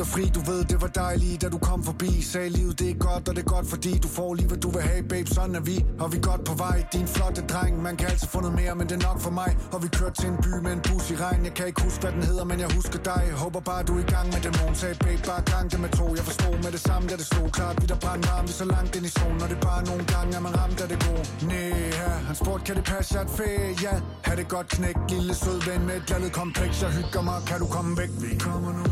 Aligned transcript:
dig 0.00 0.08
fri. 0.14 0.24
Du 0.36 0.40
ved, 0.50 0.60
det 0.64 0.78
var 0.84 0.92
dejligt, 1.04 1.42
da 1.42 1.48
du 1.48 1.58
kom 1.58 1.80
forbi. 1.90 2.10
Sagde 2.32 2.48
livet, 2.48 2.78
det 2.80 2.90
er 2.90 2.98
godt, 3.08 3.24
og 3.28 3.32
det 3.36 3.42
er 3.46 3.50
godt, 3.56 3.66
fordi 3.74 3.92
Du 4.04 4.08
får 4.08 4.34
lige, 4.34 4.48
hvad 4.48 4.60
du 4.64 4.70
vil 4.74 4.82
have, 4.90 5.02
babe, 5.12 5.28
sådan 5.36 5.54
er 5.60 5.64
vi 5.70 5.76
Og 6.02 6.12
vi 6.12 6.16
er 6.16 6.26
godt 6.30 6.42
på 6.50 6.54
vej, 6.64 6.76
din 6.92 7.06
flotte 7.14 7.42
dreng 7.52 7.82
Man 7.82 7.96
kan 7.96 8.06
altid 8.12 8.28
få 8.34 8.40
noget 8.40 8.56
mere, 8.60 8.74
men 8.78 8.86
det 8.88 8.96
er 9.00 9.04
nok 9.08 9.18
for 9.26 9.30
mig. 9.40 9.50
Og 9.74 9.78
vi 9.84 9.88
kørte 9.98 10.16
til 10.20 10.28
en 10.34 10.38
by 10.44 10.52
med 10.64 10.72
en 10.78 10.82
bus 10.88 11.04
i 11.12 11.16
regn. 11.24 11.40
Jeg 11.48 11.54
kan 11.54 11.66
ikke 11.70 11.82
huske, 11.86 12.00
hvad 12.02 12.12
den 12.16 12.22
hedder, 12.30 12.44
men 12.44 12.58
jeg 12.64 12.70
husker 12.78 12.98
dig. 13.12 13.22
Håber 13.42 13.60
bare, 13.70 13.82
du 13.88 13.92
er 13.98 14.02
i 14.06 14.10
gang 14.14 14.26
med 14.34 14.40
det 14.46 14.52
morgen 14.58 14.76
Sagde, 14.80 14.96
babe, 15.04 15.22
bare 15.30 15.42
gang 15.52 15.64
det 15.72 15.80
med 15.84 15.90
to 15.98 16.06
Jeg 16.18 16.24
forstod 16.30 16.54
med 16.64 16.70
det 16.76 16.82
samme, 16.88 17.04
da 17.10 17.14
det 17.20 17.26
stod 17.32 17.48
klart. 17.56 17.74
Vi 17.82 17.86
der 17.92 17.98
brændte 18.04 18.28
varm, 18.30 18.44
vi 18.48 18.54
så 18.62 18.66
langt 18.74 18.92
ind 18.96 19.06
i 19.10 19.12
solen 19.18 19.38
Og 19.44 19.48
det 19.50 19.56
er 19.60 19.64
bare 19.70 19.82
nogle 19.90 20.04
gange, 20.14 20.30
at 20.38 20.42
man 20.46 20.52
ramt 20.60 20.80
af 20.84 20.88
det 20.92 20.98
gode. 21.06 21.24
Næh, 21.50 21.94
han 22.28 22.34
spurgte, 22.42 22.64
kan 22.68 22.74
det 22.78 22.84
passe, 22.92 23.08
jeg 23.14 23.20
er 23.22 23.26
et 23.28 23.32
fæ? 23.38 23.48
Ja, 23.86 23.94
ha' 24.26 24.34
det 24.40 24.48
godt 24.48 24.68
knæk, 24.76 24.96
lille 25.14 25.34
sød 25.42 25.58
ven 25.68 25.80
med 25.88 25.94
et 26.00 26.04
glaldet 26.08 26.32
kompleks. 26.32 26.82
Jeg 26.82 26.90
hygger 26.98 27.22
mig, 27.28 27.38
kan 27.50 27.58
du 27.62 27.66
komme 27.76 27.90
væk? 28.00 28.10
Vi 28.24 28.30
kommer 28.46 28.72
nu. 28.78 28.84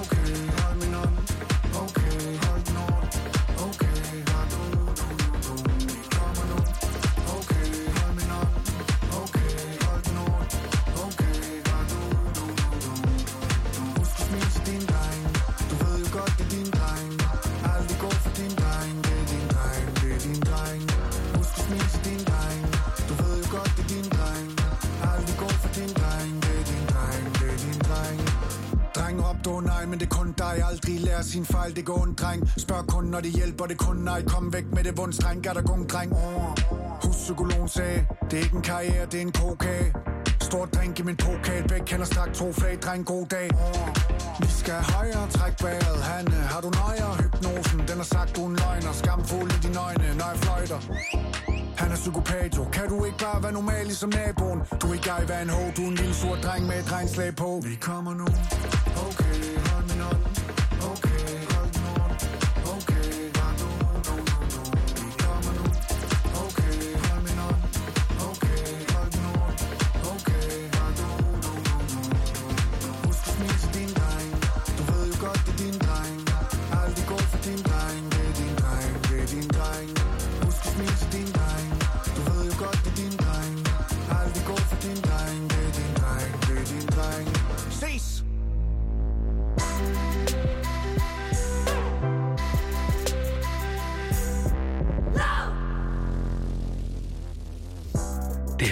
Okay, 0.00 0.23
hold 0.24 0.76
min 0.80 0.83
men 29.94 30.00
det 30.00 30.12
er 30.12 30.16
kun 30.16 30.32
dig. 30.32 30.54
Aldrig 30.70 31.00
lærer 31.00 31.22
sin 31.22 31.46
fejl, 31.46 31.76
det 31.76 31.84
går 31.84 32.04
en 32.04 32.14
dreng. 32.14 32.50
Spørg 32.56 32.86
kun, 32.86 33.04
når 33.04 33.20
det 33.20 33.30
hjælper, 33.30 33.64
det 33.66 33.78
kun 33.78 33.96
nej. 33.96 34.22
Kom 34.24 34.52
væk 34.52 34.64
med 34.72 34.84
det 34.84 34.98
vunds, 34.98 35.18
dreng, 35.18 35.46
er 35.46 35.52
der 35.52 35.62
gung, 35.62 35.88
dreng. 35.88 36.12
Oh. 36.12 36.58
Huspsykologen 37.04 37.68
sagde 37.68 38.06
Det 38.30 38.38
er 38.38 38.42
ikke 38.42 38.56
en 38.56 38.62
karriere, 38.62 39.06
det 39.06 39.14
er 39.14 39.20
en 39.20 39.32
kokage 39.32 39.92
Stor 40.40 40.64
drink 40.66 40.98
i 40.98 41.02
min 41.02 41.16
pokal 41.16 41.68
Begge 41.68 41.86
kender 41.86 42.06
strak 42.06 42.32
to 42.32 42.52
flag, 42.52 42.78
dreng, 42.82 43.06
god 43.06 43.26
dag. 43.26 43.48
Oh. 43.52 43.88
Vi 44.40 44.48
skal 44.60 44.74
højere, 44.74 45.30
træk 45.30 45.62
vejret 45.62 46.02
Hanne, 46.02 46.38
har 46.52 46.60
du 46.60 46.70
nøjer, 46.70 47.10
hypnosen 47.22 47.78
Den 47.88 47.96
har 48.02 48.08
sagt, 48.14 48.36
du 48.36 48.40
er 48.44 48.48
en 48.48 48.56
løgner. 48.56 48.92
Skamfuld 48.92 49.50
i 49.56 49.58
dine 49.66 49.78
øjne, 49.78 50.06
når 50.18 50.28
jeg 50.32 50.38
fløjter. 50.44 50.78
Han 51.76 51.92
er 51.92 51.96
psykopat 51.96 52.56
jo. 52.56 52.64
Kan 52.72 52.88
du 52.88 53.04
ikke 53.04 53.18
bare 53.18 53.42
være 53.42 53.52
normal 53.52 53.84
ligesom 53.84 54.10
naboen? 54.10 54.58
Du 54.80 54.86
er 54.88 54.94
ikke 54.94 55.10
ej, 55.10 55.24
hvad 55.24 55.42
en 55.42 55.50
ho 55.50 55.62
Du 55.76 55.82
er 55.82 55.88
en 55.88 55.94
lille 55.94 56.14
sur 56.14 56.36
dreng 56.44 56.66
med 56.66 56.78
et 57.28 57.36
på. 57.36 57.60
Vi 57.64 57.74
kommer 57.74 58.14
nu. 58.14 58.26
Okay, 59.06 59.53
hold 60.04 60.33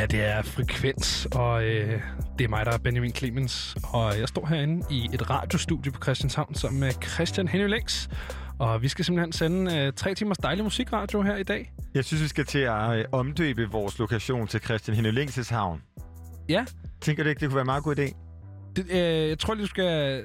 her, 0.02 0.06
det 0.08 0.24
er 0.24 0.42
Frekvens, 0.42 1.26
og 1.34 1.64
øh, 1.64 2.00
det 2.38 2.44
er 2.44 2.48
mig, 2.48 2.66
der 2.66 2.72
er 2.72 2.78
Benjamin 2.78 3.14
Clemens. 3.14 3.76
Og 3.84 4.18
jeg 4.18 4.28
står 4.28 4.46
herinde 4.46 4.86
i 4.90 5.08
et 5.14 5.30
radiostudie 5.30 5.92
på 5.92 6.02
Christianshavn 6.02 6.54
sammen 6.54 6.80
med 6.80 6.90
Christian 7.02 7.48
Lengs. 7.68 8.08
Og 8.58 8.82
vi 8.82 8.88
skal 8.88 9.04
simpelthen 9.04 9.32
sende 9.32 9.76
øh, 9.76 9.92
tre 9.92 10.14
timers 10.14 10.38
dejlig 10.38 10.64
musikradio 10.64 11.22
her 11.22 11.36
i 11.36 11.42
dag. 11.42 11.72
Jeg 11.94 12.04
synes, 12.04 12.22
vi 12.22 12.28
skal 12.28 12.44
til 12.44 12.58
at 12.58 12.98
øh, 12.98 13.04
omdøbe 13.12 13.70
vores 13.70 13.98
lokation 13.98 14.46
til 14.46 14.60
Christian 14.60 14.96
Henølingses 14.96 15.48
havn. 15.48 15.82
Ja, 16.48 16.64
Tænker 17.00 17.22
du 17.22 17.28
ikke, 17.28 17.40
det 17.40 17.48
kunne 17.48 17.56
være 17.56 17.62
en 17.62 17.66
meget 17.66 17.84
god 17.84 17.98
idé? 17.98 18.16
det, 18.76 18.90
øh, 18.90 19.28
jeg 19.28 19.38
tror 19.38 19.54
lige, 19.54 19.62
du 19.62 19.68
skal... 19.68 20.22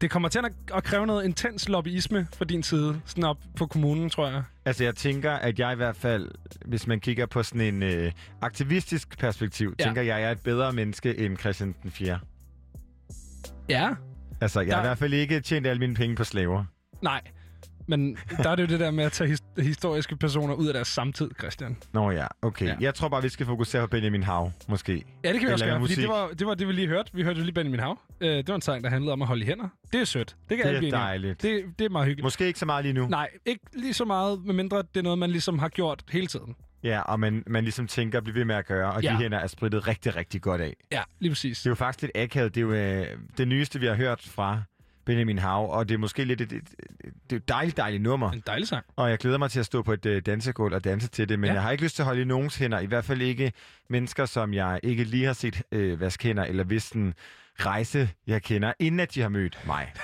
Det 0.00 0.10
kommer 0.10 0.28
til 0.28 0.40
at, 0.74 0.84
kræve 0.84 1.06
noget 1.06 1.24
intens 1.24 1.68
lobbyisme 1.68 2.28
fra 2.36 2.44
din 2.44 2.62
side, 2.62 3.00
sådan 3.06 3.24
op 3.24 3.38
på 3.56 3.66
kommunen, 3.66 4.10
tror 4.10 4.28
jeg. 4.28 4.42
Altså, 4.64 4.84
jeg 4.84 4.94
tænker, 4.94 5.32
at 5.32 5.58
jeg 5.58 5.72
i 5.72 5.76
hvert 5.76 5.96
fald, 5.96 6.30
hvis 6.64 6.86
man 6.86 7.00
kigger 7.00 7.26
på 7.26 7.42
sådan 7.42 7.60
en 7.74 7.82
øh, 7.82 8.12
aktivistisk 8.42 9.18
perspektiv, 9.18 9.74
Ja. 9.78 9.84
ja. 9.84 9.88
tænker 9.88 10.02
jeg, 10.02 10.14
at 10.16 10.20
jeg 10.22 10.28
er 10.28 10.32
et 10.32 10.40
bedre 10.40 10.72
menneske 10.72 11.18
end 11.18 11.38
Christian 11.38 11.74
den 11.82 11.90
4. 11.90 12.18
Ja, 13.68 13.88
Altså, 14.40 14.60
jeg 14.60 14.68
Der- 14.68 14.74
har 14.76 14.82
i 14.82 14.86
hvert 14.86 14.98
fald 14.98 15.12
ikke 15.14 15.40
tjent 15.40 15.66
alle 15.66 15.78
mine 15.80 15.94
penge 15.94 16.16
på 16.16 16.24
slaver. 16.24 16.64
nej. 17.02 17.20
Men 17.86 18.16
der 18.42 18.50
er 18.50 18.54
det 18.54 18.62
jo 18.62 18.66
det 18.68 18.80
der 18.80 18.90
med 18.90 19.04
at 19.04 19.12
tage 19.12 19.30
his- 19.34 19.62
historiske 19.62 20.16
personer 20.16 20.54
ud 20.54 20.66
af 20.66 20.74
deres 20.74 20.88
samtid, 20.88 21.30
Christian. 21.38 21.76
Nå 21.92 22.10
ja, 22.10 22.26
okay. 22.42 22.66
Ja. 22.66 22.74
Jeg 22.80 22.94
tror 22.94 23.08
bare, 23.08 23.22
vi 23.22 23.28
skal 23.28 23.46
fokusere 23.46 23.80
på 23.82 23.86
Benjamin 23.86 24.22
Hav, 24.22 24.52
måske. 24.68 25.04
Ja, 25.24 25.32
det 25.32 25.40
kan 25.40 25.48
vi 25.48 25.52
også 25.52 25.64
Eller 25.64 25.78
gøre, 25.78 25.88
fordi 25.88 26.00
det 26.00 26.08
var, 26.08 26.28
det 26.28 26.46
var 26.46 26.54
det, 26.54 26.68
vi 26.68 26.72
lige 26.72 26.86
hørte. 26.88 27.10
Vi 27.14 27.22
hørte 27.22 27.38
jo 27.38 27.44
lige 27.44 27.54
Benjamin 27.54 27.80
Hav. 27.80 27.98
Øh, 28.20 28.28
det 28.28 28.48
var 28.48 28.54
en 28.54 28.60
sang, 28.62 28.84
der 28.84 28.90
handlede 28.90 29.12
om 29.12 29.22
at 29.22 29.28
holde 29.28 29.42
i 29.42 29.46
hænder. 29.46 29.68
Det 29.92 30.00
er 30.00 30.04
sødt. 30.04 30.36
Det 30.48 30.56
kan 30.56 30.58
Det 30.58 30.64
alle 30.64 30.76
er 30.76 30.80
blive 30.80 30.90
dejligt. 30.90 31.42
Det, 31.42 31.64
det 31.78 31.84
er 31.84 31.88
meget 31.88 32.06
hyggeligt. 32.06 32.24
Måske 32.24 32.46
ikke 32.46 32.58
så 32.58 32.66
meget 32.66 32.84
lige 32.84 32.92
nu. 32.92 33.06
Nej, 33.08 33.28
ikke 33.46 33.64
lige 33.72 33.94
så 33.94 34.04
meget, 34.04 34.40
medmindre 34.44 34.78
det 34.78 34.96
er 34.96 35.02
noget, 35.02 35.18
man 35.18 35.30
ligesom 35.30 35.58
har 35.58 35.68
gjort 35.68 36.02
hele 36.10 36.26
tiden. 36.26 36.54
Ja, 36.82 37.00
og 37.00 37.20
man, 37.20 37.42
man 37.46 37.64
ligesom 37.64 37.86
tænker 37.86 38.18
at 38.18 38.24
blive 38.24 38.34
ved 38.34 38.44
med 38.44 38.54
at 38.54 38.66
gøre, 38.66 38.92
og 38.92 39.02
Ja. 39.02 39.10
de 39.12 39.16
hænder 39.16 39.38
er 39.38 39.46
spritet 39.46 39.86
rigtig, 39.88 40.16
rigtig 40.16 40.42
godt 40.42 40.60
af. 40.60 40.74
Ja, 40.92 41.02
lige 41.20 41.30
præcis. 41.30 41.58
Det 41.58 41.66
er 41.66 41.70
jo 41.70 41.74
faktisk 41.74 42.02
lidt 42.02 42.12
akavet. 42.14 42.54
Det 42.54 42.60
er 42.60 42.64
jo 42.64 42.72
øh, 42.72 43.06
det 43.38 43.48
nyeste, 43.48 43.80
vi 43.80 43.86
har 43.86 43.94
hørt 43.94 44.20
fra 44.22 44.62
Benjamin 45.04 45.38
Hav, 45.38 45.70
og 45.72 45.88
det 45.88 45.94
er 45.94 45.98
måske 45.98 46.24
lidt 46.24 46.40
et, 46.40 46.52
et, 46.52 46.56
et, 47.04 47.12
det 47.30 47.32
er 47.32 47.36
et 47.36 47.48
dejligt, 47.48 47.76
dejligt 47.76 48.02
nummer. 48.02 48.30
En 48.30 48.42
dejlig 48.46 48.68
sang. 48.68 48.84
Og 48.96 49.10
jeg 49.10 49.18
glæder 49.18 49.38
mig 49.38 49.50
til 49.50 49.60
at 49.60 49.66
stå 49.66 49.82
på 49.82 49.92
et 49.92 50.06
øh, 50.06 50.22
dansegulv 50.26 50.74
og 50.74 50.84
danse 50.84 51.08
til 51.08 51.28
det, 51.28 51.38
men 51.38 51.48
Ja. 51.48 51.54
jeg 51.54 51.62
har 51.62 51.70
ikke 51.70 51.84
lyst 51.84 51.94
til 51.96 52.02
at 52.02 52.06
holde 52.06 52.22
i 52.22 52.24
nogens 52.24 52.56
hænder. 52.56 52.80
I 52.80 52.86
hvert 52.86 53.04
fald 53.04 53.22
ikke 53.22 53.52
mennesker, 53.88 54.26
som 54.26 54.54
jeg 54.54 54.80
ikke 54.82 55.04
lige 55.04 55.24
har 55.26 55.32
set 55.32 55.62
øh, 55.72 56.00
vaske 56.00 56.24
hænder, 56.24 56.44
eller 56.44 56.64
hvis 56.64 56.90
en 56.90 57.14
rejse, 57.60 58.10
jeg 58.26 58.42
kender, 58.42 58.72
inden 58.78 59.00
at 59.00 59.14
de 59.14 59.20
har 59.20 59.28
mødt 59.28 59.58
mig. 59.66 59.92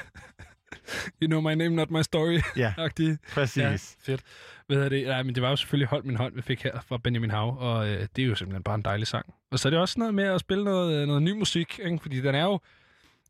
You 1.23 1.27
know 1.29 1.41
my 1.41 1.55
name, 1.55 1.69
not 1.77 1.91
my 1.91 2.03
story. 2.03 2.41
Ja, 2.57 2.75
præcis. 3.35 3.57
Ja, 3.63 4.13
fedt. 4.13 4.21
Hvad 4.67 4.77
hedder 4.77 4.89
det? 4.89 5.07
Nej, 5.07 5.23
men 5.23 5.35
det 5.35 5.43
var 5.43 5.51
jo 5.51 5.57
selvfølgelig 5.57 5.89
Hold 5.89 6.05
min 6.05 6.17
hånd, 6.17 6.35
vi 6.35 6.43
fik 6.43 6.63
her 6.63 6.81
fra 6.81 6.99
Benjamin 6.99 7.31
Hav, 7.31 7.57
og 7.61 7.89
øh, 7.89 8.07
det 8.17 8.23
er 8.25 8.27
jo 8.27 8.35
simpelthen 8.35 8.63
bare 8.63 8.75
en 8.75 8.83
dejlig 8.83 9.07
sang. 9.07 9.35
Og 9.51 9.59
så 9.59 9.69
er 9.69 9.71
det 9.71 9.81
også 9.81 9.99
noget 9.99 10.15
med 10.15 10.25
at 10.25 10.41
spille 10.41 10.65
noget, 10.65 11.01
øh, 11.03 11.07
noget 11.07 11.23
ny 11.23 11.31
musik, 11.33 11.81
ikke? 11.85 11.99
fordi 12.03 12.21
den 12.21 12.35
er 12.35 12.45
jo 12.45 12.61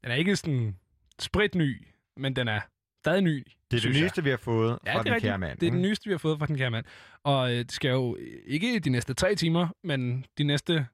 den 0.02 0.10
er 0.10 0.14
ikke 0.14 0.36
sådan 0.36 0.76
spritny, 1.20 1.86
men 2.16 2.36
den 2.36 2.48
er 2.48 2.60
stadig 3.04 3.22
ny. 3.22 3.46
Det 3.70 3.76
er 3.76 3.80
det 3.90 4.02
nyeste, 4.02 4.24
vi 4.24 4.30
har 4.30 4.36
fået 4.36 4.78
Ja, 4.86 4.94
fra 4.94 4.98
det 4.98 5.06
den 5.06 5.14
rigtigt. 5.14 5.30
kære 5.30 5.38
mand. 5.38 5.58
Det 5.58 5.62
er 5.66 5.70
ikke? 5.72 5.78
nyeste, 5.88 6.04
vi 6.06 6.10
har 6.12 6.18
fået 6.18 6.38
fra 6.38 6.46
den 6.46 6.56
kære 6.56 6.70
mand. 6.70 6.84
Og 7.24 7.50
øh, 7.52 7.58
det 7.58 7.72
skal 7.72 7.90
jo 7.90 8.16
ikke 8.46 8.78
de 8.78 8.90
næste 8.90 9.14
tre 9.14 9.34
timer, 9.34 9.68
men 9.84 10.24
de 10.38 10.44
næste 10.44 10.86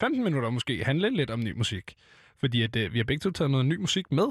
15 0.00 0.24
minutter 0.24 0.50
måske 0.50 0.84
handle 0.84 1.10
lidt 1.16 1.30
om 1.30 1.40
ny 1.40 1.52
musik. 1.56 1.94
Fordi 2.38 2.62
at, 2.62 2.76
øh, 2.76 2.92
vi 2.92 2.98
har 2.98 3.04
begge 3.04 3.20
to 3.20 3.30
taget 3.30 3.50
noget 3.50 3.66
ny 3.66 3.76
musik 3.76 4.12
med. 4.12 4.26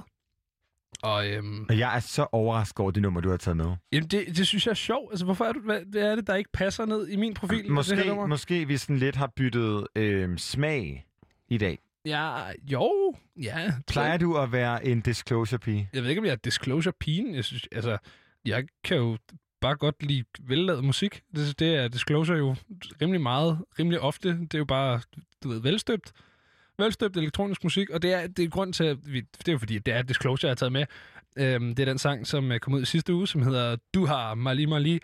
Og 1.04 1.30
øhm, 1.30 1.66
Og 1.70 1.78
jeg 1.78 1.96
er 1.96 2.00
så 2.00 2.28
overrasket 2.32 2.80
over 2.80 2.92
det 2.92 3.02
nummer, 3.02 3.22
du 3.22 3.30
har 3.30 3.38
taget 3.38 3.58
med. 3.58 3.76
jamen 3.92 4.08
det, 4.10 4.38
det 4.38 4.48
synes 4.48 4.66
jeg 4.66 4.72
er 4.72 4.76
sjovt. 4.76 5.12
Altså, 5.12 5.26
hvorfor 5.26 5.46
er, 5.46 5.52
du, 5.54 5.60
hvad, 5.60 5.82
hvad 5.86 6.02
er 6.02 6.16
det, 6.16 6.28
der 6.28 6.36
ikke 6.36 6.50
passer 6.54 6.86
ned 6.86 7.08
i 7.08 7.16
min 7.16 7.34
profil? 7.34 7.58
det 7.58 7.66
her 7.66 7.72
Måske, 7.74 8.06
nummer? 8.08 8.26
måske 8.28 8.68
vi 8.68 8.78
sådan 8.78 8.98
lidt 8.98 9.16
har 9.16 9.28
byttet 9.36 9.88
øh, 9.96 10.38
smag 10.38 11.06
i 11.48 11.58
dag. 11.58 11.80
Ja, 12.06 12.44
jo, 12.72 13.16
ja. 13.42 13.74
Plejer 13.88 14.18
du 14.18 14.38
at 14.38 14.52
være 14.52 14.86
en 14.86 15.02
disclosure-pige? 15.02 15.90
Jeg 15.94 16.02
ved 16.02 16.10
ikke, 16.10 16.20
om 16.20 16.26
jeg 16.26 16.32
er 16.32 16.36
disclosure-pigen. 16.36 17.36
Jeg 17.36 17.46
synes, 17.46 17.68
altså, 17.72 17.98
jeg 18.46 18.66
kan 18.84 18.98
jo 18.98 19.18
bare 19.62 19.76
godt 19.76 20.04
lide 20.04 20.24
vellavet 20.40 20.84
musik. 20.84 21.24
Det, 21.36 21.60
det 21.60 21.76
er 21.76 21.88
disclosure 21.88 22.38
jo 22.38 22.56
rimelig 23.02 23.22
meget, 23.22 23.66
rimelig 23.80 24.00
ofte. 24.00 24.30
Det 24.30 24.54
er 24.54 24.58
jo 24.58 24.66
bare, 24.66 25.02
du 25.44 25.50
ved, 25.50 25.62
velstøbt. 25.62 26.12
Velstøbt 26.78 27.18
elektronisk 27.18 27.64
musik, 27.64 27.90
og 27.90 28.02
det 28.02 28.14
er, 28.14 28.28
det 28.28 28.46
er 28.46 28.50
grund 28.50 28.74
til, 28.74 28.84
at 28.84 28.98
vi, 29.14 29.22
det 29.22 29.48
er 29.48 29.52
jo 29.52 29.58
fordi, 29.58 29.80
det 29.80 29.94
er 29.94 30.02
Disclosure, 30.02 30.48
jeg 30.48 30.52
har 30.52 30.56
taget 30.56 30.72
med. 30.72 30.86
Øhm, 31.38 31.76
det 31.76 31.84
er 31.84 31.86
den 31.86 31.98
sang, 31.98 32.28
som 32.28 32.52
øh, 32.52 32.60
kom 32.60 32.74
ud 32.74 32.82
i 32.82 32.86
sidste 32.86 33.14
uge, 33.14 33.28
som 33.28 33.42
hedder 33.42 33.76
Du 33.94 34.06
har 34.06 34.36
Mali 34.36 34.66
Mali, 34.66 35.00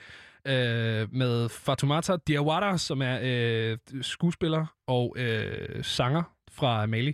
øh, 0.45 1.13
med 1.13 1.49
Fatoumata 1.49 2.15
Diawara, 2.27 2.77
som 2.77 3.01
er 3.01 3.19
øh, 3.23 3.77
skuespiller 4.01 4.65
og 4.87 5.15
øh, 5.17 5.83
sanger 5.83 6.34
fra 6.55 6.85
Mali. 6.85 7.13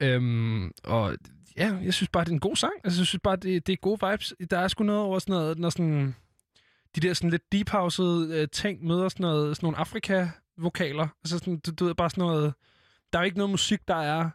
Øhm, 0.00 0.72
og 0.84 1.16
ja, 1.56 1.78
jeg 1.84 1.94
synes 1.94 2.08
bare, 2.08 2.24
det 2.24 2.30
er 2.30 2.34
en 2.34 2.40
god 2.40 2.56
sang. 2.56 2.72
Altså, 2.84 3.00
jeg 3.00 3.06
synes 3.06 3.20
bare, 3.24 3.36
det, 3.36 3.66
det 3.66 3.72
er 3.72 3.76
gode 3.76 4.10
vibes. 4.10 4.34
Der 4.50 4.58
er 4.58 4.68
sgu 4.68 4.84
noget 4.84 5.02
over 5.02 5.18
sådan 5.18 5.32
noget, 5.32 5.58
når 5.58 5.70
sådan, 5.70 6.16
de 6.96 7.00
der 7.00 7.14
sådan 7.14 7.30
lidt 7.30 7.52
deep 7.52 7.70
house 7.70 8.02
øh, 8.02 8.48
ting 8.52 8.86
møder 8.86 9.08
sådan, 9.08 9.24
noget, 9.24 9.56
sådan 9.56 9.66
nogle 9.66 9.78
Afrika-vokaler. 9.78 11.08
Altså 11.24 11.38
sådan, 11.38 11.58
du, 11.58 11.70
du 11.70 11.84
ved, 11.84 11.94
bare 11.94 12.10
sådan 12.10 12.22
noget... 12.24 12.54
Der 13.12 13.18
er 13.18 13.22
jo 13.22 13.24
ikke 13.24 13.38
noget 13.38 13.50
musik, 13.50 13.88
der 13.88 13.94
er 13.96 14.30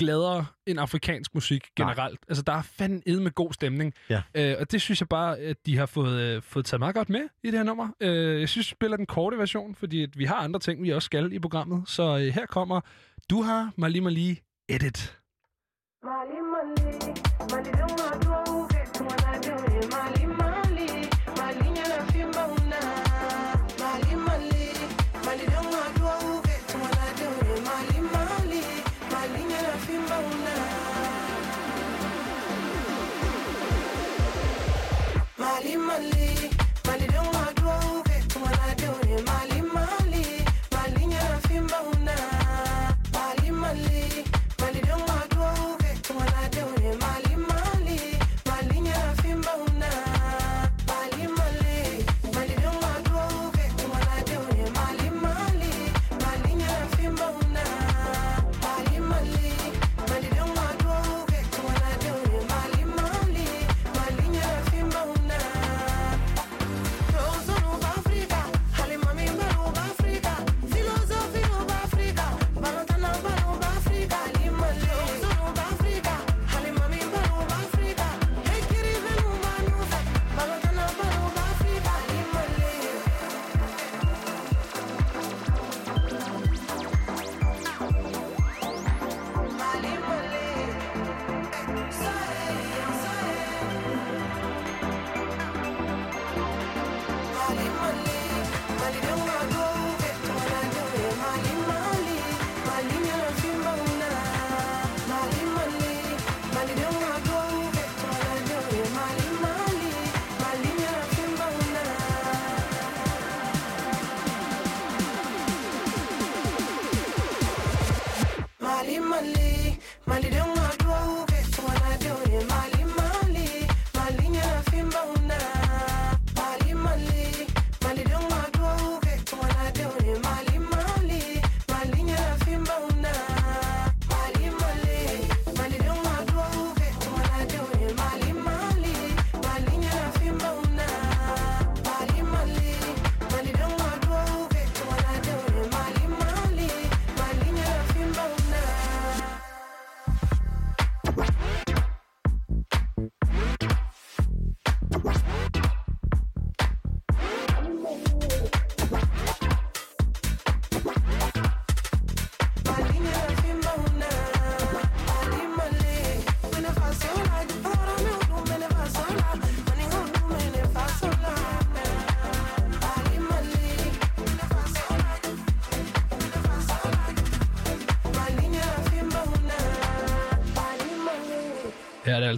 gladere 0.00 0.46
end 0.66 0.80
afrikansk 0.80 1.34
musik 1.34 1.68
generelt. 1.76 1.98
Nej. 1.98 2.28
Altså, 2.28 2.42
der 2.42 2.52
er 2.52 2.62
fandme 2.62 3.22
med 3.22 3.34
god 3.34 3.52
stemning. 3.52 3.94
Ja. 4.10 4.22
Øh, 4.34 4.56
og 4.60 4.72
det 4.72 4.80
synes 4.80 5.00
jeg 5.00 5.08
bare, 5.08 5.38
at 5.38 5.56
de 5.66 5.78
har 5.78 5.86
fået, 5.86 6.20
øh, 6.20 6.42
fået 6.42 6.64
taget 6.64 6.78
meget 6.78 6.94
godt 6.94 7.08
med 7.10 7.20
i 7.42 7.46
det 7.50 7.58
her 7.58 7.64
nummer. 7.64 7.88
Øh, 8.00 8.40
jeg 8.40 8.48
synes, 8.48 8.70
vi 8.70 8.76
spiller 8.76 8.96
den 8.96 9.06
korte 9.06 9.38
version, 9.38 9.74
fordi 9.74 10.02
at 10.02 10.18
vi 10.18 10.24
har 10.24 10.36
andre 10.36 10.60
ting, 10.60 10.82
vi 10.82 10.90
også 10.90 11.06
skal 11.06 11.32
i 11.32 11.38
programmet. 11.38 11.88
Så 11.88 12.02
øh, 12.18 12.34
her 12.34 12.46
kommer 12.46 12.80
Du 13.30 13.42
har 13.42 13.72
Mali 13.76 14.00
Mali 14.00 14.40
Edit. 14.68 15.18
Mali 16.04 16.40
Mali, 16.52 17.14
Mali 17.52 17.70
don't 17.70 18.19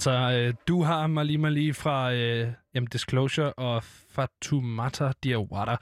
altså, 0.08 0.38
øh, 0.38 0.54
du 0.68 0.82
har 0.82 1.06
Mali 1.06 1.36
Mali 1.36 1.72
fra 1.72 2.12
øh, 2.12 2.52
jamen 2.74 2.88
Disclosure 2.92 3.52
og 3.52 3.84
Fatumata 3.84 5.12
Diawara, 5.24 5.76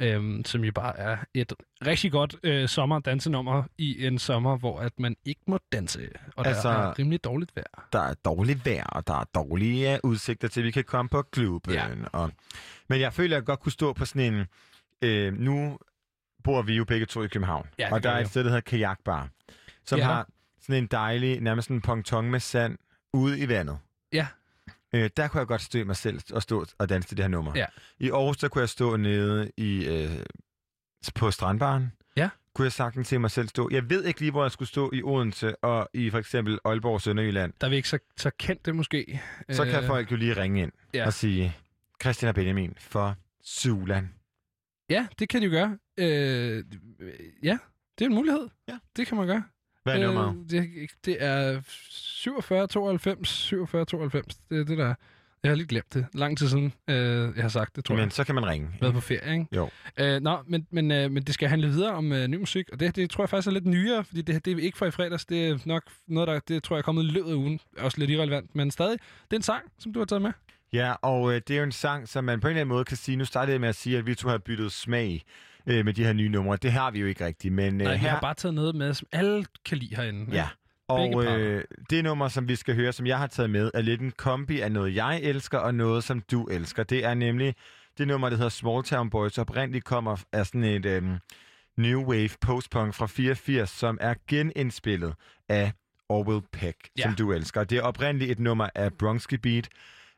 øh, 0.00 0.44
som 0.44 0.64
jo 0.64 0.72
bare 0.72 0.98
er 0.98 1.16
et 1.34 1.52
rigtig 1.86 2.12
godt 2.12 2.36
øh, 2.42 2.68
sommerdansenummer 2.68 3.62
i 3.78 4.06
en 4.06 4.18
sommer, 4.18 4.56
hvor 4.58 4.80
at 4.80 4.92
man 4.98 5.16
ikke 5.24 5.40
må 5.46 5.58
danse, 5.72 6.08
og 6.36 6.46
Altså- 6.46 6.68
der 6.68 6.74
er 6.74 6.98
rimelig 6.98 7.24
dårligt 7.24 7.56
vejr. 7.56 7.88
Der 7.92 8.00
er 8.00 8.14
dårligt 8.24 8.66
vejr, 8.66 8.84
og 8.86 9.06
der 9.06 9.14
er 9.14 9.24
dårlige 9.34 9.92
øh, 9.94 9.98
udsigter 10.04 10.48
til, 10.48 10.60
at 10.60 10.64
vi 10.64 10.70
kan 10.70 10.84
komme 10.84 11.08
på 11.08 11.22
klubben. 11.22 11.74
Ja. 11.74 11.86
Og, 12.12 12.30
men 12.88 13.00
jeg 13.00 13.12
føler, 13.12 13.36
at 13.36 13.40
jeg 13.40 13.46
godt 13.46 13.60
kunne 13.60 13.72
stå 13.72 13.92
på 13.92 14.04
sådan 14.04 14.34
en... 14.34 14.46
Øh, 15.02 15.32
nu 15.38 15.78
bor 16.44 16.62
vi 16.62 16.74
jo 16.76 16.84
begge 16.84 17.06
to 17.06 17.22
i 17.22 17.26
København, 17.28 17.66
Ja, 17.78 17.92
og 17.94 18.02
der 18.02 18.10
er 18.10 18.18
et 18.20 18.28
sted, 18.28 18.44
der 18.44 18.48
hedder 18.50 18.60
Kajakbar, 18.60 19.28
som 19.84 19.98
Ja. 19.98 20.04
har 20.04 20.26
sådan 20.60 20.82
en 20.82 20.86
dejlig, 20.86 21.40
nærmest 21.40 21.70
en 21.70 21.80
ponton 21.80 22.30
med 22.30 22.40
sand 22.40 22.78
ude 23.14 23.38
i 23.40 23.48
vandet. 23.48 23.78
Ja. 24.12 24.26
Øh, 24.94 25.10
der 25.16 25.28
kunne 25.28 25.38
jeg 25.38 25.46
godt 25.46 25.62
stå 25.62 25.84
mig 25.84 25.96
selv 25.96 26.20
og 26.32 26.42
stå 26.42 26.66
og 26.78 26.88
danse 26.88 27.08
til 27.08 27.16
det 27.16 27.22
her 27.24 27.28
nummer. 27.30 27.52
Ja. 27.56 27.66
I 27.98 28.10
Aarhus, 28.10 28.36
der 28.36 28.48
kunne 28.48 28.60
jeg 28.60 28.68
stå 28.68 28.96
nede 28.96 29.50
i, 29.56 29.86
øh, 29.86 30.10
på 31.14 31.30
strandbaren. 31.30 31.92
Ja. 32.16 32.28
Kunne 32.54 32.64
jeg 32.64 32.72
sagtens 32.72 33.08
se 33.08 33.18
mig 33.18 33.30
selv 33.30 33.48
stå. 33.48 33.68
Jeg 33.72 33.90
ved 33.90 34.04
ikke 34.04 34.20
lige, 34.20 34.30
hvor 34.30 34.44
jeg 34.44 34.50
skulle 34.52 34.68
stå 34.68 34.90
i 34.92 35.02
Odense 35.02 35.64
og 35.64 35.88
i 35.94 36.10
for 36.10 36.18
eksempel 36.18 36.58
Aalborg 36.64 36.94
og 36.94 37.00
Sønderjylland. 37.00 37.52
Der 37.60 37.66
er 37.66 37.70
vi 37.70 37.76
ikke 37.76 37.88
så, 37.88 37.98
så 38.16 38.30
kendt 38.38 38.66
det 38.66 38.74
måske. 38.74 39.20
Så 39.50 39.64
kan 39.64 39.82
Øh, 39.82 39.86
folk 39.86 40.10
jo 40.10 40.16
lige 40.16 40.36
ringe 40.36 40.62
ind 40.62 40.72
ja. 40.94 41.06
og 41.06 41.12
sige, 41.12 41.56
Christian 42.02 42.28
og 42.28 42.34
Benjamin 42.34 42.74
for 42.78 43.16
Sulan. 43.44 44.14
Ja, 44.90 45.06
det 45.18 45.28
kan 45.28 45.40
de 45.40 45.46
jo 45.46 45.52
gøre. 45.52 45.78
Øh, 45.96 46.64
ja, 47.42 47.58
det 47.98 48.04
er 48.04 48.08
en 48.08 48.14
mulighed. 48.14 48.48
Ja. 48.68 48.78
Det 48.96 49.06
kan 49.06 49.16
man 49.16 49.26
gøre. 49.26 49.44
Hvad 49.82 49.94
er 49.98 50.06
nummeret? 50.06 50.36
Øh, 50.54 50.62
det, 50.62 50.90
det 51.04 51.16
er 51.22 51.60
47 52.20 52.66
92, 52.66 53.28
47 53.28 53.84
92. 53.84 54.34
Det 54.50 54.60
er 54.60 54.64
det, 54.64 54.78
der 54.78 54.86
er. 54.86 54.94
Jeg 55.42 55.50
har 55.50 55.56
lige 55.56 55.66
glemt 55.66 55.94
det. 55.94 56.06
Lang 56.14 56.38
tid 56.38 56.48
siden, 56.48 56.72
øh, 56.88 56.96
jeg 57.36 57.44
har 57.44 57.48
sagt 57.48 57.76
det, 57.76 57.84
tror 57.84 57.94
Men 57.94 58.04
jeg. 58.04 58.12
så 58.12 58.24
kan 58.24 58.34
man 58.34 58.46
ringe. 58.46 58.68
Været 58.80 58.94
på 58.94 59.00
ferie, 59.00 59.32
ikke? 59.32 59.46
Jo. 59.56 59.70
Øh, 59.98 60.20
nå, 60.20 60.38
men, 60.46 60.66
men, 60.70 60.90
øh, 60.90 61.10
men 61.10 61.22
det 61.22 61.34
skal 61.34 61.48
handle 61.48 61.68
videre 61.68 61.92
om 61.92 62.12
øh, 62.12 62.28
ny 62.28 62.36
musik, 62.36 62.68
og 62.72 62.80
det, 62.80 62.96
det 62.96 63.10
tror 63.10 63.24
jeg 63.24 63.28
faktisk 63.28 63.48
er 63.48 63.52
lidt 63.52 63.66
nyere, 63.66 64.04
fordi 64.04 64.22
det, 64.22 64.44
det 64.44 64.52
er 64.52 64.62
ikke 64.62 64.78
fra 64.78 64.86
i 64.86 64.90
fredags. 64.90 65.26
Det 65.26 65.48
er 65.48 65.58
nok 65.66 65.82
noget, 66.08 66.28
der 66.28 66.38
det 66.38 66.62
tror 66.62 66.76
jeg 66.76 66.78
er 66.78 66.82
kommet 66.82 67.02
i 67.02 67.06
løbet 67.06 67.30
af 67.30 67.34
ugen. 67.34 67.60
Også 67.78 67.98
lidt 67.98 68.10
irrelevant, 68.10 68.54
men 68.54 68.70
stadig. 68.70 68.98
Det 69.24 69.32
er 69.32 69.36
en 69.36 69.42
sang, 69.42 69.62
som 69.78 69.92
du 69.92 69.98
har 69.98 70.06
taget 70.06 70.22
med. 70.22 70.32
Ja, 70.72 70.92
og 71.02 71.34
øh, 71.34 71.40
det 71.48 71.54
er 71.54 71.58
jo 71.58 71.64
en 71.64 71.72
sang, 71.72 72.08
som 72.08 72.24
man 72.24 72.40
på 72.40 72.48
en 72.48 72.50
eller 72.50 72.60
anden 72.60 72.74
måde 72.74 72.84
kan 72.84 72.96
sige, 72.96 73.16
nu 73.16 73.24
startede 73.24 73.52
jeg 73.52 73.60
med 73.60 73.68
at 73.68 73.76
sige, 73.76 73.98
at 73.98 74.06
vi 74.06 74.14
to 74.14 74.28
har 74.28 74.38
byttet 74.38 74.72
smag 74.72 75.22
øh, 75.66 75.84
med 75.84 75.94
de 75.94 76.04
her 76.04 76.12
nye 76.12 76.28
numre. 76.28 76.56
Det 76.56 76.72
har 76.72 76.90
vi 76.90 77.00
jo 77.00 77.06
ikke 77.06 77.26
rigtigt, 77.26 77.54
men 77.54 77.80
øh, 77.80 77.86
Nej, 77.86 77.96
her... 77.96 78.06
jeg 78.06 78.12
har 78.12 78.20
bare 78.20 78.34
taget 78.34 78.54
noget 78.54 78.74
med, 78.74 78.94
som 78.94 79.08
alle 79.12 79.44
kan 79.64 79.78
lide 79.78 79.96
herinde. 79.96 80.26
Ja, 80.32 80.48
og 80.90 81.24
øh, 81.40 81.64
det 81.90 82.04
nummer, 82.04 82.28
som 82.28 82.48
vi 82.48 82.56
skal 82.56 82.74
høre, 82.74 82.92
som 82.92 83.06
jeg 83.06 83.18
har 83.18 83.26
taget 83.26 83.50
med, 83.50 83.70
er 83.74 83.80
lidt 83.80 84.00
en 84.00 84.10
kombi 84.10 84.60
af 84.60 84.72
noget, 84.72 84.94
jeg 84.94 85.20
elsker, 85.22 85.58
og 85.58 85.74
noget, 85.74 86.04
som 86.04 86.20
du 86.20 86.44
elsker. 86.46 86.82
Det 86.82 87.04
er 87.04 87.14
nemlig 87.14 87.54
det 87.98 88.08
nummer, 88.08 88.28
der 88.28 88.36
hedder 88.36 88.50
Small 88.50 88.82
Town 88.84 89.10
Boys, 89.10 89.38
oprindeligt 89.38 89.84
kommer 89.84 90.16
af 90.32 90.46
sådan 90.46 90.64
et 90.64 90.86
øhm, 90.86 91.16
new 91.76 92.02
wave 92.04 92.30
postpunk 92.40 92.94
fra 92.94 93.06
84, 93.06 93.70
som 93.70 93.98
er 94.00 94.14
genindspillet 94.28 95.14
af 95.48 95.72
Orwell 96.08 96.42
Peck, 96.52 96.76
Ja. 96.98 97.02
som 97.02 97.14
du 97.14 97.32
elsker. 97.32 97.64
Det 97.64 97.78
er 97.78 97.82
oprindeligt 97.82 98.30
et 98.30 98.38
nummer 98.38 98.68
af 98.74 98.92
Bronski 98.92 99.36
Beat. 99.36 99.68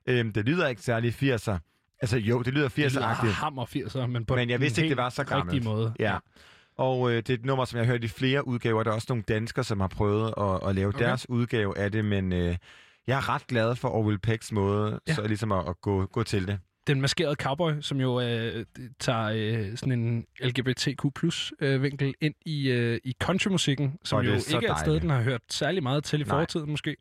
Øhm, 0.07 0.33
det 0.33 0.47
lyder 0.47 0.69
ikke 0.69 0.83
særlig 0.83 1.15
80'er. 1.23 1.59
Altså 2.03 2.19
jo, 2.19 2.43
det 2.43 2.55
lyder 2.55 2.69
Det 2.69 2.93
lyder 2.93 3.03
80'er-agtigt. 3.15 3.27
hammer 3.33 3.67
80'er, 3.67 4.07
men 4.07 4.25
på 4.25 4.37
Men 4.37 4.51
jeg 4.51 4.61
vidste 4.61 4.83
ikke, 4.83 4.89
det 4.95 5.03
var 5.03 5.09
så 5.09 5.25
gammelt. 5.25 5.65
måde. 5.65 5.95
Ja. 5.99 6.17
Og 6.83 7.11
øh, 7.11 7.17
det 7.17 7.31
er 7.31 7.35
et 7.35 7.45
nummer, 7.45 7.65
som 7.65 7.77
jeg 7.79 7.87
har 7.87 7.93
hørt 7.93 8.05
i 8.05 8.09
flere 8.09 8.47
udgaver. 8.49 8.83
Der 8.83 8.91
er 8.91 8.95
også 8.95 9.07
nogle 9.11 9.25
danskere, 9.29 9.65
som 9.65 9.81
har 9.81 9.89
prøvet 9.89 10.35
at, 10.39 10.69
at 10.69 10.75
lave 10.75 10.89
Okay. 10.89 10.99
deres 11.05 11.29
udgave 11.29 11.79
af 11.79 11.93
det, 11.93 12.05
men 12.05 12.33
øh, 12.33 12.57
jeg 13.07 13.17
er 13.17 13.29
ret 13.35 13.47
glad 13.47 13.77
for 13.77 13.89
Orville 13.89 14.19
Pecks 14.19 14.53
måde, 14.53 15.01
Ja. 15.09 15.15
så 15.15 15.27
ligesom 15.27 15.53
at, 15.53 15.69
at 15.69 15.81
gå, 15.81 16.07
gå 16.07 16.23
til 16.23 16.47
det. 16.47 16.59
Den 16.87 17.01
maskerede 17.01 17.35
cowboy, 17.35 17.73
som 17.81 18.01
jo 18.01 18.21
øh, 18.21 18.65
tager 19.01 19.31
øh, 19.35 19.77
sådan 19.77 19.93
en 19.93 20.25
LGBTQ 20.41 21.05
øh, 21.61 21.83
vinkel 21.83 22.15
ind 22.21 22.35
i, 22.47 22.71
øh, 22.71 22.99
i 23.05 23.15
countrymusikken, 23.23 23.99
som 24.05 24.21
jo 24.25 24.31
er 24.31 24.35
ikke 24.35 24.43
så 24.45 24.57
er 24.57 24.61
et 24.61 24.79
sted, 24.79 24.87
dejligt. 24.87 25.03
den 25.03 25.11
har 25.11 25.23
hørt 25.23 25.41
særlig 25.51 25.83
meget 25.83 26.05
til 26.05 26.21
i 26.21 26.25
Nej. 26.25 26.39
fortiden 26.39 26.71
måske. 26.71 26.97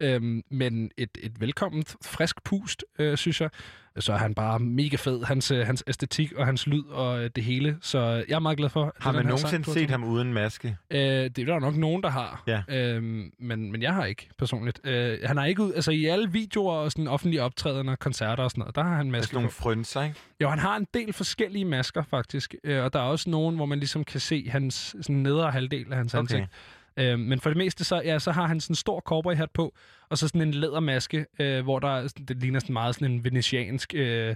Øhm, 0.00 0.42
men 0.50 0.90
et, 0.98 1.10
et 1.22 1.40
velkomment, 1.40 1.96
frisk 2.04 2.44
pust, 2.44 2.84
øh, 2.98 3.16
synes 3.16 3.40
jeg. 3.40 3.50
Så 3.98 4.12
er 4.12 4.16
han 4.16 4.34
bare 4.34 4.58
mega 4.58 4.96
fed, 4.96 5.24
hans, 5.24 5.50
øh, 5.50 5.66
hans 5.66 5.84
æstetik 5.86 6.32
og 6.32 6.46
hans 6.46 6.66
lyd 6.66 6.82
og 6.84 7.24
øh, 7.24 7.30
det 7.36 7.44
hele. 7.44 7.76
Så 7.80 8.00
jeg 8.28 8.34
er 8.34 8.38
meget 8.38 8.56
glad 8.58 8.68
for, 8.68 8.94
Har 9.00 9.12
man 9.12 9.18
sang, 9.22 9.28
nogensinde 9.28 9.72
set 9.72 9.90
ham 9.90 10.04
uden 10.04 10.32
maske? 10.32 10.76
Øh, 10.90 10.98
det 11.00 11.38
er 11.38 11.44
der 11.44 11.58
nok 11.58 11.76
nogen, 11.76 12.02
der 12.02 12.10
har. 12.10 12.42
Ja. 12.46 12.62
Øhm, 12.68 13.32
men, 13.38 13.72
men 13.72 13.82
jeg 13.82 13.94
har 13.94 14.04
ikke 14.04 14.28
personligt. 14.38 14.80
Øh, 14.84 15.18
han 15.24 15.36
har 15.36 15.44
ikke 15.44 15.62
ud, 15.62 15.72
altså 15.72 15.90
i 15.90 16.04
alle 16.06 16.32
videoer 16.32 16.72
og 16.74 16.92
sådan 16.92 17.08
offentlige 17.08 17.42
optrædener, 17.42 17.96
koncerter 17.96 18.44
og 18.44 18.50
sådan 18.50 18.60
noget, 18.60 18.74
der 18.76 18.82
har 18.82 18.96
han 18.96 19.06
Med 19.06 19.12
maske 19.12 19.26
sådan 19.26 19.36
nogle 19.36 19.48
på. 19.48 19.54
frynser, 19.54 20.02
ikke? 20.02 20.14
Jo, 20.40 20.48
han 20.48 20.58
har 20.58 20.76
en 20.76 20.86
del 20.94 21.12
forskellige 21.12 21.64
masker 21.64 22.02
faktisk, 22.10 22.54
øh, 22.64 22.84
og 22.84 22.92
der 22.92 22.98
er 22.98 23.04
også 23.04 23.30
nogen, 23.30 23.56
hvor 23.56 23.66
man 23.66 23.78
ligesom 23.78 24.04
kan 24.04 24.20
se 24.20 24.48
hans 24.50 24.96
sådan 25.00 25.16
nedre 25.16 25.50
halvdel 25.50 25.86
af 25.90 25.96
hans 25.96 26.14
Okay. 26.14 26.20
ansigt. 26.20 26.50
Øh, 26.96 27.18
men 27.18 27.40
for 27.40 27.50
det 27.50 27.56
meste, 27.56 27.84
så, 27.84 28.02
ja, 28.04 28.18
så 28.18 28.32
har 28.32 28.46
han 28.46 28.60
sådan 28.60 28.72
en 28.72 28.76
stor 28.76 29.00
cowboyhat 29.00 29.50
på, 29.50 29.74
og 30.08 30.18
så 30.18 30.28
sådan 30.28 30.42
en 30.42 30.54
lædermaske, 30.54 31.26
øh, 31.38 31.62
hvor 31.62 31.78
der 31.78 31.88
er 31.88 32.08
det 32.28 32.36
ligner 32.36 32.60
sådan 32.60 32.72
meget 32.72 32.94
sådan 32.94 33.10
en 33.12 33.24
venetiansk... 33.24 33.94
Øh, 33.94 34.34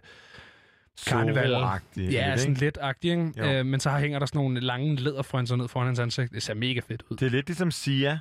Karneval. 1.07 1.51
Ja, 1.97 2.31
lidt, 2.31 2.41
sådan 2.41 2.55
lidt 2.55 2.79
agtig, 2.81 3.11
ikke? 3.11 3.59
Øh, 3.59 3.67
men 3.67 3.81
så 3.81 3.91
har- 3.91 4.01
hænger 4.01 4.19
der 4.19 4.27
sådan 4.27 4.39
nogle 4.39 4.61
lange 4.61 4.97
læderfrønser 4.97 5.57
ned 5.57 5.69
foran 5.69 5.87
hans 5.87 5.99
ansigt. 5.99 6.33
Det 6.33 6.43
ser 6.43 6.55
mega 6.55 6.81
fedt 6.89 7.03
ud. 7.11 7.17
Det 7.17 7.27
er 7.27 7.31
lidt 7.31 7.47
ligesom 7.47 7.71
Sia. 7.71 8.19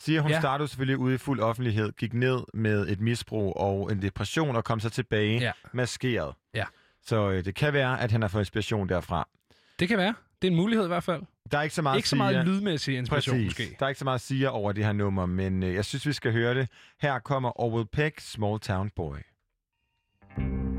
Sia, 0.00 0.20
hun 0.20 0.30
ja. 0.30 0.40
startede 0.40 0.68
selvfølgelig 0.68 0.98
ude 0.98 1.14
i 1.14 1.18
fuld 1.18 1.40
offentlighed, 1.40 1.92
gik 1.92 2.14
ned 2.14 2.40
med 2.54 2.88
et 2.88 3.00
misbrug 3.00 3.56
og 3.56 3.92
en 3.92 4.02
depression 4.02 4.56
og 4.56 4.64
kom 4.64 4.80
så 4.80 4.90
tilbage 4.90 5.38
Ja. 5.40 5.52
maskeret. 5.72 6.34
Ja. 6.54 6.64
Så 7.06 7.30
øh, 7.30 7.44
det 7.44 7.54
kan 7.54 7.72
være, 7.72 8.00
at 8.00 8.12
han 8.12 8.22
har 8.22 8.28
fået 8.28 8.42
inspiration 8.42 8.88
derfra. 8.88 9.28
Det 9.78 9.88
kan 9.88 9.98
være. 9.98 10.14
Det 10.42 10.48
er 10.48 10.52
en 10.52 10.56
mulighed 10.56 10.84
i 10.84 10.88
hvert 10.88 11.04
fald. 11.04 11.22
Der 11.50 11.58
er 11.58 11.62
ikke 11.62 11.74
så 11.74 11.82
meget 11.82 11.96
ikke 11.96 12.08
så 12.08 12.16
meget 12.16 12.46
lydmæssig 12.46 12.96
inspiration 12.96 13.34
Præcis. 13.34 13.46
måske. 13.46 13.76
Der 13.78 13.84
er 13.84 13.88
ikke 13.88 13.98
så 13.98 14.04
meget 14.04 14.20
Sia 14.20 14.48
over 14.48 14.72
det 14.72 14.84
her 14.84 14.92
nummer, 14.92 15.26
men 15.26 15.62
øh, 15.62 15.74
jeg 15.74 15.84
synes, 15.84 16.06
vi 16.06 16.12
skal 16.12 16.32
høre 16.32 16.54
det. 16.54 16.68
Her 17.00 17.18
kommer 17.18 17.60
Orwell 17.60 17.86
Peck, 17.92 18.20
Small 18.20 18.60
Town 18.60 18.90
Boy. 18.96 19.16
to 20.36 20.75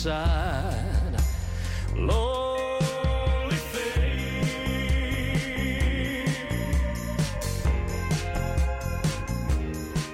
side. 0.00 1.18
Lonely 1.96 3.58
fate. 3.72 4.10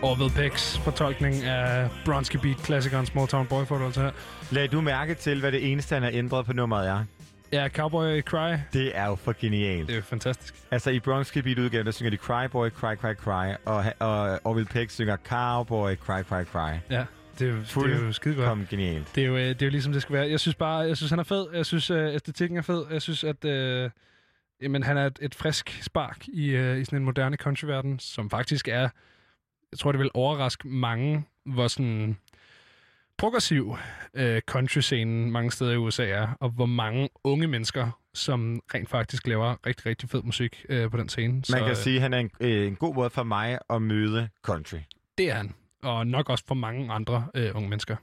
Orville 0.02 0.30
Pecks 0.30 0.78
fortolkning 0.78 1.34
af 1.44 1.90
Bronski 2.04 2.38
Beat-klassikeren 2.38 3.06
Small 3.06 3.28
Town 3.28 3.46
Boy 3.46 3.64
får 3.64 3.78
du 3.78 3.84
altså 3.84 4.00
her. 4.00 4.10
Lad 4.50 4.68
du 4.68 4.80
mærke 4.80 5.14
til, 5.14 5.40
hvad 5.40 5.52
det 5.52 5.72
eneste, 5.72 5.94
han 5.94 6.02
har 6.02 6.10
ændret 6.14 6.46
på 6.46 6.52
nummeret 6.52 6.88
er? 6.88 7.04
Ja, 7.52 7.68
Cowboy 7.68 8.22
Cry. 8.22 8.56
Det 8.72 8.96
er 8.96 9.06
jo 9.06 9.14
for 9.14 9.34
genialt. 9.40 9.86
Det 9.86 9.92
er 9.92 9.96
jo 9.96 10.02
fantastisk. 10.02 10.54
Altså 10.70 10.90
i 10.90 11.00
Bronx 11.00 11.32
Beat 11.32 11.58
udgaven, 11.58 11.86
der 11.86 11.92
synger 11.92 12.10
de 12.10 12.16
Cry 12.16 12.46
Boy, 12.52 12.70
Cry, 12.70 12.94
Cry, 12.94 13.14
Cry, 13.14 13.54
og, 13.64 13.84
og 13.98 14.40
Orville 14.44 14.68
Peck 14.68 14.90
synger 14.90 15.16
Cowboy, 15.28 15.94
Cry, 15.94 16.22
Cry, 16.22 16.44
Cry. 16.52 16.72
Ja, 16.90 17.04
det 17.38 17.48
er 17.48 17.52
jo, 17.52 17.86
det 17.86 17.94
er 18.02 18.06
jo 18.06 18.12
skide 18.12 18.34
godt. 18.34 18.48
Kom 18.48 18.66
genialt. 18.70 19.14
Det 19.14 19.22
er, 19.22 19.26
jo, 19.26 19.36
øh, 19.36 19.42
det 19.48 19.62
er 19.62 19.66
jo 19.66 19.70
ligesom 19.70 19.92
det 19.92 20.02
skal 20.02 20.12
være. 20.12 20.28
Jeg 20.30 20.40
synes 20.40 20.54
bare, 20.54 20.78
jeg 20.78 20.96
synes 20.96 21.10
han 21.10 21.18
er 21.18 21.22
fed. 21.24 21.46
Jeg 21.54 21.66
synes 21.66 21.90
øh, 21.90 22.14
æstetikken 22.14 22.58
er 22.58 22.62
fed. 22.62 22.84
Jeg 22.90 23.02
synes 23.02 23.24
at 23.24 23.44
øh, 23.44 23.90
jamen, 24.62 24.82
han 24.82 24.96
er 24.96 25.06
et, 25.06 25.18
et 25.22 25.34
frisk 25.34 25.78
spark 25.82 26.28
i, 26.28 26.48
øh, 26.48 26.80
i 26.80 26.84
sådan 26.84 26.98
en 26.98 27.04
moderne 27.04 27.36
countryverden, 27.36 27.98
som 27.98 28.30
faktisk 28.30 28.68
er, 28.68 28.88
jeg 29.72 29.78
tror 29.78 29.92
det 29.92 29.98
vil 29.98 30.10
overraske 30.14 30.68
mange, 30.68 31.24
hvor 31.44 31.68
sådan 31.68 32.16
progressiv 33.18 33.76
øh, 34.14 34.40
country-scenen 34.50 35.30
mange 35.30 35.50
steder 35.50 35.72
i 35.72 35.76
USA 35.76 36.06
er, 36.06 36.28
og 36.40 36.50
hvor 36.50 36.66
mange 36.66 37.08
unge 37.24 37.46
mennesker, 37.46 38.00
som 38.14 38.60
rent 38.74 38.88
faktisk 38.90 39.26
laver 39.26 39.66
rigtig, 39.66 39.86
rigtig 39.86 40.10
fed 40.10 40.22
musik 40.22 40.64
øh, 40.68 40.90
på 40.90 40.96
den 40.96 41.08
scene. 41.08 41.32
Man 41.32 41.44
Så, 41.44 41.58
kan 41.58 41.70
øh, 41.70 41.76
sige, 41.76 41.96
at 41.96 42.02
han 42.02 42.14
er 42.14 42.18
en, 42.18 42.30
øh, 42.40 42.66
en 42.66 42.76
god 42.76 42.94
måde 42.94 43.10
for 43.10 43.22
mig 43.22 43.58
at 43.70 43.82
møde 43.82 44.28
country. 44.42 44.78
Det 45.18 45.30
er 45.30 45.34
han. 45.34 45.54
Og 45.82 46.06
nok 46.06 46.30
også 46.30 46.44
for 46.48 46.54
mange 46.54 46.92
andre 46.92 47.26
øh, 47.34 47.56
unge 47.56 47.68
mennesker. 47.68 47.96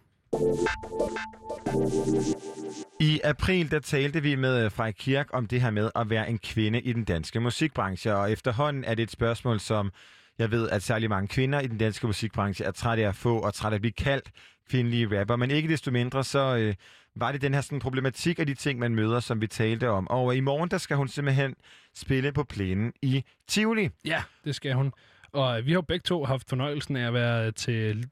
I 3.00 3.20
april 3.24 3.72
der 3.72 3.80
talte 3.80 4.22
vi 4.22 4.36
med 4.36 4.66
øh, 4.66 4.72
Frej 4.72 4.92
Kirk 4.92 5.28
om 5.34 5.48
det 5.48 5.62
her 5.62 5.72
med 5.72 5.92
at 5.96 6.10
være 6.10 6.30
en 6.30 6.40
kvinde 6.40 6.82
i 6.82 6.94
den 6.94 7.04
danske 7.04 7.40
musikbranche, 7.40 8.16
og 8.16 8.32
efterhånden 8.32 8.84
er 8.84 8.96
det 8.96 9.04
et 9.04 9.12
spørgsmål, 9.12 9.60
som 9.60 9.92
jeg 10.40 10.52
ved, 10.52 10.70
at 10.70 10.84
særlig 10.84 11.10
mange 11.10 11.28
kvinder 11.28 11.60
i 11.60 11.68
den 11.68 11.78
danske 11.78 12.08
musikbranche 12.08 12.66
er 12.66 12.72
trætte 12.72 13.04
af 13.04 13.08
at 13.08 13.16
få 13.16 13.40
og 13.40 13.54
trætte 13.54 13.74
af 13.74 13.78
at 13.78 13.82
blive 13.82 13.92
kaldt 13.92 14.32
kvindelige 14.70 15.20
rapper. 15.20 15.36
Men 15.36 15.52
ikke 15.52 15.70
desto 15.70 15.92
mindre, 15.92 16.24
så 16.24 16.56
øh, 16.58 16.76
var 17.16 17.32
det 17.32 17.42
den 17.42 17.54
her 17.54 17.62
sådan, 17.62 17.80
problematik 17.80 18.40
af 18.40 18.46
de 18.46 18.54
ting, 18.54 18.80
man 18.80 18.96
møder, 18.96 19.20
som 19.20 19.42
vi 19.42 19.48
talte 19.48 19.90
om. 19.90 20.08
Og 20.08 20.36
i 20.36 20.40
morgen, 20.40 20.70
der 20.70 20.78
skal 20.78 20.98
hun 20.98 21.08
simpelthen 21.08 21.56
spille 21.96 22.32
på 22.32 22.44
plænen 22.44 22.94
i 23.02 23.24
Tivoli. 23.48 23.90
Ja, 24.06 24.24
det 24.46 24.56
skal 24.56 24.74
hun. 24.74 24.94
Og 25.34 25.66
vi 25.66 25.72
har 25.72 25.76
jo 25.78 25.82
begge 25.82 26.04
to 26.04 26.26
haft 26.26 26.50
fornøjelsen 26.50 26.96
af 26.96 27.08
at 27.08 27.14
være 27.14 27.52
til 27.52 28.06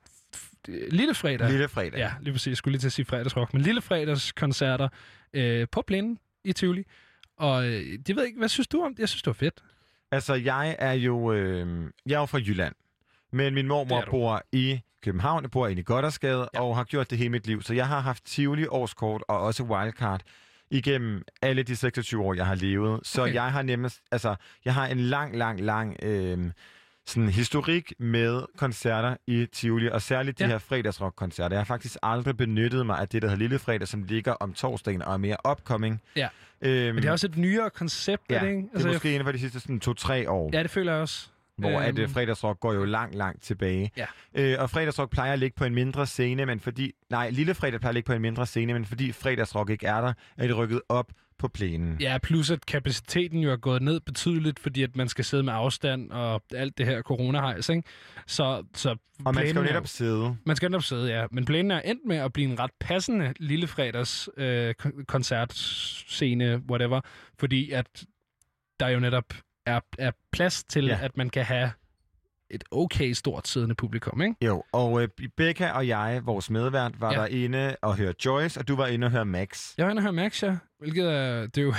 Lille 0.67 1.13
Fredag. 1.13 1.49
Lille 1.49 1.67
fredag. 1.67 1.97
Ja, 1.99 2.11
lige 2.21 2.33
præcis. 2.33 2.47
Jeg 2.47 2.57
skulle 2.57 2.71
lige 2.71 2.79
til 2.79 2.87
at 2.87 2.93
sige 2.93 3.05
fredagsrock. 3.05 3.53
Men 3.53 3.61
Lille 3.61 3.81
Fredags 3.81 4.31
koncerter 4.31 4.89
øh, 5.33 5.67
på 5.71 5.81
plænen 5.87 6.19
i 6.43 6.53
Tivoli. 6.53 6.83
Og 7.37 7.65
øh, 7.67 7.71
det 7.81 8.09
ved 8.15 8.23
jeg 8.23 8.25
ikke, 8.27 8.39
hvad 8.39 8.49
synes 8.49 8.67
du 8.67 8.83
om 8.83 8.93
det? 8.95 8.99
Jeg 8.99 9.09
synes, 9.09 9.21
det 9.21 9.27
var 9.27 9.33
fedt. 9.33 9.63
Altså, 10.11 10.33
jeg 10.33 10.75
er 10.79 10.93
jo, 10.93 11.31
øh, 11.33 11.91
jeg 12.05 12.15
er 12.15 12.19
jo 12.19 12.25
fra 12.25 12.37
Jylland, 12.37 12.75
men 13.31 13.53
min 13.53 13.67
mormor 13.67 14.05
bor 14.11 14.41
i 14.51 14.79
København, 15.03 15.43
jeg 15.43 15.51
bor 15.51 15.67
inde 15.67 15.79
i 15.79 15.83
Goddersgade, 15.83 16.49
Ja. 16.53 16.61
og 16.61 16.75
har 16.75 16.83
gjort 16.83 17.09
det 17.09 17.17
hele 17.17 17.29
mit 17.29 17.47
liv. 17.47 17.61
Så 17.61 17.73
jeg 17.73 17.87
har 17.87 17.99
haft 17.99 18.23
Tivoli 18.25 18.67
årskort 18.67 19.23
og 19.27 19.39
også 19.39 19.63
wildcard 19.63 20.21
igennem 20.71 21.21
alle 21.41 21.63
de 21.63 21.75
26 21.75 22.23
år, 22.23 22.33
jeg 22.33 22.45
har 22.45 22.55
levet. 22.55 22.99
Så 23.03 23.21
Okay. 23.21 23.33
jeg 23.33 23.51
har 23.51 23.61
nemmest, 23.61 24.01
altså, 24.11 24.35
jeg 24.65 24.73
har 24.73 24.87
en 24.87 24.99
lang, 24.99 25.37
lang, 25.37 25.61
lang 25.61 25.95
øh, 26.03 26.51
sådan 27.11 27.29
historik 27.29 27.93
med 27.99 28.41
koncerter 28.57 29.15
i 29.27 29.45
Tivoli, 29.53 29.87
og 29.89 30.01
særligt 30.01 30.39
de 30.39 30.43
Ja. 30.43 30.49
her 30.49 30.57
fredagsrock-koncerter. 30.57 31.55
Jeg 31.55 31.59
har 31.59 31.65
faktisk 31.65 31.97
aldrig 32.03 32.37
benyttet 32.37 32.85
mig 32.85 32.99
af 32.99 33.07
det, 33.09 33.21
der 33.21 33.27
hedder 33.27 33.39
Lille 33.39 33.59
Fredag, 33.59 33.87
som 33.87 34.03
ligger 34.03 34.31
om 34.33 34.53
torsdagen 34.53 35.01
og 35.01 35.13
er 35.13 35.17
mere 35.17 35.37
upcoming. 35.51 36.01
Ja. 36.15 36.27
Øhm, 36.61 36.95
Men 36.95 37.03
det 37.03 37.05
er 37.07 37.11
også 37.11 37.27
et 37.27 37.37
nyere 37.37 37.69
koncept, 37.69 38.23
ja, 38.29 38.39
det 38.39 38.47
ikke? 38.47 38.59
Altså, 38.73 38.87
det 38.87 38.93
er 38.93 38.95
måske 38.95 39.09
inden 39.13 39.25
for 39.25 39.31
de 39.31 39.39
sidste 39.39 39.59
sådan, 39.59 39.79
to-tre 39.79 40.29
år 40.29 40.49
Ja, 40.53 40.63
det 40.63 40.71
føler 40.71 40.91
jeg 40.93 41.01
også. 41.01 41.27
Hvor 41.61 41.79
at 41.79 41.89
Øhm. 41.89 41.99
øh, 42.01 42.09
fredagsrock 42.09 42.59
går 42.59 42.73
jo 42.73 42.85
langt, 42.85 43.15
langt 43.15 43.43
tilbage. 43.43 43.91
Ja. 43.97 44.05
Øh, 44.35 44.55
og 44.59 44.69
fredagsrock 44.69 45.11
plejer 45.11 45.33
at 45.33 45.39
ligge 45.39 45.55
på 45.57 45.65
en 45.65 45.75
mindre 45.75 46.07
scene, 46.07 46.45
men 46.45 46.59
fordi... 46.59 46.91
Nej, 47.09 47.29
lille 47.29 47.53
fredag 47.53 47.79
plejer 47.79 47.89
at 47.89 47.93
ligge 47.95 48.07
på 48.07 48.13
en 48.13 48.21
mindre 48.21 48.45
scene, 48.45 48.73
men 48.73 48.85
fordi 48.85 49.11
fredagsrock 49.11 49.69
ikke 49.69 49.87
er 49.87 50.01
der, 50.01 50.13
er 50.37 50.47
det 50.47 50.57
rykket 50.57 50.81
op 50.89 51.11
på 51.37 51.47
plænen. 51.47 51.97
Ja, 51.99 52.17
plus 52.23 52.51
at 52.51 52.65
kapaciteten 52.65 53.39
jo 53.39 53.51
er 53.51 53.55
gået 53.55 53.81
ned 53.81 53.99
betydeligt, 53.99 54.59
fordi 54.59 54.83
at 54.83 54.95
man 54.95 55.07
skal 55.07 55.25
sidde 55.25 55.43
med 55.43 55.53
afstand 55.53 56.11
og 56.11 56.43
alt 56.55 56.77
det 56.77 56.85
her 56.85 57.01
corona 57.01 57.53
ikke? 57.55 57.83
Så, 58.27 58.63
så 58.75 58.95
og 59.25 59.35
man 59.35 59.47
skal 59.47 59.55
jo 59.55 59.61
netop 59.63 59.87
sidde. 59.87 60.37
Man 60.45 60.55
skal 60.55 60.71
netop 60.71 60.83
sidde, 60.83 61.11
ja. 61.13 61.25
Men 61.31 61.45
plænen 61.45 61.71
er 61.71 61.79
endt 61.81 62.01
med 62.07 62.17
at 62.17 62.33
blive 62.33 62.51
en 62.51 62.59
ret 62.59 62.71
passende 62.79 63.33
lille 63.39 63.67
fredags 63.67 64.29
øh, 64.37 64.73
kon- 64.81 65.03
koncertscene, 65.07 66.61
whatever, 66.69 67.01
fordi 67.39 67.71
at 67.71 68.05
der 68.79 68.87
jo 68.87 68.99
netop 68.99 69.25
er, 69.65 69.79
er 69.97 70.11
plads 70.31 70.63
til, 70.63 70.85
ja. 70.85 70.99
At 71.01 71.17
man 71.17 71.29
kan 71.29 71.45
have 71.45 71.71
et 72.49 72.63
okay 72.71 73.11
stort 73.13 73.47
siddende 73.47 73.75
publikum, 73.75 74.21
ikke? 74.21 74.35
Jo, 74.45 74.63
og 74.71 75.01
øh, 75.01 75.07
Becca 75.37 75.71
og 75.71 75.87
jeg, 75.87 76.21
vores 76.25 76.49
medvært, 76.49 77.01
var 77.01 77.13
Ja. 77.13 77.19
derinde 77.19 77.75
og 77.81 77.97
høre 77.97 78.13
Joyce, 78.25 78.59
og 78.59 78.67
du 78.67 78.75
var 78.75 78.87
inde 78.87 79.05
og 79.05 79.11
høre 79.11 79.25
Max. 79.25 79.73
Jeg 79.77 79.85
var 79.85 79.91
inde 79.91 79.99
og 79.99 80.03
høre 80.03 80.13
Max, 80.13 80.43
ja. 80.43 80.57
Hvilket 80.79 81.13
er, 81.13 81.41
det 81.47 81.57
er 81.57 81.61
jo, 81.61 81.73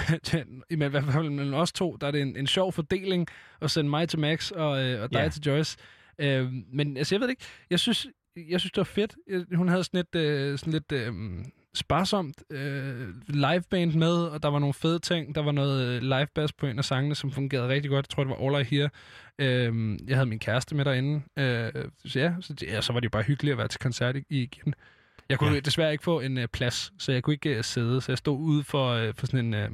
i 0.70 0.74
hvert 0.88 1.04
fald 1.04 1.30
mellem 1.30 1.54
os 1.54 1.72
to, 1.72 1.96
der 2.00 2.06
er 2.06 2.10
det 2.10 2.22
en, 2.22 2.36
en 2.36 2.46
sjov 2.46 2.72
fordeling 2.72 3.26
at 3.60 3.70
sende 3.70 3.90
mig 3.90 4.08
til 4.08 4.18
Max 4.18 4.50
og, 4.50 4.82
øh, 4.84 5.02
og 5.02 5.12
dig 5.12 5.18
Ja. 5.22 5.28
til 5.28 5.42
Joyce. 5.42 5.76
Øh, 6.18 6.52
men 6.72 6.96
altså, 6.96 7.14
jeg 7.14 7.20
ved 7.20 7.26
det 7.28 7.32
ikke. 7.32 7.44
Jeg 7.70 7.80
synes, 7.80 8.06
jeg 8.50 8.60
synes 8.60 8.72
det 8.72 8.76
var 8.76 8.84
fedt. 8.84 9.14
Hun 9.54 9.68
havde 9.68 9.84
sådan 9.84 9.98
lidt, 10.12 10.24
øh, 10.24 10.58
sådan 10.58 10.72
lidt 10.72 10.92
øh, 10.92 11.12
sparsomt 11.74 12.42
øh, 12.50 13.08
liveband 13.26 13.94
med, 13.94 14.14
og 14.14 14.42
der 14.42 14.48
var 14.48 14.58
nogle 14.58 14.74
fede 14.74 14.98
ting. 14.98 15.34
Der 15.34 15.42
var 15.42 15.52
noget 15.52 15.86
øh, 15.86 16.02
live 16.02 16.26
bass 16.34 16.52
på 16.52 16.66
en 16.66 16.78
af 16.78 16.84
sangene, 16.84 17.14
som 17.14 17.32
fungerede 17.32 17.68
rigtig 17.68 17.90
godt. 17.90 18.06
Jeg 18.06 18.10
tror, 18.10 18.24
det 18.24 18.30
var 18.30 18.56
All 18.56 18.66
I 18.66 18.76
Hear. 18.76 18.90
Øh, 19.38 19.98
jeg 20.08 20.16
havde 20.16 20.26
min 20.26 20.38
kæreste 20.38 20.74
med 20.74 20.84
derinde. 20.84 21.22
Øh, 21.36 21.84
så 22.04 22.18
ja, 22.18 22.32
så, 22.40 22.54
ja, 22.62 22.80
så 22.80 22.92
var 22.92 23.00
det 23.00 23.04
jo 23.04 23.10
bare 23.10 23.22
hyggeligt 23.22 23.52
at 23.52 23.58
være 23.58 23.68
til 23.68 23.80
koncert 23.80 24.16
igen. 24.28 24.74
Jeg 25.28 25.38
kunne. 25.38 25.54
Ja. 25.54 25.60
desværre 25.60 25.92
ikke 25.92 26.04
få 26.04 26.20
en 26.20 26.38
øh, 26.38 26.48
plads, 26.48 26.92
så 26.98 27.12
jeg 27.12 27.22
kunne 27.22 27.34
ikke 27.34 27.56
øh, 27.56 27.64
sidde. 27.64 28.00
Så 28.00 28.12
jeg 28.12 28.18
stod 28.18 28.38
ude 28.38 28.64
for, 28.64 28.88
øh, 28.90 29.14
for 29.14 29.26
sådan 29.26 29.54
en 29.54 29.54
øh, 29.54 29.70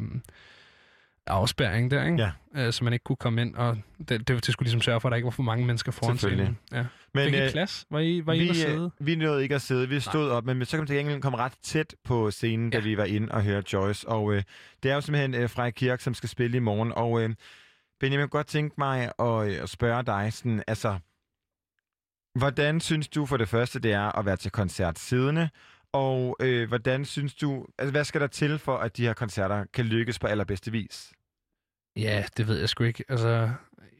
afspærring 1.29 1.91
der, 1.91 2.05
ikke? 2.05 2.31
Ja. 2.55 2.67
Øh, 2.67 2.73
så 2.73 2.85
man 2.85 2.93
ikke 2.93 3.03
kunne 3.03 3.17
komme 3.17 3.43
ind. 3.43 3.55
Og 3.55 3.79
det, 3.99 4.09
det, 4.09 4.29
det 4.29 4.45
skulle 4.45 4.67
ligesom 4.67 4.81
sørge 4.81 5.01
for, 5.01 5.09
at 5.09 5.11
der 5.11 5.17
ikke 5.17 5.25
var 5.25 5.31
for 5.31 5.43
mange 5.43 5.67
mennesker 5.67 5.93
foran 5.93 6.19
scenen. 6.19 6.59
Ja. 6.73 6.85
Men 7.15 7.25
Fik 7.25 7.35
I 7.35 7.43
øh, 7.45 7.51
plads? 7.51 7.87
Var 7.91 7.99
I, 8.01 8.23
var 8.27 8.33
I 8.33 8.39
vi, 8.39 8.55
sidde? 8.55 8.91
øh, 9.01 9.07
vi 9.07 9.15
nåede 9.15 9.43
ikke 9.43 9.55
at 9.55 9.63
sidde, 9.63 9.89
vi 9.89 10.01
stod 10.01 10.31
op, 10.31 10.45
men 10.45 10.65
så 10.65 10.77
kom 10.77 10.87
til 10.87 10.97
gengæld 10.97 11.23
komme 11.23 11.39
ret 11.39 11.53
tæt 11.63 11.95
på 12.05 12.31
scenen, 12.31 12.71
da 12.71 12.79
Ja. 12.79 12.85
vi 12.85 12.97
var 12.97 13.05
inde 13.05 13.33
og 13.33 13.43
høre 13.43 13.63
Joyce. 13.73 14.09
Og 14.09 14.33
øh, 14.35 14.43
det 14.83 14.91
er 14.91 14.95
jo 14.95 15.01
simpelthen 15.01 15.35
øh, 15.35 15.51
Frej 15.51 15.71
Kirk, 15.71 16.01
som 16.01 16.15
skal 16.15 16.29
spille 16.29 16.57
i 16.57 16.61
morgen. 16.61 16.93
Og 16.97 17.23
øh, 17.23 17.31
Benjamin, 18.01 18.21
jeg 18.21 18.31
kunne 18.31 18.39
godt 18.39 18.47
tænke 18.47 18.75
mig 18.79 19.13
at, 19.19 19.49
øh, 19.51 19.63
at 19.63 19.69
spørge 19.69 20.03
dig, 20.03 20.33
sådan, 20.33 20.63
altså, 20.67 20.99
hvordan 22.35 22.81
synes 22.81 23.09
du 23.09 23.27
for 23.27 23.37
det 23.37 23.49
første, 23.49 23.79
det 23.79 23.93
er 23.93 24.19
at 24.19 24.25
være 24.27 24.37
til 24.37 24.51
koncert 24.51 24.99
siddende? 24.99 25.49
Og 25.93 26.37
øh, 26.41 26.69
hvordan 26.69 27.05
synes 27.05 27.35
du, 27.35 27.67
altså, 27.79 27.91
hvad 27.91 28.05
skal 28.05 28.21
der 28.21 28.27
til 28.27 28.59
for, 28.59 28.77
at 28.77 28.97
de 28.97 29.03
her 29.07 29.13
koncerter 29.13 29.65
kan 29.75 29.85
lykkes 29.85 30.19
på 30.19 30.27
allerbedste 30.27 30.73
vis? 30.73 31.13
Ja, 31.99 32.25
det 32.37 32.49
ved 32.49 32.59
jeg 32.59 32.69
sgu 32.69 32.85
ikke. 32.85 33.05
Altså, 33.09 33.51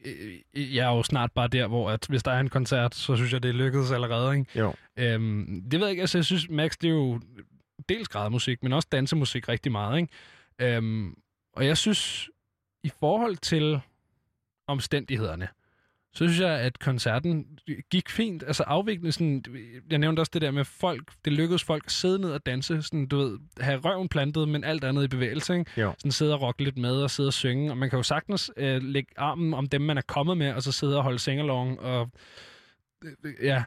øh, 0.05 0.75
jeg 0.75 0.91
er 0.91 0.95
jo 0.95 1.03
snart 1.03 1.31
bare 1.31 1.47
der, 1.47 1.67
hvor 1.67 1.89
at 1.91 2.05
hvis 2.09 2.23
der 2.23 2.31
er 2.31 2.39
en 2.39 2.49
koncert, 2.49 2.95
så 2.95 3.15
synes 3.15 3.33
jeg, 3.33 3.43
det 3.43 3.49
er 3.49 3.53
lykkedes 3.53 3.91
allerede, 3.91 4.37
ikke? 4.37 4.59
Jo. 4.59 4.73
Øhm, 4.97 5.63
det 5.71 5.79
ved 5.79 5.87
jeg 5.87 5.91
ikke. 5.91 6.01
Altså, 6.01 6.17
jeg 6.17 6.25
synes, 6.25 6.49
Max, 6.49 6.77
det 6.81 6.87
er 6.87 6.93
jo 6.93 7.19
dels 7.89 8.07
grædemusik, 8.07 8.63
men 8.63 8.73
også 8.73 8.87
dansemusik 8.91 9.49
rigtig 9.49 9.71
meget, 9.71 9.99
ikke? 10.01 10.13
Øhm, 10.75 11.17
og 11.53 11.65
jeg 11.65 11.77
synes, 11.77 12.29
i 12.83 12.91
forhold 12.99 13.37
til 13.37 13.79
omstændighederne, 14.67 15.47
så 16.13 16.17
synes 16.27 16.39
jeg, 16.39 16.59
at 16.59 16.79
koncerten 16.79 17.59
gik 17.91 18.09
fint. 18.09 18.43
Altså 18.47 18.63
afvikkelsen, 18.63 19.45
jeg 19.89 19.99
nævnte 19.99 20.19
også 20.19 20.29
det 20.33 20.41
der 20.41 20.51
med 20.51 20.65
folk, 20.65 21.11
det 21.25 21.33
lykkedes 21.33 21.63
folk 21.63 21.83
at 21.85 21.91
sidde 21.91 22.19
ned 22.19 22.31
og 22.31 22.45
danse, 22.45 22.81
sådan, 22.81 23.07
du 23.07 23.17
ved, 23.17 23.39
have 23.59 23.79
røven 23.79 24.09
plantet, 24.09 24.49
men 24.49 24.63
alt 24.63 24.83
andet 24.83 25.03
i 25.03 25.07
bevægelse, 25.07 25.59
ikke? 25.59 25.81
Jo. 25.81 25.93
Sådan 25.97 26.11
sidde 26.11 26.33
og 26.33 26.41
rocke 26.41 26.63
lidt 26.63 26.77
med 26.77 27.01
og 27.01 27.11
sidde 27.11 27.27
og 27.27 27.33
synge, 27.33 27.71
og 27.71 27.77
man 27.77 27.89
kan 27.89 27.97
jo 27.97 28.03
sagtens 28.03 28.51
øh, 28.57 28.83
lægge 28.83 29.11
armen 29.17 29.53
om 29.53 29.67
dem, 29.67 29.81
man 29.81 29.97
er 29.97 30.01
kommet 30.01 30.37
med, 30.37 30.53
og 30.53 30.63
så 30.63 30.71
sidde 30.71 30.97
og 30.97 31.03
holde 31.03 31.19
singalong 31.19 31.79
og 31.79 32.09
øh, 33.03 33.33
ja, 33.41 33.63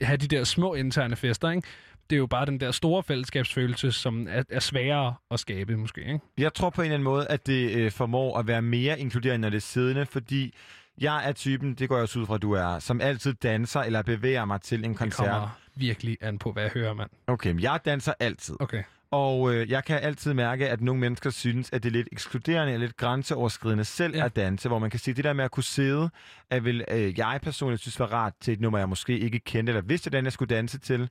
have 0.00 0.16
de 0.16 0.26
der 0.26 0.44
små 0.44 0.74
interne 0.74 1.16
fester, 1.16 1.50
ikke? 1.50 1.68
Det 2.10 2.16
er 2.16 2.18
jo 2.18 2.26
bare 2.26 2.46
den 2.46 2.60
der 2.60 2.70
store 2.70 3.02
fællesskabsfølelse, 3.02 3.92
som 3.92 4.26
er, 4.30 4.42
er 4.50 4.60
sværere 4.60 5.14
at 5.30 5.40
skabe, 5.40 5.76
måske, 5.76 6.00
ikke? 6.00 6.20
Jeg 6.38 6.54
tror 6.54 6.70
på 6.70 6.82
en 6.82 6.84
eller 6.84 6.94
anden 6.94 7.04
måde, 7.04 7.26
at 7.28 7.46
det 7.46 7.76
øh, 7.76 7.90
formår 7.90 8.38
at 8.38 8.46
være 8.46 8.62
mere 8.62 9.00
inkluderende, 9.00 9.42
når 9.42 9.50
det 9.50 9.56
er 9.56 9.60
siddende, 9.60 10.06
fordi 10.06 10.54
jeg 11.00 11.28
er 11.28 11.32
typen, 11.32 11.74
det 11.74 11.88
går 11.88 11.96
jeg 11.96 12.02
også 12.02 12.18
ud 12.18 12.26
fra, 12.26 12.38
du 12.38 12.52
er, 12.52 12.78
som 12.78 13.00
altid 13.00 13.34
danser 13.34 13.80
eller 13.80 14.02
bevæger 14.02 14.44
mig 14.44 14.60
til 14.60 14.84
en 14.84 14.90
Det 14.90 14.98
koncert. 14.98 15.26
kommer 15.28 15.48
virkelig 15.76 16.18
an 16.20 16.38
på, 16.38 16.52
hvad 16.52 16.62
jeg 16.62 16.72
hører, 16.74 16.94
mand. 16.94 17.10
Okay, 17.26 17.50
men 17.50 17.60
jeg 17.62 17.80
danser 17.84 18.12
altid. 18.20 18.56
Okay. 18.60 18.82
Og 19.10 19.54
øh, 19.54 19.70
jeg 19.70 19.84
kan 19.84 19.98
altid 20.02 20.34
mærke, 20.34 20.68
at 20.68 20.80
nogle 20.80 21.00
mennesker 21.00 21.30
synes, 21.30 21.70
at 21.72 21.82
det 21.82 21.88
er 21.88 21.92
lidt 21.92 22.08
ekskluderende 22.12 22.74
og 22.74 22.80
lidt 22.80 22.96
grænseoverskridende 22.96 23.84
selv 23.84 24.16
ja. 24.16 24.24
at 24.24 24.36
danse, 24.36 24.68
hvor 24.68 24.78
man 24.78 24.90
kan 24.90 25.00
sige, 25.00 25.12
at 25.12 25.16
det 25.16 25.24
der 25.24 25.32
med 25.32 25.44
at 25.44 25.50
kunne 25.50 25.64
sidde, 25.64 26.10
at 26.50 26.64
vil, 26.64 26.84
øh, 26.90 27.18
jeg 27.18 27.38
personligt 27.42 27.82
synes 27.82 28.00
var 28.00 28.06
rart 28.06 28.32
til 28.40 28.52
et 28.52 28.60
nummer, 28.60 28.78
jeg 28.78 28.88
måske 28.88 29.18
ikke 29.18 29.38
kendte, 29.38 29.70
eller 29.70 29.82
vidste, 29.82 30.10
hvordan 30.10 30.24
jeg 30.24 30.32
skulle 30.32 30.56
danse 30.56 30.78
til. 30.78 31.08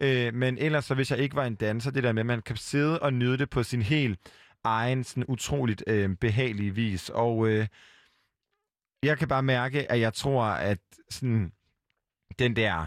Øh, 0.00 0.34
men 0.34 0.58
ellers, 0.58 0.84
så 0.84 0.94
hvis 0.94 1.10
jeg 1.10 1.18
ikke 1.18 1.36
var 1.36 1.44
en 1.44 1.54
danser, 1.54 1.90
det 1.90 2.02
der 2.02 2.12
med, 2.12 2.20
at 2.22 2.26
man 2.26 2.42
kan 2.42 2.56
sidde 2.56 2.98
og 2.98 3.12
nyde 3.12 3.38
det 3.38 3.50
på 3.50 3.62
sin 3.62 3.82
helt 3.82 4.18
egen, 4.64 5.04
sådan 5.04 5.24
utroligt 5.28 5.84
øh, 5.86 6.10
behagelige 6.20 6.74
vis. 6.74 7.08
Og 7.08 7.48
øh, 7.48 7.66
jeg 9.02 9.18
kan 9.18 9.28
bare 9.28 9.42
mærke, 9.42 9.92
at 9.92 10.00
jeg 10.00 10.14
tror, 10.14 10.42
at 10.42 10.78
sådan, 11.10 11.52
den 12.38 12.56
der 12.56 12.86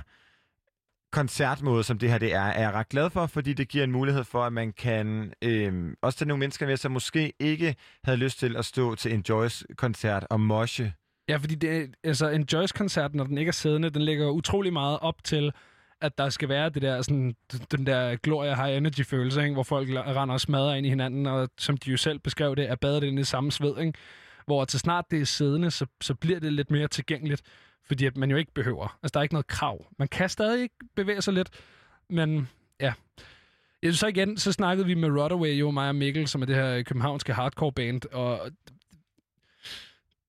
koncertmåde, 1.12 1.84
som 1.84 2.00
det 2.00 2.10
her 2.10 2.18
det 2.18 2.34
er, 2.34 2.42
er 2.42 2.62
jeg 2.62 2.74
ret 2.74 2.90
glad 2.90 3.10
for, 3.10 3.26
fordi 3.26 3.54
det 3.54 3.68
giver 3.68 3.84
en 3.84 3.92
mulighed 3.92 4.24
for, 4.24 4.44
at 4.44 4.54
man 4.54 4.74
kan 4.74 5.34
øh, 5.42 5.96
også 6.02 6.20
tage 6.20 6.28
nogle 6.28 6.40
mennesker 6.40 6.68
med, 6.68 6.78
som 6.78 6.92
måske 6.92 7.34
ikke 7.40 7.76
havde 8.04 8.18
lyst 8.18 8.40
til 8.40 8.58
at 8.58 8.66
stå 8.66 8.96
til 8.96 9.14
en 9.14 9.24
Joyce-koncert 9.30 10.28
og 10.30 10.40
moshe. 10.40 10.94
Ja, 11.30 11.38
fordi 11.38 11.56
det, 11.56 11.96
altså, 12.04 12.30
en 12.30 12.46
Joyce-koncert, 12.54 13.16
når 13.16 13.24
den 13.24 13.38
ikke 13.38 13.50
er 13.50 13.54
siddende, 13.54 13.90
den 13.90 14.02
lægger 14.02 14.30
utrolig 14.30 14.74
meget 14.74 15.00
op 15.00 15.24
til, 15.24 15.52
at 16.02 16.18
der 16.18 16.30
skal 16.30 16.50
være 16.50 16.70
det 16.70 16.82
der, 16.82 17.02
sådan, 17.02 17.36
den 17.72 17.86
der 17.86 18.16
Gloria 18.16 18.56
High 18.56 18.78
Energy-følelse, 18.78 19.42
ikke? 19.42 19.54
hvor 19.54 19.64
folk 19.64 19.90
render 19.90 20.34
og 20.34 20.42
smadrer 20.42 20.76
ind 20.76 20.86
i 20.86 20.90
hinanden, 20.90 21.26
og 21.26 21.50
som 21.58 21.78
de 21.78 21.92
jo 21.92 21.98
selv 21.98 22.20
beskrev 22.20 22.56
det, 22.56 22.70
er 22.70 22.76
badet 22.76 23.04
ind 23.04 23.20
i 23.20 23.24
samme 23.24 23.52
sved. 23.52 23.78
Ikke? 23.78 23.94
Hvor 24.46 24.66
til 24.66 24.80
snart 24.80 25.06
det 25.12 25.22
er 25.22 25.26
siddende, 25.26 25.72
så, 25.72 25.86
så 26.02 26.16
bliver 26.16 26.40
det 26.40 26.54
lidt 26.54 26.72
mere 26.72 26.88
tilgængeligt, 26.88 27.42
fordi 27.86 28.06
at 28.06 28.18
man 28.18 28.32
jo 28.32 28.38
ikke 28.38 28.54
behøver. 28.54 28.98
Altså, 29.04 29.12
der 29.14 29.20
er 29.20 29.24
ikke 29.24 29.34
noget 29.34 29.48
krav. 29.48 29.86
Man 30.00 30.08
kan 30.08 30.30
stadig 30.30 30.62
ikke 30.62 30.76
bevæge 30.96 31.22
sig 31.22 31.34
lidt, 31.34 31.50
men 32.10 32.50
ja. 32.80 32.94
Så 33.92 34.08
igen, 34.08 34.38
så 34.38 34.52
snakkede 34.52 34.88
vi 34.88 34.94
med 34.94 35.10
Rodaway, 35.10 35.60
jo 35.60 35.72
mig 35.72 35.90
og 35.90 35.96
Mikkel, 35.96 36.28
som 36.28 36.42
er 36.42 36.46
det 36.46 36.56
her 36.56 36.84
københavnske 36.84 37.34
hardcore 37.34 37.72
band, 37.72 38.02
og 38.12 38.52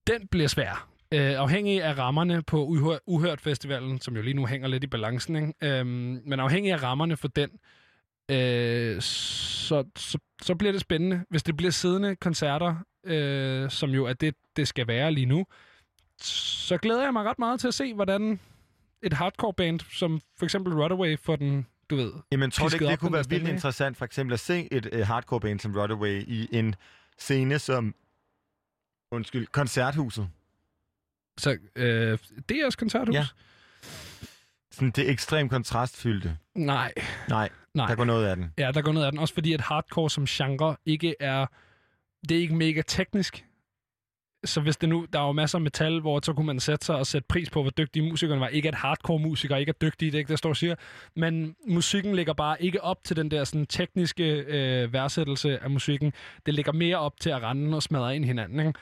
den 0.07 0.27
bliver 0.27 0.47
svær. 0.47 0.87
Øh, 1.13 1.39
afhængig 1.39 1.83
af 1.83 1.97
rammerne 1.97 2.43
på 2.43 2.65
Uhør- 2.67 3.03
Uhørt 3.07 3.41
Festivalen, 3.41 4.01
som 4.01 4.15
jo 4.15 4.21
lige 4.21 4.33
nu 4.33 4.45
hænger 4.45 4.67
lidt 4.67 4.83
i 4.83 4.87
balancen, 4.87 5.35
ikke? 5.35 5.79
Øh, 5.79 5.85
men 5.85 6.39
afhængig 6.39 6.71
af 6.71 6.83
rammerne 6.83 7.17
for 7.17 7.27
den, 7.27 7.49
øh, 8.31 9.01
så, 9.01 9.83
så, 9.97 10.17
så 10.41 10.55
bliver 10.55 10.71
det 10.71 10.81
spændende. 10.81 11.25
Hvis 11.29 11.43
det 11.43 11.57
bliver 11.57 11.71
siddende 11.71 12.15
koncerter, 12.15 12.75
øh, 13.05 13.71
som 13.71 13.89
jo 13.89 14.05
er 14.05 14.13
det, 14.13 14.35
det 14.55 14.67
skal 14.67 14.87
være 14.87 15.11
lige 15.11 15.25
nu, 15.25 15.45
så 16.21 16.77
glæder 16.77 17.03
jeg 17.03 17.13
mig 17.13 17.25
ret 17.25 17.39
meget 17.39 17.59
til 17.59 17.67
at 17.67 17.73
se, 17.73 17.93
hvordan 17.93 18.39
et 19.01 19.13
hardcore 19.13 19.53
band, 19.53 19.79
som 19.79 20.21
for 20.37 20.45
eksempel 20.45 20.73
Rodaway, 20.73 21.19
får 21.19 21.35
den, 21.35 21.67
du 21.89 21.95
ved, 21.95 22.11
Jamen, 22.31 22.51
tror 22.51 22.67
du 22.67 22.75
ikke, 22.75 22.87
det 22.87 22.99
kunne 22.99 23.13
være 23.13 23.29
vildt 23.29 23.47
interessant 23.47 23.97
for 23.97 24.05
eksempel 24.05 24.33
at 24.33 24.39
se 24.39 24.67
et 24.71 24.89
uh, 24.93 24.99
hardcore 24.99 25.39
band 25.39 25.59
som 25.59 25.75
Rodaway 25.75 26.23
i 26.27 26.47
en 26.51 26.75
scene 27.17 27.59
som 27.59 27.95
undskyld, 29.11 29.47
koncerthuset? 29.47 30.29
så 31.37 31.57
øh, 31.75 32.17
det 32.49 32.57
er 32.59 32.65
også 32.65 32.77
koncerthus? 32.77 33.15
Ja. 33.15 33.25
Sådan 34.71 34.91
det 34.91 35.09
ekstremt 35.09 35.51
kontrastfyldte. 35.51 36.37
Nej, 36.55 36.93
Nej, 37.29 37.49
nej. 37.73 37.87
der 37.87 37.95
går 37.95 38.03
noget 38.03 38.27
af 38.27 38.35
den. 38.35 38.53
Ja, 38.57 38.71
der 38.71 38.81
går 38.81 38.91
noget 38.91 39.05
af 39.05 39.11
den. 39.11 39.19
Også 39.19 39.33
fordi, 39.33 39.53
at 39.53 39.61
hardcore 39.61 40.09
som 40.09 40.25
genre 40.25 40.75
ikke 40.85 41.15
er... 41.19 41.45
Det 42.29 42.37
er 42.37 42.41
ikke 42.41 42.55
mega 42.55 42.81
teknisk. 42.87 43.45
Så 44.45 44.61
hvis 44.61 44.77
det 44.77 44.89
nu... 44.89 45.05
Der 45.13 45.19
er 45.19 45.25
jo 45.25 45.31
masser 45.31 45.57
af 45.57 45.61
metal, 45.61 46.01
hvor 46.01 46.19
så 46.23 46.33
kunne 46.33 46.45
man 46.45 46.59
sætte 46.59 46.85
sig 46.85 46.95
og 46.95 47.07
sætte 47.07 47.25
pris 47.29 47.49
på, 47.49 47.61
hvor 47.61 47.71
dygtige 47.71 48.09
musikerne 48.09 48.41
var. 48.41 48.47
Ikke 48.47 48.67
at 48.67 48.75
hardcore 48.75 49.19
musikere 49.19 49.59
ikke 49.59 49.69
er 49.69 49.73
dygtige, 49.81 50.11
det 50.11 50.17
er 50.17 50.19
ikke 50.19 50.27
det, 50.27 50.31
jeg 50.31 50.37
står 50.37 50.49
og 50.49 50.57
siger. 50.57 50.75
Men 51.15 51.55
musikken 51.67 52.15
ligger 52.15 52.33
bare 52.33 52.63
ikke 52.63 52.83
op 52.83 53.03
til 53.03 53.15
den 53.15 53.31
der 53.31 53.43
sådan, 53.43 53.65
tekniske 53.65 54.23
øh, 54.33 54.93
værdsættelse 54.93 55.63
af 55.63 55.69
musikken. 55.69 56.13
Det 56.45 56.53
ligger 56.53 56.71
mere 56.71 56.97
op 56.97 57.19
til 57.19 57.29
at 57.29 57.43
rende 57.43 57.75
og 57.75 57.83
smadre 57.83 58.15
ind 58.15 58.25
hinanden. 58.25 58.59
Ikke? 58.59 58.73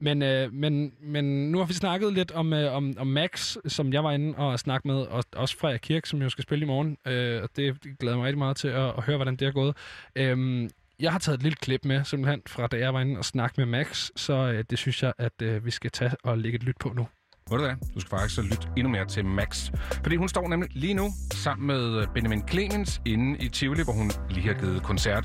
Men, 0.00 0.22
øh, 0.22 0.52
men, 0.52 0.92
men 1.00 1.52
nu 1.52 1.58
har 1.58 1.64
vi 1.64 1.72
snakket 1.72 2.12
lidt 2.12 2.32
om, 2.32 2.52
øh, 2.52 2.74
om, 2.74 2.94
om 2.98 3.06
Max, 3.06 3.56
som 3.66 3.92
jeg 3.92 4.04
var 4.04 4.12
inde 4.12 4.38
og 4.38 4.58
snakke 4.58 4.88
med, 4.88 4.96
og 4.96 5.24
også 5.36 5.56
Freja 5.56 5.76
Kirk, 5.76 6.06
som 6.06 6.22
jo 6.22 6.28
skal 6.28 6.42
spille 6.42 6.64
i 6.64 6.66
morgen. 6.68 6.96
Øh, 7.06 7.42
og 7.42 7.48
det 7.56 7.76
glæder 7.98 8.16
mig 8.16 8.24
rigtig 8.24 8.38
meget 8.38 8.56
til 8.56 8.68
at, 8.68 8.86
at 8.96 9.02
høre, 9.02 9.16
hvordan 9.16 9.36
det 9.36 9.48
er 9.48 9.52
gået. 9.52 9.76
Øh, 10.16 10.68
jeg 11.00 11.12
har 11.12 11.18
taget 11.18 11.36
et 11.36 11.42
lille 11.42 11.56
klip 11.56 11.84
med, 11.84 12.04
simpelthen, 12.04 12.42
fra 12.46 12.66
da 12.66 12.78
jeg 12.78 12.94
var 12.94 13.00
inde 13.00 13.18
og 13.18 13.24
snakke 13.24 13.54
med 13.58 13.66
Max, 13.66 14.10
så 14.16 14.32
øh, 14.32 14.64
det 14.70 14.78
synes 14.78 15.02
jeg, 15.02 15.12
at 15.18 15.42
øh, 15.42 15.64
vi 15.64 15.70
skal 15.70 15.90
tage 15.90 16.12
og 16.24 16.38
lægge 16.38 16.56
et 16.56 16.62
lyt 16.62 16.76
på 16.80 16.92
nu. 16.96 17.06
Ved 17.50 17.58
du 17.58 17.64
hvad? 17.64 17.74
Du 17.94 18.00
skal 18.00 18.10
faktisk 18.10 18.34
så 18.34 18.42
lytte 18.42 18.68
endnu 18.76 18.92
mere 18.92 19.04
til 19.04 19.24
Max. 19.24 19.70
Fordi 20.02 20.16
hun 20.16 20.28
står 20.28 20.48
nemlig 20.48 20.70
lige 20.72 20.94
nu 20.94 21.10
sammen 21.32 21.66
med 21.66 22.06
Benjamin 22.14 22.48
Clemens 22.48 23.00
inde 23.06 23.38
i 23.44 23.48
Tivoli, 23.48 23.82
hvor 23.82 23.92
hun 23.92 24.10
lige 24.30 24.46
har 24.46 24.54
givet 24.54 24.82
koncert. 24.82 25.24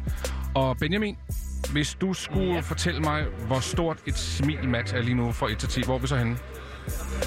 Og 0.55 0.77
Benjamin, 0.77 1.17
hvis 1.71 1.95
du 1.95 2.13
skulle 2.13 2.53
ja. 2.53 2.59
fortælle 2.59 3.01
mig, 3.01 3.25
hvor 3.47 3.59
stort 3.59 3.97
et 4.07 4.17
smil 4.17 4.69
Max 4.69 4.93
er 4.93 5.01
lige 5.01 5.15
nu 5.15 5.31
fra 5.31 5.51
1 5.51 5.57
til 5.57 5.69
10, 5.69 5.85
hvor 5.85 5.95
er 5.95 5.99
vi 5.99 6.07
så 6.07 6.17
henne? 6.17 6.37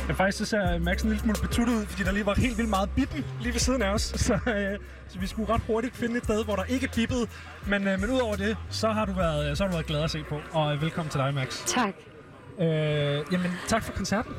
Men 0.07 0.17
faktisk 0.17 0.39
så 0.39 0.45
ser 0.45 0.79
Max 0.79 1.03
en 1.03 1.09
lille 1.09 1.23
smule 1.23 1.39
betuttet 1.43 1.75
ud, 1.75 1.87
fordi 1.87 2.03
der 2.03 2.13
lige 2.13 2.27
var 2.27 2.35
helt 2.35 2.57
vildt 2.59 2.71
meget 2.71 2.91
bippen 2.97 3.25
lige 3.41 3.53
ved 3.53 3.61
siden 3.61 3.83
af 3.83 3.91
os. 3.91 4.03
Så, 4.03 4.35
øh, 4.35 4.79
så 5.09 5.19
vi 5.19 5.27
skulle 5.27 5.53
ret 5.55 5.63
hurtigt 5.67 5.97
finde 5.97 6.17
et 6.17 6.25
sted, 6.25 6.45
hvor 6.45 6.57
der 6.57 6.65
ikke 6.65 6.89
bippede. 6.95 7.27
Men, 7.67 7.89
øh, 7.89 8.01
men 8.01 8.11
udover 8.11 8.37
det, 8.37 8.57
så 8.71 8.89
har 8.89 9.05
du 9.05 9.13
været, 9.13 9.59
så 9.59 9.65
har 9.65 9.71
du 9.71 9.77
været 9.77 9.87
glad 9.87 10.03
at 10.03 10.11
se 10.11 10.23
på. 10.29 10.41
Og 10.53 10.75
øh, 10.75 10.83
velkommen 10.83 11.11
til 11.11 11.21
dig, 11.21 11.35
Max. 11.35 11.67
Tak. 11.67 11.95
Øh, 12.61 12.67
jamen, 13.33 13.51
tak 13.69 13.83
for 13.83 13.93
koncerten. 13.93 14.33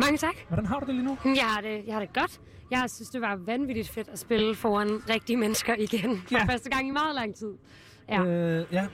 Mange 0.00 0.18
tak. 0.18 0.34
Hvordan 0.48 0.66
har 0.66 0.78
du 0.80 0.86
det 0.86 0.94
lige 0.94 1.04
nu? 1.04 1.18
Jeg 1.24 1.44
har 1.44 1.60
det, 1.60 1.80
jeg 1.86 1.94
har 1.94 2.00
det 2.00 2.12
godt. 2.14 2.40
Jeg 2.70 2.84
synes, 2.94 3.08
det 3.10 3.20
var 3.20 3.36
vanvittigt 3.46 3.88
fedt 3.90 4.08
at 4.08 4.18
spille 4.18 4.54
foran 4.54 5.00
rigtige 5.10 5.36
mennesker 5.36 5.74
igen. 5.78 6.22
For 6.28 6.38
Ja. 6.38 6.44
første 6.44 6.70
gang 6.70 6.88
i 6.88 6.90
meget 6.90 7.14
lang 7.14 7.34
tid. 7.34 7.52
Ja. 8.08 8.22
Øh, 8.24 8.66
ja, 8.72 8.86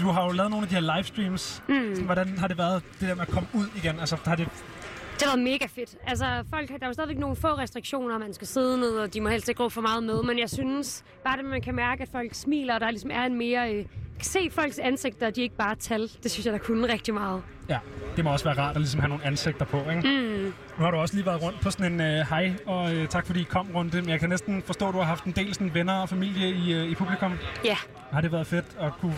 du 0.00 0.08
har 0.08 0.24
jo 0.24 0.30
lavet 0.32 0.50
nogle 0.50 0.64
af 0.64 0.68
de 0.68 0.74
her 0.74 0.96
livestreams. 0.96 1.62
Mm. 1.68 2.04
Hvordan 2.04 2.38
har 2.38 2.48
det 2.48 2.58
været, 2.58 2.82
det 3.00 3.08
der 3.08 3.14
med 3.14 3.22
at 3.22 3.28
komme 3.28 3.48
ud 3.54 3.66
igen? 3.76 4.00
Altså, 4.00 4.16
har 4.24 4.36
det... 4.36 4.48
Det 5.18 5.26
været 5.26 5.38
mega 5.38 5.66
fedt. 5.66 5.96
Altså, 6.06 6.44
folk, 6.50 6.68
der 6.68 6.74
er 6.80 6.86
jo 6.86 6.92
stadigvæk 6.92 7.18
nogle 7.18 7.36
få 7.36 7.48
restriktioner, 7.48 8.18
man 8.18 8.34
skal 8.34 8.46
sidde 8.46 8.78
ned, 8.78 8.90
og 8.90 9.14
de 9.14 9.20
må 9.20 9.28
helst 9.28 9.48
ikke 9.48 9.62
gå 9.62 9.68
for 9.68 9.80
meget 9.80 10.02
med. 10.02 10.22
Men 10.22 10.38
jeg 10.38 10.50
synes, 10.50 11.04
bare 11.24 11.36
det, 11.36 11.44
man 11.44 11.62
kan 11.62 11.74
mærke, 11.74 12.02
at 12.02 12.08
folk 12.12 12.34
smiler, 12.34 12.74
og 12.74 12.80
der 12.80 12.90
ligesom 12.90 13.10
er 13.10 13.22
en 13.22 13.38
mere... 13.38 13.74
Øh, 13.74 13.84
se 14.22 14.50
folks 14.50 14.78
ansigter, 14.78 15.26
og 15.26 15.36
de 15.36 15.42
ikke 15.42 15.56
bare 15.56 15.74
tal. 15.74 16.10
Det 16.22 16.30
synes 16.30 16.46
jeg, 16.46 16.52
der 16.52 16.58
kunne 16.58 16.92
rigtig 16.92 17.14
meget. 17.14 17.42
Ja, 17.68 17.78
det 18.16 18.24
må 18.24 18.32
også 18.32 18.44
være 18.44 18.58
rart 18.58 18.76
at 18.76 18.80
ligesom 18.80 19.00
have 19.00 19.08
nogle 19.08 19.24
ansigter 19.24 19.64
på, 19.64 19.78
ikke? 19.90 20.02
Mm. 20.02 20.52
Nu 20.78 20.84
har 20.84 20.90
du 20.90 20.96
også 20.96 21.14
lige 21.14 21.26
været 21.26 21.42
rundt 21.42 21.60
på 21.60 21.70
sådan 21.70 21.92
en 21.92 22.00
øh, 22.00 22.26
hej, 22.30 22.52
og 22.66 22.94
øh, 22.94 23.08
tak 23.08 23.26
fordi 23.26 23.40
I 23.40 23.44
kom 23.44 23.68
rundt. 23.74 23.94
Men 23.94 24.08
jeg 24.08 24.20
kan 24.20 24.28
næsten 24.28 24.62
forstå, 24.62 24.88
at 24.88 24.94
du 24.94 24.98
har 24.98 25.04
haft 25.04 25.24
en 25.24 25.32
del 25.32 25.54
sådan, 25.54 25.74
venner 25.74 25.92
og 25.92 26.08
familie 26.08 26.48
i, 26.50 26.72
øh, 26.72 26.90
i 26.90 26.94
publikum. 26.94 27.32
Ja. 27.64 27.76
Har 28.12 28.20
det 28.20 28.32
været 28.32 28.46
fedt 28.46 28.66
at 28.80 28.92
kunne 29.00 29.14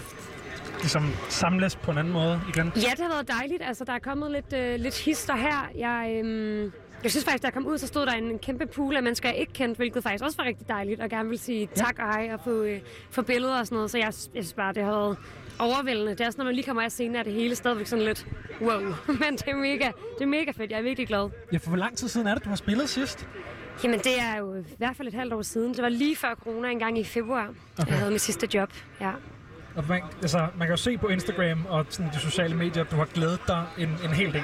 ligesom, 0.81 1.03
samles 1.29 1.77
på 1.77 1.91
en 1.91 1.99
anden 1.99 2.13
måde 2.13 2.41
igen? 2.49 2.73
Ja, 2.77 2.91
det 2.91 3.01
har 3.01 3.09
været 3.09 3.29
dejligt. 3.29 3.63
Altså, 3.63 3.85
der 3.85 3.93
er 3.93 3.99
kommet 3.99 4.31
lidt, 4.31 4.53
øh, 4.53 4.81
lidt 4.81 4.99
hister 4.99 5.37
her. 5.37 5.71
Jeg, 5.79 6.17
øhm, 6.19 6.73
jeg 7.03 7.11
synes 7.11 7.25
faktisk, 7.25 7.43
da 7.43 7.47
jeg 7.47 7.55
kom 7.55 7.67
ud, 7.67 7.79
så 7.79 7.87
stod 7.87 8.07
der 8.07 8.13
en 8.13 8.39
kæmpe 8.39 8.67
pool 8.67 8.97
af 8.97 9.03
mennesker, 9.03 9.29
jeg 9.29 9.39
ikke 9.39 9.53
kendte, 9.53 9.77
hvilket 9.77 10.03
faktisk 10.03 10.25
også 10.25 10.37
var 10.37 10.45
rigtig 10.45 10.69
dejligt, 10.69 11.01
og 11.01 11.09
gerne 11.09 11.29
vil 11.29 11.39
sige 11.39 11.69
tak 11.75 11.99
og 11.99 12.05
hej 12.05 12.31
og 12.35 12.41
få, 12.45 12.63
øh, 12.63 12.81
få 13.11 13.23
billeder 13.23 13.59
og 13.59 13.67
sådan 13.67 13.77
noget. 13.77 13.91
Så 13.91 13.99
jeg, 13.99 14.07
jeg 14.07 14.45
synes 14.45 14.53
bare, 14.53 14.73
det 14.73 14.83
har 14.83 14.91
været 14.91 15.17
overvældende. 15.59 16.11
Det 16.11 16.21
er 16.21 16.27
også, 16.27 16.39
når 16.39 16.45
man 16.45 16.55
lige 16.55 16.65
kommer 16.65 16.83
af 16.83 16.91
scenen, 16.91 17.17
er 17.17 17.23
det 17.23 17.33
hele 17.33 17.55
stadigvæk 17.55 17.87
sådan 17.87 18.05
lidt 18.05 18.27
wow. 18.61 18.81
Men 19.21 19.33
det 19.37 19.49
er, 19.49 19.57
mega, 19.57 19.91
det 20.19 20.23
er 20.23 20.27
mega 20.27 20.51
fedt. 20.51 20.71
Jeg 20.71 20.79
er 20.79 20.83
virkelig 20.83 21.09
glad. 21.09 21.31
Ja, 21.53 21.59
for 21.59 21.69
hvor 21.69 21.79
lang 21.79 21.97
tid 21.97 22.09
siden 22.09 22.27
er 22.27 22.35
det, 22.35 22.45
du 22.45 22.49
har 22.49 22.57
spillet 22.57 22.89
sidst? 22.89 23.29
Jamen, 23.85 23.99
det 23.99 24.21
er 24.21 24.37
jo 24.39 24.55
i 24.55 24.75
hvert 24.79 24.97
fald 24.97 25.09
et 25.09 25.15
halvt 25.15 25.33
år 25.33 25.43
siden. 25.43 25.75
Det 25.75 25.83
var 25.83 25.89
lige 25.89 26.17
før 26.17 26.35
corona, 26.35 26.71
en 26.71 26.79
gang 26.79 26.99
i 26.99 27.05
februar. 27.05 27.55
Okay. 27.79 27.91
Jeg 27.91 27.99
havde 27.99 28.11
mit 28.11 28.21
sidste 28.21 28.49
job. 28.55 28.73
Ja. 29.01 29.11
Og 29.77 29.85
man, 29.89 30.03
altså, 30.23 30.39
man 30.39 30.67
kan 30.69 30.71
jo 30.71 30.77
se 30.77 30.99
på 30.99 31.09
Instagram 31.09 31.67
og 31.69 31.87
sådan, 31.89 32.13
de 32.13 32.19
sociale 32.19 32.57
medier, 32.57 32.85
at 32.85 32.91
du 32.91 32.97
har 32.97 33.05
glædet 33.05 33.41
dig 33.47 33.65
en, 33.79 33.89
en 33.89 34.11
hel 34.11 34.33
del. 34.33 34.43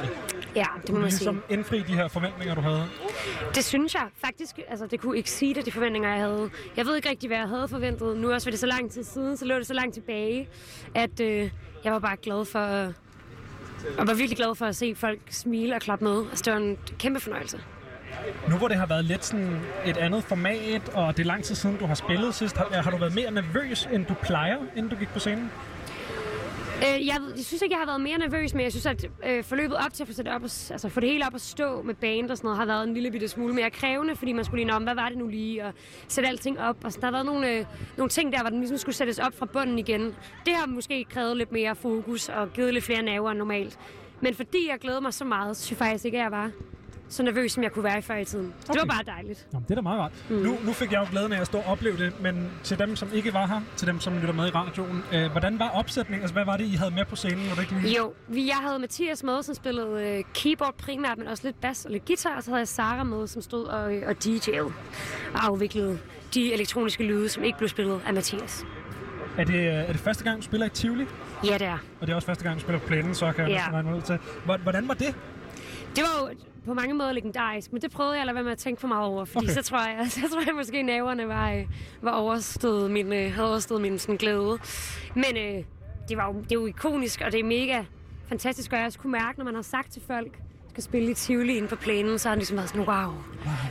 Ja, 0.57 0.67
det 0.87 0.91
må 0.95 1.01
man 1.01 1.11
sige. 1.11 1.19
ligesom 1.19 1.43
indfri 1.49 1.79
de 1.81 1.95
her 1.95 2.09
forventninger, 2.09 2.55
du 2.55 2.61
havde. 2.61 2.85
Det 3.55 3.65
synes 3.65 3.95
jeg 3.95 4.09
faktisk, 4.15 4.59
altså 4.69 4.87
det 4.87 5.01
kunne 5.01 5.19
exceede 5.19 5.63
de 5.63 5.73
forventninger, 5.73 6.11
jeg 6.11 6.21
havde. 6.21 6.51
Jeg 6.77 6.87
ved 6.87 6.97
ikke 6.97 7.09
rigtig, 7.09 7.29
hvad 7.29 7.39
jeg 7.39 7.49
havde 7.49 7.69
forventet. 7.69 8.17
Nu 8.17 8.33
også 8.33 8.47
var 8.47 8.51
det 8.51 8.61
så 8.61 8.67
lang 8.67 8.91
tid 8.91 9.05
siden, 9.05 9.37
så 9.37 9.45
lå 9.45 9.55
det 9.55 9.67
så 9.67 9.75
langt 9.75 9.95
tilbage, 9.95 10.49
at 10.95 11.21
øh, 11.21 11.51
jeg 11.85 11.93
var 11.93 11.99
bare 11.99 12.17
glad 12.17 12.45
for, 12.45 12.85
øh, 12.87 12.93
og 13.99 14.07
var 14.07 14.15
virkelig 14.15 14.37
glad 14.37 14.55
for 14.55 14.67
at 14.67 14.77
se 14.77 14.95
folk 14.95 15.21
smile 15.31 15.75
og 15.75 15.81
klappe 15.81 16.05
med. 16.05 16.25
Altså 16.31 16.43
det 16.45 16.53
var 16.53 16.59
en 16.59 16.79
kæmpe 16.99 17.21
fornøjelse. 17.21 17.61
Nu 18.49 18.57
hvor 18.57 18.69
det 18.69 18.77
har 18.77 18.87
været 18.87 19.05
lidt 19.05 19.25
sådan 19.25 19.61
et 19.87 19.97
andet 19.97 20.25
format, 20.25 20.89
og 20.89 21.17
det 21.17 21.23
er 21.23 21.27
lang 21.27 21.45
tid 21.45 21.55
siden, 21.55 21.77
du 21.77 21.87
har 21.87 21.95
spillet 21.95 22.35
sidst, 22.35 22.57
har, 22.57 22.83
har 22.83 22.91
du 22.91 22.97
været 22.97 23.15
mere 23.15 23.31
nervøs, 23.31 23.89
end 23.93 24.07
du 24.07 24.15
plejer, 24.15 24.59
inden 24.77 24.91
du 24.91 24.97
gik 24.97 25.09
på 25.09 25.19
scenen? 25.19 25.51
Øh, 26.83 27.07
jeg, 27.07 27.17
jeg 27.37 27.45
synes 27.45 27.63
ikke, 27.63 27.75
jeg 27.75 27.81
har 27.81 27.87
været 27.87 28.01
mere 28.01 28.19
nervøs, 28.19 28.55
men 28.55 28.63
jeg 28.63 28.73
synes, 28.73 28.87
at 28.87 29.05
øh, 29.27 29.45
forløbet 29.45 29.77
op 29.77 29.93
til 29.93 30.03
at 30.03 30.09
få, 30.09 30.15
sat 30.15 30.29
op 30.29 30.43
og, 30.43 30.51
altså, 30.71 30.89
få 30.89 31.01
det 31.01 31.09
hele 31.09 31.27
op 31.27 31.35
at 31.35 31.41
stå 31.41 31.83
med 31.83 31.95
band 31.95 32.31
og 32.31 32.37
sådan 32.37 32.47
noget, 32.47 32.59
har 32.59 32.67
været 32.67 32.89
en 32.89 32.95
lille 32.95 33.11
bitte 33.11 33.29
smule 33.29 33.55
mere 33.55 33.71
krævende, 33.71 34.17
fordi 34.17 34.33
man 34.33 34.45
skulle 34.45 34.65
lige 34.65 34.75
om, 34.75 34.83
hvad 34.83 34.95
var 34.95 35.09
det 35.09 35.19
nu 35.19 35.27
lige, 35.27 35.67
og 35.67 35.73
sætte 36.09 36.29
alting 36.29 36.61
op. 36.61 36.77
Og 36.85 36.93
så 36.93 36.99
der 37.01 37.07
har 37.07 37.13
været 37.13 37.27
nogle, 37.27 37.53
øh, 37.53 37.65
nogle 37.97 38.11
ting 38.11 38.33
der, 38.33 38.41
hvor 38.41 38.51
den 38.51 38.59
ligesom 38.59 38.79
skulle 38.79 38.95
sættes 38.95 39.19
op 39.19 39.39
fra 39.39 39.47
bunden 39.47 39.79
igen. 39.79 40.15
Det 40.47 40.55
har 40.55 40.67
måske 40.67 41.05
krævet 41.05 41.37
lidt 41.37 41.53
mere 41.53 41.77
fokus 41.77 42.29
og 42.29 42.53
givet 42.53 42.75
lidt 42.75 42.85
flere 42.85 43.03
nerver 43.03 43.31
end 43.31 43.39
normalt. 43.39 43.79
Men 44.21 44.35
fordi 44.35 44.69
jeg 44.71 44.79
glæder 44.81 45.01
mig 45.01 45.15
så 45.15 45.25
meget, 45.25 45.57
så 45.57 45.63
synes 45.63 45.81
jeg 45.81 45.87
faktisk 45.87 46.05
ikke, 46.05 46.19
at 46.19 46.23
jeg 46.23 46.31
var 46.31 46.51
så 47.13 47.23
nervøs, 47.23 47.53
som 47.53 47.63
jeg 47.63 47.73
kunne 47.73 47.85
være 47.85 47.99
i 47.99 48.01
før 48.01 48.17
i 48.17 48.25
tiden. 48.25 48.55
Så 48.61 48.73
det 48.73 48.81
var 48.81 48.85
Okay. 48.85 49.05
bare 49.05 49.15
dejligt. 49.17 49.47
Nå, 49.53 49.59
men 49.59 49.65
det 49.65 49.71
er 49.71 49.75
da 49.75 49.81
meget 49.81 50.01
rart. 50.01 50.13
Mm. 50.31 50.37
Nu, 50.37 50.59
nu 50.65 50.73
fik 50.73 50.93
jeg 50.93 51.01
jo 51.01 51.07
glæden 51.11 51.33
af 51.33 51.41
at 51.41 51.47
stå 51.47 51.59
og 51.59 51.65
opleve 51.67 51.97
det, 51.97 52.21
men 52.23 52.51
til 52.65 52.79
dem, 52.79 52.97
som 52.97 53.09
ikke 53.13 53.35
var 53.35 53.47
her, 53.47 53.61
til 53.77 53.87
dem, 53.87 54.01
som 54.01 54.15
lytter 54.19 54.33
med 54.35 54.47
i 54.47 54.51
radioen, 54.51 55.03
øh, 55.13 55.31
hvordan 55.31 55.59
var 55.59 55.69
opsætningen? 55.69 56.23
Altså, 56.23 56.33
hvad 56.35 56.45
var 56.45 56.57
det, 56.57 56.65
I 56.65 56.75
havde 56.75 56.91
med 56.95 57.05
på 57.05 57.17
scenen? 57.17 57.49
Var 57.49 57.55
det 57.55 57.63
ikke 57.63 57.75
lige? 57.83 57.97
Jo, 57.97 58.13
vi, 58.29 58.47
jeg 58.47 58.57
havde 58.57 58.79
Mathias 58.79 59.23
med, 59.23 59.43
som 59.43 59.55
spillede 59.55 60.07
øh, 60.19 60.25
keyboard 60.35 60.75
primært, 60.79 61.19
men 61.19 61.27
også 61.29 61.43
lidt 61.47 61.61
bass 61.61 61.85
og 61.85 61.91
lidt 61.91 62.05
guitar, 62.05 62.37
og 62.37 62.43
så 62.43 62.51
havde 62.51 62.61
jeg 62.61 62.69
Sara 62.69 63.03
med, 63.05 63.27
som 63.27 63.43
stod 63.43 63.65
og, 63.65 63.95
øh, 63.95 64.03
og 64.09 64.15
DJ'ede 64.25 64.73
og 65.35 65.45
afviklede 65.47 65.99
de 66.35 66.53
elektroniske 66.53 67.05
lyde, 67.05 67.29
som 67.29 67.45
ikke 67.45 67.59
blev 67.59 67.69
spillet 67.69 68.01
af 68.07 68.15
Mathias. 68.15 68.65
Er 69.39 69.45
det, 69.45 69.55
øh, 69.55 69.65
er 69.65 69.87
det 69.93 70.01
første 70.01 70.25
gang, 70.25 70.37
du 70.39 70.43
spiller 70.43 70.67
i 70.67 70.71
Tivoli? 70.71 71.07
Ja, 71.45 71.53
det 71.59 71.67
er. 71.67 71.79
Og 72.01 72.07
det 72.07 72.11
er 72.11 72.15
også 72.17 72.27
første 72.27 72.45
gang, 72.45 72.57
du 72.57 72.61
spiller 72.61 72.79
på 72.81 72.87
plænen, 72.87 73.15
så 73.15 73.33
kan 73.33 73.45
jeg 73.45 73.51
Ja. 73.51 73.57
næsten 73.57 73.75
regne 73.75 73.97
ud 73.97 74.03
til. 74.03 74.19
Hvor- 74.45 74.57
Hvordan 74.57 74.89
var 74.89 74.95
det? 74.95 75.15
Det 75.97 76.05
var 76.05 76.29
jo 76.29 76.35
på 76.67 76.75
mange 76.75 76.95
måder 76.95 77.13
legendarisk, 77.13 77.73
men 77.73 77.83
det 77.83 77.91
prøvede 77.91 78.15
jeg 78.15 78.21
at 78.21 78.27
lade 78.27 78.35
være 78.35 78.45
med 78.45 78.53
at 78.53 78.59
tænke 78.59 78.81
for 78.81 78.89
meget 78.89 79.07
over, 79.07 79.25
fordi 79.25 79.47
Okay. 79.47 79.55
så, 79.63 79.63
tror 79.63 79.79
jeg, 79.89 80.07
så 80.11 80.21
tror 80.21 80.43
jeg 80.47 80.55
måske, 80.55 80.79
at 80.79 80.85
nerverne 80.85 81.29
var, 81.29 81.53
øh, 81.53 81.65
var 82.03 82.11
overstået 82.13 82.91
min, 82.91 83.13
øh, 83.13 83.33
havde 83.33 83.49
overstået 83.49 83.81
min 83.81 83.99
sådan, 83.99 84.17
glæde. 84.17 84.59
Men 85.15 85.37
øh, 85.37 85.65
det, 86.09 86.17
var 86.17 86.27
jo, 86.27 86.41
det 86.41 86.53
er 86.53 86.61
jo 86.61 86.67
ikonisk, 86.67 87.23
og 87.25 87.33
det 87.33 87.41
er 87.41 87.45
mega 87.45 87.85
fantastisk, 88.29 88.73
og 88.73 88.79
jeg 88.79 88.87
også 88.87 88.99
kunne 88.99 89.13
mærke, 89.13 89.39
når 89.39 89.45
man 89.45 89.55
har 89.55 89.63
sagt 89.63 89.93
til 89.93 90.03
folk, 90.07 90.39
skal 90.73 90.83
spille 90.85 91.11
i 91.11 91.15
Tivoli 91.15 91.57
inde 91.57 91.69
på 91.69 91.77
plænen, 91.77 92.19
så 92.19 92.29
har 92.29 92.35
det 92.35 92.41
ligesom 92.41 92.57
været 92.57 92.69
sådan, 92.69 92.87
wow, 92.89 93.15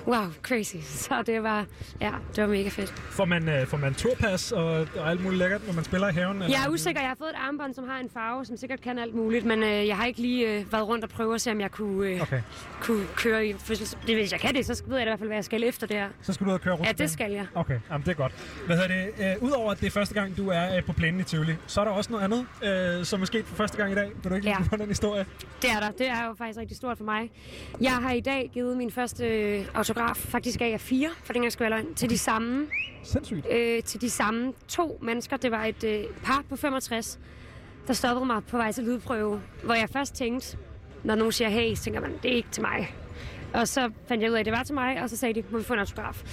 wow, 0.07 0.25
crazy. 0.43 0.75
Så 0.83 1.23
det 1.25 1.43
var, 1.43 1.65
ja, 2.01 2.11
det 2.35 2.43
var 2.43 2.49
mega 2.49 2.69
fedt. 2.69 2.89
Får 2.89 3.25
man, 3.25 3.49
øh, 3.49 3.67
får 3.67 3.77
man 3.77 3.93
turpas 3.93 4.51
og, 4.51 4.65
og 4.97 5.09
alt 5.09 5.23
muligt 5.23 5.39
lækkert, 5.39 5.67
når 5.67 5.73
man 5.73 5.83
spiller 5.83 6.09
i 6.09 6.13
haven? 6.13 6.41
Jeg 6.41 6.63
er 6.65 6.69
usikker. 6.69 7.01
Jeg 7.01 7.09
har 7.09 7.15
fået 7.15 7.29
et 7.29 7.35
armbånd, 7.47 7.73
som 7.73 7.87
har 7.89 7.99
en 7.99 8.09
farve, 8.13 8.45
som 8.45 8.57
sikkert 8.57 8.81
kan 8.81 8.99
alt 8.99 9.15
muligt, 9.15 9.45
men 9.45 9.63
øh, 9.63 9.87
jeg 9.87 9.97
har 9.97 10.05
ikke 10.05 10.21
lige 10.21 10.57
øh, 10.59 10.71
været 10.71 10.87
rundt 10.87 11.03
og 11.03 11.09
prøve 11.09 11.35
at 11.35 11.41
se, 11.41 11.51
om 11.51 11.61
jeg 11.61 11.71
kunne, 11.71 12.07
øh, 12.09 12.21
Okay, 12.21 12.41
kunne 12.81 13.05
køre 13.15 13.45
i 13.47 13.53
fødsels... 13.53 13.97
Det, 14.07 14.15
hvis 14.15 14.31
jeg 14.31 14.39
kan 14.39 14.55
det, 14.55 14.65
så 14.65 14.83
ved 14.87 14.97
jeg 14.97 15.05
i 15.07 15.09
hvert 15.09 15.19
fald, 15.19 15.29
hvad 15.29 15.37
jeg 15.37 15.45
skal 15.45 15.63
efter 15.63 15.87
det 15.87 15.95
her. 15.97 16.07
så 16.21 16.33
skal 16.33 16.45
du 16.45 16.49
ud 16.49 16.55
og 16.55 16.61
køre 16.61 16.73
rundt. 16.73 16.87
Ja, 16.87 16.91
det 16.91 17.09
skal 17.11 17.31
jeg. 17.31 17.45
Okay, 17.55 17.79
jamen, 17.91 18.05
det 18.05 18.11
er 18.11 18.15
godt. 18.15 18.33
Hvad 18.65 18.77
hedder 18.77 19.05
det? 19.17 19.35
Øh, 19.37 19.43
Udover 19.43 19.71
at 19.71 19.79
det 19.79 19.87
er 19.87 19.91
første 19.91 20.13
gang, 20.13 20.37
du 20.37 20.49
er 20.49 20.75
øh, 20.77 20.83
på 20.83 20.93
plænen 20.93 21.19
i 21.19 21.23
Tivoli, 21.23 21.55
så 21.67 21.81
er 21.81 21.85
der 21.85 21.91
også 21.91 22.11
noget 22.11 22.23
andet, 22.23 22.99
øh, 22.99 23.05
som 23.05 23.21
er 23.21 23.25
sket 23.25 23.45
for 23.45 23.55
første 23.55 23.77
gang 23.77 23.91
i 23.91 23.95
dag. 23.95 24.11
Vil 24.23 24.29
du 24.31 24.35
ikke 24.35 24.47
Ja. 24.49 24.55
lige 24.59 24.69
ja. 24.71 24.77
den 24.77 24.87
historie? 24.87 25.25
Det 25.61 25.69
er 25.71 25.79
der. 25.79 25.91
Det 25.91 26.07
er 26.09 26.25
jo 26.27 26.33
faktisk 26.37 26.59
rigtig 26.59 26.77
stort 26.95 26.97
for 26.97 27.06
mig. 27.06 27.32
Jeg 27.82 27.91
har 27.91 28.12
i 28.12 28.19
dag 28.19 28.49
givet 28.54 28.77
min 28.77 28.91
første 28.91 29.25
øh, 29.27 29.65
autograf, 29.73 30.15
faktisk 30.17 30.62
af 30.62 30.82
fire, 30.82 31.10
for 31.23 31.34
den 31.34 31.41
gang 31.41 31.51
skal 31.51 31.71
være 31.71 31.84
til 31.95 32.10
de 32.10 32.17
samme, 32.17 32.67
Sindssygt. 33.04 33.47
øh, 33.51 33.84
til 33.84 34.01
de 34.01 34.10
samme 34.10 34.54
to 34.67 34.99
mennesker. 35.01 35.38
Det 35.38 35.51
var 35.51 35.65
et 35.65 35.84
øh, 35.84 36.04
par 36.23 36.43
på 36.49 36.56
65, 36.56 37.19
der 37.88 37.93
stoppede 37.93 38.25
mig 38.25 38.43
på 38.43 38.58
vej 38.58 38.71
til 38.71 38.84
lydprøve, 38.84 39.41
hvor 39.63 39.73
jeg 39.73 39.89
først 39.89 40.15
tænkte, 40.15 40.58
når 41.04 41.15
nogen 41.15 41.32
siger 41.32 41.49
hey, 41.49 41.75
så 41.75 41.84
tænker 41.84 42.01
man, 42.01 42.13
det 42.23 42.32
er 42.32 42.36
ikke 42.36 42.49
til 42.51 42.62
mig. 42.62 42.95
Og 43.54 43.67
så 43.67 43.91
fandt 44.08 44.23
jeg 44.23 44.32
ud 44.32 44.36
af, 44.36 44.39
at 44.39 44.45
det 44.45 44.54
var 44.54 44.63
til 44.63 44.73
mig, 44.75 45.01
og 45.04 45.10
så 45.10 45.17
sagde 45.17 45.34
de, 45.41 45.43
må 45.51 45.58
vi 45.58 45.63
få 45.63 45.73
en 45.73 45.80
autograf. 45.80 46.23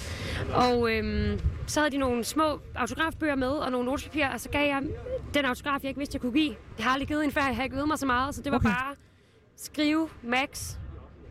Og 0.54 0.92
øhm, 0.92 1.40
så 1.66 1.80
havde 1.80 1.90
de 1.90 1.96
nogle 1.98 2.24
små 2.24 2.60
autografbøger 2.76 3.34
med, 3.34 3.48
og 3.50 3.70
nogle 3.72 3.86
notepapirer, 3.86 4.32
og 4.32 4.40
så 4.40 4.48
gav 4.48 4.66
jeg 4.68 4.82
den 5.34 5.44
autograf, 5.44 5.82
jeg 5.82 5.88
ikke 5.88 5.98
vidste, 5.98 6.14
jeg 6.16 6.20
kunne 6.20 6.32
give. 6.32 6.54
Jeg 6.78 6.84
har 6.86 6.92
aldrig 6.92 7.08
givet 7.08 7.24
en 7.24 7.32
før, 7.32 7.40
jeg 7.46 7.56
har 7.56 7.64
ikke 7.64 7.76
øvet 7.76 7.88
mig 7.88 7.98
så 7.98 8.06
meget, 8.06 8.34
så 8.34 8.42
det 8.42 8.52
var 8.52 8.58
Okay. 8.58 8.68
bare 8.68 8.94
skrive 9.62 10.08
Max 10.22 10.74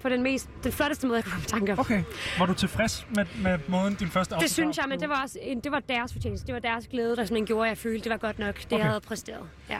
på 0.02 0.10
den 0.10 0.24
mest, 0.24 0.50
den 0.64 0.72
flotteste 0.72 1.08
måde, 1.08 1.16
jeg 1.18 1.24
kunne 1.24 1.32
komme 1.32 1.44
i 1.44 1.48
tanke 1.48 1.72
om. 1.74 1.80
Okay. 1.80 2.04
Var 2.40 2.46
du 2.46 2.54
tilfreds 2.54 3.08
med, 3.16 3.26
med 3.44 3.60
måden, 3.68 3.96
din 3.96 4.08
første 4.08 4.36
autograf 4.36 4.42
Det 4.48 4.52
synes 4.52 4.78
jeg, 4.78 4.86
men 4.90 5.00
det 5.00 5.10
var, 5.10 5.22
også, 5.24 5.40
en- 5.42 5.60
det 5.60 5.72
var 5.72 5.80
deres 5.80 6.14
fortjeneste. 6.14 6.48
Det 6.48 6.54
var 6.54 6.60
deres 6.60 6.88
glæde, 6.88 7.10
der 7.10 7.16
simpelthen 7.16 7.46
gjorde, 7.46 7.66
at 7.66 7.70
jeg 7.70 7.78
følte, 7.78 8.04
det 8.04 8.10
var 8.10 8.18
godt 8.18 8.40
nok, 8.40 8.56
det 8.58 8.66
Okay. 8.66 8.78
jeg 8.78 8.86
havde 8.86 9.02
præsteret. 9.02 9.44
Ja. 9.70 9.80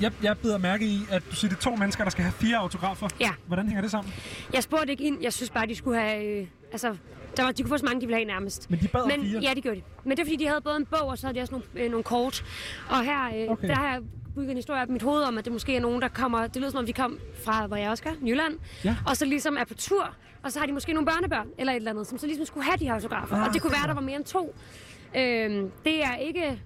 Jeg, 0.00 0.12
jeg 0.22 0.38
bider 0.38 0.58
mærke 0.58 0.84
i, 0.84 1.00
at 1.10 1.22
du 1.30 1.36
siger, 1.36 1.48
det 1.48 1.56
er 1.56 1.60
to 1.62 1.76
mennesker, 1.76 2.04
der 2.04 2.10
skal 2.10 2.24
have 2.24 2.32
fire 2.32 2.56
autografer. 2.56 3.08
Ja. 3.20 3.30
Hvordan 3.46 3.66
hænger 3.66 3.82
det 3.82 3.90
sammen? 3.90 4.12
Jeg 4.52 4.62
spurgte 4.62 4.90
ikke 4.90 5.04
ind, 5.04 5.22
jeg 5.22 5.32
synes 5.32 5.50
bare, 5.50 5.66
de 5.66 5.74
skulle 5.74 6.00
have... 6.00 6.24
Øh, 6.24 6.46
altså, 6.72 6.96
der 7.36 7.42
var, 7.44 7.52
de 7.52 7.62
kunne 7.62 7.68
få 7.70 7.78
så 7.78 7.84
mange, 7.84 8.00
de 8.00 8.06
ville 8.06 8.16
have 8.16 8.24
nærmest. 8.24 8.70
Men 8.70 8.80
de 8.80 8.88
bad 8.88 9.06
Men, 9.06 9.20
fire? 9.22 9.40
Ja, 9.40 9.54
det 9.54 9.62
gjorde 9.62 9.76
de. 9.78 9.82
Men 10.04 10.10
det 10.16 10.18
er 10.22 10.24
fordi, 10.26 10.36
de 10.36 10.46
havde 10.48 10.60
både 10.60 10.76
en 10.76 10.86
bog, 10.86 11.02
og 11.08 11.18
så 11.18 11.26
havde 11.26 11.38
de 11.38 11.42
også 11.42 11.52
nogle, 11.52 11.66
øh, 11.74 11.90
nogle 11.90 12.04
kort. 12.04 12.44
Og 12.88 13.04
her, 13.04 13.24
øh, 13.26 13.50
okay. 13.52 13.68
der 13.68 13.74
har 13.74 13.92
jeg 13.92 14.00
bygget 14.34 14.50
en 14.50 14.56
historie 14.56 14.82
op 14.82 14.88
i 14.88 14.92
mit 14.92 15.02
hoved 15.02 15.22
om, 15.22 15.38
at 15.38 15.44
det 15.44 15.52
måske 15.52 15.76
er 15.76 15.80
nogen, 15.80 16.02
der 16.02 16.08
kommer... 16.08 16.46
Det 16.46 16.56
lyder 16.56 16.70
som 16.70 16.78
om, 16.78 16.86
de 16.86 16.92
kom 16.92 17.18
fra, 17.44 17.66
hvor 17.66 17.76
jeg 17.76 17.90
også 17.90 18.04
gør, 18.04 18.10
Jylland. 18.26 18.58
Ja. 18.84 18.96
Og 19.06 19.16
så 19.16 19.24
ligesom 19.24 19.56
er 19.56 19.64
på 19.64 19.74
tur, 19.74 20.14
og 20.42 20.52
så 20.52 20.58
har 20.58 20.66
de 20.66 20.72
måske 20.72 20.92
nogle 20.92 21.06
børnebørn, 21.06 21.46
eller 21.58 21.72
et 21.72 21.76
eller 21.76 21.90
andet, 21.90 22.06
som 22.06 22.18
så 22.18 22.26
ligesom 22.26 22.46
skulle 22.46 22.64
have 22.64 22.76
de 22.76 22.84
her 22.84 22.94
autografer. 22.94 23.36
Ah, 23.36 23.46
og 23.46 23.54
det 23.54 23.62
kunne 23.62 23.72
være, 23.72 23.82
er 23.82 23.86
der 23.86 23.94
var 23.94 24.00
mere 24.00 24.16
end 24.16 24.24
to. 24.24 24.54
Øhm, 25.16 25.70
det 25.84 26.04
er 26.04 26.16
ikke 26.16 26.58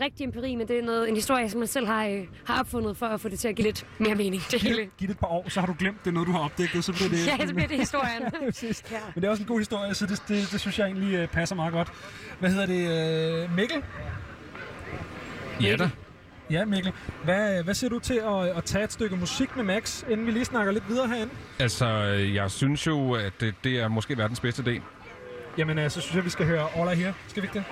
rigtig 0.00 0.24
empiri, 0.24 0.56
men 0.56 0.68
det 0.68 0.78
er 0.78 0.82
noget, 0.82 1.08
en 1.08 1.14
historie, 1.14 1.50
som 1.50 1.58
man 1.58 1.68
selv 1.68 1.86
har, 1.86 2.06
øh, 2.06 2.26
har 2.44 2.60
opfundet 2.60 2.96
for 2.96 3.06
at 3.06 3.20
få 3.20 3.28
det 3.28 3.38
til 3.38 3.48
at 3.48 3.56
give 3.56 3.66
lidt 3.66 3.86
mere 3.98 4.14
mening. 4.14 4.42
Det 4.50 4.62
hele. 4.62 4.76
Giv, 4.98 5.08
det 5.08 5.14
et 5.14 5.18
par 5.18 5.26
år, 5.26 5.48
så 5.48 5.60
har 5.60 5.66
du 5.66 5.74
glemt, 5.78 6.04
det 6.04 6.10
er 6.10 6.14
noget, 6.14 6.26
du 6.26 6.32
har 6.32 6.40
opdaget, 6.40 6.84
så 6.84 6.92
bliver 6.92 7.08
det... 7.08 7.26
Ja, 7.40 7.46
så 7.46 7.54
bliver 7.54 7.68
det 7.68 7.78
historien. 7.78 8.22
Præcis. 8.46 8.84
Ja. 8.90 8.98
Men 9.14 9.22
det 9.22 9.28
er 9.28 9.30
også 9.30 9.42
en 9.42 9.46
god 9.46 9.58
historie, 9.58 9.94
så 9.94 10.06
det, 10.06 10.22
det, 10.28 10.48
det 10.52 10.60
synes 10.60 10.78
jeg 10.78 10.86
egentlig 10.86 11.14
øh, 11.14 11.28
passer 11.28 11.56
meget 11.56 11.72
godt. 11.72 11.92
Hvad 12.40 12.50
hedder 12.50 12.66
det? 12.66 13.44
Øh, 13.44 13.56
Mikkel? 13.56 13.82
Ja 15.62 15.76
da. 15.76 15.90
Ja, 16.52 16.64
Mikkel. 16.64 16.92
Hvad, 17.24 17.62
hvad 17.62 17.74
siger 17.74 17.90
du 17.90 17.98
til 17.98 18.14
at, 18.24 18.56
at 18.56 18.64
tage 18.64 18.84
et 18.84 18.92
stykke 18.92 19.16
musik 19.16 19.56
med 19.56 19.64
Max, 19.64 20.02
inden 20.10 20.26
vi 20.26 20.30
lige 20.30 20.44
snakker 20.44 20.72
lidt 20.72 20.88
videre 20.88 21.08
herinde? 21.08 21.32
Altså, 21.58 21.86
jeg 22.34 22.50
synes 22.50 22.86
jo, 22.86 23.12
at 23.12 23.32
det, 23.40 23.54
det 23.64 23.80
er 23.80 23.88
måske 23.88 24.18
verdens 24.18 24.40
bedste 24.40 24.62
idé. 24.62 24.80
Jamen, 25.58 25.90
så 25.90 26.00
synes 26.00 26.14
jeg, 26.16 26.24
vi 26.24 26.30
skal 26.30 26.46
høre 26.46 26.66
All 26.76 26.92
I 26.92 27.02
Hear. 27.02 27.12
Skal 27.28 27.42
vi 27.42 27.46
ikke 27.46 27.58
det? 27.58 27.64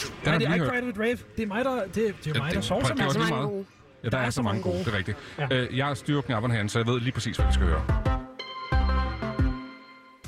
Den 0.00 0.08
Nej, 0.24 0.38
det 0.38 0.46
er 0.48 0.54
I 0.54 0.58
hørt. 0.58 0.68
Cried 0.68 0.82
With 0.84 1.00
Rave. 1.00 1.18
Det 1.36 1.42
er 1.42 1.46
mig, 1.46 1.64
der, 1.64 1.80
det, 1.82 1.94
det 1.94 2.02
er 2.04 2.12
Ja, 2.34 2.38
mig, 2.38 2.46
det- 2.46 2.54
der 2.54 2.60
sover 2.60 2.84
så 2.84 2.94
det 2.94 2.98
var 2.98 3.04
meget. 3.04 3.12
Så 3.12 3.18
mange 3.18 3.34
meget. 3.34 3.48
gode. 3.48 3.64
Ja, 4.04 4.08
der, 4.08 4.18
er, 4.18 4.30
så 4.30 4.42
mange 4.42 4.62
gode, 4.62 4.78
det 4.78 4.86
er 4.88 4.96
rigtigt. 4.98 5.16
Ja. 5.38 5.46
Øh, 5.50 5.76
jeg 5.78 5.96
styrer 5.96 6.20
knapperne 6.22 6.54
herinde, 6.54 6.70
så 6.70 6.78
jeg 6.78 6.86
ved 6.86 7.00
lige 7.00 7.12
præcis, 7.12 7.36
hvad 7.36 7.46
vi 7.46 7.52
skal 7.52 7.66
høre. 7.66 7.82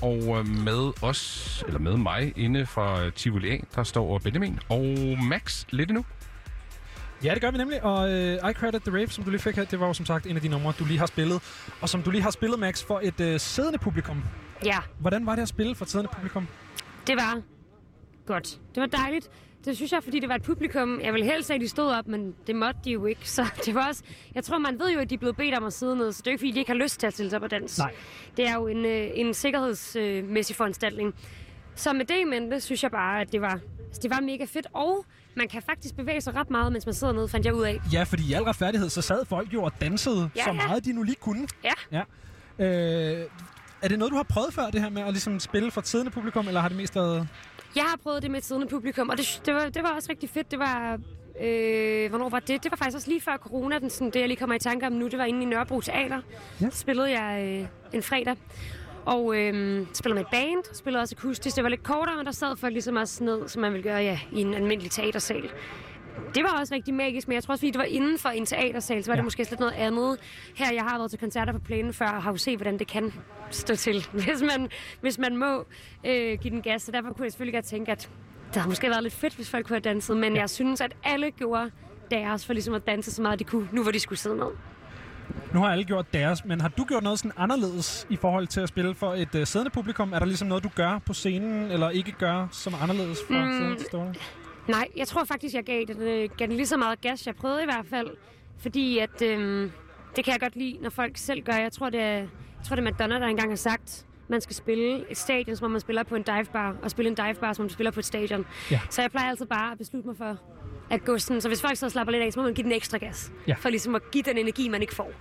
Og 0.03 0.17
øh, 0.39 0.47
med 0.49 0.93
os, 1.03 1.65
eller 1.67 1.81
med 1.81 1.97
mig, 1.97 2.33
inde 2.37 2.67
fra 2.67 3.11
Tivoli 3.11 3.51
A, 3.51 3.57
der 3.75 3.83
står 3.83 4.19
Benjamin 4.19 4.59
og 4.69 4.97
Max 5.23 5.65
lidt 5.71 5.91
endnu. 5.91 6.05
Ja, 7.25 7.35
det 7.35 7.43
gør 7.43 7.51
vi 7.51 7.59
nemlig. 7.59 7.85
Og 7.85 8.05
uh, 8.09 8.51
I 8.51 8.53
Credit 8.53 8.83
The 8.83 8.97
Rave, 8.97 9.09
som 9.09 9.25
du 9.25 9.31
lige 9.31 9.41
fik 9.41 9.57
her, 9.57 9.65
det 9.65 9.81
var 9.81 9.87
jo 9.87 9.93
som 9.93 10.07
sagt 10.07 10.27
en 10.27 10.37
af 10.37 10.43
de 10.43 10.49
numre, 10.49 10.73
du 10.79 10.85
lige 10.85 10.99
har 10.99 11.07
spillet. 11.07 11.43
Og 11.81 11.89
som 11.89 12.03
du 12.03 12.11
lige 12.11 12.23
har 12.23 12.31
spillet, 12.31 12.59
Max, 12.59 12.85
for 12.85 13.01
et 13.03 13.21
uh, 13.21 13.41
siddende 13.41 13.79
publikum. 13.79 14.23
Ja, 14.65 14.79
Hvordan 15.01 15.27
var 15.27 15.35
det 15.35 15.43
at 15.43 15.49
spille 15.49 15.75
for 15.75 15.85
et 15.85 15.91
siddende 15.91 16.13
publikum? 16.15 16.47
det 17.07 17.17
var 17.17 17.41
godt. 18.27 18.61
Det 18.75 18.81
var 18.81 18.87
dejligt. 18.87 19.31
Det 19.65 19.77
synes 19.77 19.93
jeg, 19.93 20.03
fordi 20.03 20.21
det 20.21 20.29
var 20.29 20.35
et 20.35 20.43
publikum. 20.43 21.01
Jeg 21.01 21.15
vil 21.15 21.25
helst 21.25 21.51
at 21.51 21.61
de 21.61 21.69
stod 21.69 21.91
op, 21.91 22.09
men 22.09 22.35
det 22.47 22.57
måtte 22.57 22.81
de 22.85 22.91
jo 22.91 23.07
ikke. 23.07 23.31
Så 23.37 23.47
det 23.65 23.75
var 23.75 23.89
også... 23.89 24.03
Jeg 24.35 24.45
tror, 24.45 24.59
man 24.59 24.79
ved 24.79 24.93
jo, 24.93 24.99
at 25.01 25.11
de 25.11 25.15
er 25.15 25.19
blevet 25.19 25.37
bedt 25.37 25.55
om 25.55 25.65
at 25.65 25.73
sidde 25.73 25.97
ned, 25.97 26.13
så 26.13 26.23
det 26.23 26.27
er 26.27 26.31
jo 26.31 26.35
ikke, 26.35 26.41
fordi 26.41 26.51
de 26.51 26.59
ikke 26.59 26.71
har 26.71 26.79
lyst 26.79 27.01
til 27.01 27.07
at 27.07 27.13
stille 27.13 27.31
sig 27.31 27.37
op 27.37 27.43
og 27.43 27.51
danse. 27.51 27.81
Nej. 27.81 27.95
Det 28.37 28.49
er 28.49 28.55
jo 28.55 28.67
en, 28.67 28.85
øh, 28.85 29.09
en 29.15 29.35
sikkerhedsmæssig 29.35 30.57
foranstaltning. 30.57 31.15
Så 31.75 31.93
med 31.93 32.05
det 32.05 32.21
i 32.21 32.25
mente, 32.25 32.61
synes 32.61 32.83
jeg 32.83 32.91
bare, 32.91 33.21
at 33.21 33.33
det 33.33 33.41
var, 33.41 33.61
altså, 33.87 34.01
det 34.03 34.11
var 34.11 34.21
mega 34.21 34.45
fedt. 34.45 34.67
Og 34.73 35.05
man 35.39 35.49
kan 35.49 35.63
faktisk 35.63 35.97
bevæge 35.97 36.21
sig 36.21 36.35
ret 36.35 36.51
meget, 36.51 36.73
mens 36.73 36.87
man 36.87 36.95
sidder 36.95 37.13
nede, 37.13 37.29
fandt 37.29 37.47
jeg 37.47 37.55
ud 37.55 37.63
af. 37.65 37.81
Ja, 37.93 38.03
fordi 38.03 38.23
i 38.31 38.33
al 38.33 38.43
retfærdighed, 38.43 38.89
så 38.89 39.03
sad 39.03 39.25
folk 39.25 39.55
jo 39.55 39.63
og 39.63 39.73
dansede 39.81 40.31
Ja, 40.37 40.43
så 40.45 40.51
ja. 40.51 40.53
meget, 40.53 40.85
de 40.85 40.93
nu 40.93 41.03
lige 41.03 41.17
kunne. 41.21 41.49
Ja. 41.65 41.73
ja. 41.93 42.03
Øh, 42.65 43.27
er 43.83 43.89
det 43.89 43.99
noget, 43.99 44.13
du 44.13 44.17
har 44.17 44.23
prøvet 44.23 44.55
før, 44.55 44.71
det 44.71 44.81
her 44.83 44.91
med 44.91 45.03
at 45.03 45.09
ligesom 45.13 45.41
spille 45.41 45.71
for 45.71 45.81
et 45.81 45.87
siddende 45.89 46.11
publikum, 46.13 46.47
eller 46.49 46.61
har 46.61 46.69
det 46.69 46.77
mest 46.77 46.97
været... 46.97 47.29
Jeg 47.77 47.85
har 47.85 47.97
prøvet 48.03 48.23
det 48.23 48.31
med 48.31 48.39
et 48.39 48.45
siddende 48.45 48.69
publikum, 48.69 49.09
og 49.09 49.19
det, 49.19 49.43
det, 49.47 49.55
var, 49.55 49.69
det 49.69 49.83
var 49.83 49.89
også 49.95 50.11
rigtig 50.11 50.31
fedt. 50.31 50.51
Det 50.51 50.59
var... 50.59 50.99
Øh, 51.43 52.09
hvornår 52.11 52.29
var 52.29 52.41
det? 52.41 52.63
Det 52.63 52.71
var 52.71 52.77
faktisk 52.77 52.97
også 52.97 53.09
lige 53.09 53.21
før 53.21 53.37
corona, 53.37 53.79
den, 53.79 53.91
sådan, 53.91 54.11
det 54.11 54.21
jeg 54.21 54.29
lige 54.29 54.39
kommer 54.39 54.57
i 54.57 54.59
tanke 54.59 54.87
om 54.87 54.93
nu. 54.93 55.09
Det 55.09 55.19
var 55.19 55.25
inde 55.25 55.43
i 55.43 55.45
Nørrebro 55.45 55.81
Teater. 55.81 56.21
Ja. 56.61 56.65
Ja. 56.65 56.71
spillede 56.71 57.21
jeg 57.21 57.59
øh, 57.61 57.67
en 57.93 58.03
fredag. 58.03 58.37
Og 59.09 59.37
øh, 59.37 59.87
spillede 59.93 60.15
med 60.15 60.23
et 60.23 60.31
band, 60.31 60.75
spillede 60.75 61.03
også 61.03 61.15
akustisk. 61.19 61.57
Det 61.57 61.65
var 61.65 61.71
lidt 61.71 61.83
kortere, 61.83 62.17
men 62.17 62.27
der 62.27 62.33
sad 62.33 62.57
folk 62.57 62.73
ligesom 62.73 62.97
også 62.97 63.25
ned, 63.25 63.49
som 63.49 63.63
man 63.63 63.73
ville 63.73 63.83
gøre 63.83 63.99
ja, 63.99 64.21
i 64.33 64.41
en 64.41 64.55
almindelig 64.55 64.91
teatersal. 64.91 65.51
Det 66.35 66.43
var 66.43 66.61
også 66.61 66.75
rigtig 66.75 66.95
magisk, 66.95 67.29
men 67.29 67.35
jeg 67.35 67.45
tror 67.45 67.53
også, 67.53 67.61
fordi 67.61 67.71
det 67.71 67.79
var 67.79 67.85
inden 67.85 68.19
for 68.19 68.29
en 68.29 68.47
teatersal, 68.47 69.05
så 69.05 69.11
var 69.11 69.15
ja. 69.15 69.17
Det 69.17 69.25
måske 69.25 69.47
lidt 69.51 69.61
noget 69.61 69.73
andet. 69.73 70.19
Her, 70.55 70.73
jeg 70.73 70.83
har 70.83 70.99
været 70.99 71.11
til 71.11 71.19
koncerter 71.21 71.53
på 71.53 71.59
plænen 71.59 71.93
før, 71.93 72.07
og 72.07 72.23
har 72.23 72.31
jo 72.31 72.37
set, 72.37 72.57
hvordan 72.57 72.79
det 72.79 72.87
kan 72.87 73.13
stå 73.51 73.75
til, 73.75 74.07
hvis 74.25 74.43
man, 74.43 74.69
hvis 75.01 75.19
man 75.19 75.37
må 75.37 75.67
øh, 76.07 76.39
give 76.39 76.51
den 76.55 76.63
gas. 76.63 76.83
Så 76.83 76.93
derfor 76.93 77.13
kunne 77.13 77.25
jeg 77.25 77.33
selvfølgelig 77.33 77.55
godt 77.55 77.65
tænke, 77.65 77.93
at 77.93 78.11
det 78.47 78.57
havde 78.57 78.69
måske 78.69 78.89
været 78.89 79.03
lidt 79.03 79.15
fedt, 79.15 79.35
hvis 79.35 79.51
folk 79.51 79.67
kunne 79.67 79.75
have 79.75 79.91
danset, 79.95 80.17
men 80.17 80.35
ja. 80.35 80.41
jeg 80.41 80.51
synes, 80.51 80.81
at 80.81 80.97
alle 81.05 81.31
gjorde 81.31 81.71
deres 82.11 82.47
for 82.47 82.53
ligesom 82.53 82.75
at 82.75 82.87
danse 82.87 83.11
så 83.13 83.23
meget, 83.23 83.39
de 83.39 83.45
kunne, 83.45 83.69
nu 83.73 83.83
hvor 83.83 83.93
de 83.93 84.01
skulle 84.01 84.19
sidde 84.19 84.37
ned. 84.37 84.51
Nu 85.55 85.61
har 85.61 85.73
alle 85.73 85.85
gjort 85.85 86.13
deres, 86.13 86.45
men 86.45 86.61
har 86.61 86.69
du 86.69 86.85
gjort 86.85 87.03
noget 87.03 87.19
sådan 87.19 87.33
anderledes 87.37 88.07
i 88.11 88.17
forhold 88.17 88.47
til 88.47 88.61
at 88.61 88.69
spille 88.69 88.95
for 88.95 89.15
et 89.15 89.35
uh, 89.35 89.45
siddende 89.45 89.71
publikum? 89.71 90.13
Er 90.13 90.19
der 90.19 90.27
ligesom 90.27 90.49
noget, 90.49 90.65
du 90.65 90.71
gør 90.75 90.99
på 91.07 91.13
scenen, 91.13 91.71
eller 91.71 91.91
ikke 91.91 92.13
gør, 92.13 92.49
som 92.53 92.73
er 92.73 92.79
anderledes 92.79 93.19
fra 93.29 93.45
mm. 93.45 93.53
siddende 93.53 93.77
til 93.77 93.87
stående? 93.87 94.15
Nej, 94.69 94.89
jeg 94.97 95.09
tror 95.09 95.25
faktisk, 95.25 95.55
jeg 95.55 95.65
gav 95.65 95.85
den, 95.89 96.03
øh, 96.03 96.29
gav 96.37 96.47
den 96.47 96.57
lige 96.57 96.67
så 96.67 96.77
meget 96.77 97.01
gas. 97.01 97.27
Jeg 97.27 97.37
prøvede 97.37 97.63
i 97.63 97.65
hvert 97.65 97.87
fald, 97.91 98.09
fordi 98.59 98.99
at, 98.99 99.23
øh, 99.23 99.71
det 100.17 100.25
kan 100.25 100.33
jeg 100.33 100.41
godt 100.41 100.57
lide, 100.57 100.79
når 100.83 100.91
folk 100.91 101.17
selv 101.17 101.43
gør. 101.43 101.53
Jeg 101.53 101.73
tror, 101.73 101.91
det 101.91 102.01
er, 102.01 102.17
jeg 102.17 102.29
tror, 102.65 102.77
det 102.77 102.87
er 102.87 102.91
Madonna, 102.91 103.19
der 103.19 103.27
engang 103.27 103.51
har 103.51 103.57
sagt, 103.57 104.07
man 104.29 104.41
skal 104.41 104.57
spille 104.57 105.11
et 105.11 105.17
stadion, 105.17 105.57
som 105.57 105.65
om 105.65 105.71
man 105.71 105.81
spiller 105.81 106.03
på 106.03 106.17
en 106.17 106.23
divebar, 106.23 106.77
og 106.83 106.91
spille 106.91 107.09
en 107.09 107.15
divebar, 107.15 107.53
som 107.53 107.63
om 107.63 107.65
man 107.65 107.71
spiller 107.71 107.91
på 107.91 108.01
et 108.01 108.07
stadion. 108.07 108.47
Ja. 108.71 108.81
Så 108.91 109.03
jeg 109.03 109.11
plejer 109.11 109.29
altid 109.31 109.47
bare 109.47 109.73
at 109.73 109.79
beslutte 109.79 110.09
mig 110.09 110.17
for, 110.17 110.39
at 110.91 111.05
gå 111.05 111.19
sådan, 111.19 111.41
så 111.41 111.49
hvis 111.49 111.61
folk 111.61 111.77
så 111.77 111.89
slapper 111.89 112.13
lidt 112.13 112.23
af, 112.25 112.33
så 112.33 112.39
må 112.41 112.45
man 112.45 112.55
give 112.55 112.65
den 112.65 112.73
ekstra 112.73 112.99
gas. 112.99 113.33
Ja. 113.47 113.55
For 113.55 113.69
ligesom 113.69 113.95
at 113.95 114.11
give 114.11 114.23
den 114.23 114.39
energi, 114.39 114.69
man 114.69 114.83
ikke 114.83 114.95
får. 114.95 115.13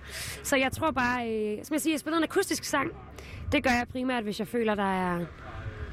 Så 0.42 0.56
jeg 0.56 0.72
tror 0.72 0.90
bare, 0.90 1.30
øh, 1.30 1.64
som 1.64 1.74
jeg 1.74 1.80
siger, 1.80 1.92
jeg 1.94 2.00
spiller 2.00 2.18
en 2.18 2.24
akustisk 2.24 2.64
sang. 2.64 2.90
Det 3.52 3.62
gør 3.64 3.70
jeg 3.70 3.86
primært, 3.92 4.22
hvis 4.24 4.38
jeg 4.38 4.48
føler, 4.48 4.74
der 4.74 5.12
er, 5.14 5.24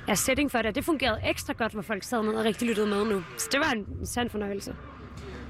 er 0.07 0.15
setting 0.15 0.51
for 0.51 0.61
det. 0.61 0.75
Det 0.75 0.85
fungerede 0.85 1.19
ekstra 1.29 1.53
godt, 1.53 1.71
hvor 1.73 1.81
folk 1.81 2.03
sad 2.03 2.23
ned 2.23 2.33
og 2.33 2.45
rigtig 2.45 2.67
lyttede 2.67 2.88
med 2.88 3.05
nu. 3.05 3.23
Så 3.38 3.49
det 3.51 3.59
var 3.59 3.71
en 3.71 4.05
sand 4.05 4.29
fornøjelse. 4.29 4.75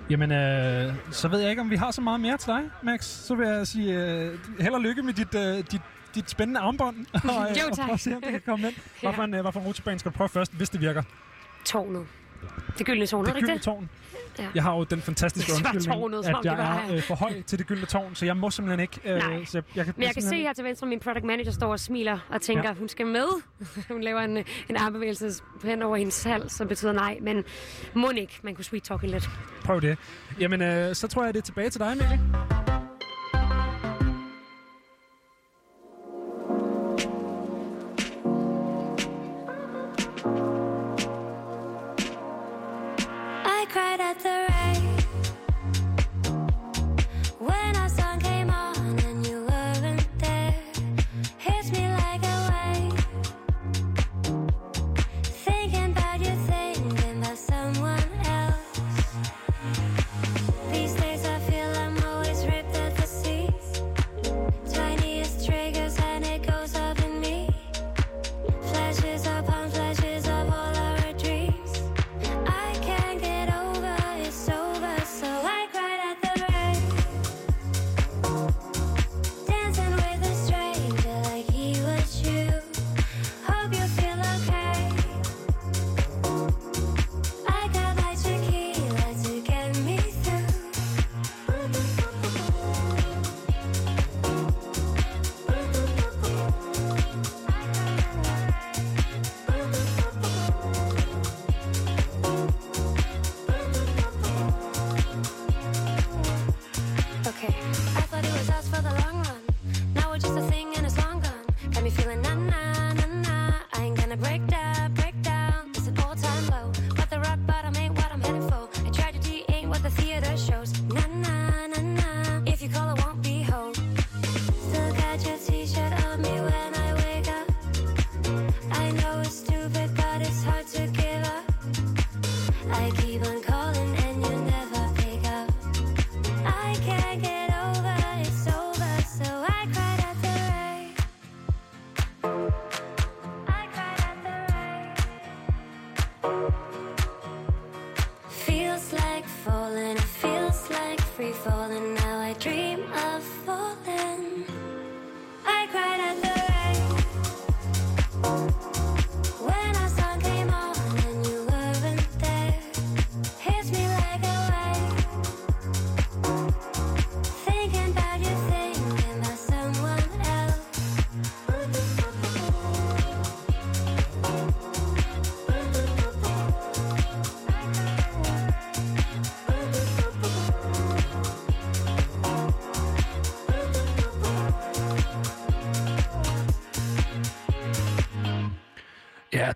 Jamen, 0.09 0.31
øh, 0.31 0.93
så 1.11 1.27
ved 1.27 1.39
jeg 1.39 1.49
ikke, 1.49 1.61
om 1.61 1.69
vi 1.69 1.75
har 1.75 1.91
så 1.91 2.01
meget 2.01 2.19
mere 2.19 2.37
til 2.37 2.47
dig, 2.47 2.61
Max. 2.83 3.05
Så 3.05 3.35
vil 3.35 3.47
jeg 3.47 3.67
sige 3.67 3.93
øh, 4.03 4.39
held 4.59 4.73
og 4.73 4.81
lykke 4.81 5.03
med 5.03 5.13
dit, 5.13 5.35
øh, 5.35 5.57
dit, 5.71 5.81
dit 6.15 6.29
spændende 6.29 6.59
armbånd. 6.59 6.95
og, 7.13 7.21
øh, 7.49 7.57
Jo, 7.57 7.63
og 7.69 7.77
tak. 7.77 7.85
prøv 7.85 7.93
at 7.93 7.99
se, 7.99 8.15
om 8.15 8.21
det 8.21 8.31
kan 8.31 8.41
komme 8.45 8.67
ind. 8.67 8.75
Hvad 9.01 9.13
for 9.13 9.23
en, 9.23 9.33
øh, 9.33 9.41
hvad 9.41 9.51
for 9.51 9.59
en 9.59 9.65
rutsjebane 9.65 9.99
skal 9.99 10.11
du 10.11 10.17
prøve 10.17 10.29
først, 10.29 10.53
hvis 10.53 10.69
det 10.69 10.81
virker? 10.81 11.03
Tårnet. 11.65 12.05
Det 12.77 12.85
gyldne 12.85 13.05
tårn, 13.05 13.25
Det 13.25 13.33
gyldne 13.33 13.59
tårn. 13.59 13.89
Ja. 14.39 14.47
Jeg 14.55 14.63
har 14.63 14.75
jo 14.75 14.83
den 14.83 15.01
fantastiske 15.01 15.51
undskyldning, 15.55 15.93
tårnet, 15.93 16.25
at 16.25 16.35
jeg 16.43 16.83
er 16.89 16.95
øh, 16.95 17.01
for 17.01 17.15
høj 17.15 17.41
til 17.41 17.59
det 17.59 17.67
gyldne 17.67 17.85
tårn, 17.85 18.15
så 18.15 18.25
jeg 18.25 18.37
må 18.37 18.49
simpelthen 18.49 18.79
ikke... 18.79 18.99
Øh, 19.05 19.17
Nej. 19.17 19.45
så 19.45 19.57
jeg, 19.57 19.63
jeg 19.75 19.85
kan, 19.85 19.93
Men 19.97 20.05
jeg 20.05 20.13
kan 20.13 20.23
se 20.23 20.35
her 20.35 20.53
til 20.53 20.63
venstre, 20.63 20.85
at 20.85 20.89
min 20.89 20.99
product 20.99 21.25
manager 21.25 21.51
står 21.51 21.71
og 21.71 21.79
smiler 21.79 22.19
og 22.29 22.41
tænker, 22.41 22.69
ja. 22.69 22.73
hun 22.73 22.89
skal 22.89 23.07
med. 23.07 23.27
hun 23.91 24.01
laver 24.01 24.19
en, 24.19 24.37
en 24.69 24.77
armbevægelse 24.77 25.43
hen 25.63 25.81
over 25.81 25.95
hendes 25.97 26.23
hals, 26.23 26.53
som 26.53 26.67
betyder 26.67 26.91
nej. 26.91 27.17
Men 27.21 27.43
må 27.93 28.09
ikke, 28.09 28.39
man 28.41 28.55
kunne 28.55 28.65
sweet 28.65 28.83
talke 28.83 29.07
lidt. 29.07 29.29
Prøv 29.63 29.81
det. 29.81 29.97
Jamen, 30.39 30.61
øh, 30.61 30.95
så 30.95 31.07
tror 31.07 31.23
jeg, 31.23 31.33
det 31.33 31.39
er 31.39 31.45
tilbage 31.45 31.69
til 31.69 31.79
dig, 31.79 31.97
Mikkel. 31.97 32.19
The 44.23 44.54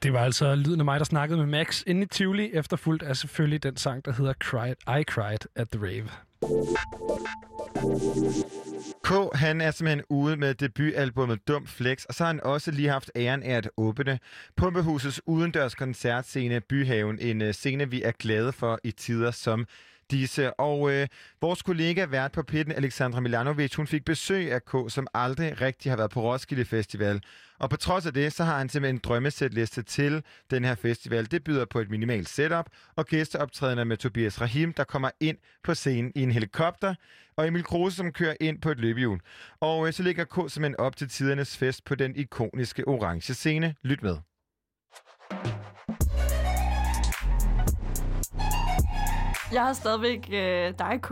det 0.04 0.14
var 0.14 0.20
altså 0.20 0.56
lyden 0.56 0.80
af 0.80 0.86
mig, 0.86 1.00
der 1.00 1.06
snakkede 1.06 1.38
med 1.38 1.46
Max 1.46 1.84
inde 1.88 2.02
i 2.02 2.06
Tivoli, 2.06 2.50
efterfulgt 2.54 3.04
af 3.04 3.18
selvfølgelig 3.18 3.64
den 3.64 3.78
sang, 3.78 4.06
der 4.06 4.12
hedder 4.12 4.34
Cried, 4.34 5.00
I 5.00 5.04
Cried 5.04 5.40
at 5.56 5.70
the 5.70 5.82
Rave. 5.82 6.10
K, 9.04 9.38
han 9.38 9.62
er 9.62 9.72
simpelthen 9.72 10.04
ude 10.10 10.38
med 10.38 10.54
debutalbummet 10.54 11.48
Dum 11.48 11.68
Flex, 11.68 12.06
og 12.06 12.14
så 12.14 12.24
har 12.24 12.28
han 12.32 12.44
også 12.44 12.72
lige 12.72 12.90
haft 12.90 13.12
æren 13.16 13.44
af 13.44 13.56
at 13.56 13.70
åbne 13.78 14.20
Pumpehusets 14.58 15.22
udendørs 15.26 15.76
koncertscene 15.76 16.62
Byhaven, 16.62 17.20
en 17.20 17.42
øh, 17.42 17.54
scene, 17.54 17.90
vi 17.90 18.02
er 18.04 18.12
glade 18.12 18.52
for 18.52 18.80
i 18.84 18.92
tider 18.92 19.32
som 19.32 19.66
disse. 20.12 20.54
Og 20.54 20.92
øh, 20.92 21.08
vores 21.42 21.62
kollega 21.62 22.06
vært 22.06 22.32
på 22.32 22.44
pitten, 22.44 22.76
Alexandra 22.76 23.20
Milanovic, 23.20 23.76
hun 23.76 23.88
fik 23.88 24.06
besøg 24.06 24.52
af 24.52 24.66
K, 24.66 24.72
som 24.88 25.08
aldrig 25.14 25.62
rigtig 25.62 25.92
har 25.92 25.98
været 25.98 26.12
på 26.12 26.22
Roskilde 26.22 26.66
Festival. 26.66 27.22
Og 27.60 27.70
på 27.70 27.78
trods 27.78 28.06
af 28.06 28.14
det, 28.14 28.34
så 28.34 28.44
har 28.44 28.58
han 28.58 28.70
simpelthen 28.70 28.96
en 28.96 29.02
drømmesætliste 29.04 29.82
til 29.82 30.24
den 30.52 30.66
her 30.66 30.76
festival. 30.76 31.32
Det 31.32 31.44
byder 31.44 31.66
på 31.66 31.80
et 31.80 31.90
minimalt 31.90 32.30
setup 32.30 32.66
og 32.96 33.06
gæsteoptrædende 33.06 33.86
med 33.86 33.98
Tobias 33.98 34.42
Rahim, 34.42 34.74
der 34.74 34.84
kommer 34.84 35.10
ind 35.20 35.38
på 35.64 35.74
scenen 35.74 36.12
i 36.16 36.24
en 36.24 36.32
helikopter, 36.32 36.96
og 37.38 37.48
Emil 37.48 37.64
Kruse, 37.64 37.98
som 37.98 38.12
kører 38.12 38.36
ind 38.40 38.62
på 38.62 38.72
et 38.72 38.80
løbehjul. 38.80 39.20
Og 39.60 39.88
øh, 39.88 39.94
så 39.94 40.04
ligger 40.04 40.24
K 40.26 40.36
simpelthen 40.36 40.80
op 40.80 40.96
til 40.96 41.10
tidernes 41.10 41.58
fest 41.58 41.86
på 41.86 41.96
den 41.96 42.16
ikoniske 42.16 42.88
orange 42.88 43.34
scene. 43.34 43.76
Lyt 43.84 44.04
med. 44.04 44.18
Jeg 49.54 49.62
har 49.62 49.74
stadigvæk 49.74 50.30
øh, 50.34 50.74
dig, 50.80 51.00
K, 51.02 51.12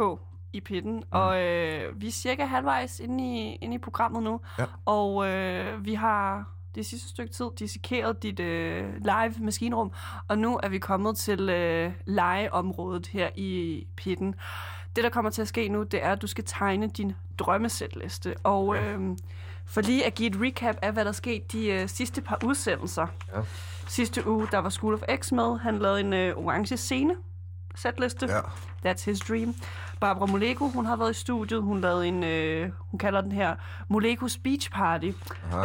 i 0.54 0.62
pitten, 0.62 1.04
og 1.12 1.42
øh, 1.42 2.02
vi 2.02 2.08
er 2.08 2.12
cirka 2.12 2.46
halvvejs 2.46 3.00
inde 3.00 3.24
i, 3.24 3.56
inde 3.56 3.76
i 3.76 3.78
programmet 3.78 4.24
nu. 4.24 4.40
Ja. 4.60 4.66
Og 4.86 5.28
øh, 5.28 5.86
vi 5.86 5.94
har 5.94 6.46
det 6.76 6.86
sidste 6.86 7.10
stykke 7.10 7.34
tid 7.34 7.46
dissekeret 7.60 8.24
dit 8.24 8.40
øh, 8.40 8.94
live 8.98 9.34
maskinrum, 9.40 9.92
og 10.28 10.38
nu 10.38 10.60
er 10.64 10.70
vi 10.70 10.80
kommet 10.80 11.18
til 11.18 11.50
øh, 11.50 11.92
legeområdet 12.06 13.08
her 13.08 13.30
i 13.36 13.84
pitten. 13.96 14.36
Det, 14.96 15.04
der 15.04 15.10
kommer 15.10 15.32
til 15.32 15.42
at 15.42 15.48
ske 15.48 15.70
nu, 15.70 15.84
det 15.84 16.04
er, 16.04 16.12
at 16.12 16.22
du 16.22 16.28
skal 16.28 16.44
tegne 16.44 16.88
din 16.88 17.14
drømmesætliste. 17.38 18.36
Og 18.44 18.78
øh, 18.78 19.18
for 19.66 19.82
lige 19.82 20.06
at 20.06 20.16
give 20.16 20.30
et 20.30 20.42
recap 20.42 20.76
af, 20.82 20.94
hvad 20.94 21.06
der 21.06 21.12
skete 21.12 21.46
de 21.52 21.68
øh, 21.68 21.90
sidste 21.90 22.22
par 22.22 22.40
udsendelser. 22.46 23.08
Ja. 23.36 23.42
Sidste 23.88 24.28
uge, 24.28 24.48
der 24.52 24.58
var 24.58 24.70
School 24.70 24.94
of 24.94 25.02
X 25.16 25.32
med. 25.32 25.60
Han 25.60 25.80
lavede 25.80 26.00
en 26.00 26.14
øh, 26.14 26.38
orange 26.38 26.78
scene, 26.78 27.16
setliste. 27.78 28.26
Ja. 28.30 28.40
That's 28.86 29.06
his 29.06 29.20
dream. 29.20 29.56
Barbara 30.00 30.26
Moleko, 30.26 30.68
hun 30.70 30.86
har 30.86 30.96
været 30.96 31.12
i 31.12 31.14
studiet. 31.14 31.62
Hun 31.62 31.82
lavede 31.82 32.08
en, 32.08 32.24
øh, 32.24 32.70
hun 32.92 32.98
kalder 32.98 33.22
den 33.22 33.32
her 33.32 33.56
Molekos 33.88 34.38
Beach 34.38 34.72
Party. 34.72 35.12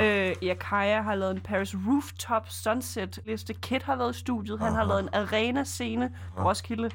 Øh, 0.03 0.35
Yakaya 0.43 1.03
har 1.03 1.15
lavet 1.15 1.35
en 1.35 1.41
Paris 1.41 1.75
Rooftop 1.89 2.49
Sunset 2.49 3.19
liste. 3.27 3.55
Kit 3.55 3.83
har 3.83 3.97
været 3.97 4.17
i 4.17 4.19
studiet. 4.19 4.59
Han 4.59 4.73
har 4.73 4.85
lavet 4.85 5.01
en 5.03 5.09
arena-scene 5.13 6.11
på 6.37 6.43
Roskilde. 6.49 6.91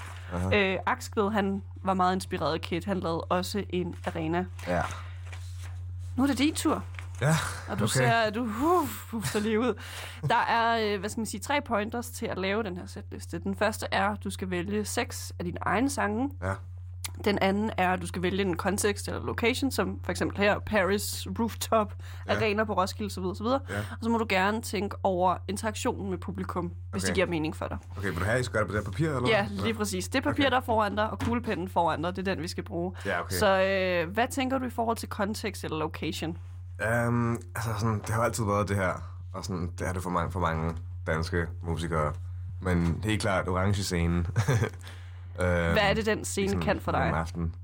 Øh, 0.53 0.78
Aksved, 0.86 1.32
han 1.32 1.63
var 1.84 1.93
meget 1.93 2.15
inspireret 2.15 2.53
af 2.53 2.61
Kit. 2.61 2.86
Han 2.86 2.99
lavede 2.99 3.22
også 3.22 3.63
en 3.70 3.95
arena. 4.05 4.45
Ja. 4.68 4.82
Nu 6.15 6.24
er 6.24 6.28
det 6.28 6.38
din 6.38 6.55
tur. 6.55 6.84
Ja, 7.22 7.36
Og 7.70 7.80
du 7.80 7.84
okay. 7.84 7.93
ser, 7.93 8.11
at 8.11 8.36
du 8.36 8.41
uh, 8.43 8.89
puster 9.09 9.39
lige 9.39 9.59
ud. 9.59 9.74
Der 10.30 10.36
er, 10.49 10.93
øh, 10.93 10.99
hvad 10.99 11.09
skal 11.09 11.20
man 11.20 11.26
sige, 11.26 11.41
tre 11.41 11.61
pointers 11.68 12.09
til 12.09 12.26
at 12.26 12.38
lave 12.38 12.63
den 12.63 12.78
her 12.78 12.86
setliste. 12.86 13.39
Den 13.39 13.55
første 13.55 13.86
er, 13.91 14.09
at 14.09 14.24
du 14.24 14.30
skal 14.30 14.49
vælge 14.49 14.86
seks 14.86 15.34
af 15.39 15.45
dine 15.45 15.57
egne 15.61 15.89
sange. 15.89 16.30
Ja. 16.43 16.53
Den 17.26 17.39
anden 17.41 17.72
er, 17.78 17.93
at 17.93 18.01
du 18.01 18.07
skal 18.07 18.22
vælge 18.22 18.41
en 18.41 18.57
kontekst 18.57 19.07
eller 19.07 19.22
location, 19.26 19.72
som 19.72 19.99
for 20.03 20.11
eksempel 20.11 20.38
her, 20.38 20.59
Paris, 20.59 21.28
Rooftop, 21.39 21.93
ja. 22.28 22.36
Arena 22.36 22.63
på 22.63 22.74
Roskilde 22.74 23.05
osv. 23.07 23.24
osv. 23.24 23.45
Ja. 23.45 23.78
Og 23.80 23.97
så 24.01 24.09
må 24.09 24.18
du 24.18 24.26
gerne 24.30 24.61
tænke 24.61 24.95
over 25.03 25.38
interaktionen 25.47 26.09
med 26.09 26.18
publikum, 26.18 26.72
hvis 26.91 27.03
Okay. 27.03 27.07
det 27.07 27.15
giver 27.15 27.28
mening 27.28 27.55
for 27.55 27.68
dig. 27.68 27.78
Okay, 27.97 28.07
vil 28.07 28.20
du 28.20 28.24
have, 28.24 28.36
at 28.36 28.39
I 28.39 28.43
skal 28.43 28.53
gøre 28.53 28.63
det 28.63 28.68
på 28.70 28.76
det 28.76 28.84
her 28.84 28.91
papir, 28.91 29.07
eller 29.18 29.30
Ja, 29.30 29.47
lige 29.63 29.74
præcis. 29.74 30.07
Det 30.07 30.24
papir, 30.24 30.43
Okay. 30.43 30.51
der 30.51 30.57
er 30.57 30.61
foran 30.61 30.95
dig, 30.95 31.09
og 31.09 31.20
kuglepennen 31.20 31.70
foran 31.70 32.01
dig, 32.01 32.15
det 32.15 32.28
er 32.28 32.34
den, 32.34 32.43
vi 32.43 32.47
skal 32.47 32.63
bruge. 32.63 32.93
Ja, 33.05 33.20
okay. 33.22 33.36
Så 33.36 33.47
øh, 33.61 34.13
hvad 34.13 34.28
tænker 34.28 34.57
du 34.57 34.65
i 34.65 34.70
forhold 34.70 34.97
til 34.97 35.09
kontekst 35.09 35.63
eller 35.63 35.78
location? 35.78 36.38
Um, 36.86 37.42
altså 37.56 37.72
sådan, 37.80 38.00
det 38.00 38.10
har 38.10 38.24
altid 38.24 38.46
været 38.46 38.70
det 38.70 38.76
her, 38.76 38.94
og 39.34 39.46
sådan, 39.46 39.72
det 39.80 39.88
er 39.88 39.94
det 39.94 40.04
for 40.04 40.10
mange, 40.10 40.32
for 40.32 40.40
mange 40.40 40.76
danske 41.08 41.48
musikere. 41.62 42.14
Men 42.62 43.02
helt 43.04 43.22
klart 43.22 43.48
orange 43.48 43.84
scene. 43.84 44.18
um, 44.18 44.24
Hvad 45.36 45.78
er 45.78 45.94
det, 45.94 46.06
den 46.06 46.26
scene 46.26 46.62
kan 46.62 46.82
for 46.82 46.92
dig? 46.92 47.08
Om 47.08 47.14
aftenen. 47.14 47.56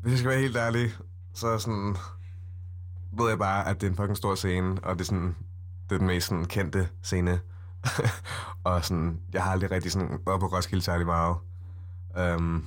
Hvis 0.00 0.10
jeg 0.10 0.18
skal 0.18 0.30
være 0.30 0.40
helt 0.40 0.56
ærlig, 0.56 0.90
så 1.34 1.58
sådan, 1.58 1.96
ved 3.12 3.28
jeg 3.28 3.38
bare, 3.38 3.68
at 3.68 3.80
det 3.80 3.86
er 3.86 3.90
en 3.90 3.96
fucking 3.96 4.16
stor 4.16 4.34
scene, 4.34 4.80
og 4.82 4.94
det 4.94 5.00
er 5.00 5.04
sådan, 5.04 5.36
det 5.88 5.94
er 5.94 5.98
den 5.98 6.06
mest 6.06 6.28
sådan, 6.28 6.44
kendte 6.44 6.88
scene. 7.02 7.40
og 8.64 8.84
sådan, 8.84 9.20
jeg 9.32 9.42
har 9.42 9.52
aldrig 9.52 9.70
rigtig 9.70 9.92
sådan, 9.92 10.18
været 10.26 10.40
på 10.40 10.46
Roskilde 10.46 10.84
særlig 10.84 11.06
meget. 11.06 11.36
Um, 12.36 12.66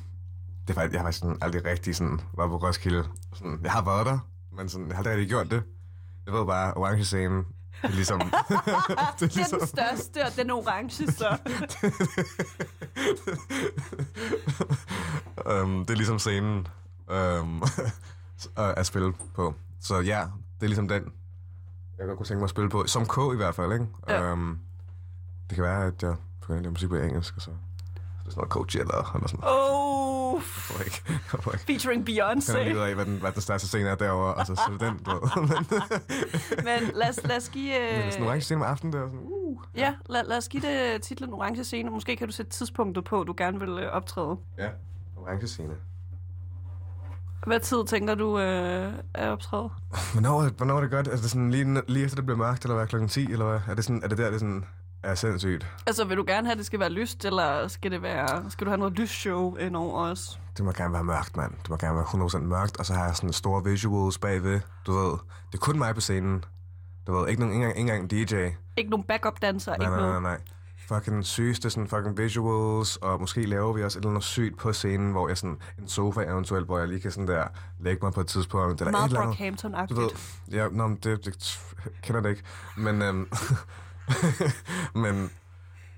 det 0.67 0.75
faktisk, 0.75 0.93
jeg 0.93 0.99
har 1.01 1.05
faktisk 1.05 1.19
sådan, 1.19 1.37
aldrig 1.41 1.65
rigtig 1.65 1.95
sådan, 1.95 2.21
været 2.37 2.49
på 2.49 2.57
Roskilde. 2.57 3.03
Sådan, 3.33 3.59
jeg 3.63 3.71
har 3.71 3.83
været 3.83 4.05
der, 4.05 4.19
men 4.51 4.69
sådan, 4.69 4.87
jeg 4.87 4.95
har 4.95 4.99
aldrig 4.99 5.11
rigtig 5.13 5.29
gjort 5.29 5.51
det. 5.51 5.63
Jeg 6.31 6.39
ved 6.39 6.45
bare, 6.45 6.73
orange 6.73 7.05
scene, 7.05 7.37
det 7.37 7.45
er 7.83 7.87
ligesom... 7.89 8.19
det 8.19 8.29
er 8.29 9.15
Det 9.19 9.37
er 9.37 9.57
den 9.57 9.67
største, 9.67 10.25
og 10.25 10.31
den 10.35 10.51
orange, 10.51 11.11
så. 11.11 11.37
um, 15.45 15.79
det 15.85 15.93
er 15.93 15.97
ligesom 15.97 16.19
scenen 16.19 16.67
um, 17.07 17.63
at 18.65 18.73
at 18.77 18.85
spille 18.85 19.13
på. 19.35 19.53
Så 19.81 19.99
ja, 19.99 20.19
det 20.59 20.63
er 20.63 20.67
ligesom 20.67 20.87
den, 20.87 21.03
jeg 21.97 22.07
godt 22.07 22.17
kunne 22.17 22.25
tænke 22.25 22.39
mig 22.39 22.43
at 22.43 22.49
spille 22.49 22.69
på. 22.69 22.87
Som 22.87 23.05
K 23.05 23.17
i 23.33 23.35
hvert 23.35 23.55
fald, 23.55 23.73
ikke? 23.73 23.85
Ja. 24.07 24.31
Um, 24.31 24.59
det 25.49 25.55
kan 25.55 25.63
være, 25.63 25.85
at 25.85 26.03
jeg 26.03 26.15
får 26.43 26.53
lave 26.53 26.71
musik 26.71 26.89
på 26.89 26.95
engelsk, 26.95 27.35
og 27.35 27.41
så, 27.41 27.45
så 27.45 27.51
er 27.51 28.23
det 28.23 28.33
sådan 28.33 28.39
noget 28.39 28.51
Coachella, 28.51 28.97
eller 29.15 29.27
sådan 29.27 29.39
noget. 29.39 29.71
Oh, 29.71 29.90
Jeg 30.77 30.85
ikke, 30.85 31.01
jeg 31.07 31.39
ikke. 31.53 31.65
featuring 31.65 32.07
Jeg 32.07 32.43
finder 32.43 32.63
lige 32.63 32.75
ud 32.75 32.79
Beyoncé. 32.79 32.87
af, 32.89 32.95
hvad 32.95 33.05
den, 33.05 33.17
hvad 33.17 33.31
den 33.31 33.41
største 33.41 33.67
scene 33.67 33.89
er 33.89 33.95
derovre, 33.95 34.33
og 34.33 34.45
så 34.45 34.55
så 34.55 34.61
er 34.67 34.71
det 34.71 34.79
den, 34.81 34.99
ved. 35.05 35.21
Men, 36.67 36.91
lad 36.95 37.09
os, 37.09 37.19
lad 37.23 37.37
os 37.37 37.49
give... 37.49 37.79
men 37.79 38.11
sådan 38.11 38.17
en 38.17 38.21
Øh, 38.23 38.27
orange 38.27 38.41
scene 38.41 38.65
om 38.65 38.71
aftenen, 38.71 38.93
der 38.93 38.99
er 38.99 39.07
sådan, 39.07 39.19
uh. 39.23 39.59
ja, 39.75 39.93
lad, 40.09 40.23
lad 40.25 40.37
os 40.37 40.49
give 40.49 40.63
det 40.63 41.01
titlen 41.01 41.33
Orange 41.33 41.63
Scene, 41.63 41.89
måske 41.89 42.15
kan 42.15 42.27
du 42.27 42.33
sætte 42.33 42.51
tidspunktet 42.51 43.03
på, 43.03 43.23
du 43.23 43.33
gerne 43.37 43.59
vil 43.59 43.69
øh, 43.69 43.91
optræde. 43.91 44.37
Ja, 44.57 44.69
orange 45.17 45.47
scene. 45.47 45.73
Hvad 47.47 47.59
tid 47.59 47.85
tænker 47.87 48.15
du 48.15 48.39
øh, 48.39 48.93
er 49.13 49.29
optræde? 49.29 49.69
Hvornår, 50.13 50.49
hvornår 50.57 50.77
er 50.77 50.81
det 50.81 50.91
godt? 50.91 51.07
Er 51.07 51.11
det 51.11 51.29
sådan 51.29 51.51
lige, 51.51 51.81
lige 51.87 52.05
efter 52.05 52.15
det 52.15 52.25
bliver 52.25 52.37
mørkt, 52.37 52.63
eller 52.63 52.75
hvad? 52.75 52.87
Klokken 52.87 53.09
10, 53.09 53.31
eller 53.31 53.45
hvad? 53.45 53.59
Er 53.67 53.75
det, 53.75 53.83
sådan, 53.83 54.03
er 54.03 54.07
det 54.07 54.17
der, 54.17 54.29
det 54.31 54.39
sådan 54.39 54.65
er 55.03 55.15
sindssygt? 55.15 55.67
Altså, 55.87 56.05
vil 56.05 56.17
du 56.17 56.23
gerne 56.27 56.47
have, 56.47 56.51
at 56.51 56.57
det 56.57 56.65
skal 56.65 56.79
være 56.79 56.89
lyst, 56.89 57.25
eller 57.25 57.67
skal, 57.67 57.91
det 57.91 58.01
være, 58.01 58.51
skal 58.51 58.65
du 58.65 58.69
have 58.69 58.77
noget 58.77 58.93
lysshow 58.93 59.55
ind 59.55 59.75
over 59.75 59.99
os? 59.99 60.39
Det 60.57 60.65
må 60.65 60.71
gerne 60.71 60.93
være 60.93 61.03
mørkt, 61.03 61.37
mand. 61.37 61.51
Det 61.61 61.69
må 61.69 61.77
gerne 61.77 61.95
være 61.95 62.05
100% 62.05 62.37
mørkt, 62.37 62.77
og 62.79 62.85
så 62.85 62.93
har 62.93 63.05
jeg 63.05 63.15
sådan 63.15 63.33
store 63.33 63.63
visuals 63.63 64.17
bagved. 64.17 64.59
Du 64.85 64.91
ved, 64.91 65.11
det 65.51 65.53
er 65.53 65.57
kun 65.57 65.77
mig 65.77 65.95
på 65.95 66.01
scenen. 66.01 66.43
Du 67.07 67.13
ved, 67.17 67.27
ikke, 67.27 67.39
nogen, 67.41 67.55
ikke, 67.55 67.65
engang, 67.65 67.79
ikke 67.79 67.93
engang 68.15 68.21
en 68.21 68.25
DJ. 68.27 68.55
Ikke 68.77 68.89
nogen 68.89 69.03
backup-danser, 69.03 69.71
Nej, 69.71 69.75
ikke 69.75 69.91
nej, 69.91 69.99
nej, 69.99 70.07
noget? 70.07 70.21
nej. 70.21 70.37
Fucking 70.87 71.25
sygeste 71.25 71.69
sådan 71.69 71.87
fucking 71.87 72.17
visuals, 72.17 72.97
og 72.97 73.19
måske 73.19 73.41
laver 73.45 73.73
vi 73.73 73.83
også 73.83 73.99
et 73.99 74.01
eller 74.01 74.09
andet 74.09 74.23
sygt 74.23 74.57
på 74.57 74.73
scenen, 74.73 75.11
hvor 75.11 75.27
jeg 75.27 75.37
sådan, 75.37 75.57
en 75.79 75.87
sofa 75.87 76.21
eventuelt, 76.21 76.65
hvor 76.65 76.79
jeg 76.79 76.87
lige 76.87 76.99
kan 76.99 77.11
sådan 77.11 77.27
der, 77.27 77.43
lægge 77.79 78.05
mig 78.05 78.13
på 78.13 78.21
et 78.21 78.27
tidspunkt. 78.27 78.81
Eller 78.81 78.99
et 78.99 79.11
Meget. 79.11 79.11
Brockhampton-agtigt. 79.11 79.95
Du 79.95 80.01
ved, 80.01 80.09
ja, 80.51 80.67
nå, 80.71 80.89
det, 81.03 81.25
det 81.25 81.59
kender 82.01 82.21
det 82.21 82.29
ikke. 82.29 82.43
Men, 82.77 83.01
øhm, 83.01 83.29
men 85.03 85.31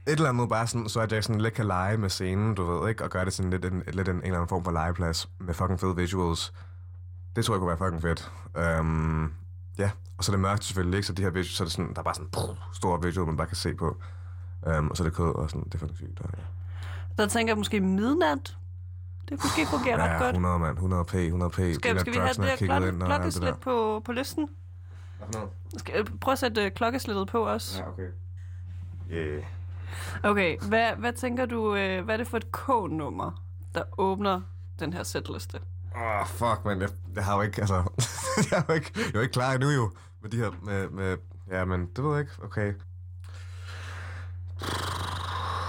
et 0.08 0.14
eller 0.14 0.30
andet 0.30 0.49
bare 0.49 0.68
sådan, 0.68 0.89
så 0.89 0.99
at 0.99 1.12
jeg 1.12 1.24
sådan 1.24 1.41
lidt 1.41 1.54
kan 1.54 1.66
lege 1.66 1.97
med 1.97 2.10
scenen, 2.10 2.56
du 2.56 2.66
ved, 2.66 2.89
ikke? 2.89 3.04
Og 3.04 3.10
gøre 3.10 3.26
det 3.26 3.34
sådan 3.34 3.51
lidt 3.51 3.66
en, 3.66 3.84
lidt 3.88 4.08
en, 4.08 4.16
en 4.16 4.22
eller 4.24 4.36
anden 4.36 4.47
form 4.47 4.64
for 4.64 4.72
legeplads 4.72 5.30
med 5.39 5.54
fucking 5.54 5.80
fede 5.80 5.95
visuals. 5.95 6.54
Det 7.36 7.45
tror 7.45 7.54
jeg 7.54 7.60
kunne 7.60 7.68
være 7.68 7.78
fucking 7.78 8.01
fedt. 8.01 8.32
Um, 8.80 9.34
ja, 9.78 9.91
og 10.18 10.24
så 10.24 10.32
er 10.32 10.34
det 10.34 10.41
mørkt 10.41 10.64
selvfølgelig, 10.64 10.97
ikke? 10.97 11.08
Så 11.08 11.14
de 11.14 11.22
her 11.22 11.30
visuals, 11.30 11.58
så 11.58 11.64
er 11.64 11.66
det 11.66 11.72
sådan, 11.72 11.93
der 11.93 11.99
er 11.99 12.04
bare 12.04 12.14
sådan 12.16 12.30
brrr, 12.32 12.70
store 12.74 13.01
visual, 13.04 13.28
man 13.28 13.38
bare 13.38 13.47
kan 13.47 13.58
se 13.58 13.74
på. 13.76 13.97
Um, 14.78 14.89
og 14.89 14.97
så 14.97 15.04
er 15.04 15.08
det 15.08 15.18
kød 15.18 15.36
og 15.36 15.49
sådan, 15.49 15.64
det 15.64 15.74
er 15.74 15.78
fucking 15.78 15.97
sygt. 15.97 16.20
Og, 16.20 16.30
ja. 16.38 16.43
Der 17.18 17.28
tænker 17.28 17.51
jeg 17.51 17.58
måske 17.58 17.80
midnat. 17.80 18.58
Det 19.30 19.39
kunne 19.39 19.49
måske 19.49 19.66
fungere 19.78 19.97
ret 19.97 20.20
godt. 20.20 20.36
100 20.36 20.60
mand, 20.60 20.74
100 20.74 21.06
p, 21.06 21.14
100 21.16 21.49
p. 21.49 21.56
Skal, 21.56 21.99
skal 21.99 22.14
vi 22.14 22.18
have 22.18 22.30
det 22.30 22.38
der 22.38 22.56
klokke, 22.56 22.99
klokkeslæt 22.99 23.56
på, 23.58 24.01
på 25.20 25.26
listen? 25.26 25.80
Skal, 25.80 26.18
prøv 26.20 26.32
at 26.32 26.39
sætte 26.39 26.66
øh, 26.66 26.72
klokkeslættet 26.72 27.28
på 27.28 27.49
os. 27.49 27.80
Ja, 27.80 27.89
okay. 27.89 28.09
Yeah. 29.11 29.43
Okay, 30.24 30.57
hvad, 30.59 30.95
hvad 30.95 31.14
tænker 31.14 31.45
du, 31.45 31.76
øh, 31.76 32.05
hvad 32.05 32.16
er 32.16 32.18
det 32.18 32.28
for 32.28 32.38
et 32.38 32.51
K-nummer, 32.51 33.43
der 33.76 33.84
åbner 33.97 34.41
den 34.80 34.93
her 34.93 35.03
sætliste? 35.03 35.59
Åh, 35.95 36.01
oh, 36.01 36.28
fuck, 36.28 36.66
man. 36.66 36.82
Jeg, 36.82 36.89
jeg 37.16 37.26
har 37.26 37.36
jo 37.36 37.41
ikke, 37.41 37.61
altså... 37.61 37.76
jeg, 38.51 38.57
er 38.57 38.64
jo 38.70 38.74
ikke, 38.74 38.91
jeg 38.95 39.03
er 39.03 39.11
jo 39.14 39.22
ikke 39.22 39.32
klar 39.32 39.53
endnu, 39.53 39.70
jo. 39.70 39.91
Med 40.22 40.30
de 40.30 40.38
her, 40.38 40.51
med... 40.61 40.89
med 40.89 41.18
ja, 41.49 41.66
men 41.66 41.89
det 41.95 42.03
ved 42.03 42.11
jeg 42.11 42.20
ikke. 42.20 42.32
Okay. 42.43 42.74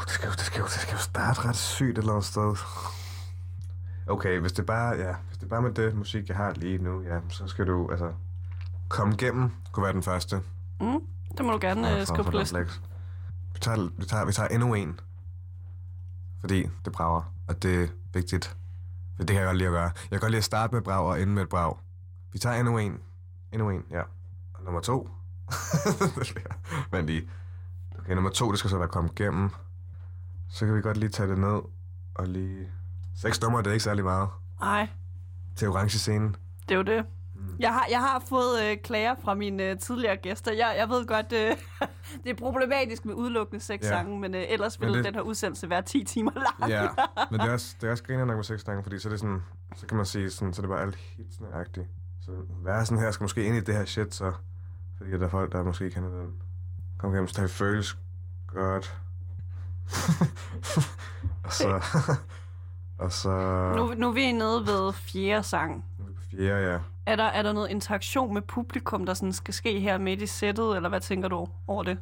Det 0.01 0.11
skal, 0.11 0.27
jo, 0.27 0.33
det, 0.33 0.41
skal 0.41 0.59
jo, 0.59 0.65
det 0.65 0.73
skal 0.73 0.93
jo 0.93 0.99
starte 0.99 1.49
ret 1.49 1.57
sygt 1.57 1.91
et 1.91 1.99
eller 1.99 2.13
andet 2.13 2.25
sted. 2.25 2.57
Okay, 4.07 4.39
hvis 4.39 4.53
det 4.53 4.67
bare, 4.67 4.97
ja, 4.97 5.15
hvis 5.29 5.39
det 5.39 5.49
bare 5.49 5.63
med 5.63 5.73
det 5.73 5.95
musik, 5.95 6.29
jeg 6.29 6.37
har 6.37 6.53
lige 6.53 6.79
nu, 6.79 7.03
ja, 7.03 7.21
så 7.29 7.47
skal 7.47 7.67
du, 7.67 7.89
altså... 7.91 8.13
Komme 8.95 9.15
igennem, 9.15 9.51
kunne 9.73 9.85
være 9.85 9.93
den 9.93 10.03
første. 10.03 10.43
Mm, 10.81 11.01
det 11.37 11.45
må 11.45 11.53
du 11.53 11.59
gerne 11.61 11.93
øh, 11.93 11.99
for- 11.99 12.05
skrive 12.15 12.25
på 12.25 12.31
listen. 12.39 12.59
Vi 13.55 13.59
tager, 13.61 13.89
vi, 13.99 14.05
tager, 14.05 14.25
vi 14.25 14.33
tager 14.33 14.49
endnu 14.49 14.75
en. 14.75 15.01
Fordi 16.41 16.63
det 16.85 16.93
brager, 16.93 17.23
og 17.49 17.63
det 17.63 17.83
er 17.85 17.89
vigtigt. 18.13 18.57
For 19.17 19.25
det 19.25 19.29
kan 19.29 19.37
jeg 19.37 19.47
godt 19.47 19.57
lide 19.57 19.69
at 19.69 19.73
gøre. 19.73 19.83
Jeg 19.83 19.93
kan 20.11 20.21
godt 20.21 20.31
lide 20.31 20.39
at 20.39 20.45
starte 20.45 20.73
med 20.73 20.79
et 20.81 20.85
brag 20.85 21.05
og 21.07 21.23
ende 21.23 21.33
med 21.33 21.43
et 21.43 21.49
brag. 21.49 21.75
Vi 22.33 22.39
tager 22.39 22.57
endnu 22.61 22.79
en. 22.79 22.99
Endnu 23.53 23.71
en, 23.71 23.83
ja. 23.91 24.01
Og 24.55 24.65
nummer 24.65 24.81
to. 24.81 25.09
Men 26.93 27.07
lige. 27.07 27.29
Okay, 27.99 28.15
nummer 28.15 28.31
to, 28.31 28.51
det 28.51 28.59
skal 28.59 28.71
så 28.71 28.79
være 28.79 28.89
kommet 28.89 29.21
igennem. 29.21 29.51
Så 30.49 30.67
kan 30.67 30.75
vi 30.77 30.81
godt 30.83 30.97
lige 30.97 31.11
tage 31.11 31.29
det 31.29 31.39
ned 31.39 31.61
og 32.15 32.27
lige... 32.27 32.69
Seks 33.17 33.41
numre, 33.43 33.63
det 33.63 33.67
er 33.67 33.73
ikke 33.73 33.85
særlig 33.85 34.05
meget. 34.05 34.29
Nej, 34.61 34.89
Til 35.57 35.69
orange 35.69 35.99
scenen. 35.99 36.37
det 36.69 36.75
er 36.75 36.77
jo 36.77 36.83
det. 36.83 37.05
Mm. 37.49 37.57
Jeg 37.59 37.73
har, 37.73 37.87
jeg 37.91 38.01
har 38.01 38.23
fået 38.29 38.63
øh, 38.65 38.77
klager 38.85 39.15
fra 39.25 39.35
mine 39.35 39.63
øh, 39.63 39.79
tidligere 39.79 40.17
gæster. 40.17 40.53
Jeg, 40.53 40.75
jeg 40.79 40.89
ved 40.89 41.07
godt, 41.07 41.33
øh, 41.33 41.57
det 42.25 42.31
er 42.31 42.35
problematisk 42.35 43.05
med 43.05 43.15
udelukkende 43.15 43.61
seks 43.65 43.85
Ja. 43.85 43.89
sange, 43.89 44.19
men 44.21 44.35
øh, 44.35 44.45
ellers 44.49 44.81
ville 44.81 44.97
det- 44.97 45.05
den 45.05 45.15
her 45.15 45.23
udsendelse 45.23 45.71
være 45.71 45.83
10 45.83 46.05
timer 46.05 46.33
lang. 46.35 46.71
Ja, 46.71 46.89
men 47.31 47.41
det 47.41 47.49
er 47.49 47.53
også, 47.53 47.77
det 47.81 47.87
er 47.87 47.91
også 47.91 48.05
griner 48.05 48.25
nok 48.25 48.37
med 48.37 48.45
seks 48.45 48.65
gange, 48.65 48.83
fordi 48.83 48.99
så 48.99 49.09
er 49.09 49.11
det 49.11 49.21
sådan, 49.21 49.43
så 49.77 49.87
kan 49.87 49.97
man 49.97 50.07
sige 50.07 50.31
sådan, 50.31 50.55
så 50.55 50.61
er 50.61 50.63
det 50.63 50.71
bare 50.71 50.83
alt 50.83 50.97
hitsene 50.97 51.49
agtigt. 51.55 51.87
Så 52.21 52.31
versen 52.65 52.99
her 52.99 53.11
skal 53.11 53.25
måske 53.25 53.45
ind 53.45 53.57
i 53.57 53.61
det 53.61 53.75
her 53.75 53.85
shit, 53.85 54.15
så, 54.15 54.33
fordi 54.99 55.11
der 55.11 55.25
er 55.25 55.29
folk, 55.29 55.53
der 55.53 55.63
måske 55.63 55.91
kender 55.91 56.09
den. 56.09 56.33
Kom 56.99 57.11
igennem, 57.13 57.29
så 57.29 57.43
det 57.43 57.51
føles 57.51 57.97
godt. 58.47 58.97
og 61.45 61.53
så, 61.53 61.83
og 62.99 63.13
så, 63.13 63.31
Nu, 63.77 63.95
nu 63.95 64.09
er 64.09 64.13
vi 64.13 64.33
nede 64.33 64.67
ved 64.67 64.93
fjerde 64.93 65.43
sang. 65.43 65.85
nu 65.99 66.05
er 66.05 66.09
vi 66.09 66.15
på 66.15 66.21
fjerde, 66.31 66.73
ja. 66.73 66.79
Er 67.07 67.17
der, 67.17 67.25
er 67.25 67.43
der 67.43 67.53
noget 67.53 67.71
interaktion 67.71 68.35
med 68.35 68.43
publikum, 68.43 69.07
der 69.07 69.15
sådan 69.15 69.33
skal 69.33 69.55
ske 69.55 69.81
her 69.81 69.99
midt 69.99 70.23
i 70.23 70.27
sættet, 70.27 70.77
eller 70.77 70.89
hvad 70.89 71.01
tænker 71.01 71.29
du 71.29 71.47
over 71.67 71.83
det? 71.83 71.99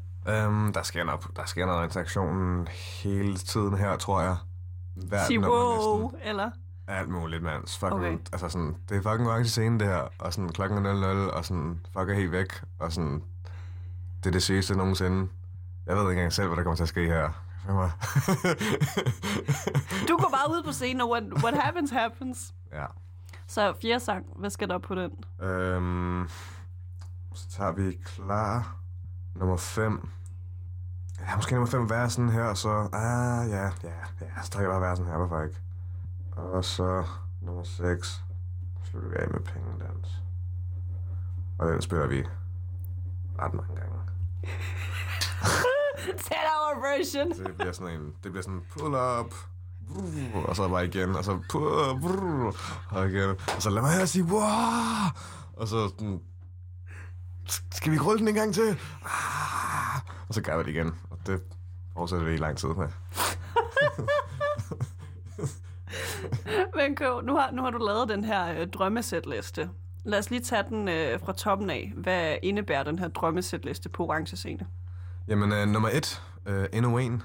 Um, 0.46 0.70
der, 0.74 0.82
sker 0.82 1.05
noget, 1.05 1.20
der 1.36 1.44
sker 1.46 1.66
noget 1.66 1.84
interaktion 1.84 2.68
hele 3.03 3.36
tiden 3.36 3.78
her, 3.78 3.96
tror 3.96 4.20
jeg. 4.20 4.36
Hvert 4.94 5.26
Sig 5.26 5.38
nummer 5.38 5.74
næsten. 5.76 5.92
wow, 5.92 6.12
eller? 6.24 6.50
Alt 6.88 7.09
muligt, 7.09 7.42
mand. 7.42 7.66
Fucking, 7.78 7.92
Okay. 7.94 8.18
altså 8.32 8.48
sådan, 8.48 8.76
det 8.88 8.96
er 8.96 9.03
fucking 9.11 9.28
orange 9.28 9.48
scene, 9.48 9.78
det 9.78 9.86
her. 9.88 10.09
Og 10.18 10.32
sådan, 10.32 10.48
klokken 10.53 10.86
er 10.86 10.94
00, 10.94 11.30
og 11.30 11.44
sådan, 11.44 11.80
fuck 11.92 12.11
er 12.11 12.14
helt 12.14 12.32
væk. 12.32 12.53
Og 12.78 12.92
sådan, 12.92 13.22
det 14.24 14.26
er 14.26 14.30
det 14.30 14.42
sygeste 14.42 14.76
nogensinde. 14.76 15.28
Jeg 15.86 15.96
ved 15.96 16.03
ikke 16.03 16.12
engang 16.12 16.32
selv, 16.32 16.46
hvad 16.48 16.57
der 16.57 16.62
kommer 16.62 16.76
til 16.76 16.82
at 16.82 16.88
ske 16.88 17.07
her. 17.07 17.28
Du 20.09 20.16
går 20.16 20.30
bare 20.30 20.50
ud 20.50 20.62
på 20.66 20.72
scenen, 20.72 21.00
og 21.00 21.11
what, 21.11 21.22
what 21.44 21.55
happens, 21.55 21.90
happens. 21.90 22.55
ja. 22.72 22.84
Så 23.47 23.74
fjerde 23.82 24.01
sang, 24.05 24.26
hvad 24.36 24.51
skal 24.51 24.68
der 24.68 24.78
på 24.78 24.95
den? 24.95 25.11
Øhm, 25.40 26.28
så 27.34 27.49
tager 27.51 27.72
vi 27.72 27.99
klar. 28.05 28.76
Nummer 29.34 29.57
5. 29.57 30.09
Ja, 31.20 31.36
måske 31.36 31.55
nummer 31.55 31.70
5 31.70 31.90
versen 31.90 32.28
her, 32.28 32.55
så... 32.55 32.88
Ah, 32.93 33.51
ja, 33.51 33.62
ja, 33.82 33.95
ja. 34.20 34.43
Så 34.43 34.51
trækker 34.51 34.70
jeg 34.72 34.80
bare 34.80 34.88
versen 34.90 35.07
her, 35.07 35.16
hvorfor 35.16 35.43
ikke? 35.43 35.57
Og 36.32 36.64
så 36.64 37.05
nummer 37.40 37.62
6. 37.62 38.22
Slutter 38.84 39.09
vi 39.09 39.16
af 39.16 39.28
med 39.30 39.40
pengedans. 39.40 40.22
Og 41.59 41.68
den 41.68 41.82
spiller 41.82 42.07
vi 42.07 42.26
ret 43.38 43.55
mange 43.55 43.74
gange. 43.76 43.99
10 46.18 46.34
hour 46.34 46.99
version. 46.99 47.47
Det 47.47 47.55
bliver 47.57 47.72
sådan 47.72 48.01
en... 48.01 48.14
Det 48.22 48.32
bliver 48.32 48.43
sådan 48.43 48.62
pull 48.70 48.95
up. 48.95 49.34
Brrr, 49.89 50.47
Og 50.49 50.57
så 50.57 50.68
bare 50.68 50.87
igen, 50.87 51.16
og 51.16 51.24
så 51.24 51.33
up, 51.33 51.43
brrr, 52.01 52.57
og 52.91 53.09
igen. 53.09 53.30
Og 53.57 53.62
så 53.62 53.70
lad 53.70 53.83
mig 53.83 53.93
her 53.93 54.05
sige, 54.05 54.24
wow! 54.24 54.43
Og 55.57 55.68
så 55.68 55.89
sådan, 55.89 56.20
skal 57.72 57.93
vi 57.93 57.99
rulle 57.99 58.18
den 58.18 58.28
en 58.28 58.35
gang 58.35 58.55
til? 58.55 58.78
Ah! 59.05 60.01
Og 60.28 60.35
så 60.35 60.43
gør 60.43 60.57
vi 60.57 60.62
det 60.62 60.68
igen. 60.70 60.95
Og 61.11 61.18
det 61.26 61.43
fortsætter 61.93 62.26
vi 62.26 62.35
i 62.35 62.37
lang 62.37 62.57
tid 62.57 62.68
med. 62.68 62.89
Men 66.76 66.97
Køv, 66.97 67.20
nu 67.20 67.37
har, 67.37 67.51
nu 67.51 67.62
har 67.62 67.70
du 67.70 67.78
lavet 67.78 68.09
den 68.09 68.24
her 68.24 68.61
øh, 68.61 68.68
drømmesætliste. 68.68 69.70
Lad 70.05 70.18
os 70.18 70.30
lige 70.30 70.43
tage 70.43 70.62
den 70.68 70.89
øh, 70.89 71.20
fra 71.20 71.33
toppen 71.33 71.70
af. 71.70 71.93
Hvad 71.97 72.37
indebærer 72.43 72.83
den 72.83 72.99
her 72.99 73.09
drømmesætliste 73.09 73.89
på 73.89 74.07
orange 74.07 74.37
scene? 74.37 74.66
Jamen, 75.28 75.53
øh, 75.53 75.68
nummer 75.68 75.89
et, 75.89 76.22
øh, 76.47 76.66
endnu 76.72 76.99
en. 76.99 77.22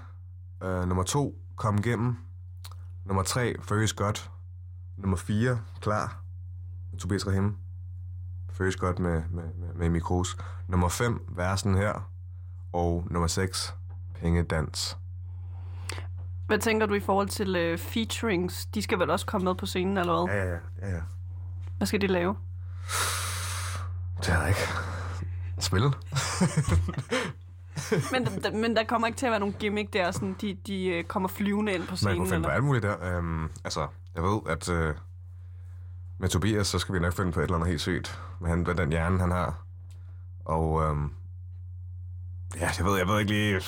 Øh, 0.64 0.88
nummer 0.88 1.04
to, 1.04 1.36
kom 1.56 1.78
igennem. 1.78 2.18
Nummer 3.08 3.24
tre, 3.24 3.56
føles 3.62 3.94
godt. 3.94 4.32
Nummer 4.98 5.18
fire, 5.18 5.60
klar. 5.82 6.22
Med 6.92 7.00
Tobias 7.00 7.28
Rahim. 7.28 7.56
Føles 8.50 8.76
godt 8.76 9.00
med, 9.00 9.24
med, 9.32 9.44
med, 9.44 9.74
med 9.76 9.90
Mikros. 9.90 10.38
Nummer 10.68 10.90
fem, 10.90 11.26
versen 11.30 11.76
her. 11.76 12.12
Og 12.74 13.08
nummer 13.12 13.28
seks, 13.28 13.76
pengedans. 14.16 14.98
Hvad 16.48 16.60
tænker 16.60 16.86
du 16.86 16.94
i 16.94 17.00
forhold 17.00 17.30
til 17.30 17.56
øh, 17.56 17.78
featurings? 17.78 18.66
De 18.66 18.82
skal 18.82 19.00
vel 19.00 19.10
også 19.10 19.26
komme 19.26 19.46
med 19.46 19.56
på 19.56 19.66
scenen, 19.66 19.98
eller 19.98 20.26
hvad? 20.26 20.36
Ja, 20.36 20.46
ja, 20.46 20.58
ja. 20.82 20.96
ja. 20.96 21.02
Hvad 21.78 21.88
skal 21.88 22.02
de 22.02 22.08
lave? 22.08 22.36
Det 24.18 24.30
er 24.30 24.48
ikke. 24.48 24.60
Spille. 25.60 25.88
Men, 28.12 28.28
d- 28.28 28.56
men 28.58 28.76
der 28.76 28.84
kommer 28.84 29.08
ikke 29.08 29.18
til 29.18 29.26
at 29.26 29.30
være 29.32 29.40
nogen 29.40 29.56
gimmick 29.60 29.94
der, 29.94 30.12
sådan 30.12 30.36
de, 30.42 30.58
de 30.68 30.86
øh, 30.88 31.04
kommer 31.04 31.30
flyvende 31.30 31.74
ind 31.74 31.84
på 31.84 31.92
Man 31.92 31.98
scenen. 31.98 32.18
kunne 32.18 32.28
finde 32.30 32.42
på 32.44 32.48
eller? 32.48 32.56
alt 32.56 32.64
muligt 32.64 32.84
der. 32.84 33.18
Øhm, 33.18 33.50
altså, 33.64 33.88
jeg 34.16 34.24
ved, 34.24 34.40
at 34.48 34.70
øh, 34.70 34.96
med 36.18 36.30
Tobias, 36.30 36.68
så 36.68 36.80
skal 36.80 36.96
vi 36.96 37.00
nok 37.00 37.14
finde 37.14 37.32
på 37.32 37.40
et 37.40 37.44
eller 37.44 37.56
andet 37.56 37.70
helt 37.70 37.82
sygt. 37.82 38.20
Med, 38.42 38.50
han, 38.50 38.60
med 38.68 38.76
den 38.76 38.90
hjerne, 38.92 39.20
han 39.20 39.32
har. 39.32 39.66
Og 40.46 40.84
øhm, 40.84 41.12
ja, 42.60 42.70
jeg 42.78 42.86
ved, 42.86 42.98
jeg 42.98 43.08
ved 43.08 43.20
ikke 43.20 43.32
lige... 43.32 43.62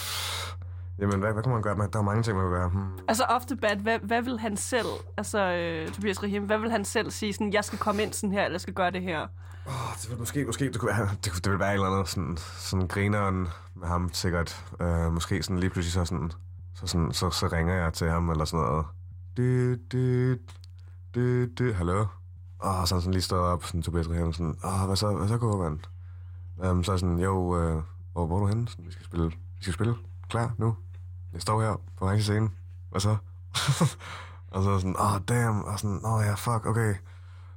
Jamen, 1.00 1.20
hvad, 1.20 1.34
hvad 1.34 1.44
kan 1.44 1.52
man 1.52 1.62
gøre? 1.62 1.76
Der 1.94 2.00
er 2.00 2.04
mange 2.04 2.24
ting, 2.24 2.38
man 2.38 2.46
kan 2.46 2.52
gøre. 2.52 2.70
Hmm. 2.70 3.00
Altså 3.08 3.24
off 3.24 3.46
the 3.46 3.56
bat, 3.58 3.78
hvad, 3.78 4.00
hvad 4.04 4.22
vil 4.22 4.40
han 4.40 4.58
selv, 4.58 4.88
altså 5.18 5.40
øh, 5.40 5.88
Tobias 5.92 6.24
Rahim, 6.24 6.44
hvad 6.44 6.58
vil 6.58 6.72
han 6.72 6.86
selv 6.86 7.12
sige 7.12 7.34
sådan, 7.34 7.54
jeg 7.54 7.64
skal 7.66 7.80
komme 7.80 8.04
ind 8.04 8.14
sådan 8.14 8.32
her, 8.34 8.44
eller 8.44 8.54
jeg 8.54 8.62
skal 8.62 8.74
gøre 8.74 8.92
det 8.92 9.02
her? 9.02 9.28
Oh, 9.66 9.74
det 10.02 10.10
vil 10.10 10.18
måske, 10.20 10.46
måske, 10.46 10.66
det, 10.66 10.80
kunne 10.80 10.92
være, 10.98 11.10
det, 11.24 11.32
kunne- 11.32 11.42
det 11.44 11.52
vil 11.52 11.60
være 11.60 11.70
et 11.70 11.74
eller 11.74 11.88
andet 11.88 12.08
sådan, 12.10 12.38
sådan 12.58 12.88
grineren 12.88 13.48
med 13.76 13.88
ham 13.88 14.10
sikkert. 14.14 14.66
Øh, 14.82 15.14
måske 15.14 15.44
sådan 15.44 15.60
lige 15.60 15.70
pludselig 15.70 15.94
så 15.94 16.06
sådan, 16.06 16.32
så, 16.76 16.88
sådan, 16.88 17.12
så, 17.14 17.30
så 17.30 17.48
ringer 17.48 17.74
jeg 17.74 17.94
til 17.94 18.10
ham 18.10 18.30
eller 18.30 18.46
sådan 18.46 18.66
noget. 18.66 18.86
Du, 19.38 19.76
du, 19.92 20.36
du, 21.16 21.46
du, 21.46 21.74
hallo? 21.74 22.06
Og 22.60 22.88
så 22.88 23.00
sådan 23.00 23.12
lige 23.12 23.22
stået 23.22 23.42
op, 23.42 23.64
sådan 23.64 23.82
Tobias 23.82 24.10
Rahim, 24.10 24.34
sådan, 24.34 24.56
åh, 24.64 24.86
hvad 24.86 24.96
så, 24.96 25.12
hvad 25.18 25.28
så 25.28 25.38
går, 25.38 25.64
mand? 25.64 25.80
Um, 26.72 26.84
så 26.84 26.92
er 26.92 26.94
jeg 26.94 27.00
sådan, 27.00 27.20
jo, 27.20 27.58
øh, 27.62 27.82
hvor, 28.14 28.26
hvor 28.26 28.36
er 28.36 28.40
du 28.40 28.48
henne? 28.48 28.68
Sådan, 28.68 28.86
vi 28.86 28.92
skal 28.92 29.06
spille, 29.06 29.28
vi 29.30 29.62
skal 29.62 29.74
spille, 29.74 29.96
klar, 30.30 30.54
nu. 30.58 30.76
Jeg 31.34 31.42
står 31.42 31.62
her 31.62 31.82
på 31.98 32.06
orange 32.06 32.24
scene. 32.24 32.50
Hvad 32.90 33.02
så? 33.02 33.18
og 34.54 34.64
så 34.64 34.80
sådan, 34.80 34.96
åh, 35.00 35.14
oh, 35.14 35.22
damn, 35.28 35.64
og 35.64 35.80
sådan, 35.80 36.00
åh 36.06 36.14
oh, 36.14 36.26
ja, 36.26 36.34
fuck, 36.34 36.66
okay. 36.66 36.96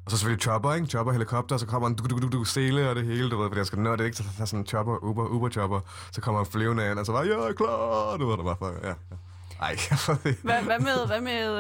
Og 0.05 0.11
så 0.11 0.17
selvfølgelig 0.17 0.43
chopper, 0.43 0.75
ikke? 0.75 0.87
Chopper, 0.87 1.13
helikopter, 1.13 1.57
så 1.57 1.67
kommer 1.67 1.89
en 1.89 1.95
du, 1.95 2.05
du, 2.07 2.19
du, 2.19 2.29
du, 2.29 2.45
sele 2.45 2.91
og 2.91 2.97
det 2.97 3.07
hele, 3.07 3.31
du 3.31 3.39
ved, 3.39 3.49
fordi 3.49 3.59
jeg 3.59 3.67
skal 3.67 3.79
nå 3.79 3.97
det, 3.97 4.05
ikke? 4.05 4.17
Så 4.17 4.23
der 4.23 4.43
er 4.43 4.45
sådan 4.45 4.61
en 4.61 4.67
chopper, 4.67 4.97
Uber, 4.97 5.27
Uber 5.27 5.49
chopper, 5.49 5.81
så 6.13 6.21
kommer 6.21 6.41
han 6.41 6.47
flyvende 6.53 6.91
ind, 6.91 6.99
og 6.99 7.07
så 7.07 7.13
bare, 7.13 7.27
ja, 7.27 7.33
er 7.33 7.53
klar, 7.53 8.17
du 8.17 8.27
ved, 8.27 8.37
der 8.37 8.45
bare, 8.45 8.57
fuck, 8.57 8.85
ja. 8.85 8.89
ja. 8.89 8.95
Ej. 9.63 9.77
Hvad, 10.43 10.63
hvad 10.63 10.79
med, 10.79 11.07
hvad 11.07 11.21
med 11.21 11.59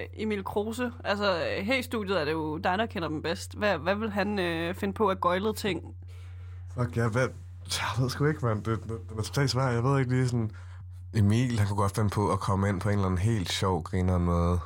øh, 0.00 0.06
Emil 0.22 0.44
Kruse? 0.44 0.92
Altså 1.04 1.38
her 1.62 1.76
i 1.76 1.82
studiet 1.82 2.20
er 2.20 2.24
det 2.24 2.32
jo 2.32 2.58
dig, 2.58 2.78
der 2.78 2.86
kender 2.86 3.08
dem 3.08 3.22
bedst. 3.22 3.58
Hvad, 3.58 3.78
hvad 3.78 3.94
vil 3.94 4.10
han 4.10 4.38
øh, 4.38 4.74
finde 4.74 4.94
på 4.94 5.08
at 5.08 5.20
gøjlede 5.20 5.52
ting? 5.52 5.96
Fuck, 6.74 6.96
jeg 6.96 7.14
ved, 7.14 7.30
jeg 7.66 8.02
ved 8.02 8.10
sgu 8.10 8.24
ikke, 8.24 8.46
mand. 8.46 8.64
Det, 8.64 8.82
det, 8.82 8.88
det 9.10 9.18
er 9.18 9.22
totalt 9.22 9.50
svært. 9.50 9.74
Jeg 9.74 9.84
ved 9.84 9.98
ikke 9.98 10.10
lige 10.10 10.28
sådan... 10.28 10.50
Emil, 11.14 11.58
han 11.58 11.68
kunne 11.68 11.76
godt 11.76 11.94
finde 11.94 12.10
på 12.10 12.32
at 12.32 12.40
komme 12.40 12.68
ind 12.68 12.80
på 12.80 12.88
en 12.88 12.94
eller 12.94 13.06
anden 13.06 13.18
helt 13.18 13.52
sjov 13.52 13.82
griner 13.82 14.18
måde. 14.18 14.60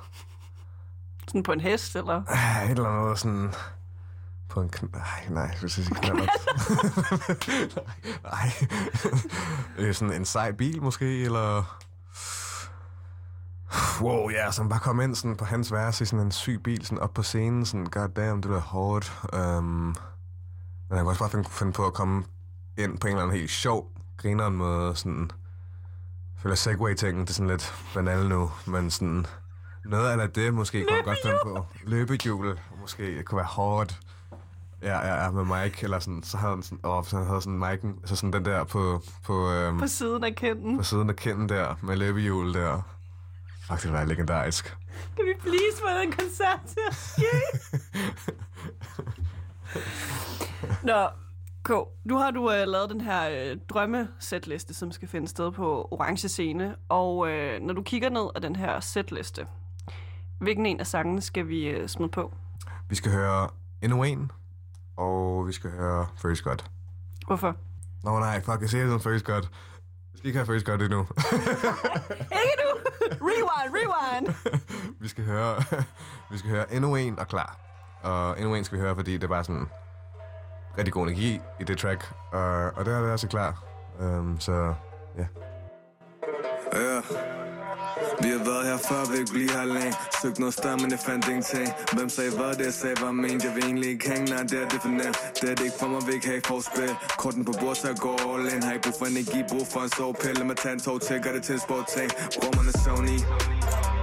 Sådan 1.27 1.43
på 1.43 1.53
en 1.53 1.61
hest, 1.61 1.97
eller? 1.97 2.23
Ah, 2.27 2.65
Et 2.65 2.71
eller 2.71 2.89
andet 2.89 3.19
sådan... 3.19 3.53
På 4.49 4.61
en 4.61 4.69
kn... 4.69 4.87
Ej, 4.95 5.27
nej, 5.31 5.43
jeg 5.43 5.63
vil 5.63 5.71
sige 5.71 5.95
knallert. 5.95 6.29
nej. 8.23 8.51
Øh, 9.79 9.95
sådan 9.95 10.15
en 10.15 10.25
sej 10.25 10.53
bil 10.53 10.83
måske, 10.83 11.25
eller... 11.25 11.79
Wow, 14.01 14.31
ja, 14.31 14.51
så 14.51 14.63
han 14.63 14.69
bare 14.69 14.81
kom 14.81 15.01
ind 15.01 15.15
sådan 15.15 15.37
på 15.37 15.45
hans 15.45 15.73
værelse 15.73 16.03
i 16.03 16.07
sådan 16.07 16.27
en 16.27 16.33
syg 16.33 16.61
bil, 16.65 16.87
sådan 16.87 16.99
op 16.99 17.15
på 17.15 17.23
scenen, 17.23 17.67
sådan, 17.67 17.87
god 17.87 18.09
damn, 18.09 18.43
det 18.43 18.51
er 18.51 18.61
hårdt. 18.61 19.23
Um, 19.33 19.65
men 19.65 19.97
han 20.91 20.99
kunne 20.99 21.09
også 21.09 21.19
bare 21.19 21.31
finde, 21.31 21.49
finde 21.51 21.73
på 21.73 21.87
at 21.87 21.95
komme 21.95 22.25
ind 22.79 22.99
på 22.99 23.07
en 23.07 23.13
eller 23.13 23.23
anden 23.23 23.39
helt 23.39 23.51
sjov, 23.51 23.91
grineren 24.17 24.57
måde, 24.57 24.97
sådan... 24.97 25.31
Jeg 26.39 26.43
føler 26.43 26.55
Segway-tingen, 26.57 27.21
det 27.25 27.31
er 27.31 27.35
sådan 27.35 27.51
lidt 27.51 27.75
banal 27.95 28.29
nu, 28.29 28.51
men 28.67 28.91
sådan... 28.91 29.27
Noget 29.85 30.21
af 30.21 30.31
det 30.31 30.55
måske 30.55 30.85
kunne 30.85 30.97
jeg 30.97 31.05
godt 31.05 31.19
finde 31.25 31.39
på. 31.45 31.67
Løbehjul, 31.83 32.59
måske, 32.81 33.17
det 33.19 33.25
kunne 33.25 33.37
være 33.37 33.47
hårdt. 33.47 34.01
Ja, 34.83 34.99
ja, 34.99 35.25
ja, 35.25 35.31
med 35.31 35.45
Mike, 35.63 35.85
eller 35.85 35.99
sådan, 35.99 36.23
så 36.23 36.37
havde 36.37 36.55
han 36.55 36.63
sådan, 36.63 36.79
åh, 36.85 37.05
så 37.05 37.17
han 37.17 37.27
havde 37.27 37.41
sådan 37.43 37.63
Mike'en, 37.63 38.07
så 38.07 38.17
sådan 38.17 38.33
den 38.33 38.45
der 38.45 38.65
på, 38.65 39.03
på, 39.25 39.51
øhm, 39.53 39.79
På 39.79 39.87
siden 39.87 40.25
af 40.25 40.35
kinden. 40.37 40.77
på 40.79 40.83
siden 40.85 41.11
af 41.11 41.17
kinden 41.17 41.49
der, 41.49 41.75
med 41.83 41.97
løbehjul 41.97 42.55
der. 42.55 42.83
Fuck, 43.69 43.83
det 43.83 43.93
var 43.93 44.05
legendarisk. 44.05 44.77
Kan 45.17 45.25
vi 45.25 45.35
please 45.41 45.77
få 45.79 46.01
den 46.03 46.13
koncert 46.13 46.61
til 46.67 46.81
at 46.91 46.95
ske? 46.95 47.69
Nå, 50.89 51.09
K, 51.69 51.71
nu 52.05 52.19
har 52.19 52.31
du 52.31 52.53
øh, 52.53 52.69
lavet 52.69 52.91
den 52.91 53.01
her 53.01 53.29
øh, 53.31 53.57
drømmesætliste, 53.69 54.75
som 54.75 54.93
skal 54.93 55.09
finde 55.09 55.29
sted 55.29 55.53
på 55.53 55.89
Orange 55.91 56.29
Scene. 56.29 56.77
Og 56.89 57.31
øh, 57.31 57.61
når 57.61 57.75
du 57.75 57.83
kigger 57.83 58.11
ned 58.11 58.29
af 58.35 58.41
den 58.41 58.57
her 58.57 58.81
sætliste, 58.81 59.47
hvilken 60.41 60.67
en 60.67 60.81
af 60.81 60.87
sangene 60.87 61.21
skal 61.21 61.49
vi 61.49 61.69
øh, 61.69 61.89
smide 61.89 62.09
på? 62.09 62.33
Vi 62.89 62.95
skal 62.95 63.13
høre 63.13 63.49
endnu 63.83 64.03
en, 64.03 64.31
og 64.97 65.47
vi 65.47 65.53
skal 65.53 65.71
høre 65.71 66.07
First 66.23 66.45
God. 66.45 66.57
Hvorfor? 67.27 67.57
Nå 68.05 68.19
nej, 68.19 68.41
fuck, 68.41 68.61
jeg 68.61 68.69
siger 68.69 68.85
det 68.85 69.03
som 69.03 69.13
First 69.13 69.25
God. 69.25 69.43
Vi 70.13 70.19
skal 70.19 70.27
ikke 70.27 70.39
have 70.39 70.47
First 70.47 70.67
God 70.67 70.81
endnu. 70.81 71.01
Ikke 72.43 72.57
nu! 72.63 72.71
Rewind, 73.11 73.75
rewind! 73.79 74.35
vi 75.03 75.09
skal 75.09 75.25
høre, 75.25 75.57
vi 76.33 76.39
skal 76.39 76.51
høre 76.51 76.75
endnu 76.75 76.97
en 76.97 77.19
og 77.19 77.29
klar. 77.29 77.59
Og 78.03 78.39
endnu 78.39 78.55
en 78.55 78.65
skal 78.65 78.79
vi 78.79 78.83
høre, 78.83 78.95
fordi 78.95 79.13
det 79.13 79.25
er 79.25 79.29
bare 79.29 79.45
sådan 79.45 79.69
rigtig 80.79 80.93
god 80.93 81.07
energi 81.07 81.41
i 81.61 81.65
det 81.65 81.79
track. 81.79 82.13
Og, 82.33 82.73
og 82.77 82.85
det 82.85 82.95
er 82.95 83.01
det 83.03 83.11
altså 83.11 83.29
klar. 83.29 83.65
Um, 84.01 84.41
så 84.41 84.53
ja. 85.19 85.27
Yeah. 86.75 86.95
Ja. 86.97 87.01
Vi 88.23 88.29
har 88.35 88.43
været 88.51 88.65
her 88.71 88.79
før, 88.89 89.01
vi 89.11 89.17
ikke 89.21 89.33
blive 89.33 89.51
her 89.51 89.65
længe 89.65 89.95
Søgt 90.23 90.39
noget 90.39 90.55
større, 90.55 90.77
men 90.83 90.91
jeg 90.91 90.99
fandt 91.09 91.29
ingenting 91.29 91.69
Hvem 91.97 92.09
sagde 92.09 92.31
hvad, 92.39 92.53
det 92.59 92.65
jeg 92.65 92.77
sagde 92.83 92.97
var 93.01 93.13
ment 93.13 93.45
Jeg 93.45 93.53
vil 93.55 93.65
egentlig 93.65 93.91
ikke 93.91 94.11
hænge, 94.11 94.27
nej, 94.35 94.43
det 94.51 94.59
er 94.63 94.69
det 94.69 94.81
for 94.83 94.89
nemt 94.89 95.19
Det 95.41 95.51
er 95.51 95.55
det 95.59 95.65
ikke 95.69 95.79
for 95.81 95.89
mig, 95.93 96.01
vi 96.07 96.13
ikke 96.19 96.29
have 96.33 96.43
forspil 96.51 96.93
Korten 97.23 97.45
på 97.45 97.53
bord, 97.61 97.75
så 97.75 97.89
jeg 97.89 97.97
går 98.07 98.17
all 98.31 98.55
in 98.55 98.63
Har 98.63 98.73
ikke 98.73 98.87
brug 98.87 98.97
for 99.01 99.07
energi, 99.15 99.39
brug 99.53 99.67
for 99.73 99.81
en 99.87 99.93
sovepille 99.97 100.39
Med 100.41 100.47
mig 100.51 100.57
tage 100.63 100.75
en 100.79 100.81
tog 100.81 100.99
til, 101.07 101.17
gør 101.25 101.33
det 101.37 101.43
til 101.49 101.55
en 101.59 101.63
sportting 101.67 102.09
Bror, 102.39 102.53
man 102.59 102.67
er 102.73 102.77
Sony 102.85 103.19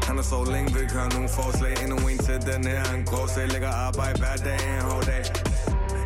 han 0.08 0.16
har 0.16 0.24
sovet 0.24 0.50
længe, 0.54 0.74
vil 0.74 0.82
ikke 0.82 0.94
høre 0.94 1.10
nogen 1.10 1.30
forslag 1.30 1.74
Endnu 1.84 1.98
en 2.12 2.18
til 2.28 2.38
den 2.52 2.62
her, 2.68 2.82
han 2.92 3.06
grov 3.06 3.28
Så 3.28 3.40
jeg 3.40 3.50
lægger 3.50 3.72
arbejde 3.88 4.18
hver 4.20 4.36
dag, 4.48 4.60
en 4.76 4.82
hård 4.90 5.06
dag 5.06 5.24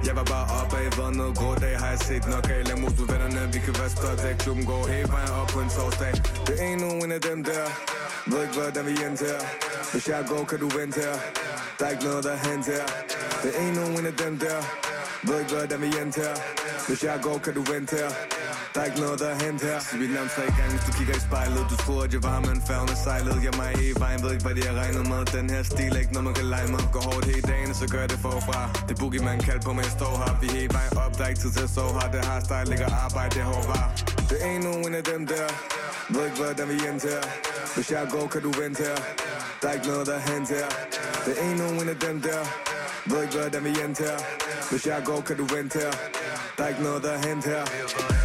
jeg 0.08 0.16
var 0.20 0.24
bare 0.36 0.48
op 0.60 0.74
af, 0.82 0.88
vandet, 0.98 1.38
grå 1.40 1.56
dag 1.56 1.76
Har 1.82 1.90
jeg 1.94 2.00
set 2.00 2.26
nok 2.34 2.46
af, 2.56 2.62
lad 2.70 2.78
mos 2.82 2.94
med 3.00 3.08
vennerne 3.12 3.42
Vi 3.54 3.60
kan 3.66 3.74
være 3.80 3.90
stolt 3.98 4.22
af, 4.30 4.38
klubben 4.44 4.66
går 4.66 4.88
hele 4.94 5.10
vejen 5.16 5.32
op 5.42 5.48
på 5.54 5.60
en 5.66 5.70
torsdag. 5.78 6.14
Det 6.48 6.56
er 6.62 6.66
endnu 6.74 6.90
en 7.04 7.12
af 7.18 7.22
dem 7.30 7.40
der. 7.50 7.66
Ved 8.30 8.42
ikke, 8.46 8.54
hvordan 8.60 8.86
vi 8.86 8.96
endte 9.08 9.26
her. 9.26 9.42
Hvis 9.92 10.08
jeg 10.08 10.22
går, 10.32 10.44
kan 10.50 10.60
du 10.60 10.68
vente 10.78 11.00
her. 11.02 11.16
Der 11.80 11.86
er 11.86 11.92
ikke 11.96 12.04
noget, 12.04 12.24
der 12.24 12.32
er 12.38 12.42
hent 12.48 12.66
her. 12.66 12.86
Det 13.44 13.50
er 13.56 13.62
endnu 13.68 13.84
en 14.00 14.06
af 14.12 14.16
dem 14.24 14.34
der. 14.40 14.60
Ved 15.28 15.40
ikke 15.40 15.54
hvordan 15.56 15.82
vi 15.82 15.90
endte 16.02 16.20
her 16.22 16.36
Hvis 16.88 17.04
jeg 17.04 17.16
går 17.26 17.38
kan 17.46 17.54
du 17.58 17.64
vente 17.72 17.96
her 18.00 18.10
Der 18.74 18.80
er 18.82 18.86
ikke 18.90 19.02
noget 19.06 19.20
der 19.20 19.30
er 19.36 19.38
hent 19.44 19.62
her 19.62 19.80
Så 19.80 19.98
vi 20.02 20.06
lavet 20.18 20.32
tre 20.38 20.46
gange 20.58 20.72
hvis 20.76 20.86
du 20.88 20.92
kigger 20.98 21.16
i 21.22 21.24
spejlet. 21.30 21.64
Du 21.72 21.76
tror 21.84 22.00
at 22.06 22.12
jeg 22.16 22.24
var 22.30 22.40
men 22.48 22.58
færgen 22.70 22.90
er 22.96 23.00
sejlet. 23.08 23.38
Jeg 23.48 23.54
mig 23.62 23.72
i 23.86 23.88
vejen 24.04 24.20
ved 24.24 24.32
ikke 24.36 24.46
hvad 24.48 24.56
de 24.60 24.64
har 24.70 24.76
regnet 24.82 25.06
med. 25.12 25.22
Den 25.38 25.48
her 25.54 25.64
stil 25.72 25.92
er 25.96 26.02
ikke 26.04 26.14
noget 26.16 26.26
man 26.30 26.36
kan 26.40 26.48
lege 26.56 26.68
med. 26.76 26.82
Går 26.96 27.04
hårdt 27.10 27.26
hele 27.32 27.46
dagen 27.52 27.70
så 27.82 27.86
gør 27.94 28.02
jeg 28.06 28.10
det 28.14 28.20
forfra. 28.28 28.60
Det 28.90 28.96
boogie 29.02 29.22
man 29.30 29.38
kalder 29.48 29.64
på 29.68 29.72
mig 29.78 29.84
jeg 29.88 29.94
står 30.00 30.14
her. 30.22 30.32
Vi 30.42 30.48
er 30.52 30.56
hele 30.60 30.74
vejen 30.78 30.94
op 31.04 31.14
der 31.18 31.24
er 31.26 31.30
ikke 31.34 31.42
tid 31.46 31.52
til 31.58 31.64
at 31.70 31.72
sove 31.78 31.94
her. 32.00 32.08
Det 32.16 32.22
har 32.30 32.38
style 32.48 32.68
ligger 32.72 32.88
arbejde 33.06 33.32
det 33.36 33.42
er 33.46 33.50
hårdt 33.54 33.68
var 33.74 33.86
Det 34.30 34.38
en 34.52 34.62
nogen 34.70 34.94
af 35.00 35.04
dem 35.12 35.22
der. 35.32 35.48
Ved 36.14 36.24
ikke 36.28 36.38
hvordan 36.44 36.68
vi 36.74 36.78
endte 36.90 37.08
her 37.14 37.24
Hvis 37.76 37.88
jeg 37.96 38.04
går 38.14 38.26
kan 38.34 38.42
du 38.48 38.52
vente 38.62 38.80
her. 38.88 38.98
Der 39.62 39.68
er 39.70 39.74
ikke 39.78 39.88
noget 39.92 40.04
der 40.10 40.16
er 40.20 40.24
hent 40.30 40.50
her. 40.56 40.68
Det 41.26 41.34
en 41.46 41.58
nogen 41.64 41.88
af 41.94 41.98
dem 42.08 42.18
der 42.28 42.69
ved 43.12 43.24
ikke 43.24 43.38
hvordan 43.38 43.64
vi 43.64 43.70
endte 43.70 44.04
her 44.04 44.18
Hvis 44.70 44.88
jeg 44.88 45.02
går 45.06 45.22
kan 45.22 45.38
du 45.38 45.46
vente 45.56 45.80
her 45.80 45.92
Der 46.58 46.64
er 46.64 46.68
ikke 46.68 46.84
noget 46.84 47.04
der 47.04 47.12
er 47.12 47.28
hent 47.28 47.46
her 47.46 48.19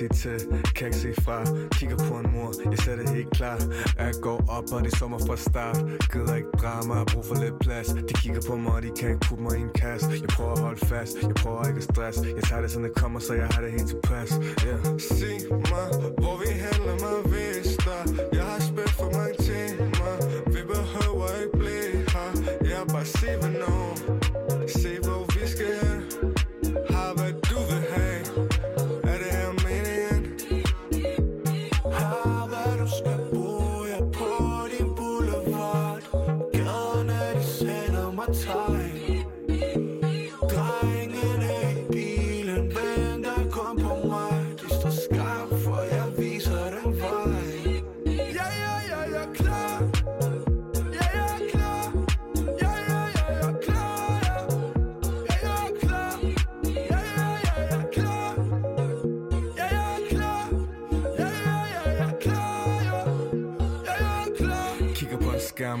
sige 0.00 0.38
til, 0.38 0.48
øh, 0.52 0.62
kan 0.76 0.86
ikke 0.86 0.98
se 0.98 1.12
fra. 1.22 1.44
Kigger 1.72 1.96
på 2.08 2.14
en 2.22 2.32
mor, 2.32 2.70
jeg 2.70 2.78
ser 2.78 2.96
det 2.96 3.08
helt 3.08 3.30
klar. 3.30 3.58
Jeg 3.98 4.14
går 4.22 4.38
op, 4.56 4.64
og 4.72 4.84
det 4.84 4.92
er 4.92 4.96
sommer 4.96 5.18
fra 5.26 5.36
start. 5.36 5.78
Gider 6.12 6.34
ikke 6.34 6.52
drama, 6.62 6.94
jeg 6.94 7.06
brug 7.12 7.24
for 7.30 7.36
lidt 7.44 7.58
plads. 7.60 7.88
De 8.08 8.14
kigger 8.22 8.42
på 8.48 8.56
mig, 8.56 8.72
og 8.72 8.82
de 8.82 8.90
kan 8.98 9.08
ikke 9.08 9.20
putte 9.28 9.42
mig 9.42 9.54
i 9.58 9.60
en 9.68 9.74
kasse 9.82 10.06
Jeg 10.24 10.28
prøver 10.36 10.52
at 10.52 10.58
holde 10.58 10.86
fast, 10.86 11.14
jeg 11.22 11.34
prøver 11.42 11.68
ikke 11.68 11.80
at 11.82 11.88
stress. 11.92 12.18
Jeg 12.36 12.44
tager 12.48 12.62
det, 12.62 12.70
som 12.70 12.82
det 12.82 12.94
kommer, 12.94 13.18
så 13.20 13.32
jeg 13.34 13.48
har 13.52 13.60
det 13.62 13.70
helt 13.76 13.88
tilpas. 13.88 14.30
Yeah. 14.66 14.80
Sig 15.08 15.38
mig, 15.72 15.88
hvor 16.22 16.36
vi 16.42 16.50
handler 16.66 16.94
med 17.04 17.16
vind 17.32 17.59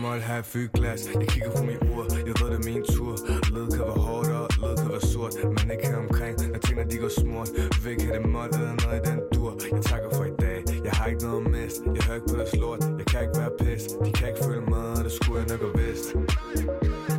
måtte 0.00 0.22
have 0.22 0.40
skærm 0.40 0.44
fyldt 0.44 0.72
glas 0.72 1.00
Jeg 1.14 1.28
kigger 1.28 1.50
på 1.56 1.62
min 1.62 1.80
ur, 1.92 2.04
jeg 2.28 2.34
ved 2.40 2.48
det 2.52 2.58
er 2.60 2.64
min 2.70 2.82
tur. 2.94 3.12
Led 3.54 3.66
kan 3.74 3.84
være 3.90 4.02
hårdt 4.06 4.28
og 4.28 4.46
led 4.62 4.76
kan 4.80 4.88
være 4.94 5.06
sort. 5.12 5.34
Men 5.44 5.70
ikke 5.74 5.86
her 5.86 5.96
omkring, 6.06 6.34
når 6.52 6.58
tingene 6.58 6.90
de 6.90 6.96
går 7.04 7.12
smurt. 7.20 7.48
Væk 7.84 7.98
ikke 8.00 8.12
det 8.12 8.26
mål 8.36 8.48
eller 8.54 8.76
noget 8.82 8.96
i 9.00 9.10
den 9.10 9.20
dur? 9.34 9.52
Jeg 9.76 9.82
takker 9.90 10.10
for 10.16 10.24
i 10.24 10.34
dag, 10.40 10.58
jeg 10.84 10.92
har 10.98 11.06
ikke 11.06 11.22
noget 11.26 11.44
at 11.44 11.50
miste. 11.54 11.80
Jeg 11.94 12.02
hører 12.06 12.16
ikke 12.18 12.28
på 12.32 12.36
deres 12.40 12.54
lort, 12.62 12.82
jeg 12.98 13.06
kan 13.10 13.20
ikke 13.24 13.36
være 13.40 13.52
pis 13.60 13.82
De 14.04 14.10
kan 14.12 14.28
ikke 14.28 14.42
føle 14.48 14.64
mig, 14.72 14.86
og 14.98 15.02
det 15.06 15.12
skulle 15.12 15.38
jeg 15.40 15.48
nok 15.52 15.60
have 15.66 15.74
vidst. 15.80 17.09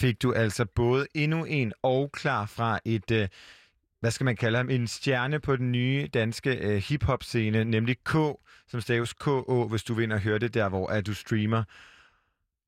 Fik 0.00 0.22
du 0.22 0.32
altså 0.32 0.64
både 0.64 1.06
endnu 1.14 1.44
en 1.44 1.72
og 1.82 2.12
klar 2.12 2.46
fra 2.46 2.80
et, 2.84 3.10
øh, 3.10 3.28
hvad 4.00 4.10
skal 4.10 4.24
man 4.24 4.36
kalde 4.36 4.56
ham, 4.56 4.70
en 4.70 4.86
stjerne 4.86 5.40
på 5.40 5.56
den 5.56 5.72
nye 5.72 6.08
danske 6.14 6.56
øh, 6.56 6.76
hip-hop-scene, 6.76 7.64
nemlig 7.64 7.96
K, 8.04 8.14
som 8.68 8.80
staves 8.80 9.12
K-O, 9.12 9.68
hvis 9.68 9.82
du 9.82 9.98
ind 9.98 10.12
og 10.12 10.20
høre 10.20 10.38
det 10.38 10.54
der, 10.54 10.68
hvor 10.68 10.86
at 10.86 11.06
du 11.06 11.14
streamer. 11.14 11.62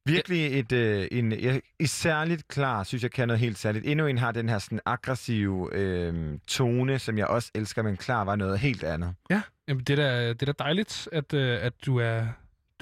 Virkelig 0.07 0.59
et, 0.59 0.73
øh, 0.73 1.09
en, 1.13 1.33
et 1.79 1.91
særligt 1.91 2.49
klar, 2.49 2.85
synes 2.85 3.03
jeg 3.03 3.11
kan 3.11 3.29
noget 3.29 3.41
helt 3.41 3.59
særligt. 3.59 3.87
Endnu 3.87 4.07
en 4.07 4.19
har 4.19 4.33
den 4.33 4.49
her 4.49 4.59
sådan 4.59 4.81
aggressive 4.87 5.75
øh, 5.75 6.39
tone, 6.47 6.99
som 6.99 7.19
jeg 7.19 7.27
også 7.27 7.51
elsker, 7.55 7.83
men 7.83 7.97
klar 7.97 8.25
var 8.25 8.37
noget 8.37 8.59
helt 8.59 8.85
andet. 8.85 9.15
Ja, 9.31 9.43
jamen 9.69 9.85
det 9.85 9.99
er 9.99 10.09
da, 10.09 10.29
det 10.29 10.43
er 10.43 10.53
da 10.53 10.65
dejligt, 10.65 11.09
at, 11.13 11.35
øh, 11.35 11.59
at 11.63 11.73
du 11.87 11.97
er 11.97 12.27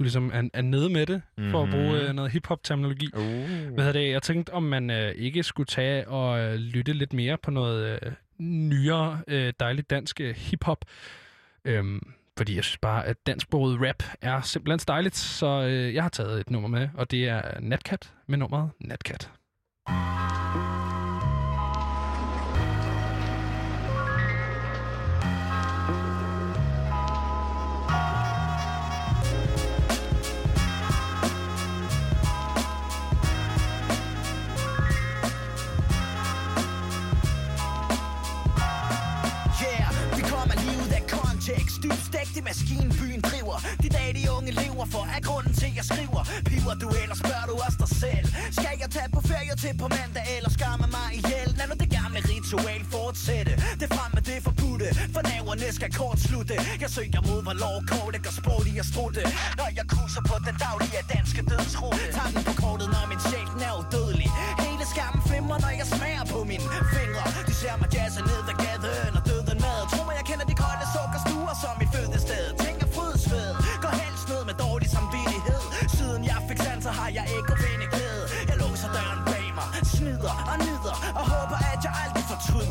du 0.00 0.04
ligesom 0.04 0.30
er, 0.34 0.48
er 0.52 0.62
nede 0.62 0.90
med 0.90 1.06
det, 1.06 1.22
mm-hmm. 1.36 1.50
for 1.50 1.62
at 1.62 1.70
bruge 1.70 2.00
øh, 2.00 2.12
noget 2.12 2.30
hip-hop-terminologi. 2.30 3.08
Uh. 3.16 3.22
Hvad 3.74 3.84
hedder 3.84 3.92
det? 3.92 4.10
Jeg 4.10 4.22
tænkte, 4.22 4.52
om 4.52 4.62
man 4.62 4.90
øh, 4.90 5.12
ikke 5.16 5.42
skulle 5.42 5.66
tage 5.66 6.08
og 6.08 6.40
øh, 6.40 6.54
lytte 6.54 6.92
lidt 6.92 7.12
mere 7.12 7.38
på 7.38 7.50
noget 7.50 8.00
øh, 8.02 8.12
nyere, 8.38 9.20
øh, 9.28 9.52
dejligt 9.60 9.90
dansk 9.90 10.20
øh, 10.20 10.34
hip-hop. 10.34 10.84
Øhm, 11.64 12.12
fordi 12.38 12.56
jeg 12.56 12.64
synes 12.64 12.78
bare, 12.78 13.06
at 13.06 13.26
dansksproget 13.26 13.80
rap 13.80 14.02
er 14.22 14.40
simpelthen 14.40 14.80
dejligt, 14.88 15.16
så 15.16 15.46
øh, 15.46 15.94
jeg 15.94 16.02
har 16.02 16.10
taget 16.10 16.40
et 16.40 16.50
nummer 16.50 16.68
med, 16.68 16.88
og 16.94 17.10
det 17.10 17.28
er 17.28 17.60
Natcat 17.60 18.12
med 18.26 18.38
nummeret 18.38 18.70
Natcat. 18.80 19.30
Fornuftig 41.88 42.44
maskine 42.44 42.90
byen 43.00 43.20
driver. 43.20 43.56
De 43.82 43.88
dage 43.88 44.12
de 44.18 44.30
unge 44.36 44.52
lever 44.52 44.86
for 44.94 45.04
er 45.16 45.20
grunden 45.28 45.54
til 45.60 45.70
jeg 45.78 45.84
skriver. 45.84 46.22
Piver 46.50 46.74
du 46.82 46.88
eller 47.02 47.16
spørger 47.22 47.46
du 47.50 47.54
også 47.66 47.78
dig 47.84 47.92
selv? 48.04 48.26
Skal 48.58 48.74
jeg 48.82 48.90
tage 48.96 49.10
på 49.16 49.20
ferie 49.30 49.54
til 49.62 49.74
på 49.82 49.88
mandag 49.96 50.26
eller 50.36 50.50
skamme 50.58 50.86
mig 50.96 51.08
ihjel? 51.18 51.48
Lad 51.58 51.66
nu 51.70 51.74
det 51.84 51.90
gamle 51.98 52.20
ritual 52.32 52.82
fortsætte. 52.94 53.52
Det 53.80 53.88
frem 53.96 54.10
med 54.16 54.22
det 54.30 54.38
forbudte. 54.46 54.88
For 55.14 55.22
naverne 55.30 55.68
skal 55.78 55.90
kort 56.00 56.18
slutte 56.26 56.56
Jeg 56.82 56.90
søger 56.96 57.20
mod 57.28 57.40
hvor 57.46 57.56
lov 57.64 57.76
kort 57.92 58.14
går 58.24 58.34
sport 58.40 58.66
i 58.72 58.74
at 58.82 58.86
strutte 58.92 59.22
Når 59.60 59.68
jeg 59.78 59.86
kurser 59.94 60.22
på 60.30 60.36
den 60.46 60.56
daglige 60.66 61.02
danske 61.14 61.40
dødsrute. 61.50 62.04
Tager 62.16 62.30
den 62.34 62.42
på 62.48 62.52
kortet 62.62 62.88
når 62.94 63.04
min 63.12 63.20
sjæl 63.28 63.48
er 63.68 63.74
udødelig. 63.80 64.30
Hele 64.64 64.84
skammen 64.92 65.20
flimrer 65.28 65.58
når 65.64 65.72
jeg 65.80 65.86
smager 65.94 66.24
på 66.34 66.38
mine 66.50 66.66
fingre. 66.94 67.24
De 67.48 67.54
ser 67.62 67.74
mig 67.80 67.88
jazze 67.94 68.22
ned 68.30 68.39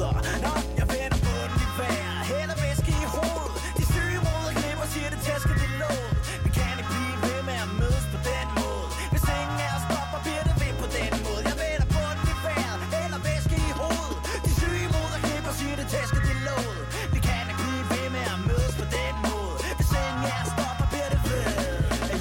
aldrig 0.08 0.24
Nå, 0.45 0.54
jeg 0.80 0.86
vender 0.93 1.20
bunden 1.26 1.60
i 1.66 1.68
vejr 1.80 2.14
Hælder 2.32 2.58
væske 2.64 2.91
i 3.04 3.08
hovedet. 3.16 3.52
De 3.78 3.84
syge 3.93 4.20
moder 4.26 4.52
knipper, 4.60 4.88
siger 4.93 5.10
det 5.14 5.20
tæsker 5.28 5.56
det 5.62 5.72
låd 5.82 6.08
Vi 6.45 6.50
kan 6.58 6.74
ikke 6.80 6.91
blive 6.93 7.18
ved 7.26 7.39
med 7.50 7.58
at 7.66 7.70
mødes 7.82 8.06
på 8.14 8.20
den 8.32 8.47
måde? 8.60 8.88
Hvis 9.14 9.26
ingen 9.39 9.58
af 9.66 9.70
os 9.78 9.84
stopper, 9.88 10.20
bliver 10.26 10.43
det 10.50 10.56
ved 10.62 10.74
på 10.84 10.88
den 10.97 11.12
måde. 11.26 11.41
Jeg 11.50 11.56
vender 11.64 11.88
bunden 11.95 12.26
i 12.34 12.36
vejr 12.45 12.74
Hælder 12.95 13.22
væske 13.28 13.56
i 13.70 13.72
hovedet. 13.82 14.18
De 14.45 14.52
syge 14.60 14.88
moder 14.95 15.20
knipper, 15.26 15.54
siger 15.60 15.76
det 15.80 15.88
tæsker 15.93 16.22
det 16.28 16.38
låd 16.47 16.76
Vi 17.14 17.20
kan 17.28 17.43
ikke 17.52 17.62
blive 17.64 17.86
ved 17.93 18.08
med 18.16 18.26
at 18.36 18.39
mødes 18.50 18.74
på 18.82 18.86
den 18.97 19.14
måde. 19.28 19.56
Hvis 19.80 19.91
ingen 20.06 20.24
af 20.32 20.38
os 20.43 20.50
stopper, 20.56 20.86
bliver 20.91 21.10
det 21.14 21.22
ved. 21.30 21.47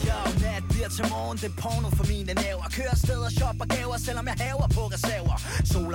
Jo, 0.09 0.19
nat 0.45 0.63
bliver 0.73 0.91
til 0.97 1.05
morgen, 1.15 1.37
det 1.43 1.49
er 1.53 1.57
porno 1.63 1.89
for 1.99 2.07
mine 2.13 2.33
næver 2.45 2.67
Kører 2.79 2.97
steder, 3.05 3.29
shopper 3.39 3.67
gaver, 3.75 3.97
selvom 4.07 4.27
jeg 4.31 4.37
haver 4.45 4.58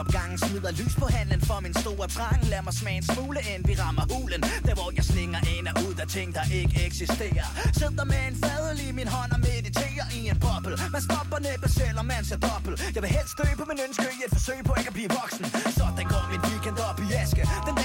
Solopgangen 0.04 0.38
smider 0.38 0.72
lys 0.72 0.96
på 0.96 1.06
handlen 1.06 1.42
for 1.42 1.60
min 1.60 1.74
store 1.74 2.08
trang. 2.08 2.40
Lad 2.52 2.62
mig 2.68 2.74
smage 2.74 2.98
en 2.98 3.04
smule, 3.14 3.40
ind, 3.54 3.64
vi 3.70 3.74
rammer 3.84 4.06
hulen 4.14 4.42
Der 4.68 4.74
hvor 4.80 4.90
jeg 4.98 5.06
slinger 5.12 5.40
ind 5.56 5.68
og 5.72 5.76
ud 5.88 5.96
af 6.04 6.08
ting, 6.08 6.30
der 6.38 6.46
ikke 6.60 6.76
eksisterer. 6.88 7.48
Sidder 7.80 8.06
med 8.12 8.22
en 8.30 8.36
fadel 8.44 8.78
i 8.88 8.92
min 9.00 9.08
hånd 9.16 9.32
og 9.36 9.40
mediterer 9.40 10.06
i 10.18 10.20
en 10.32 10.38
boble. 10.46 10.76
Man 10.96 11.02
stopper 11.08 11.40
næppe, 11.48 11.68
selvom 11.80 12.06
man 12.14 12.24
ser 12.30 12.40
dobbelt. 12.50 12.78
Jeg 12.96 13.02
vil 13.04 13.12
helst 13.18 13.34
dø 13.40 13.48
på 13.62 13.66
min 13.72 13.80
ønske 13.88 14.06
i 14.18 14.20
et 14.26 14.32
forsøg 14.38 14.60
på 14.68 14.74
ikke 14.80 14.90
at 14.94 14.96
blive 15.00 15.12
voksen. 15.20 15.46
Så 15.54 15.70
Sådan 15.80 16.06
går 16.14 16.24
min 16.32 16.42
weekend 16.50 16.78
op 16.90 16.98
i 17.06 17.08
aske. 17.22 17.42
Den 17.68 17.76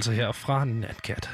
altså 0.00 0.12
her 0.12 0.32
fra 0.32 0.64
Natcat. 0.64 1.30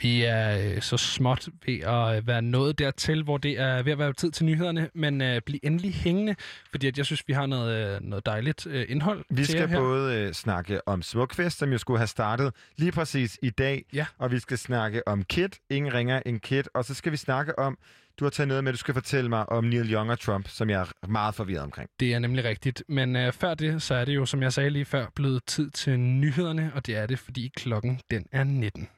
Vi 0.00 0.22
er 0.22 0.74
øh, 0.74 0.82
så 0.82 0.96
småt 0.96 1.48
ved 1.66 1.80
at 1.80 2.16
øh, 2.16 2.26
være 2.26 2.42
nået 2.42 2.78
dertil, 2.78 3.22
hvor 3.22 3.38
det 3.38 3.60
er 3.60 3.82
ved 3.82 3.92
at 3.92 3.98
være 3.98 4.12
tid 4.12 4.30
til 4.30 4.44
nyhederne, 4.46 4.90
men 4.94 5.20
øh, 5.20 5.40
bliv 5.46 5.58
endelig 5.62 5.94
hængende, 5.94 6.34
fordi 6.70 6.86
at 6.86 6.98
jeg 6.98 7.06
synes, 7.06 7.22
vi 7.28 7.32
har 7.32 7.46
noget, 7.46 7.94
øh, 7.96 8.00
noget 8.02 8.26
dejligt 8.26 8.66
øh, 8.66 8.86
indhold 8.88 9.24
Vi 9.30 9.44
skal 9.44 9.68
her. 9.68 9.78
både 9.80 10.14
øh, 10.18 10.32
snakke 10.32 10.88
om 10.88 11.02
Smukfest, 11.02 11.58
som 11.58 11.72
jo 11.72 11.78
skulle 11.78 11.98
have 11.98 12.06
startet 12.06 12.52
lige 12.76 12.92
præcis 12.92 13.38
i 13.42 13.50
dag, 13.50 13.84
Ja. 13.92 14.06
og 14.18 14.32
vi 14.32 14.38
skal 14.38 14.58
snakke 14.58 15.08
om 15.08 15.22
Kit, 15.22 15.58
ingen 15.70 15.94
ringer 15.94 16.22
en 16.26 16.40
Kit, 16.40 16.68
og 16.74 16.84
så 16.84 16.94
skal 16.94 17.12
vi 17.12 17.16
snakke 17.16 17.58
om, 17.58 17.78
du 18.18 18.24
har 18.24 18.30
taget 18.30 18.48
noget 18.48 18.64
med, 18.64 18.72
du 18.72 18.78
skal 18.78 18.94
fortælle 18.94 19.30
mig 19.30 19.48
om 19.48 19.64
Neil 19.64 19.92
Young 19.92 20.10
og 20.10 20.20
Trump, 20.20 20.48
som 20.48 20.70
jeg 20.70 20.80
er 20.80 21.06
meget 21.06 21.34
forvirret 21.34 21.62
omkring. 21.62 21.90
Det 22.00 22.14
er 22.14 22.18
nemlig 22.18 22.44
rigtigt, 22.44 22.82
men 22.88 23.16
øh, 23.16 23.32
før 23.32 23.54
det, 23.54 23.82
så 23.82 23.94
er 23.94 24.04
det 24.04 24.14
jo, 24.14 24.26
som 24.26 24.42
jeg 24.42 24.52
sagde 24.52 24.70
lige 24.70 24.84
før, 24.84 25.06
blevet 25.14 25.42
tid 25.46 25.70
til 25.70 26.00
nyhederne, 26.00 26.72
og 26.74 26.86
det 26.86 26.96
er 26.96 27.06
det, 27.06 27.18
fordi 27.18 27.52
klokken 27.56 28.00
den 28.10 28.26
er 28.32 28.44
19. 28.44 28.88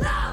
Troede 0.00 0.29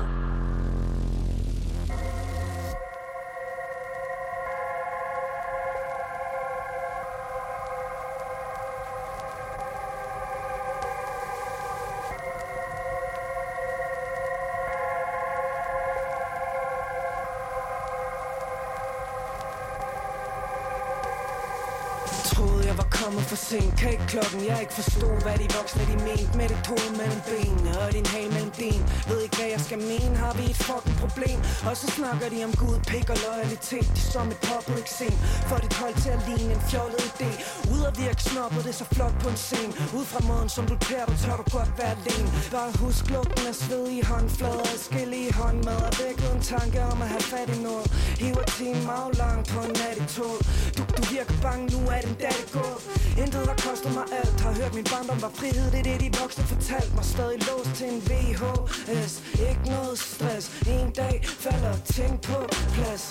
var 23.51 23.59
kommet 23.59 23.71
for 23.71 23.76
sent 23.76 23.76
kan 23.79 23.91
ikke 23.95 24.07
klokken, 24.13 24.39
jeg 24.49 24.57
ikke 24.63 24.73
forstod 24.73 25.13
Hvad 25.25 25.37
de 25.41 25.47
voksne 25.57 25.83
de 25.91 25.97
mente 26.07 26.33
Med 26.39 26.47
det 26.51 26.59
hoved 26.67 26.91
mellem 27.01 27.21
benene 27.29 27.71
Og 27.81 27.87
din 27.95 28.05
hal 28.13 28.27
mellem 28.35 28.51
din 28.51 28.81
Ved 29.09 29.19
ikke 29.25 29.37
hvad 29.39 29.49
jeg 29.55 29.61
skal 29.67 29.79
mene. 29.91 30.13
Har 30.23 30.33
vi 30.39 30.45
et 30.53 30.59
fucking 30.69 30.97
problem? 31.03 31.37
Og 31.69 31.73
så 31.81 31.87
snakker 31.97 32.27
de 32.33 32.37
om 32.47 32.53
Gud, 32.61 32.77
pik 32.91 33.07
og 33.13 33.17
loyalitet. 33.27 33.87
De 33.97 34.03
som 34.13 34.25
et 34.33 34.39
public 34.51 34.87
scene. 34.95 35.17
For 35.49 35.57
dit 35.63 35.75
hold 35.81 35.95
til 36.03 36.11
at 36.17 36.21
ligne 36.29 36.51
en 36.57 36.63
fjollet 36.69 37.03
idé. 37.11 37.29
Ud 37.73 37.81
at 37.89 37.93
virke 38.03 38.21
snobbet, 38.29 38.61
det 38.65 38.71
er 38.75 38.79
så 38.83 38.87
flot 38.95 39.15
på 39.23 39.27
en 39.33 39.39
scene. 39.47 39.71
Ud 39.99 40.05
fra 40.11 40.21
måden 40.29 40.49
som 40.55 40.63
du 40.71 40.75
tager 40.87 41.05
du 41.09 41.15
tør 41.23 41.37
du 41.41 41.45
godt 41.57 41.71
være 41.79 41.93
alene. 41.99 42.29
Bare 42.55 42.71
husk 42.83 43.03
lugten 43.15 43.45
af 43.51 43.55
sved 43.63 43.85
i 43.97 43.99
håndflader. 44.11 44.65
Adskillige 44.73 45.31
håndmad. 45.39 45.79
Og 45.87 45.93
vækket 46.01 46.29
en 46.35 46.41
tanke 46.53 46.79
om 46.91 46.97
at 47.05 47.09
have 47.15 47.25
fat 47.33 47.49
i 47.55 47.59
noget. 47.67 47.87
Hiver 48.21 48.47
timen 48.57 48.89
aflang 49.01 49.39
på 49.51 49.59
en 49.67 49.73
nat 49.81 49.97
i 50.03 50.05
tog 50.15 50.35
du, 50.77 50.81
du 50.97 51.01
virker 51.15 51.37
bange, 51.45 51.63
nu 51.73 51.79
er 51.95 52.01
den 52.07 52.15
dag 52.23 52.35
det 52.41 52.49
gået. 52.57 52.79
Intet 53.23 53.43
har 53.51 53.59
kostet 53.69 53.93
mig 53.93 54.05
alt. 54.19 54.39
Har 54.41 54.53
hørt 54.59 54.73
min 54.73 54.87
barndom 54.93 55.21
var 55.21 55.31
frihed 55.39 55.67
Det 55.71 55.79
er 55.79 55.87
det 55.89 55.99
de 56.03 56.09
voksne 56.21 56.43
fortalte 56.53 56.93
mig. 56.97 57.05
Stadig 57.15 57.39
låst 57.49 57.71
til 57.79 57.87
en 57.93 58.01
VHS 58.09 59.13
Ikke 59.49 59.65
noget 59.75 59.97
stress. 59.99 60.45
En 60.75 60.89
dag 61.01 61.15
falder 61.45 61.75
ting 61.95 62.13
på 62.29 62.37
plads. 62.75 63.03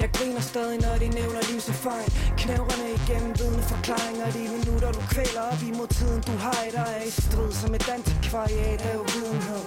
Jeg 0.00 0.08
griner 0.16 0.40
stadig 0.40 0.78
når 0.86 0.96
de 1.02 1.08
nævner 1.20 1.42
lys 1.50 1.68
og 1.72 1.74
fejl. 1.86 2.08
Knævrene 2.42 2.86
igennem 2.98 3.32
vidne 3.40 3.62
forklaringer. 3.72 4.26
De 4.36 4.42
minutter 4.56 4.90
du 4.96 5.02
kvæler 5.14 5.42
op 5.50 5.62
imod 5.70 5.88
tiden 5.98 6.20
Du 6.28 6.34
har 6.44 6.60
i 6.68 6.70
dig 6.78 6.90
er 6.98 7.04
i 7.10 7.12
strid 7.24 7.52
Som 7.60 7.70
et 7.78 7.88
antikvariat 7.96 8.80
af 8.90 8.94
uvidenhed. 9.04 9.62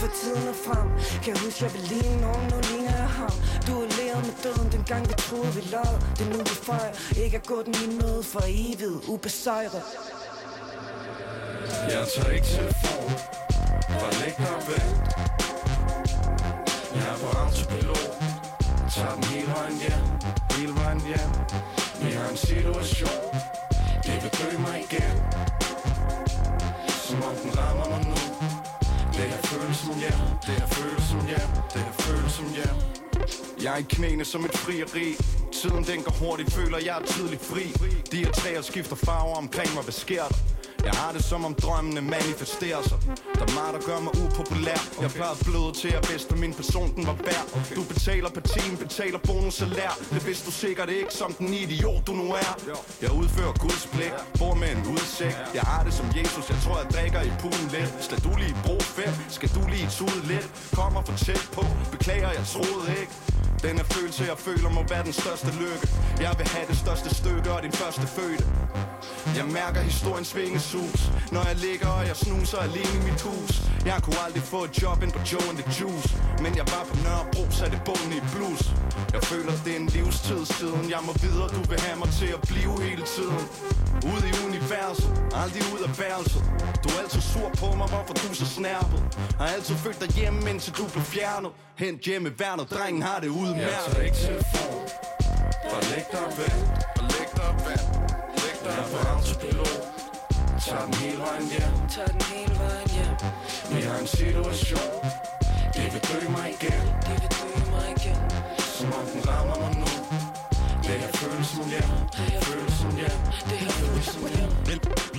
For 0.00 0.10
tiden 0.20 0.44
er 0.52 0.58
frem. 0.66 0.88
Kan 1.22 1.30
jeg 1.34 1.40
huske 1.44 1.60
jeg 1.64 1.72
vil 1.74 1.84
ligne 1.92 2.16
nogen 2.26 2.44
Nu 2.52 2.58
ligner 2.70 2.96
jeg 3.02 3.10
ham. 3.20 3.34
Du 3.66 3.72
er 3.84 3.88
levet 3.98 4.22
med 4.28 4.36
døden 4.44 4.68
dengang 4.72 5.02
vi 5.10 5.14
troede 5.26 5.52
vi 5.58 5.62
lød 5.74 5.94
Det 6.16 6.22
er 6.26 6.30
nu 6.32 6.38
vi 6.38 6.56
fejrer. 6.68 6.94
Ikke 7.24 7.36
at 7.40 7.46
gå 7.46 7.62
den 7.66 7.74
i 7.84 7.86
møde 8.00 8.22
for 8.32 8.42
evigt. 8.48 9.08
Ubesejret. 9.08 9.63
Jeg 9.64 9.72
tager 12.14 12.30
ikke 12.30 12.46
telefon 12.46 13.10
Bare 13.88 14.14
læg 14.20 14.34
dig 14.38 14.54
og 14.56 14.62
Jeg 16.94 17.06
er 17.12 17.16
på 17.22 17.28
autopilot. 17.38 18.10
Tager 18.94 19.14
den 19.14 19.24
hele 19.24 19.48
vejen 19.56 19.76
hjem. 19.82 20.04
Hele 20.56 20.72
vejen 20.80 21.00
hjem. 21.10 21.30
Vi 22.02 22.12
har 22.16 22.28
en 22.30 22.36
situation. 22.36 23.24
Det 24.06 24.16
vil 24.22 24.30
dø 24.40 24.58
mig 24.58 24.76
igen. 24.86 25.16
Som 27.06 27.22
om 27.22 27.34
den 27.42 27.58
rammer 27.58 27.88
mig 27.88 28.04
nu. 28.10 28.20
Det 29.16 29.26
her 29.32 29.42
føles 29.42 29.76
som 29.76 29.94
hjem. 30.02 30.20
Det 30.46 30.54
her 30.60 30.66
føles 30.66 31.04
som 31.10 31.26
hjem. 31.26 31.50
Det 31.72 31.80
her 31.86 31.92
føles 31.92 32.32
som 32.32 32.46
hjem. 32.56 32.76
Jeg 33.62 33.72
er 33.72 33.78
i 33.78 33.86
knæene 33.88 34.24
som 34.24 34.44
et 34.44 34.56
frieri. 34.56 35.08
Tiden 35.64 35.84
den 35.84 36.02
går 36.02 36.14
hurtigt, 36.22 36.52
føler 36.52 36.78
jeg 36.78 36.94
er 37.00 37.04
tidligt 37.16 37.44
fri. 37.50 37.64
De 38.12 38.16
her 38.24 38.32
træer 38.32 38.62
skifter 38.62 38.96
farver 38.96 39.36
omkring 39.36 39.74
mig, 39.74 39.82
hvad 39.82 39.98
sker 40.04 40.24
der? 40.30 40.36
Jeg 40.88 40.94
har 41.02 41.12
det 41.12 41.24
som 41.24 41.44
om 41.44 41.54
drømmene 41.54 42.00
manifesterer 42.00 42.82
sig. 42.88 42.98
Der 43.38 43.44
er 43.48 43.54
meget, 43.60 43.72
der 43.76 43.82
gør 43.90 43.98
mig 44.06 44.12
upopulær. 44.24 44.80
Jeg 45.02 45.10
plejede 45.10 45.38
bløde 45.44 45.72
til 45.82 45.92
at 45.98 46.02
bedste 46.10 46.36
min 46.36 46.54
person, 46.60 46.88
den 46.96 47.06
var 47.06 47.16
værd. 47.28 47.46
Du 47.78 47.82
betaler 47.92 48.30
per 48.36 48.44
time, 48.56 48.76
betaler 48.76 49.18
bonus 49.18 49.54
salær 49.54 49.92
Det 50.14 50.26
vidste 50.26 50.46
du 50.46 50.52
sikkert 50.64 50.90
ikke, 50.98 51.12
som 51.20 51.32
den 51.32 51.48
idiot 51.62 52.06
du 52.06 52.12
nu 52.12 52.26
er. 52.44 52.52
Jeg 53.02 53.12
udfører 53.20 53.52
Guds 53.64 53.84
pligt, 53.92 54.14
bor 54.38 54.54
med 54.54 54.70
en 54.76 54.82
udsigt. 54.94 55.38
Jeg 55.54 55.64
har 55.70 55.82
det 55.84 55.94
som 56.00 56.06
Jesus, 56.18 56.44
jeg 56.52 56.58
tror 56.64 56.76
jeg 56.82 56.86
drikker 56.94 57.20
i 57.30 57.32
poolen 57.42 57.68
lidt. 57.76 57.90
Skal 58.06 58.18
du 58.26 58.32
lige 58.42 58.56
bruge 58.66 58.84
fem, 58.98 59.14
skal 59.28 59.50
du 59.56 59.62
lige 59.74 59.88
tude 59.98 60.20
lidt? 60.32 60.46
Kommer 60.72 61.02
for 61.08 61.16
tæt 61.26 61.48
på, 61.56 61.62
beklager 61.92 62.30
jeg 62.38 62.44
troede 62.54 62.90
ikke 63.00 63.33
den 63.68 63.78
følelse, 63.78 64.24
jeg 64.32 64.38
føler 64.38 64.68
må 64.70 64.82
være 64.88 65.04
den 65.04 65.12
største 65.12 65.50
lykke. 65.62 65.86
Jeg 66.26 66.32
vil 66.38 66.46
have 66.54 66.66
det 66.70 66.78
største 66.84 67.10
stykke 67.20 67.48
og 67.54 67.62
din 67.62 67.72
første 67.72 68.06
fødte. 68.16 68.44
Jeg 69.38 69.46
mærker 69.58 69.80
historiens 69.80 70.36
vingesus 70.36 71.00
Når 71.32 71.44
jeg 71.50 71.56
ligger 71.66 71.88
og 71.98 72.06
jeg 72.10 72.16
snuser 72.16 72.58
alene 72.58 72.94
i 73.00 73.02
mit 73.08 73.20
hus. 73.28 73.52
Jeg 73.90 73.98
kunne 74.02 74.20
aldrig 74.26 74.42
få 74.42 74.60
et 74.68 74.82
job 74.82 75.02
ind 75.04 75.12
på 75.12 75.20
Joe 75.32 75.46
and 75.50 75.58
the 75.62 75.66
Juice. 75.78 76.08
Men 76.44 76.52
jeg 76.60 76.66
var 76.74 76.82
på 76.90 76.94
Nørrebro, 77.04 77.44
satte 77.58 77.76
bunden 77.86 78.12
i 78.20 78.22
blues 78.32 78.62
Jeg 79.14 79.22
føler 79.30 79.52
det 79.64 79.72
er 79.76 79.80
en 79.84 79.90
livstid 79.96 80.44
siden. 80.58 80.84
Jeg 80.94 81.00
må 81.06 81.12
videre, 81.24 81.48
du 81.56 81.62
vil 81.70 81.80
have 81.86 81.98
mig 82.02 82.10
til 82.20 82.30
at 82.36 82.40
blive 82.50 82.74
hele 82.88 83.04
tiden. 83.16 83.44
Ude 84.10 84.24
i 84.30 84.34
universet, 84.64 85.08
aldrig 85.42 85.62
ud 85.74 85.80
af 85.88 85.92
værelset. 86.00 86.42
Du 86.82 86.88
er 86.94 86.98
altid 87.02 87.20
sur 87.20 87.48
på 87.60 87.66
mig, 87.78 87.88
hvorfor 87.92 88.14
du 88.20 88.26
er 88.30 88.34
så 88.34 88.46
snærpet. 88.46 89.00
Har 89.38 89.46
altid 89.46 89.76
følt 89.84 90.00
dig 90.00 90.10
hjemme, 90.20 90.50
indtil 90.50 90.72
du 90.78 90.84
blev 90.94 91.04
fjernet. 91.04 91.50
Hent 91.82 92.00
hjemme 92.00 92.28
værnet, 92.38 92.70
drengen 92.70 93.02
har 93.02 93.18
det 93.20 93.28
udmærket 93.28 93.62
Jeg 93.62 93.80
tager 93.86 94.04
ikke 94.04 94.16
telefon 94.16 94.80
Bare 95.70 95.84
læg 95.92 96.04
dig 96.12 96.24
og 96.28 96.32
vent 96.38 96.64
Og 97.00 97.04
læg 97.14 97.28
dig 97.38 97.50
vent 97.66 97.88
Læg 98.42 98.54
dig 98.64 98.76
og 98.82 98.86
på 98.90 98.98
autopilot 99.12 99.80
Tager 100.64 100.84
den 100.84 100.94
hele 100.94 101.18
vejen 101.18 101.46
hjem. 101.52 101.72
Tager 101.94 102.08
den 102.14 102.22
hele 102.32 102.54
vejen 102.62 102.88
hjem. 102.96 103.14
Vi 103.72 103.80
har 103.88 103.98
en 103.98 104.06
situation. 104.06 104.94
Det 105.76 105.86
vil 105.92 106.02
dø 106.10 106.18
mig 106.36 106.46
igen. 106.56 106.82
Det 107.06 107.16
vil 107.22 107.30
dø 107.38 107.48
mig 107.74 107.86
igen. 107.96 108.18
Som 108.76 108.88
om 108.98 109.04
den 109.12 109.20
rammer 109.28 109.56
mig 109.62 109.72
nu. 109.82 109.90
Det 110.86 110.96
her 111.02 111.12
føles 111.20 111.46
som 111.46 111.64
hjem. 111.72 111.90
Det 112.12 112.24
her 112.32 112.40
føles 112.40 112.74
som 112.82 112.96
hjem. 113.00 113.18
Det 113.50 113.58
her 113.62 113.70
føles 113.70 114.06
som 114.06 114.22
hjem 114.34 114.53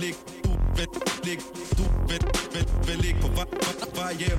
Vel, 0.06 0.14
blik, 0.14 0.42
du 0.44 0.50
vil, 0.76 0.88
blik, 1.22 1.40
du 1.78 1.82
vil, 2.08 2.20
vil, 2.52 2.66
vil 2.86 3.04
ikke 3.04 3.20
på 3.20 3.28
vej, 3.28 3.46
vej, 3.52 3.74
vej 3.94 4.14
hjem. 4.14 4.38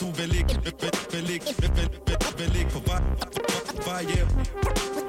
Du 0.00 0.06
vil 0.16 0.34
ikke, 0.34 0.58
vil, 0.64 0.74
vil, 1.12 1.30
ikke, 1.30 1.54
vil, 1.58 1.70
vil, 2.06 2.18
vil, 2.38 2.56
ikke 2.60 2.70
på 2.70 2.82
vej, 2.86 3.02
vej, 3.86 3.86
vej 3.86 4.02
hjem. 4.14 4.28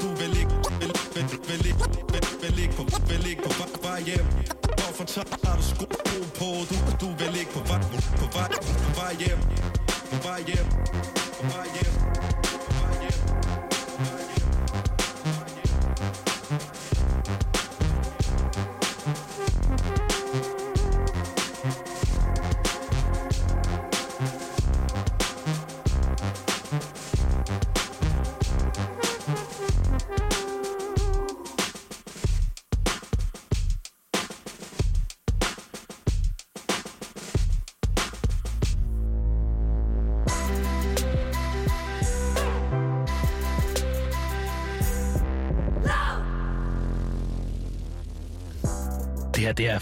Du 0.02 0.08
vil 0.20 0.38
ikke, 0.42 0.56
vil, 0.80 0.94
vil, 1.16 1.26
vil 1.48 1.66
ikke, 1.66 1.86
vil, 2.14 2.26
vil 2.42 2.60
ikke 2.64 2.76
på, 2.76 2.84
vil 3.10 3.28
ikke 3.30 3.44
på 3.44 3.50
vej, 3.60 3.70
vej 3.84 4.02
hjem. 4.02 4.26
Hvorfor 4.78 5.04
tager 5.04 5.56
du 5.58 5.64
sko 5.64 5.86
på, 6.40 6.48
du, 6.70 6.78
du 7.02 7.10
vil 7.20 7.40
ikke 7.40 7.52
på 7.52 7.60
vej, 7.60 7.82
på 8.20 8.26
vej, 8.38 8.50
på 8.86 9.02
vej 9.02 9.14
hjem. 9.20 9.40
På 10.12 10.28
vej 10.28 10.44
hjem, 10.48 10.70
på 11.38 11.44
vej 11.44 11.68
hjem. 11.74 12.33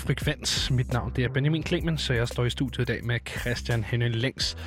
Frekvens. 0.02 0.72
Mit 0.72 0.94
navn, 0.94 1.12
det 1.16 1.24
er 1.24 1.30
Benjamin 1.30 1.64
Clemens, 1.64 2.02
så 2.02 2.14
jeg 2.14 2.28
står 2.28 2.46
i 2.46 2.50
studiet 2.50 2.90
i 2.90 2.94
dag 2.94 3.06
med 3.06 3.20
Christian 3.26 3.84
Henne 3.84 4.10
Længs. 4.10 4.58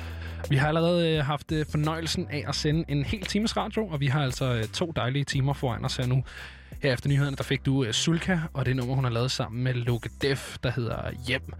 Vi 0.49 0.55
har 0.55 0.67
allerede 0.67 1.17
øh, 1.17 1.25
haft 1.25 1.51
øh, 1.51 1.65
fornøjelsen 1.71 2.27
af 2.29 2.45
at 2.47 2.55
sende 2.55 2.85
en 2.87 3.05
hel 3.05 3.21
times 3.21 3.57
radio, 3.57 3.87
og 3.87 3.99
vi 3.99 4.07
har 4.07 4.23
altså 4.23 4.53
øh, 4.53 4.63
to 4.63 4.93
dejlige 4.95 5.23
timer 5.23 5.53
foran 5.53 5.85
os 5.85 5.97
her 5.97 6.05
nu. 6.05 6.23
Her 6.81 6.93
efter 6.93 7.09
nyhederne, 7.09 7.37
der 7.37 7.43
fik 7.43 7.65
du 7.65 7.85
Sulka, 7.91 8.39
og 8.53 8.65
det 8.65 8.75
nummer, 8.75 8.95
hun 8.95 9.03
har 9.03 9.11
lavet 9.11 9.31
sammen 9.31 9.63
med 9.63 9.73
Loke 9.73 10.09
Def, 10.21 10.57
der 10.63 10.71
hedder 10.71 11.11
Hjem. 11.27 11.53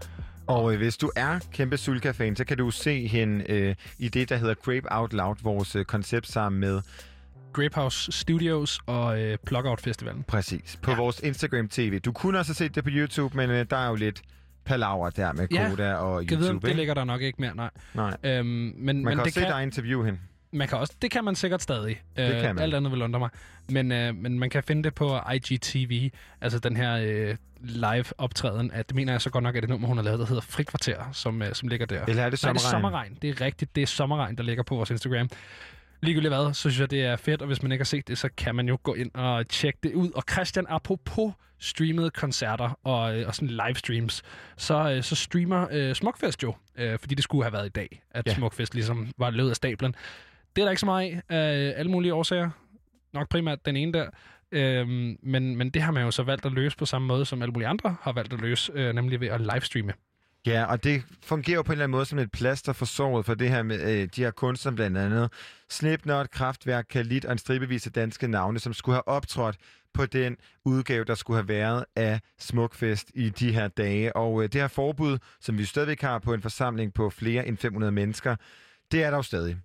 Og 0.46 0.72
øh, 0.72 0.78
hvis 0.78 0.96
du 0.96 1.10
er 1.16 1.38
kæmpe 1.52 1.76
Sulka-fan, 1.76 2.36
så 2.36 2.44
kan 2.44 2.56
du 2.56 2.70
se 2.70 3.06
hende 3.06 3.44
øh, 3.48 3.74
i 3.98 4.08
det, 4.08 4.28
der 4.28 4.36
hedder 4.36 4.54
Grape 4.54 4.86
Out 4.90 5.12
Loud, 5.12 5.36
vores 5.42 5.76
øh, 5.76 5.84
koncept 5.84 6.26
sammen 6.26 6.60
med 6.60 6.80
Grapehouse 7.56 8.12
Studios 8.12 8.80
og 8.86 9.20
øh, 9.22 9.38
Plugout 9.46 9.80
Festivalen. 9.80 10.22
Præcis. 10.28 10.78
På 10.82 10.90
ja. 10.90 10.96
vores 10.96 11.20
Instagram 11.20 11.68
TV. 11.68 11.98
Du 12.00 12.12
kunne 12.12 12.38
også 12.38 12.48
have 12.48 12.54
set 12.54 12.74
det 12.74 12.84
på 12.84 12.90
YouTube, 12.92 13.36
men 13.36 13.50
øh, 13.50 13.66
der 13.70 13.76
er 13.76 13.88
jo 13.88 13.94
lidt 13.94 14.22
palaver 14.64 15.10
der 15.10 15.32
med 15.32 15.48
Ja, 15.52 15.68
Koda 15.70 15.94
og 15.94 16.26
Kan 16.26 16.38
YouTube. 16.38 16.60
det 16.60 16.68
ikke? 16.68 16.76
ligger 16.76 16.94
der 16.94 17.04
nok 17.04 17.22
ikke 17.22 17.40
mere, 17.40 17.56
nej. 17.56 17.70
Nej. 17.94 18.16
Øhm, 18.24 18.46
men, 18.46 18.74
Man 18.76 18.96
men 18.96 19.04
kan 19.04 19.16
det 19.16 19.20
også 19.24 19.40
se 19.40 19.46
dig 19.46 19.62
interview 19.62 20.02
hende. 20.04 20.18
Man 20.52 20.68
kan 20.68 20.78
også, 20.78 20.94
det 21.02 21.10
kan 21.10 21.24
man 21.24 21.34
sikkert 21.34 21.62
stadig. 21.62 22.02
Det 22.16 22.40
kan 22.42 22.54
man. 22.54 22.62
Alt 22.62 22.74
andet 22.74 22.92
vil 22.92 23.02
undre 23.02 23.18
mig. 23.18 23.30
Men, 23.68 23.92
øh, 23.92 24.14
men 24.14 24.38
man 24.38 24.50
kan 24.50 24.62
finde 24.62 24.82
det 24.82 24.94
på 24.94 25.18
IGTV, 25.34 26.10
altså 26.40 26.58
den 26.58 26.76
her 26.76 26.96
øh, 26.96 27.36
live 27.60 28.04
optræden, 28.18 28.70
at 28.70 28.88
det 28.88 28.96
mener 28.96 29.12
jeg 29.12 29.20
så 29.20 29.30
godt 29.30 29.44
nok, 29.44 29.56
at 29.56 29.62
det 29.62 29.70
nummer, 29.70 29.88
hun 29.88 29.96
har 29.96 30.04
lavet, 30.04 30.18
der 30.18 30.26
hedder 30.26 30.42
Frikvarter, 30.42 31.10
som, 31.12 31.42
øh, 31.42 31.54
som 31.54 31.68
ligger 31.68 31.86
der. 31.86 32.04
Eller 32.04 32.22
er 32.22 32.30
det 32.30 32.42
Nej, 32.42 32.52
det 32.52 32.58
er 32.58 32.62
Sommerregn? 32.62 32.70
sommerregn. 32.70 33.18
Det 33.22 33.30
er 33.30 33.40
rigtigt, 33.40 33.76
det 33.76 33.82
er 33.82 33.86
sommerregn, 33.86 34.36
der 34.36 34.42
ligger 34.42 34.62
på 34.62 34.74
vores 34.74 34.90
Instagram. 34.90 35.28
Ligegyldigt 36.02 36.34
hvad, 36.34 36.54
så 36.54 36.60
synes 36.60 36.80
jeg, 36.80 36.90
det 36.90 37.04
er 37.04 37.16
fedt, 37.16 37.40
og 37.40 37.46
hvis 37.46 37.62
man 37.62 37.72
ikke 37.72 37.82
har 37.82 37.86
set 37.86 38.08
det, 38.08 38.18
så 38.18 38.28
kan 38.36 38.54
man 38.54 38.68
jo 38.68 38.78
gå 38.82 38.94
ind 38.94 39.10
og 39.14 39.48
tjekke 39.48 39.78
det 39.82 39.94
ud. 39.94 40.10
Og 40.10 40.22
Christian, 40.32 40.66
apropos 40.68 41.32
streamede 41.58 42.10
koncerter 42.10 42.78
og, 42.84 43.18
øh, 43.20 43.26
og 43.28 43.34
sådan 43.34 43.60
livestreams, 43.66 44.22
så, 44.56 44.90
øh, 44.90 45.02
så 45.02 45.16
streamer 45.16 45.66
øh, 45.70 45.94
Smukfest 45.94 46.42
jo, 46.42 46.54
øh, 46.76 46.98
fordi 46.98 47.14
det 47.14 47.24
skulle 47.24 47.44
have 47.44 47.52
været 47.52 47.66
i 47.66 47.68
dag, 47.68 48.02
at 48.10 48.26
Ja. 48.26 48.30
ja. 48.30 48.36
Smukfest 48.36 48.74
ligesom 48.74 49.08
var 49.18 49.30
løbet 49.30 49.50
af 49.50 49.56
stablen. 49.56 49.94
Det 50.56 50.62
er 50.62 50.66
der 50.66 50.70
ikke 50.70 50.80
så 50.80 50.86
meget 50.86 51.20
af, 51.28 51.36
af 51.38 51.74
alle 51.76 51.90
mulige 51.90 52.14
årsager. 52.14 52.50
Nok 53.12 53.28
primært 53.28 53.66
den 53.66 53.76
ene 53.76 53.92
der. 53.92 54.06
Øhm, 54.52 55.16
men, 55.22 55.56
men 55.56 55.70
det 55.70 55.82
har 55.82 55.92
man 55.92 56.02
jo 56.04 56.10
så 56.10 56.22
valgt 56.22 56.46
at 56.46 56.52
løse 56.52 56.76
på 56.76 56.86
samme 56.86 57.08
måde, 57.08 57.24
som 57.24 57.42
alle 57.42 57.52
mulige 57.52 57.68
andre 57.68 57.96
har 58.02 58.12
valgt 58.12 58.32
at 58.32 58.40
løse, 58.40 58.72
øh, 58.74 58.94
nemlig 58.94 59.20
ved 59.20 59.28
at 59.28 59.40
livestreame. 59.40 59.92
Ja, 60.46 60.64
og 60.64 60.84
det 60.84 61.02
fungerer 61.22 61.56
jo 61.56 61.62
på 61.62 61.72
en 61.72 61.72
eller 61.72 61.84
anden 61.84 61.96
måde 61.96 62.04
som 62.04 62.18
et 62.18 62.32
plaster 62.32 62.72
for 62.72 62.84
såret 62.84 63.26
for 63.26 63.34
det 63.34 63.50
her 63.50 63.62
med 63.62 63.80
øh, 63.80 64.08
de 64.16 64.22
her 64.22 64.30
kunstnere 64.30 64.74
blandt 64.74 64.98
andet. 64.98 65.32
Slipknot, 65.70 66.30
Kraftværk, 66.30 66.86
Kalit 66.90 67.24
og 67.24 67.32
en 67.32 67.38
stribevis 67.38 67.86
af 67.86 67.92
danske 67.92 68.28
navne, 68.28 68.58
som 68.58 68.72
skulle 68.72 68.94
have 68.94 69.08
optrådt 69.08 69.56
på 69.94 70.06
den 70.06 70.36
udgave, 70.64 71.04
der 71.04 71.14
skulle 71.14 71.36
have 71.36 71.48
været 71.48 71.84
af 71.96 72.20
Smukfest 72.38 73.10
i 73.14 73.28
de 73.28 73.52
her 73.52 73.68
dage. 73.68 74.16
Og 74.16 74.42
øh, 74.42 74.48
det 74.52 74.60
her 74.60 74.68
forbud, 74.68 75.18
som 75.40 75.58
vi 75.58 75.64
stadigvæk 75.64 76.00
har 76.00 76.18
på 76.18 76.34
en 76.34 76.42
forsamling 76.42 76.94
på 76.94 77.10
flere 77.10 77.46
end 77.46 77.58
500 77.58 77.92
mennesker, 77.92 78.36
det 78.92 79.04
er 79.04 79.10
der 79.10 79.16
jo 79.16 79.22
stadig. 79.22 79.56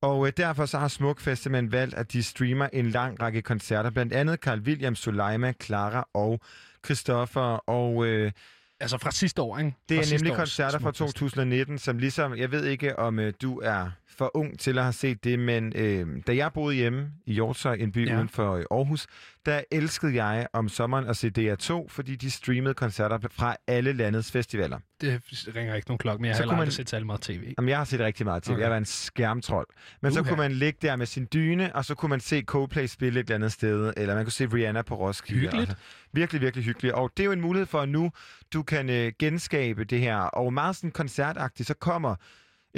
Og 0.00 0.26
øh, 0.26 0.32
derfor 0.36 0.66
så 0.66 0.78
har 0.78 0.88
Smukfest 0.88 1.42
simpelthen 1.42 1.72
valgt, 1.72 1.94
at 1.94 2.12
de 2.12 2.22
streamer 2.22 2.68
en 2.72 2.90
lang 2.90 3.22
række 3.22 3.42
koncerter. 3.42 3.90
Blandt 3.90 4.12
andet 4.12 4.38
Carl 4.40 4.60
William, 4.60 4.94
Suleima, 4.94 5.52
Clara 5.62 6.08
og 6.14 6.40
Christoffer. 6.84 7.70
Og 7.70 8.06
øh, 8.06 8.32
Altså 8.80 8.98
fra 8.98 9.10
sidste 9.10 9.42
år, 9.42 9.58
ikke? 9.58 9.76
det 9.88 9.98
er 9.98 10.18
nemlig 10.18 10.34
koncerter 10.36 10.78
fra 10.78 10.92
Smukfest. 10.94 11.16
2019, 11.16 11.78
som 11.78 11.98
ligesom, 11.98 12.36
jeg 12.36 12.50
ved 12.52 12.64
ikke, 12.64 12.98
om 12.98 13.18
øh, 13.18 13.32
du 13.42 13.60
er 13.64 13.90
for 14.08 14.30
ung 14.36 14.58
til 14.58 14.78
at 14.78 14.84
have 14.84 14.92
set 14.92 15.24
det, 15.24 15.38
men 15.38 15.72
øh, 15.76 16.06
da 16.26 16.36
jeg 16.36 16.52
boede 16.52 16.74
hjemme 16.74 17.10
i 17.26 17.32
Hjortshøj, 17.32 17.74
en 17.74 17.92
by. 17.92 18.08
Ja. 18.08 18.16
uden 18.16 18.28
for 18.28 18.52
øh, 18.54 18.64
Aarhus, 18.70 19.06
der 19.48 19.60
elskede 19.72 20.24
jeg 20.24 20.46
om 20.52 20.68
sommeren 20.68 21.06
at 21.06 21.16
se 21.16 21.30
DR2, 21.38 21.86
fordi 21.88 22.16
de 22.16 22.30
streamede 22.30 22.74
koncerter 22.74 23.18
fra 23.30 23.56
alle 23.66 23.92
landets 23.92 24.32
festivaler. 24.32 24.78
Det 25.00 25.22
ringer 25.56 25.74
ikke 25.74 25.88
nogen 25.88 25.98
klokke, 25.98 26.22
men 26.22 26.28
jeg 26.28 26.34
har 26.34 26.36
Så 26.36 26.42
aldrig 26.42 26.58
man- 26.58 26.70
set 26.70 26.90
særlig 26.90 27.06
meget 27.06 27.20
tv. 27.20 27.54
Jamen, 27.58 27.68
jeg 27.68 27.78
har 27.78 27.84
set 27.84 28.00
rigtig 28.00 28.26
meget 28.26 28.42
til. 28.42 28.52
Okay. 28.52 28.62
Jeg 28.62 28.70
var 28.70 28.76
en 28.76 28.84
skærmtrold. 28.84 29.66
Men 30.02 30.12
så 30.12 30.20
Uha. 30.20 30.28
kunne 30.28 30.38
man 30.38 30.52
ligge 30.52 30.78
der 30.82 30.96
med 30.96 31.06
sin 31.06 31.28
dyne, 31.32 31.74
og 31.76 31.84
så 31.84 31.94
kunne 31.94 32.10
man 32.10 32.20
se 32.20 32.42
Coldplay 32.42 32.86
spille 32.86 33.20
et 33.20 33.24
eller 33.24 33.34
andet 33.34 33.52
sted, 33.52 33.92
eller 33.96 34.14
man 34.14 34.24
kunne 34.24 34.32
se 34.32 34.46
Rihanna 34.46 34.82
på 34.82 34.94
Roskilde. 34.94 35.40
Hyggeligt. 35.40 35.68
Altså, 35.70 35.84
virkelig, 36.12 36.40
virkelig 36.42 36.64
hyggeligt. 36.64 36.94
Og 36.94 37.10
det 37.16 37.22
er 37.22 37.26
jo 37.26 37.32
en 37.32 37.40
mulighed 37.40 37.66
for, 37.66 37.80
at 37.80 37.88
nu 37.88 38.10
du 38.52 38.62
kan 38.62 38.90
øh, 38.90 39.12
genskabe 39.18 39.84
det 39.84 40.00
her. 40.00 40.16
Og 40.16 40.52
meget 40.52 40.76
sådan 40.76 40.90
koncertagtigt, 40.90 41.66
så 41.66 41.74
kommer 41.74 42.14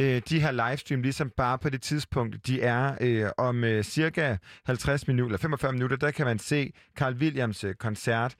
øh, 0.01 0.23
de 0.29 0.41
her 0.41 0.51
livestream 0.53 1.03
ligesom 1.03 1.31
bare 1.37 1.59
på 1.59 1.71
det 1.71 1.83
tidspunkt, 1.83 2.47
de 2.47 2.63
er 2.63 2.95
øh, 3.01 3.31
om 3.39 3.65
øh, 3.65 3.85
cirka 3.85 4.37
50 4.67 5.09
minutter, 5.09 5.27
eller 5.27 5.39
45 5.39 5.73
minutter, 5.73 5.97
der 5.97 6.11
kan 6.11 6.27
man 6.27 6.39
se 6.39 6.73
Carl 6.97 7.15
Williams 7.15 7.65
øh, 7.65 7.75
koncert 7.75 8.35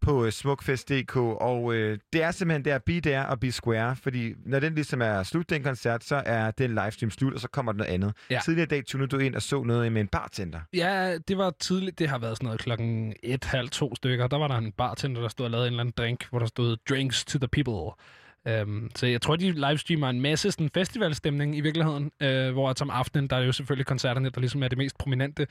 på 0.00 0.24
øh, 0.24 0.32
smukfest.dk, 0.32 1.16
og 1.16 1.74
øh, 1.74 1.98
det 2.12 2.22
er 2.22 2.30
simpelthen 2.30 2.64
der, 2.64 2.78
be 2.78 3.00
there 3.00 3.26
og 3.26 3.40
be 3.40 3.52
square, 3.52 3.96
fordi 3.96 4.34
når 4.46 4.60
den 4.60 4.74
ligesom 4.74 5.02
er 5.02 5.22
slut, 5.22 5.50
den 5.50 5.62
koncert, 5.62 6.04
så 6.04 6.22
er 6.26 6.50
den 6.50 6.70
livestream 6.70 7.10
slut, 7.10 7.34
og 7.34 7.40
så 7.40 7.48
kommer 7.48 7.72
der 7.72 7.76
noget 7.76 7.90
andet. 7.90 8.12
Ja. 8.30 8.40
Tidligere 8.44 8.64
i 8.64 8.68
dag 8.68 8.86
tunede 8.86 9.08
du 9.08 9.18
ind 9.18 9.34
og 9.34 9.42
så 9.42 9.62
noget 9.62 9.92
med 9.92 10.00
en 10.00 10.08
bartender. 10.08 10.60
Ja, 10.72 11.18
det 11.28 11.38
var 11.38 11.50
tidligt. 11.50 11.98
Det 11.98 12.08
har 12.08 12.18
været 12.18 12.36
sådan 12.36 12.44
noget 12.44 12.60
klokken 12.60 13.14
et, 13.22 13.44
halv, 13.44 13.68
to 13.68 13.94
stykker. 13.94 14.26
Der 14.26 14.38
var 14.38 14.48
der 14.48 14.56
en 14.56 14.72
bartender, 14.72 15.20
der 15.20 15.28
stod 15.28 15.44
og 15.46 15.50
lavede 15.50 15.66
en 15.66 15.72
eller 15.72 15.80
anden 15.80 15.94
drink, 15.96 16.26
hvor 16.30 16.38
der 16.38 16.46
stod 16.46 16.76
drinks 16.88 17.24
to 17.24 17.38
the 17.38 17.48
people. 17.48 17.92
Um, 18.62 18.90
så 18.94 19.06
jeg 19.06 19.20
tror, 19.20 19.36
de 19.36 19.52
livestreamer 19.52 20.08
en 20.08 20.20
masse 20.20 20.50
sådan 20.50 20.70
festivalstemning 20.74 21.56
i 21.56 21.60
virkeligheden, 21.60 22.10
uh, 22.24 22.52
hvor 22.52 22.70
at 22.70 22.82
om 22.82 22.90
aftenen, 22.90 23.26
der 23.28 23.36
er 23.36 23.40
jo 23.40 23.52
selvfølgelig 23.52 23.86
koncerterne, 23.86 24.30
der 24.30 24.40
ligesom 24.40 24.62
er 24.62 24.68
det 24.68 24.78
mest 24.78 24.98
prominente. 24.98 25.46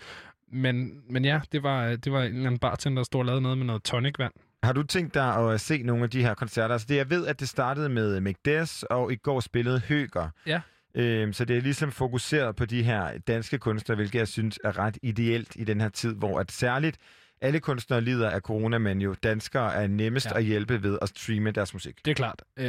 Men, 0.52 1.02
men 1.10 1.26
ja, 1.26 1.39
det 1.52 1.64
var, 1.64 1.96
det 1.96 2.12
var 2.12 2.22
en 2.22 2.26
eller 2.26 2.46
anden 2.46 2.60
bartender, 2.60 3.00
der 3.00 3.04
stod 3.04 3.20
og 3.20 3.26
lavede 3.26 3.42
noget 3.42 3.58
med 3.58 3.66
noget 3.66 3.84
tonicvand. 3.84 4.34
Har 4.64 4.74
du 4.74 4.84
tænkt 4.84 5.14
dig 5.14 5.36
at 5.36 5.62
se 5.62 5.84
nogle 5.84 6.04
af 6.04 6.10
de 6.10 6.22
her 6.22 6.34
koncerter? 6.34 6.74
Altså 6.74 6.88
det, 6.89 6.96
jeg 6.96 7.10
ved, 7.10 7.28
at 7.28 7.39
det 7.39 7.50
startede 7.50 7.89
med 7.89 8.20
Macdes, 8.20 8.84
og 8.84 9.14
i 9.14 9.16
går 9.16 9.39
spillede 9.39 9.82
Høger. 9.88 10.30
Ja. 10.48 10.62
Øhm, 10.96 11.34
så 11.34 11.46
det 11.46 11.58
er 11.58 11.62
ligesom 11.62 11.92
fokuseret 11.92 12.56
på 12.56 12.66
de 12.66 12.84
her 12.84 13.18
danske 13.28 13.58
kunstnere, 13.58 13.96
hvilket 13.96 14.20
jeg 14.20 14.28
synes 14.28 14.60
er 14.64 14.80
ret 14.80 14.98
ideelt 15.04 15.56
i 15.56 15.64
den 15.64 15.82
her 15.82 15.89
tid, 15.89 16.16
hvor 16.16 16.39
at 16.39 16.52
særligt 16.52 16.98
alle 17.42 17.60
kunstnere 17.60 18.02
lider 18.02 18.30
af 18.30 18.42
corona, 18.42 18.78
men 18.78 19.02
jo 19.02 19.16
danskere 19.24 19.76
er 19.76 19.88
nemmest 19.88 20.26
ja. 20.26 20.38
At 20.38 20.44
hjælpe 20.44 20.84
ved 20.84 20.98
at 21.02 21.10
streame 21.10 21.52
deres 21.52 21.74
musik. 21.74 22.06
Det 22.06 22.12
er 22.12 22.16
klart. 22.16 22.42
Uh, 22.60 22.66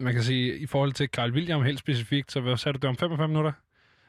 man 0.00 0.12
kan 0.14 0.22
sige, 0.22 0.58
i 0.58 0.66
forhold 0.66 0.92
til 0.92 1.08
Carl 1.08 1.32
William 1.32 1.62
helt 1.62 1.78
specifikt, 1.78 2.32
så 2.32 2.40
hvad 2.40 2.56
sagde 2.56 2.78
du 2.78 2.82
det 2.82 2.88
om 2.88 2.96
45 2.96 3.28
minutter? 3.28 3.52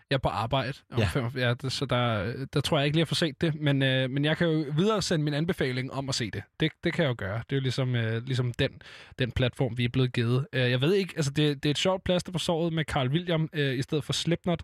Jeg 0.09 0.15
er 0.15 0.19
på 0.19 0.29
arbejde. 0.29 0.73
Om 0.91 0.99
Ja. 0.99 1.03
ja. 1.03 1.09
Fem, 1.09 1.39
ja 1.41 1.53
det, 1.53 1.71
så 1.71 1.85
der, 1.85 2.33
der 2.53 2.61
tror 2.61 2.77
jeg 2.77 2.85
ikke 2.85 2.97
lige, 2.97 3.01
at 3.01 3.07
få 3.07 3.15
set 3.15 3.41
det. 3.41 3.55
Men, 3.55 3.83
øh, 3.83 4.09
men 4.09 4.25
jeg 4.25 4.37
kan 4.37 4.47
jo 4.47 4.65
videre 4.77 5.01
sende 5.01 5.25
min 5.25 5.33
anbefaling 5.33 5.93
om 5.93 6.09
at 6.09 6.15
se 6.15 6.31
det. 6.31 6.43
Det, 6.59 6.71
det 6.83 6.93
kan 6.93 7.03
jeg 7.03 7.09
jo 7.09 7.15
gøre. 7.17 7.37
Det 7.37 7.51
er 7.51 7.55
jo 7.55 7.61
ligesom, 7.61 7.95
øh, 7.95 8.25
ligesom 8.25 8.53
den, 8.53 8.81
den 9.19 9.31
platform, 9.31 9.77
vi 9.77 9.85
er 9.85 9.89
blevet 9.89 10.13
givet. 10.13 10.47
Øh, 10.53 10.71
jeg 10.71 10.81
ved 10.81 10.93
ikke, 10.93 11.13
altså 11.15 11.31
det, 11.31 11.63
det 11.63 11.69
er 11.69 11.71
et 11.71 11.77
sjovt 11.77 12.03
plaster 12.03 12.31
på 12.31 12.39
såret 12.39 12.73
med 12.73 12.83
Carl 12.83 13.07
William 13.07 13.49
øh, 13.53 13.77
i 13.77 13.81
stedet 13.81 14.03
for 14.03 14.13
Slipknot. 14.13 14.61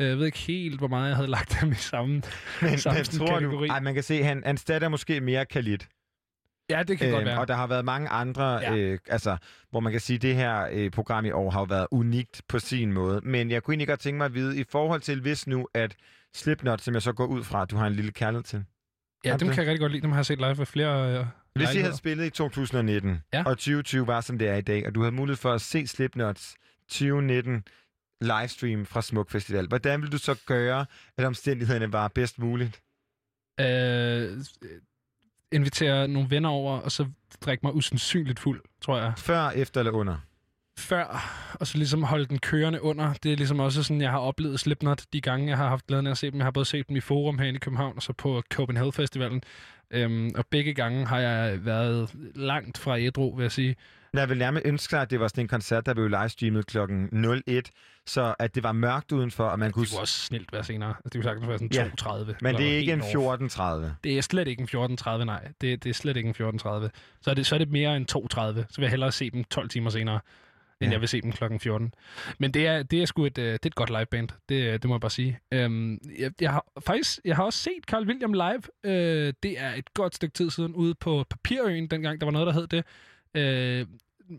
Øh, 0.00 0.08
Jeg 0.08 0.18
ved 0.18 0.26
ikke 0.26 0.38
helt, 0.38 0.78
hvor 0.78 0.88
meget 0.88 1.08
jeg 1.08 1.16
havde 1.16 1.30
lagt 1.30 1.58
dem 1.60 1.72
i 1.72 1.74
samme, 1.74 2.22
Men, 2.62 2.78
samme 2.78 2.98
men 2.98 3.04
tror 3.04 3.26
kategori. 3.26 3.66
du, 3.68 3.72
ej, 3.72 3.80
man 3.80 3.94
kan 3.94 4.02
se, 4.02 4.22
han, 4.22 4.42
han 4.46 4.56
stadig 4.56 4.90
måske 4.90 5.20
mere 5.20 5.46
Khalid. 5.46 5.78
Ja, 6.70 6.82
det 6.82 6.98
kan 6.98 7.10
godt 7.10 7.24
være. 7.24 7.34
Øhm, 7.34 7.40
Og 7.40 7.48
der 7.48 7.54
har 7.54 7.66
været 7.66 7.84
mange 7.84 8.08
andre, 8.08 8.44
ja. 8.52 8.76
Øh, 8.76 8.98
altså, 9.08 9.36
hvor 9.70 9.80
man 9.80 9.92
kan 9.92 10.00
sige, 10.00 10.14
at 10.16 10.22
det 10.22 10.34
her 10.34 10.68
øh, 10.72 10.90
program 10.90 11.24
i 11.24 11.30
år 11.30 11.50
har 11.50 11.60
jo 11.60 11.64
været 11.64 11.86
unikt 11.90 12.42
på 12.48 12.58
sin 12.58 12.92
måde. 12.92 13.20
Men 13.24 13.50
jeg 13.50 13.62
kunne 13.62 13.72
egentlig 13.72 13.88
godt 13.88 14.00
tænke 14.00 14.18
mig 14.18 14.24
at 14.24 14.34
vide, 14.34 14.60
i 14.60 14.64
forhold 14.70 15.00
til 15.00 15.20
hvis 15.20 15.46
nu, 15.46 15.68
at 15.74 15.96
Slipknot, 16.34 16.80
som 16.80 16.94
jeg 16.94 17.02
så 17.02 17.12
går 17.12 17.26
ud 17.26 17.44
fra, 17.44 17.62
at 17.62 17.70
du 17.70 17.76
har 17.76 17.86
en 17.86 17.92
lille 17.92 18.12
kærlighed 18.12 18.42
til. 18.44 18.64
Ja, 19.24 19.30
Har 19.30 19.38
dem 19.38 19.48
det? 19.48 19.54
kan 19.54 19.64
jeg 19.64 19.70
rigtig 19.70 19.80
godt 19.80 19.92
lide. 19.92 20.02
Dem 20.02 20.10
har 20.10 20.18
jeg 20.18 20.26
set 20.26 20.38
live 20.38 20.58
ved 20.58 20.66
flere 20.66 21.18
øh, 21.18 21.26
Hvis 21.54 21.74
I 21.74 21.78
havde 21.78 21.96
spillet 21.96 22.26
i 22.26 22.30
2019, 22.30 23.10
ja. 23.32 23.38
Ja. 23.38 23.44
og 23.44 23.50
2020 23.58 24.06
var, 24.06 24.20
som 24.20 24.38
det 24.38 24.48
er 24.48 24.54
i 24.56 24.60
dag, 24.60 24.86
og 24.86 24.94
du 24.94 25.00
havde 25.00 25.14
mulighed 25.14 25.36
for 25.36 25.52
at 25.52 25.60
se 25.60 25.86
Slipknots 25.86 26.54
2019 26.88 27.64
livestream 28.22 28.86
fra 28.86 29.02
Smuk 29.02 29.30
Festival, 29.30 29.66
hvordan 29.66 30.00
ville 30.00 30.12
du 30.12 30.18
så 30.18 30.34
gøre, 30.46 30.86
at 31.16 31.24
omstændighederne 31.24 31.92
var 31.92 32.08
bedst 32.08 32.38
muligt? 32.38 32.82
øh, 33.60 34.38
invitere 35.52 36.08
nogle 36.08 36.30
venner 36.30 36.48
over, 36.48 36.78
og 36.78 36.92
så 36.92 37.06
drikke 37.40 37.66
mig 37.66 37.74
usandsynligt 37.74 38.40
fuld, 38.40 38.62
tror 38.80 38.98
jeg. 38.98 39.12
Før, 39.16 39.50
efter 39.50 39.80
eller 39.80 39.92
under? 39.92 40.16
Før, 40.78 41.22
og 41.60 41.66
så 41.66 41.78
ligesom 41.78 42.02
holde 42.02 42.26
den 42.26 42.38
kørende 42.38 42.82
under. 42.82 43.12
Det 43.22 43.32
er 43.32 43.36
ligesom 43.36 43.60
også 43.60 43.82
sådan, 43.82 44.00
jeg 44.00 44.10
har 44.10 44.18
oplevet 44.18 44.60
Slipknot 44.60 45.04
de 45.12 45.20
gange, 45.20 45.48
jeg 45.48 45.56
har 45.56 45.68
haft 45.68 45.86
glæden 45.86 46.06
af 46.06 46.10
at 46.10 46.18
se 46.18 46.30
dem. 46.30 46.38
Jeg 46.38 46.46
har 46.46 46.50
både 46.50 46.66
set 46.66 46.88
dem 46.88 46.96
i 46.96 47.00
Forum 47.00 47.38
herinde 47.38 47.56
i 47.56 47.60
København, 47.60 47.96
og 47.96 48.02
så 48.02 48.12
på 48.12 48.42
Copenhagen 48.54 48.92
Festivalen. 48.92 49.42
Øhm, 49.90 50.30
og 50.36 50.46
begge 50.50 50.74
gange 50.74 51.06
har 51.06 51.18
jeg 51.18 51.64
været 51.64 52.10
langt 52.34 52.78
fra 52.78 53.00
ædru, 53.00 53.36
vil 53.36 53.42
jeg 53.42 53.52
sige. 53.52 53.76
Jeg 54.14 54.28
vil 54.28 54.38
nærmest 54.38 54.66
ønske 54.66 54.90
sig, 54.90 55.02
at 55.02 55.10
det 55.10 55.20
var 55.20 55.28
sådan 55.28 55.44
en 55.44 55.48
koncert, 55.48 55.86
der 55.86 55.94
blev 55.94 56.08
livestreamet 56.08 56.66
klokken 56.66 57.26
01, 57.46 57.70
så 58.06 58.34
at 58.38 58.54
det 58.54 58.62
var 58.62 58.72
mørkt 58.72 59.12
udenfor, 59.12 59.44
og 59.44 59.58
man 59.58 59.72
kunne... 59.72 59.84
Det 59.84 59.92
kunne 59.92 60.00
også 60.00 60.18
snilt 60.18 60.52
være 60.52 60.64
senere. 60.64 60.88
Altså, 60.88 61.02
det 61.04 61.12
kunne 61.12 61.22
sagtens 61.24 61.48
være 61.48 61.58
sådan 61.58 61.70
Ja, 61.72 61.90
32. 61.98 62.36
Men 62.42 62.54
det 62.56 62.72
er 62.72 62.76
ikke 62.78 62.92
en 62.92 63.00
helt 63.00 63.16
off. 63.16 63.58
14.30. 63.58 63.60
Det 64.04 64.18
er 64.18 64.22
slet 64.22 64.48
ikke 64.48 64.60
en 64.74 64.96
14.30, 64.98 65.24
nej. 65.24 65.48
Det, 65.60 65.84
det 65.84 65.90
er 65.90 65.94
slet 65.94 66.16
ikke 66.16 66.28
en 66.28 66.34
14.30. 66.34 66.64
Så 66.64 66.90
er, 67.26 67.34
det, 67.34 67.46
så 67.46 67.54
er 67.54 67.58
det 67.58 67.70
mere 67.70 67.96
end 67.96 68.06
2.30. 68.16 68.18
Så 68.38 68.76
vil 68.76 68.82
jeg 68.82 68.90
hellere 68.90 69.12
se 69.12 69.30
dem 69.30 69.44
12 69.44 69.68
timer 69.68 69.90
senere, 69.90 70.20
end 70.80 70.88
Ja. 70.88 70.92
jeg 70.92 71.00
vil 71.00 71.08
se 71.08 71.20
dem 71.20 71.32
klokken 71.32 71.60
14. 71.60 71.94
Men 72.38 72.54
det 72.54 72.66
er, 72.66 72.82
det 72.82 73.02
er 73.02 73.06
sgu 73.06 73.26
et, 73.26 73.38
øh, 73.38 73.44
det 73.44 73.52
er 73.52 73.66
et 73.66 73.74
godt 73.74 73.90
liveband. 73.90 74.28
Det, 74.48 74.82
det 74.82 74.88
må 74.88 74.94
jeg 74.94 75.00
bare 75.00 75.10
sige. 75.10 75.38
Øhm, 75.52 75.98
jeg, 76.18 76.30
jeg 76.40 76.50
har, 76.52 76.64
faktisk, 76.86 77.18
jeg 77.24 77.36
har 77.36 77.44
også 77.44 77.58
set 77.58 77.84
Carl 77.86 78.06
William 78.06 78.32
live. 78.32 78.62
Øh, 78.84 79.32
det 79.42 79.60
er 79.60 79.74
et 79.74 79.94
godt 79.94 80.14
stykke 80.14 80.32
tid 80.34 80.50
siden 80.50 80.74
ude 80.74 80.94
på 80.94 81.24
Papirøen, 81.30 81.86
dengang 81.86 82.20
der 82.20 82.26
var 82.26 82.32
noget, 82.32 82.46
der 82.46 82.52
hed 82.52 82.66
det. 82.66 82.84
Øh, 83.34 83.86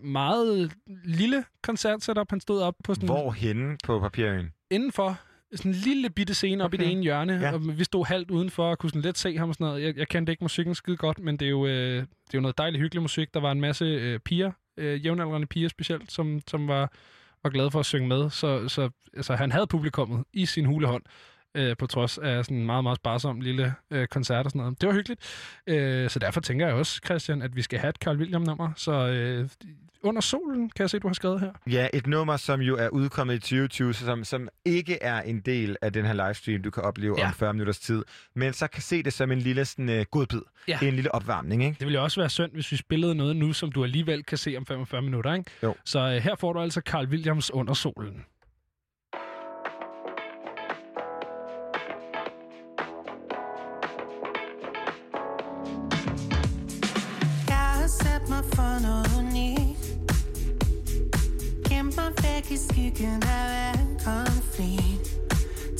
meget 0.03 0.71
lille 1.03 1.43
koncertsetup. 1.63 2.29
Han 2.29 2.39
stod 2.39 2.61
op 2.61 2.75
på 2.83 2.93
sådan 2.93 3.09
Hvor 3.09 3.31
henne 3.31 3.77
på 3.83 3.99
papirøen? 3.99 4.49
indenfor 4.71 5.19
sådan 5.55 5.71
en 5.71 5.75
lille 5.77 6.09
bitte 6.09 6.33
scene 6.33 6.63
okay. 6.63 6.65
op 6.65 6.73
i 6.73 6.77
Okay. 6.77 6.85
det 6.85 6.91
ene 6.91 7.01
hjørne, 7.03 7.33
Ja. 7.33 7.53
og 7.53 7.77
vi 7.77 7.83
stod 7.83 8.05
halvt 8.05 8.31
udenfor 8.31 8.69
og 8.69 8.77
kunne 8.79 8.89
sådan 8.89 9.01
let 9.01 9.17
se 9.17 9.37
ham 9.37 9.49
og 9.49 9.55
sådan 9.55 9.65
noget. 9.67 9.83
Jeg, 9.83 9.97
jeg 9.97 10.07
kendte 10.07 10.31
ikke 10.31 10.43
musikken 10.43 10.75
skide 10.75 10.97
godt, 10.97 11.19
men 11.19 11.37
det 11.37 11.45
er 11.45 11.49
jo, 11.49 11.65
øh, 11.67 11.95
det 11.95 12.01
er 12.01 12.05
jo 12.33 12.39
noget 12.41 12.57
dejligt 12.57 12.81
hyggelig 12.81 13.01
musik. 13.01 13.33
Der 13.33 13.39
var 13.39 13.51
en 13.51 13.61
masse 13.61 13.85
øh, 13.85 14.19
piger, 14.19 14.51
øh, 14.77 15.05
jævnaldrende 15.05 15.47
piger 15.47 15.69
specielt, 15.69 16.11
som, 16.11 16.39
som 16.47 16.67
var, 16.67 16.91
var 17.43 17.49
glade 17.49 17.71
for 17.71 17.79
at 17.79 17.85
synge 17.85 18.07
med. 18.07 18.29
Så, 18.29 18.67
så 18.67 18.89
altså, 19.13 19.35
han 19.35 19.51
havde 19.51 19.67
publikummet 19.67 20.23
i 20.33 20.45
sin 20.45 20.65
hulehånd, 20.65 21.03
øh, 21.55 21.77
på 21.77 21.87
trods 21.87 22.17
af 22.17 22.45
sådan 22.45 22.57
en 22.57 22.65
meget, 22.65 22.83
meget 22.83 22.95
sparsom 22.95 23.41
lille 23.41 23.75
øh, 23.91 24.07
koncert 24.07 24.45
og 24.45 24.51
sådan 24.51 24.59
noget. 24.59 24.81
Det 24.81 24.87
var 24.87 24.95
hyggeligt. 24.95 25.21
Øh, 25.67 26.09
så 26.09 26.19
derfor 26.19 26.41
tænker 26.41 26.65
jeg 26.67 26.75
også, 26.75 27.01
Christian, 27.05 27.41
at 27.41 27.55
vi 27.55 27.61
skal 27.61 27.79
have 27.79 27.89
et 27.89 27.95
Carl 27.95 28.17
William-nummer. 28.17 28.71
Så 28.75 28.91
øh, 28.91 29.49
under 30.03 30.21
solen, 30.21 30.69
kan 30.69 30.83
jeg 30.83 30.89
se, 30.89 30.99
du 30.99 31.07
har 31.07 31.13
skrevet 31.13 31.39
her. 31.39 31.51
Ja, 31.67 31.87
et 31.93 32.07
nummer, 32.07 32.37
som 32.37 32.61
jo 32.61 32.77
er 32.77 32.89
udkommet 32.89 33.35
i 33.35 33.39
2020, 33.39 33.93
som, 33.93 34.23
som 34.23 34.49
ikke 34.65 35.03
er 35.03 35.21
en 35.21 35.39
del 35.39 35.77
af 35.81 35.93
den 35.93 36.05
her 36.05 36.13
livestream, 36.13 36.61
du 36.61 36.71
kan 36.71 36.83
opleve 36.83 37.15
ja. 37.17 37.27
Om 37.27 37.33
40 37.33 37.53
minutters 37.53 37.79
tid, 37.79 38.03
men 38.35 38.53
så 38.53 38.67
kan 38.67 38.81
se 38.81 39.03
det 39.03 39.13
som 39.13 39.31
en 39.31 39.39
lille 39.39 39.65
sådan, 39.65 39.99
uh, 39.99 40.05
godbid. 40.11 40.41
Ja. 40.67 40.79
En 40.81 40.93
lille 40.93 41.15
opvarmning, 41.15 41.63
ikke? 41.63 41.75
Det 41.79 41.85
ville 41.87 41.97
jo 41.97 42.03
også 42.03 42.21
være 42.21 42.29
synd, 42.29 42.51
hvis 42.51 42.71
vi 42.71 42.77
spillede 42.77 43.15
noget 43.15 43.35
nu, 43.35 43.53
som 43.53 43.71
du 43.71 43.83
alligevel 43.83 44.23
kan 44.23 44.37
se 44.37 44.57
om 44.57 44.65
45 44.65 45.01
minutter, 45.01 45.33
ikke? 45.33 45.51
Jo. 45.63 45.75
Så 45.85 45.99
øh, 45.99 46.15
her 46.15 46.35
får 46.35 46.53
du 46.53 46.59
altså 46.59 46.81
Carl 46.85 47.07
Williams 47.07 47.53
under 47.53 47.73
solen. 47.73 48.25
For 58.55 58.79
noget 58.81 59.09
unikt 59.19 59.85
Gemt 61.69 61.95
mig 61.97 62.11
væk 62.23 62.51
i 62.51 62.57
skyggen 62.57 63.23
af 63.23 63.43
hver 63.49 63.73
konflikt. 64.05 65.07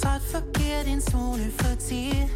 Trådt 0.02 0.24
forkert 0.32 0.88
en 0.88 1.02
smule 1.02 1.52
for 1.60 1.76
tit 1.76 2.32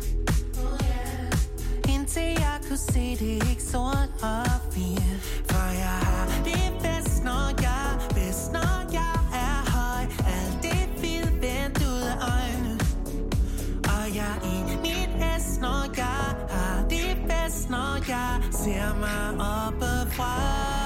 Indtil 1.93 2.23
jeg 2.23 2.57
kunne 2.67 2.77
se 2.77 3.05
det 3.19 3.49
ikke 3.49 3.63
sort 3.63 4.09
og 4.21 4.49
hvidt. 4.73 5.19
For 5.49 5.67
jeg 5.85 5.99
har 6.07 6.27
det 6.43 6.73
bedst, 6.81 7.23
når 7.23 7.61
jeg 7.61 7.86
jeg 18.68 18.76
ser 18.76 18.99
mig 18.99 19.45
oppefra. 19.45 20.76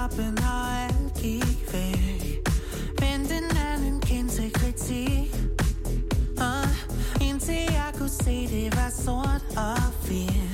toppen, 0.00 0.38
og 0.38 0.82
alt 0.82 1.14
gik 1.22 1.72
væk. 1.72 2.48
Men 3.00 3.20
den 3.20 3.56
anden 3.72 4.00
kendte 4.00 4.50
kritik 4.50 5.34
Og 6.38 6.62
uh, 6.62 7.28
indtil 7.28 7.54
jeg 7.54 7.92
kunne 7.98 8.08
se, 8.08 8.46
det 8.46 8.76
var 8.76 8.90
sort 8.90 9.44
og 9.56 9.92
fint 10.02 10.49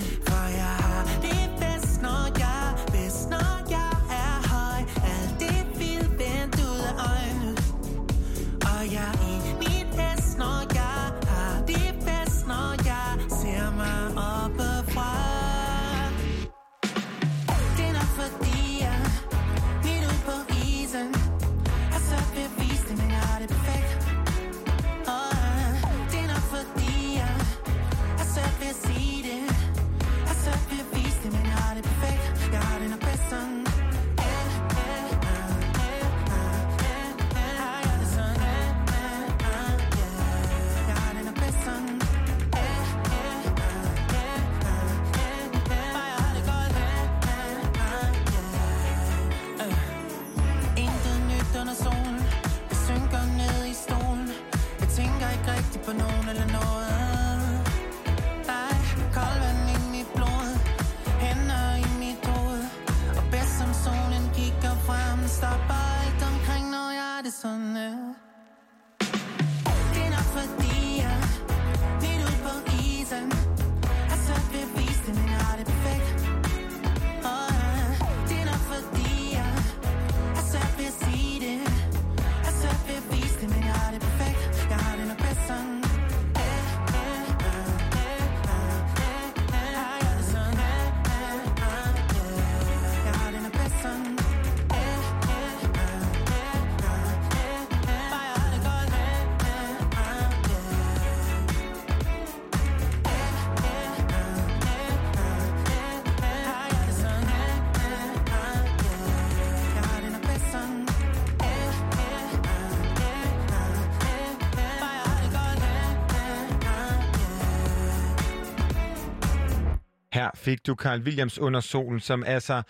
fik 120.46 120.66
du 120.66 120.74
Carl 120.74 121.00
Williams 121.00 121.38
under 121.38 121.60
solen, 121.60 122.00
som 122.00 122.24
altså 122.26 122.62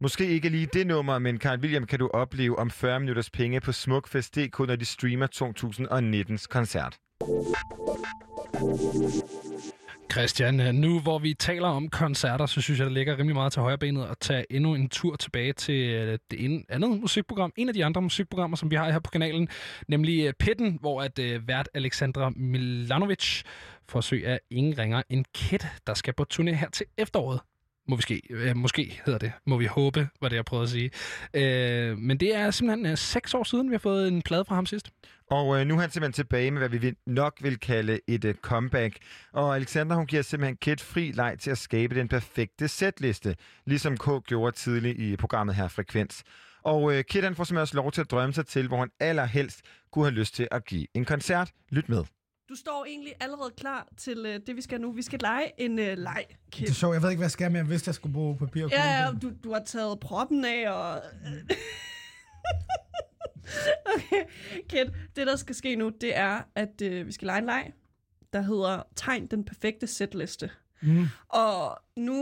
måske 0.00 0.26
ikke 0.26 0.48
lige 0.48 0.66
det 0.66 0.86
nummer, 0.86 1.18
men 1.18 1.38
Carl 1.38 1.60
William 1.60 1.86
kan 1.86 1.98
du 1.98 2.10
opleve 2.14 2.58
om 2.58 2.70
40 2.70 3.00
minutters 3.00 3.30
penge 3.30 3.60
på 3.60 3.72
Smukfest.dk, 3.72 4.58
når 4.58 4.76
de 4.76 4.84
streamer 4.84 5.26
2019's 5.26 6.46
koncert. 6.46 6.98
Christian, 10.14 10.74
nu 10.74 11.00
hvor 11.00 11.18
vi 11.18 11.34
taler 11.34 11.68
om 11.68 11.88
koncerter, 11.88 12.46
så 12.46 12.60
synes 12.60 12.78
jeg, 12.78 12.86
det 12.86 12.92
ligger 12.92 13.18
rimelig 13.18 13.34
meget 13.34 13.52
til 13.52 13.62
højre 13.62 13.78
benet 13.78 14.06
at 14.10 14.18
tage 14.20 14.44
endnu 14.50 14.74
en 14.74 14.88
tur 14.88 15.16
tilbage 15.16 15.52
til 15.52 15.90
øh, 15.90 16.18
det 16.30 16.64
andet 16.68 17.00
musikprogram. 17.00 17.52
En 17.56 17.68
af 17.68 17.74
de 17.74 17.84
andre 17.84 18.02
musikprogrammer, 18.02 18.56
som 18.56 18.70
vi 18.70 18.76
har 18.76 18.90
her 18.90 18.98
på 18.98 19.10
kanalen, 19.10 19.48
nemlig 19.88 20.26
øh, 20.26 20.32
Pitten, 20.32 20.78
hvor 20.80 21.02
at 21.02 21.18
øh, 21.18 21.48
vært 21.48 21.68
Alexandra 21.74 22.30
Milanovic 22.36 23.42
forsøg 23.88 24.26
af 24.26 24.40
ingen 24.50 24.78
ringer 24.78 25.02
en 25.10 25.24
Kit, 25.34 25.66
der 25.86 25.94
skal 25.94 26.14
på 26.14 26.26
turné 26.34 26.50
her 26.50 26.70
til 26.70 26.86
efteråret. 26.98 27.40
Må 27.88 27.96
vi 27.96 28.02
ske, 28.02 28.22
øh, 28.30 28.56
måske 28.56 29.00
hedder 29.06 29.18
det. 29.18 29.32
Må 29.46 29.56
vi 29.56 29.66
håbe, 29.66 30.08
var 30.20 30.28
det 30.28 30.36
jeg 30.36 30.44
prøvede 30.44 30.64
at 30.64 30.70
sige. 30.70 30.90
Øh, 31.34 31.98
men 31.98 32.20
det 32.20 32.34
er 32.34 32.50
simpelthen 32.50 32.86
øh, 32.86 32.98
seks 32.98 33.34
år 33.34 33.44
siden, 33.44 33.70
vi 33.70 33.74
har 33.74 33.78
fået 33.78 34.08
en 34.08 34.22
plade 34.22 34.44
fra 34.44 34.54
ham 34.54 34.66
sidst. 34.66 34.90
Og 35.30 35.60
øh, 35.60 35.66
nu 35.66 35.74
er 35.74 35.80
han 35.80 35.90
simpelthen 35.90 36.12
tilbage 36.12 36.50
med, 36.50 36.60
hvad 36.60 36.78
vi 36.78 36.94
nok 37.06 37.38
vil 37.40 37.58
kalde 37.58 38.00
et 38.08 38.24
øh, 38.24 38.34
comeback. 38.34 38.98
Og 39.32 39.56
Alexander, 39.56 39.96
hun 39.96 40.06
giver 40.06 40.22
simpelthen 40.22 40.56
Kit 40.56 40.80
fri 40.80 41.12
leg 41.12 41.36
til 41.40 41.50
at 41.50 41.58
skabe 41.58 41.94
den 41.94 42.08
perfekte 42.08 42.68
setliste, 42.68 43.36
ligesom 43.66 43.96
K 43.96 44.08
gjorde 44.26 44.56
tidligt 44.56 44.98
i 44.98 45.16
programmet 45.16 45.54
her 45.54 45.68
Frekvens. 45.68 46.22
Og 46.62 46.94
øh, 46.94 47.04
Kit 47.04 47.24
han 47.24 47.34
får 47.34 47.44
simpelthen 47.44 47.62
også 47.62 47.76
lov 47.76 47.92
til 47.92 48.00
at 48.00 48.10
drømme 48.10 48.34
sig 48.34 48.46
til, 48.46 48.68
hvor 48.68 48.78
han 48.78 48.90
allerhelst 49.00 49.62
kunne 49.92 50.04
have 50.04 50.14
lyst 50.14 50.34
til 50.34 50.48
at 50.50 50.64
give 50.64 50.86
en 50.94 51.04
koncert. 51.04 51.50
Lyt 51.70 51.88
med. 51.88 52.04
Du 52.48 52.54
står 52.54 52.84
egentlig 52.84 53.14
allerede 53.20 53.50
klar 53.56 53.88
til 53.96 54.26
øh, 54.26 54.40
det, 54.46 54.56
vi 54.56 54.60
skal 54.60 54.80
nu. 54.80 54.92
Vi 54.92 55.02
skal 55.02 55.18
lege 55.22 55.60
en 55.60 55.78
øh, 55.78 55.98
leg, 55.98 56.24
Kit. 56.50 56.66
Det 56.66 56.70
er 56.70 56.74
sjovt, 56.74 56.94
jeg 56.94 57.02
ved 57.02 57.10
ikke, 57.10 57.18
hvad 57.18 57.24
jeg 57.24 57.30
skal, 57.30 57.50
men 57.50 57.56
jeg 57.56 57.68
vidste, 57.68 57.88
jeg 57.88 57.94
skulle 57.94 58.12
bruge 58.12 58.36
papir 58.36 58.64
og 58.64 58.70
Ja, 58.70 59.04
ja, 59.04 59.12
du, 59.22 59.32
du 59.44 59.52
har 59.52 59.62
taget 59.66 60.00
proppen 60.00 60.44
af, 60.44 60.70
og... 60.70 61.02
okay, 63.94 64.24
Kit, 64.68 64.86
det 65.16 65.26
der 65.26 65.36
skal 65.36 65.54
ske 65.54 65.76
nu, 65.76 65.88
det 66.00 66.16
er, 66.16 66.42
at 66.54 66.82
øh, 66.82 67.06
vi 67.06 67.12
skal 67.12 67.26
lege 67.26 67.38
en 67.38 67.44
leg, 67.44 67.72
der 68.32 68.40
hedder 68.40 68.82
Tegn 68.96 69.26
den 69.26 69.44
perfekte 69.44 69.86
setliste. 69.86 70.50
Mm. 70.84 71.06
Og 71.28 71.78
nu 71.96 72.14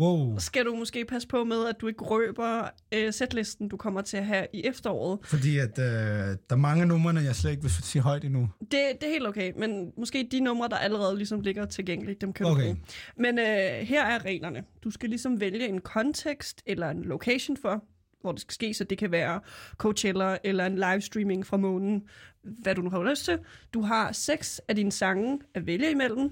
Wow. 0.00 0.38
skal 0.38 0.64
du 0.64 0.74
måske 0.76 1.04
passe 1.04 1.28
på 1.28 1.44
med, 1.44 1.66
at 1.68 1.80
du 1.80 1.88
ikke 1.88 2.04
røber 2.04 2.68
øh, 2.94 3.12
setlisten, 3.12 3.68
du 3.68 3.76
kommer 3.76 4.00
til 4.02 4.16
at 4.16 4.26
have 4.26 4.46
i 4.52 4.62
efteråret. 4.66 5.18
Fordi 5.24 5.58
at, 5.58 5.78
øh, 5.78 5.84
der 5.84 6.36
er 6.50 6.56
mange 6.56 6.86
numre, 6.86 7.14
jeg 7.14 7.36
slet 7.36 7.50
ikke 7.50 7.62
vil 7.62 7.70
sige 7.70 8.02
højt 8.02 8.24
endnu. 8.24 8.48
Det, 8.60 8.70
det 8.70 9.02
er 9.02 9.10
helt 9.10 9.26
okay, 9.26 9.52
men 9.58 9.92
måske 9.98 10.28
de 10.32 10.40
numre, 10.40 10.68
der 10.68 10.76
allerede 10.76 11.16
ligesom 11.16 11.40
ligger 11.40 11.66
tilgængeligt, 11.66 12.20
dem 12.20 12.32
kan 12.32 12.46
du 12.46 12.52
Okay. 12.52 12.62
bruge. 12.64 12.76
Men 13.16 13.38
øh, 13.38 13.44
her 13.86 14.04
er 14.04 14.24
reglerne. 14.24 14.64
Du 14.84 14.90
skal 14.90 15.08
ligesom 15.08 15.40
vælge 15.40 15.68
en 15.68 15.80
kontekst 15.80 16.62
eller 16.66 16.88
en 16.90 17.02
location 17.02 17.56
for, 17.56 17.84
hvor 18.20 18.32
det 18.32 18.40
skal 18.40 18.54
ske, 18.54 18.74
så 18.74 18.84
det 18.84 18.98
kan 18.98 19.12
være 19.12 19.40
Coachella 19.76 20.36
eller 20.44 20.66
en 20.66 20.74
livestreaming 20.74 21.46
fra 21.46 21.56
månen, 21.56 22.02
hvad 22.42 22.74
du 22.74 22.82
nu 22.82 22.90
har 22.90 23.10
lyst 23.10 23.24
til. 23.24 23.38
Du 23.74 23.82
har 23.82 24.12
seks 24.12 24.60
af 24.68 24.76
dine 24.76 24.92
sange 24.92 25.38
at 25.54 25.66
vælge 25.66 25.90
imellem, 25.90 26.30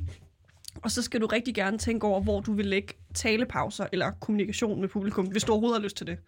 og 0.76 0.90
så 0.90 1.02
skal 1.02 1.20
du 1.20 1.26
rigtig 1.26 1.54
gerne 1.54 1.78
tænke 1.78 2.06
over, 2.06 2.20
hvor 2.20 2.40
du 2.40 2.52
vil 2.52 2.66
lægge 2.66 2.94
talepauser 3.14 3.86
eller 3.92 4.10
kommunikation 4.10 4.80
med 4.80 4.88
publikum, 4.88 5.26
hvis 5.26 5.44
du 5.44 5.52
overhovedet 5.52 5.80
har 5.80 5.84
lyst 5.84 5.96
til 5.96 6.06
det. 6.06 6.18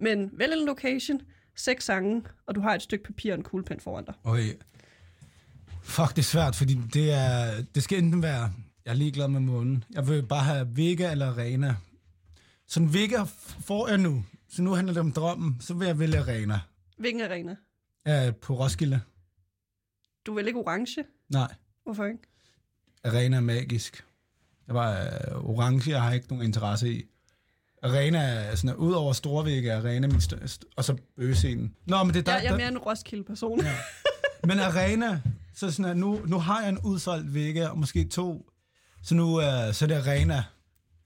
Men 0.00 0.30
vælg 0.32 0.52
en 0.52 0.66
location, 0.66 1.20
seks 1.56 1.84
sange, 1.84 2.22
og 2.46 2.54
du 2.54 2.60
har 2.60 2.74
et 2.74 2.82
stykke 2.82 3.04
papir 3.04 3.32
og 3.32 3.38
en 3.38 3.44
kuglepen 3.44 3.80
foran 3.80 4.04
dig. 4.04 4.14
Okay. 4.24 4.52
Fuck, 5.82 6.10
det 6.10 6.18
er 6.18 6.22
svært, 6.22 6.56
fordi 6.56 6.74
det, 6.94 7.12
er, 7.12 7.62
det 7.74 7.82
skal 7.82 7.98
enten 7.98 8.22
være, 8.22 8.52
jeg 8.84 8.90
er 8.90 8.94
ligeglad 8.94 9.28
med 9.28 9.40
månen. 9.40 9.84
Jeg 9.90 10.08
vil 10.08 10.26
bare 10.26 10.44
have 10.44 10.76
Vega 10.76 11.10
eller 11.10 11.26
Arena. 11.26 11.76
Så 12.66 12.80
en 12.80 12.94
Vega 12.94 13.22
får 13.60 13.88
jeg 13.88 13.98
nu. 13.98 14.24
Så 14.48 14.62
nu 14.62 14.74
handler 14.74 14.92
det 14.92 15.00
om 15.00 15.12
drømmen. 15.12 15.56
Så 15.60 15.74
vil 15.74 15.86
jeg 15.86 15.98
vælge 15.98 16.18
Arena. 16.18 16.60
Hvilken 16.98 17.22
arena? 17.22 17.56
Ja, 18.06 18.30
på 18.30 18.54
Roskilde. 18.58 19.00
Du 20.26 20.34
vil 20.34 20.46
ikke 20.46 20.58
orange? 20.58 21.04
Nej, 21.28 21.54
Hvorfor 21.84 22.04
ikke? 22.04 22.18
Arena 23.06 23.36
er 23.36 23.40
magisk. 23.40 24.04
Jeg 24.66 24.74
var 24.74 25.00
øh, 25.00 25.44
orange, 25.44 25.90
jeg 25.90 26.02
har 26.02 26.12
ikke 26.12 26.28
nogen 26.28 26.44
interesse 26.44 26.92
i. 26.92 27.04
Arena 27.82 28.18
er 28.18 28.54
sådan, 28.54 28.76
ud 28.76 28.92
over 28.92 29.12
Storvægge 29.12 29.70
er 29.70 29.78
Arena 29.78 30.06
min 30.06 30.20
største, 30.20 30.66
og 30.76 30.84
så 30.84 30.96
bøgescenen. 31.16 31.74
Nå, 31.86 32.04
men 32.04 32.14
det 32.14 32.20
er 32.20 32.22
der, 32.22 32.32
Jeg, 32.32 32.44
jeg 32.44 32.52
er 32.52 32.56
mere 32.56 32.68
en 32.68 32.78
Roskilde-person. 32.78 33.60
Ja. 33.60 33.72
Men 34.48 34.60
Arena, 34.60 35.20
så 35.54 35.70
sådan, 35.70 35.90
at 35.90 35.96
nu, 35.96 36.20
nu 36.26 36.38
har 36.38 36.60
jeg 36.60 36.68
en 36.68 36.78
udsolgt 36.78 37.34
vægge, 37.34 37.70
og 37.70 37.78
måske 37.78 38.04
to. 38.04 38.50
Så 39.02 39.14
nu 39.14 39.24
uh, 39.36 39.42
så 39.72 39.84
er 39.84 39.86
det 39.86 39.94
Arena, 39.94 40.44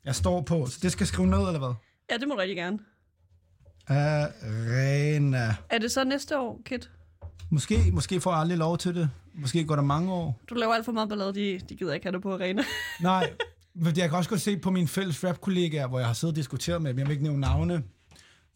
jeg 0.05 0.14
står 0.14 0.40
på. 0.40 0.66
Så 0.66 0.78
det 0.82 0.93
skal 0.93 1.06
skrive 1.06 1.28
ned, 1.28 1.39
eller 1.39 1.59
hvad? 1.59 1.74
ja, 2.10 2.16
det 2.16 2.28
må 2.28 2.35
du 2.35 2.40
rigtig 2.40 2.56
gerne. 2.56 2.78
Arena. 3.86 5.55
Er 5.70 5.78
det 5.78 5.93
så 5.93 6.05
næste 6.05 6.39
år, 6.39 6.60
Kit? 6.64 6.90
Måske, 7.51 7.90
måske 7.93 8.20
får 8.20 8.31
jeg 8.31 8.40
aldrig 8.40 8.59
lov 8.59 8.78
til 8.78 8.94
det. 8.94 9.10
Måske 9.35 9.65
går 9.65 9.74
der 9.77 9.82
mange 9.82 10.12
år. 10.12 10.40
Du 10.51 10.55
laver 10.55 10.74
alt 10.74 10.85
for 10.85 10.93
meget 10.93 11.09
ballade, 11.09 11.35
de, 11.35 11.61
de 11.69 11.77
gider 11.77 11.94
ikke 11.94 12.07
have 12.07 12.12
dig 12.12 12.23
på 12.23 12.35
arena. 12.35 12.62
Nej, 13.01 13.32
men 13.74 13.97
jeg 13.97 14.09
kan 14.09 14.19
også 14.19 14.31
godt 14.31 14.40
se 14.40 14.57
på 14.57 14.70
mine 14.70 14.89
fælles 14.89 15.24
rap-kollegaer, 15.24 15.86
hvor 15.86 15.98
jeg 15.98 16.07
har 16.07 16.15
siddet 16.15 16.32
og 16.32 16.36
diskuteret 16.36 16.82
med 16.82 16.90
dem, 16.90 16.98
jeg 16.98 17.07
vil 17.07 17.12
ikke 17.12 17.24
nævne 17.24 17.40
navne, 17.40 17.82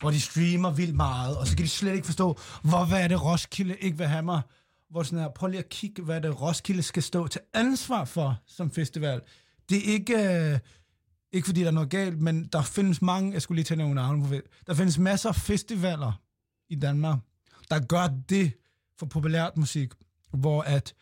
hvor 0.00 0.10
de 0.10 0.20
streamer 0.20 0.70
vildt 0.70 0.96
meget, 0.96 1.36
og 1.36 1.46
så 1.46 1.56
kan 1.56 1.64
de 1.64 1.70
slet 1.70 1.94
ikke 1.94 2.06
forstå, 2.06 2.38
hvor 2.62 2.84
hvad 2.84 3.04
er 3.04 3.08
det 3.08 3.24
Roskilde 3.24 3.76
ikke 3.76 3.98
vil 3.98 4.06
have 4.06 4.22
mig. 4.22 4.42
Hvor 4.90 5.02
sådan 5.02 5.18
her, 5.18 5.28
prøv 5.28 5.48
lige 5.48 5.58
at 5.58 5.68
kigge, 5.68 6.02
hvad 6.02 6.20
det 6.20 6.40
Roskilde 6.40 6.82
skal 6.82 7.02
stå 7.02 7.26
til 7.26 7.40
ansvar 7.54 8.04
for 8.04 8.36
som 8.46 8.70
festival. 8.70 9.20
Det 9.68 9.76
er 9.78 9.92
ikke, 9.92 10.14
øh, 10.52 10.58
ikke 11.32 11.46
fordi 11.46 11.60
der 11.60 11.66
er 11.66 11.70
noget 11.70 11.90
galt, 11.90 12.20
men 12.20 12.44
der 12.44 12.62
findes 12.62 13.02
mange, 13.02 13.32
jeg 13.32 13.42
skulle 13.42 13.56
lige 13.56 13.64
tage 13.64 13.78
nogle 13.78 13.94
navne 13.94 14.28
på, 14.28 14.34
der 14.66 14.74
findes 14.74 14.98
masser 14.98 15.28
af 15.28 15.36
festivaler 15.36 16.20
i 16.68 16.74
Danmark, 16.74 17.18
der 17.70 17.80
gør 17.80 18.08
det 18.28 18.52
for 18.98 19.06
populært 19.06 19.56
musik, 19.56 19.92
hvor 20.34 20.62
at 20.62 20.94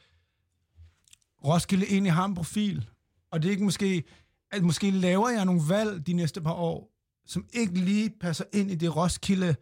Roskilde 1.44 1.86
egentlig 1.86 2.12
har 2.12 2.24
en 2.24 2.34
profil, 2.34 2.88
og 3.30 3.42
det 3.42 3.48
er 3.48 3.52
ikke 3.52 3.64
måske, 3.64 4.04
at 4.50 4.62
måske 4.62 4.90
laver 4.90 5.30
jeg 5.30 5.44
nogle 5.44 5.62
valg 5.68 6.06
de 6.06 6.12
næste 6.12 6.40
par 6.40 6.52
år, 6.52 6.92
som 7.26 7.46
ikke 7.52 7.74
lige 7.74 8.10
passer 8.20 8.44
ind 8.52 8.70
i 8.70 8.74
det 8.74 8.96
Roskilde, 8.96 9.56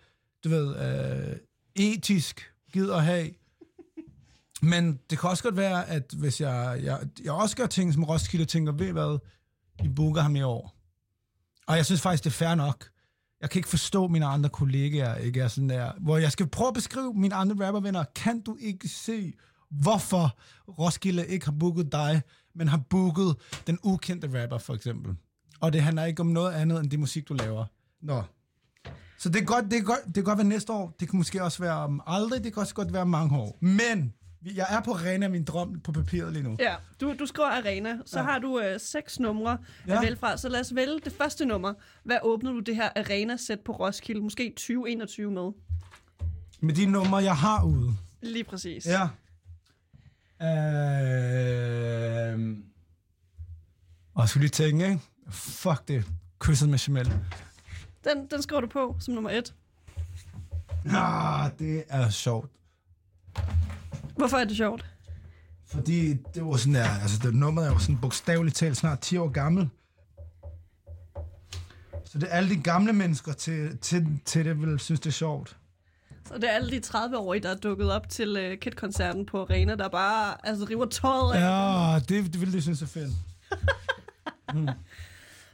du 0.44 0.48
ved, 0.48 0.76
øh, 0.76 1.36
etisk 1.74 2.52
gider 2.72 2.96
at 2.96 3.04
have. 3.04 3.30
Men 4.62 5.00
det 5.10 5.18
kan 5.18 5.30
også 5.30 5.42
godt 5.42 5.56
være, 5.56 5.88
at 5.88 6.14
hvis 6.18 6.40
jeg, 6.40 6.80
jeg, 6.82 7.08
jeg 7.24 7.32
også 7.32 7.56
gør 7.56 7.66
ting, 7.66 7.92
som 7.92 8.04
Roskilde 8.04 8.44
tænker, 8.44 8.72
ved 8.72 8.92
hvad, 8.92 9.18
I 9.84 9.88
booker 9.88 10.22
ham 10.22 10.36
i 10.36 10.42
år. 10.42 10.76
Og 11.66 11.76
jeg 11.76 11.86
synes 11.86 12.00
faktisk, 12.00 12.24
det 12.24 12.30
er 12.30 12.34
fair 12.34 12.54
nok. 12.54 12.88
Jeg 13.40 13.50
kan 13.50 13.58
ikke 13.58 13.68
forstå 13.68 14.08
mine 14.08 14.26
andre 14.26 14.48
kollegaer, 14.48 15.16
ikke 15.16 15.40
er 15.40 15.48
sådan 15.48 15.68
der, 15.68 15.92
hvor 16.00 16.18
jeg 16.18 16.32
skal 16.32 16.46
prøve 16.46 16.68
at 16.68 16.74
beskrive 16.74 17.14
mine 17.14 17.34
andre 17.34 17.66
rappervenner. 17.66 18.04
Kan 18.14 18.40
du 18.40 18.56
ikke 18.60 18.88
se, 18.88 19.32
hvorfor 19.70 20.38
Roskilde 20.68 21.26
ikke 21.26 21.44
har 21.44 21.52
booket 21.60 21.92
dig, 21.92 22.22
men 22.54 22.68
har 22.68 22.82
booket 22.90 23.36
den 23.66 23.78
ukendte 23.82 24.42
rapper, 24.42 24.58
for 24.58 24.74
eksempel? 24.74 25.14
Og 25.60 25.72
det 25.72 25.82
handler 25.82 26.04
ikke 26.04 26.20
om 26.20 26.26
noget 26.26 26.52
andet, 26.52 26.80
end 26.80 26.90
det 26.90 27.00
musik, 27.00 27.28
du 27.28 27.34
laver. 27.34 27.64
Nå. 28.02 28.22
Så 29.18 29.28
det 29.28 29.40
er 29.40 29.44
godt, 29.44 29.64
det 29.64 29.78
er 29.78 29.82
godt, 29.82 30.06
det 30.06 30.14
kan 30.14 30.24
godt 30.24 30.38
være 30.38 30.46
næste 30.46 30.72
år. 30.72 30.96
Det 31.00 31.08
kan 31.10 31.16
måske 31.16 31.42
også 31.42 31.62
være 31.62 31.74
om 31.74 32.02
aldrig. 32.06 32.44
Det 32.44 32.52
kan 32.52 32.60
også 32.60 32.74
godt 32.74 32.92
være 32.92 33.02
om 33.02 33.08
mange 33.08 33.38
år. 33.38 33.58
Men 33.60 34.14
jeg 34.54 34.66
er 34.70 34.80
på 34.80 34.92
ren 34.92 35.22
af 35.22 35.30
min 35.30 35.44
drøm 35.44 35.80
på 35.80 35.92
papiret 35.92 36.32
lige 36.32 36.42
nu. 36.42 36.56
Ja, 36.58 36.74
du, 37.00 37.14
du 37.18 37.26
skriver 37.26 37.48
arena, 37.48 37.98
så 38.06 38.18
ja. 38.18 38.24
har 38.24 38.38
du 38.38 38.60
øh, 38.60 38.80
seks 38.80 39.20
numre. 39.20 39.58
Ja. 39.86 39.96
at 39.96 40.02
vælge 40.02 40.16
fra. 40.16 40.36
Så 40.36 40.48
lad 40.48 40.60
os 40.60 40.74
vælge 40.74 41.00
det 41.04 41.12
første 41.12 41.44
nummer. 41.44 41.74
Hvad 42.04 42.18
åbner 42.22 42.52
du 42.52 42.60
det 42.60 42.76
her 42.76 42.88
arena-sæt 42.96 43.60
på 43.60 43.72
Roskilde? 43.72 44.20
Måske 44.20 44.50
2021 44.50 45.30
med. 45.30 45.50
Med 46.60 46.74
de 46.74 46.86
numre, 46.86 47.16
jeg 47.16 47.36
har 47.36 47.64
ude. 47.64 47.94
Lige 48.22 48.44
præcis. 48.44 48.86
Ja. 48.86 49.08
Øh... 50.42 50.48
Og 54.14 54.22
jeg 54.22 54.28
skulle 54.28 54.42
lige 54.42 54.50
tænke, 54.50 54.84
ikke? 54.84 55.00
Fuck 55.30 55.88
det. 55.88 56.04
Kysset 56.38 56.68
med 56.68 56.78
Jamel. 56.78 57.12
Den, 58.04 58.26
den 58.30 58.42
skriver 58.42 58.60
du 58.60 58.66
på 58.66 58.96
som 59.00 59.14
nummer 59.14 59.30
et. 59.30 59.54
Ah, 60.86 61.50
det 61.58 61.84
er 61.88 62.10
sjovt. 62.10 62.50
Hvorfor 64.16 64.36
er 64.36 64.44
det 64.44 64.56
sjovt? 64.56 64.86
Fordi 65.66 66.14
det 66.34 66.44
var 66.44 66.56
sådan 66.56 66.74
der, 66.74 66.88
altså 66.88 67.18
det 67.22 67.34
nummer 67.34 67.62
er 67.62 67.66
jo 67.66 67.78
sådan 67.78 68.00
bogstaveligt 68.00 68.56
talt 68.56 68.76
snart 68.76 69.00
10 69.00 69.16
år 69.16 69.28
gammel. 69.28 69.68
Så 72.04 72.18
det 72.18 72.28
er 72.30 72.32
alle 72.32 72.50
de 72.50 72.62
gamle 72.62 72.92
mennesker 72.92 73.32
til, 73.32 73.78
til, 73.78 74.20
til 74.24 74.44
det, 74.44 74.60
vil 74.60 74.78
synes, 74.78 75.00
det 75.00 75.06
er 75.06 75.12
sjovt. 75.12 75.56
Så 76.30 76.38
det 76.38 76.50
er 76.50 76.54
alle 76.54 76.70
de 76.70 76.80
30-årige, 76.86 77.42
der 77.42 77.50
er 77.50 77.56
dukket 77.56 77.92
op 77.92 78.08
til 78.08 78.36
øh, 78.36 78.58
Kit-koncerten 78.58 79.26
på 79.26 79.42
arena, 79.42 79.74
der 79.74 79.88
bare 79.88 80.46
altså, 80.46 80.64
river 80.64 80.86
tøjet 80.86 81.34
af. 81.34 81.40
Ja, 81.40 81.98
det, 81.98 82.32
det 82.32 82.40
vil 82.40 82.52
de 82.52 82.62
synes 82.62 82.82
er 82.82 82.86
fedt. 82.86 83.12
Mm. 84.54 84.68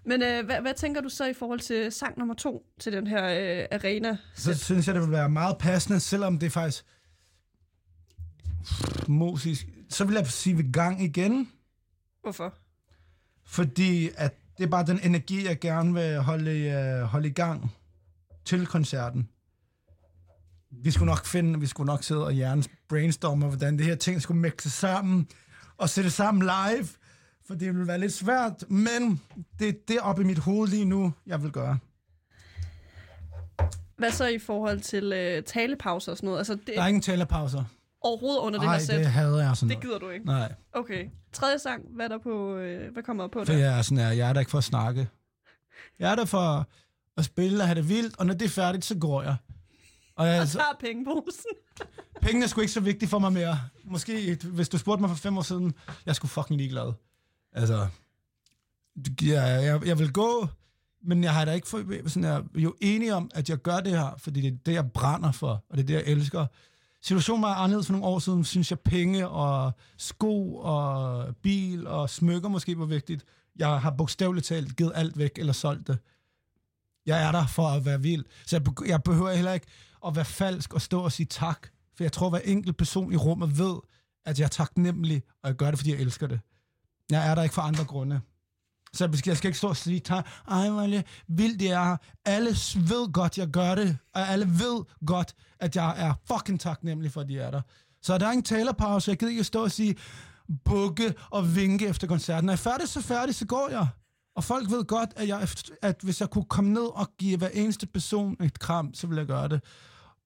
Men 0.05 0.23
øh, 0.23 0.45
hvad, 0.45 0.61
hvad 0.61 0.75
tænker 0.75 1.01
du 1.01 1.09
så 1.09 1.27
i 1.27 1.35
forhold 1.35 1.61
til 1.61 1.93
sang 1.93 2.19
nummer 2.19 2.35
to 2.35 2.67
til 2.81 2.93
den 2.93 3.07
her 3.07 3.25
øh, 3.25 3.67
arena? 3.73 4.17
Så 4.35 4.55
synes 4.55 4.87
jeg, 4.87 4.95
det 4.95 5.03
vil 5.03 5.11
være 5.11 5.29
meget 5.29 5.59
passende, 5.59 6.01
selvom 6.01 6.39
det 6.39 6.47
er 6.47 6.51
faktisk 6.51 6.85
musisk. 9.09 9.67
Så 9.91 10.05
vil 10.05 10.15
jeg 10.15 10.27
sige, 10.27 10.57
vi 10.57 10.63
gang 10.73 11.03
igen. 11.03 11.51
Hvorfor? 12.23 12.55
Fordi 13.45 14.11
at 14.17 14.35
det 14.59 14.65
er 14.65 14.69
bare 14.69 14.87
den 14.87 15.01
energi, 15.03 15.47
jeg 15.47 15.61
gerne 15.61 15.95
vil 15.95 16.19
holde, 16.19 16.51
øh, 16.51 17.03
holde 17.03 17.29
i 17.29 17.33
gang 17.33 17.73
til 18.45 18.67
koncerten. 18.67 19.29
Vi 20.83 20.91
skulle 20.91 21.07
nok 21.11 21.27
finde, 21.27 21.61
vi 21.61 21.67
skulle 21.67 21.87
nok 21.87 22.03
sidde 22.05 22.25
og 22.25 22.33
hjernes 22.33 22.69
brainstorme, 22.89 23.47
hvordan 23.47 23.79
det 23.79 23.87
her 23.87 23.95
ting 23.95 24.23
skulle 24.23 24.41
mixe 24.41 24.71
sammen 24.71 25.29
og 25.77 25.89
sætte 25.91 26.11
sammen 26.11 26.43
live, 26.43 26.87
for 27.47 27.55
det 27.55 27.69
ville 27.75 27.87
være 27.87 27.99
lidt 27.99 28.13
svært, 28.13 28.65
men 28.71 29.21
det 29.59 29.69
er 29.69 29.73
det 29.89 30.01
oppe 30.01 30.23
i 30.23 30.25
mit 30.25 30.39
hoved 30.39 30.69
lige 30.69 30.85
nu, 30.85 31.13
jeg 31.27 31.43
vil 31.43 31.51
gøre. 31.51 31.79
Hvad 33.97 34.11
så 34.11 34.27
i 34.27 34.39
forhold 34.39 34.81
til 34.81 35.13
øh, 35.13 35.43
talepauser 35.43 36.13
og 36.13 36.17
sådan 36.17 36.27
noget? 36.27 36.39
Altså, 36.39 36.55
det 36.55 36.67
Der 36.67 36.83
er 36.83 36.87
ingen 36.87 37.01
talepauser. 37.03 37.65
overhovedet 38.01 38.41
under 38.41 38.59
det 38.61 38.67
Ej, 38.67 38.73
her 38.79 38.85
sæt? 38.85 38.99
det 38.99 39.07
hader 39.07 39.43
jeg 39.47 39.57
sådan 39.57 39.69
Det 39.71 39.81
gider 39.83 39.99
du 39.99 40.09
ikke? 40.11 40.27
Nej. 40.27 40.53
Okay. 40.73 41.05
Tredje 41.33 41.59
sang, 41.59 41.83
hvad 41.95 42.05
er 42.05 42.09
der 42.09 42.19
på, 42.19 42.57
øh, 42.57 42.93
hvad 42.93 43.03
kommer 43.03 43.23
der 43.23 43.29
på 43.29 43.45
For 43.45 43.53
der? 43.53 43.59
jeg 43.59 43.79
er 43.79 43.83
sådan 43.83 43.99
her, 43.99 44.11
jeg 44.11 44.29
er 44.29 44.33
der 44.33 44.41
ikke 44.41 44.51
for 44.51 44.59
at 44.59 44.65
snakke. 44.65 45.09
Jeg 45.99 46.11
er 46.13 46.15
der 46.15 46.25
for 46.25 46.67
at 47.17 47.25
spille 47.25 47.63
og 47.63 47.67
have 47.67 47.75
det 47.81 47.89
vildt, 47.89 48.19
og 48.19 48.27
når 48.27 48.35
det 48.35 48.45
er 48.45 48.49
færdigt, 48.49 48.85
så 48.85 48.99
går 48.99 49.23
jeg. 49.23 49.37
Og 50.17 50.27
jeg, 50.27 50.41
Og 50.41 50.49
tager 50.49 50.77
pengeposen. 50.81 51.51
Pengene 52.23 52.45
er 52.45 52.49
sgu 52.49 52.61
ikke 52.61 52.73
så 52.73 52.81
vigtige 52.81 53.09
for 53.09 53.19
mig 53.19 53.33
mere. 53.33 53.61
Måske, 53.85 54.39
hvis 54.45 54.69
du 54.69 54.79
spurgte 54.79 55.01
mig 55.01 55.11
for 55.11 55.17
fem 55.17 55.39
år 55.39 55.43
siden, 55.43 55.75
jeg 56.07 56.17
sgu 56.17 56.27
fucking 56.27 56.59
ligeglad. 56.59 56.93
Altså, 57.53 57.87
jeg, 59.23 59.65
jeg, 59.65 59.87
jeg 59.87 59.99
vil 59.99 60.13
gå, 60.13 60.47
men 61.05 61.25
jeg 61.25 61.35
har 61.35 61.45
da 61.45 61.53
ikke 61.53 61.69
for, 61.69 62.09
sådan 62.09 62.25
jeg 62.25 62.37
er 62.37 62.43
jo 62.55 62.75
enig 62.81 63.13
om, 63.13 63.31
at 63.35 63.49
jeg 63.49 63.59
gør 63.59 63.81
det 63.81 63.93
her, 63.93 64.15
fordi 64.19 64.41
det 64.41 64.53
er 64.53 64.57
det, 64.67 64.73
jeg 64.73 64.93
brænder 64.93 65.33
for, 65.33 65.65
og 65.71 65.77
det 65.77 65.83
er 65.83 65.87
det, 65.87 65.95
jeg 65.95 66.05
elsker. 66.07 66.47
Situationen 67.03 67.43
var 67.43 67.55
anderledes 67.55 67.87
for 67.87 67.93
nogle 67.93 68.07
år 68.07 68.19
siden, 68.19 68.45
synes 68.45 68.71
jeg, 68.71 68.81
penge 68.81 69.29
og 69.29 69.73
sko 69.97 70.57
og 70.57 71.27
bil 71.43 71.87
og 71.87 72.11
smykker 72.11 72.49
måske 72.49 72.79
var 72.79 72.85
vigtigt. 72.85 73.25
Jeg 73.57 73.81
har 73.81 73.91
bogstaveligt 73.91 74.47
talt 74.47 74.77
givet 74.77 74.93
alt 74.95 75.19
væk 75.19 75.31
eller 75.39 75.53
solgt 75.53 75.87
det. 75.87 75.99
Jeg 77.07 77.29
er 77.29 77.33
der 77.33 77.47
for 77.47 77.69
at 77.69 77.85
være 77.85 78.03
vild. 78.03 78.25
Så 78.47 78.57
jeg, 78.57 78.89
jeg 78.89 79.03
behøver 79.03 79.33
heller 79.33 79.53
ikke 79.53 79.67
at 80.07 80.17
være 80.17 80.25
falsk 80.25 80.75
og 80.75 80.83
stå 80.83 81.01
og 81.01 81.13
sige 81.13 81.27
tak. 81.27 81.69
For 81.97 82.05
jeg 82.05 82.13
tror, 82.13 82.27
at 82.27 82.33
hver 82.33 82.53
enkelt 82.53 82.77
person 82.77 83.13
i 83.13 83.17
rummet 83.17 83.59
ved, 83.59 83.77
at 84.27 84.39
jeg 84.39 84.45
er 84.45 84.49
taknemmelig, 84.49 85.23
og 85.43 85.49
jeg 85.49 85.57
gør 85.57 85.71
det, 85.71 85.79
fordi 85.79 85.91
jeg 85.91 86.01
elsker 86.01 86.27
det. 86.27 86.41
Jeg 87.11 87.31
er 87.31 87.35
der 87.35 87.43
ikke 87.43 87.55
for 87.55 87.63
andre 87.63 87.85
grunde. 87.85 88.21
Så 88.93 89.05
jeg 89.05 89.19
skal, 89.19 89.31
jeg 89.31 89.37
skal 89.37 89.49
ikke 89.49 89.59
stå 89.59 89.69
og 89.69 89.77
sige 89.77 90.01
tak. 90.01 90.29
Ej, 90.49 90.71
hvor 90.71 90.81
er 90.81 91.03
vildt, 91.29 91.61
det 91.61 91.71
er. 91.71 91.97
Alle 92.25 92.51
ved 92.77 93.13
godt, 93.13 93.39
jeg 93.39 93.49
gør 93.49 93.75
det. 93.75 93.99
Og 94.15 94.29
alle 94.29 94.47
ved 94.47 95.07
godt, 95.07 95.35
at 95.61 95.77
jeg 95.77 95.95
er 95.97 96.15
fucking 96.33 96.61
taknemmelig 96.61 97.13
for, 97.13 97.21
at 97.21 97.29
de 97.29 97.39
er 97.39 97.51
der. 97.51 97.61
Så 98.03 98.19
der 98.19 98.27
er 98.27 98.33
ingen 98.33 98.45
talerpause. 98.45 99.11
Jeg 99.11 99.19
gider 99.19 99.31
ikke 99.31 99.45
stå 99.45 99.63
og 99.63 99.71
sige 99.71 99.97
bukke 100.65 101.15
og 101.31 101.57
vinke 101.57 101.87
efter 101.87 102.07
koncerten. 102.07 102.47
Når 102.47 102.53
jeg 102.53 102.59
er 102.59 102.71
færdig, 102.71 102.89
så 102.89 103.01
færdig, 103.01 103.35
så 103.35 103.47
går 103.47 103.69
jeg. 103.71 103.87
Og 104.37 104.45
folk 104.45 104.71
ved 104.71 104.85
godt, 104.85 105.11
at, 105.17 105.29
jeg, 105.29 105.49
at 105.83 105.97
hvis 106.03 106.21
jeg 106.21 106.31
kunne 106.31 106.45
komme 106.45 106.73
ned 106.73 106.97
og 106.97 107.09
give 107.19 107.39
hver 107.39 107.49
eneste 107.49 107.87
person 107.87 108.37
et 108.43 108.59
kram, 108.59 108.95
så 108.95 109.07
ville 109.07 109.21
jeg 109.21 109.27
gøre 109.27 109.49
det. 109.49 109.61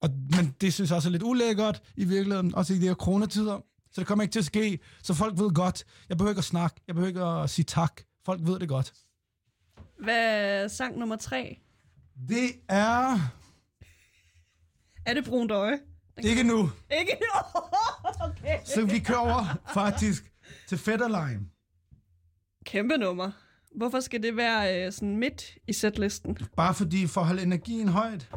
Og, 0.01 0.10
men 0.36 0.55
det 0.60 0.74
synes 0.74 0.90
jeg 0.90 0.97
også 0.97 1.09
er 1.09 1.10
lidt 1.12 1.22
ulækkert 1.22 1.82
i 1.97 2.05
virkeligheden, 2.05 2.55
også 2.55 2.74
i 2.74 2.78
de 2.78 2.86
her 2.86 2.94
coronatider. 2.94 3.60
Så 3.93 4.01
det 4.01 4.06
kommer 4.06 4.22
ikke 4.22 4.32
til 4.32 4.39
at 4.39 4.44
ske. 4.44 4.78
Så 5.02 5.14
folk 5.14 5.39
ved 5.39 5.51
godt. 5.51 5.85
Jeg 6.09 6.16
behøver 6.16 6.31
ikke 6.31 6.39
at 6.39 6.44
snakke. 6.44 6.81
Jeg 6.86 6.94
behøver 6.94 7.09
ikke 7.09 7.22
at 7.24 7.51
sige 7.51 7.64
tak. 7.64 8.01
Folk 8.24 8.40
ved 8.43 8.59
det 8.59 8.68
godt. 8.68 8.93
Hvad 9.98 10.35
er 10.64 10.68
sang 10.68 10.98
nummer 10.98 11.16
tre? 11.16 11.59
Det 12.28 12.51
er... 12.68 13.18
Er 15.06 15.14
det 15.14 15.24
brunt 15.24 15.51
øje? 15.51 15.78
Ikke 16.22 16.43
nu. 16.43 16.70
Ikke 17.01 17.16
nu? 17.20 17.60
okay. 18.28 18.59
Så 18.64 18.85
vi 18.85 18.98
kører 18.98 19.18
over 19.18 19.59
faktisk 19.74 20.32
til 20.68 20.78
Fetterline. 20.78 21.40
Kæmpe 22.64 22.97
nummer. 22.97 23.31
Hvorfor 23.77 24.01
skal 24.01 24.22
det 24.22 24.36
være 24.36 24.86
øh, 24.86 24.93
sådan 24.93 25.16
midt 25.16 25.59
i 25.68 25.72
setlisten? 25.72 26.39
Bare 26.56 26.74
fordi 26.74 27.06
for 27.06 27.20
at 27.20 27.27
holde 27.27 27.43
energien 27.43 27.89
højt. 27.89 28.31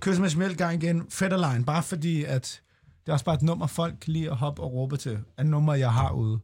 Kys 0.00 0.18
med 0.18 0.28
smeltgang 0.28 0.82
igen. 0.82 1.10
Fetterline. 1.10 1.64
Bare 1.64 1.82
fordi, 1.82 2.24
at 2.24 2.62
det 3.00 3.08
er 3.08 3.12
også 3.12 3.24
bare 3.24 3.34
et 3.34 3.42
nummer, 3.42 3.66
folk 3.66 3.94
kan 4.00 4.12
lide 4.12 4.30
at 4.30 4.36
hoppe 4.36 4.62
og 4.62 4.72
råbe 4.72 4.96
til. 4.96 5.18
Et 5.40 5.46
nummer, 5.46 5.74
jeg 5.74 5.92
har 5.92 6.12
ude. 6.12 6.40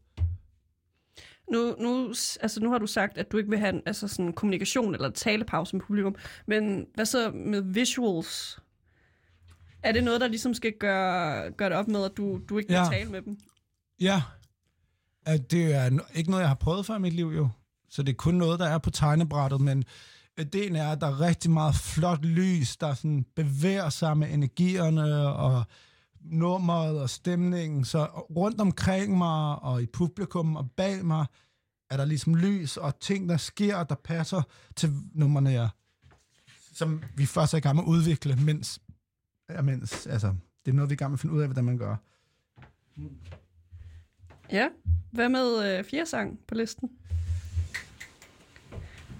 Nu, 1.52 1.74
nu, 1.80 2.08
altså 2.40 2.60
nu 2.60 2.70
har 2.70 2.78
du 2.78 2.86
sagt, 2.86 3.18
at 3.18 3.32
du 3.32 3.36
ikke 3.36 3.50
vil 3.50 3.58
have 3.58 3.72
en 3.74 3.82
altså 3.86 4.08
sådan 4.08 4.32
kommunikation 4.32 4.94
eller 4.94 5.10
talepause 5.10 5.76
med 5.76 5.84
publikum, 5.84 6.14
men 6.46 6.86
hvad 6.94 7.04
så 7.04 7.30
med 7.34 7.60
visuals? 7.60 8.58
Er 9.82 9.92
det 9.92 10.04
noget, 10.04 10.20
der 10.20 10.28
ligesom 10.28 10.54
skal 10.54 10.72
gøre, 10.80 11.50
gøre 11.50 11.68
det 11.70 11.76
op 11.78 11.88
med, 11.88 12.04
at 12.04 12.10
du, 12.16 12.40
du 12.48 12.58
ikke 12.58 12.72
Ja. 12.72 12.84
tale 12.92 13.10
med 13.10 13.22
dem? 13.22 13.38
Ja. 14.00 14.22
At 15.26 15.50
det 15.50 15.74
er 15.74 15.98
ikke 16.14 16.30
noget, 16.30 16.42
jeg 16.42 16.48
har 16.50 16.54
prøvet 16.54 16.86
før 16.86 16.96
i 16.96 17.00
mit 17.00 17.12
liv, 17.12 17.26
jo. 17.36 17.48
Så 17.90 18.02
det 18.02 18.12
er 18.12 18.16
kun 18.16 18.34
noget, 18.34 18.58
der 18.60 18.66
er 18.66 18.78
på 18.78 18.90
tegnebrættet, 18.90 19.60
men 19.60 19.84
ideen 20.38 20.76
er, 20.76 20.92
at 20.92 21.00
der 21.00 21.06
er 21.06 21.20
rigtig 21.20 21.50
meget 21.50 21.74
flot 21.74 22.24
lys, 22.24 22.76
der 22.76 22.94
sådan 22.94 23.26
bevæger 23.36 23.88
sig 23.88 24.16
med 24.16 24.30
energierne 24.30 25.28
og 25.28 25.64
nummeret 26.20 27.00
og 27.00 27.10
stemningen. 27.10 27.84
Så 27.84 28.04
rundt 28.36 28.60
omkring 28.60 29.18
mig 29.18 29.58
og 29.58 29.82
i 29.82 29.86
publikum 29.86 30.56
og 30.56 30.70
bag 30.76 31.04
mig, 31.04 31.26
er 31.90 31.96
der 31.96 32.04
ligesom 32.04 32.34
lys 32.34 32.76
og 32.76 33.00
ting, 33.00 33.28
der 33.28 33.36
sker, 33.36 33.84
der 33.84 33.94
passer 33.94 34.42
til 34.76 34.92
nummerne, 35.14 35.50
ja. 35.50 35.68
som 36.72 37.02
vi 37.16 37.26
først 37.26 37.54
er 37.54 37.58
i 37.58 37.60
gang 37.60 37.76
med 37.76 37.84
at 37.84 37.88
udvikle, 37.88 38.36
mens, 38.36 38.80
ja, 39.50 39.62
mens 39.62 40.06
altså, 40.06 40.34
det 40.64 40.70
er 40.70 40.74
noget, 40.74 40.90
vi 40.90 40.92
er 40.92 40.96
i 40.96 40.98
gang 40.98 41.10
med 41.10 41.16
at 41.16 41.20
finde 41.20 41.34
ud 41.34 41.40
af, 41.40 41.46
hvordan 41.48 41.64
man 41.64 41.78
gør. 41.78 41.96
Ja. 44.52 44.68
Hvad 45.10 45.28
med 45.28 45.78
øh, 45.78 45.84
fjerde 45.84 46.10
sang 46.10 46.38
på 46.48 46.54
listen? 46.54 46.90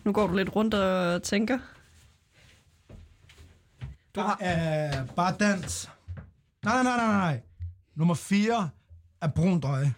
Nu 0.06 0.12
går 0.12 0.26
du 0.26 0.36
lidt 0.36 0.56
rundt 0.56 0.74
og 0.74 1.22
tænker. 1.22 1.58
Du 4.14 4.20
har... 4.20 4.34
Uh, 4.40 5.14
bare 5.14 5.34
dans. 5.40 5.90
Nej, 6.64 6.82
nej, 6.82 6.96
nej, 6.96 7.06
nej, 7.06 7.16
nej. 7.16 7.40
Nummer 7.94 8.14
4 8.14 8.70
er 9.20 9.28
brunt 9.28 9.64
øje. 9.64 9.94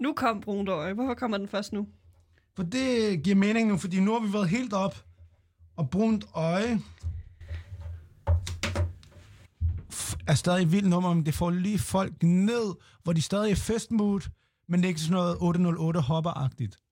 Nu 0.00 0.12
kom 0.16 0.40
brunt 0.40 0.68
øje. 0.68 0.92
Hvorfor 0.92 1.14
kommer 1.14 1.38
den 1.38 1.48
først 1.48 1.72
nu? 1.72 1.88
For 2.56 2.62
det 2.62 3.22
giver 3.22 3.36
mening 3.36 3.68
nu, 3.68 3.78
fordi 3.78 4.00
nu 4.00 4.12
har 4.12 4.26
vi 4.26 4.32
været 4.32 4.48
helt 4.48 4.72
op. 4.72 5.04
Og 5.76 5.90
brunt 5.90 6.24
øje 6.34 6.80
er 10.26 10.34
stadig 10.34 10.62
et 10.62 10.72
vildt 10.72 10.88
nummer, 10.88 11.14
men 11.14 11.26
det 11.26 11.34
får 11.34 11.50
lige 11.50 11.78
folk 11.78 12.22
ned, 12.22 12.74
hvor 13.02 13.12
de 13.12 13.22
stadig 13.22 13.50
er 13.50 13.56
festmood, 13.56 14.20
men 14.68 14.80
det 14.80 14.84
er 14.84 14.88
ikke 14.88 15.00
sådan 15.00 15.14
noget 15.14 15.36
808 15.40 16.00
hopperagtigt. 16.00 16.74
Så 16.74 16.83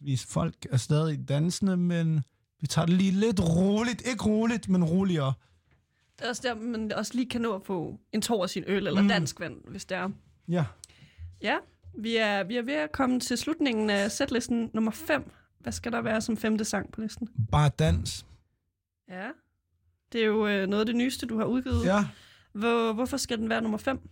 vi 0.00 0.16
folk 0.16 0.54
er 0.70 0.76
stadig 0.76 1.28
dansende, 1.28 1.76
men 1.76 2.22
vi 2.60 2.66
tager 2.66 2.86
det 2.86 2.94
lige 2.94 3.10
lidt 3.10 3.40
roligt. 3.40 4.02
Ikke 4.06 4.24
roligt, 4.24 4.68
men 4.68 4.84
roligere. 4.84 5.32
Det 6.18 6.24
er 6.24 6.28
også 6.28 6.42
der, 6.44 6.54
man 6.54 6.92
også 6.92 7.14
lige 7.14 7.28
kan 7.28 7.40
nå 7.40 7.54
at 7.54 7.62
få 7.64 7.98
en 8.12 8.22
tår 8.22 8.42
af 8.42 8.50
sin 8.50 8.64
øl 8.66 8.86
eller 8.86 9.02
Mm. 9.02 9.08
dansk 9.08 9.40
vand, 9.40 9.56
hvis 9.70 9.84
det 9.84 9.96
er. 9.96 10.08
Ja. 10.48 10.64
Ja, 11.42 11.56
vi 11.98 12.16
er, 12.16 12.44
vi 12.44 12.56
er 12.56 12.62
ved 12.62 12.74
at 12.74 12.92
komme 12.92 13.20
til 13.20 13.38
slutningen 13.38 13.90
af 13.90 14.10
setlisten 14.12 14.70
nummer 14.74 14.90
5. 14.90 15.30
Hvad 15.60 15.72
skal 15.72 15.92
der 15.92 16.00
være 16.02 16.20
som 16.20 16.36
femte 16.36 16.64
sang 16.64 16.92
på 16.92 17.00
listen? 17.00 17.28
Bare 17.52 17.70
dans. 17.78 18.26
Ja, 19.08 19.28
det 20.12 20.20
er 20.22 20.26
jo 20.26 20.46
øh, 20.46 20.66
noget 20.68 20.80
af 20.80 20.86
det 20.86 20.96
nyeste, 20.96 21.26
du 21.26 21.38
har 21.38 21.44
udgivet. 21.44 21.84
Ja. 21.84 22.06
Hvor, 22.52 22.92
hvorfor 22.92 23.16
skal 23.16 23.38
den 23.38 23.48
være 23.48 23.62
nummer 23.62 23.78
5? 23.78 24.08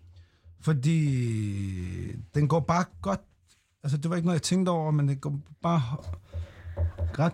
Fordi 0.60 2.12
den 2.34 2.48
går 2.48 2.60
bare 2.60 2.84
godt... 3.02 3.20
Altså, 3.86 3.96
det 3.96 4.10
var 4.10 4.16
ikke 4.16 4.26
noget, 4.26 4.38
jeg 4.38 4.42
tænkte 4.42 4.70
over, 4.70 4.90
men 4.90 5.08
det 5.08 5.20
går 5.20 5.40
bare 5.62 5.82
ret 7.18 7.32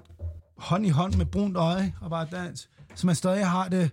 hånd 0.56 0.86
i 0.86 0.88
hånd 0.88 1.14
med 1.14 1.26
brunt 1.26 1.56
øje 1.56 1.94
og 2.00 2.10
bare 2.10 2.26
dans. 2.30 2.70
Så 2.94 3.06
man 3.06 3.14
stadig 3.14 3.48
har 3.48 3.68
det 3.68 3.90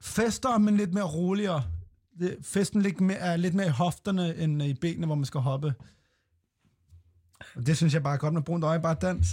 fester, 0.00 0.58
men 0.58 0.76
lidt 0.76 0.94
mere 0.94 1.04
roligere. 1.04 1.64
Det, 2.18 2.36
festen 2.42 2.82
lidt 2.82 3.00
mere, 3.00 3.16
er 3.16 3.36
lidt 3.36 3.54
mere 3.54 3.66
i 3.66 3.70
hofterne 3.70 4.36
end 4.36 4.62
i 4.62 4.74
benene, 4.74 5.06
hvor 5.06 5.14
man 5.14 5.24
skal 5.24 5.40
hoppe. 5.40 5.74
Og 7.56 7.66
det 7.66 7.76
synes 7.76 7.94
jeg 7.94 8.02
bare 8.02 8.14
er 8.14 8.18
godt 8.18 8.34
med 8.34 8.42
brunt 8.42 8.64
øje, 8.64 8.80
bare 8.80 8.96
dans. 9.00 9.26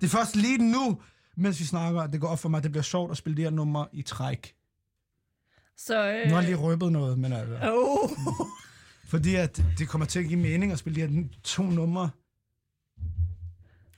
Det 0.00 0.06
er 0.06 0.08
først 0.10 0.36
lige 0.36 0.72
nu, 0.72 1.00
mens 1.36 1.60
vi 1.60 1.64
snakker, 1.64 2.00
at 2.02 2.12
det 2.12 2.20
går 2.20 2.28
op 2.28 2.38
for 2.38 2.48
mig, 2.48 2.58
at 2.58 2.64
det 2.64 2.72
bliver 2.72 2.82
sjovt 2.82 3.10
at 3.10 3.16
spille 3.16 3.36
de 3.36 3.42
her 3.42 3.50
numre 3.50 3.86
i 3.92 4.02
træk. 4.02 4.54
Så, 5.76 6.08
øh, 6.08 6.24
Nu 6.28 6.34
har 6.34 6.40
jeg 6.40 6.44
lige 6.44 6.56
røbet 6.56 6.92
noget, 6.92 7.18
men 7.18 7.32
altså... 7.32 7.54
Oh. 7.62 8.10
Fordi 9.06 9.34
at 9.34 9.62
det 9.78 9.88
kommer 9.88 10.06
til 10.06 10.18
at 10.18 10.24
give 10.26 10.40
mening 10.40 10.72
at 10.72 10.78
spille 10.78 11.06
de 11.06 11.06
her 11.12 11.24
to 11.42 11.62
numre. 11.62 12.10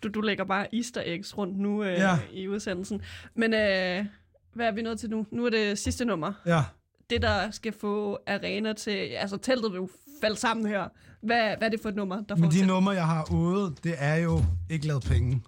du, 0.03 0.09
du 0.09 0.21
lægger 0.21 0.45
bare 0.45 0.75
easter 0.75 1.03
eggs 1.05 1.39
rundt 1.39 1.59
nu 1.59 1.85
øh, 1.85 1.93
Ja. 1.93 2.19
i 2.33 2.49
udsendelsen. 2.49 3.01
Men 3.35 3.55
øh, 3.55 4.07
hvad 4.55 4.67
er 4.67 4.73
vi 4.73 4.83
nået 4.83 5.01
til 5.01 5.11
nu? 5.11 5.27
Nu 5.31 5.47
er 5.47 5.51
det 5.51 5.79
sidste 5.79 6.05
nummer. 6.05 6.33
Ja. 6.47 6.63
Det, 7.11 7.23
der 7.23 7.51
skal 7.51 7.73
få 7.81 8.19
arena 8.27 8.73
til... 8.73 8.91
Altså, 8.91 9.37
teltet 9.37 9.73
vil 9.73 9.77
jo 9.79 9.89
falde 10.21 10.37
sammen 10.37 10.67
her. 10.67 10.89
Hvad, 11.21 11.57
hvad 11.57 11.63
er 11.63 11.69
det 11.69 11.81
for 11.83 11.89
et 11.89 11.95
nummer, 11.97 12.23
der 12.23 12.37
får 12.37 12.41
Men 12.43 12.51
de 12.51 12.67
numre, 12.67 12.93
jeg 12.93 13.07
har 13.07 13.33
ude, 13.33 13.75
det 13.85 13.95
er 13.99 14.15
jo 14.15 14.45
ikke 14.71 14.87
lavet 14.87 15.03
penge. 15.03 15.43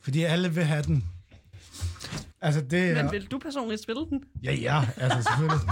Fordi 0.00 0.22
alle 0.22 0.54
vil 0.54 0.64
have 0.64 0.82
den. 0.82 1.04
Altså, 2.40 2.60
det 2.60 2.90
er... 2.90 3.02
Men 3.02 3.12
vil 3.12 3.26
du 3.26 3.38
personligt 3.38 3.82
spille 3.82 4.06
den? 4.10 4.24
Ja, 4.42 4.54
ja, 4.54 4.88
altså 4.96 5.22
selvfølgelig. 5.22 5.68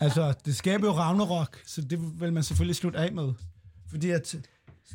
altså, 0.00 0.34
det 0.44 0.56
skaber 0.56 0.86
jo 0.86 0.92
Ragnarok, 0.92 1.60
så 1.66 1.80
det 1.80 2.20
vil 2.20 2.32
man 2.32 2.42
selvfølgelig 2.42 2.76
slutte 2.76 2.98
af 2.98 3.12
med. 3.12 3.32
Fordi 3.90 4.10
at 4.10 4.36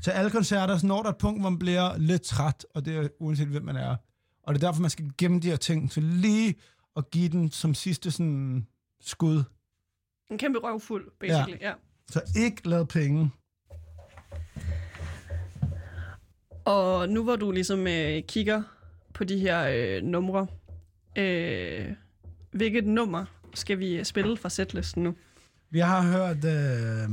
til 0.03 0.11
alle 0.11 0.31
koncerter, 0.31 0.77
så 0.77 0.87
når 0.87 1.03
der 1.03 1.09
et 1.09 1.17
punkt, 1.17 1.41
hvor 1.41 1.49
man 1.49 1.59
bliver 1.59 1.97
lidt 1.97 2.21
træt, 2.21 2.65
og 2.75 2.85
det 2.85 2.95
er 2.95 3.07
uanset 3.19 3.47
hvem 3.47 3.63
man 3.63 3.75
er. 3.75 3.95
Og 4.43 4.53
det 4.53 4.63
er 4.63 4.67
derfor, 4.67 4.81
man 4.81 4.89
skal 4.89 5.11
gemme 5.17 5.39
de 5.39 5.49
her 5.49 5.55
ting, 5.55 5.91
så 5.91 6.01
lige 6.01 6.55
at 6.97 7.11
give 7.11 7.29
den 7.29 7.51
som 7.51 7.73
sidste 7.73 8.11
sådan 8.11 8.67
skud. 9.01 9.43
En 10.31 10.37
kæmpe 10.37 10.59
røvfuld, 10.59 11.11
basically. 11.19 11.57
Ja. 11.61 11.67
ja. 11.67 11.73
Så 12.09 12.21
ikke 12.35 12.69
lad 12.69 12.85
penge. 12.85 13.31
Og 16.65 17.09
nu 17.09 17.23
hvor 17.23 17.35
du 17.35 17.51
ligesom 17.51 17.87
øh, 17.87 18.23
kigger 18.23 18.63
på 19.21 19.25
de 19.25 19.39
her 19.39 19.63
øh, 19.69 20.03
numre, 20.03 20.47
øh, 21.17 21.87
hvilket 22.51 22.85
nummer 22.87 23.25
skal 23.53 23.79
vi 23.79 24.03
spille 24.03 24.37
fra 24.37 24.49
setlisten 24.49 25.03
nu? 25.03 25.15
Vi 25.69 25.79
har 25.79 26.01
hørt 26.01 26.45
øh, 26.45 27.09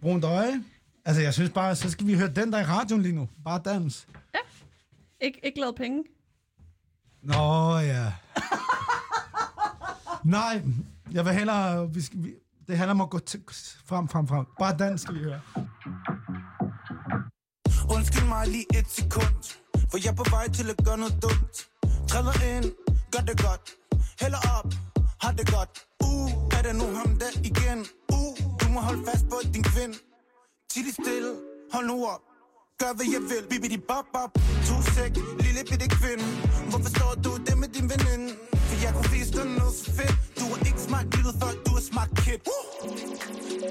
Brunt 0.00 0.24
Øje. 0.24 0.62
Altså, 1.04 1.22
jeg 1.22 1.34
synes 1.34 1.50
bare, 1.50 1.76
så 1.76 1.90
skal 1.90 2.06
vi 2.06 2.14
høre 2.18 2.28
den 2.28 2.52
der 2.52 2.60
i 2.60 2.64
radioen 2.64 3.02
lige 3.02 3.14
nu. 3.14 3.28
Bare 3.44 3.60
dans. 3.64 4.08
Ik- 5.24 5.40
ikke 5.42 5.60
lavet 5.60 5.74
penge? 5.76 6.04
Nå, 7.22 7.78
ja. 7.78 8.12
Nej, 10.36 10.62
jeg 11.12 11.24
vil 11.24 11.32
hellere... 11.32 11.94
Vi 11.94 12.00
skal, 12.00 12.24
vi, 12.24 12.34
det 12.66 12.76
handler 12.76 12.94
om 12.94 13.00
at 13.00 13.10
gå 13.10 13.18
til, 13.18 13.40
frem, 13.84 14.08
frem, 14.08 14.26
frem. 14.28 14.46
Bare 14.58 14.76
dans 14.78 15.00
skal 15.00 15.14
vi 15.14 15.20
høre. 15.22 15.40
Undskyld 17.96 18.28
mig 18.28 18.46
lige 18.48 18.66
et 18.78 18.88
sekund 18.88 19.58
for 19.90 19.98
jeg 20.04 20.10
er 20.14 20.18
på 20.22 20.26
vej 20.30 20.46
til 20.48 20.70
at 20.70 20.78
gøre 20.86 20.98
noget 20.98 21.16
dumt. 21.22 21.56
Træder 22.08 22.36
ind, 22.52 22.66
gør 23.12 23.22
det 23.28 23.36
godt. 23.46 23.64
Hælder 24.20 24.42
op, 24.56 24.68
har 25.22 25.32
det 25.38 25.46
godt. 25.54 25.72
Uh, 26.08 26.30
er 26.56 26.62
det 26.66 26.74
nu 26.82 26.86
ham 27.00 27.10
der 27.22 27.32
igen? 27.50 27.78
Uh, 28.16 28.34
du 28.60 28.66
må 28.74 28.80
holde 28.80 29.02
fast 29.08 29.24
på 29.30 29.36
din 29.54 29.62
kvind 29.62 29.94
Tidlig 30.72 30.94
stille, 30.94 31.32
hold 31.72 31.86
nu 31.86 32.06
op. 32.06 32.22
Gør 32.80 32.92
hvad 32.96 33.06
jeg 33.14 33.22
vil, 33.30 33.42
bibidi 33.50 33.78
bop 33.88 34.06
bop. 34.14 34.32
To 34.68 34.76
sæk, 34.94 35.12
lille 35.44 35.62
bitte 35.70 35.88
kvinde. 35.98 36.24
Hvorfor 36.70 36.90
står 36.96 37.12
du 37.24 37.32
det 37.46 37.58
med 37.62 37.68
din 37.68 37.86
veninde? 37.92 38.28
For 38.68 38.76
jeg 38.84 38.92
kunne 38.94 39.10
vise 39.16 39.32
dig 39.32 39.46
noget 39.58 39.74
så 39.80 39.84
fedt. 39.98 40.16
Du 40.38 40.44
er 40.54 40.58
ikke 40.70 40.80
smart 40.88 41.06
lille 41.16 41.32
folk, 41.42 41.58
du 41.66 41.72
er 41.80 41.84
smart 41.90 42.10
kid. 42.22 42.40
Uh! 42.54 42.88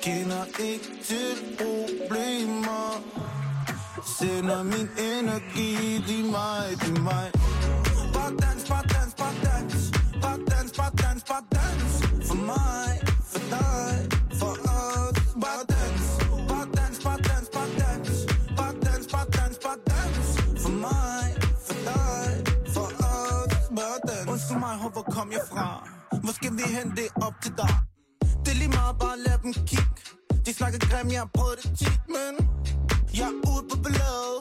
Kender 0.05 0.43
ikke 0.69 0.87
til 1.07 1.29
problemer. 1.59 2.87
Sender 4.19 4.63
min 4.63 4.89
energi, 4.97 6.01
til 6.07 6.25
mig, 6.25 6.79
til 6.81 7.01
mig. 7.01 7.31
Bare 8.13 8.31
dans, 8.41 8.63
bare 8.69 8.83
dans, 8.93 9.13
bare 9.19 9.35
dans. 9.45 9.91
Bare 10.21 10.39
dans, 10.51 10.71
bare 10.77 10.91
dans, 11.03 11.23
bare 11.29 11.43
dans. 11.55 11.91
For 12.27 12.35
mig, 12.35 12.91
for 13.31 13.43
dig, 13.53 13.95
for 14.39 14.53
os. 14.77 15.17
Bare 15.43 15.63
dans, 15.75 16.01
bare 16.35 16.65
dans, 16.67 16.97
bare 17.05 17.19
dans, 17.29 17.47
bare 17.55 17.69
dans. 17.81 18.09
Bare 18.57 18.73
dans, 18.85 19.05
bare 19.13 19.27
dans, 19.37 19.55
bare 19.65 19.79
dans. 19.91 20.27
For 20.63 20.73
mig, 20.85 21.25
for 21.67 21.77
dig, 21.89 22.29
for 22.73 22.89
os. 23.11 23.53
Bare 23.77 23.99
dans. 24.07 24.27
Undskyld 24.31 24.59
mig, 24.59 24.75
hvor 24.93 25.05
kom 25.15 25.31
jeg 25.31 25.45
fra? 25.51 25.67
Hvor 26.23 26.33
skal 26.33 26.51
vi 26.57 26.63
hen, 26.75 26.91
det 26.97 27.07
op 27.21 27.33
til 27.43 27.53
dig. 27.57 27.73
Det 28.45 28.51
er 28.53 28.57
lige 28.61 28.69
meget, 28.79 28.95
bare 28.99 29.17
lad 29.25 29.37
dem 29.43 29.53
kigge. 29.53 30.01
De 30.45 30.53
snakker 30.53 30.79
grim, 30.79 31.11
jeg 31.11 31.19
har 31.19 31.29
prøvet 31.33 31.57
det 31.63 31.77
tit, 31.79 32.01
men 32.15 32.33
jeg 33.17 33.29
er 33.33 33.49
ude 33.51 33.63
på 33.71 33.77
balladet 33.83 34.39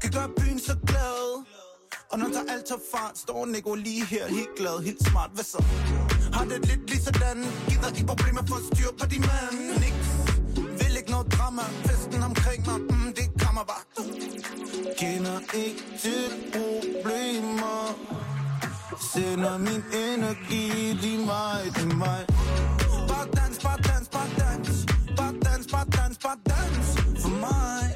Kan 0.00 0.10
gøre 0.16 0.28
byen 0.38 0.58
så 0.58 0.74
glad. 0.86 1.20
Og 2.10 2.18
når 2.18 2.28
der 2.36 2.42
alt 2.52 2.64
tager 2.68 2.84
fart 2.92 3.18
Står 3.18 3.46
Nico 3.46 3.74
lige 3.74 4.04
her 4.06 4.26
helt 4.28 4.54
glad, 4.56 4.76
helt 4.88 5.02
smart 5.08 5.30
Hvad 5.34 5.44
så? 5.44 5.64
Har 6.32 6.44
det 6.44 6.66
lidt 6.70 6.90
lige 6.90 7.02
sådan 7.02 7.38
Gider 7.68 7.88
ikke 7.96 8.06
problemer 8.06 8.42
for 8.48 8.56
at 8.60 8.64
styr 8.72 8.90
på 9.00 9.06
de 9.12 9.18
mand. 9.28 9.58
Niks 9.82 10.10
Vil 10.80 10.96
ikke 11.00 11.10
noget 11.10 11.32
drama. 11.32 11.62
Festen 11.86 12.22
omkring 12.22 12.60
mig 12.66 12.80
mm, 12.80 13.12
Det 13.18 13.26
kommer 13.44 13.64
bare. 13.72 13.84
Kender 15.00 15.38
ikke 15.62 15.82
til 16.02 16.24
problemer. 16.52 17.80
Sender 19.12 19.58
min 19.58 19.82
energi 20.04 20.64
De 21.02 21.12
mig, 21.30 21.60
de 21.76 21.96
mig 21.96 22.26
Bare 23.10 23.26
dans, 23.38 23.58
bare 23.64 23.78
dans, 23.88 24.08
bare 24.08 24.30
dans. 24.42 24.86
Bare 25.16 25.34
dans, 25.46 25.66
bare 25.72 25.86
dans, 25.98 26.18
bare 26.24 26.38
dans. 26.52 26.86
For 27.22 27.28
mig, 27.28 27.91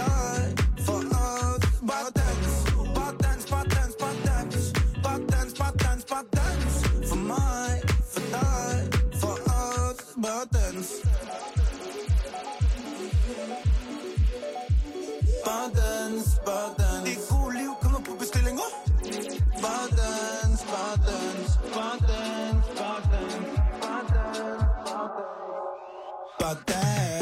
dig, 0.00 0.42
for 0.86 1.00
os 1.22 1.62
Bare 1.88 2.10
dans, 2.14 2.54
bare 2.94 3.14
dans, 3.24 3.42
bare 3.50 3.64
dans, 3.74 3.92
bare 4.00 4.16
dans. 4.24 4.72
Bare 5.02 5.20
dans, 5.32 5.52
bare 5.58 5.72
dans, 5.82 6.04
bare 6.10 6.24
dans. 6.36 6.74
For 7.08 7.16
mig, 7.16 7.82
for 8.12 8.20
dig, 8.34 8.78
for 9.20 9.36
os 9.46 9.96
Bare 10.16 10.46
dans. 10.52 10.88
Bare 15.44 15.70
dans, 15.78 16.24
bare 16.46 16.70
dans. 16.78 17.04
Det 17.04 17.16
gode 17.30 17.54
liv 17.58 17.70
kommer 17.82 18.00
på 18.00 18.12
bestilling 18.18 18.58
uh! 18.58 18.72
Bare 19.62 19.88
dans, 19.98 20.60
bare 20.72 20.96
dans. 21.06 21.50
Bare 21.74 21.98
dans, 22.08 22.64
bare 22.78 23.02
dans. 23.12 23.34
Bare 23.82 24.02
dans, 24.14 24.58
bare 24.86 25.08
dans. 25.08 25.24
Bare 26.40 26.56
dans. 26.66 27.13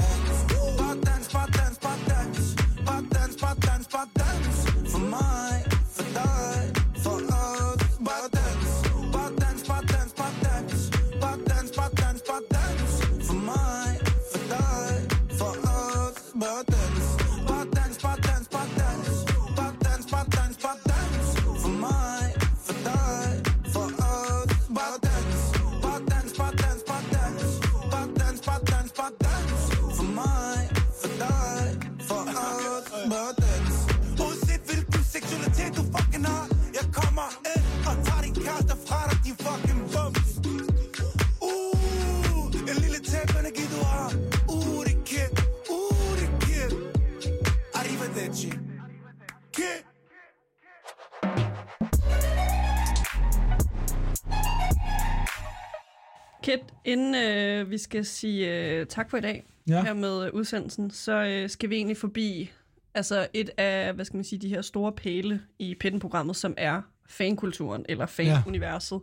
Vi 57.73 57.79
skal 57.79 58.05
sige 58.05 58.71
øh, 58.71 58.87
tak 58.87 59.11
for 59.11 59.17
i 59.17 59.21
dag 59.21 59.45
Ja. 59.69 59.83
her 59.83 59.95
med 59.95 60.27
øh, 60.27 60.35
udsendelsen, 60.35 60.91
så 60.91 61.13
øh, 61.13 61.51
skal 61.51 61.71
vi 61.71 61.77
egentlig 61.77 61.97
forbi 61.97 62.51
altså 62.95 63.27
et 63.35 63.51
af, 63.57 63.95
hvad 63.95 64.05
skal 64.05 64.17
man 64.17 64.25
sige, 64.25 64.39
de 64.39 64.49
her 64.49 64.63
store 64.63 64.93
pæle 64.93 65.43
i 65.59 65.75
Pitten-programmet, 65.81 66.37
som 66.37 66.55
er 66.57 66.83
fankulturen 67.07 67.87
eller 67.89 68.07
fanuniverset. 68.07 69.01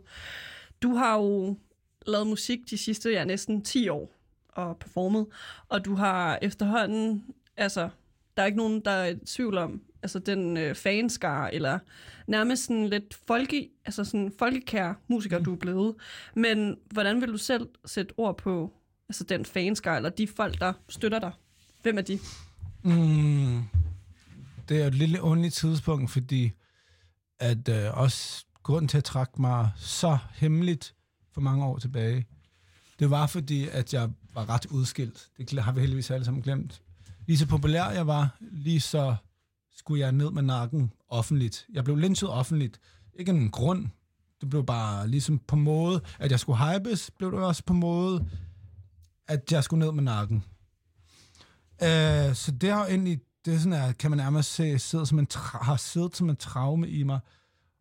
Du 0.82 0.94
har 0.94 1.16
jo 1.18 1.56
lavet 2.06 2.26
musik 2.26 2.58
de 2.70 2.78
sidste, 2.78 3.10
ja, 3.10 3.24
næsten 3.24 3.62
10 3.62 3.88
år 3.88 4.12
og 4.48 4.76
performet, 4.78 5.26
og 5.68 5.84
du 5.84 5.94
har 5.94 6.38
efterhånden, 6.42 7.24
altså, 7.56 7.88
der 8.36 8.42
er 8.42 8.46
ikke 8.46 8.58
nogen, 8.58 8.80
der 8.80 8.90
er 8.90 9.06
i 9.06 9.16
tvivl 9.26 9.58
om, 9.58 9.82
altså 10.02 10.18
den 10.18 10.56
øh, 10.56 10.74
fanskare, 10.74 11.54
eller 11.54 11.78
nærmest 12.26 12.64
sådan 12.64 12.88
lidt 12.88 13.14
folke, 13.26 13.68
altså 13.84 14.04
sådan 14.04 14.32
folkekær 14.38 14.94
musiker, 15.08 15.38
mm. 15.38 15.44
du 15.44 15.52
er 15.52 15.58
blevet. 15.58 15.94
Men 16.34 16.76
hvordan 16.90 17.20
vil 17.20 17.28
du 17.28 17.38
selv 17.38 17.68
sætte 17.86 18.12
ord 18.16 18.38
på 18.38 18.72
altså 19.08 19.24
den 19.24 19.44
fanskare, 19.44 19.96
eller 19.96 20.10
de 20.10 20.26
folk, 20.26 20.60
der 20.60 20.72
støtter 20.88 21.18
dig? 21.18 21.32
Hvem 21.82 21.98
er 21.98 22.02
de? 22.02 22.18
Mm, 22.82 23.62
det 24.68 24.82
er 24.82 24.86
et 24.86 24.94
lille 24.94 25.22
underligt 25.22 25.54
tidspunkt, 25.54 26.10
fordi 26.10 26.52
at 27.38 27.68
øh, 27.68 27.98
også 27.98 28.44
grund 28.62 28.88
til 28.88 28.98
at 28.98 29.04
trække 29.04 29.40
mig 29.40 29.70
så 29.76 30.18
hemmeligt 30.34 30.94
for 31.32 31.40
mange 31.40 31.64
år 31.64 31.78
tilbage, 31.78 32.26
det 32.98 33.10
var 33.10 33.26
fordi, 33.26 33.68
at 33.68 33.94
jeg 33.94 34.10
var 34.34 34.48
ret 34.48 34.66
udskilt. 34.66 35.28
Det 35.38 35.62
har 35.62 35.72
vi 35.72 35.80
heldigvis 35.80 36.10
alle 36.10 36.24
sammen 36.24 36.42
glemt. 36.42 36.82
Lige 37.26 37.38
så 37.38 37.46
populær 37.46 37.90
jeg 37.90 38.06
var, 38.06 38.36
lige 38.40 38.80
så 38.80 39.16
skulle 39.80 40.00
jeg 40.00 40.12
ned 40.12 40.30
med 40.30 40.42
nakken 40.42 40.92
offentligt. 41.08 41.66
Jeg 41.72 41.84
blev 41.84 41.96
lynchet 41.96 42.28
offentligt. 42.28 42.80
Ikke 43.14 43.32
en 43.32 43.50
grund. 43.50 43.86
Det 44.40 44.50
blev 44.50 44.66
bare 44.66 45.08
ligesom 45.08 45.38
på 45.38 45.56
måde, 45.56 46.00
at 46.18 46.30
jeg 46.30 46.40
skulle 46.40 46.58
hypes, 46.58 47.10
blev 47.10 47.32
det 47.32 47.40
også 47.40 47.62
på 47.64 47.72
måde, 47.72 48.26
at 49.28 49.52
jeg 49.52 49.64
skulle 49.64 49.84
ned 49.84 49.92
med 49.92 50.02
nakken. 50.02 50.44
Øh, 51.82 52.34
så 52.34 52.52
det 52.60 52.70
har 52.70 52.86
egentlig, 52.86 53.20
det 53.44 53.54
er 53.54 53.58
sådan, 53.58 53.72
at 53.72 53.98
kan 53.98 54.10
man 54.10 54.18
nærmest 54.18 54.54
se, 54.54 54.78
sidder 54.78 55.04
som 55.04 55.18
en 55.18 55.26
tra- 55.34 55.64
har 55.64 55.76
siddet 55.76 56.16
som 56.16 56.30
en 56.30 56.36
traume 56.36 56.88
i 56.88 57.02
mig, 57.02 57.20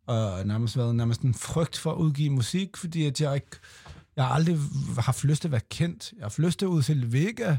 og 0.07 0.47
nærmest 0.47 0.77
været 0.77 0.95
nærmest 0.95 1.21
en 1.21 1.33
frygt 1.33 1.77
for 1.77 1.91
at 1.91 1.97
udgive 1.97 2.29
musik, 2.29 2.77
fordi 2.77 3.05
at 3.05 3.21
jeg 3.21 3.35
ikke, 3.35 3.57
jeg 4.15 4.25
har 4.25 4.33
aldrig 4.33 4.57
haft 4.97 5.23
lyst 5.23 5.41
til 5.41 5.47
at 5.47 5.51
være 5.51 5.61
kendt. 5.69 6.11
Jeg 6.11 6.19
har 6.19 6.25
haft 6.25 6.39
lyst 6.39 6.59
til 6.59 6.65
at 6.65 6.69
udstille 6.69 7.13
Vega, 7.13 7.57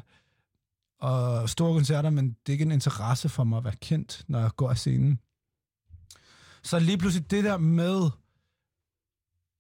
og 1.01 1.51
store 1.51 1.75
koncerter, 1.75 2.11
men 2.11 2.29
det 2.29 2.49
er 2.49 2.53
ikke 2.53 2.63
en 2.63 2.73
interesse 2.73 3.29
for 3.29 3.45
mig 3.45 3.57
at 3.59 3.65
være 3.65 3.77
kendt, 3.81 4.25
når 4.29 4.41
jeg 4.41 4.51
går 4.57 4.71
af 4.71 4.79
scenen. 4.79 5.21
Så 6.63 6.79
lige 6.79 6.99
pludselig 6.99 7.31
det 7.31 7.45
der 7.45 7.59
med, 7.59 8.11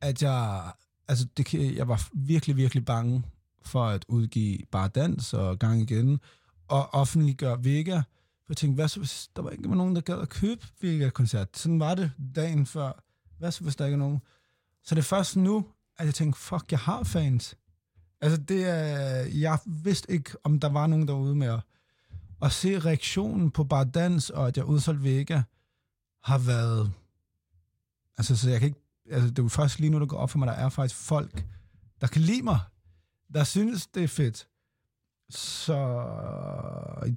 at 0.00 0.22
jeg, 0.22 0.72
altså 1.08 1.26
det, 1.36 1.54
jeg 1.76 1.88
var 1.88 2.08
virkelig, 2.12 2.56
virkelig 2.56 2.84
bange 2.84 3.22
for 3.62 3.86
at 3.86 4.04
udgive 4.08 4.58
bare 4.70 4.88
dans 4.88 5.34
og 5.34 5.58
gang 5.58 5.80
igen, 5.80 6.20
og 6.68 6.94
offentliggøre 6.94 7.64
Vega. 7.64 7.96
For 7.96 8.44
jeg 8.48 8.56
tænkte, 8.56 8.74
hvad 8.74 8.88
så 8.88 9.00
hvis 9.00 9.30
der 9.36 9.42
var 9.42 9.50
ikke 9.50 9.68
var 9.68 9.74
nogen, 9.74 9.94
der 9.94 10.00
gad 10.00 10.20
at 10.20 10.28
købe 10.28 10.66
Vega-koncert? 10.80 11.58
Sådan 11.58 11.80
var 11.80 11.94
det 11.94 12.12
dagen 12.36 12.66
før. 12.66 13.04
Hvad 13.38 13.52
så 13.52 13.62
hvis 13.62 13.76
der 13.76 13.84
ikke 13.84 13.94
er 13.94 13.98
nogen? 13.98 14.20
Så 14.84 14.94
det 14.94 15.00
er 15.00 15.04
først 15.04 15.36
nu, 15.36 15.66
at 15.98 16.06
jeg 16.06 16.14
tænkte, 16.14 16.40
fuck, 16.40 16.70
jeg 16.70 16.78
har 16.78 17.04
fans. 17.04 17.56
Altså 18.20 18.40
det 18.40 18.68
er, 18.68 19.24
jeg 19.40 19.58
vidste 19.66 20.12
ikke, 20.12 20.30
om 20.44 20.60
der 20.60 20.68
var 20.68 20.86
nogen 20.86 21.08
derude 21.08 21.34
med 21.34 21.46
at, 21.46 21.60
at 22.42 22.52
se 22.52 22.78
reaktionen 22.78 23.50
på 23.50 23.64
bare 23.64 23.84
dans, 23.84 24.30
og 24.30 24.48
at 24.48 24.56
jeg 24.56 24.64
udsolgte 24.64 25.04
Vega, 25.04 25.42
har 26.22 26.38
været, 26.38 26.92
altså 28.18 28.36
så 28.36 28.50
jeg 28.50 28.60
kan 28.60 28.66
ikke, 28.66 28.80
altså 29.10 29.28
det 29.30 29.38
er 29.38 29.42
jo 29.42 29.48
først 29.48 29.80
lige 29.80 29.90
nu, 29.90 30.00
der 30.00 30.06
går 30.06 30.16
op 30.16 30.30
for 30.30 30.38
mig, 30.38 30.48
der 30.48 30.54
er 30.54 30.68
faktisk 30.68 31.00
folk, 31.00 31.44
der 32.00 32.06
kan 32.06 32.22
lide 32.22 32.42
mig, 32.42 32.60
der 33.34 33.44
synes, 33.44 33.86
det 33.86 34.04
er 34.04 34.08
fedt. 34.08 34.46
Så 35.30 35.76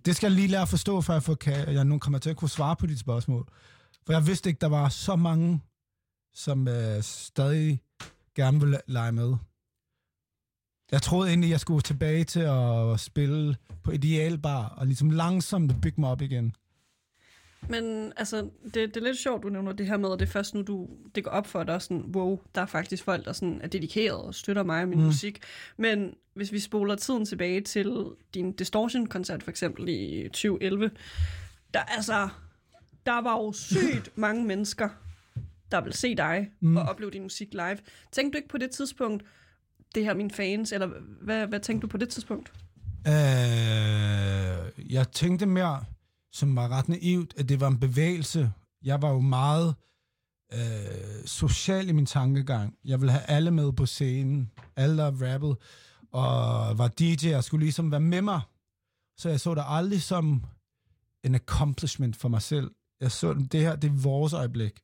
det 0.05 0.15
skal 0.15 0.27
jeg 0.27 0.35
lige 0.35 0.47
lære 0.47 0.61
at 0.61 0.69
forstå, 0.69 1.01
for 1.01 1.13
jeg, 1.13 1.23
får, 1.23 1.35
kan, 1.35 1.73
jeg 1.73 1.85
nu 1.85 1.99
kommer 1.99 2.19
til 2.19 2.29
at 2.29 2.37
kunne 2.37 2.49
svare 2.49 2.75
på 2.75 2.85
dit 2.85 2.99
spørgsmål. 2.99 3.47
For 4.05 4.13
jeg 4.13 4.27
vidste 4.27 4.49
ikke, 4.49 4.61
der 4.61 4.67
var 4.67 4.89
så 4.89 5.15
mange, 5.15 5.61
som 6.33 6.67
øh, 6.67 7.03
stadig 7.03 7.81
gerne 8.35 8.59
vil 8.59 8.79
lege 8.87 9.11
med. 9.11 9.35
Jeg 10.93 11.01
troede 11.01 11.29
egentlig, 11.29 11.49
jeg 11.49 11.59
skulle 11.59 11.81
tilbage 11.81 12.23
til 12.23 12.39
at 12.39 12.99
spille 12.99 13.55
på 13.83 13.91
Idealbar, 13.91 14.67
og 14.77 14.85
ligesom 14.87 15.09
langsomt 15.09 15.81
bygge 15.81 16.01
mig 16.01 16.09
op 16.09 16.21
igen. 16.21 16.55
Men 17.69 18.13
altså, 18.17 18.49
det, 18.63 18.73
det 18.73 18.97
er 18.97 19.01
lidt 19.03 19.17
sjovt, 19.17 19.43
du 19.43 19.49
nævner 19.49 19.71
det 19.71 19.87
her 19.87 19.97
med, 19.97 20.13
at 20.13 20.19
det 20.19 20.25
er 20.25 20.31
først 20.31 20.55
nu, 20.55 20.61
du, 20.61 20.89
det 21.15 21.23
går 21.23 21.31
op 21.31 21.47
for 21.47 21.63
dig, 21.63 21.81
sådan, 21.81 22.05
wow, 22.15 22.39
der 22.55 22.61
er 22.61 22.65
faktisk 22.65 23.03
folk, 23.03 23.25
der 23.25 23.33
sådan 23.33 23.61
er 23.63 23.67
dedikeret 23.67 24.17
og 24.21 24.35
støtter 24.35 24.63
mig 24.63 24.81
og 24.81 24.87
min 24.89 24.99
Mm. 24.99 25.05
musik. 25.05 25.39
Men 25.77 26.13
hvis 26.33 26.51
vi 26.51 26.59
spoler 26.59 26.95
tiden 26.95 27.25
tilbage 27.25 27.61
til 27.61 28.05
din 28.33 28.51
Distortion-koncert, 28.51 29.43
for 29.43 29.49
eksempel 29.51 29.89
i 29.89 30.23
2011, 30.23 30.91
der, 31.73 31.79
altså, 31.79 32.29
der 33.05 33.21
var 33.21 33.37
jo 33.37 33.51
sygt 33.53 34.17
mange 34.25 34.45
mennesker, 34.45 34.89
der 35.71 35.81
vil 35.81 35.93
se 35.93 36.15
dig 36.15 36.49
mm. 36.59 36.77
og 36.77 36.83
opleve 36.83 37.11
din 37.11 37.23
musik 37.23 37.53
live. 37.53 37.77
Tænkte 38.11 38.33
du 38.33 38.37
ikke 38.37 38.49
på 38.49 38.57
det 38.57 38.71
tidspunkt, 38.71 39.23
det 39.95 40.03
her 40.03 40.13
mine 40.13 40.31
fans, 40.31 40.71
eller 40.71 40.89
hvad, 41.21 41.47
hvad 41.47 41.59
tænkte 41.59 41.87
du 41.87 41.91
på 41.91 41.97
det 41.97 42.09
tidspunkt? 42.09 42.53
Øh, 43.07 44.91
jeg 44.93 45.11
tænkte 45.11 45.45
mere, 45.45 45.83
som 46.31 46.55
var 46.55 46.67
ret 46.67 46.89
naivt, 46.89 47.33
at 47.37 47.49
det 47.49 47.59
var 47.59 47.67
en 47.67 47.79
bevægelse. 47.79 48.51
Jeg 48.83 49.01
var 49.01 49.09
jo 49.09 49.19
meget 49.19 49.75
øh, 50.53 51.25
social 51.25 51.89
i 51.89 51.91
min 51.91 52.05
tankegang. 52.05 52.75
Jeg 52.85 53.01
ville 53.01 53.11
have 53.11 53.23
alle 53.23 53.51
med 53.51 53.73
på 53.73 53.85
scenen. 53.85 54.51
Alle, 54.75 54.97
der 54.97 55.33
rappede. 55.33 55.55
Og 56.11 56.77
var 56.77 56.87
DJ 56.87 57.35
og 57.35 57.43
skulle 57.43 57.65
ligesom 57.65 57.91
være 57.91 57.99
med 57.99 58.21
mig. 58.21 58.41
Så 59.17 59.29
jeg 59.29 59.39
så 59.39 59.55
det 59.55 59.63
aldrig 59.67 60.01
som 60.01 60.43
en 61.23 61.35
accomplishment 61.35 62.15
for 62.15 62.29
mig 62.29 62.41
selv. 62.41 62.71
Jeg 63.01 63.11
så 63.11 63.33
det 63.33 63.59
her, 63.61 63.75
det 63.75 63.87
er 63.89 64.01
vores 64.03 64.33
øjeblik. 64.33 64.79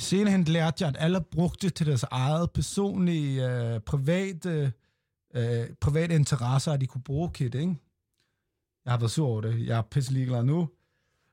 Senere 0.00 0.42
lærte 0.42 0.84
jeg, 0.84 0.88
at 0.88 0.96
alle 0.98 1.20
brugte 1.20 1.66
det 1.66 1.74
til 1.74 1.86
deres 1.86 2.02
eget 2.10 2.50
personlige, 2.50 3.50
øh, 3.50 3.80
private, 3.80 4.72
øh, 5.34 5.66
private 5.80 6.14
interesser, 6.14 6.72
at 6.72 6.80
de 6.80 6.86
kunne 6.86 7.02
bruge 7.02 7.30
Kit, 7.30 7.54
ikke? 7.54 7.76
Jeg 8.84 8.92
har 8.92 8.98
været 8.98 9.10
sur 9.10 9.26
over 9.26 9.40
det. 9.40 9.66
Jeg 9.66 9.78
er 9.78 9.82
pisse 9.82 10.12
ligeglad 10.12 10.44
nu. 10.44 10.68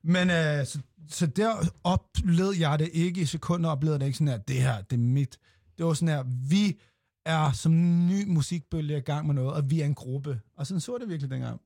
Men 0.03 0.29
øh, 0.29 0.65
så, 0.65 0.79
så 1.09 1.27
der 1.27 1.53
oplevede 1.83 2.69
jeg 2.69 2.79
det 2.79 2.89
ikke 2.93 3.21
i 3.21 3.25
sekunder, 3.25 3.69
oplevede 3.69 3.99
det 3.99 4.05
ikke 4.05 4.17
sådan 4.17 4.27
her, 4.27 4.37
det 4.37 4.61
her, 4.61 4.81
det 4.81 4.95
er 4.95 5.01
mit. 5.01 5.39
Det 5.77 5.85
var 5.85 5.93
sådan 5.93 6.15
her, 6.15 6.23
vi 6.49 6.79
er 7.25 7.51
som 7.51 7.71
en 7.73 8.07
ny 8.07 8.27
musikbølge 8.27 8.97
i 8.97 9.01
gang 9.01 9.27
med 9.27 9.35
noget, 9.35 9.53
og 9.53 9.69
vi 9.69 9.81
er 9.81 9.85
en 9.85 9.95
gruppe. 9.95 10.39
Og 10.55 10.67
sådan 10.67 10.81
så 10.81 10.97
det 10.97 11.09
virkelig 11.09 11.31
dengang. 11.31 11.61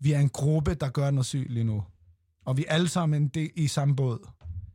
Vi 0.00 0.12
er 0.12 0.18
en 0.18 0.28
gruppe, 0.28 0.74
der 0.74 0.88
gør 0.88 1.10
noget 1.10 1.26
sygt 1.26 1.50
lige 1.50 1.64
nu. 1.64 1.84
Og 2.44 2.56
vi 2.56 2.64
er 2.68 2.72
alle 2.74 2.88
sammen 2.88 3.22
en 3.22 3.28
del 3.28 3.50
i 3.56 3.66
samme 3.66 3.96
båd. 3.96 4.28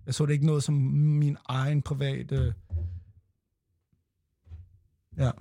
Jeg 0.08 0.16
så 0.16 0.26
det 0.26 0.34
ikke 0.34 0.46
noget 0.46 0.64
som 0.64 0.74
min 0.74 1.38
egen 1.46 1.82
private... 1.82 2.54
Ja. 5.18 5.32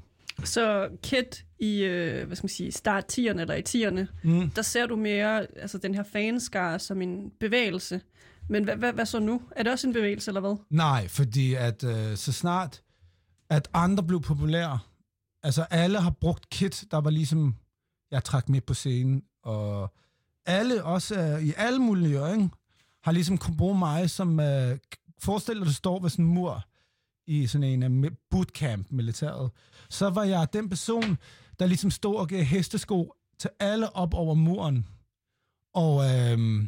Så 0.44 0.88
Kit 1.02 1.44
i, 1.59 1.82
øh, 1.82 2.26
hvad 2.26 2.36
skal 2.36 2.44
man 2.44 2.48
sige, 2.48 2.72
start 2.72 3.18
10'erne 3.18 3.40
eller 3.40 3.55
i 3.55 3.62
10'erne, 3.68 4.06
Mm. 4.24 4.51
der 4.51 4.62
ser 4.62 4.86
du 4.86 4.97
mere 4.97 5.47
altså 5.56 5.78
den 5.78 5.94
her 5.94 6.02
fanskare 6.02 6.78
som 6.78 7.02
en 7.02 7.30
bevægelse. 7.40 8.01
Men 8.48 8.64
hvad, 8.64 8.76
hvad, 8.76 8.93
hvad 8.93 9.06
så 9.06 9.18
nu? 9.18 9.43
Er 9.56 9.62
det 9.62 9.72
også 9.72 9.86
en 9.86 9.93
bevægelse, 9.93 10.30
eller 10.30 10.40
hvad? 10.40 10.56
Nej, 10.70 11.09
fordi 11.09 11.55
at 11.55 11.84
øh, 11.84 12.16
så 12.16 12.32
snart, 12.32 12.82
at 13.51 13.68
andre 13.74 14.02
blev 14.05 14.20
populære, 14.22 14.78
altså 15.43 15.62
alle 15.62 16.01
har 16.01 16.10
brugt 16.10 16.51
Kit, 16.51 16.84
der 16.90 17.01
var 17.01 17.10
ligesom, 17.10 17.55
jeg 18.10 18.24
trak 18.24 18.48
med 18.48 18.60
på 18.60 18.74
scenen, 18.74 19.22
og 19.43 19.93
alle, 20.47 20.84
også 20.84 21.20
øh, 21.20 21.43
i 21.43 21.52
alle 21.56 21.78
mulige 21.78 22.20
ikke, 22.20 22.51
har 23.07 23.12
ligesom 23.12 23.39
kunne 23.39 23.57
bruge 23.57 23.78
mig 23.78 24.11
som, 24.11 24.41
øh, 24.41 24.78
forestil 25.19 25.57
dig, 25.57 25.66
du 25.66 25.73
står 25.73 26.01
ved 26.01 26.11
sådan 26.11 26.24
en 26.24 26.35
mur 26.35 26.65
i 27.27 27.47
sådan 27.47 27.83
en 27.83 28.05
uh, 28.05 28.11
bootcamp 28.31 28.87
militæret, 28.91 29.51
så 29.91 30.11
var 30.11 30.24
jeg 30.24 30.53
den 30.53 30.69
person, 30.69 31.19
der 31.59 31.66
ligesom 31.66 31.91
stod 31.91 32.16
og 32.16 32.28
gav 32.28 32.43
hestesko 32.43 33.15
til 33.39 33.51
alle 33.61 33.97
op 33.97 34.15
over 34.15 34.35
muren. 34.35 34.87
Og 35.74 36.05
øh, 36.05 36.65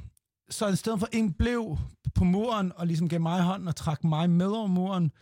så 0.51 0.69
i 0.69 0.77
stedet 0.77 0.99
for 0.99 1.09
en 1.13 1.33
blev 1.33 1.79
på 2.15 2.25
muren 2.25 2.73
og 2.77 2.87
ligesom 2.87 3.09
gav 3.09 3.21
mig 3.21 3.43
hånden 3.43 3.69
og 3.69 3.77
trak 3.77 4.05
mig 4.05 4.31
med 4.31 4.47
over 4.47 4.67
muren, 4.67 5.13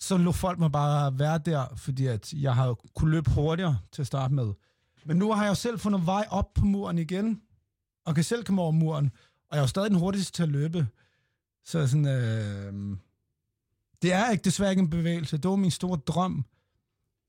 så 0.00 0.16
lå 0.16 0.32
folk 0.32 0.58
mig 0.58 0.72
bare 0.72 1.18
være 1.18 1.38
der, 1.38 1.66
fordi 1.76 2.06
at 2.06 2.32
jeg 2.32 2.54
havde 2.54 2.76
kunne 2.96 3.10
løbe 3.10 3.30
hurtigere 3.30 3.78
til 3.92 4.02
at 4.02 4.06
starte 4.06 4.34
med. 4.34 4.52
Men 5.04 5.16
nu 5.16 5.32
har 5.32 5.42
jeg 5.42 5.50
jo 5.50 5.54
selv 5.54 5.78
fundet 5.78 6.06
vej 6.06 6.26
op 6.30 6.54
på 6.54 6.64
muren 6.64 6.98
igen, 6.98 7.42
og 8.06 8.14
kan 8.14 8.24
selv 8.24 8.44
komme 8.44 8.62
over 8.62 8.70
muren, 8.70 9.12
og 9.50 9.56
jeg 9.56 9.58
er 9.58 9.62
jo 9.62 9.66
stadig 9.66 9.90
den 9.90 9.98
hurtigste 9.98 10.32
til 10.32 10.42
at 10.42 10.48
løbe. 10.48 10.86
Så 11.64 11.86
sådan, 11.86 12.06
øh, 12.06 12.96
det 14.02 14.12
er 14.12 14.30
ikke 14.30 14.44
desværre 14.44 14.70
ikke 14.70 14.80
en 14.80 14.90
bevægelse. 14.90 15.36
Det 15.36 15.50
var 15.50 15.56
min 15.56 15.70
store 15.70 15.98
drøm, 15.98 16.44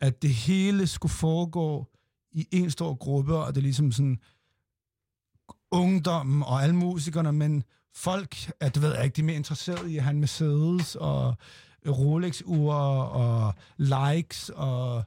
at 0.01 0.21
det 0.21 0.29
hele 0.29 0.87
skulle 0.87 1.11
foregå 1.11 1.87
i 2.31 2.47
en 2.51 2.71
stor 2.71 2.95
gruppe, 2.95 3.35
og 3.35 3.55
det 3.55 3.61
er 3.61 3.63
ligesom 3.63 3.91
sådan 3.91 4.19
ungdommen 5.71 6.43
og 6.43 6.63
alle 6.63 6.75
musikerne, 6.75 7.31
men 7.31 7.63
folk, 7.95 8.51
at 8.59 8.75
du 8.75 8.79
ved 8.79 8.93
jeg 8.95 9.03
ikke, 9.03 9.15
de 9.15 9.21
er 9.21 9.25
mere 9.25 9.35
interesserede 9.35 9.91
i 9.91 9.97
at 9.97 10.03
have 10.03 10.13
en 10.13 10.19
Mercedes 10.19 10.95
og 10.95 11.35
Rolex-ure 11.87 13.09
og 13.09 13.53
likes 13.77 14.51
og 14.55 15.03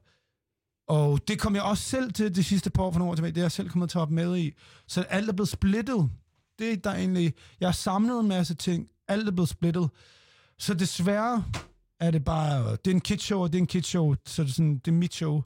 og 0.89 1.28
det 1.28 1.40
kom 1.40 1.55
jeg 1.55 1.62
også 1.62 1.82
selv 1.82 2.12
til 2.12 2.34
det 2.34 2.44
sidste 2.44 2.70
par 2.70 2.82
år 2.82 2.90
for 2.90 2.98
nogle 2.98 3.10
år 3.10 3.14
tilbage. 3.14 3.32
Det 3.32 3.40
er 3.40 3.44
jeg 3.44 3.52
selv 3.52 3.68
kommet 3.68 3.90
til 3.90 3.98
at 3.98 4.10
med 4.10 4.39
i. 4.39 4.52
Så 4.86 5.02
alt 5.02 5.28
er 5.28 5.32
blevet 5.32 5.48
splittet. 5.48 6.10
Det 6.62 6.72
er 6.72 6.76
der 6.76 6.94
egentlig... 6.94 7.34
Jeg 7.60 7.68
har 7.68 7.72
samlet 7.72 8.20
en 8.20 8.28
masse 8.28 8.55
ting. 8.55 8.89
Alt 9.09 9.28
er 9.28 9.32
blevet 9.32 9.48
splittet. 9.48 9.90
Så 10.59 10.74
desværre 10.74 11.44
er 12.01 12.10
det 12.10 12.24
bare... 12.24 12.70
Det 12.70 12.86
er 12.86 12.94
en 12.94 13.01
kidshow, 13.01 13.40
og 13.40 13.52
det 13.52 13.59
er 13.59 13.62
en 13.62 13.66
kidshow. 13.66 14.14
Så 14.26 14.43
det 14.43 14.48
er, 14.48 14.52
sådan, 14.52 14.78
det 14.78 14.89
er 14.89 14.97
mit 14.97 15.14
show. 15.14 15.43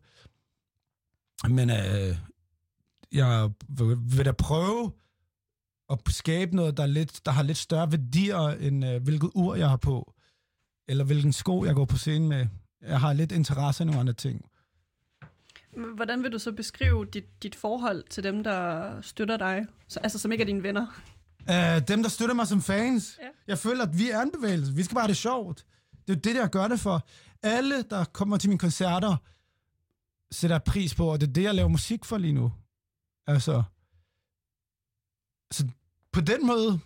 Men 1.48 1.70
øh, 1.70 2.16
jeg 3.12 3.50
vil, 3.68 3.96
vil 4.16 4.24
da 4.24 4.32
prøve 4.32 4.92
at 5.90 5.98
skabe 6.08 6.56
noget, 6.56 6.76
der, 6.76 6.82
er 6.82 6.86
lidt, 6.86 7.20
der 7.26 7.32
har 7.32 7.42
lidt 7.42 7.58
større 7.58 7.92
værdier, 7.92 8.48
end 8.48 8.84
øh, 8.84 9.02
hvilket 9.02 9.30
ur 9.34 9.54
jeg 9.54 9.68
har 9.68 9.76
på. 9.76 10.14
Eller 10.88 11.04
hvilken 11.04 11.32
sko 11.32 11.64
jeg 11.64 11.74
går 11.74 11.84
på 11.84 11.96
scenen 11.96 12.28
med. 12.28 12.46
Jeg 12.82 13.00
har 13.00 13.12
lidt 13.12 13.32
interesse 13.32 13.82
i 13.82 13.86
nogle 13.86 14.00
andre 14.00 14.12
ting. 14.12 14.44
Hvordan 15.94 16.22
vil 16.22 16.32
du 16.32 16.38
så 16.38 16.52
beskrive 16.52 17.04
dit, 17.04 17.42
dit 17.42 17.54
forhold 17.54 18.04
til 18.10 18.22
dem, 18.22 18.44
der 18.44 19.00
støtter 19.00 19.36
dig? 19.36 19.66
Så, 19.88 20.00
altså, 20.00 20.18
som 20.18 20.32
ikke 20.32 20.42
er 20.42 20.46
dine 20.46 20.62
venner? 20.62 20.86
Uh, 21.40 21.88
dem, 21.88 22.02
der 22.02 22.08
støtter 22.08 22.34
mig 22.34 22.46
som 22.46 22.62
fans. 22.62 23.18
Ja. 23.22 23.28
Jeg 23.46 23.58
føler, 23.58 23.84
at 23.84 23.98
vi 23.98 24.10
er 24.10 24.20
en 24.20 24.30
bevægelse. 24.30 24.74
Vi 24.74 24.82
skal 24.82 24.94
bare 24.94 25.02
have 25.02 25.08
det 25.08 25.16
sjovt. 25.16 25.66
Det 26.08 26.16
er 26.16 26.20
det, 26.20 26.34
jeg 26.34 26.50
gør 26.50 26.68
det 26.68 26.80
for. 26.80 27.06
Alle, 27.42 27.82
der 27.82 28.04
kommer 28.04 28.36
til 28.36 28.48
mine 28.48 28.58
koncerter, 28.58 29.16
sætter 30.30 30.58
pris 30.58 30.94
på, 30.94 31.12
og 31.12 31.20
det 31.20 31.28
er 31.28 31.32
det, 31.32 31.42
jeg 31.42 31.54
laver 31.54 31.68
musik 31.68 32.04
for 32.04 32.18
lige 32.18 32.32
nu. 32.32 32.52
Altså, 33.26 33.62
så 35.50 35.66
på 36.12 36.20
den 36.20 36.46
måde, 36.46 36.80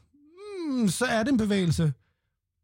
mm, 0.69 0.89
så 0.89 1.05
er 1.05 1.23
det 1.23 1.33
en 1.33 1.39
bevægelse. 1.39 1.93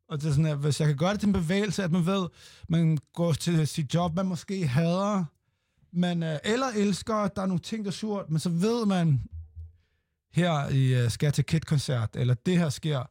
Og 0.09 0.21
det 0.21 0.29
er 0.29 0.31
sådan, 0.31 0.47
at 0.47 0.59
hvis 0.59 0.81
jeg 0.81 0.89
kan 0.89 0.97
gøre 0.97 1.13
det 1.13 1.21
til 1.21 1.27
en 1.27 1.33
bevægelse, 1.33 1.85
at 1.85 1.93
man 1.93 2.07
ved, 2.07 2.29
man 2.69 2.99
går 3.15 3.33
til 3.33 3.69
sit 3.69 3.95
job, 3.95 4.15
man 4.15 4.27
måske 4.27 4.67
hader, 4.67 5.25
man, 5.97 6.23
øh, 6.23 6.39
eller 6.45 6.67
elsker, 6.67 7.29
der 7.29 7.43
er 7.43 7.47
nogle 7.47 7.61
ting, 7.61 7.85
der 7.85 7.91
er 7.91 7.93
surt, 7.93 8.31
men 8.31 8.39
så 8.41 8.49
ved 8.51 8.87
man, 8.87 9.23
her 10.33 10.69
i 10.69 11.05
uh, 11.05 11.11
skal 11.11 11.33
til 11.33 11.45
Kid-koncert, 11.45 12.17
eller 12.17 12.35
det 12.35 12.59
her 12.59 12.69
sker, 12.69 13.03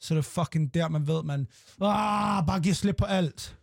så 0.00 0.14
er 0.14 0.18
det 0.18 0.24
fucking 0.24 0.74
der, 0.74 0.88
man 0.88 1.06
ved, 1.06 1.22
man 1.22 1.46
ah, 1.80 2.46
bare 2.46 2.60
giver 2.60 2.74
slip 2.74 2.96
på 2.96 3.04
alt. 3.04 3.56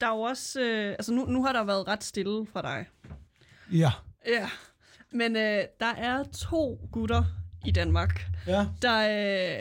Der 0.00 0.06
er 0.06 0.10
jo 0.14 0.20
også... 0.20 0.60
Øh, 0.60 0.90
altså, 0.90 1.12
nu, 1.12 1.24
nu 1.24 1.44
har 1.44 1.52
der 1.52 1.64
været 1.64 1.88
ret 1.88 2.04
stille 2.04 2.46
fra 2.52 2.62
dig. 2.62 2.86
Ja. 3.72 3.92
Ja. 4.28 4.50
Men 5.12 5.36
øh, 5.36 5.64
der 5.80 5.94
er 5.96 6.24
to 6.24 6.88
gutter 6.92 7.24
i 7.66 7.70
Danmark, 7.70 8.26
Ja. 8.46 8.66
der 8.82 8.98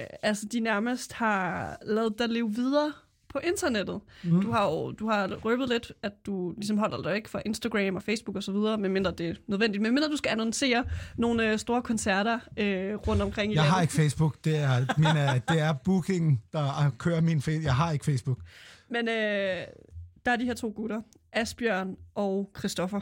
øh, 0.01 0.07
altså, 0.21 0.45
de 0.51 0.59
nærmest 0.59 1.13
har 1.13 1.77
lavet 1.85 2.19
dig 2.19 2.29
leve 2.29 2.55
videre 2.55 2.93
på 3.35 3.39
internettet. 3.43 3.99
Mm. 4.23 4.41
Du 4.41 4.51
har 4.51 4.65
jo 4.69 4.91
du 4.91 5.09
har 5.09 5.27
røbet 5.45 5.69
lidt, 5.69 5.91
at 6.03 6.11
du 6.25 6.53
ligesom 6.57 6.77
holder 6.77 7.01
dig 7.01 7.15
ikke 7.15 7.29
fra 7.29 7.41
Instagram 7.45 7.95
og 7.95 8.03
Facebook 8.03 8.35
og 8.35 8.43
så 8.43 8.51
videre, 8.51 8.77
medmindre 8.77 9.11
det 9.11 9.29
er 9.29 9.33
nødvendigt. 9.47 9.81
Medmindre 9.81 10.09
du 10.09 10.17
skal 10.17 10.29
annoncere 10.31 10.83
nogle 11.17 11.51
øh, 11.51 11.57
store 11.59 11.81
koncerter 11.81 12.39
øh, 12.57 12.95
rundt 12.95 13.21
omkring 13.21 13.51
i 13.51 13.55
Jeg 13.55 13.63
har 13.63 13.69
landet. 13.69 13.83
ikke 13.83 13.93
Facebook. 14.03 14.35
Det 14.45 14.57
er, 14.57 14.85
min, 14.97 15.07
øh, 15.07 15.41
det 15.49 15.61
er 15.61 15.73
booking, 15.73 16.43
der 16.53 16.91
kører 16.97 17.21
min 17.21 17.41
Facebook. 17.41 17.65
Jeg 17.65 17.75
har 17.75 17.91
ikke 17.91 18.05
Facebook. 18.05 18.37
Men 18.89 19.07
øh, 19.07 19.13
der 20.25 20.31
er 20.31 20.35
de 20.35 20.45
her 20.45 20.53
to 20.53 20.73
gutter, 20.75 21.01
Asbjørn 21.35 21.95
og 22.15 22.51
Christoffer. 22.57 23.01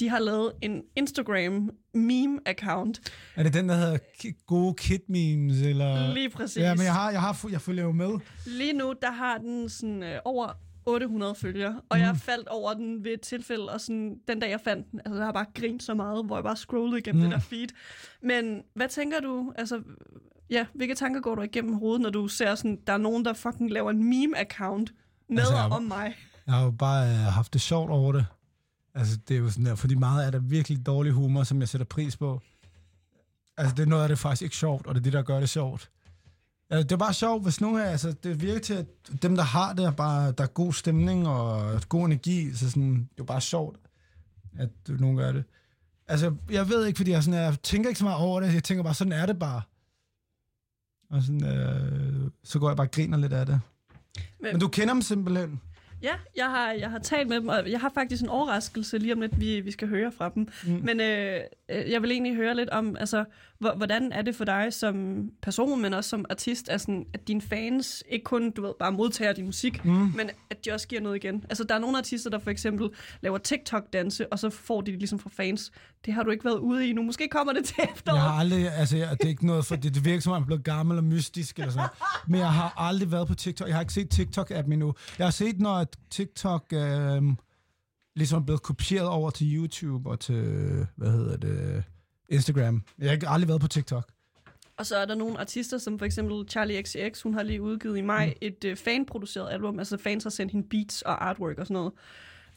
De 0.00 0.08
har 0.08 0.18
lavet 0.18 0.52
en 0.62 0.82
Instagram 0.96 1.70
meme-account. 1.96 3.00
Er 3.36 3.42
det 3.42 3.54
den, 3.54 3.68
der 3.68 3.74
hedder 3.74 3.98
gode 4.46 4.74
kid 4.74 4.98
memes? 5.08 5.62
Eller? 5.62 6.14
Lige 6.14 6.30
præcis. 6.30 6.56
Ja, 6.56 6.74
men 6.74 6.84
jeg, 6.84 6.92
har, 6.94 7.10
jeg, 7.10 7.20
har, 7.20 7.48
jeg 7.50 7.60
følger 7.60 7.84
jo 7.84 7.92
med. 7.92 8.10
Lige 8.46 8.72
nu, 8.72 8.94
der 9.02 9.10
har 9.10 9.38
den 9.38 9.68
sådan 9.68 10.02
øh, 10.02 10.18
over 10.24 10.48
800 10.86 11.34
følgere, 11.34 11.80
og 11.88 11.98
jeg 11.98 12.10
Mhm. 12.12 12.18
faldt 12.20 12.48
over 12.48 12.74
den 12.74 13.04
ved 13.04 13.12
et 13.12 13.20
tilfælde, 13.20 13.68
og 13.68 13.80
sådan, 13.80 14.16
den 14.28 14.40
dag 14.40 14.50
jeg 14.50 14.60
fandt 14.64 14.90
den, 14.90 15.00
altså 15.04 15.16
jeg 15.16 15.24
har 15.24 15.32
bare 15.32 15.46
grint 15.54 15.82
så 15.82 15.94
meget, 15.94 16.24
hvor 16.26 16.36
jeg 16.36 16.44
bare 16.44 16.56
scrollede 16.56 16.98
igennem 16.98 17.22
Mm. 17.24 17.30
det 17.30 17.34
der 17.36 17.40
feed. 17.40 17.68
Men 18.22 18.62
hvad 18.74 18.88
tænker 18.88 19.20
du, 19.20 19.52
altså, 19.58 19.82
ja, 20.50 20.66
hvilke 20.74 20.94
tanker 20.94 21.20
går 21.20 21.34
du 21.34 21.42
igennem 21.42 21.74
hovedet, 21.74 22.00
når 22.02 22.10
du 22.10 22.28
ser 22.28 22.54
sådan, 22.54 22.78
der 22.86 22.92
er 22.92 22.96
nogen, 22.98 23.24
der 23.24 23.32
fucking 23.32 23.70
laver 23.70 23.90
en 23.90 24.02
meme-account 24.12 24.86
med 25.28 25.38
Altså, 25.38 25.54
jeg- 25.56 25.72
om 25.72 25.82
mig? 25.82 26.14
Jeg 26.46 26.54
har 26.54 26.64
jo 26.64 26.70
bare 26.70 27.10
øh, 27.10 27.16
haft 27.16 27.52
det 27.52 27.60
sjovt 27.60 27.90
over 27.90 28.12
det. 28.12 28.26
Altså, 28.94 29.18
det 29.28 29.36
er 29.36 29.38
jo 29.38 29.50
sådan 29.50 29.66
der, 29.66 29.74
fordi 29.74 29.94
meget 29.94 30.26
er 30.26 30.30
der 30.30 30.38
virkelig 30.38 30.86
dårlig 30.86 31.12
humor, 31.12 31.42
som 31.42 31.60
jeg 31.60 31.68
sætter 31.68 31.84
pris 31.84 32.16
på. 32.16 32.40
Altså, 33.56 33.74
det 33.74 33.82
er 33.82 33.86
noget 33.86 34.02
af 34.02 34.08
det 34.08 34.18
faktisk 34.18 34.42
ikke 34.42 34.56
sjovt, 34.56 34.86
og 34.86 34.94
det 34.94 35.00
er 35.00 35.02
det, 35.02 35.12
der 35.12 35.22
gør 35.22 35.40
det 35.40 35.48
sjovt. 35.48 35.90
Altså, 36.70 36.82
det 36.82 36.92
er 36.92 36.96
bare 36.96 37.14
sjovt, 37.14 37.42
hvis 37.42 37.60
nogen 37.60 37.76
er, 37.78 37.84
altså, 37.84 38.12
det 38.12 38.42
virker 38.42 38.60
til, 38.60 38.74
at 38.74 38.86
dem, 39.22 39.36
der 39.36 39.42
har 39.42 39.72
det, 39.72 39.84
er 39.84 39.90
bare, 39.90 40.32
der 40.32 40.44
er 40.44 40.48
god 40.48 40.72
stemning 40.72 41.28
og 41.28 41.80
god 41.88 42.06
energi, 42.06 42.52
så 42.54 42.70
sådan, 42.70 42.94
det 42.94 43.00
er 43.00 43.14
jo 43.18 43.24
bare 43.24 43.40
sjovt, 43.40 43.78
at 44.58 44.70
nogen 44.88 45.16
gør 45.16 45.32
det. 45.32 45.44
Altså, 46.08 46.34
jeg 46.50 46.68
ved 46.68 46.86
ikke, 46.86 46.96
fordi 46.96 47.10
jeg, 47.10 47.24
sådan, 47.24 47.40
jeg 47.40 47.62
tænker 47.62 47.88
ikke 47.88 47.98
så 47.98 48.04
meget 48.04 48.18
over 48.18 48.40
det, 48.40 48.54
jeg 48.54 48.64
tænker 48.64 48.82
bare, 48.82 48.94
sådan 48.94 49.12
er 49.12 49.26
det 49.26 49.38
bare. 49.38 49.62
Og 51.10 51.22
sådan, 51.22 51.44
øh, 51.44 52.30
så 52.44 52.58
går 52.58 52.68
jeg 52.68 52.76
bare 52.76 52.86
og 52.86 52.90
griner 52.90 53.18
lidt 53.18 53.32
af 53.32 53.46
det. 53.46 53.60
Men, 54.40 54.52
Men 54.52 54.60
du 54.60 54.68
kender 54.68 54.94
dem 54.94 55.02
simpelthen? 55.02 55.60
Ja, 56.04 56.14
jeg 56.36 56.44
har, 56.50 56.72
jeg 56.72 56.90
har 56.90 56.98
talt 56.98 57.28
med 57.28 57.36
dem, 57.40 57.48
og 57.48 57.70
jeg 57.70 57.80
har 57.80 57.90
faktisk 57.94 58.22
en 58.22 58.28
overraskelse 58.28 58.98
lige 58.98 59.12
om 59.12 59.20
lidt, 59.20 59.40
vi, 59.40 59.60
vi 59.60 59.70
skal 59.70 59.88
høre 59.88 60.12
fra 60.12 60.28
dem. 60.34 60.48
Mm. 60.66 60.70
Men 60.84 61.00
øh, 61.00 61.40
øh, 61.68 61.90
jeg 61.90 62.02
vil 62.02 62.10
egentlig 62.10 62.34
høre 62.36 62.56
lidt 62.56 62.68
om, 62.70 62.96
altså, 62.96 63.24
hvor- 63.58 63.74
hvordan 63.76 64.12
er 64.12 64.22
det 64.22 64.36
for 64.36 64.44
dig 64.44 64.72
som 64.72 65.28
person, 65.42 65.82
men 65.82 65.94
også 65.94 66.10
som 66.10 66.24
artist, 66.30 66.68
altså, 66.70 67.04
at 67.14 67.28
dine 67.28 67.40
fans 67.40 68.02
ikke 68.08 68.24
kun, 68.24 68.50
du 68.50 68.62
ved, 68.62 68.72
bare 68.78 68.92
modtager 68.92 69.32
din 69.32 69.44
musik, 69.46 69.84
Mm. 69.84 69.90
men 69.92 70.30
at 70.50 70.64
de 70.64 70.72
også 70.72 70.88
giver 70.88 71.00
noget 71.02 71.16
igen. 71.16 71.44
Altså, 71.50 71.64
der 71.64 71.74
er 71.74 71.78
nogle 71.78 71.98
artister, 71.98 72.30
der 72.30 72.38
for 72.38 72.50
eksempel 72.50 72.88
laver 73.20 73.38
TikTok-danse, 73.38 74.32
og 74.32 74.38
så 74.38 74.50
får 74.50 74.80
de 74.80 74.90
det 74.92 74.98
ligesom 74.98 75.18
fra 75.18 75.30
fans. 75.32 75.72
Det 76.04 76.14
har 76.14 76.22
du 76.22 76.30
ikke 76.30 76.44
været 76.44 76.58
ude 76.58 76.88
i 76.88 76.92
nu. 76.92 77.02
Måske 77.02 77.28
kommer 77.28 77.52
det 77.52 77.64
til 77.64 77.76
efteråret. 77.94 78.16
Jeg 78.18 78.24
har 78.30 78.38
aldrig, 78.38 78.72
altså 78.72 78.96
jeg, 78.96 79.10
det 79.10 79.24
er 79.24 79.28
ikke 79.28 79.46
noget 79.46 79.66
for, 79.66 79.76
det, 79.76 79.94
det 79.94 80.04
virker 80.04 80.20
som 80.20 80.32
om, 80.32 80.36
jeg 80.36 80.42
er 80.42 80.46
blevet 80.46 80.64
gammel 80.64 80.98
og 80.98 81.04
mystisk 81.04 81.58
eller 81.58 81.70
sådan 81.72 81.78
noget. 81.78 82.28
Men 82.28 82.40
jeg 82.40 82.52
har 82.52 82.74
aldrig 82.76 83.12
været 83.12 83.28
på 83.28 83.34
TikTok. 83.34 83.68
Jeg 83.68 83.76
har 83.76 83.80
ikke 83.80 83.92
set 83.92 84.18
TikTok-appen 84.20 84.72
endnu. 84.72 84.94
Jeg 85.18 85.26
har 85.26 85.30
set, 85.30 85.58
når 85.60 85.74
at 85.74 85.96
TikTok 86.10 86.64
øh, 86.72 87.22
ligesom 88.16 88.40
er 88.40 88.44
blevet 88.44 88.62
kopieret 88.62 89.08
over 89.08 89.30
til 89.30 89.56
YouTube 89.56 90.10
og 90.10 90.20
til, 90.20 90.44
hvad 90.96 91.10
hedder 91.10 91.36
det, 91.36 91.84
Instagram. 92.28 92.82
Jeg 92.98 93.08
har 93.08 93.12
ikke- 93.12 93.28
aldrig 93.28 93.48
været 93.48 93.60
på 93.60 93.68
TikTok. 93.68 94.10
Og 94.76 94.86
så 94.86 94.96
er 94.96 95.04
der 95.04 95.14
nogle 95.14 95.40
artister, 95.40 95.78
som 95.78 95.98
for 95.98 96.06
eksempel 96.06 96.48
Charlie 96.48 96.82
XCX, 96.82 97.22
hun 97.22 97.34
har 97.34 97.42
lige 97.42 97.62
udgivet 97.62 97.98
i 97.98 98.00
maj 98.00 98.26
Mm. 98.26 98.32
et 98.40 98.64
øh, 98.64 98.76
fanproduceret 98.76 99.52
album. 99.52 99.78
Altså 99.78 99.96
fans 99.96 100.22
har 100.22 100.30
sendt 100.30 100.52
hende 100.52 100.68
beats 100.68 101.02
og 101.02 101.28
artwork 101.28 101.58
og 101.58 101.66
sådan 101.66 101.74
noget. 101.74 101.92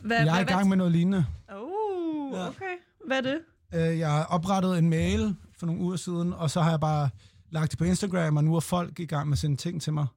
Hvad, 0.01 0.17
Jeg 0.17 0.27
er 0.37 0.41
i 0.41 0.43
hvad- 0.43 0.55
gang 0.55 0.69
med 0.69 0.77
noget 0.77 0.91
lignende. 0.91 1.25
Uh, 1.61 2.47
okay. 2.47 2.65
Hvad 3.07 3.17
er 3.17 3.21
det? 3.21 3.39
Øh, 3.73 3.99
Jeg 3.99 4.11
har 4.11 4.23
oprettet 4.23 4.77
en 4.77 4.89
mail 4.89 5.35
for 5.59 5.65
nogle 5.65 5.81
uger 5.81 5.95
siden, 5.95 6.33
og 6.33 6.51
så 6.51 6.61
har 6.61 6.69
jeg 6.69 6.79
bare 6.79 7.09
lagt 7.49 7.71
det 7.71 7.79
på 7.79 7.83
Instagram, 7.83 8.37
og 8.37 8.43
nu 8.43 8.55
er 8.55 8.59
folk 8.59 8.99
i 8.99 9.05
gang 9.05 9.27
med 9.27 9.33
at 9.33 9.39
sende 9.39 9.55
ting 9.57 9.81
til 9.81 9.93
mig. 9.93 10.07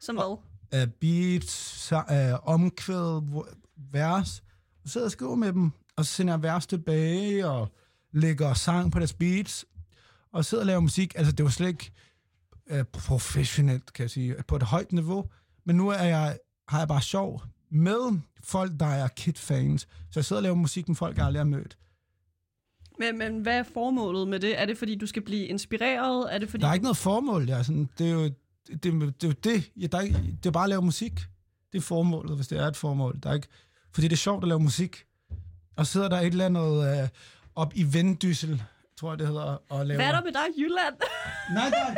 Som 0.00 0.16
hvad? 0.16 0.36
uh, 0.82 0.88
beats, 1.00 1.92
uh, 1.92 2.48
omkvæd, 2.48 3.44
vers. 3.92 4.28
Så 4.84 4.92
sidder 4.92 5.04
jeg 5.04 5.08
og 5.08 5.12
skriver 5.12 5.34
med 5.34 5.52
dem, 5.52 5.70
og 5.96 6.04
så 6.06 6.12
sender 6.12 6.32
jeg 6.34 6.42
vers 6.42 6.66
tilbage, 6.66 7.46
og 7.48 7.68
lægger 8.12 8.54
sang 8.54 8.92
på 8.92 8.98
deres 8.98 9.12
beats, 9.12 9.64
og 10.32 10.44
sidder 10.44 10.62
og 10.62 10.66
laver 10.66 10.80
musik. 10.80 11.14
Altså, 11.16 11.32
det 11.32 11.44
var 11.44 11.50
slet 11.50 11.68
ikke 11.68 11.90
uh, 12.72 12.82
professionelt, 12.92 13.92
kan 13.92 14.02
jeg 14.02 14.10
sige, 14.10 14.34
på 14.48 14.56
et 14.56 14.62
højt 14.62 14.92
niveau. 14.92 15.24
Men 15.64 15.76
nu 15.76 15.88
er 15.88 16.02
jeg, 16.02 16.38
har 16.68 16.78
jeg 16.78 16.88
bare 16.88 17.02
sjov 17.02 17.42
med 17.70 18.20
folk, 18.42 18.72
der 18.80 18.86
er 18.86 19.08
Kid-fans. 19.08 19.80
Så 19.80 19.88
jeg 20.14 20.24
sidder 20.24 20.40
og 20.40 20.42
laver 20.42 20.56
musik 20.56 20.88
med 20.88 20.96
folk, 20.96 21.16
jeg 21.16 21.26
aldrig 21.26 21.40
har 21.40 21.44
mødt. 21.44 21.76
Men, 22.98 23.18
men 23.18 23.40
hvad 23.40 23.58
er 23.58 23.62
formålet 23.62 24.28
med 24.28 24.40
det? 24.40 24.60
Er 24.60 24.66
det, 24.66 24.78
fordi 24.78 24.94
du 24.94 25.06
skal 25.06 25.22
blive 25.22 25.46
inspireret? 25.46 26.34
Er 26.34 26.38
det, 26.38 26.50
fordi... 26.50 26.62
Der 26.62 26.68
er 26.68 26.74
ikke 26.74 26.84
noget 26.84 26.96
formål, 26.96 27.48
ja. 27.48 27.62
Sådan, 27.62 27.88
det 27.98 28.08
er 28.08 28.12
jo 28.12 28.24
det, 28.24 28.82
det, 28.82 29.24
er 29.24 29.28
jo 29.28 29.34
det. 29.44 29.70
Ja, 29.76 29.86
der 29.86 29.98
er, 29.98 30.02
det 30.42 30.46
er 30.46 30.50
bare 30.50 30.64
at 30.64 30.70
lave 30.70 30.82
musik. 30.82 31.12
Det 31.72 31.78
er 31.78 31.82
formålet, 31.82 32.36
hvis 32.36 32.48
det 32.48 32.58
er 32.58 32.66
et 32.66 32.76
formål. 32.76 33.18
Der 33.22 33.30
er 33.30 33.34
ikke, 33.34 33.48
fordi 33.94 34.08
det 34.08 34.12
er 34.12 34.16
sjovt 34.16 34.44
at 34.44 34.48
lave 34.48 34.60
musik. 34.60 35.04
Og 35.76 35.86
sidder 35.86 36.08
der 36.08 36.20
et 36.20 36.26
eller 36.26 36.46
andet 36.46 37.02
øh, 37.02 37.08
op 37.54 37.72
i 37.74 37.94
Vendsyssel, 37.94 38.62
tror 38.96 39.10
jeg 39.10 39.18
det 39.18 39.26
hedder, 39.26 39.62
og 39.68 39.86
laver... 39.86 39.98
Hvad 39.98 40.06
er 40.06 40.12
der 40.12 40.22
med 40.24 40.32
dig, 40.32 40.58
Jylland? 40.58 40.94
Nej, 41.54 41.70
nej. 41.70 41.96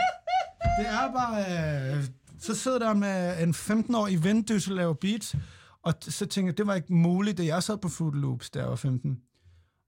Det 0.78 0.86
er 0.88 1.12
bare... 1.12 1.96
Øh, 1.96 2.04
så 2.40 2.54
sidder 2.54 2.78
der 2.78 2.94
med 2.94 3.42
en 3.42 3.50
15-årig 3.50 4.24
Vendsyssel 4.24 4.72
og 4.72 4.76
laver 4.76 4.94
beats, 4.94 5.34
og 5.82 5.94
så 6.00 6.26
tænker 6.26 6.52
jeg, 6.52 6.58
det 6.58 6.66
var 6.66 6.74
ikke 6.74 6.94
muligt, 6.94 7.38
da 7.38 7.44
jeg 7.44 7.62
sad 7.62 7.78
på 7.78 7.88
Fruit 7.88 8.14
Loops, 8.14 8.50
da 8.50 8.58
jeg 8.58 8.68
var 8.68 8.76
15. 8.76 9.20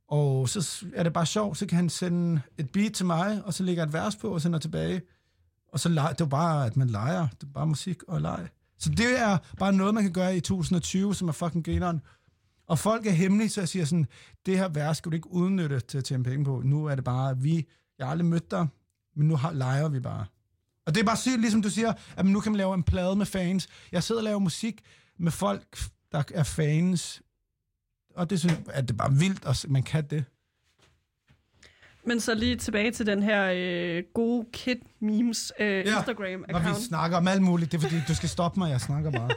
Og 0.09 0.48
så 0.48 0.86
er 0.94 1.02
det 1.02 1.12
bare 1.12 1.26
sjovt, 1.26 1.59
så 1.59 1.66
kan 1.66 1.76
han 1.76 1.89
sende 1.89 2.40
et 2.59 2.70
beat 2.70 2.93
til 2.93 3.06
mig, 3.06 3.43
og 3.44 3.55
så 3.55 3.62
lægger 3.62 3.82
jeg 3.82 3.89
et 3.89 3.93
vers 3.93 4.16
på 4.16 4.28
og 4.28 4.40
sender 4.40 4.59
tilbage. 4.59 5.02
Og 5.72 5.80
så 5.80 5.89
leger, 5.89 6.12
det 6.12 6.20
er 6.20 6.28
bare, 6.28 6.66
at 6.66 6.76
man 6.76 6.90
leger. 6.90 7.28
Det 7.28 7.43
er 7.43 7.52
bare 7.55 7.66
musik 7.66 8.02
og 8.02 8.20
leg. 8.20 8.48
Så 8.78 8.90
det 8.90 9.20
er 9.20 9.39
bare 9.59 9.72
noget, 9.72 9.94
man 9.94 10.02
kan 10.02 10.12
gøre 10.12 10.36
i 10.36 10.40
2020, 10.40 11.14
som 11.14 11.28
er 11.28 11.32
fucking 11.32 11.64
grineren. 11.64 12.01
Og 12.66 12.78
folk 12.78 13.06
er 13.06 13.10
hemmelige, 13.10 13.48
så 13.48 13.60
jeg 13.60 13.68
siger 13.68 13.85
sådan, 13.85 14.06
det 14.47 14.59
her 14.59 14.68
vers 14.68 14.97
skal 14.97 15.12
du 15.12 15.14
ikke 15.14 15.32
udnytte 15.32 15.80
til 15.80 15.98
at 15.98 16.05
tjene 16.05 16.24
penge 16.24 16.44
på. 16.44 16.62
Nu 16.64 16.86
er 16.86 16.94
det 16.94 17.05
bare, 17.05 17.39
vi, 17.39 17.66
jeg 17.98 18.06
har 18.06 18.10
aldrig 18.10 18.26
mødt 18.26 18.51
dig, 18.51 18.66
men 19.16 19.28
nu 19.28 19.36
har, 19.36 19.52
leger 19.52 19.89
vi 19.89 20.01
bare. 20.01 20.26
Og 20.86 20.94
det 20.94 21.01
er 21.01 21.05
bare 21.05 21.16
sygt, 21.16 21.40
ligesom 21.40 21.62
du 21.62 21.70
siger, 21.70 21.93
at 22.16 22.26
nu 22.26 22.40
kan 22.40 22.52
man 22.52 22.56
lave 22.56 22.74
en 22.74 22.82
plade 22.82 23.16
med 23.16 23.26
fans. 23.26 23.68
Jeg 23.93 24.02
sidder 24.02 24.20
og 24.20 24.24
laver 24.24 24.39
musik 24.39 24.80
med 25.18 25.32
folk, 25.32 25.78
der 26.12 26.22
er 26.35 26.43
fans. 26.43 27.22
Og 28.19 28.31
det 28.31 28.40
synes 28.40 28.55
jeg, 28.55 28.74
at 28.74 28.82
det 28.82 28.90
er 28.90 28.97
bare 28.97 29.12
vildt, 29.12 29.47
at 29.47 29.66
man 29.69 29.82
kan 29.82 30.05
det. 30.11 30.24
Men 32.05 32.20
så 32.20 32.35
lige 32.35 32.57
tilbage 32.57 32.90
til 32.90 33.07
den 33.07 33.23
her 33.23 33.53
øh, 33.55 34.05
gode 34.15 34.47
kid 34.53 34.77
memes 35.01 35.53
øh, 35.61 35.66
Ja, 35.66 35.82
Når 35.85 36.01
Instagram-account. 36.01 36.69
vi 36.69 36.82
snakker 36.82 37.16
om 37.16 37.28
alt 37.28 37.43
muligt, 37.43 37.73
det 37.73 37.78
er 37.78 37.82
fordi, 37.82 38.01
du 38.09 38.15
skal 38.15 38.28
stoppe 38.28 38.61
mig, 38.61 38.70
jeg 38.70 38.81
snakker 38.81 39.11
bare. 39.11 39.31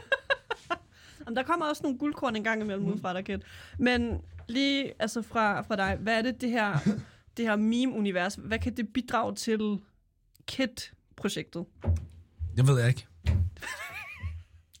Jamen, 1.20 1.36
der 1.36 1.42
kommer 1.42 1.66
også 1.66 1.82
nogle 1.82 1.98
guldkorn 1.98 2.36
en 2.36 2.44
gang 2.44 2.62
imellem 2.62 2.84
mm. 2.84 2.92
ud 2.92 3.00
fra 3.00 3.12
dig, 3.14 3.24
Kid. 3.24 3.38
Men 3.78 4.20
lige 4.48 4.92
altså 4.98 5.22
fra, 5.22 5.60
fra 5.60 5.76
dig, 5.76 5.96
hvad 6.00 6.18
er 6.18 6.22
det, 6.22 6.40
det 6.40 6.50
her, 6.50 6.78
det 7.36 7.44
her 7.44 7.56
meme-univers, 7.56 8.34
hvad 8.34 8.58
kan 8.58 8.76
det 8.76 8.88
bidrage 8.94 9.34
til 9.34 9.78
Kid-projektet? 10.46 11.64
Det 12.56 12.68
ved 12.68 12.78
jeg 12.78 12.88
ikke. 12.88 13.06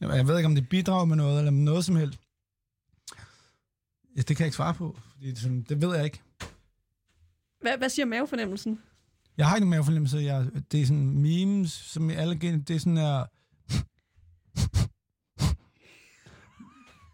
Jeg 0.00 0.28
ved 0.28 0.36
ikke, 0.36 0.46
om 0.46 0.54
det 0.54 0.68
bidrager 0.68 1.04
med 1.04 1.16
noget, 1.16 1.38
eller 1.38 1.50
med 1.50 1.62
noget 1.62 1.84
som 1.84 1.96
helst. 1.96 2.18
Ja, 4.16 4.20
det 4.20 4.36
kan 4.36 4.38
jeg 4.38 4.46
ikke 4.46 4.56
svare 4.56 4.74
på, 4.74 4.98
fordi 5.12 5.30
det, 5.30 5.38
sådan, 5.38 5.62
det 5.62 5.80
ved 5.80 5.94
jeg 5.94 6.04
ikke. 6.04 6.20
Hvad, 7.60 7.78
hvad 7.78 7.88
siger 7.88 8.06
mavefornemmelsen? 8.06 8.78
Jeg 9.36 9.48
har 9.48 9.56
ikke 9.56 9.64
nogen 9.64 9.70
mavefornemmelse. 9.70 10.18
Jeg, 10.18 10.46
det 10.72 10.80
er 10.80 10.86
sådan 10.86 11.10
memes, 11.10 11.70
som 11.70 12.10
i 12.10 12.12
alle 12.12 12.38
gen, 12.38 12.62
det 12.62 12.76
er 12.76 12.80
sådan 12.80 12.96
her... 12.96 13.24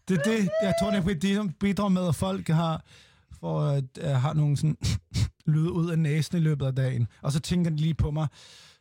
Det 0.09 0.19
er 0.19 0.23
det, 0.23 0.49
jeg 0.63 0.75
tror, 0.81 0.91
det 0.91 1.11
er 1.11 1.15
det, 1.15 1.37
som 1.37 1.53
bidrager 1.53 1.89
med, 1.89 2.09
at 2.09 2.15
folk 2.15 2.49
har, 2.49 2.85
for 3.33 3.61
at, 3.61 3.99
uh, 4.05 4.11
har 4.11 4.35
nogle 4.35 4.57
sådan 4.57 4.77
lyde 5.53 5.73
ud 5.73 5.91
af 5.91 5.99
næsen 5.99 6.37
i 6.37 6.41
løbet 6.41 6.67
af 6.67 6.75
dagen. 6.75 7.07
Og 7.23 7.33
så 7.33 7.41
tænker 7.41 7.71
de 7.71 7.77
lige 7.77 7.95
på 7.95 8.11
mig, 8.11 8.29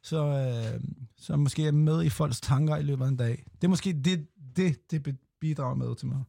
så, 0.04 0.26
uh, 0.26 0.82
så 1.18 1.36
måske 1.36 1.68
er 1.68 1.72
med 1.72 2.04
i 2.04 2.10
folks 2.10 2.42
tanker 2.42 2.78
i 2.78 2.84
løbet 2.84 3.06
af 3.06 3.10
en 3.10 3.18
dag. 3.18 3.44
Det 3.56 3.64
er 3.64 3.68
måske 3.68 3.94
det, 3.94 4.28
det, 4.56 4.92
det 4.92 5.18
bidrager 5.42 5.76
med 5.76 5.96
til 5.96 6.08
mig. 6.08 6.24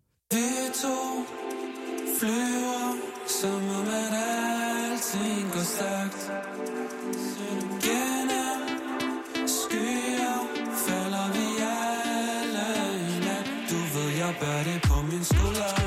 Flyver, 2.19 2.97
som 3.27 3.62
om 3.78 3.89
at 3.89 4.12
alting 4.12 5.53
går 5.53 5.66
stærkt. 5.74 6.23
Gennem 7.86 8.61
skyer 9.47 10.39
falder 10.86 11.28
vi 11.35 11.47
alle 11.62 12.69
i 12.99 13.20
nat. 13.27 13.47
Du 13.70 13.78
ved, 13.99 14.09
jeg 14.16 14.35
bærer 14.40 14.65
det 14.65 14.82
på 14.82 15.03
min 15.11 15.24
skulder. 15.24 15.78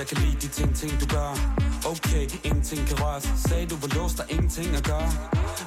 Jeg 0.00 0.08
kan 0.08 0.18
lide 0.24 0.36
de 0.44 0.48
ting, 0.58 0.70
ting 0.82 0.92
du 1.02 1.06
gør. 1.16 1.30
Okay, 1.92 2.24
ingenting 2.48 2.80
kan 2.88 2.96
røres 3.02 3.26
Sagde 3.46 3.66
du 3.72 3.76
var 3.82 3.90
låst, 3.96 4.16
der 4.18 4.24
er 4.24 4.30
ingenting 4.34 4.68
at 4.80 4.84
gøre. 4.92 5.10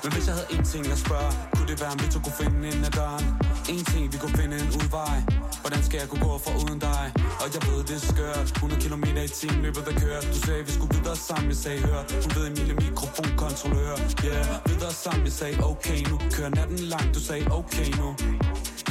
Men 0.03 0.09
hvis 0.13 0.25
jeg 0.27 0.35
havde 0.37 0.49
en 0.55 0.63
ting 0.73 0.85
at 0.95 0.99
spørge 1.05 1.31
Kunne 1.55 1.67
det 1.71 1.77
være, 1.81 1.91
om 1.95 1.99
vi 2.03 2.07
to 2.13 2.19
kunne 2.25 2.37
finde 2.41 2.59
ind 2.71 2.85
ad 2.89 2.93
døren. 2.99 3.25
En 3.73 3.83
ting, 3.91 4.03
vi 4.13 4.17
kunne 4.23 4.37
finde 4.41 4.55
en 4.63 4.69
udvej. 4.81 5.17
Hvordan 5.63 5.81
skal 5.87 5.97
jeg 6.01 6.07
kunne 6.11 6.25
gå 6.29 6.33
for 6.45 6.53
uden 6.63 6.79
dig? 6.89 7.03
Og 7.41 7.47
jeg 7.55 7.61
ved, 7.67 7.79
det 7.89 7.95
er 8.01 8.05
skørt. 8.13 8.47
100 8.51 8.81
km 8.85 9.05
i 9.27 9.31
timen 9.39 9.61
løbet 9.65 9.83
der 9.87 9.95
kørt 10.03 10.23
Du 10.33 10.39
sagde, 10.47 10.61
vi 10.67 10.71
skulle 10.77 10.91
videre 10.97 11.17
sammen, 11.29 11.47
jeg 11.53 11.59
sagde 11.65 11.79
hør. 11.87 12.01
Du 12.23 12.27
ved 12.35 12.43
Emilie 12.51 12.75
mikrofonkontrollør. 12.85 13.95
Yeah, 14.27 14.47
videre 14.69 14.93
sammen, 15.03 15.23
jeg 15.29 15.35
sagde 15.41 15.55
okay 15.71 15.99
nu. 16.09 16.15
Kører 16.35 16.51
natten 16.59 16.79
lang, 16.93 17.05
du 17.15 17.19
sagde 17.29 17.45
okay 17.59 17.89
nu. 18.01 18.07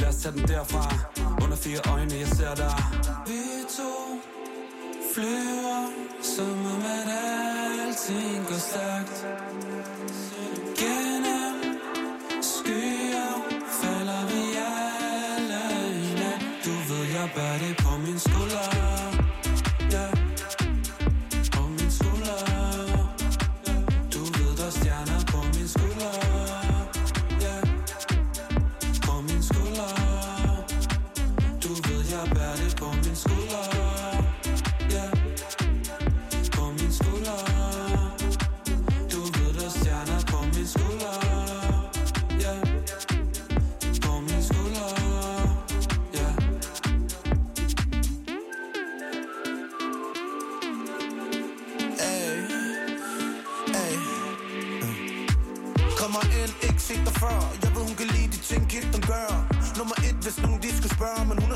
Lad 0.01 0.09
os 0.13 0.17
tage 0.21 0.33
den 0.37 0.43
derfra. 0.51 0.83
Under 1.43 1.57
fire 1.65 1.81
øjne, 1.93 2.15
jeg 2.23 2.29
ser 2.37 2.53
dig. 2.55 2.75
Vi 3.27 3.39
to 3.77 4.32
flyver 5.13 5.93
Som 6.21 6.65
om 6.65 6.83
at 6.97 7.09
alting 7.85 8.45
går 8.47 8.59
stærkt. 8.69 9.25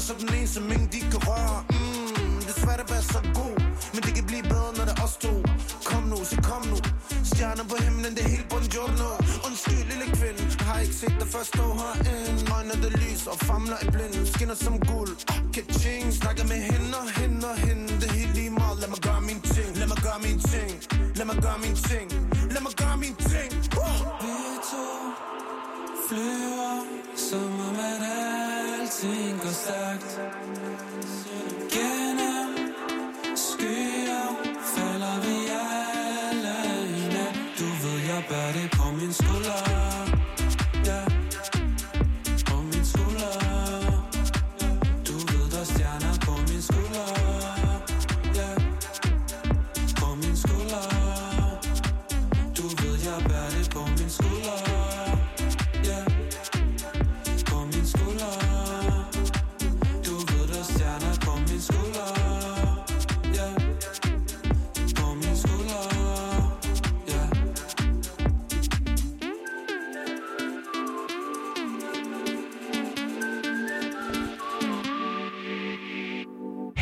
Så 0.07 0.13
den 0.19 0.33
ene, 0.37 0.47
som 0.47 0.63
ingen 0.73 0.89
de 0.95 0.99
kan 1.11 1.21
røre. 1.29 1.59
Mm, 1.69 2.39
Det 2.45 2.51
er 2.55 2.59
svært 2.65 2.79
at 2.85 2.89
være 2.93 3.05
så 3.15 3.19
god 3.39 3.55
Men 3.93 4.01
det 4.05 4.13
kan 4.17 4.25
blive 4.31 4.43
bedre, 4.53 4.71
når 4.77 4.85
det 4.89 4.93
er 4.97 5.03
os 5.05 5.15
to. 5.25 5.33
Kom 5.89 6.03
nu, 6.11 6.17
så 6.31 6.37
kom 6.49 6.63
nu. 6.71 6.77
Stjerner 7.31 7.65
på 7.71 7.75
himlen, 7.85 8.11
det 8.15 8.23
er 8.27 8.31
helt 8.35 8.47
buongiorno 8.51 9.09
Undskyld, 9.47 9.83
lille 9.91 10.07
kvinde. 10.17 10.41
Jeg 10.59 10.65
har 10.69 10.79
ikke 10.85 10.97
set 11.01 11.15
dig 11.21 11.27
før 11.33 11.43
stå 11.53 11.65
herinde? 11.81 12.39
Øjne, 12.55 12.75
der 12.83 12.91
lyser 13.03 13.31
og 13.35 13.39
famler 13.49 13.77
i 13.85 13.87
blinden. 13.95 14.23
Skinner 14.33 14.57
som 14.65 14.75
guld, 14.91 15.13
ah, 15.33 15.39
ka-ching 15.55 16.05
Snakker 16.21 16.45
med 16.51 16.59
hende 16.69 16.91
og 17.01 17.07
hende 17.19 17.43
og 17.51 17.57
hende. 17.65 17.87
Det 18.01 18.07
er 18.11 18.15
helt 18.21 18.33
lige 18.39 18.53
meget, 18.61 18.75
lad 18.81 18.89
mig 18.93 19.01
gøre 19.07 19.21
min 19.29 19.39
ting. 19.55 19.69
Lad 19.81 19.87
mig 19.93 19.99
gøre 20.07 20.19
min 20.27 20.39
ting. 20.53 20.71
Lad 21.17 21.25
mig 21.31 21.37
gøre 21.45 21.57
min 21.65 21.75
ting. 21.89 22.07
Lad 22.53 22.61
mig 22.67 22.73
gøre 22.81 22.97
min 23.03 23.15
ting! 23.31 23.49
Vi 24.23 24.35
to 24.71 24.85
flyver 26.07 26.73
Som 27.27 27.51
om 27.67 27.77
at 27.91 28.26
alting 29.07 29.39
går 29.41 29.49
stærkt. 29.49 30.21
Gennem 31.71 32.73
skyer 33.35 34.27
Falder 34.75 35.19
vi 35.25 35.37
alle 35.49 36.57
i 36.97 37.07
nat. 37.07 37.35
Du 37.59 37.65
ved, 37.81 37.99
jeg 38.07 38.23
bærer 38.29 38.51
det 38.53 38.71
på 38.71 38.91
min 38.91 39.13
skulder. 39.13 39.66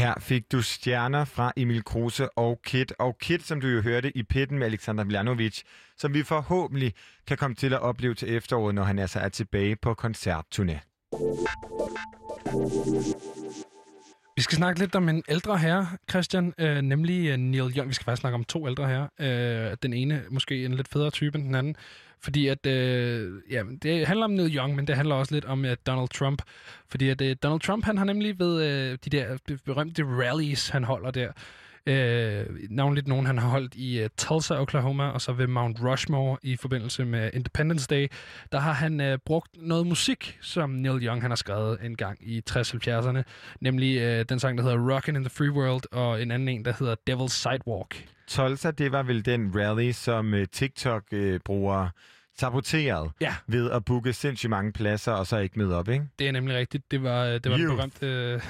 Her 0.06 0.14
fik 0.20 0.52
du 0.52 0.62
stjerner 0.62 1.26
fra 1.26 1.54
Emil 1.58 1.84
Kruse 1.84 2.38
og 2.38 2.62
Kit. 2.66 2.94
Og 3.00 3.18
Kit, 3.18 3.44
som 3.44 3.62
du 3.62 3.68
jo 3.68 3.82
hørte 3.82 4.18
i 4.18 4.24
pitten 4.24 4.60
med 4.60 4.68
Alexander 4.68 5.04
Milanovic, 5.04 5.62
som 5.98 6.14
vi 6.14 6.24
forhåbentlig 6.24 6.94
kan 7.28 7.38
komme 7.38 7.56
til 7.56 7.74
at 7.74 7.80
opleve 7.80 8.14
til 8.14 8.36
efteråret, 8.36 8.76
når 8.76 8.84
han 8.84 9.00
altså 9.00 9.20
er 9.20 9.30
tilbage 9.30 9.76
på 9.76 9.96
koncertturné. 10.02 10.80
Vi 14.36 14.42
skal 14.42 14.56
snakke 14.56 14.80
lidt 14.80 14.96
om 14.96 15.10
en 15.10 15.24
ældre 15.30 15.58
herre, 15.58 15.88
Christian, 16.10 16.54
øh, 16.58 16.82
nemlig 16.82 17.28
øh, 17.30 17.38
Neil 17.38 17.78
Young. 17.78 17.90
Vi 17.90 17.94
skal 17.94 18.06
faktisk 18.06 18.22
snakke 18.22 18.36
om 18.36 18.44
to 18.44 18.68
ældre 18.68 18.88
herrer. 18.88 19.08
Øh, 19.72 19.78
den 19.84 19.94
ene 19.94 20.24
måske 20.30 20.66
en 20.66 20.74
lidt 20.74 20.88
federe 20.88 21.12
type 21.12 21.38
end 21.38 21.46
den 21.46 21.56
anden. 21.56 21.76
Fordi 22.22 22.48
at, 22.48 22.66
øh, 22.66 23.34
ja, 23.52 23.64
det 23.82 24.08
handler 24.08 24.26
om 24.26 24.32
Neil 24.32 24.56
Young, 24.56 24.76
men 24.76 24.88
det 24.88 24.96
handler 24.96 25.16
også 25.16 25.34
lidt 25.34 25.46
om 25.46 25.66
øh, 25.66 25.78
Donald 25.88 26.10
Trump. 26.10 26.42
Fordi 26.88 27.10
at 27.10 27.22
øh, 27.22 27.36
Donald 27.44 27.62
Trump, 27.62 27.86
han 27.86 27.98
har 27.98 28.06
nemlig 28.06 28.40
ved 28.40 28.64
øh, 28.64 28.98
de 29.06 29.10
der 29.10 29.38
berømte 29.66 30.04
rallies, 30.04 30.70
han 30.70 30.84
holder 30.84 31.12
der. 31.12 31.32
Øh, 31.88 32.46
navnligt 32.70 33.08
nogen, 33.08 33.26
han 33.26 33.38
har 33.38 33.50
holdt 33.50 33.76
i 33.76 34.04
uh, 34.04 34.10
Tulsa, 34.18 34.62
Oklahoma, 34.62 35.10
og 35.10 35.22
så 35.22 35.34
ved 35.34 35.48
Mount 35.48 35.78
Rushmore 35.84 36.38
i 36.44 36.56
forbindelse 36.56 37.06
med 37.06 37.30
Independence 37.34 37.88
Day. 37.88 38.08
Der 38.52 38.60
har 38.60 38.74
han 38.74 39.00
uh, 39.00 39.20
brugt 39.26 39.50
noget 39.58 39.88
musik, 39.88 40.38
som 40.42 40.70
Neil 40.70 41.06
Young 41.06 41.22
han 41.22 41.32
har 41.32 41.36
skrevet 41.36 41.78
en 41.84 41.96
gang 41.96 42.30
i 42.30 42.44
60-70'erne. 42.50 43.22
Nemlig 43.60 43.98
uh, 43.98 44.26
den 44.30 44.40
sang, 44.40 44.58
der 44.58 44.64
hedder 44.64 44.98
Rockin' 44.98 45.16
in 45.16 45.24
the 45.24 45.30
Free 45.30 45.52
World, 45.52 45.84
og 45.92 46.22
en 46.22 46.32
anden 46.32 46.48
en, 46.48 46.66
der 46.66 46.74
hedder 46.80 46.96
Devil's 47.10 47.30
Sidewalk. 47.30 48.15
Tulsa, 48.28 48.72
det 48.72 48.92
var 48.92 49.04
vel 49.04 49.26
den 49.26 49.52
rally, 49.56 49.92
som 49.92 50.34
uh, 50.34 50.40
TikTok-brugere 50.52 51.90
saboteret 52.38 53.12
Ja. 53.22 53.36
ved 53.48 53.72
at 53.72 53.86
booke 53.86 54.14
sindssygt 54.14 54.50
mange 54.50 54.72
pladser, 54.72 55.12
og 55.12 55.28
så 55.28 55.38
ikke 55.38 55.60
møde 55.60 55.76
op, 55.78 55.90
ikke? 55.90 56.06
Det 56.20 56.28
er 56.28 56.32
nemlig 56.32 56.56
rigtigt. 56.58 56.92
Det 56.92 57.04
var, 57.04 57.26
det 57.26 57.52
var 57.52 57.58
den 57.58 57.68
berømte, 57.68 58.42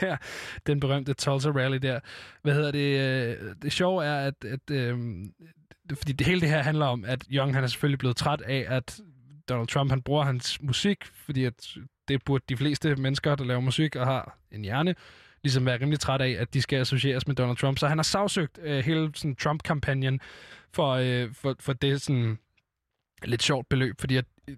den 0.66 0.80
berømte 0.80 1.14
Tulsa 1.14 1.48
Rally 1.50 1.76
der. 1.76 2.00
Hvad 2.42 2.54
hedder 2.54 2.70
det? 2.70 3.00
øh, 3.40 3.54
Det 3.62 3.72
sjove 3.72 4.04
er, 4.04 4.16
at, 4.26 4.34
at 4.44 4.68
det- 4.68 5.30
fordi 5.94 6.12
det 6.12 6.26
hele 6.26 6.40
det 6.40 6.48
her 6.48 6.62
handler 6.62 6.86
om, 6.86 7.04
at 7.04 7.24
Young 7.32 7.54
han 7.54 7.64
er 7.64 7.68
selvfølgelig 7.68 7.98
blevet 7.98 8.16
træt 8.16 8.40
af, 8.40 8.64
at 8.68 9.00
Donald 9.48 9.68
Trump 9.68 9.90
han 9.90 10.02
bruger 10.02 10.24
hans 10.24 10.62
musik, 10.62 11.04
fordi 11.04 11.44
at 11.44 11.68
det 12.08 12.24
burde 12.24 12.44
de 12.48 12.56
fleste 12.56 12.96
mennesker, 12.96 13.34
der 13.34 13.44
laver 13.44 13.60
musik 13.60 13.96
og 13.96 14.06
har 14.06 14.38
en 14.52 14.62
hjerne, 14.62 14.94
ligesom 15.44 15.66
være 15.66 15.80
rimelig 15.80 16.00
træt 16.00 16.20
af, 16.20 16.36
at 16.38 16.54
de 16.54 16.62
skal 16.62 16.80
associeres 16.80 17.26
med 17.26 17.34
Donald 17.36 17.56
Trump. 17.56 17.78
Så 17.78 17.88
han 17.88 17.98
har 17.98 18.02
sagsøgt 18.02 18.58
øh, 18.62 18.84
hele 18.84 19.10
sådan, 19.14 19.36
Trump-kampagnen 19.36 20.20
for, 20.72 20.90
øh, 20.92 21.32
for, 21.34 21.56
for 21.60 21.72
det 21.72 22.02
sådan 22.02 22.38
lidt 23.24 23.42
sjovt 23.42 23.68
beløb, 23.68 24.00
fordi 24.00 24.16
at, 24.16 24.24
øh, 24.48 24.56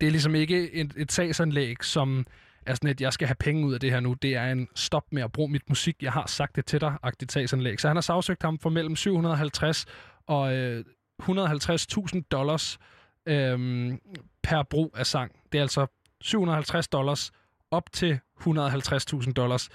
det- 0.00 0.06
er 0.06 0.10
ligesom 0.10 0.34
ikke 0.34 0.72
et, 0.72 0.92
et 0.96 1.12
sagsanlæg, 1.12 1.84
som 1.84 2.26
er 2.66 2.74
sådan 2.74 2.90
at 2.90 3.00
jeg 3.00 3.12
skal 3.12 3.28
have 3.28 3.36
penge 3.40 3.66
ud 3.66 3.74
af 3.74 3.80
det 3.80 3.90
her 3.90 4.00
nu. 4.00 4.14
Det 4.14 4.34
er 4.36 4.52
en 4.52 4.68
stop 4.74 5.02
med 5.12 5.22
at 5.22 5.32
bruge 5.32 5.50
mit 5.52 5.68
musik. 5.68 5.96
Jeg 6.02 6.12
har 6.12 6.26
sagt 6.26 6.56
det 6.56 6.66
til 6.66 6.80
dig, 6.80 6.94
agtigt 7.02 7.32
sagsanlæg. 7.32 7.80
Så 7.80 7.88
han 7.88 7.96
har 7.96 8.00
sagsøgt 8.00 8.42
ham 8.42 8.58
for 8.58 8.70
mellem 8.70 8.96
750 8.96 9.86
og 10.26 10.54
øh, 10.56 10.84
150.000 11.22 12.20
dollars 12.30 12.78
øh, 13.28 13.92
per 14.42 14.62
brug 14.62 14.94
af 14.96 15.06
sang. 15.06 15.32
Det 15.52 15.58
er 15.58 15.62
altså 15.62 15.86
750 16.20 16.88
dollars 16.88 17.32
op 17.70 17.92
til 17.92 18.18
150.000 18.40 19.32
dollars. 19.32 19.68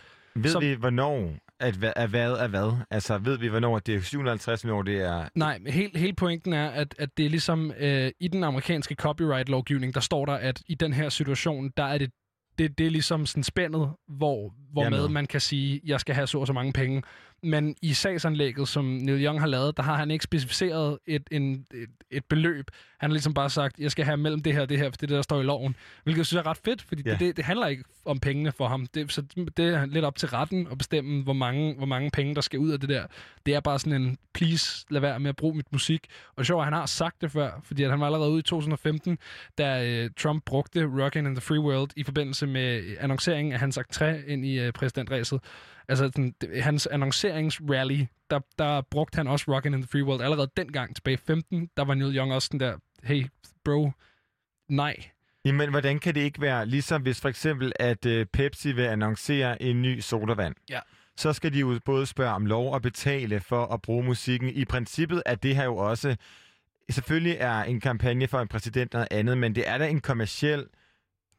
Ved 0.43 0.51
Som- 0.51 0.63
vi, 0.63 0.73
hvornår 0.73 1.33
at, 1.59 1.83
at 1.83 2.09
hvad 2.09 2.31
er 2.31 2.47
hvad? 2.47 2.77
Altså, 2.91 3.17
ved 3.17 3.37
vi, 3.37 3.47
hvornår 3.47 3.79
det 3.79 3.95
er 3.95 4.01
750, 4.01 4.61
hvornår 4.61 4.81
det 4.81 5.01
er... 5.01 5.29
Nej, 5.35 5.59
men 5.59 5.73
helt, 5.73 5.97
hele 5.97 6.13
pointen 6.13 6.53
er, 6.53 6.69
at, 6.69 6.95
at 6.99 7.09
det 7.17 7.25
er 7.25 7.29
ligesom 7.29 7.71
øh, 7.79 8.11
i 8.19 8.27
den 8.27 8.43
amerikanske 8.43 8.95
copyright-lovgivning, 8.95 9.93
der 9.93 9.99
står 9.99 10.25
der, 10.25 10.33
at 10.33 10.61
i 10.67 10.75
den 10.75 10.93
her 10.93 11.09
situation, 11.09 11.71
der 11.77 11.83
er 11.83 11.97
det 11.97 12.11
det, 12.57 12.77
det 12.77 12.85
er 12.87 12.91
ligesom 12.91 13.25
sådan 13.25 13.43
spændet, 13.43 13.89
hvor, 14.07 14.53
hvor 14.71 14.81
med 14.89 15.09
man 15.09 15.25
kan 15.25 15.41
sige, 15.41 15.81
jeg 15.85 15.99
skal 15.99 16.15
have 16.15 16.27
så 16.27 16.39
og 16.39 16.47
så 16.47 16.53
mange 16.53 16.73
penge. 16.73 17.01
Men 17.43 17.75
i 17.81 17.93
sagsanlægget, 17.93 18.67
som 18.67 18.85
Neil 18.85 19.25
Young 19.25 19.39
har 19.39 19.47
lavet, 19.47 19.77
der 19.77 19.83
har 19.83 19.95
han 19.97 20.11
ikke 20.11 20.23
specificeret 20.23 20.97
et, 21.05 21.23
en, 21.31 21.65
et, 21.73 21.89
et 22.11 22.25
beløb. 22.25 22.71
Han 22.99 23.09
har 23.09 23.13
ligesom 23.13 23.33
bare 23.33 23.49
sagt, 23.49 23.79
jeg 23.79 23.91
skal 23.91 24.05
have 24.05 24.17
mellem 24.17 24.41
det 24.41 24.53
her 24.53 24.61
og 24.61 24.69
det 24.69 24.77
her, 24.77 24.85
for 24.85 24.91
det 24.91 25.03
er 25.03 25.07
det, 25.07 25.15
der 25.15 25.21
står 25.21 25.39
i 25.41 25.43
loven. 25.43 25.75
Hvilket 26.03 26.17
jeg 26.17 26.25
synes 26.25 26.39
er 26.39 26.47
ret 26.47 26.57
fedt, 26.65 26.81
fordi 26.81 27.03
Ja. 27.05 27.11
det, 27.11 27.19
det, 27.19 27.37
det 27.37 27.45
handler 27.45 27.67
ikke 27.67 27.83
om 28.05 28.19
pengene 28.19 28.51
for 28.51 28.67
ham. 28.67 28.87
Det, 28.87 29.11
så 29.11 29.21
det 29.57 29.65
er 29.65 29.85
lidt 29.85 30.05
op 30.05 30.15
til 30.15 30.29
retten 30.29 30.67
at 30.71 30.77
bestemme, 30.77 31.23
hvor 31.23 31.33
mange, 31.33 31.73
hvor 31.75 31.85
mange 31.85 32.09
penge, 32.11 32.35
der 32.35 32.41
skal 32.41 32.59
ud 32.59 32.69
af 32.69 32.79
det 32.79 32.89
der. 32.89 33.03
Det 33.45 33.55
er 33.55 33.59
bare 33.59 33.79
sådan 33.79 34.01
en, 34.01 34.17
please, 34.33 34.85
lad 34.89 35.01
være 35.01 35.19
med 35.19 35.29
at 35.29 35.35
bruge 35.35 35.55
mit 35.55 35.71
musik. 35.71 36.07
Og 36.35 36.45
sjovt, 36.45 36.63
han 36.63 36.73
har 36.73 36.85
sagt 36.85 37.21
det 37.21 37.31
før, 37.31 37.51
fordi 37.63 37.83
at 37.83 37.89
han 37.89 37.99
var 37.99 38.05
allerede 38.05 38.31
ude 38.31 38.39
i 38.39 38.43
2015, 38.43 39.17
da 39.57 39.87
øh, 39.89 40.09
Trump 40.17 40.43
brugte 40.45 40.83
Rockin' 40.85 41.17
in 41.17 41.25
the 41.35 41.41
Free 41.41 41.59
World 41.59 41.89
i 41.95 42.03
forbindelse 42.03 42.46
med 42.47 42.97
annonceringen 42.99 43.53
af 43.53 43.59
hans 43.59 43.77
entré 43.77 44.05
ind 44.05 44.45
i 44.45 44.59
øh, 44.59 44.73
præsidentræset. 44.73 45.39
Altså 45.87 46.07
det, 46.07 46.63
hans 46.63 46.87
annonceringsrally, 46.87 48.05
der, 48.29 48.39
der 48.59 48.81
brugte 48.81 49.15
han 49.15 49.27
også 49.27 49.57
Rockin' 49.57 49.73
in 49.75 49.81
the 49.81 49.87
Free 49.91 50.03
World. 50.03 50.21
Allerede 50.21 50.51
dengang, 50.57 50.95
tilbage 50.95 51.13
i 51.13 51.17
15, 51.27 51.69
der 51.77 51.85
var 51.85 51.93
Neil 51.93 52.17
Young 52.17 52.33
også 52.33 52.49
den 52.51 52.59
der, 52.59 52.77
hey 53.03 53.25
bro, 53.65 53.91
nej. 54.69 54.95
Jamen, 55.45 55.69
hvordan 55.69 55.99
kan 55.99 56.15
det 56.15 56.21
ikke 56.21 56.41
være, 56.41 56.65
ligesom 56.65 57.01
hvis 57.01 57.21
for 57.21 57.29
eksempel, 57.29 57.73
at 57.79 58.05
øh, 58.05 58.25
Pepsi 58.25 58.71
vil 58.71 58.83
annoncere 58.83 59.61
en 59.61 59.81
ny 59.81 59.99
sodavand? 59.99 60.55
Ja. 60.69 60.79
Så 61.17 61.33
skal 61.33 61.53
de 61.53 61.59
jo 61.59 61.79
både 61.85 62.05
spørge 62.05 62.33
om 62.33 62.45
lov 62.45 62.73
og 62.73 62.81
betale 62.81 63.39
for 63.39 63.65
at 63.65 63.81
bruge 63.81 64.03
musikken. 64.03 64.49
I 64.49 64.65
princippet 64.65 65.23
er 65.25 65.35
det 65.35 65.55
her 65.55 65.63
jo 65.63 65.77
også, 65.77 66.15
selvfølgelig 66.89 67.37
er 67.39 67.63
en 67.63 67.79
kampagne 67.79 68.27
for 68.27 68.39
en 68.39 68.47
præsident 68.47 68.93
noget 68.93 69.07
andet, 69.11 69.37
men 69.37 69.55
det 69.55 69.69
er 69.69 69.77
da 69.77 69.87
en 69.87 70.01
kommersiel, 70.01 70.65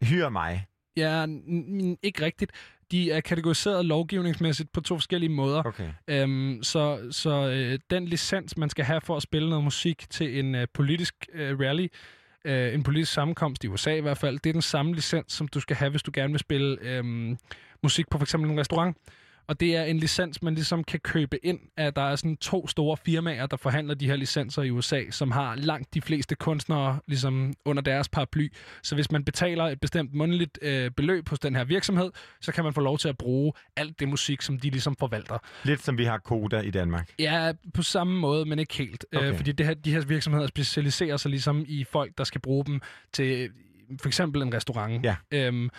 hyr 0.03 0.29
mig. 0.29 0.67
Ja, 0.99 1.25
n- 1.27 1.97
ikke 2.03 2.25
rigtigt. 2.25 2.53
De 2.91 3.11
er 3.11 3.21
kategoriseret 3.21 3.85
lovgivningsmæssigt 3.85 4.73
på 4.73 4.81
to 4.81 4.95
forskellige 4.97 5.31
måder. 5.31 5.63
Okay. 5.67 5.89
Øhm, 6.09 6.59
så 6.63 6.99
så 7.11 7.31
øh, 7.49 7.79
den 7.91 8.05
licens, 8.07 8.57
man 8.57 8.71
skal 8.71 8.85
have 8.85 9.01
for 9.01 9.17
at 9.17 9.23
spille 9.23 9.49
noget 9.49 9.65
musik 9.65 10.07
til 10.11 10.39
en 10.39 10.55
øh, 10.55 10.67
politisk 10.75 11.15
øh, 11.35 11.59
rally, 11.61 11.89
øh, 12.45 12.75
en 12.75 12.83
politisk 12.83 13.13
sammenkomst 13.13 13.65
i 13.65 13.69
USA 13.69 13.95
i 13.95 14.01
hvert 14.01 14.19
fald, 14.19 14.39
det 14.39 14.51
er 14.51 14.53
den 14.53 14.63
samme 14.63 14.95
licens, 14.95 15.33
som 15.33 15.49
du 15.49 15.61
skal 15.61 15.77
have, 15.77 15.91
hvis 15.91 16.03
du 16.03 16.11
gerne 16.15 16.33
vil 16.33 16.41
spille 16.41 16.79
øh, 16.81 17.05
musik 17.83 18.09
på 18.11 18.19
f.eks. 18.19 18.35
en 18.35 18.61
restaurant. 18.61 18.97
Og 19.49 19.61
det 19.61 19.77
er 19.77 19.83
en 19.83 19.99
licens, 19.99 20.43
man 20.43 20.55
ligesom 20.55 20.85
kan 20.85 21.01
købe 21.01 21.47
ind, 21.47 21.61
at 21.77 21.97
der 21.97 22.03
er 22.03 22.17
sådan 22.17 22.37
to 22.37 22.69
store 22.69 22.97
firmaer, 22.97 23.47
der 23.47 23.57
forhandler 23.57 23.95
de 23.95 24.07
her 24.07 24.17
licenser 24.17 24.63
i 24.63 24.71
USA, 24.71 25.03
som 25.11 25.31
har 25.31 25.55
langt 25.57 25.95
de 25.95 26.01
fleste 26.03 26.35
kunstnere 26.35 27.01
ligesom 27.07 27.53
under 27.65 27.83
deres 27.83 28.09
paraply. 28.09 28.53
Så 28.83 28.95
hvis 28.95 29.11
man 29.11 29.25
betaler 29.25 29.65
et 29.65 29.81
bestemt 29.81 30.15
månedligt 30.15 30.59
øh, 30.63 30.91
beløb 30.91 31.29
hos 31.29 31.39
den 31.39 31.57
her 31.57 31.65
virksomhed, 31.65 32.11
så 32.41 32.53
kan 32.53 32.65
man 32.65 32.73
få 32.73 32.81
lov 32.81 32.99
til 32.99 33.09
at 33.09 33.19
bruge 33.19 33.53
alt 33.77 34.01
det 34.01 34.09
musik, 34.09 34.43
som 34.43 34.59
de 34.59 34.71
ligesom 34.71 34.97
forvalter. 34.97 35.39
Lidt 35.65 35.85
som 35.85 35.99
vi 35.99 36.05
har 36.05 36.19
Koda 36.19 36.61
i 36.61 36.71
Danmark. 36.71 37.11
Ja, 37.19 37.53
på 37.75 37.83
samme 37.83 38.21
måde, 38.21 38.45
men 38.45 38.59
ikke 38.59 38.75
helt. 38.75 39.05
Okay. 39.13 39.19
Okay. 39.19 39.31
Øh, 39.31 39.37
fordi 39.37 39.53
det 39.53 39.67
her, 39.67 39.75
de 39.75 39.93
her 39.93 40.01
virksomheder 40.01 40.47
specialiserer 40.47 41.17
sig 41.17 41.31
ligesom 41.31 41.65
i 41.69 41.85
folk, 41.85 42.19
der 42.19 42.25
skal 42.25 42.41
bruge 42.41 42.65
dem 42.65 42.81
til 43.13 43.43
øh, 43.43 43.51
for 44.01 44.09
eksempel 44.09 44.43
en 44.43 44.55
restaurant. 44.55 45.05
Ja. 45.05 45.17
Øhm, 45.33 45.71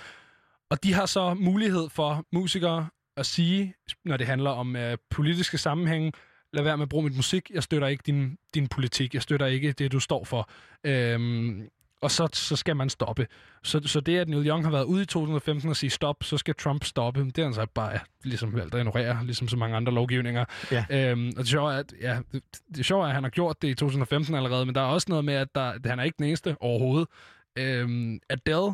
og 0.70 0.84
de 0.84 0.94
har 0.94 1.06
så 1.06 1.34
mulighed 1.34 1.90
for 1.90 2.26
musikere 2.32 2.88
at 3.20 3.26
sige, 3.26 3.74
når 4.06 4.18
det 4.18 4.28
handler 4.28 4.50
om 4.50 4.76
øh, 4.76 4.98
politiske 5.10 5.58
sammenhænge, 5.58 6.12
lad 6.54 6.64
være 6.64 6.78
med 6.78 6.84
at 6.84 6.90
bruge 6.90 7.04
mit 7.04 7.16
musik, 7.16 7.52
jeg 7.54 7.64
støtter 7.64 7.88
ikke 7.88 8.04
din, 8.06 8.38
din 8.54 8.68
politik, 8.68 9.14
jeg 9.14 9.22
støtter 9.22 9.46
ikke 9.46 9.72
det, 9.72 9.92
du 9.92 10.00
står 10.00 10.24
for. 10.24 10.50
Øhm, 10.84 11.70
og 12.02 12.12
så, 12.12 12.28
så 12.34 12.56
skal 12.56 12.76
man 12.76 12.90
stoppe. 12.90 13.28
Så, 13.64 13.82
så 13.86 14.00
det, 14.00 14.18
at 14.18 14.30
Neil 14.30 14.48
Young 14.48 14.64
har 14.64 14.72
været 14.72 14.84
ude 14.84 15.02
i 15.04 15.06
2015 15.06 15.70
og 15.70 15.76
sige 15.76 15.90
stop, 15.90 16.24
så 16.24 16.38
skal 16.38 16.56
Trump 16.56 16.84
stoppe, 16.84 17.26
det 17.26 17.38
har 17.38 17.44
han 17.44 17.54
så 17.54 17.66
bare 17.74 18.00
ligesom 18.24 18.56
valgt 18.56 18.76
at 18.76 18.80
ignorere, 18.80 19.26
ligesom 19.26 19.48
så 19.48 19.58
mange 19.58 19.76
andre 19.76 19.94
lovgivninger. 19.94 20.46
Ja. 20.72 20.86
Øhm, 20.90 21.32
og 21.38 21.42
det 21.42 21.48
sjove 21.48 21.74
er, 21.74 21.78
at, 21.78 21.94
ja, 22.02 22.20
det, 22.32 22.44
det 22.76 22.86
sjove 22.86 23.04
er, 23.04 23.08
at 23.08 23.14
han 23.14 23.24
har 23.24 23.30
gjort 23.30 23.62
det 23.62 23.68
i 23.68 23.74
2015 23.74 24.36
allerede, 24.36 24.66
men 24.66 24.76
der 24.76 24.82
er 24.82 24.86
også 24.86 25.08
noget 25.10 25.26
med, 25.26 25.34
at 25.34 25.48
der, 25.56 25.74
han 25.86 26.00
er 26.00 26.04
ikke 26.04 26.16
den 26.18 26.26
eneste 26.26 26.56
overhovedet. 26.60 27.08
Øhm, 27.56 28.20
Adele, 28.30 28.74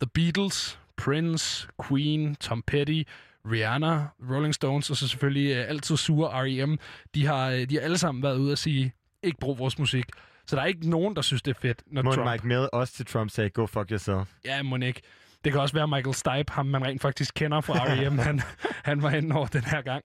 The 0.00 0.10
Beatles, 0.14 0.78
Prince, 0.96 1.68
Queen, 1.88 2.34
Tom 2.34 2.62
Petty, 2.66 3.02
Rihanna, 3.46 4.06
Rolling 4.30 4.54
Stones, 4.54 4.90
og 4.90 4.96
så 4.96 5.08
selvfølgelig 5.08 5.56
øh, 5.56 5.68
altid 5.68 5.96
sure 5.96 6.44
R.E.M., 6.44 6.78
de 7.14 7.26
har, 7.26 7.50
øh, 7.50 7.70
de 7.70 7.74
har 7.74 7.80
alle 7.80 7.98
sammen 7.98 8.22
været 8.22 8.38
ude 8.38 8.52
og 8.52 8.58
sige, 8.58 8.92
ikke 9.22 9.38
brug 9.40 9.58
vores 9.58 9.78
musik. 9.78 10.04
Så 10.46 10.56
der 10.56 10.62
er 10.62 10.66
ikke 10.66 10.90
nogen, 10.90 11.16
der 11.16 11.22
synes, 11.22 11.42
det 11.42 11.56
er 11.56 11.60
fedt, 11.60 11.82
når 11.86 12.02
Må 12.02 12.12
Trump... 12.12 12.30
Mike 12.30 12.46
med 12.46 12.68
også 12.72 12.94
til 12.94 13.06
Trump 13.06 13.30
sagde, 13.30 13.50
go 13.50 13.66
fuck 13.66 13.90
yourself. 13.90 14.32
Ja, 14.44 14.62
må 14.62 14.76
ikke. 14.76 15.02
Det 15.44 15.52
kan 15.52 15.60
også 15.60 15.74
være 15.74 15.88
Michael 15.88 16.14
Stipe, 16.14 16.52
ham 16.52 16.66
man 16.66 16.84
rent 16.84 17.02
faktisk 17.02 17.34
kender 17.34 17.60
fra 17.60 17.74
R.E.M., 17.94 18.18
han, 18.18 18.40
han 18.84 19.02
var 19.02 19.10
inde 19.10 19.36
over 19.36 19.46
den 19.46 19.64
her 19.64 19.82
gang. 19.82 20.04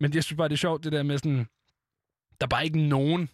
Men 0.00 0.14
jeg 0.14 0.24
synes 0.24 0.36
bare, 0.36 0.48
det 0.48 0.54
er 0.54 0.58
sjovt, 0.58 0.84
det 0.84 0.92
der 0.92 1.02
med 1.02 1.18
sådan... 1.18 1.46
Der 2.40 2.46
er 2.46 2.48
bare 2.48 2.64
ikke 2.64 2.80
nogen, 2.80 3.28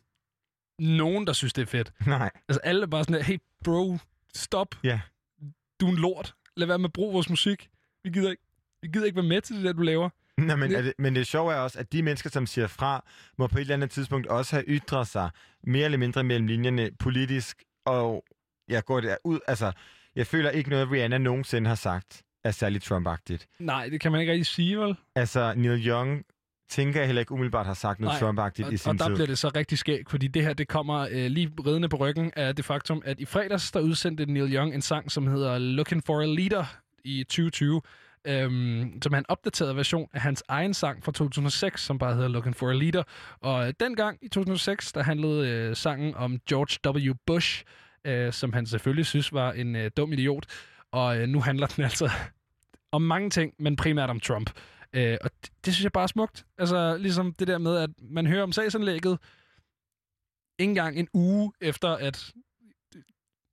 nogen, 0.79 1.27
der 1.27 1.33
synes, 1.33 1.53
det 1.53 1.62
er 1.62 1.66
fedt. 1.66 1.93
Nej. 2.07 2.31
Altså 2.49 2.61
alle 2.65 2.83
er 2.83 2.87
bare 2.87 3.05
sådan, 3.05 3.23
hey 3.23 3.39
bro, 3.65 3.99
stop. 4.35 4.75
Ja. 4.85 5.01
Du 5.81 5.87
er 5.87 5.91
en 5.91 5.97
lort. 5.97 6.35
Lad 6.57 6.66
være 6.66 6.79
med 6.79 6.89
at 6.89 6.93
bruge 6.93 7.12
vores 7.12 7.31
musik. 7.31 7.69
Vi 8.05 8.11
gider 8.11 8.31
ikke, 8.31 8.43
vi 8.82 8.88
gider 8.88 9.06
ikke 9.06 9.16
være 9.16 9.26
med 9.26 9.40
til 9.40 9.56
det 9.56 9.64
der, 9.64 9.72
du 9.72 9.82
laver. 9.82 10.09
Nej, 10.36 10.56
men, 10.56 10.74
er 10.74 10.82
det, 10.82 10.92
men 10.98 11.14
det 11.14 11.26
sjove 11.26 11.52
er 11.52 11.56
også, 11.56 11.78
at 11.78 11.92
de 11.92 12.02
mennesker, 12.02 12.30
som 12.30 12.46
siger 12.46 12.66
fra, 12.66 13.05
må 13.38 13.46
på 13.46 13.59
et 13.59 13.60
eller 13.60 13.74
andet 13.74 13.90
tidspunkt 13.90 14.26
også 14.26 14.56
have 14.56 14.64
ytret 14.68 15.06
sig 15.06 15.30
mere 15.64 15.84
eller 15.84 15.98
mindre 15.98 16.24
mellem 16.24 16.46
linjerne 16.46 16.90
politisk, 16.98 17.62
og 17.86 18.24
jeg 18.68 18.84
går 18.84 19.00
der 19.00 19.16
ud, 19.24 19.40
altså, 19.46 19.72
jeg 20.16 20.26
føler 20.26 20.50
ikke 20.50 20.70
noget, 20.70 20.90
Rihanna 20.90 21.18
nogensinde 21.18 21.68
har 21.68 21.74
sagt, 21.74 22.22
er 22.44 22.50
særligt 22.50 22.90
Trump-agtigt. 22.92 23.46
Nej, 23.59 23.88
det 23.88 24.00
kan 24.00 24.12
man 24.12 24.20
ikke 24.20 24.32
rigtig 24.32 24.46
sige, 24.46 24.78
vel? 24.78 24.96
Altså, 25.14 25.55
Neil 25.56 25.88
Young 25.88 26.24
tænker 26.70 27.00
jeg 27.00 27.06
heller 27.06 27.20
ikke 27.20 27.32
umiddelbart 27.32 27.66
har 27.66 27.74
sagt 27.74 28.00
noget 28.00 28.18
Trump-agtigt 28.18 28.72
i 28.72 28.76
sin 28.76 28.90
og 28.90 28.98
der 28.98 29.06
tid. 29.06 29.14
bliver 29.14 29.26
det 29.26 29.38
så 29.38 29.48
rigtig 29.48 29.78
skægt, 29.78 30.10
fordi 30.10 30.28
det 30.28 30.42
her 30.42 30.52
det 30.52 30.68
kommer 30.68 31.09
øh, 31.10 31.26
lige 31.26 31.50
ridende 31.66 31.88
på 31.88 31.96
ryggen 31.96 32.32
af 32.36 32.56
det 32.56 32.64
faktum, 32.64 33.02
at 33.05 33.20
i 33.20 33.24
fredags 33.24 33.72
der 33.72 33.80
udsendte 33.80 34.26
Neil 34.26 34.55
Young 34.55 34.74
en 34.74 34.82
sang, 34.82 35.12
som 35.12 35.26
hedder 35.26 35.59
Looking 35.59 36.02
for 36.06 36.20
a 36.20 36.26
Leader 36.26 36.64
i 37.05 37.24
2020, 37.24 37.82
øhm, 38.27 39.03
som 39.03 39.15
er 39.15 39.19
en 39.19 39.24
opdateret 39.28 39.77
version 39.77 40.09
af 40.12 40.20
hans 40.20 40.43
egen 40.49 40.74
sang 40.74 41.05
fra 41.05 41.12
2006, 41.12 41.82
som 41.82 41.99
bare 41.99 42.15
hedder 42.15 42.28
Looking 42.28 42.57
for 42.57 42.70
a 42.70 42.73
Leader. 42.73 43.03
Og 43.40 43.69
øh, 43.69 43.74
dengang 43.81 44.19
i 44.23 44.28
2006, 44.28 44.93
der 44.93 45.03
handlede 45.03 45.49
øh, 45.49 45.77
sangen 45.77 46.15
om 46.15 46.39
George 46.49 47.11
W. 47.11 47.15
Bush, 47.27 47.65
øh, 48.05 48.32
som 48.32 48.53
han 48.53 48.66
selvfølgelig 48.66 49.07
synes 49.07 49.32
var 49.32 49.53
en 49.53 49.77
øh, 49.77 49.90
dum 49.97 50.12
idiot. 50.12 50.47
Og 50.93 51.19
øh, 51.19 51.28
nu 51.28 51.40
handler 51.40 51.66
den 51.66 51.85
altså 51.90 52.11
om 52.93 53.03
mange 53.03 53.31
ting, 53.31 53.55
men 53.59 53.77
primært 53.77 54.11
om 54.11 54.20
Trump. 54.20 54.51
Øh, 54.93 55.16
og 55.20 55.31
det, 55.43 55.51
det 55.65 55.74
synes 55.74 55.85
jeg 55.85 55.93
bare 55.93 56.03
er 56.03 56.07
smukt. 56.07 56.47
Altså 56.59 56.97
ligesom 56.97 57.35
det 57.35 57.49
der 57.49 57.59
med, 57.59 57.77
at 57.77 57.90
man 58.01 58.27
hører 58.27 58.43
om 58.43 58.53
sagsanlægget 58.53 59.19
ikke 60.59 60.70
engang 60.70 60.99
en 60.99 61.09
uge 61.15 61.53
efter, 61.61 61.89
at 61.89 62.32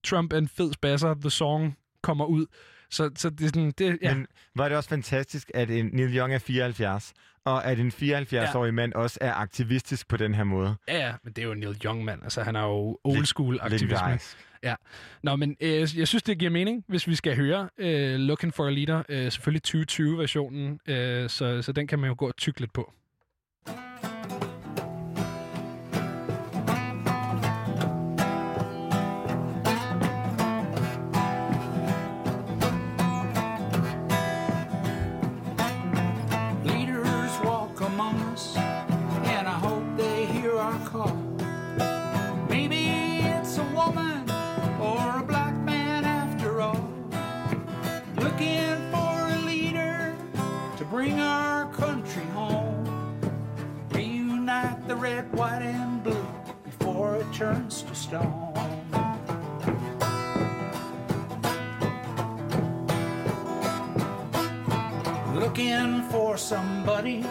Trump 0.05 0.33
and 0.33 0.47
fed 0.47 0.73
spasser, 0.73 1.13
The 1.13 1.29
Song 1.29 1.77
kommer 2.01 2.25
ud. 2.25 2.45
Så, 2.89 3.09
så 3.15 3.29
det 3.29 3.41
er 3.41 3.47
sådan, 3.47 3.73
det, 3.77 3.97
ja. 4.01 4.15
Men 4.15 4.27
var 4.55 4.69
det 4.69 4.77
også 4.77 4.89
fantastisk, 4.89 5.51
at 5.53 5.69
en 5.69 5.89
Neil 5.93 6.17
Young 6.17 6.33
er 6.33 6.39
74, 6.39 7.13
og 7.45 7.65
at 7.65 7.79
en 7.79 7.87
74-årig 7.87 8.67
ja. 8.67 8.71
mand 8.71 8.93
også 8.93 9.17
er 9.21 9.33
aktivistisk 9.33 10.07
på 10.07 10.17
den 10.17 10.35
her 10.35 10.43
måde. 10.43 10.75
Ja, 10.87 10.97
ja, 10.97 11.13
men 11.23 11.33
det 11.33 11.41
er 11.41 11.47
jo 11.47 11.53
Neil 11.53 11.77
Young, 11.85 12.03
mand. 12.05 12.23
Altså, 12.23 12.43
han 12.43 12.55
er 12.55 12.63
jo 12.63 12.99
old 13.03 13.25
school 13.25 13.59
aktivisme. 13.61 13.87
legendarisk. 13.87 14.37
Ja. 14.63 14.75
Nå, 15.23 15.35
men 15.35 15.57
øh, 15.61 15.97
jeg 15.99 16.07
synes, 16.07 16.23
det 16.23 16.39
giver 16.39 16.51
mening, 16.51 16.83
hvis 16.87 17.07
vi 17.07 17.15
skal 17.15 17.35
høre 17.35 17.69
øh, 17.77 18.15
Looking 18.15 18.53
for 18.53 18.67
a 18.67 18.69
Leader. 18.69 19.03
Øh, 19.09 19.31
selvfølgelig 19.31 19.61
2020-versionen, 19.67 20.79
øh, 20.87 21.29
så, 21.29 21.61
så 21.61 21.71
den 21.71 21.87
kan 21.87 21.99
man 21.99 22.07
jo 22.07 22.15
gå 22.17 22.27
og 22.27 22.37
tykke 22.37 22.59
lidt 22.59 22.73
på. 22.73 22.93
turns 57.35 57.81
to 57.81 57.93
stone. 57.93 58.53
Looking 65.33 66.03
for 66.03 66.37
somebody 66.37 67.25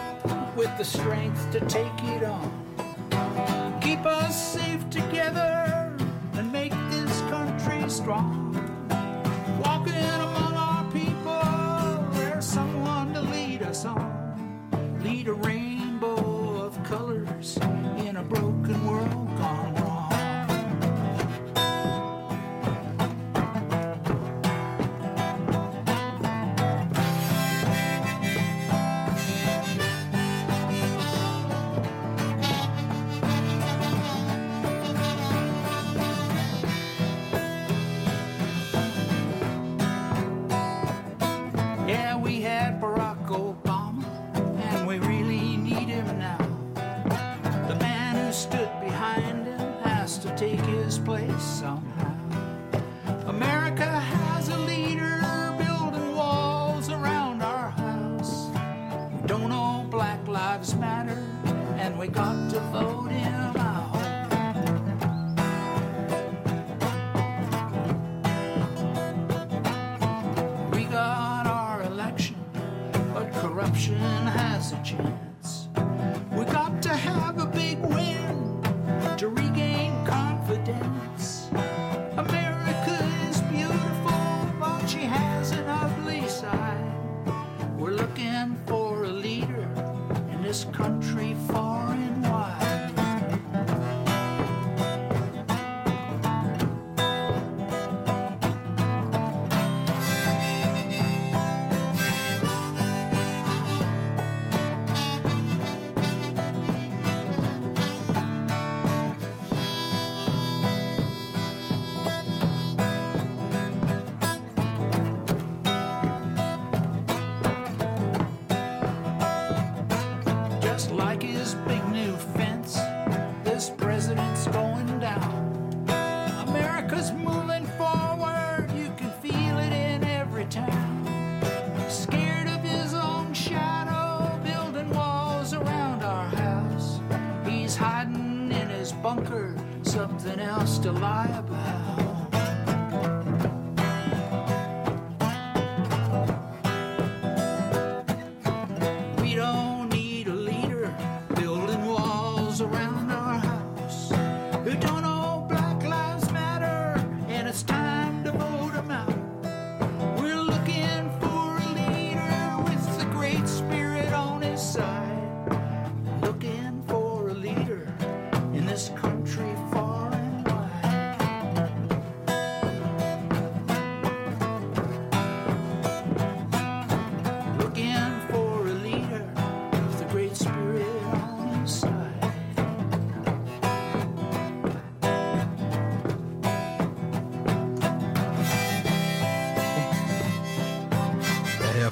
with 0.55 0.69
the 0.77 0.83
strength 0.83 1.51
to 1.53 1.59
take 1.61 2.03
it 2.03 2.23
on. 2.23 3.81
Keep 3.81 4.05
us 4.05 4.53
safe 4.53 4.87
together 4.91 5.97
and 6.33 6.51
make 6.51 6.73
this 6.91 7.21
country 7.21 7.89
strong. 7.89 8.53
Walking 9.65 9.95
among 10.21 10.53
our 10.53 10.83
people, 10.91 12.13
there's 12.13 12.45
someone 12.45 13.11
to 13.15 13.21
lead 13.21 13.63
us 13.63 13.85
on. 13.85 14.99
Lead 15.03 15.29
a 15.29 15.33
rainbow 15.33 16.61
of 16.63 16.81
colors 16.83 17.57
in 17.97 18.17
a 18.17 18.23
broken 18.23 18.85
world. 18.85 19.24
Somehow. 51.39 52.13
America 53.27 53.83
has 53.83 54.49
a 54.49 54.57
leader 54.59 55.19
building 55.57 56.15
walls 56.15 56.89
around 56.89 57.41
our 57.41 57.71
house. 57.71 58.49
We 59.21 59.27
don't 59.27 59.49
know 59.49 59.87
Black 59.89 60.27
Lives 60.27 60.75
Matter, 60.75 61.23
and 61.77 61.97
we 61.97 62.07
got 62.07 62.51
to 62.51 62.59
vote 62.71 63.09
him 63.09 63.57
out. 63.57 63.95
We 70.75 70.83
got 70.83 71.47
our 71.47 71.81
election, 71.83 72.35
but 73.13 73.31
corruption 73.33 73.97
has 73.97 74.73
a 74.73 74.83
chance. 74.83 75.24
This 90.55 90.63
country 90.73 91.04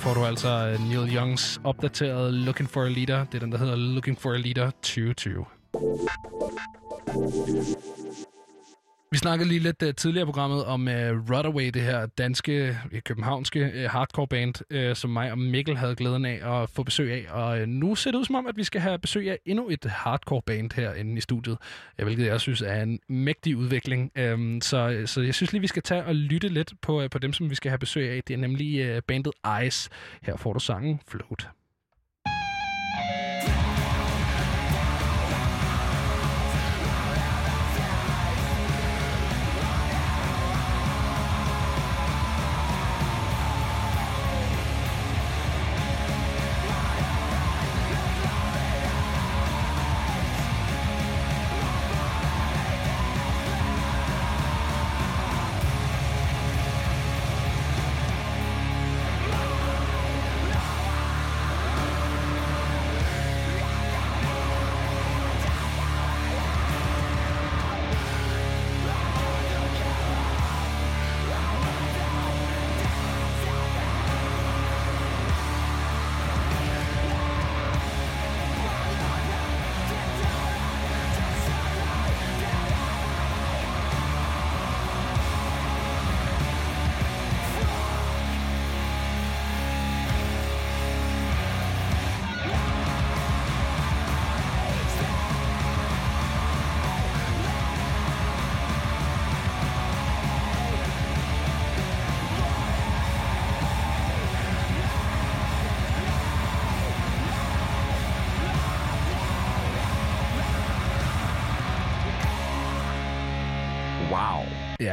får 0.04 0.14
du 0.14 0.26
altså 0.26 0.48
øh, 0.48 0.88
Neil 0.88 1.16
Youngs 1.16 1.62
opdaterede 1.64 2.32
Looking 2.32 2.70
for 2.70 2.84
a 2.84 2.90
Leader. 2.90 3.26
Det 3.26 3.36
er 3.36 3.40
den, 3.40 3.52
der 3.52 3.58
hedder 3.58 3.76
Looking 3.76 4.22
for 4.22 4.34
a 4.34 4.38
Leader 4.38 4.70
2020. 4.70 5.46
Vi 9.14 9.18
snakkede 9.18 9.50
lige 9.50 9.60
lidt 9.60 9.84
uh, 9.84 9.90
tidligere 9.98 10.24
i 10.24 10.26
programmet 10.26 10.66
om 10.66 10.88
øh, 10.88 11.12
uh, 11.12 11.32
Rudderway, 11.32 11.70
det 11.70 11.82
her 11.82 12.06
danske, 12.06 12.78
uh, 12.94 13.00
københavnske 13.00 13.72
uh, 13.76 13.92
hardcore 13.92 14.28
band, 14.28 14.54
uh, 14.76 14.96
som 14.96 15.10
mig 15.10 15.32
og 15.32 15.38
Mikkel 15.38 15.78
havde 15.78 15.96
glæden 15.96 16.26
af 16.26 16.62
at 16.62 16.70
få 16.70 16.84
besøg 16.84 17.12
af. 17.12 17.26
Og 17.30 17.62
uh, 17.62 17.68
nu 17.68 17.96
ser 17.96 18.12
det 18.12 18.18
ud 18.18 18.26
som 18.26 18.36
om, 18.36 18.48
at 18.48 18.58
vi 18.58 18.64
skal 18.64 18.82
have 18.82 19.00
besøg 19.00 19.30
af 19.32 19.40
endnu 19.46 19.70
et 19.70 19.86
hardcore 19.86 20.42
band 20.46 20.72
herinde 20.76 21.18
i 21.18 21.22
studiet, 21.22 21.58
uh, 22.00 22.06
hvilket 22.06 22.26
jeg 22.26 22.42
synes 22.42 22.62
er 22.62 22.84
en 22.84 23.00
mægtig 23.10 23.58
udvikling. 23.58 24.12
Um, 24.34 24.62
så, 24.62 25.04
så 25.06 25.22
jeg 25.22 25.36
synes 25.36 25.52
lige, 25.52 25.62
vi 25.62 25.68
skal 25.68 25.84
tage 25.84 26.06
og 26.06 26.16
lytte 26.16 26.48
lidt 26.48 26.74
på, 26.82 27.04
uh, 27.04 27.10
på 27.10 27.20
dem, 27.20 27.34
som 27.34 27.50
vi 27.50 27.56
skal 27.56 27.70
have 27.70 27.80
besøg 27.80 28.10
af. 28.10 28.24
Det 28.28 28.34
er 28.34 28.38
nemlig 28.38 28.96
uh, 28.96 29.02
bandet 29.08 29.34
Ice. 29.66 29.90
Her 30.22 30.38
får 30.38 30.54
du 30.54 30.60
sangen 30.60 31.00
Float. 31.08 31.50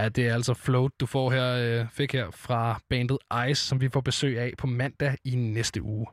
Ja, 0.00 0.08
det 0.08 0.28
er 0.28 0.34
altså 0.34 0.54
Float, 0.54 0.90
du 1.00 1.06
får 1.06 1.30
her, 1.30 1.80
øh, 1.80 1.86
fik 1.92 2.12
her 2.12 2.30
fra 2.30 2.80
bandet 2.88 3.18
Ice, 3.50 3.66
som 3.66 3.80
vi 3.80 3.88
får 3.88 4.00
besøg 4.00 4.38
af 4.38 4.52
på 4.58 4.66
mandag 4.66 5.16
i 5.24 5.34
næste 5.34 5.82
uge. 5.82 6.06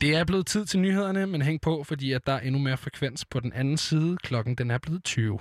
Det 0.00 0.16
er 0.16 0.24
blevet 0.24 0.46
tid 0.46 0.64
til 0.66 0.80
nyhederne, 0.80 1.26
men 1.26 1.42
hæng 1.42 1.60
på, 1.60 1.84
fordi 1.84 2.12
at 2.12 2.26
der 2.26 2.32
er 2.32 2.40
endnu 2.40 2.60
mere 2.60 2.76
frekvens 2.76 3.24
på 3.24 3.40
den 3.40 3.52
anden 3.52 3.76
side. 3.76 4.16
Klokken 4.16 4.54
den 4.54 4.70
er 4.70 4.78
blevet 4.78 5.04
20. 5.04 5.38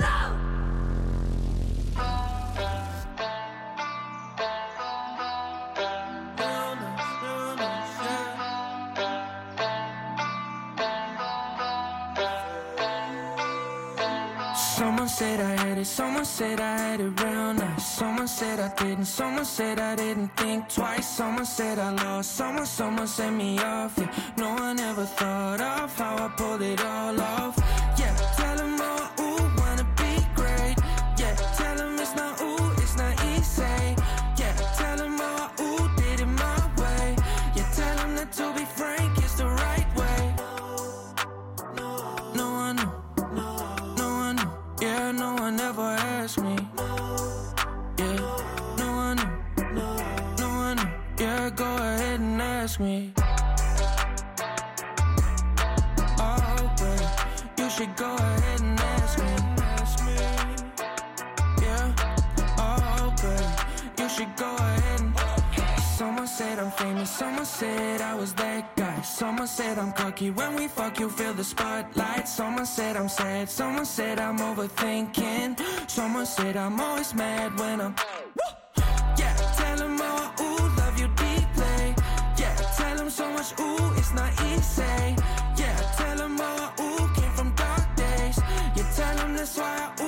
No! 0.00 0.25
Someone 15.06 15.18
said 15.18 15.40
I 15.40 15.62
had 15.64 15.78
it, 15.78 15.84
someone 15.84 16.24
said 16.24 16.60
I 16.60 16.78
had 16.78 17.00
it 17.00 17.22
real 17.22 17.54
nice. 17.54 17.96
Someone 17.96 18.26
said 18.26 18.58
I 18.58 18.74
didn't, 18.74 19.04
someone 19.04 19.44
said 19.44 19.78
I 19.78 19.94
didn't 19.94 20.36
think 20.36 20.68
twice. 20.68 21.08
Someone 21.08 21.46
said 21.46 21.78
I 21.78 21.90
lost, 21.92 22.34
someone, 22.34 22.66
someone 22.66 23.06
set 23.06 23.32
me 23.32 23.56
off. 23.60 23.94
Yeah, 23.96 24.10
no 24.36 24.54
one 24.54 24.80
ever 24.80 25.04
thought 25.04 25.60
of 25.60 25.96
how 25.96 26.16
I 26.16 26.28
pulled 26.36 26.62
it 26.62 26.84
all 26.84 27.20
off. 27.20 27.56
Yeah, 27.96 28.16
tell 28.36 28.56
them 28.56 28.80
all, 28.80 29.25
ever 46.26 46.42
me. 46.42 46.56
Yeah, 47.98 48.16
no 48.78 48.88
one 48.96 49.16
knew, 49.74 49.96
no 50.38 50.48
one 50.48 50.76
knew. 50.76 51.24
Yeah, 51.24 51.50
go 51.50 51.64
ahead 51.64 52.18
and 52.20 52.42
ask 52.42 52.80
me. 52.80 53.12
Oh, 56.18 56.74
babe, 56.78 57.58
you 57.58 57.70
should 57.70 57.94
go 57.96 58.14
ahead 58.16 58.60
and 58.60 58.80
ask 58.80 59.18
me. 59.20 59.34
Yeah, 61.62 61.94
oh, 62.58 63.14
babe, 63.22 63.98
you 63.98 64.08
should 64.08 64.36
go 64.36 64.55
famous, 66.76 67.10
someone 67.10 67.44
said 67.44 68.00
I 68.00 68.14
was 68.14 68.32
that 68.34 68.76
guy. 68.76 69.00
Someone 69.02 69.46
said 69.46 69.78
I'm 69.78 69.92
cocky 69.92 70.30
when 70.30 70.54
we 70.56 70.68
fuck, 70.68 70.98
you 71.00 71.08
feel 71.08 71.34
the 71.34 71.44
spotlight. 71.44 72.28
Someone 72.28 72.66
said 72.66 72.96
I'm 72.96 73.08
sad, 73.08 73.48
someone 73.48 73.86
said 73.86 74.18
I'm 74.18 74.38
overthinking. 74.38 75.58
Someone 75.90 76.26
said 76.26 76.56
I'm 76.56 76.80
always 76.80 77.14
mad 77.14 77.58
when 77.58 77.80
I'm. 77.80 77.94
Yeah, 79.18 79.34
tell 79.56 79.76
them 79.76 80.00
all, 80.00 80.32
ooh, 80.40 80.68
love 80.80 80.98
you 81.00 81.08
deeply. 81.08 81.94
Yeah, 82.38 82.54
tell 82.76 82.96
them 82.96 83.10
so 83.10 83.30
much, 83.32 83.52
ooh, 83.60 83.98
it's 83.98 84.12
not 84.12 84.32
easy. 84.50 85.16
Yeah, 85.60 85.76
tell 85.96 86.16
them 86.16 86.40
all, 86.40 86.72
ooh, 86.80 87.08
came 87.14 87.32
from 87.32 87.54
dark 87.54 87.96
days. 87.96 88.38
Yeah, 88.76 88.88
tell 88.94 89.16
them 89.16 89.34
that's 89.36 89.56
why 89.56 89.92
I, 89.98 90.02
ooh, 90.02 90.05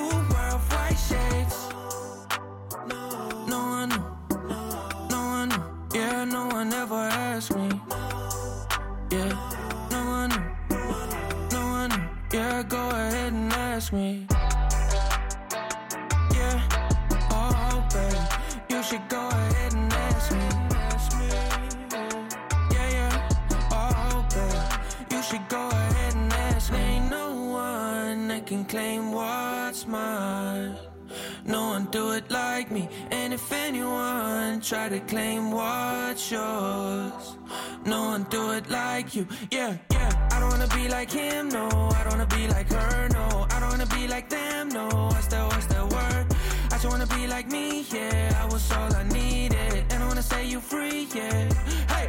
one 6.59 6.73
ever 6.73 6.95
asked 6.95 7.55
me. 7.55 7.69
Yeah, 9.11 9.31
no 9.91 10.01
one 10.17 10.33
no 11.53 11.61
one. 11.79 11.93
Yeah, 12.33 12.63
go 12.63 12.89
ahead 12.89 13.31
and 13.31 13.53
ask 13.53 13.93
me. 13.93 14.27
Yeah, 16.37 16.59
oh, 17.31 17.87
babe, 17.93 18.27
you 18.71 18.83
should 18.83 19.07
go 19.07 19.21
ahead 19.29 19.73
and 19.73 19.93
ask 19.93 20.31
me. 20.35 20.47
Yeah, 22.75 22.87
yeah, 22.97 23.29
oh, 23.71 24.25
babe, 24.35 25.11
you 25.11 25.21
should 25.23 25.47
go 25.47 25.69
ahead 25.69 26.15
and 26.15 26.33
ask 26.33 26.73
me. 26.73 26.79
Ain't 26.79 27.09
no 27.09 27.27
one 27.69 28.27
that 28.27 28.45
can 28.45 28.65
claim 28.65 29.13
what's 29.13 29.87
mine. 29.87 30.88
No 31.49 31.69
one 31.69 31.85
do 31.85 32.11
it 32.11 32.29
like 32.29 32.69
me. 32.69 32.87
And 33.09 33.33
if 33.33 33.51
anyone 33.51 34.61
try 34.61 34.87
to 34.87 34.99
claim 34.99 35.49
what's 35.49 36.29
yours, 36.29 37.37
no 37.85 38.03
one 38.03 38.27
do 38.29 38.51
it 38.51 38.69
like 38.69 39.15
you. 39.15 39.25
Yeah, 39.49 39.75
yeah. 39.91 40.27
I 40.31 40.39
don't 40.39 40.49
wanna 40.51 40.67
be 40.67 40.87
like 40.87 41.09
him, 41.09 41.49
no. 41.49 41.67
I 41.67 42.03
don't 42.03 42.19
wanna 42.19 42.27
be 42.27 42.47
like 42.49 42.71
her, 42.71 43.09
no. 43.09 43.47
I 43.49 43.59
don't 43.59 43.69
wanna 43.71 43.87
be 43.87 44.07
like 44.07 44.29
them, 44.29 44.69
no. 44.69 44.89
What's 45.11 45.25
the 45.25 45.39
what's 45.39 45.65
the 45.65 45.83
word? 45.87 46.25
I 46.71 46.75
just 46.77 46.85
wanna 46.85 47.07
be 47.07 47.25
like 47.25 47.47
me, 47.49 47.83
yeah. 47.91 48.43
I 48.43 48.45
was 48.53 48.71
all 48.71 48.93
I 48.93 49.03
needed, 49.05 49.85
and 49.89 50.03
I 50.03 50.07
wanna 50.07 50.21
set 50.21 50.45
you 50.45 50.59
free, 50.59 51.07
yeah. 51.15 51.51
Hey, 51.87 52.07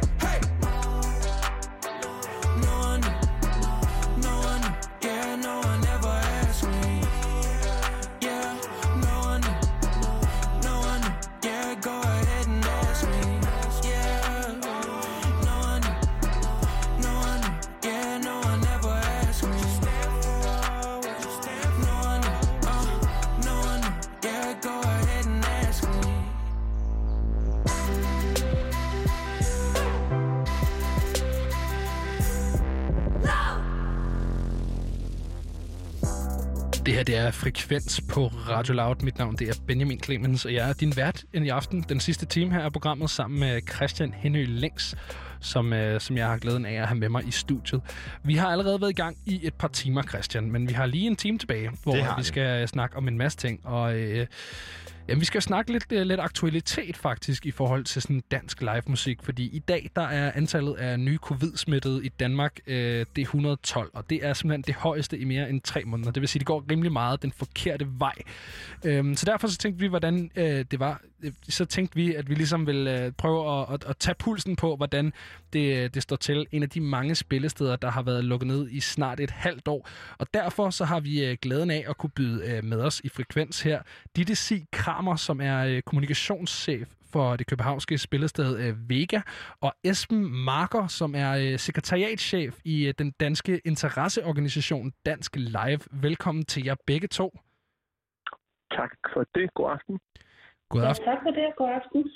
her 37.01 37.05
det 37.05 37.17
er 37.17 37.31
Frekvens 37.31 38.01
på 38.09 38.27
Radio 38.27 38.73
Loud. 38.73 38.95
Mit 39.03 39.17
navn 39.17 39.35
det 39.35 39.49
er 39.49 39.53
Benjamin 39.67 39.99
Clemens, 40.03 40.45
og 40.45 40.53
jeg 40.53 40.69
er 40.69 40.73
din 40.73 40.95
vært 40.95 41.23
i 41.33 41.49
aften. 41.49 41.85
Den 41.89 41.99
sidste 41.99 42.25
time 42.25 42.51
her 42.51 42.59
af 42.59 42.71
programmet 42.71 43.09
sammen 43.09 43.39
med 43.39 43.61
Christian 43.75 44.13
Henø 44.13 44.45
Længs, 44.45 44.95
som, 45.39 45.73
øh, 45.73 46.01
som 46.01 46.17
jeg 46.17 46.27
har 46.27 46.37
glæden 46.37 46.65
af 46.65 46.73
at 46.73 46.87
have 46.87 46.99
med 46.99 47.09
mig 47.09 47.27
i 47.27 47.31
studiet. 47.31 47.81
Vi 48.23 48.35
har 48.35 48.47
allerede 48.47 48.81
været 48.81 48.89
i 48.89 48.93
gang 48.93 49.17
i 49.25 49.39
et 49.43 49.53
par 49.53 49.67
timer, 49.67 50.03
Christian, 50.03 50.51
men 50.51 50.67
vi 50.67 50.73
har 50.73 50.85
lige 50.85 51.07
en 51.07 51.15
time 51.15 51.37
tilbage, 51.37 51.71
hvor 51.83 51.95
vi 51.95 52.01
vi. 52.17 52.23
skal 52.23 52.67
snakke 52.67 52.97
om 52.97 53.07
en 53.07 53.17
masse 53.17 53.37
ting. 53.37 53.65
Og 53.65 53.95
øh, 53.95 54.27
Jamen, 55.11 55.21
vi 55.21 55.25
skal 55.25 55.41
snakke 55.41 55.71
lidt, 55.71 55.85
øh, 55.91 56.01
lidt 56.01 56.19
aktualitet 56.19 56.97
faktisk 56.97 57.45
i 57.45 57.51
forhold 57.51 57.83
til 57.83 58.01
sådan 58.01 58.23
dansk 58.31 58.61
live 58.61 58.81
musik, 58.87 59.23
fordi 59.23 59.43
i 59.43 59.59
dag 59.59 59.89
der 59.95 60.01
er 60.01 60.31
antallet 60.35 60.73
af 60.73 60.99
nye 60.99 61.17
covid-smittede 61.17 62.05
i 62.05 62.09
Danmark, 62.09 62.59
øh, 62.67 63.05
det 63.15 63.21
er 63.21 63.21
112, 63.21 63.89
og 63.93 64.09
det 64.09 64.25
er 64.25 64.33
simpelthen 64.33 64.61
det 64.61 64.75
højeste 64.75 65.17
i 65.17 65.23
mere 65.23 65.49
end 65.49 65.61
tre 65.61 65.83
måneder. 65.83 66.11
Det 66.11 66.21
vil 66.21 66.29
sige, 66.29 66.39
det 66.39 66.47
går 66.47 66.65
rimelig 66.71 66.91
meget 66.91 67.21
den 67.21 67.31
forkerte 67.31 67.87
vej. 67.99 68.13
Øhm, 68.85 69.15
så 69.15 69.25
derfor 69.25 69.47
så 69.47 69.57
tænkte 69.57 69.79
vi, 69.79 69.87
hvordan 69.87 70.31
øh, 70.35 70.65
det 70.71 70.79
var. 70.79 71.01
Øh, 71.23 71.31
så 71.49 71.65
tænkte 71.65 71.95
vi, 71.95 72.15
at 72.15 72.29
vi 72.29 72.35
ligesom 72.35 72.67
vil 72.67 72.87
øh, 72.87 73.11
prøve 73.11 73.61
at, 73.61 73.73
at, 73.73 73.85
at 73.89 73.97
tage 73.97 74.15
pulsen 74.15 74.55
på, 74.55 74.75
hvordan 74.75 75.13
det, 75.53 75.77
øh, 75.77 75.89
det 75.93 76.03
står 76.03 76.15
til. 76.15 76.45
En 76.51 76.63
af 76.63 76.69
de 76.69 76.81
mange 76.81 77.15
spillesteder, 77.15 77.75
der 77.75 77.91
har 77.91 78.01
været 78.01 78.25
lukket 78.25 78.47
ned 78.47 78.69
i 78.69 78.79
snart 78.79 79.19
et 79.19 79.31
halvt 79.31 79.67
år. 79.67 79.89
Og 80.17 80.27
derfor 80.33 80.69
så 80.69 80.85
har 80.85 80.99
vi 80.99 81.25
øh, 81.25 81.37
glæden 81.41 81.71
af 81.71 81.85
at 81.89 81.97
kunne 81.97 82.09
byde 82.09 82.51
øh, 82.51 82.63
med 82.63 82.81
os 82.81 83.01
i 83.03 83.09
Frekvens 83.09 83.61
her. 83.61 83.81
Ditte 84.15 84.35
Sig 84.35 84.65
Kramer, 85.01 85.15
som 85.15 85.41
er 85.41 85.65
øh, 85.65 85.81
kommunikationschef 85.81 86.89
for 87.13 87.35
det 87.35 87.47
københavnske 87.47 87.97
spillested 87.97 88.59
øh, 88.59 88.89
Vega, 88.89 89.21
og 89.61 89.73
Esben 89.83 90.45
Marker, 90.45 90.87
som 90.87 91.15
er 91.15 91.31
øh, 91.31 91.59
sekretariatschef 91.59 92.59
i 92.65 92.87
øh, 92.87 92.93
den 92.99 93.11
danske 93.19 93.61
interesseorganisation 93.65 94.93
Dansk 95.05 95.35
Live. 95.35 95.79
Velkommen 95.91 96.45
til 96.45 96.65
jer 96.65 96.75
begge 96.87 97.07
to. 97.07 97.39
Tak 98.71 98.91
for 99.13 99.23
det. 99.35 99.53
God 99.53 99.71
aften. 99.71 99.99
God 100.69 100.81
aften. 100.81 101.05
Ja, 101.05 101.11
tak 101.11 101.21
for 101.23 101.31
det. 101.31 101.53
God 101.57 101.69
aften. 101.69 102.11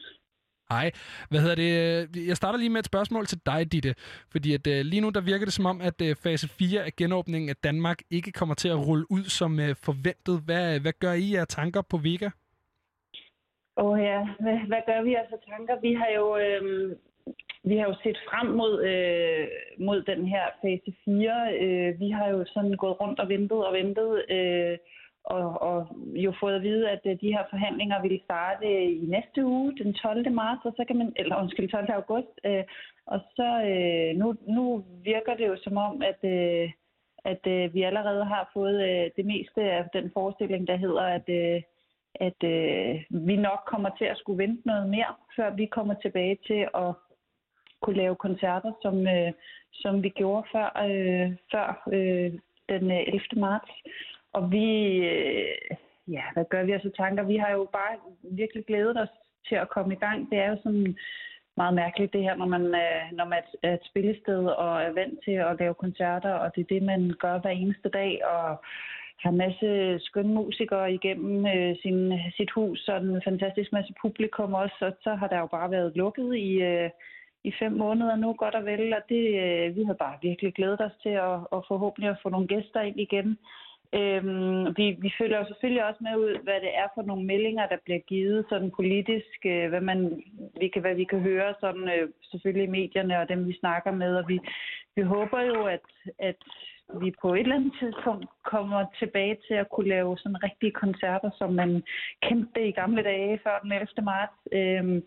Hej. 0.69 0.91
Hvad 1.29 1.41
hedder 1.41 1.55
det? 1.55 2.27
Jeg 2.27 2.37
starter 2.37 2.59
lige 2.59 2.69
med 2.69 2.79
et 2.79 2.85
spørgsmål 2.85 3.25
til 3.25 3.39
dig, 3.45 3.71
Ditte. 3.71 3.95
Fordi 4.31 4.53
at, 4.53 4.85
lige 4.85 5.01
nu 5.01 5.09
der 5.09 5.21
virker 5.21 5.45
det 5.45 5.53
som 5.53 5.65
om, 5.65 5.81
at 5.81 6.01
fase 6.23 6.47
4 6.47 6.83
af 6.83 6.95
genåbningen 6.95 7.49
af 7.49 7.55
Danmark 7.55 7.99
ikke 8.09 8.31
kommer 8.31 8.55
til 8.55 8.69
at 8.69 8.87
rulle 8.87 9.11
ud 9.11 9.23
som 9.23 9.59
forventet. 9.75 10.41
Hvad, 10.45 10.79
hvad 10.79 10.93
gør 10.99 11.13
I 11.13 11.35
af 11.35 11.47
tanker 11.47 11.81
på 11.81 11.97
Vega? 11.97 12.29
Åh 13.77 13.85
oh, 13.85 13.99
ja, 13.99 14.27
hvad, 14.39 14.57
hvad 14.67 14.81
gør 14.85 15.01
vi 15.01 15.13
altså 15.15 15.37
tanker? 15.49 15.79
Vi 15.79 15.93
har 15.93 16.09
jo, 16.15 16.37
øh, 16.37 16.91
vi 17.63 17.77
har 17.77 17.87
jo 17.87 17.95
set 18.03 18.19
frem 18.29 18.47
mod, 18.47 18.83
øh, 18.83 19.47
mod 19.79 20.01
den 20.01 20.25
her 20.27 20.45
fase 20.61 20.91
4. 21.05 21.57
Øh, 21.61 21.99
vi 21.99 22.09
har 22.09 22.27
jo 22.27 22.45
sådan 22.45 22.73
gået 22.73 23.01
rundt 23.01 23.19
og 23.19 23.29
ventet 23.29 23.65
og 23.65 23.73
ventet, 23.73 24.11
øh, 24.29 24.77
og, 25.23 25.61
og 25.61 25.87
jo 26.25 26.33
fået 26.39 26.55
at 26.55 26.61
vide, 26.61 26.89
at 26.89 27.01
øh, 27.05 27.21
de 27.21 27.33
her 27.33 27.43
forhandlinger 27.49 28.01
ville 28.01 28.21
starte 28.23 28.83
i 28.83 29.05
næste 29.05 29.45
uge, 29.45 29.77
den 29.77 29.93
12. 29.93 30.31
marts, 30.31 30.65
og 30.65 30.73
så 30.77 30.83
kan 30.87 30.97
man, 30.97 31.13
eller 31.15 31.41
undskyld, 31.41 31.69
12. 31.69 31.91
august. 31.91 32.33
Øh, 32.45 32.63
og 33.05 33.19
så 33.35 33.49
øh, 33.71 34.17
nu, 34.19 34.35
nu 34.47 34.85
virker 35.03 35.33
det 35.35 35.47
jo 35.47 35.57
som 35.63 35.77
om, 35.77 36.01
at, 36.01 36.21
øh, 36.23 36.71
at 37.25 37.47
øh, 37.47 37.73
vi 37.73 37.81
allerede 37.81 38.25
har 38.25 38.49
fået 38.53 38.77
øh, 38.89 39.11
det 39.17 39.25
meste 39.25 39.61
af 39.61 39.85
den 39.93 40.11
forestilling, 40.13 40.67
der 40.67 40.75
hedder, 40.75 41.01
at 41.01 41.29
øh, 41.29 41.61
at 42.19 42.43
øh, 42.43 43.03
vi 43.09 43.35
nok 43.35 43.59
kommer 43.67 43.89
til 43.97 44.05
at 44.05 44.17
skulle 44.17 44.43
vente 44.43 44.67
noget 44.67 44.89
mere, 44.89 45.13
før 45.35 45.49
vi 45.49 45.65
kommer 45.65 45.93
tilbage 45.93 46.37
til 46.47 46.67
at 46.75 46.93
kunne 47.81 47.95
lave 47.95 48.15
koncerter, 48.15 48.71
som, 48.81 49.07
øh, 49.07 49.31
som 49.73 50.03
vi 50.03 50.09
gjorde 50.09 50.47
før, 50.51 50.67
øh, 50.87 51.31
før 51.51 51.67
øh, 51.93 52.31
den 52.69 52.91
øh, 52.91 53.07
11. 53.07 53.19
marts. 53.35 53.71
Og 54.33 54.51
vi, 54.51 54.67
øh, 55.13 55.77
ja, 56.07 56.23
hvad 56.33 56.45
gør 56.49 56.63
vi 56.63 56.71
altså 56.71 56.91
tanker? 56.97 57.23
Vi 57.23 57.37
har 57.37 57.51
jo 57.51 57.69
bare 57.73 57.95
virkelig 58.23 58.65
glædet 58.65 59.01
os 59.01 59.13
til 59.47 59.55
at 59.55 59.69
komme 59.69 59.93
i 59.93 59.97
gang. 59.97 60.29
Det 60.31 60.37
er 60.39 60.49
jo 60.49 60.57
sådan 60.63 60.97
meget 61.57 61.73
mærkeligt 61.73 62.13
det 62.13 62.21
her, 62.21 62.35
når 62.35 62.45
man, 62.45 62.65
øh, 62.65 63.03
når 63.11 63.25
man 63.25 63.43
er 63.63 63.73
et 63.73 63.85
spillested 63.89 64.45
og 64.45 64.81
er 64.81 64.91
vant 64.91 65.19
til 65.25 65.31
at 65.31 65.55
lave 65.59 65.73
koncerter, 65.73 66.33
og 66.33 66.55
det 66.55 66.61
er 66.61 66.73
det, 66.73 66.83
man 66.83 67.13
gør 67.19 67.39
hver 67.39 67.49
eneste 67.49 67.89
dag, 67.89 68.25
og 68.25 68.63
har 69.19 69.29
en 69.29 69.37
masse 69.37 69.99
skønne 69.99 70.33
musikere 70.33 70.93
igennem 70.93 71.45
øh, 71.45 71.75
sin, 71.81 72.13
sit 72.37 72.51
hus, 72.51 72.87
og 72.87 72.97
en 72.97 73.21
fantastisk 73.25 73.71
masse 73.73 73.93
publikum 74.01 74.53
også, 74.53 74.77
og 74.81 74.93
så 75.01 75.15
har 75.15 75.27
der 75.27 75.39
jo 75.39 75.45
bare 75.47 75.71
været 75.71 75.95
lukket 75.95 76.35
i, 76.35 76.51
øh, 76.61 76.89
i 77.43 77.51
fem 77.59 77.71
måneder 77.71 78.15
nu, 78.15 78.33
godt 78.33 78.55
og 78.55 78.65
vel, 78.65 78.93
og 78.93 79.01
det, 79.09 79.23
øh, 79.43 79.75
vi 79.75 79.83
har 79.83 79.93
bare 79.93 80.17
virkelig 80.21 80.53
glædet 80.53 80.81
os 80.81 80.97
til 81.03 81.09
at, 81.09 81.37
at 81.55 81.59
forhåbentlig 81.67 82.09
at 82.09 82.21
få 82.23 82.29
nogle 82.29 82.47
gæster 82.47 82.81
ind 82.81 82.99
igen. 82.99 83.37
Øhm, 83.99 84.65
vi, 84.77 84.85
vi 85.05 85.11
følger 85.19 85.37
jo 85.39 85.45
selvfølgelig 85.47 85.85
også 85.85 85.99
med 86.03 86.15
ud, 86.15 86.43
hvad 86.43 86.59
det 86.65 86.71
er 86.81 86.87
for 86.95 87.01
nogle 87.01 87.25
meldinger, 87.25 87.67
der 87.67 87.77
bliver 87.85 87.99
givet 87.99 88.45
sådan 88.49 88.71
politisk, 88.71 89.39
øh, 89.45 89.69
hvad, 89.69 89.81
man, 89.81 90.23
vi 90.59 90.67
kan, 90.67 90.81
hvad 90.81 90.95
vi 90.95 91.03
kan 91.03 91.19
høre 91.19 91.53
sådan, 91.59 91.89
øh, 91.95 92.09
selvfølgelig 92.31 92.67
i 92.67 92.75
medierne 92.77 93.19
og 93.19 93.29
dem, 93.29 93.47
vi 93.47 93.59
snakker 93.59 93.91
med. 93.91 94.15
Og 94.15 94.25
vi, 94.27 94.39
vi 94.95 95.01
håber 95.01 95.41
jo, 95.41 95.63
at, 95.63 95.85
at 96.19 96.35
vi 97.01 97.09
på 97.21 97.33
et 97.33 97.39
eller 97.39 97.55
andet 97.55 97.73
tidspunkt 97.81 98.25
kommer 98.51 98.85
tilbage 98.99 99.37
til 99.47 99.53
at 99.53 99.67
kunne 99.73 99.89
lave 99.89 100.17
sådan 100.17 100.43
rigtige 100.43 100.71
koncerter, 100.83 101.29
som 101.39 101.49
man 101.53 101.83
kendte 102.25 102.49
det 102.55 102.67
i 102.67 102.77
gamle 102.81 103.03
dage 103.03 103.39
før 103.43 103.59
den 103.63 103.71
11. 103.71 103.87
marts. 104.11 104.37
Øhm, 104.59 105.01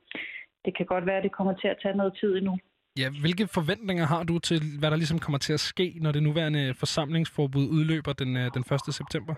det 0.64 0.76
kan 0.76 0.86
godt 0.86 1.06
være, 1.06 1.16
at 1.16 1.26
det 1.26 1.36
kommer 1.38 1.54
til 1.54 1.68
at 1.68 1.78
tage 1.82 1.96
noget 1.96 2.12
tid 2.20 2.36
endnu. 2.36 2.58
Ja, 2.98 3.08
hvilke 3.20 3.46
forventninger 3.46 4.06
har 4.06 4.22
du 4.22 4.38
til, 4.38 4.60
hvad 4.78 4.90
der 4.90 4.96
ligesom 4.96 5.18
kommer 5.18 5.38
til 5.38 5.52
at 5.52 5.60
ske, 5.60 5.98
når 6.00 6.12
det 6.12 6.22
nuværende 6.22 6.74
forsamlingsforbud 6.74 7.66
udløber 7.76 8.12
den, 8.12 8.36
øh, 8.36 8.50
den 8.54 8.64
1. 8.88 8.94
september? 8.94 9.34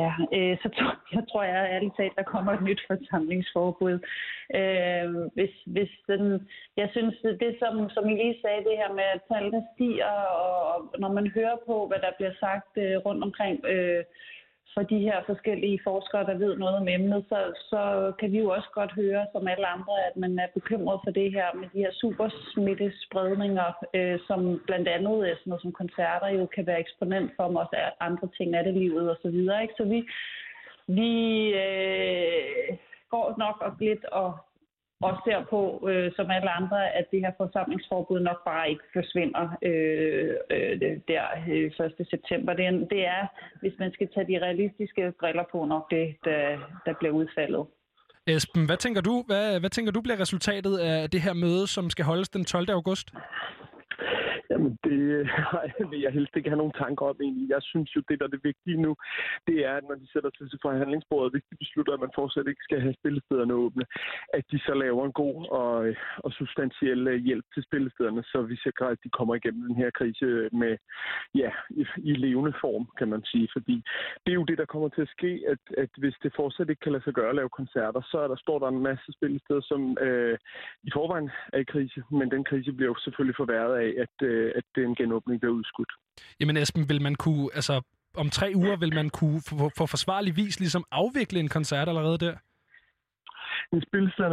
Ja, 0.00 0.12
øh, 0.36 0.54
så 0.62 0.68
tror, 0.76 0.92
jeg 1.16 1.24
tror 1.30 1.42
jeg 1.42 1.70
ærligt 1.74 1.96
talt, 1.96 2.16
der 2.16 2.22
kommer 2.22 2.52
et 2.52 2.62
nyt 2.62 2.82
forsamlingsforbud. 2.86 3.96
Øh, 4.58 5.08
hvis, 5.36 5.54
hvis 5.66 5.92
den, 6.06 6.48
jeg 6.76 6.88
synes, 6.92 7.14
det, 7.22 7.40
det 7.40 7.52
som, 7.62 7.90
som 7.90 8.08
I 8.08 8.14
lige 8.14 8.40
sagde, 8.42 8.64
det 8.68 8.80
her 8.82 8.92
med, 8.92 9.06
at 9.14 9.20
tallene 9.30 9.66
stiger, 9.74 10.12
og, 10.42 10.56
og 10.74 10.98
når 10.98 11.12
man 11.12 11.26
hører 11.36 11.56
på, 11.66 11.86
hvad 11.86 11.98
der 11.98 12.12
bliver 12.16 12.34
sagt 12.40 12.72
øh, 12.76 12.96
rundt 13.06 13.24
omkring 13.24 13.64
øh, 13.64 14.04
for 14.74 14.82
de 14.82 14.98
her 14.98 15.18
forskellige 15.26 15.80
forskere, 15.84 16.26
der 16.26 16.34
ved 16.44 16.56
noget 16.56 16.76
om 16.76 16.88
emnet, 16.88 17.24
så, 17.28 17.38
så 17.70 18.12
kan 18.18 18.32
vi 18.32 18.38
jo 18.38 18.48
også 18.48 18.68
godt 18.74 18.92
høre, 18.92 19.26
som 19.32 19.48
alle 19.48 19.66
andre, 19.66 19.94
at 20.08 20.16
man 20.16 20.38
er 20.38 20.46
bekymret 20.54 21.00
for 21.04 21.10
det 21.10 21.32
her 21.32 21.48
med 21.54 21.68
de 21.72 21.78
her 21.84 21.92
supersmittespredninger, 21.92 23.68
øh, 23.94 24.18
som 24.26 24.62
blandt 24.66 24.88
andet 24.88 25.16
er 25.30 25.34
sådan 25.36 25.50
noget 25.50 25.62
som 25.62 25.72
koncerter 25.72 26.28
jo 26.28 26.46
kan 26.46 26.66
være 26.66 26.80
eksponent 26.80 27.32
for, 27.36 27.48
men 27.48 27.56
også 27.56 27.76
er 27.84 27.90
andre 28.00 28.28
ting 28.36 28.54
af 28.54 28.64
det 28.64 28.74
livet 28.74 29.10
og 29.10 29.18
så 29.22 29.28
videre. 29.30 29.62
Ikke? 29.62 29.74
Så 29.76 29.84
vi, 29.84 29.98
vi 30.86 31.12
øh, 31.64 32.76
går 33.10 33.34
nok 33.38 33.56
og 33.60 33.72
lidt 33.80 34.04
og 34.04 34.32
og 35.06 35.12
ser 35.24 35.40
på, 35.50 35.88
øh, 35.90 36.12
som 36.16 36.30
alle 36.30 36.50
andre, 36.50 36.78
at 36.98 37.06
det 37.12 37.20
her 37.20 37.32
forsamlingsforbud 37.36 38.20
nok 38.20 38.40
bare 38.44 38.70
ikke 38.70 38.84
forsvinder 38.92 39.44
øh, 39.62 40.34
øh, 40.50 40.80
der 41.08 41.24
øh, 41.48 41.86
1. 42.00 42.06
september. 42.10 42.52
Det 42.52 42.66
er, 42.66 42.72
det 42.94 43.02
er, 43.06 43.22
hvis 43.60 43.74
man 43.78 43.92
skal 43.92 44.08
tage 44.14 44.26
de 44.30 44.44
realistiske 44.46 45.12
briller 45.20 45.44
på, 45.52 45.64
nok 45.64 45.90
det, 45.90 46.06
der, 46.24 46.42
der 46.86 46.92
bliver 47.00 47.14
udfaldet. 47.20 47.64
Esben, 48.26 48.66
hvad 48.66 48.76
tænker 48.76 49.00
du? 49.00 49.24
Hvad, 49.26 49.60
hvad 49.60 49.70
tænker 49.70 49.92
du 49.92 50.00
bliver 50.00 50.20
resultatet 50.20 50.78
af 50.78 51.10
det 51.10 51.20
her 51.20 51.32
møde, 51.32 51.66
som 51.66 51.90
skal 51.90 52.04
holdes 52.04 52.28
den 52.28 52.44
12. 52.44 52.70
august? 52.70 53.08
Jamen, 54.50 54.78
det 54.84 55.00
vil 55.90 56.00
jeg 56.00 56.12
helst 56.12 56.36
ikke 56.36 56.50
have 56.50 56.62
nogen 56.62 56.78
tanker 56.84 57.06
om 57.06 57.16
egentlig. 57.20 57.48
Jeg 57.50 57.62
synes 57.62 57.96
jo, 57.96 58.00
det 58.08 58.18
der 58.18 58.26
er 58.26 58.34
det 58.36 58.44
vigtige 58.44 58.82
nu, 58.86 58.96
det 59.46 59.56
er, 59.66 59.74
at 59.76 59.84
når 59.88 59.94
de 59.94 60.12
sætter 60.12 60.30
sig 60.38 60.50
til 60.50 60.58
forhandlingsbordet, 60.62 61.32
hvis 61.32 61.44
de 61.50 61.56
beslutter, 61.56 61.92
at 61.92 62.00
man 62.00 62.16
fortsat 62.20 62.46
ikke 62.48 62.66
skal 62.68 62.80
have 62.80 62.94
spillestederne 63.00 63.54
åbne, 63.54 63.84
at 64.34 64.44
de 64.52 64.58
så 64.58 64.74
laver 64.74 65.04
en 65.04 65.12
god 65.12 65.36
og, 65.60 65.74
og 66.24 66.30
substantiel 66.32 67.08
øh, 67.08 67.24
hjælp 67.28 67.44
til 67.54 67.62
spillestederne, 67.68 68.22
så 68.22 68.42
vi 68.42 68.56
sikrer, 68.56 68.88
at 68.88 68.98
de 69.04 69.10
kommer 69.18 69.34
igennem 69.34 69.62
den 69.68 69.76
her 69.76 69.90
krise 69.90 70.26
med, 70.52 70.74
ja, 71.34 71.50
i, 71.70 71.84
i 72.10 72.12
levende 72.26 72.54
form, 72.60 72.84
kan 72.98 73.08
man 73.08 73.22
sige. 73.24 73.48
Fordi 73.52 73.76
det 74.24 74.30
er 74.32 74.40
jo 74.40 74.44
det, 74.50 74.58
der 74.58 74.72
kommer 74.72 74.88
til 74.88 75.02
at 75.02 75.14
ske, 75.16 75.32
at, 75.52 75.62
at 75.78 75.90
hvis 75.98 76.16
det 76.22 76.32
fortsat 76.36 76.70
ikke 76.70 76.80
kan 76.80 76.92
lade 76.92 77.04
sig 77.04 77.14
gøre 77.14 77.28
at 77.28 77.40
lave 77.40 77.48
koncerter, 77.48 78.02
så 78.10 78.18
er 78.18 78.28
der, 78.28 78.36
står 78.36 78.58
der 78.58 78.68
en 78.68 78.82
masse 78.90 79.12
spillesteder, 79.12 79.60
som 79.60 79.98
øh, 80.00 80.38
i 80.82 80.90
forvejen 80.92 81.30
er 81.52 81.58
i 81.58 81.70
krise, 81.72 82.02
men 82.10 82.30
den 82.30 82.44
krise 82.44 82.72
bliver 82.72 82.90
jo 82.90 82.96
selvfølgelig 83.04 83.36
forværret 83.36 83.74
af, 83.81 83.81
at, 84.04 84.26
øh, 84.28 84.52
at 84.54 84.64
den 84.74 84.94
genåbning 84.94 85.40
bliver 85.40 85.54
udskudt. 85.54 85.92
Jamen 86.40 86.56
Esben, 86.56 86.88
vil 86.88 87.02
man 87.02 87.14
kunne, 87.14 87.48
altså 87.54 87.82
om 88.16 88.30
tre 88.30 88.52
uger, 88.54 88.76
vil 88.76 88.94
man 88.94 89.10
kunne 89.10 89.40
for, 89.48 89.70
for 89.76 89.86
forsvarlig 89.86 90.36
vis 90.36 90.60
ligesom 90.60 90.84
afvikle 90.90 91.40
en 91.40 91.48
koncert 91.48 91.88
allerede 91.88 92.18
der? 92.18 92.34
Men 93.72 93.82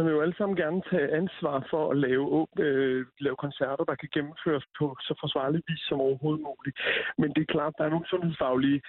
vil 0.04 0.12
jo 0.12 0.20
alle 0.20 0.36
sammen 0.38 0.56
gerne 0.56 0.82
tage 0.90 1.14
ansvar 1.20 1.66
for 1.70 1.90
at 1.90 1.96
lave, 1.96 2.24
åbne, 2.38 2.64
øh, 2.64 3.06
lave 3.20 3.36
koncerter, 3.36 3.84
der 3.84 3.94
kan 3.94 4.08
gennemføres 4.14 4.64
på 4.78 4.96
så 5.00 5.14
forsvarlig 5.20 5.62
vis 5.68 5.82
som 5.88 6.00
overhovedet 6.00 6.42
muligt. 6.50 6.76
Men 7.18 7.28
det 7.34 7.40
er 7.42 7.52
klart, 7.54 7.74
der 7.78 7.84
er 7.84 7.94
nogle 7.94 8.10
sundhedsfaglige 8.10 8.80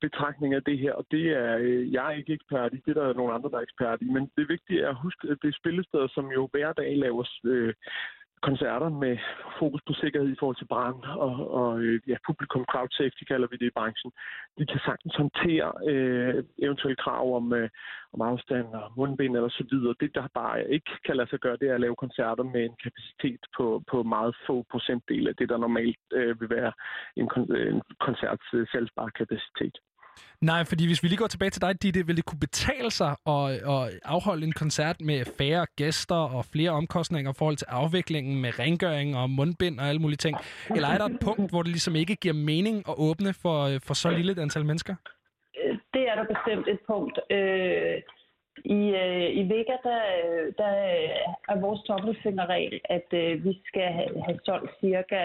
betragtninger 0.00 0.56
af 0.58 0.64
det 0.64 0.78
her, 0.78 0.92
og 0.92 1.04
det 1.10 1.24
er 1.42 1.56
øh, 1.60 1.92
jeg 1.92 2.06
er 2.06 2.16
ikke 2.20 2.32
ekspert 2.32 2.72
i. 2.74 2.82
Det 2.86 2.96
er 2.96 3.00
der 3.00 3.12
nogle 3.20 3.34
andre, 3.34 3.50
der 3.50 3.58
er 3.58 3.68
ekspert 3.68 3.98
i. 4.02 4.08
Men 4.16 4.30
det 4.36 4.48
vigtige 4.48 4.82
er 4.82 4.90
at 4.90 5.02
huske, 5.06 5.28
at 5.30 5.38
det 5.42 5.48
er 5.48 5.60
spillesteder, 5.60 6.08
som 6.16 6.26
jo 6.36 6.48
hver 6.52 6.72
dag 6.72 6.90
laver 6.96 7.24
øh, 7.44 7.74
koncerter 8.42 8.88
med 8.88 9.18
fokus 9.58 9.82
på 9.86 9.92
sikkerhed 9.92 10.28
i 10.32 10.36
forhold 10.38 10.56
til 10.56 10.72
brand 10.74 11.02
og, 11.04 11.34
og 11.60 11.80
øh, 11.80 12.00
ja, 12.08 12.16
publikum 12.26 12.64
crowd 12.72 12.90
safety 12.90 13.24
kalder 13.30 13.48
vi 13.50 13.56
det 13.56 13.66
i 13.66 13.76
branchen. 13.78 14.12
De 14.58 14.66
kan 14.66 14.80
sagtens 14.84 15.14
håndtere 15.16 15.72
øh, 15.90 16.44
eventuelle 16.58 16.96
krav 16.96 17.36
om, 17.36 17.52
øh, 17.52 17.68
om 18.12 18.20
afstand 18.20 18.66
og 18.74 18.92
mundbind 18.96 19.36
eller 19.36 19.48
så 19.48 19.64
videre. 19.70 19.94
Det, 20.00 20.14
der 20.14 20.28
bare 20.34 20.70
ikke 20.70 20.92
kan 21.06 21.16
lade 21.16 21.30
sig 21.30 21.38
gøre, 21.38 21.56
det 21.60 21.68
er 21.68 21.74
at 21.74 21.80
lave 21.80 21.96
koncerter 21.96 22.42
med 22.42 22.62
en 22.64 22.76
kapacitet 22.84 23.40
på, 23.56 23.82
på 23.90 24.02
meget 24.02 24.36
få 24.46 24.64
procentdel 24.70 25.28
af 25.28 25.36
det, 25.36 25.48
der 25.48 25.58
normalt 25.58 26.04
øh, 26.12 26.40
vil 26.40 26.50
være 26.50 26.72
en, 27.16 27.30
kon- 27.32 27.56
en 27.72 27.82
koncerts 28.00 28.46
øh, 28.54 28.66
salgsbare 28.72 29.10
kapacitet. 29.10 29.78
Nej, 30.40 30.64
fordi 30.64 30.86
hvis 30.86 31.02
vi 31.02 31.08
lige 31.08 31.18
går 31.18 31.26
tilbage 31.26 31.50
til 31.50 31.62
dig, 31.62 31.82
Ditte, 31.82 32.06
vil 32.06 32.16
det 32.16 32.24
kunne 32.24 32.40
betale 32.40 32.90
sig 32.90 33.16
at, 33.26 33.50
at 33.50 34.00
afholde 34.04 34.46
en 34.46 34.52
koncert 34.52 35.00
med 35.00 35.24
færre 35.38 35.66
gæster 35.76 36.14
og 36.36 36.44
flere 36.44 36.70
omkostninger 36.70 37.30
i 37.30 37.34
forhold 37.38 37.56
til 37.56 37.66
afviklingen 37.68 38.42
med 38.42 38.58
rengøring 38.58 39.16
og 39.16 39.30
mundbind 39.30 39.80
og 39.80 39.88
alle 39.88 40.00
mulige 40.00 40.16
ting? 40.16 40.36
Eller 40.76 40.88
er 40.88 40.98
der 40.98 41.04
et 41.04 41.20
punkt, 41.20 41.50
hvor 41.50 41.62
det 41.62 41.70
ligesom 41.70 41.96
ikke 41.96 42.16
giver 42.16 42.34
mening 42.34 42.76
at 42.88 42.94
åbne 42.98 43.34
for, 43.42 43.78
for 43.86 43.94
så 43.94 44.10
lille 44.10 44.32
et 44.32 44.38
antal 44.38 44.64
mennesker? 44.64 44.94
Øh, 45.64 45.78
det 45.94 46.02
er 46.10 46.14
der 46.14 46.24
bestemt 46.34 46.68
et 46.68 46.80
punkt. 46.86 47.18
Øh, 47.30 48.02
i, 48.64 48.80
øh, 49.02 49.28
i 49.40 49.42
Vega, 49.48 49.76
der, 49.82 50.00
øh, 50.18 50.52
der 50.58 50.72
øh, 50.94 51.34
er 51.48 51.60
vores 51.60 51.80
tommelfingerregel, 51.82 52.80
at 52.84 53.08
øh, 53.12 53.44
vi 53.44 53.62
skal 53.66 53.88
have, 53.98 54.22
have 54.26 54.38
solgt 54.44 54.70
cirka 54.80 55.20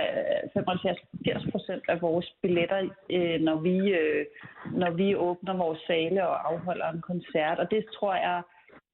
75-80 0.57 1.51
procent 1.51 1.83
af 1.87 2.01
vores 2.01 2.35
billetter, 2.41 2.89
øh, 3.09 3.41
når, 3.41 3.55
vi, 3.55 3.77
øh, 3.77 4.25
når 4.71 4.91
vi 4.91 5.15
åbner 5.15 5.57
vores 5.57 5.79
sale 5.87 6.27
og 6.27 6.51
afholder 6.51 6.89
en 6.89 7.01
koncert. 7.01 7.59
Og 7.59 7.71
det 7.71 7.85
tror 7.85 8.15
jeg, 8.15 8.41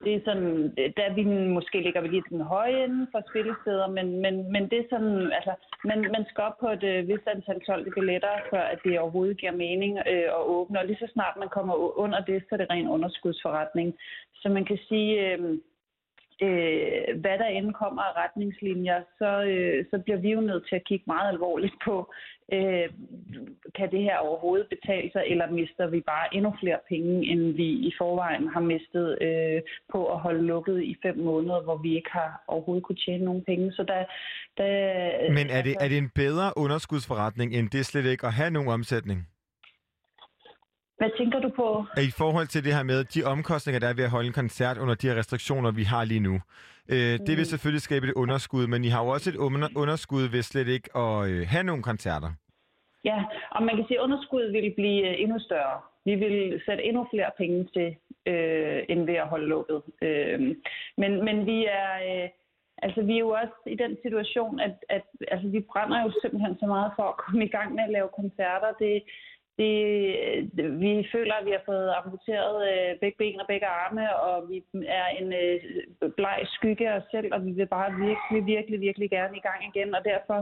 det 0.04 0.14
er 0.16 0.22
sådan, 0.26 0.74
der 0.98 1.14
vi 1.14 1.24
måske 1.58 1.82
ligger 1.82 2.02
vi 2.02 2.08
lige 2.08 2.22
til 2.22 2.38
den 2.38 2.52
høje 2.56 2.84
ende 2.84 3.08
for 3.12 3.22
spillesteder, 3.30 3.88
men, 3.88 4.22
men, 4.22 4.52
men 4.52 4.64
det 4.70 4.80
er 4.80 4.90
sådan, 4.90 5.32
altså, 5.38 5.54
man, 5.84 6.00
man 6.16 6.26
skal 6.30 6.44
op 6.44 6.58
på 6.60 6.68
et 6.70 6.84
øh, 6.84 7.08
vist 7.08 7.28
antal 7.28 7.62
solgte 7.66 7.92
billetter, 7.92 8.34
før 8.50 8.62
at 8.62 8.80
det 8.84 9.00
overhovedet 9.00 9.38
giver 9.38 9.52
mening 9.52 9.94
øh, 10.12 10.30
at 10.38 10.44
åbne, 10.56 10.80
og 10.80 10.86
lige 10.86 11.02
så 11.02 11.08
snart 11.14 11.36
man 11.40 11.50
kommer 11.50 12.00
under 12.04 12.20
det, 12.20 12.44
så 12.44 12.50
er 12.52 12.58
det 12.58 12.70
ren 12.70 12.88
underskudsforretning. 12.88 13.98
Så 14.42 14.50
man 14.50 14.66
kan 14.66 14.80
sige, 14.90 15.12
øh, 15.28 15.40
øh, 16.46 17.20
hvad 17.22 17.38
der 17.42 17.46
end 17.46 17.74
kommer 17.74 18.02
af 18.02 18.14
retningslinjer, 18.24 19.02
så, 19.18 19.30
øh, 19.54 19.86
så 19.92 20.00
bliver 20.04 20.18
vi 20.18 20.30
jo 20.32 20.42
nødt 20.42 20.66
til 20.70 20.76
at 20.76 20.86
kigge 20.86 21.04
meget 21.08 21.30
alvorligt 21.30 21.76
på, 21.86 22.14
øh, 22.54 22.90
kan 23.78 23.92
det 23.92 24.02
her 24.08 24.18
overhovedet 24.18 24.68
betale 24.70 25.12
sig, 25.12 25.24
eller 25.32 25.52
mister 25.52 25.88
vi 25.88 26.02
bare 26.02 26.36
endnu 26.36 26.56
flere 26.60 26.80
penge, 26.90 27.32
end 27.32 27.42
vi 27.62 27.70
i 27.90 27.92
forvejen 27.98 28.48
har 28.48 28.60
mistet 28.74 29.08
øh, 29.22 29.62
på 29.92 30.00
at 30.14 30.20
holde 30.20 30.44
lukket 30.54 30.84
i 30.84 30.96
fem 31.06 31.18
måneder, 31.18 31.64
hvor 31.64 31.78
vi 31.78 31.96
ikke 31.96 32.12
har 32.12 32.44
overhovedet 32.48 32.84
kunne 32.86 33.04
tjene 33.06 33.26
nogen 33.26 33.44
penge. 33.44 33.72
Så 33.72 33.84
der, 33.84 34.02
der, 34.58 35.34
Men 35.34 35.50
er 35.50 35.62
det, 35.62 35.76
er 35.80 35.88
det 35.88 35.98
en 35.98 36.12
bedre 36.16 36.48
underskudsforretning, 36.56 37.54
end 37.54 37.70
det 37.70 37.86
slet 37.86 38.06
ikke 38.06 38.28
at 38.28 38.34
have 38.34 38.52
nogen 38.52 38.70
omsætning? 38.70 39.28
Hvad 41.00 41.10
tænker 41.18 41.40
du 41.40 41.50
på? 41.56 41.86
I 42.10 42.12
forhold 42.18 42.48
til 42.48 42.64
det 42.64 42.74
her 42.76 42.84
med 42.84 43.04
de 43.04 43.24
omkostninger, 43.24 43.80
der 43.80 43.88
er 43.88 43.94
ved 43.94 44.04
at 44.04 44.10
holde 44.10 44.28
en 44.28 44.34
koncert 44.34 44.78
under 44.78 44.96
de 44.96 45.08
her 45.08 45.16
restriktioner, 45.16 45.72
vi 45.72 45.84
har 45.84 46.06
lige 46.06 46.20
nu. 46.20 46.42
Øh, 46.94 47.16
det 47.28 47.34
vil 47.38 47.46
Mm. 47.48 47.52
selvfølgelig 47.54 47.82
skabe 47.82 48.06
et 48.08 48.14
underskud, 48.14 48.68
men 48.68 48.84
I 48.84 48.88
har 48.88 49.02
jo 49.04 49.10
også 49.16 49.30
et 49.30 49.36
under- 49.36 49.74
underskud 49.76 50.24
ved 50.34 50.42
slet 50.42 50.68
ikke 50.68 50.90
at 50.98 51.30
øh, 51.30 51.42
have 51.54 51.64
nogen 51.64 51.84
koncerter. 51.92 52.32
Ja, 53.10 53.24
og 53.52 53.64
man 53.64 53.76
kan 53.76 53.86
sige, 53.88 53.98
at 54.00 54.04
underskuddet 54.04 54.54
vil 54.54 54.74
blive 54.76 55.08
øh, 55.10 55.16
endnu 55.24 55.40
større. 55.40 55.80
Vi 56.06 56.16
vil 56.16 56.62
sætte 56.66 56.84
endnu 56.84 57.08
flere 57.14 57.32
penge 57.38 57.68
til, 57.76 57.90
øh, 58.32 58.80
end 58.90 59.06
ved 59.06 59.16
at 59.24 59.28
holde 59.28 59.48
lukket. 59.48 59.82
Øh, 60.02 60.40
men, 61.02 61.12
men 61.26 61.46
vi 61.46 61.66
er... 61.66 61.92
Øh, 62.24 62.30
Altså, 62.82 63.02
vi 63.02 63.14
er 63.16 63.20
jo 63.20 63.30
også 63.30 63.58
i 63.68 63.76
den 63.76 63.98
situation, 64.04 64.60
at, 64.60 64.76
at 64.90 65.06
altså, 65.34 65.48
vi 65.48 65.60
brænder 65.60 66.04
jo 66.04 66.12
simpelthen 66.22 66.56
så 66.60 66.66
meget 66.66 66.92
for 66.96 67.04
at 67.04 67.18
komme 67.18 67.46
i 67.46 67.48
gang 67.48 67.76
med 67.76 67.84
at 67.84 67.90
lave 67.92 68.10
koncerter. 68.16 68.72
Det, 68.80 69.04
det, 69.60 69.72
vi 70.84 71.08
føler, 71.12 71.34
at 71.34 71.46
vi 71.46 71.52
har 71.52 71.64
fået 71.66 71.90
amputeret 72.00 72.58
øh, 72.72 73.00
begge 73.02 73.18
ben 73.18 73.42
og 73.42 73.48
begge 73.48 73.68
arme, 73.68 74.06
og 74.28 74.50
vi 74.50 74.58
er 75.00 75.08
en 75.20 75.28
øh, 75.34 75.58
bleg 76.18 76.40
skygge 76.56 76.90
af 76.90 76.98
os 76.98 77.08
selv, 77.12 77.30
og 77.34 77.46
vi 77.46 77.52
vil 77.52 77.68
bare 77.78 77.92
virkelig, 78.08 78.42
virkelig, 78.56 78.80
virkelig 78.88 79.10
gerne 79.10 79.38
i 79.38 79.46
gang 79.48 79.60
igen. 79.70 79.96
Og 79.96 80.02
derfor 80.06 80.40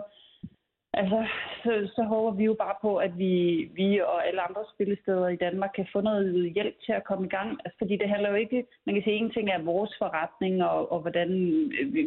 Altså, 1.02 1.20
så, 1.64 1.72
så 1.96 2.02
håber 2.04 2.32
vi 2.32 2.44
jo 2.44 2.56
bare 2.64 2.76
på, 2.82 2.92
at 3.06 3.18
vi, 3.18 3.34
vi 3.80 4.00
og 4.00 4.28
alle 4.28 4.42
andre 4.48 4.64
spillesteder 4.74 5.28
i 5.28 5.42
Danmark 5.46 5.72
kan 5.76 5.88
få 5.94 6.02
noget 6.02 6.54
hjælp 6.56 6.76
til 6.86 6.92
at 6.92 7.04
komme 7.04 7.26
i 7.26 7.30
gang. 7.30 7.50
Altså, 7.64 7.78
fordi 7.78 7.98
det 7.98 8.10
handler 8.10 8.30
jo 8.30 8.36
ikke, 8.36 8.66
man 8.86 8.96
kan 8.96 9.04
sige, 9.04 9.16
en 9.16 9.32
ting 9.32 9.50
er 9.50 9.70
vores 9.74 9.94
forretning 10.02 10.64
og, 10.64 10.92
og 10.92 11.00
hvordan 11.00 11.30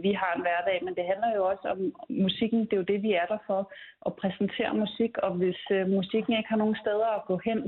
vi 0.06 0.12
har 0.20 0.32
en 0.36 0.44
hverdag, 0.46 0.78
men 0.84 0.94
det 0.94 1.04
handler 1.10 1.30
jo 1.36 1.42
også 1.52 1.66
om 1.74 1.80
musikken. 2.08 2.60
Det 2.60 2.72
er 2.72 2.82
jo 2.82 2.90
det, 2.92 3.02
vi 3.02 3.12
er 3.12 3.26
der 3.26 3.38
for, 3.46 3.72
at 4.06 4.12
præsentere 4.14 4.74
musik. 4.74 5.18
Og 5.18 5.30
hvis 5.40 5.60
øh, 5.70 5.88
musikken 5.88 6.32
ikke 6.36 6.48
har 6.48 6.62
nogen 6.62 6.76
steder 6.84 7.10
at 7.18 7.26
gå 7.30 7.36
hen, 7.44 7.58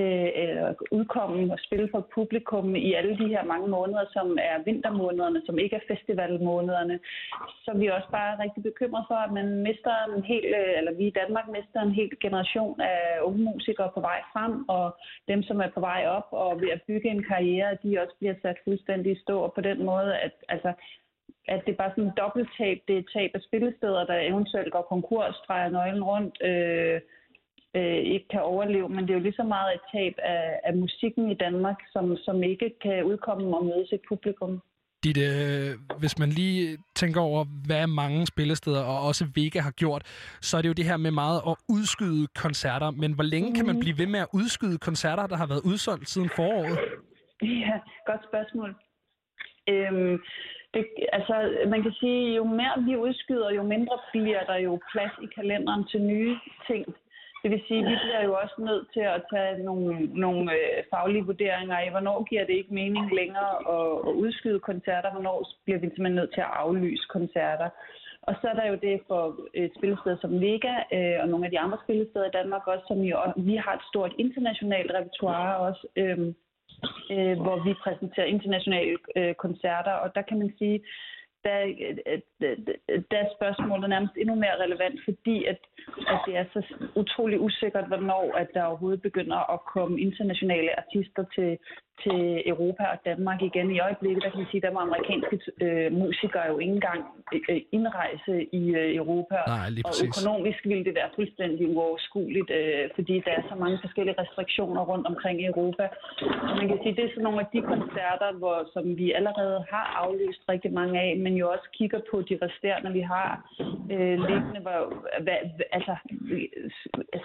øh, 0.00 0.28
eller 0.42 0.74
udkomme 0.90 1.52
og 1.52 1.58
spille 1.66 1.88
for 1.90 2.08
publikum 2.14 2.76
i 2.76 2.92
alle 2.94 3.18
de 3.18 3.28
her 3.28 3.44
mange 3.44 3.68
måneder, 3.68 4.04
som 4.12 4.38
er 4.50 4.56
vintermånederne, 4.64 5.42
som 5.46 5.58
ikke 5.58 5.76
er 5.76 5.88
festivalmånederne, 5.94 6.98
så 7.62 7.70
er 7.70 7.78
vi 7.78 7.86
også 7.86 8.08
bare 8.10 8.42
rigtig 8.42 8.62
bekymret 8.62 9.04
for, 9.08 9.14
at 9.14 9.32
man 9.32 9.48
mister 9.68 9.94
en 10.16 10.24
hel, 10.24 10.44
øh, 10.44 10.78
eller 10.78 10.92
vi 10.92 11.06
i 11.06 11.16
Danmark 11.20 11.46
mister 11.48 11.80
en 11.80 11.96
hel 12.00 12.10
generation 12.20 12.80
af 12.80 13.20
unge 13.22 13.42
musikere 13.44 13.90
på 13.94 14.00
vej 14.00 14.20
frem, 14.32 14.68
og 14.68 14.96
dem, 15.28 15.42
som 15.42 15.60
er 15.60 15.70
på 15.74 15.80
vej 15.80 16.02
op 16.06 16.28
og 16.30 16.60
ved 16.60 16.70
at 16.70 16.82
bygge 16.88 17.08
en 17.10 17.24
karriere, 17.32 17.78
de 17.82 18.00
også 18.02 18.14
bliver 18.18 18.34
sat 18.42 18.56
fuldstændig 18.64 19.12
i 19.12 19.20
stå, 19.24 19.40
og 19.40 19.52
på 19.54 19.60
den 19.60 19.84
måde, 19.84 20.16
at 20.16 20.32
altså, 20.48 20.72
at 21.48 21.60
det 21.66 21.72
er 21.72 21.76
bare 21.76 21.90
sådan 21.90 22.04
en 22.04 22.18
dobbelttab. 22.22 22.78
Det 22.88 22.94
er 22.94 22.98
et 22.98 23.10
tab 23.14 23.30
af 23.34 23.40
spillesteder, 23.40 24.06
der 24.06 24.18
eventuelt 24.18 24.72
går 24.72 24.82
konkurs, 24.82 25.36
drejer 25.48 25.70
nøglen 25.70 26.04
rundt, 26.04 26.34
øh, 26.42 27.00
øh, 27.76 28.00
ikke 28.14 28.28
kan 28.30 28.42
overleve, 28.42 28.88
men 28.88 29.02
det 29.02 29.10
er 29.10 29.18
jo 29.18 29.26
lige 29.26 29.40
så 29.42 29.42
meget 29.42 29.74
et 29.74 29.84
tab 29.92 30.14
af, 30.18 30.60
af 30.64 30.74
musikken 30.76 31.30
i 31.30 31.34
Danmark, 31.34 31.78
som, 31.92 32.16
som 32.16 32.42
ikke 32.42 32.70
kan 32.82 33.04
udkomme 33.04 33.56
og 33.56 33.64
møde 33.64 33.86
sit 33.88 34.00
publikum. 34.08 34.62
Dit, 35.04 35.18
øh, 35.30 35.70
hvis 35.98 36.18
man 36.18 36.28
lige 36.28 36.78
tænker 36.94 37.20
over, 37.20 37.44
hvad 37.66 37.86
mange 37.86 38.26
spillesteder 38.26 38.82
og 38.84 38.98
også 39.08 39.24
Vega 39.34 39.60
har 39.60 39.70
gjort, 39.70 40.02
så 40.40 40.56
er 40.56 40.62
det 40.62 40.68
jo 40.68 40.78
det 40.80 40.84
her 40.84 40.96
med 40.96 41.10
meget 41.10 41.40
at 41.50 41.54
udskyde 41.68 42.26
koncerter. 42.44 42.90
Men 42.90 43.12
hvor 43.12 43.24
længe 43.24 43.54
kan 43.54 43.66
man 43.66 43.80
blive 43.80 43.98
ved 43.98 44.06
med 44.06 44.20
at 44.20 44.28
udskyde 44.32 44.78
koncerter, 44.78 45.26
der 45.26 45.36
har 45.36 45.46
været 45.46 45.62
udsolgt 45.70 46.08
siden 46.08 46.28
foråret? 46.36 46.78
Ja, 47.42 47.76
godt 48.06 48.22
spørgsmål. 48.30 48.70
Øhm, 49.68 50.18
det, 50.74 50.84
altså, 51.12 51.34
man 51.72 51.82
kan 51.82 51.92
sige, 52.00 52.36
jo 52.36 52.44
mere 52.44 52.74
vi 52.86 52.96
udskyder, 52.96 53.50
jo 53.50 53.62
mindre 53.62 53.98
bliver 54.12 54.44
der 54.44 54.56
jo 54.56 54.80
plads 54.92 55.12
i 55.22 55.26
kalenderen 55.36 55.84
til 55.90 56.00
nye 56.02 56.36
ting. 56.66 56.84
Det 57.46 57.54
vil 57.54 57.68
sige, 57.68 57.80
at 57.84 57.90
vi 57.90 57.96
bliver 58.04 58.22
jo 58.28 58.32
også 58.42 58.56
nødt 58.58 58.86
til 58.92 59.04
at 59.14 59.22
tage 59.32 59.64
nogle, 59.68 59.90
nogle 60.24 60.52
øh, 60.52 60.82
faglige 60.90 61.28
vurderinger 61.30 61.76
af, 61.76 61.90
hvornår 61.90 62.24
giver 62.30 62.44
det 62.46 62.54
ikke 62.56 62.74
mening 62.74 63.14
længere 63.20 63.52
at, 63.76 63.92
at 64.08 64.12
udskyde 64.24 64.60
koncerter, 64.60 65.12
hvornår 65.12 65.36
bliver 65.64 65.78
vi 65.78 65.86
simpelthen 65.86 66.14
nødt 66.20 66.34
til 66.34 66.40
at 66.40 66.54
aflyse 66.62 67.06
koncerter. 67.16 67.68
Og 68.22 68.34
så 68.40 68.44
er 68.48 68.54
der 68.54 68.66
jo 68.66 68.76
det 68.86 69.00
for 69.08 69.22
øh, 69.54 69.64
et 69.64 69.72
spillested 69.78 70.16
som 70.20 70.40
Vega 70.40 70.74
øh, 70.96 71.16
og 71.22 71.28
nogle 71.28 71.44
af 71.46 71.50
de 71.50 71.58
andre 71.64 71.78
spillesteder 71.84 72.26
i 72.28 72.36
Danmark 72.38 72.66
også, 72.66 72.84
som 72.88 73.00
jo, 73.10 73.16
vi 73.36 73.56
har 73.64 73.74
et 73.74 73.88
stort 73.90 74.12
internationalt 74.18 74.90
repertoire 74.98 75.56
også, 75.56 75.86
øh, 75.96 76.18
øh, 77.14 77.36
hvor 77.44 77.56
vi 77.66 77.72
præsenterer 77.84 78.34
internationale 78.36 78.96
øh, 79.16 79.34
koncerter, 79.34 79.94
og 80.02 80.14
der 80.14 80.22
kan 80.22 80.38
man 80.38 80.52
sige, 80.58 80.78
der, 81.46 81.58
øh, 82.90 83.02
der 83.10 83.18
er 83.24 83.28
spørgsmålet 83.38 83.88
nærmest 83.90 84.14
endnu 84.16 84.34
mere 84.34 84.62
relevant, 84.64 84.98
fordi 85.04 85.36
at, 85.52 85.60
at 86.12 86.18
det 86.26 86.36
er 86.36 86.44
så 86.52 86.60
utrolig 87.02 87.40
usikkert, 87.40 87.86
hvornår 87.86 88.24
at 88.42 88.48
der 88.54 88.64
overhovedet 88.64 89.02
begynder 89.02 89.40
at 89.54 89.60
komme 89.74 90.00
internationale 90.00 90.70
artister 90.82 91.24
til, 91.34 91.58
til 92.04 92.20
Europa 92.52 92.84
og 92.94 92.98
Danmark 93.10 93.40
igen. 93.42 93.70
I 93.70 93.78
øjeblikket, 93.88 94.22
der 94.22 94.30
kan 94.30 94.40
man 94.42 94.50
sige, 94.50 94.64
der 94.66 94.72
må 94.72 94.80
amerikanske 94.88 95.36
øh, 95.64 95.92
musikere 96.02 96.46
jo 96.52 96.58
ikke 96.58 96.74
engang 96.80 97.00
øh, 97.50 97.60
indrejse 97.76 98.34
i 98.60 98.62
øh, 98.80 98.88
Europa. 99.02 99.38
Nej, 99.46 99.68
lige 99.74 99.86
og 99.88 99.94
økonomisk 100.06 100.60
ville 100.70 100.84
det 100.88 100.94
være 101.00 101.10
fuldstændig 101.18 101.64
uoverskueligt, 101.74 102.50
øh, 102.58 102.84
fordi 102.96 103.14
der 103.26 103.32
er 103.38 103.42
så 103.50 103.54
mange 103.62 103.78
forskellige 103.84 104.20
restriktioner 104.22 104.82
rundt 104.90 105.06
omkring 105.12 105.36
i 105.40 105.46
Europa. 105.52 105.84
Så 106.46 106.52
man 106.60 106.68
kan 106.68 106.78
sige, 106.82 106.96
det 106.96 107.04
er 107.04 107.12
sådan 107.12 107.26
nogle 107.28 107.40
af 107.44 107.48
de 107.54 107.60
koncerter, 107.72 108.28
hvor, 108.40 108.58
som 108.74 108.84
vi 109.00 109.06
allerede 109.18 109.58
har 109.72 109.86
aflyst 110.04 110.42
rigtig 110.48 110.72
mange 110.72 111.00
af, 111.00 111.10
men 111.24 111.32
jo 111.40 111.46
også 111.54 111.68
kigger 111.78 112.00
på 112.10 112.16
de 112.28 112.38
resterende, 112.42 112.90
vi 112.92 113.00
har 113.00 113.30
øh, 113.94 114.16
liggende. 114.28 114.60
Hvor, 114.66 114.80
hvad, 115.24 115.38
altså, 115.72 115.94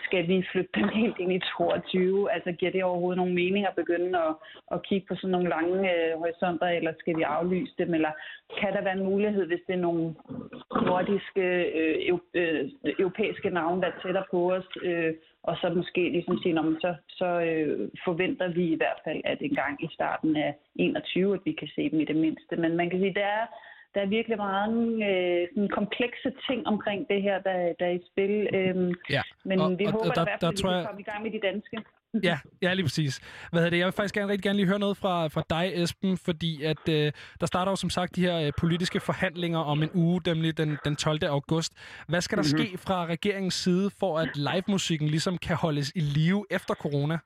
skal 0.06 0.28
vi 0.28 0.46
flytte 0.52 0.72
dem 0.76 0.88
helt 1.00 1.18
ind 1.20 1.32
i 1.34 1.42
22? 1.58 2.32
Altså, 2.32 2.52
giver 2.52 2.72
det 2.72 2.84
overhovedet 2.84 3.18
nogen 3.18 3.36
mening 3.36 3.64
at 3.68 3.76
begynde 3.76 4.18
at, 4.28 4.34
at 4.74 4.84
kigge 4.88 5.08
på 5.08 5.16
sådan 5.16 5.30
nogle 5.36 5.50
lange 5.50 5.78
øh, 5.96 6.18
horisonter, 6.18 6.68
eller 6.68 6.94
skal 7.00 7.18
vi 7.18 7.22
aflyse 7.22 7.74
dem? 7.78 7.94
Eller 7.94 8.12
kan 8.60 8.74
der 8.74 8.82
være 8.82 8.98
en 8.98 9.10
mulighed, 9.12 9.46
hvis 9.48 9.64
det 9.68 9.74
er 9.76 9.86
nogle 9.88 10.16
nordiske, 10.90 11.46
øh, 11.80 12.18
øh, 12.34 12.70
europæiske 13.00 13.50
navne, 13.50 13.82
der 13.82 13.88
er 13.88 14.00
tættere 14.04 14.26
på 14.32 14.54
os, 14.54 14.68
øh, 14.84 15.14
og 15.44 15.58
så 15.62 15.70
måske 15.70 16.10
ligesom 16.10 16.38
sige, 16.42 16.54
"Nå, 16.54 16.62
men 16.62 16.78
så, 16.82 16.96
så 17.10 17.26
øh, 17.26 17.90
forventer 18.06 18.48
vi 18.54 18.66
i 18.72 18.76
hvert 18.76 19.00
fald, 19.06 19.22
at 19.26 19.38
en 19.42 19.56
gang 19.56 19.84
i 19.84 19.88
starten 19.94 20.36
af 20.36 20.56
21, 20.76 21.34
at 21.34 21.40
vi 21.46 21.52
kan 21.52 21.68
se 21.76 21.90
dem 21.90 22.00
i 22.00 22.06
det 22.06 22.16
mindste. 22.16 22.56
Men 22.56 22.76
man 22.78 22.90
kan 22.90 23.00
sige, 23.00 23.14
der 23.14 23.26
er, 23.26 23.46
der 23.96 24.02
er 24.02 24.06
virkelig 24.06 24.38
mange 24.38 24.82
øh, 25.12 25.48
sådan 25.54 25.70
komplekse 25.70 26.32
ting 26.50 26.68
omkring 26.68 27.08
det 27.10 27.22
her, 27.22 27.40
der, 27.42 27.74
der 27.80 27.86
er 27.86 27.92
i 27.92 28.02
spil. 28.12 28.48
Øhm, 28.54 28.94
Ja, 29.10 29.22
men 29.46 29.60
og- 29.62 29.80
vi 29.80 29.86
og 29.86 29.92
håber 29.92 30.14
der- 30.14 30.22
i 30.22 30.28
hvert 30.30 30.42
der 30.42 30.48
fald, 30.48 30.54
at 30.54 30.58
vi 30.58 30.62
kan 30.62 30.78
jeg- 30.78 30.86
komme 30.88 31.02
i 31.02 31.04
gang 31.10 31.24
med 31.24 31.32
de 31.32 31.40
danske. 31.50 31.78
Ja, 32.24 32.40
ja, 32.62 32.74
lige 32.74 32.86
præcis. 32.86 33.20
Hvad 33.52 33.60
hedder 33.62 33.70
det? 33.70 33.78
Jeg 33.78 33.86
vil 33.86 33.92
faktisk 33.94 34.14
gerne, 34.16 34.32
rigtig 34.32 34.44
gerne 34.44 34.58
lige 34.58 34.68
høre 34.68 34.80
noget 34.80 34.98
fra, 34.98 35.28
fra 35.28 35.44
dig, 35.50 35.72
Esben, 35.76 36.18
fordi 36.18 36.64
at, 36.64 36.90
øh, 36.90 37.12
der 37.40 37.46
starter 37.46 37.72
jo 37.72 37.76
som 37.76 37.90
sagt 37.90 38.16
de 38.16 38.22
her 38.22 38.38
øh, 38.40 38.52
politiske 38.58 39.00
forhandlinger 39.00 39.60
om 39.60 39.84
en 39.84 39.90
uge, 39.94 40.22
nemlig 40.26 40.58
den, 40.58 40.78
den 40.86 40.96
12. 40.96 41.24
august. 41.24 41.74
Hvad 42.08 42.22
skal 42.22 42.38
der 42.38 42.44
Mhm. 42.44 42.58
ske 42.68 42.78
fra 42.78 43.06
regeringens 43.06 43.54
side, 43.54 43.90
for 44.00 44.20
at 44.20 44.30
livemusikken 44.36 45.08
ligesom 45.08 45.38
kan 45.38 45.56
holdes 45.56 45.92
i 45.96 46.00
live 46.00 46.46
efter 46.50 46.74
corona? 46.74 47.18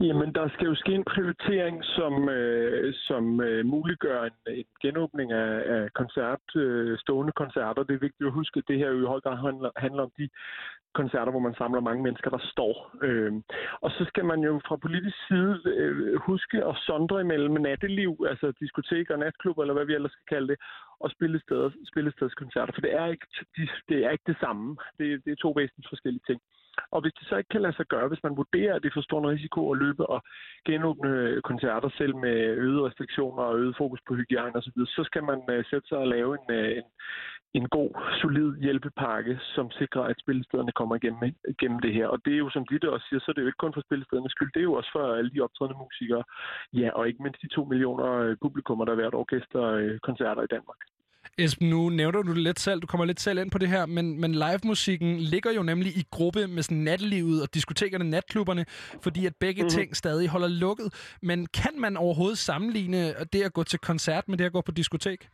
Jamen, 0.00 0.34
der 0.34 0.48
skal 0.48 0.66
jo 0.66 0.74
ske 0.74 0.92
en 0.94 1.04
prioritering, 1.04 1.84
som, 1.84 2.28
øh, 2.28 2.94
som 2.94 3.40
øh, 3.40 3.66
muliggør 3.66 4.24
en, 4.24 4.32
en 4.46 4.64
genåbning 4.82 5.32
af, 5.32 5.62
af 5.76 5.92
koncert, 5.92 6.56
øh, 6.56 6.98
stående 6.98 7.32
koncerter. 7.32 7.82
Det 7.82 7.94
er 7.94 8.06
vigtigt 8.06 8.26
at 8.26 8.32
huske, 8.32 8.58
at 8.58 8.68
det 8.68 8.78
her 8.78 8.90
jo 8.90 9.02
i 9.02 9.10
høj 9.12 9.20
grad 9.20 9.36
handler, 9.36 9.70
handler 9.76 10.02
om 10.02 10.12
de 10.18 10.28
koncerter, 10.94 11.30
hvor 11.30 11.46
man 11.48 11.54
samler 11.60 11.80
mange 11.80 12.02
mennesker, 12.02 12.30
der 12.30 12.42
står. 12.52 12.74
Øh, 13.02 13.32
og 13.84 13.90
så 13.90 14.02
skal 14.10 14.24
man 14.24 14.40
jo 14.40 14.60
fra 14.68 14.76
politisk 14.76 15.18
side 15.28 15.54
øh, 15.66 16.16
huske 16.28 16.64
at 16.70 16.76
sondre 16.76 17.20
imellem 17.20 17.56
natteliv, 17.68 18.12
altså 18.30 18.52
diskoteker, 18.60 19.16
natklubber, 19.16 19.62
eller 19.62 19.74
hvad 19.74 19.86
vi 19.86 19.94
ellers 19.94 20.12
skal 20.12 20.28
kalde 20.34 20.48
det, 20.52 20.58
og 21.00 21.10
spillesteder, 21.10 21.70
spillestedskoncerter, 21.92 22.72
for 22.74 22.80
det 22.80 22.92
er 22.94 23.06
ikke, 23.06 23.26
de, 23.56 23.68
det 23.88 23.98
er 24.04 24.10
ikke 24.10 24.30
det 24.32 24.38
samme. 24.40 24.76
Det, 24.98 25.24
det 25.24 25.30
er 25.32 25.42
to 25.42 25.50
væsentligt 25.56 25.88
forskellige 25.88 26.26
ting. 26.26 26.40
Og 26.90 27.00
hvis 27.00 27.12
det 27.18 27.28
så 27.28 27.36
ikke 27.36 27.48
kan 27.48 27.62
lade 27.62 27.76
sig 27.76 27.86
gøre, 27.86 28.08
hvis 28.08 28.22
man 28.22 28.36
vurderer, 28.36 28.74
at 28.74 28.82
det 28.82 28.88
er 28.88 28.96
for 28.98 29.08
stor 29.08 29.18
en 29.20 29.34
risiko 29.36 29.72
at 29.72 29.78
løbe 29.78 30.06
og 30.06 30.20
genåbne 30.66 31.42
koncerter 31.42 31.90
selv 31.98 32.16
med 32.16 32.36
øgede 32.64 32.86
restriktioner 32.88 33.42
og 33.42 33.58
øget 33.58 33.76
fokus 33.76 34.00
på 34.08 34.14
hygiejne 34.14 34.56
osv., 34.56 34.78
så 34.96 35.02
skal 35.04 35.24
man 35.24 35.40
øh, 35.50 35.64
sætte 35.70 35.88
sig 35.88 35.98
og 35.98 36.08
lave 36.08 36.30
en, 36.38 36.54
øh, 36.58 36.76
en, 36.76 36.88
en 37.54 37.68
god, 37.68 37.90
solid 38.20 38.56
hjælpepakke, 38.64 39.38
som 39.54 39.70
sikrer, 39.70 40.02
at 40.02 40.20
spillestederne 40.20 40.72
kommer 40.72 40.94
igennem, 40.96 41.34
igennem 41.48 41.80
det 41.80 41.92
her. 41.94 42.06
Og 42.06 42.18
det 42.24 42.32
er 42.32 42.38
jo, 42.44 42.50
som 42.50 42.66
Ditte 42.66 42.92
også 42.92 43.06
siger, 43.08 43.20
så 43.20 43.30
er 43.30 43.32
det 43.34 43.42
jo 43.42 43.46
ikke 43.46 43.64
kun 43.64 43.74
for 43.74 43.86
spillestedernes 43.86 44.32
skyld, 44.32 44.50
det 44.54 44.60
er 44.60 44.70
jo 44.70 44.78
også 44.80 44.90
for 44.92 45.14
alle 45.14 45.30
de 45.30 45.40
optrædende 45.40 45.78
musikere, 45.78 46.24
ja, 46.72 46.88
og 46.90 47.08
ikke 47.08 47.22
mindst 47.22 47.42
de 47.42 47.54
to 47.56 47.64
millioner 47.64 48.08
øh, 48.24 48.36
publikummer, 48.42 48.84
der 48.84 48.94
hvert 48.94 49.14
år 49.14 49.24
gæster 49.24 49.98
koncerter 50.02 50.42
i 50.42 50.52
Danmark. 50.56 50.80
Esben, 51.38 51.70
nu 51.70 51.88
nævner 51.88 52.22
du 52.22 52.34
det 52.34 52.42
lidt 52.42 52.60
selv, 52.60 52.80
du 52.80 52.86
kommer 52.86 53.04
lidt 53.04 53.20
selv 53.20 53.38
ind 53.38 53.50
på 53.50 53.58
det 53.58 53.68
her, 53.68 53.86
men, 53.86 54.20
men 54.20 54.32
livemusikken 54.32 55.16
ligger 55.20 55.52
jo 55.52 55.62
nemlig 55.62 55.96
i 55.96 56.04
gruppe 56.10 56.46
med 56.46 56.62
sådan 56.62 56.78
nattelivet 56.78 57.42
og 57.42 57.54
diskotekerne, 57.54 58.10
natklubberne, 58.10 58.64
fordi 59.02 59.26
at 59.26 59.32
begge 59.40 59.62
mm-hmm. 59.62 59.78
ting 59.78 59.96
stadig 59.96 60.28
holder 60.28 60.48
lukket. 60.48 60.94
Men 61.22 61.46
kan 61.46 61.80
man 61.80 61.96
overhovedet 61.96 62.38
sammenligne 62.38 63.14
det 63.32 63.42
at 63.42 63.52
gå 63.52 63.62
til 63.62 63.78
koncert 63.78 64.28
med 64.28 64.38
det 64.38 64.44
at 64.44 64.52
gå 64.52 64.60
på 64.60 64.72
diskotek? 64.72 65.28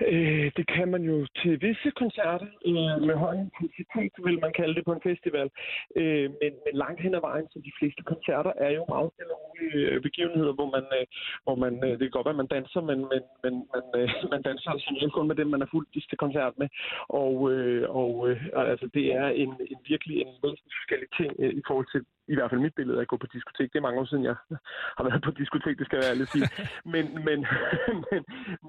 Øh, 0.00 0.50
det 0.56 0.66
kan 0.66 0.88
man 0.88 1.02
jo 1.02 1.26
til 1.42 1.62
visse 1.62 1.90
koncerter 1.90 2.46
øh, 2.70 2.96
med 3.08 3.14
høj 3.24 3.34
intensitet, 3.46 4.12
vil 4.24 4.40
man 4.40 4.52
kalde 4.52 4.74
det 4.74 4.84
på 4.84 4.92
en 4.92 5.06
festival. 5.10 5.50
Øh, 5.96 6.30
men, 6.40 6.52
men 6.64 6.74
langt 6.82 7.00
hen 7.00 7.14
ad 7.14 7.20
vejen, 7.20 7.46
så 7.48 7.58
de 7.64 7.72
fleste 7.78 8.02
koncerter 8.02 8.52
er 8.56 8.70
jo 8.70 8.84
meget 8.88 9.10
stille 9.14 9.34
rolige 9.42 9.78
øh, 9.90 10.02
begivenheder, 10.02 10.52
hvor 10.52 10.70
man, 10.76 10.84
øh, 10.98 11.06
hvor 11.44 11.56
man 11.64 11.74
øh, 11.84 11.90
det 11.90 12.04
kan 12.04 12.16
godt 12.16 12.26
være, 12.26 12.38
at 12.38 12.42
man 12.44 12.54
danser, 12.56 12.80
men, 12.90 12.98
men, 13.12 13.22
men 13.44 13.54
man, 13.74 13.84
øh, 14.00 14.08
man 14.34 14.42
danser 14.42 14.70
altså 14.70 15.10
kun 15.14 15.28
med 15.28 15.36
dem, 15.36 15.46
man 15.46 15.62
er 15.62 15.72
fuldt 15.74 16.08
til 16.08 16.18
koncert 16.18 16.54
med. 16.58 16.68
Og, 17.08 17.52
øh, 17.52 17.84
og 18.00 18.30
øh, 18.30 18.42
altså, 18.72 18.86
det 18.94 19.06
er 19.20 19.26
en, 19.28 19.50
en 19.72 19.80
virkelig 19.92 20.16
en 20.20 20.32
væsentlig 20.42 20.74
forskellig 20.80 21.08
ting 21.18 21.30
øh, 21.38 21.52
i 21.60 21.62
forhold 21.66 21.88
til 21.94 22.02
i 22.32 22.34
hvert 22.34 22.50
fald 22.50 22.60
mit 22.66 22.74
billede 22.74 22.98
af 22.98 23.02
at 23.02 23.12
gå 23.12 23.16
på 23.16 23.28
diskotek. 23.34 23.72
Det 23.72 23.78
er 23.78 23.86
mange 23.88 24.00
år 24.00 24.08
siden, 24.10 24.24
jeg 24.30 24.36
har 24.98 25.04
været 25.08 25.22
på 25.24 25.30
diskotek, 25.40 25.78
det 25.78 25.86
skal 25.86 25.98
jeg 26.00 26.10
ærligt 26.10 26.30
sige. 26.34 26.48
Men, 26.94 27.04
men, 27.26 27.38
men, 28.10 28.20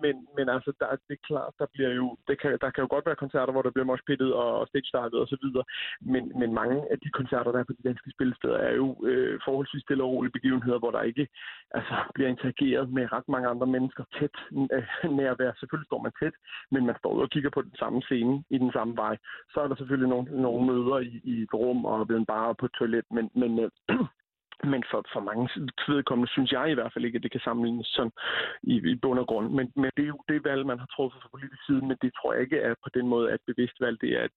men, 0.04 0.16
men 0.38 0.46
altså, 0.56 0.72
der, 0.80 0.88
det 1.08 1.14
er 1.18 1.28
klart, 1.30 1.54
der 1.62 1.68
bliver 1.74 1.92
jo, 2.00 2.06
det 2.28 2.36
kan, 2.42 2.52
der 2.64 2.70
kan 2.72 2.84
jo 2.84 2.90
godt 2.96 3.06
være 3.06 3.24
koncerter, 3.24 3.52
hvor 3.54 3.66
der 3.66 3.76
bliver 3.76 3.90
moshpittet 3.92 4.34
og 4.34 4.68
stage 4.68 4.92
startet 4.94 5.20
og 5.24 5.28
så 5.28 5.38
videre. 5.44 5.66
Men, 6.14 6.24
men 6.40 6.50
mange 6.62 6.78
af 6.92 6.98
de 7.04 7.10
koncerter, 7.20 7.52
der 7.52 7.60
er 7.60 7.70
på 7.70 7.78
de 7.80 7.88
danske 7.90 8.10
spillesteder, 8.16 8.58
er 8.58 8.74
jo 8.82 8.88
øh, 9.10 9.40
forholdsvis 9.46 9.84
stille 9.84 10.04
og 10.04 10.12
rolige 10.12 10.36
begivenheder, 10.38 10.80
hvor 10.80 10.92
der 10.92 11.02
ikke 11.12 11.28
altså, 11.78 11.96
bliver 12.16 12.30
interageret 12.30 12.86
med 12.98 13.12
ret 13.16 13.28
mange 13.28 13.48
andre 13.54 13.68
mennesker 13.76 14.04
tæt 14.18 14.36
øh, 14.76 15.12
nærvær. 15.20 15.52
Selvfølgelig 15.60 15.90
står 15.90 16.02
man 16.06 16.14
tæt, 16.20 16.36
men 16.72 16.86
man 16.86 16.96
står 17.00 17.12
ud 17.16 17.22
og 17.22 17.30
kigger 17.30 17.52
på 17.54 17.62
den 17.62 17.76
samme 17.82 18.02
scene 18.02 18.44
i 18.50 18.58
den 18.58 18.72
samme 18.78 18.94
vej. 19.04 19.16
Så 19.54 19.58
er 19.62 19.68
der 19.68 19.76
selvfølgelig 19.76 20.10
nogle, 20.10 20.28
nogle 20.46 20.62
møder 20.72 20.98
i, 21.00 21.22
i 21.32 21.34
et 21.42 21.54
rum 21.54 21.86
og 21.86 22.10
ved 22.10 22.18
en 22.18 22.26
bar 22.26 22.48
og 22.52 22.58
på 22.58 22.66
et 22.66 22.78
toilet, 22.80 23.06
men, 23.12 23.26
men 23.36 23.45
øh, 23.46 23.72
men 24.64 24.84
for, 24.92 25.00
for 25.14 25.22
mange 25.30 25.50
vedkommende 25.88 26.32
synes 26.32 26.52
jeg 26.52 26.72
i 26.72 26.74
hvert 26.74 26.94
fald 26.94 27.06
ikke, 27.06 27.18
at 27.18 27.24
det 27.24 27.32
kan 27.32 27.46
sammenlignes 27.48 27.88
sådan 27.88 28.12
i, 28.64 28.76
i 28.94 28.96
bund 28.96 29.20
og 29.20 29.28
grund. 29.28 29.48
Men, 29.58 29.72
men 29.76 29.90
det 29.98 30.04
er 30.04 30.14
jo 30.16 30.20
det 30.30 30.44
valg, 30.44 30.66
man 30.66 30.80
har 30.80 30.90
truffet 30.96 31.22
fra 31.22 31.30
politisk 31.36 31.66
side, 31.66 31.82
men 31.90 31.98
det 32.02 32.12
tror 32.14 32.34
jeg 32.34 32.42
ikke 32.42 32.60
er 32.60 32.74
på 32.84 32.90
den 32.94 33.08
måde 33.08 33.32
at 33.32 33.36
et 33.36 33.42
bevidst 33.50 33.78
valg. 33.86 33.98
Det 34.02 34.12
er, 34.20 34.24
at 34.30 34.36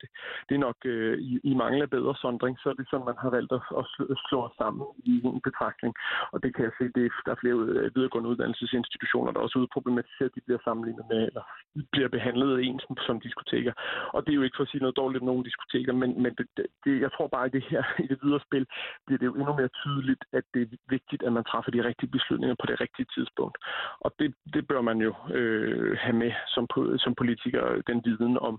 det 0.48 0.54
er 0.54 0.62
nok 0.68 0.78
øh, 0.84 1.14
i, 1.30 1.32
i 1.50 1.54
mangel 1.62 1.80
af 1.82 1.90
bedre 1.90 2.14
sondring, 2.22 2.54
så 2.62 2.66
er 2.68 2.76
det 2.78 2.86
sådan, 2.90 3.10
man 3.10 3.22
har 3.24 3.30
valgt 3.36 3.52
at, 3.58 3.62
at 3.80 3.84
slå, 3.92 4.04
slå 4.28 4.38
os 4.48 4.56
sammen 4.62 4.86
i 5.12 5.14
en 5.24 5.40
betragtning. 5.48 5.92
Og 6.32 6.38
det 6.42 6.50
kan 6.54 6.64
jeg 6.64 6.74
se, 6.78 6.84
det, 6.98 7.06
der 7.26 7.32
er 7.32 7.42
flere 7.42 7.56
videregående 7.96 8.30
uddannelsesinstitutioner, 8.30 9.30
der 9.32 9.40
også 9.40 9.58
udproblematiserer, 9.62 10.28
at 10.30 10.36
de 10.36 10.46
bliver 10.46 10.60
sammenlignet 10.64 11.04
med, 11.12 11.20
eller 11.28 11.44
bliver 11.92 12.08
behandlet 12.16 12.64
ens 12.66 12.84
som 13.06 13.20
diskoteker. 13.20 13.72
Og 14.14 14.18
det 14.24 14.30
er 14.32 14.38
jo 14.40 14.46
ikke 14.46 14.56
for 14.58 14.66
at 14.66 14.70
sige 14.70 14.84
noget 14.84 15.00
dårligt 15.00 15.22
om 15.22 15.26
nogle 15.26 15.44
diskoteker, 15.44 15.92
men, 15.92 16.10
men 16.22 16.32
det, 16.38 16.46
det, 16.84 16.94
jeg 17.04 17.10
tror 17.12 17.28
bare, 17.36 17.44
at 17.44 17.52
det 17.52 17.64
her 17.72 17.82
i 18.04 18.06
det 18.12 18.18
videre 18.22 18.40
spil 18.48 18.66
bliver 19.06 19.18
det 19.18 19.26
jo 19.26 19.34
endnu 19.34 19.54
mere 19.60 19.74
tydeligt, 19.82 20.07
at 20.32 20.44
det 20.54 20.62
er 20.62 20.76
vigtigt, 20.96 21.22
at 21.26 21.32
man 21.32 21.44
træffer 21.44 21.70
de 21.70 21.84
rigtige 21.88 22.10
beslutninger 22.16 22.56
på 22.60 22.66
det 22.70 22.80
rigtige 22.80 23.08
tidspunkt. 23.14 23.56
Og 24.00 24.10
det, 24.18 24.34
det 24.54 24.62
bør 24.70 24.80
man 24.80 24.98
jo 25.06 25.12
øh, 25.38 25.96
have 26.04 26.16
med 26.22 26.32
som, 26.54 26.64
som 27.04 27.14
politiker, 27.22 27.62
den 27.90 27.98
viden 28.04 28.38
om, 28.48 28.54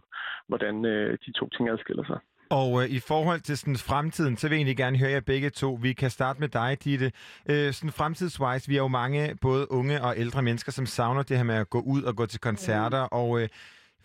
hvordan 0.48 0.86
øh, 0.86 1.18
de 1.26 1.32
to 1.40 1.46
ting 1.50 1.70
adskiller 1.70 2.06
sig. 2.12 2.20
Og 2.52 2.84
øh, 2.84 2.90
i 2.90 3.00
forhold 3.00 3.40
til 3.40 3.58
sådan 3.58 3.76
fremtiden, 3.76 4.38
så 4.38 4.48
vil 4.48 4.56
jeg 4.56 4.60
egentlig 4.60 4.78
gerne 4.78 4.98
høre 4.98 5.12
jer 5.12 5.20
begge 5.20 5.50
to. 5.50 5.80
Vi 5.82 5.94
kan 5.94 6.10
starte 6.10 6.40
med 6.40 6.50
dig, 6.50 6.78
Ditte. 6.84 7.12
Øh, 7.50 7.74
sådan 7.74 7.92
fremtidswise, 7.92 8.68
vi 8.68 8.76
er 8.76 8.82
jo 8.82 8.88
mange, 8.88 9.38
både 9.42 9.72
unge 9.72 10.02
og 10.04 10.14
ældre 10.18 10.42
mennesker, 10.42 10.72
som 10.72 10.86
savner 10.86 11.24
det 11.24 11.38
her 11.38 11.44
med 11.44 11.56
at 11.56 11.70
gå 11.70 11.82
ud 11.82 12.04
og 12.04 12.16
gå 12.16 12.26
til 12.26 12.40
koncerter. 12.40 13.04
Mm. 13.04 13.10
Og 13.12 13.42
øh, 13.42 13.48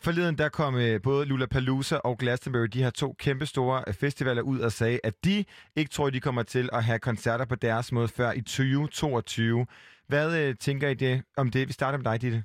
forleden 0.05 0.39
der 0.39 0.49
kom 0.49 0.75
øh, 0.77 1.03
både 1.03 1.27
Lollapalooza 1.27 1.97
og 1.97 2.19
Glastonbury, 2.19 2.67
de 2.67 2.83
her 2.83 2.91
to 2.91 3.13
kæmpe 3.13 3.47
store 3.47 3.85
øh, 3.89 3.95
festivaler 3.95 4.43
ud 4.43 4.61
og 4.61 4.73
sagde, 4.73 5.01
at 5.05 5.15
de 5.25 5.45
ikke 5.77 5.91
tror, 5.91 6.11
de 6.11 6.21
kommer 6.21 6.43
til 6.43 6.69
at 6.73 6.85
have 6.85 6.99
koncerter 6.99 7.47
på 7.47 7.55
deres 7.55 7.93
måde 7.93 8.09
før 8.09 8.33
i 8.33 8.41
2022. 8.41 9.67
Hvad 10.09 10.29
øh, 10.41 10.55
tænker 10.57 10.89
I 10.89 10.95
det, 10.95 11.23
om 11.37 11.51
det? 11.51 11.69
Vi 11.69 11.73
starter 11.73 11.99
med 11.99 12.05
dig, 12.05 12.23
Ditte. 12.23 12.45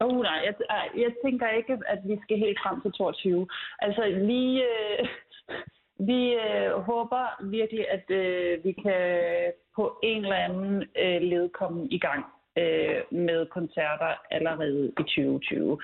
Oh, 0.00 0.20
nej, 0.22 0.40
jeg, 0.44 0.54
jeg 0.96 1.12
tænker 1.24 1.48
ikke, 1.48 1.72
at 1.86 1.98
vi 2.04 2.18
skal 2.22 2.38
helt 2.38 2.58
frem 2.62 2.80
til 2.80 2.92
22. 2.92 3.46
Altså, 3.78 4.02
vi, 4.30 4.62
øh, 4.62 5.08
vi 6.08 6.20
øh, 6.44 6.70
håber 6.90 7.24
virkelig, 7.42 7.84
at 7.90 8.10
øh, 8.10 8.64
vi 8.64 8.72
kan 8.72 9.02
på 9.76 9.98
en 10.02 10.22
eller 10.22 10.36
anden 10.36 10.82
øh, 11.02 11.20
led 11.22 11.48
komme 11.48 11.88
i 11.90 11.98
gang 11.98 12.24
øh, 12.58 13.00
med 13.10 13.46
koncerter 13.46 14.12
allerede 14.30 14.92
i 15.00 15.02
2020. 15.02 15.78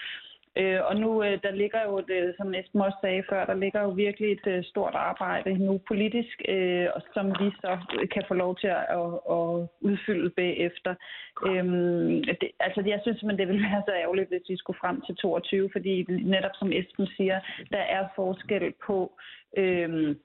Øh, 0.59 0.81
og 0.89 0.97
nu, 0.97 1.23
øh, 1.23 1.39
der 1.43 1.51
ligger 1.51 1.83
jo, 1.89 2.01
det, 2.01 2.21
øh, 2.23 2.35
som 2.37 2.55
Esben 2.55 2.81
også 2.81 2.99
sagde 3.01 3.23
før, 3.31 3.45
der 3.47 3.55
ligger 3.55 3.81
jo 3.83 3.91
virkelig 3.91 4.33
et 4.33 4.47
øh, 4.47 4.65
stort 4.65 4.95
arbejde 4.95 5.59
nu 5.67 5.81
politisk, 5.89 6.43
øh, 6.49 6.87
og 6.95 7.03
som 7.15 7.27
vi 7.41 7.51
så 7.61 7.79
øh, 8.01 8.09
kan 8.09 8.25
få 8.29 8.35
lov 8.35 8.57
til 8.57 8.67
at, 8.67 8.85
at, 9.01 9.11
at 9.37 9.69
udfylde 9.81 10.31
bagefter. 10.31 10.95
Øhm, 11.47 12.25
det, 12.41 12.49
altså, 12.61 12.81
jeg 12.87 13.01
synes 13.03 13.19
simpelthen, 13.19 13.39
det 13.39 13.49
ville 13.49 13.69
være 13.71 13.83
så 13.87 13.93
ærgerligt, 13.95 14.29
hvis 14.29 14.49
vi 14.49 14.57
skulle 14.57 14.81
frem 14.83 15.01
til 15.01 15.15
22, 15.17 15.71
fordi 15.73 16.03
netop 16.35 16.55
som 16.55 16.73
Esben 16.73 17.07
siger, 17.07 17.41
der 17.71 17.83
er 17.97 18.05
forskel 18.17 18.73
på... 18.87 19.13
Øh, 19.57 20.17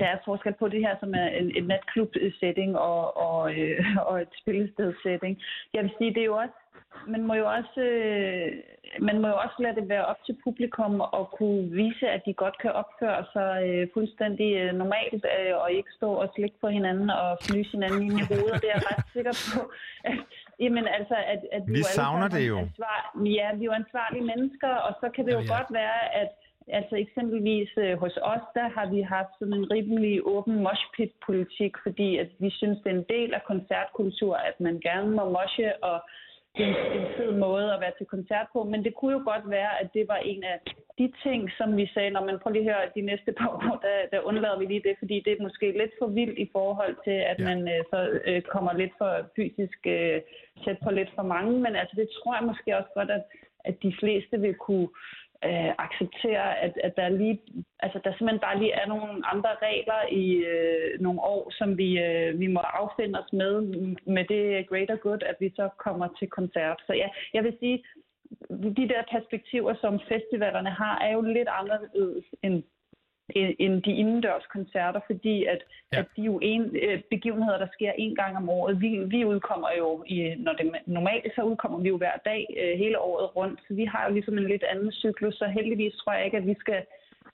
der 0.00 0.06
er 0.06 0.24
forskel 0.24 0.54
på 0.58 0.68
det 0.68 0.80
her, 0.80 0.94
som 1.00 1.14
er 1.14 1.26
en, 1.26 1.56
en 1.56 1.64
natklub-setting 1.64 2.78
og, 2.78 3.16
og, 3.16 3.54
øh, 3.58 3.84
og 4.08 4.22
et 4.22 4.34
spillested-setting. 4.40 5.42
Jeg 5.74 5.82
vil 5.82 5.92
sige, 5.98 6.14
det 6.14 6.20
er 6.20 6.30
jo 6.32 6.36
også 6.36 6.58
man 7.06 7.22
må 7.28 7.34
jo 7.34 7.46
også, 7.58 7.80
øh, 7.80 8.52
man 9.00 9.20
må 9.20 9.28
jo 9.28 9.36
også 9.44 9.56
lade 9.58 9.76
det 9.80 9.88
være 9.88 10.04
op 10.04 10.20
til 10.26 10.36
publikum 10.44 11.00
at 11.00 11.24
kunne 11.38 11.62
vise, 11.70 12.08
at 12.08 12.22
de 12.26 12.34
godt 12.34 12.56
kan 12.62 12.72
opføre 12.72 13.24
sig 13.32 13.52
øh, 13.68 13.88
fuldstændig 13.94 14.50
øh, 14.62 14.72
normalt 14.74 15.24
øh, 15.38 15.54
og 15.62 15.72
ikke 15.72 15.92
stå 15.96 16.10
og 16.12 16.28
slikke 16.36 16.56
på 16.60 16.68
hinanden 16.68 17.10
og 17.10 17.38
flyse 17.42 17.70
hinanden 17.70 18.02
ind 18.02 18.18
i 18.20 18.26
hovedet. 18.30 18.62
Det 18.62 18.68
er 18.70 18.76
jeg 18.78 18.86
ret 18.90 19.04
sikker 19.12 19.34
på. 19.54 19.60
At, 20.10 20.18
jamen 20.64 20.86
altså, 20.98 21.16
at, 21.32 21.40
at 21.56 21.62
Vi 21.66 21.72
jo 21.72 21.76
alle 21.76 21.98
savner 22.00 22.28
det 22.28 22.48
jo. 22.48 22.58
Ansvar, 22.58 22.98
ja, 23.38 23.48
vi 23.58 23.64
er 23.64 23.68
jo 23.70 23.72
ansvarlige 23.82 24.24
mennesker, 24.32 24.72
og 24.86 24.92
så 25.00 25.06
kan 25.14 25.24
det 25.26 25.32
jo 25.32 25.42
Ja, 25.44 25.46
ja. 25.50 25.56
godt 25.56 25.70
være, 25.80 26.00
at 26.22 26.30
Altså 26.68 26.96
eksempelvis 26.96 27.68
øh, 27.76 27.98
hos 27.98 28.16
os, 28.16 28.44
der 28.54 28.68
har 28.76 28.86
vi 28.94 29.00
haft 29.00 29.32
sådan 29.38 29.54
en 29.54 29.70
rimelig 29.70 30.26
åben 30.26 30.62
moshpit-politik, 30.62 31.72
fordi 31.82 32.16
at 32.16 32.28
vi 32.38 32.50
synes, 32.50 32.78
det 32.84 32.90
er 32.92 32.98
en 32.98 33.06
del 33.08 33.34
af 33.34 33.42
koncertkultur, 33.44 34.34
at 34.36 34.60
man 34.60 34.80
gerne 34.80 35.10
må 35.10 35.24
moshe, 35.30 35.84
og 35.84 36.00
det 36.56 36.64
er 36.64 36.92
en, 37.00 37.06
fed 37.16 37.32
måde 37.46 37.74
at 37.74 37.80
være 37.80 37.92
til 37.98 38.06
koncert 38.06 38.46
på. 38.52 38.64
Men 38.64 38.84
det 38.84 38.94
kunne 38.94 39.12
jo 39.12 39.22
godt 39.32 39.50
være, 39.50 39.80
at 39.80 39.88
det 39.94 40.04
var 40.08 40.16
en 40.16 40.44
af 40.44 40.58
de 40.98 41.12
ting, 41.22 41.50
som 41.58 41.76
vi 41.76 41.86
sagde, 41.94 42.10
når 42.10 42.24
man 42.24 42.38
prøver 42.38 42.54
lige 42.54 42.70
at 42.70 42.74
høre, 42.74 42.94
de 42.94 43.00
næste 43.10 43.32
par 43.32 43.50
år, 43.58 43.76
der, 43.86 43.96
der 44.12 44.26
undlader 44.28 44.58
vi 44.58 44.66
lige 44.66 44.86
det, 44.88 44.96
fordi 44.98 45.22
det 45.24 45.32
er 45.32 45.42
måske 45.42 45.78
lidt 45.80 45.94
for 45.98 46.06
vildt 46.06 46.38
i 46.38 46.48
forhold 46.52 46.96
til, 47.04 47.18
at 47.32 47.38
ja. 47.38 47.44
man 47.48 47.58
øh, 47.74 47.84
så 47.90 47.98
øh, 48.28 48.42
kommer 48.42 48.72
lidt 48.72 48.92
for 48.98 49.10
fysisk 49.36 49.78
øh, 49.86 50.20
tæt 50.64 50.78
på 50.84 50.90
lidt 50.90 51.10
for 51.14 51.22
mange. 51.22 51.52
Men 51.64 51.76
altså, 51.76 51.94
det 51.96 52.08
tror 52.08 52.34
jeg 52.34 52.44
måske 52.50 52.76
også 52.78 52.90
godt, 52.94 53.10
at, 53.10 53.24
at 53.64 53.76
de 53.82 53.92
fleste 54.00 54.40
vil 54.40 54.54
kunne 54.54 54.88
øh, 55.48 55.72
acceptere, 55.86 56.58
at, 56.64 56.72
at 56.86 56.92
der 56.96 57.08
lige, 57.08 57.40
altså 57.80 57.98
der 58.04 58.10
simpelthen 58.12 58.46
bare 58.46 58.58
lige 58.58 58.72
er 58.72 58.86
nogle 58.86 59.26
andre 59.32 59.52
regler 59.62 60.00
i 60.24 60.26
øh, 60.54 61.00
nogle 61.00 61.20
år, 61.20 61.50
som 61.58 61.78
vi, 61.78 61.98
øh, 62.06 62.40
vi 62.40 62.46
må 62.46 62.60
affinde 62.60 63.18
os 63.20 63.32
med, 63.32 63.54
med 64.06 64.24
det 64.32 64.68
greater 64.68 64.96
good, 64.96 65.22
at 65.22 65.36
vi 65.40 65.52
så 65.56 65.68
kommer 65.78 66.08
til 66.18 66.28
koncert. 66.28 66.78
Så 66.86 66.92
ja, 66.92 67.08
jeg 67.34 67.44
vil 67.44 67.56
sige, 67.60 67.84
de 68.50 68.88
der 68.92 69.02
perspektiver, 69.10 69.74
som 69.80 70.00
festivalerne 70.08 70.70
har, 70.70 70.98
er 70.98 71.12
jo 71.12 71.20
lidt 71.20 71.48
anderledes 71.60 72.24
end 72.42 72.62
end- 73.30 73.82
de 73.82 73.92
indendørs 73.92 74.46
koncerter, 74.52 75.00
fordi 75.06 75.44
at, 75.44 75.60
ja. 75.92 75.98
at 75.98 76.06
de 76.16 76.22
jo 76.22 76.38
en, 76.42 76.76
øh, 76.82 77.00
begivenheder, 77.10 77.58
der 77.58 77.66
sker 77.72 77.92
en 77.98 78.14
gang 78.16 78.36
om 78.36 78.48
året. 78.48 78.80
Vi, 78.80 78.98
vi 78.98 79.24
udkommer 79.24 79.68
jo, 79.78 80.04
i, 80.06 80.34
når 80.38 80.52
det 80.52 80.72
normalt, 80.86 81.32
så 81.34 81.42
udkommer 81.42 81.78
vi 81.78 81.88
jo 81.88 81.96
hver 81.96 82.16
dag 82.24 82.46
øh, 82.60 82.78
hele 82.78 82.98
året 82.98 83.36
rundt. 83.36 83.60
Så 83.68 83.74
vi 83.74 83.84
har 83.84 84.06
jo 84.06 84.14
ligesom 84.14 84.38
en 84.38 84.48
lidt 84.48 84.62
anden 84.62 84.92
cyklus, 84.92 85.34
så 85.34 85.46
heldigvis 85.46 85.94
tror 85.94 86.12
jeg 86.12 86.24
ikke, 86.24 86.36
at 86.36 86.46
vi 86.46 86.56
skal, 86.58 86.82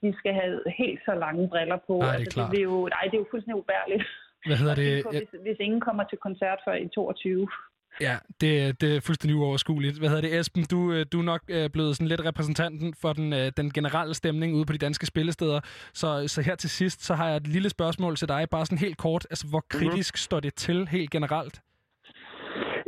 vi 0.01 0.13
skal 0.13 0.33
have 0.33 0.63
helt 0.77 0.99
så 1.05 1.13
lange 1.15 1.49
briller 1.49 1.79
på. 1.87 1.97
Nej, 1.97 2.07
det 2.07 2.13
er 2.13 2.19
altså, 2.19 2.35
klart. 2.35 2.51
det, 2.51 2.59
er 2.59 2.63
jo, 2.63 2.87
nej, 2.95 3.03
det 3.03 3.13
er 3.13 3.23
jo 3.23 3.27
fuldstændig 3.31 3.61
ubærligt. 3.63 4.03
Hvad 4.45 4.57
hedder 4.61 4.75
det? 4.75 5.03
På, 5.03 5.09
hvis, 5.09 5.41
hvis 5.41 5.57
ingen 5.59 5.81
kommer 5.87 6.03
til 6.03 6.17
koncert 6.17 6.59
før 6.65 6.73
i 6.73 6.87
22. 6.87 7.47
Ja, 8.01 8.17
det, 8.41 8.81
det 8.81 8.95
er 8.95 9.01
fuldstændig 9.01 9.35
uoverskueligt. 9.35 9.99
Hvad 9.99 10.09
hedder 10.09 10.21
det, 10.21 10.39
Esben? 10.39 10.65
Du, 10.71 10.93
øh, 10.93 11.05
du 11.11 11.19
er 11.19 11.23
nok 11.23 11.41
øh, 11.49 11.69
blevet 11.69 11.95
sådan 11.95 12.07
lidt 12.07 12.25
repræsentanten 12.25 12.93
for 13.01 13.13
den, 13.13 13.33
øh, 13.33 13.51
den 13.57 13.73
generelle 13.73 14.13
stemning 14.13 14.55
ude 14.55 14.65
på 14.65 14.73
de 14.73 14.77
danske 14.77 15.05
spillesteder. 15.05 15.59
Så, 15.93 16.27
så 16.27 16.41
her 16.41 16.55
til 16.55 16.69
sidst, 16.69 17.03
så 17.03 17.13
har 17.13 17.27
jeg 17.27 17.37
et 17.37 17.47
lille 17.47 17.69
spørgsmål 17.69 18.15
til 18.15 18.27
dig, 18.27 18.47
bare 18.51 18.65
sådan 18.65 18.77
helt 18.77 18.97
kort. 18.97 19.27
Altså, 19.29 19.47
hvor 19.47 19.63
kritisk 19.69 20.17
står 20.17 20.39
det 20.39 20.53
til 20.55 20.87
helt 20.87 21.11
generelt? 21.11 21.61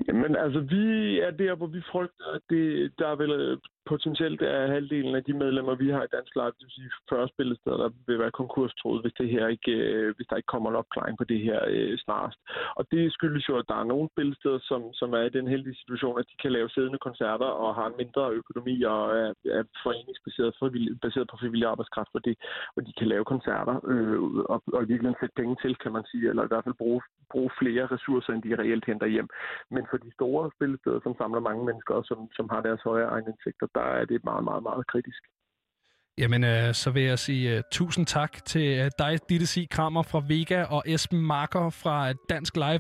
Jamen 0.07 0.35
altså, 0.35 0.59
vi 0.59 1.19
er 1.19 1.31
der, 1.31 1.55
hvor 1.55 1.67
vi 1.67 1.81
frygter, 1.91 2.25
at 2.35 2.41
det, 2.49 2.91
der 2.99 3.07
er 3.07 3.21
øh, 3.21 3.57
potentielt 3.85 4.41
er 4.41 4.73
halvdelen 4.75 5.15
af 5.15 5.23
de 5.23 5.33
medlemmer, 5.33 5.75
vi 5.75 5.89
har 5.89 6.03
i 6.03 6.13
Dansk 6.15 6.35
Live, 6.35 6.55
det 6.57 6.65
vil 6.67 6.77
sige 6.77 6.91
40 7.09 7.27
spillesteder, 7.33 7.77
der 7.77 7.89
vil 8.07 8.19
være 8.19 8.39
konkurstroet, 8.41 9.01
hvis, 9.01 9.15
det 9.19 9.29
her 9.29 9.47
ikke, 9.47 9.71
øh, 9.71 10.15
hvis 10.15 10.27
der 10.27 10.35
ikke 10.35 10.53
kommer 10.53 10.69
en 10.69 10.81
opklaring 10.81 11.17
på 11.17 11.23
det 11.23 11.39
her 11.47 11.59
øh, 11.67 11.97
snarest. 11.97 12.39
Og 12.75 12.83
det 12.91 13.13
skyldes 13.13 13.49
jo, 13.49 13.55
at 13.57 13.69
der 13.71 13.77
er 13.79 13.91
nogle 13.93 14.09
spillesteder, 14.13 14.59
som, 14.69 14.81
som 14.93 15.13
er 15.13 15.23
i 15.25 15.35
den 15.37 15.47
heldige 15.47 15.75
situation, 15.81 16.19
at 16.19 16.25
de 16.31 16.35
kan 16.41 16.51
lave 16.51 16.69
siddende 16.69 16.99
koncerter 17.07 17.49
og 17.63 17.75
har 17.75 17.87
en 17.87 17.99
mindre 18.01 18.23
økonomi 18.41 18.75
og 18.83 19.01
er, 19.21 19.29
er 19.57 19.63
foreningsbaseret 19.83 20.55
frivillig, 20.59 20.91
baseret 21.01 21.27
på 21.29 21.37
frivillig 21.41 21.67
arbejdskraft, 21.67 22.11
hvor, 22.11 22.23
det, 22.27 22.35
hvor 22.73 22.83
de 22.87 22.93
kan 22.99 23.07
lave 23.07 23.25
koncerter 23.25 23.75
øh, 23.91 24.19
og, 24.53 24.59
og 24.75 24.81
i 24.83 24.87
virkeligheden 24.91 25.21
sætte 25.21 25.39
penge 25.41 25.55
til, 25.63 25.75
kan 25.83 25.91
man 25.97 26.05
sige, 26.11 26.29
eller 26.29 26.43
i 26.43 26.51
hvert 26.51 26.63
fald 26.63 26.81
bruge, 26.83 27.01
bruge 27.31 27.51
flere 27.61 27.85
ressourcer, 27.93 28.33
end 28.33 28.43
de 28.43 28.59
reelt 28.61 28.85
henter 28.85 29.07
hjem. 29.15 29.29
Men 29.75 29.83
for 29.89 29.97
de 29.97 30.11
store 30.17 30.51
spillesteder, 30.55 30.99
som 31.03 31.15
samler 31.17 31.39
mange 31.49 31.65
mennesker, 31.65 31.93
og 31.99 32.05
som, 32.09 32.19
som 32.37 32.45
har 32.53 32.61
deres 32.61 32.81
højere 32.89 33.09
egenindtægter, 33.15 33.67
der 33.75 33.81
er 33.81 34.05
det 34.05 34.23
meget, 34.23 34.43
meget, 34.43 34.63
meget 34.63 34.87
kritisk. 34.87 35.21
Jamen, 36.17 36.43
øh, 36.43 36.73
så 36.73 36.91
vil 36.91 37.03
jeg 37.03 37.19
sige 37.19 37.57
uh, 37.57 37.61
tusind 37.71 38.05
tak 38.05 38.45
til 38.45 38.81
uh, 38.81 38.87
dig, 38.99 39.19
Ditte 39.29 39.47
Sig 39.47 39.69
Krammer 39.69 40.03
fra 40.03 40.23
Vega 40.27 40.63
og 40.63 40.83
Esben 40.85 41.21
Marker 41.21 41.69
fra 41.69 42.09
øh, 42.09 42.15
Dansk 42.29 42.55
Live. 42.55 42.79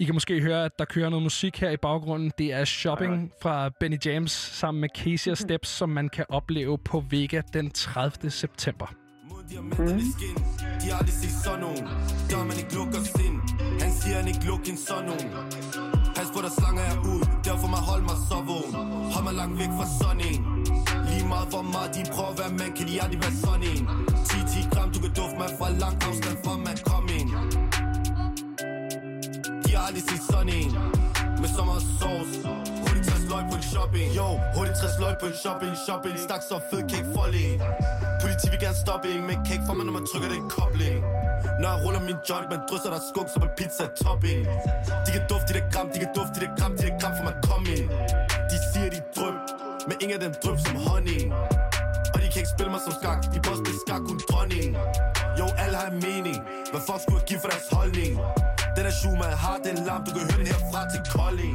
I 0.00 0.04
kan 0.04 0.14
måske 0.14 0.40
høre, 0.40 0.64
at 0.64 0.78
der 0.78 0.84
kører 0.84 1.10
noget 1.10 1.22
musik 1.22 1.60
her 1.60 1.70
i 1.70 1.76
baggrunden. 1.76 2.32
Det 2.38 2.52
er 2.52 2.64
Shopping 2.64 3.32
fra 3.42 3.70
Benny 3.80 3.96
James 4.04 4.32
sammen 4.32 4.80
med 4.80 4.88
Casey 4.96 5.30
og 5.30 5.38
Steps, 5.38 5.68
som 5.68 5.88
man 5.88 6.08
kan 6.08 6.24
opleve 6.28 6.78
på 6.78 7.04
Vega 7.10 7.42
den 7.52 7.70
30. 7.70 8.30
september. 8.30 8.86
skin 8.86 10.36
De 10.80 10.90
har 10.90 10.98
aldrig 10.98 11.14
set 11.14 11.30
sådan 11.44 11.60
nogen 11.60 11.84
Der 12.30 12.44
man 12.44 12.56
ikke 12.62 12.74
lukker 12.74 13.00
sind 13.16 13.36
Han 13.82 13.92
siger 13.92 14.16
han 14.16 14.28
ikke 14.28 14.46
lukker 14.46 14.70
en 14.70 14.76
sådan 14.76 15.04
nogen 15.04 15.28
Pas 16.16 16.28
på 16.34 16.40
der 16.44 16.50
slanger 16.58 16.82
jeg 16.90 16.98
ud 16.98 17.33
Derfor 17.54 17.68
mig, 17.68 17.84
hold 17.90 18.02
mig 18.10 18.18
så 18.28 18.38
vågen. 18.48 18.72
Hold 19.12 19.24
mig 19.24 19.34
langt 19.40 19.56
væk 19.60 19.72
fra 19.78 19.86
sådan 20.00 20.20
en. 20.30 20.40
Lige 21.08 21.26
meget 21.32 21.48
hvor 21.52 21.64
meget 21.74 21.90
de 21.96 22.00
prøver 22.14 22.30
at 22.34 22.38
være 22.40 22.52
mand 22.58 22.72
Kan 22.76 22.86
de 22.88 22.94
aldrig 23.04 23.20
være 23.24 23.36
sådan 23.44 23.64
en. 23.72 23.82
10-10 24.28 24.72
gram 24.72 24.88
Du 24.94 24.98
kan 25.04 25.12
dufte 25.18 25.36
mig 25.42 25.50
fra 25.58 25.66
langt 25.82 26.00
afstand 26.08 26.36
fra 26.44 26.54
man 26.66 26.76
kom 26.90 27.04
ind. 27.18 27.28
De 29.64 29.70
har 29.76 29.82
aldrig 29.88 30.04
set 30.08 30.22
sådan 30.30 30.50
en. 30.60 30.70
Med 31.40 31.50
så 31.56 31.62
meget 31.70 31.84
sauce 31.98 32.34
Hurtigt 32.82 33.06
60 33.08 33.30
løg 33.32 33.44
på 33.50 33.56
en 33.60 33.66
shopping. 33.72 34.08
Yo, 34.18 34.28
hurtigt 34.54 34.76
60 34.80 35.02
løg 35.02 35.14
på 35.22 35.26
en 35.30 35.36
shopping 35.42 35.72
Shopping, 35.86 36.16
stak 36.26 36.42
så 36.50 36.56
fed 36.68 36.80
kan 36.88 36.96
ikke 37.00 37.12
folde 37.18 37.38
en 37.48 37.58
Politi 38.22 38.46
vil 38.52 38.60
gerne 38.64 38.78
stoppe 38.84 39.06
en 39.14 39.22
Men 39.28 39.36
kan 39.44 39.52
ikke 39.56 39.66
få 39.68 39.74
mig 39.78 39.86
når 39.88 39.94
man 39.98 40.06
trykker 40.10 40.30
den 40.34 40.44
kobling. 40.56 41.00
Når 41.60 41.68
jeg 41.72 41.78
ruller 41.84 42.02
min 42.08 42.18
joint 42.28 42.48
Man 42.52 42.60
drysser 42.68 42.90
der 42.94 43.00
skunk 43.10 43.28
som 43.34 43.42
en 43.46 43.52
pizza 43.58 43.84
topping. 44.02 44.42
De 45.04 45.10
kan 45.14 45.24
dufte 45.30 45.48
det 45.54 45.62
der 45.62 45.70
gram 45.72 45.86
De 45.92 45.98
kan 46.04 46.10
dufte 46.18 46.34
det 46.40 46.48
der 46.48 46.56
gram 46.58 46.72
De 46.78 46.82
kan 46.88 46.96
gram 47.00 47.14
for 47.18 47.24
mig 47.28 47.34
ingen 50.04 50.20
af 50.20 50.22
dem 50.26 50.34
drøb 50.42 50.58
som 50.66 50.76
honning. 50.86 51.24
Og 52.14 52.18
de 52.22 52.26
kan 52.32 52.38
ikke 52.42 52.52
spille 52.56 52.70
mig 52.74 52.80
som 52.86 52.94
skak. 53.00 53.18
De 53.34 53.38
boss 53.44 53.58
spille 53.62 53.80
skak, 53.84 54.02
kun 54.08 54.18
dronning. 54.30 54.70
Jo, 55.38 55.46
alle 55.62 55.76
har 55.80 55.88
en 55.94 56.00
mening. 56.08 56.36
Hvad 56.72 56.82
fuck 56.86 57.00
skulle 57.02 57.18
jeg 57.20 57.26
give 57.30 57.40
for 57.44 57.50
deres 57.52 57.68
holdning? 57.76 58.12
Den 58.76 58.84
er 58.90 58.94
Schumann 58.98 59.34
har, 59.44 59.58
den 59.66 59.76
lam. 59.88 60.00
Du 60.06 60.10
kan 60.16 60.22
høre 60.28 60.38
den 60.42 60.48
herfra 60.52 60.80
til 60.92 61.02
Kolding. 61.14 61.54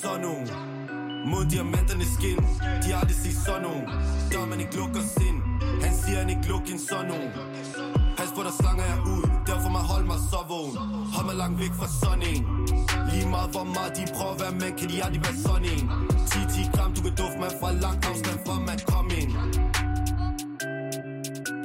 Sådan 0.00 0.20
nogen 0.26 0.46
Mod 1.30 1.44
diamanterne 1.52 2.06
skin. 2.14 2.38
De 2.82 2.86
har 2.92 2.98
aldrig 3.02 3.18
set 3.24 3.36
sådan 3.46 3.62
nogen. 3.68 3.84
Der 4.30 4.46
man 4.52 4.60
ikke 4.64 4.76
lukker 4.80 5.02
sind. 5.16 5.38
Han 5.84 5.92
siger 6.02 6.18
han 6.22 6.28
ikke 6.34 6.46
lukker 6.52 6.72
en 6.76 6.80
sådan 6.88 7.08
nogen. 7.12 7.30
Pas 8.16 8.30
på 8.36 8.40
der 8.46 8.54
slanger 8.60 8.84
jeg 8.92 8.98
ud. 9.14 9.29
Derfor 9.50 9.70
man 9.78 9.84
holde 9.92 10.06
mig 10.12 10.20
så 10.30 10.40
vågen. 10.48 10.76
Hold 11.14 11.26
mig 11.26 11.36
langt 11.42 11.56
væk 11.62 11.72
fra 11.80 11.88
sådan 12.00 12.22
en. 12.32 12.42
Lige 13.10 13.28
meget 13.34 13.50
hvor 13.54 13.66
meget 13.76 13.92
de 13.96 14.02
prøver 14.16 14.34
at 14.36 14.40
være 14.44 14.54
med 14.62 14.70
Kan 14.78 14.86
de 14.92 14.96
aldrig 15.04 15.22
være 15.26 15.38
sådan 15.46 15.68
en. 15.74 15.84
10-10 16.30 16.76
gram 16.76 16.90
Du 16.94 17.00
kan 17.06 17.14
dufte 17.20 17.38
mig 17.42 17.52
fra 17.60 17.68
langt 17.84 18.02
afstand 18.10 18.38
For 18.46 18.56
man 18.68 18.78
kom 18.92 19.06
ind. 19.20 19.30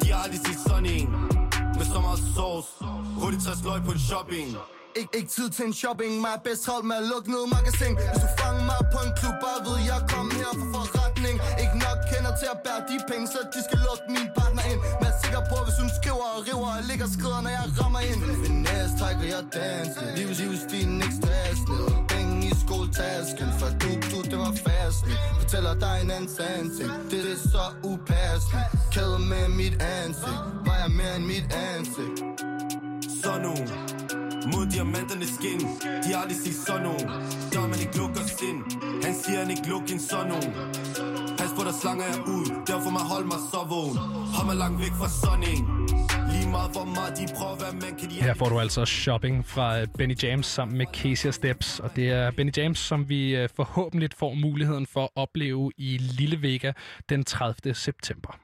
De 0.02 0.08
har 0.12 0.20
aldrig 0.26 0.42
set 0.46 0.60
sådan 0.68 0.86
en. 0.98 1.08
Med 1.78 1.86
så 1.94 2.00
meget 2.06 2.22
sauce. 2.36 2.70
Hurtigt 3.20 3.44
60 3.44 3.64
løg 3.68 3.80
på 3.88 3.92
en 3.98 4.04
shopping. 4.10 4.48
Ik 5.02 5.08
ikke 5.18 5.32
tid 5.38 5.50
til 5.56 5.66
en 5.70 5.74
shopping, 5.82 6.12
mig 6.24 6.34
er 6.38 6.42
bedst 6.48 6.64
hold 6.72 6.84
med 6.90 6.96
at 7.02 7.06
lukke 7.12 7.28
ned 7.34 7.44
magasin. 7.58 7.94
Hvis 8.12 8.22
du 8.26 8.30
fanger 8.40 8.64
mig 8.72 8.82
på 8.94 9.00
en 9.06 9.12
klub, 9.20 9.36
bare 9.46 9.60
ved 9.68 9.78
jeg 9.92 10.00
kom 10.14 10.28
her 10.40 10.52
for 10.60 10.68
forretning. 10.76 11.36
Ikke 11.64 11.78
nok 11.86 12.00
kender 12.12 12.34
til 12.42 12.48
at 12.54 12.60
bære 12.66 12.82
de 12.90 12.96
penge, 13.10 13.26
så 13.34 13.40
de 13.54 13.60
skal 13.68 13.80
lukke 13.88 14.06
min 14.16 14.28
bar 14.36 14.45
ligger 16.96 17.12
skrider, 17.18 17.42
når 17.42 17.54
jeg 17.60 17.66
rammer 17.82 18.00
ind. 18.12 18.22
Finesse 18.46 18.98
trækker 19.00 19.26
jeg 19.34 19.42
danse, 19.58 20.02
livs 20.18 20.40
livsstilen 20.40 20.98
ikke 21.06 21.18
stressende. 21.22 21.80
Penge 22.14 22.48
i 22.52 22.54
skoletasken, 22.64 23.50
for 23.60 23.70
du, 23.82 23.90
du, 24.12 24.18
det 24.32 24.38
var 24.46 24.54
fast 24.68 25.00
Fortæller 25.40 25.74
dig 25.86 25.96
en 26.04 26.12
anden 26.12 26.30
sand 26.38 26.66
Det, 26.78 26.88
det 27.12 27.20
er 27.36 27.40
så 27.54 27.66
upassende. 27.92 28.64
Kæder 28.94 29.22
med 29.32 29.46
mit 29.62 29.76
ansigt, 29.98 30.42
vejer 30.68 30.90
mere 31.00 31.16
end 31.20 31.26
mit 31.34 31.48
ansigt. 31.74 32.18
Sådan 33.24 33.42
nogen 33.48 33.68
mod 34.52 34.66
diamanterne 34.74 35.28
skin. 35.36 35.62
De 36.04 36.08
har 36.14 36.20
aldrig 36.24 36.40
set 36.46 36.58
sådan 36.68 36.84
nogen. 36.90 37.08
Der 37.52 37.68
man 37.72 37.80
ikke 37.86 37.98
lukker 37.98 38.24
sind. 38.40 38.60
Han 39.06 39.14
siger 39.24 39.40
han 39.44 39.50
ikke 39.56 39.68
lukker 39.72 39.94
en 39.98 40.02
sådan 40.10 40.28
nogen. 40.34 40.52
Pas 41.38 41.52
på 41.58 41.62
der 41.68 41.76
slanger 41.82 42.06
jeg 42.12 42.20
ud. 42.36 42.46
Derfor 42.68 42.90
må 42.90 43.00
holde 43.14 43.28
mig 43.34 43.42
så 43.52 43.60
vågen. 43.74 43.98
Hold 44.36 44.46
mig 44.50 44.58
langt 44.64 44.80
væk 44.84 44.94
fra 45.00 45.10
sådan 45.24 45.44
en 45.54 45.64
meget 46.56 46.72
hvor 46.72 46.86
meget 46.98 47.18
de 47.18 47.26
prøver 47.38 47.56
være 47.64 47.74
mænd 47.74 48.00
Kan 48.00 48.10
de 48.10 48.16
Her 48.16 48.34
får 48.34 48.50
du 48.50 48.60
altså 48.60 48.86
shopping 48.86 49.46
fra 49.46 49.80
øh, 49.80 49.88
Benny 49.98 50.24
James 50.24 50.46
sammen 50.46 50.78
med 50.78 50.86
Casey 50.86 51.30
Steps. 51.30 51.80
Og 51.80 51.96
det 51.96 52.10
er 52.10 52.32
Benny 52.32 52.52
James, 52.58 52.80
som 52.80 53.10
vi 53.10 53.36
øh, 53.36 53.50
forhåbentlig 53.56 54.10
får 54.18 54.34
muligheden 54.34 54.86
for 54.86 55.04
at 55.04 55.10
opleve 55.16 55.72
i 55.78 55.98
Lille 55.98 56.42
Vega 56.42 56.72
den 57.10 57.24
30. 57.24 57.74
september. 57.74 58.40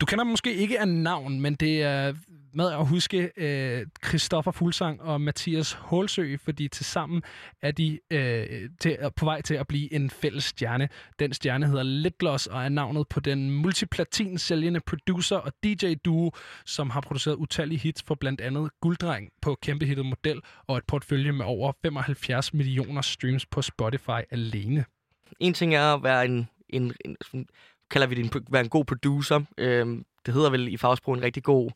Du 0.00 0.06
kender 0.06 0.24
dem 0.24 0.30
måske 0.30 0.54
ikke 0.54 0.80
af 0.80 0.88
navn, 0.88 1.40
men 1.40 1.54
det 1.54 1.82
er 1.82 2.12
med 2.54 2.72
at 2.72 2.86
huske 2.86 3.30
øh, 3.36 3.86
Christoffer 4.06 4.50
Fuglsang 4.50 5.02
og 5.02 5.20
Mathias 5.20 5.72
Hålsø, 5.72 6.36
fordi 6.36 6.68
til 6.68 6.84
sammen 6.84 7.22
er 7.62 7.70
de 7.70 8.00
øh, 8.10 8.70
til, 8.80 8.96
øh, 9.00 9.10
på 9.16 9.24
vej 9.24 9.40
til 9.40 9.54
at 9.54 9.66
blive 9.66 9.92
en 9.92 10.10
fælles 10.10 10.44
stjerne. 10.44 10.88
Den 11.18 11.32
stjerne 11.32 11.66
hedder 11.66 11.82
Litgloss 11.82 12.46
og 12.46 12.64
er 12.64 12.68
navnet 12.68 13.08
på 13.08 13.20
den 13.20 13.50
multiplatin 13.50 14.38
sælgende 14.38 14.80
producer 14.80 15.36
og 15.36 15.52
DJ-duo, 15.64 16.30
som 16.66 16.90
har 16.90 17.00
produceret 17.00 17.36
utallige 17.36 17.78
hits 17.78 18.02
for 18.02 18.14
blandt 18.14 18.40
andet 18.40 18.70
Gulddreng 18.80 19.28
på 19.42 19.58
kæmpehittet 19.62 20.06
Model 20.06 20.40
og 20.66 20.76
et 20.76 20.84
portfølje 20.84 21.32
med 21.32 21.44
over 21.44 21.72
75 21.82 22.54
millioner 22.54 23.00
streams 23.00 23.46
på 23.46 23.62
Spotify 23.62 24.20
alene. 24.30 24.84
En 25.40 25.54
ting 25.54 25.74
er 25.74 25.94
at 25.94 26.02
være 26.02 26.24
en, 26.24 26.48
en, 26.68 26.92
en 27.04 27.16
kalder 27.92 28.06
vi 28.06 28.14
det 28.14 28.34
en, 28.34 28.44
være 28.50 28.62
en 28.62 28.68
god 28.68 28.84
producer. 28.84 29.40
Øhm, 29.58 30.04
det 30.26 30.34
hedder 30.34 30.50
vel 30.50 30.68
i 30.68 30.76
fagsprog 30.76 31.14
en 31.14 31.22
rigtig 31.22 31.42
god 31.42 31.70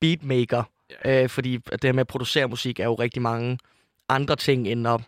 beatmaker. 0.00 0.62
Øh, 1.04 1.28
fordi 1.28 1.56
det 1.56 1.84
her 1.84 1.92
med 1.92 2.00
at 2.00 2.06
producere 2.06 2.48
musik 2.48 2.80
er 2.80 2.84
jo 2.84 2.94
rigtig 2.94 3.22
mange 3.22 3.58
andre 4.08 4.36
ting 4.36 4.68
end 4.68 4.88
at, 4.88 5.00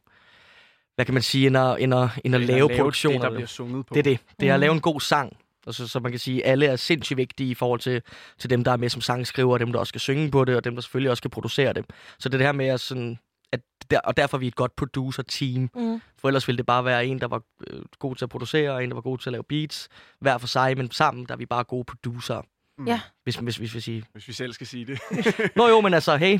hvad 0.94 1.04
kan 1.04 1.14
man 1.14 1.22
sige, 1.22 1.46
end 1.46 1.56
at, 1.56 1.76
end 1.80 1.94
at, 1.94 2.00
end 2.02 2.10
at 2.14 2.14
End 2.24 2.34
at 2.34 2.40
lave 2.40 2.58
lave 2.68 2.68
produktioner. 2.78 3.18
det, 3.18 3.22
der 3.22 3.30
bliver 3.34 3.46
sunget 3.46 3.86
på. 3.86 3.94
Det 3.94 3.98
er 3.98 4.02
det. 4.04 4.18
Det 4.40 4.48
er 4.48 4.54
at 4.54 4.58
Mm. 4.58 4.60
lave 4.60 4.72
en 4.72 4.80
god 4.80 5.00
sang. 5.00 5.36
Altså, 5.66 5.88
så 5.88 6.00
man 6.00 6.12
kan 6.12 6.18
sige, 6.18 6.44
at 6.46 6.50
alle 6.52 6.66
er 6.66 6.76
sindssygt 6.76 7.16
vigtige 7.16 7.50
i 7.50 7.54
forhold 7.54 7.80
til, 7.80 8.02
til 8.38 8.50
dem, 8.50 8.64
der 8.64 8.72
er 8.72 8.76
med 8.76 8.88
som 8.88 9.00
sangskriver, 9.00 9.52
og 9.52 9.60
dem, 9.60 9.72
der 9.72 9.78
også 9.78 9.88
skal 9.88 10.00
synge 10.00 10.30
på 10.30 10.44
det, 10.44 10.56
og 10.56 10.64
dem, 10.64 10.74
der 10.74 10.82
selvfølgelig 10.82 11.10
også 11.10 11.20
skal 11.20 11.30
producere 11.30 11.72
det. 11.72 11.84
Så 12.18 12.28
det 12.28 12.34
er 12.34 12.38
det 12.38 12.46
her 12.46 12.52
med 12.52 12.66
at 12.66 12.80
sådan, 12.80 13.18
at 13.52 13.60
der, 13.90 14.00
og 14.00 14.16
derfor 14.16 14.36
er 14.36 14.38
vi 14.38 14.46
et 14.46 14.54
godt 14.56 14.76
producer-team. 14.76 15.70
Mm. 15.74 16.00
For 16.18 16.28
ellers 16.28 16.48
ville 16.48 16.56
det 16.56 16.66
bare 16.66 16.84
være 16.84 17.06
en, 17.06 17.20
der 17.20 17.26
var 17.28 17.42
øh, 17.70 17.82
god 17.98 18.16
til 18.16 18.24
at 18.24 18.28
producere, 18.28 18.70
og 18.70 18.84
en, 18.84 18.90
der 18.90 18.94
var 18.94 19.00
god 19.02 19.18
til 19.18 19.28
at 19.30 19.32
lave 19.32 19.44
beats. 19.48 19.88
Hver 20.20 20.38
for 20.38 20.46
sig, 20.46 20.76
men 20.76 20.90
sammen, 20.90 21.26
der 21.26 21.34
er 21.34 21.38
vi 21.38 21.46
bare 21.46 21.64
gode 21.64 21.84
producer. 21.84 22.42
Ja. 22.86 23.00
Hvis, 23.22 23.36
hvis, 23.36 23.56
hvis 23.56 23.74
vi 23.74 23.80
siger. 23.80 24.02
Hvis 24.12 24.28
vi 24.28 24.32
selv 24.32 24.52
skal 24.52 24.66
sige 24.66 24.86
det. 24.86 24.98
Nå 25.56 25.68
jo, 25.68 25.80
men 25.80 25.94
altså, 25.94 26.16
hey. 26.16 26.38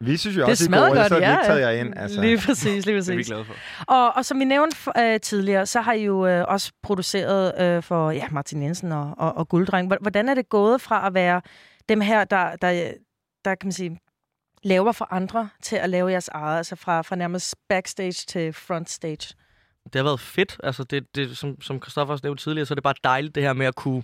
Vi 0.00 0.16
synes 0.16 0.36
jo 0.36 0.40
Det 0.42 0.48
også, 0.50 0.64
er 0.64 0.66
smadrer 0.66 0.88
gode, 0.88 0.98
godt, 1.00 1.08
så 1.08 1.18
ja, 1.18 1.32
ikke 1.36 1.46
taget 1.46 1.60
jer 1.60 1.70
ind. 1.70 1.98
Altså. 1.98 2.20
Lige 2.20 2.38
præcis, 2.46 2.86
lige 2.86 2.96
Det 2.96 3.08
er 3.08 3.12
vi 3.12 3.16
præcis. 3.16 3.26
glade 3.26 3.44
for. 3.44 3.54
Og, 3.88 4.16
og 4.16 4.24
som 4.24 4.38
vi 4.40 4.44
nævnte 4.44 4.76
øh, 4.98 5.20
tidligere, 5.20 5.66
så 5.66 5.80
har 5.80 5.92
I 5.92 6.04
jo 6.04 6.26
øh, 6.26 6.44
også 6.48 6.72
produceret 6.82 7.60
øh, 7.60 7.82
for 7.82 8.10
ja, 8.10 8.28
Martin 8.30 8.62
Jensen 8.62 8.92
og, 8.92 9.14
og, 9.18 9.36
og 9.36 9.48
Gulddreng. 9.48 9.86
Hvor- 9.86 9.98
Hvordan 10.00 10.28
er 10.28 10.34
det 10.34 10.48
gået 10.48 10.80
fra 10.80 11.06
at 11.06 11.14
være 11.14 11.40
dem 11.88 12.00
her, 12.00 12.24
der, 12.24 12.56
der, 12.56 12.92
der 13.44 13.54
kan 13.54 13.66
man 13.66 13.72
sige, 13.72 14.00
laver 14.62 14.92
for 14.92 15.08
andre, 15.10 15.48
til 15.62 15.76
at 15.76 15.90
lave 15.90 16.10
jeres 16.10 16.28
eget? 16.28 16.56
Altså 16.58 16.76
fra, 16.76 17.02
fra 17.02 17.16
nærmest 17.16 17.56
backstage 17.68 18.12
til 18.28 18.52
frontstage? 18.52 19.34
det 19.84 19.94
har 19.94 20.02
været 20.02 20.20
fedt. 20.20 20.56
Altså, 20.64 20.84
det, 20.84 21.14
det, 21.14 21.36
som, 21.38 21.60
som 21.60 21.82
Christoffer 21.82 22.12
også 22.12 22.26
nævnte 22.26 22.42
tidligere, 22.42 22.66
så 22.66 22.72
er 22.74 22.76
det 22.76 22.82
bare 22.84 22.94
dejligt 23.04 23.34
det 23.34 23.42
her 23.42 23.52
med 23.52 23.66
at 23.66 23.74
kunne, 23.74 24.02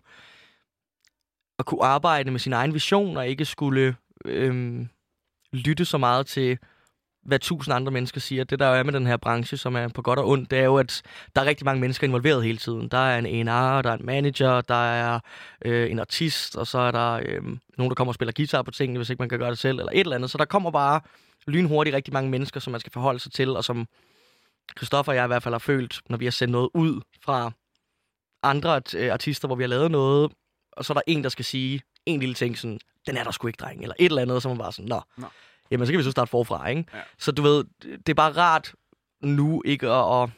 at 1.59 1.67
kunne 1.67 1.85
arbejde 1.85 2.31
med 2.31 2.41
sin 2.41 2.53
egen 2.53 2.75
vision, 2.75 3.17
og 3.17 3.29
ikke 3.29 3.45
skulle 3.45 3.97
øhm, 4.25 4.89
lytte 5.53 5.85
så 5.85 5.99
meget 5.99 6.27
til, 6.27 6.59
hvad 7.25 7.39
tusind 7.39 7.75
andre 7.75 7.93
mennesker 7.93 8.21
siger. 8.21 8.45
Det 8.45 8.59
der 8.59 8.69
jo 8.69 8.75
er 8.75 8.83
med 8.83 8.93
den 8.93 9.07
her 9.07 9.17
branche, 9.17 9.57
som 9.57 9.77
er 9.77 9.89
på 9.89 10.03
godt 10.03 10.19
og 10.19 10.29
ondt, 10.29 10.51
det 10.51 10.59
er 10.59 10.65
jo, 10.65 10.77
at 10.77 11.03
der 11.37 11.43
er 11.43 11.47
rigtig 11.47 11.65
mange 11.65 11.81
mennesker 11.81 12.07
involveret 12.07 12.45
hele 12.45 12.59
tiden. 12.59 12.89
Der 12.89 12.99
er 12.99 13.19
en 13.19 13.49
A&R, 13.49 13.83
der 13.83 13.91
er 13.91 13.95
en 13.95 14.07
manager, 14.07 14.61
der 14.61 14.93
er 14.93 15.21
øh, 15.65 15.91
en 15.91 15.99
artist, 15.99 16.57
og 16.57 16.67
så 16.67 16.79
er 16.79 16.91
der 16.91 17.13
øh, 17.27 17.43
nogen, 17.79 17.91
der 17.91 17.95
kommer 17.95 18.11
og 18.11 18.15
spiller 18.15 18.33
guitar 18.37 18.63
på 18.63 18.71
tingene, 18.71 18.99
hvis 18.99 19.11
ikke 19.11 19.23
man 19.23 19.29
kan 19.29 19.39
gøre 19.39 19.51
det 19.51 19.59
selv, 19.59 19.79
eller 19.79 19.93
et 19.93 20.01
eller 20.01 20.17
andet. 20.17 20.31
Så 20.31 20.39
der 20.39 20.45
kommer 20.45 20.71
bare 20.71 21.01
lynhurtigt 21.47 21.97
rigtig 21.97 22.13
mange 22.13 22.31
mennesker, 22.31 22.61
som 22.61 22.71
man 22.71 22.81
skal 22.81 22.93
forholde 22.93 23.19
sig 23.19 23.33
til, 23.33 23.57
og 23.57 23.65
som 23.65 23.87
Christoffer 24.77 25.13
og 25.13 25.17
jeg 25.17 25.25
i 25.25 25.27
hvert 25.27 25.43
fald 25.43 25.55
har 25.55 25.59
følt, 25.59 26.01
når 26.09 26.17
vi 26.17 26.25
har 26.25 26.33
sendt 26.33 26.53
noget 26.53 26.69
ud 26.75 27.01
fra 27.25 27.53
andre 28.43 28.83
øh, 28.97 29.13
artister, 29.13 29.49
hvor 29.49 29.57
vi 29.57 29.63
har 29.63 29.69
lavet 29.69 29.91
noget, 29.91 30.33
og 30.77 30.85
så 30.85 30.93
er 30.93 30.95
der 30.95 31.03
en, 31.07 31.23
der 31.23 31.29
skal 31.31 31.45
sige 31.45 31.81
en 32.07 32.21
lille 32.21 32.35
ting, 32.35 32.59
sådan, 32.59 32.79
den 33.07 33.17
er 33.17 33.25
der 33.25 33.31
sgu 33.31 33.47
ikke, 33.47 33.57
dreng, 33.57 33.83
eller 33.83 33.95
et 33.99 34.05
eller 34.07 34.23
andet, 34.23 34.43
så 34.43 34.49
er 34.49 34.53
man 34.53 34.59
bare 34.59 34.73
sådan, 34.73 34.89
nå, 34.89 35.01
Nå. 35.17 35.27
jamen 35.71 35.87
så 35.87 35.93
kan 35.93 35.99
vi 35.99 36.05
så 36.05 36.11
starte 36.11 36.31
forfra, 36.31 36.67
ikke? 36.69 36.85
Ja. 36.95 36.99
Så 37.19 37.33
du 37.33 37.43
ved, 37.43 37.65
det 37.83 38.09
er 38.09 38.15
bare 38.15 38.33
rart 38.33 38.75
nu 39.23 39.63
ikke 39.65 39.89
at, 39.91 40.23
at, 40.23 40.29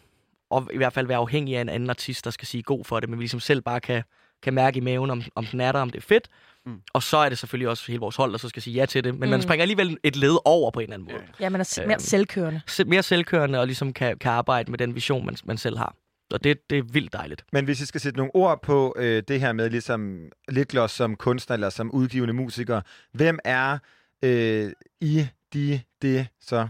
at 0.56 0.62
i 0.74 0.76
hvert 0.76 0.92
fald 0.92 1.06
være 1.06 1.18
afhængig 1.18 1.56
af 1.56 1.60
en 1.60 1.68
anden 1.68 1.90
artist, 1.90 2.24
der 2.24 2.30
skal 2.30 2.48
sige 2.48 2.62
god 2.62 2.84
for 2.84 3.00
det, 3.00 3.08
men 3.08 3.18
vi 3.18 3.22
ligesom 3.22 3.40
selv 3.40 3.60
bare 3.62 3.80
kan, 3.80 4.02
kan 4.42 4.54
mærke 4.54 4.76
i 4.76 4.80
maven, 4.80 5.10
om, 5.10 5.22
om 5.34 5.46
den 5.46 5.60
er 5.60 5.72
der, 5.72 5.80
om 5.80 5.90
det 5.90 5.98
er 5.98 6.02
fedt. 6.06 6.28
Mm. 6.66 6.80
Og 6.92 7.02
så 7.02 7.16
er 7.16 7.28
det 7.28 7.38
selvfølgelig 7.38 7.68
også 7.68 7.84
hele 7.86 8.00
vores 8.00 8.16
hold, 8.16 8.32
der 8.32 8.38
så 8.38 8.48
skal 8.48 8.62
sige 8.62 8.74
ja 8.74 8.86
til 8.86 9.04
det. 9.04 9.14
Men 9.14 9.26
mm. 9.26 9.30
man 9.30 9.42
springer 9.42 9.62
alligevel 9.62 9.98
et 10.02 10.16
led 10.16 10.36
over 10.44 10.70
på 10.70 10.80
en 10.80 10.84
eller 10.84 10.94
anden 10.94 11.08
måde. 11.12 11.22
Ja, 11.40 11.48
man 11.48 11.60
er 11.60 11.64
s- 11.64 11.78
mere 11.78 11.90
Øhm, 11.92 11.98
selvkørende. 12.00 12.60
Se- 12.66 12.84
mere 12.84 13.02
selvkørende 13.02 13.60
og 13.60 13.66
ligesom 13.66 13.92
kan, 13.92 14.18
kan 14.18 14.30
arbejde 14.32 14.70
med 14.70 14.78
den 14.78 14.94
vision, 14.94 15.26
man, 15.26 15.36
man 15.44 15.58
selv 15.58 15.78
har. 15.78 15.94
Og 16.32 16.44
det, 16.44 16.70
det 16.70 16.78
er 16.78 16.82
vildt 16.82 17.12
dejligt. 17.12 17.44
Men 17.53 17.65
hvis 17.65 17.81
I 17.81 17.86
skal 17.86 18.01
sætte 18.01 18.16
nogle 18.16 18.35
ord 18.35 18.62
på 18.62 18.94
øh, 18.98 19.23
det 19.28 19.40
her 19.40 19.53
med 19.53 19.70
ligesom 19.70 20.31
Litgloss 20.48 20.94
som 20.94 21.16
kunstner 21.16 21.55
eller 21.55 21.70
som 21.70 21.90
udgivende 21.90 22.35
musiker, 22.35 22.81
hvem 23.12 23.39
er 23.44 23.78
øh, 24.23 24.73
I, 25.01 25.27
de, 25.53 25.81
det 26.03 26.28
så? 26.40 26.69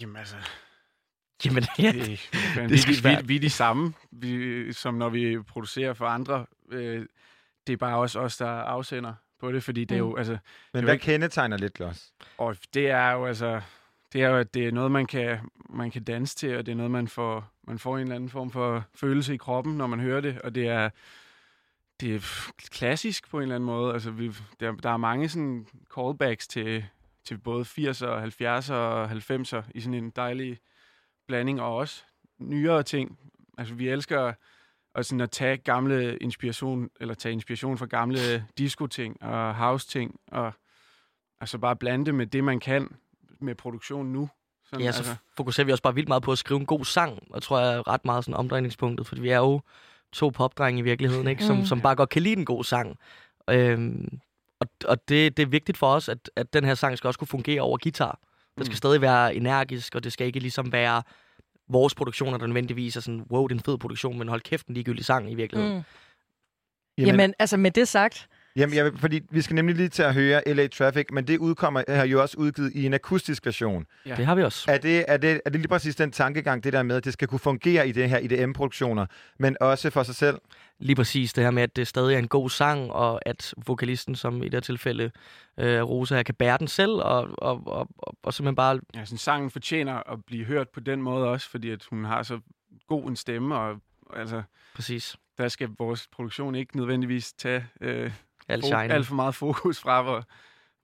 Jamen 0.00 0.16
altså, 0.16 0.36
Jamen, 1.44 1.64
ja, 1.78 1.92
det, 1.92 1.94
det 1.94 2.18
det, 2.54 2.58
er 2.58 2.66
vi, 2.68 3.08
vi, 3.08 3.16
vi, 3.16 3.26
vi 3.26 3.36
er 3.36 3.40
de 3.40 3.50
samme, 3.50 3.92
vi, 4.12 4.72
som 4.72 4.94
når 4.94 5.08
vi 5.08 5.38
producerer 5.42 5.94
for 5.94 6.06
andre. 6.06 6.46
Øh, 6.72 7.06
det 7.66 7.72
er 7.72 7.76
bare 7.76 7.96
også 7.98 8.20
os, 8.20 8.36
der 8.36 8.46
afsender 8.46 9.14
på 9.40 9.52
det, 9.52 9.62
fordi 9.62 9.84
det 9.84 9.94
er 9.94 9.98
jo... 9.98 10.10
Mm. 10.10 10.18
Altså, 10.18 10.32
Men 10.32 10.38
det 10.72 10.80
jo 10.80 10.84
hvad 10.86 10.94
ikke- 10.94 11.04
kendetegner 11.04 11.56
lidt 11.56 11.74
gloss? 11.74 12.12
Og 12.38 12.56
det 12.74 12.90
er 12.90 13.10
jo 13.10 13.26
altså... 13.26 13.60
Det 14.12 14.22
er 14.22 14.28
jo, 14.28 14.36
at 14.36 14.54
det 14.54 14.68
er 14.68 14.72
noget, 14.72 14.90
man 14.90 15.06
kan, 15.06 15.38
man 15.70 15.90
kan 15.90 16.04
danse 16.04 16.36
til, 16.36 16.56
og 16.56 16.66
det 16.66 16.72
er 16.72 16.76
noget, 16.76 16.90
man 16.90 17.08
får, 17.08 17.52
man 17.62 17.78
får 17.78 17.96
en 17.96 18.02
eller 18.02 18.14
anden 18.14 18.30
form 18.30 18.50
for 18.50 18.84
følelse 18.94 19.34
i 19.34 19.36
kroppen, 19.36 19.78
når 19.78 19.86
man 19.86 20.00
hører 20.00 20.20
det, 20.20 20.40
og 20.40 20.54
det 20.54 20.68
er, 20.68 20.90
det 22.00 22.14
er 22.14 22.50
klassisk 22.70 23.30
på 23.30 23.36
en 23.36 23.42
eller 23.42 23.54
anden 23.54 23.66
måde. 23.66 23.92
Altså, 23.92 24.10
vi, 24.10 24.32
der, 24.60 24.72
der 24.72 24.90
er 24.90 24.96
mange 24.96 25.28
sådan 25.28 25.66
callbacks 25.94 26.48
til, 26.48 26.84
til 27.24 27.38
både 27.38 27.62
80'er, 27.62 28.06
70'er 28.06 28.72
og 28.72 29.10
90'er 29.10 29.62
i 29.74 29.80
sådan 29.80 29.94
en 29.94 30.10
dejlig 30.10 30.58
blanding, 31.26 31.60
og 31.60 31.76
også 31.76 32.04
nyere 32.38 32.82
ting. 32.82 33.18
Altså, 33.58 33.74
vi 33.74 33.88
elsker 33.88 34.32
at, 34.94 35.06
sådan 35.06 35.20
at 35.20 35.30
tage 35.30 35.56
gamle 35.56 36.16
inspiration, 36.16 36.90
eller 37.00 37.14
tage 37.14 37.32
inspiration 37.32 37.78
fra 37.78 37.86
gamle 37.86 38.46
disco-ting 38.58 39.22
og 39.22 39.54
house-ting, 39.54 40.20
og 40.26 40.52
altså 41.40 41.58
bare 41.58 41.76
blande 41.76 42.06
det 42.06 42.14
med 42.14 42.26
det, 42.26 42.44
man 42.44 42.60
kan 42.60 42.96
med 43.42 43.54
produktion 43.54 44.06
nu. 44.06 44.28
Sådan, 44.64 44.84
Ja, 44.84 44.92
så 44.92 44.98
altså, 44.98 45.16
fokuserer 45.36 45.64
vi 45.64 45.72
også 45.72 45.82
bare 45.82 45.94
vildt 45.94 46.08
meget 46.08 46.22
på 46.22 46.32
at 46.32 46.38
skrive 46.38 46.60
en 46.60 46.66
god 46.66 46.84
sang, 46.84 47.18
og 47.30 47.42
tror 47.42 47.58
jeg 47.60 47.74
er 47.74 47.88
ret 47.88 48.04
meget 48.04 48.24
sådan 48.24 48.36
omdrejningspunktet, 48.38 49.06
fordi 49.06 49.20
vi 49.20 49.28
er 49.30 49.38
jo 49.38 49.60
to 50.12 50.28
popdrenge 50.30 50.78
i 50.78 50.82
virkeligheden, 50.82 51.28
ikke? 51.28 51.44
Som, 51.44 51.56
Mm. 51.56 51.60
mm. 51.60 51.66
som 51.66 51.80
bare 51.80 51.94
godt 51.96 52.10
kan 52.10 52.22
lide 52.22 52.36
en 52.36 52.44
god 52.44 52.64
sang. 52.64 52.98
Øhm, 53.50 54.18
og 54.60 54.66
og 54.84 55.08
det, 55.08 55.36
det 55.36 55.42
er 55.42 55.46
vigtigt 55.46 55.78
for 55.78 55.86
os, 55.94 56.08
at, 56.08 56.30
at 56.36 56.52
den 56.52 56.64
her 56.64 56.74
sang 56.74 56.98
skal 56.98 57.08
også 57.08 57.18
kunne 57.18 57.28
fungere 57.28 57.60
over 57.60 57.78
guitar. 57.82 58.18
Den 58.56 58.64
skal 58.64 58.72
Mm. 58.72 58.76
stadig 58.76 59.00
være 59.00 59.34
energisk, 59.34 59.94
og 59.94 60.04
det 60.04 60.12
skal 60.12 60.26
ikke 60.26 60.40
ligesom 60.40 60.72
være 60.72 61.02
vores 61.68 61.94
produktioner, 61.94 62.38
der 62.38 62.46
nødvendigvis 62.46 62.96
er 62.96 63.00
sådan, 63.00 63.24
wow, 63.30 63.46
det 63.46 63.54
er 63.54 63.58
en 63.58 63.64
fed 63.64 63.78
produktion, 63.78 64.18
men 64.18 64.28
hold 64.28 64.40
kæft, 64.40 64.66
en 64.66 64.74
ligegyldig 64.74 65.04
sang 65.04 65.32
i 65.32 65.34
virkeligheden. 65.34 65.76
Mm. 65.78 65.82
Jamen, 66.98 67.06
Jamen, 67.20 67.34
altså 67.38 67.56
med 67.56 67.70
det 67.70 67.88
sagt, 67.88 68.28
Jamen, 68.56 68.74
jeg, 68.76 68.84
vil- 68.84 68.98
fordi 68.98 69.20
vi 69.30 69.40
skal 69.42 69.54
nemlig 69.54 69.76
lige 69.76 69.88
til 69.88 70.02
at 70.02 70.14
høre 70.14 70.42
LA 70.54 70.66
Traffic, 70.66 71.06
men 71.12 71.26
det 71.26 71.38
udkommer 71.38 71.82
har 71.88 72.06
jo 72.06 72.22
også 72.22 72.36
udgivet 72.38 72.72
i 72.74 72.86
en 72.86 72.94
akustisk 72.94 73.46
version. 73.46 73.86
Ja. 74.06 74.14
Det 74.14 74.26
har 74.26 74.34
vi 74.34 74.42
også. 74.42 74.70
Er 74.70 74.78
det, 74.78 75.04
er, 75.08 75.16
det, 75.16 75.40
er 75.44 75.50
det 75.50 75.60
lige 75.60 75.68
præcis 75.68 75.96
den 75.96 76.12
tankegang, 76.12 76.64
det 76.64 76.72
der 76.72 76.82
med, 76.82 76.96
at 76.96 77.04
det 77.04 77.12
skal 77.12 77.28
kunne 77.28 77.38
fungere 77.38 77.88
i 77.88 77.92
det 77.92 78.08
her 78.10 78.18
IDM-produktioner, 78.18 79.06
men 79.38 79.56
også 79.60 79.90
for 79.90 80.02
sig 80.02 80.14
selv? 80.14 80.38
Lige 80.78 80.96
præcis 80.96 81.32
det 81.32 81.44
her 81.44 81.50
med, 81.50 81.62
at 81.62 81.76
det 81.76 81.86
stadig 81.88 82.14
er 82.14 82.18
en 82.18 82.28
god 82.28 82.50
sang, 82.50 82.92
og 82.92 83.28
at 83.28 83.54
vokalisten, 83.66 84.14
som 84.14 84.42
i 84.42 84.44
det 84.44 84.54
her 84.54 84.60
tilfælde 84.60 85.10
øh, 85.58 85.82
Rosa 85.82 86.14
her, 86.16 86.22
kan 86.22 86.34
bære 86.34 86.58
den 86.58 86.68
selv, 86.68 86.90
og, 86.92 87.28
og, 87.38 87.62
og, 87.66 87.88
og, 87.98 88.16
og 88.22 88.34
simpelthen 88.34 88.56
bare... 88.56 88.80
ja, 88.94 89.04
sådan, 89.04 89.18
sangen 89.18 89.50
fortjener 89.50 90.12
at 90.12 90.18
blive 90.26 90.44
hørt 90.44 90.68
på 90.68 90.80
den 90.80 91.02
måde 91.02 91.28
også, 91.28 91.50
fordi 91.50 91.70
at 91.70 91.84
hun 91.90 92.04
har 92.04 92.22
så 92.22 92.40
god 92.88 93.08
en 93.08 93.16
stemme, 93.16 93.56
og 93.56 93.80
altså, 94.16 94.42
Præcis. 94.74 95.16
der 95.38 95.48
skal 95.48 95.68
vores 95.78 96.08
produktion 96.12 96.54
ikke 96.54 96.76
nødvendigvis 96.76 97.32
tage 97.32 97.66
øh, 97.80 98.12
Alt 98.52 98.92
alt 98.92 99.06
for 99.06 99.14
meget 99.14 99.34
fokus 99.34 99.80
fra, 99.80 100.02
hvor, 100.02 100.24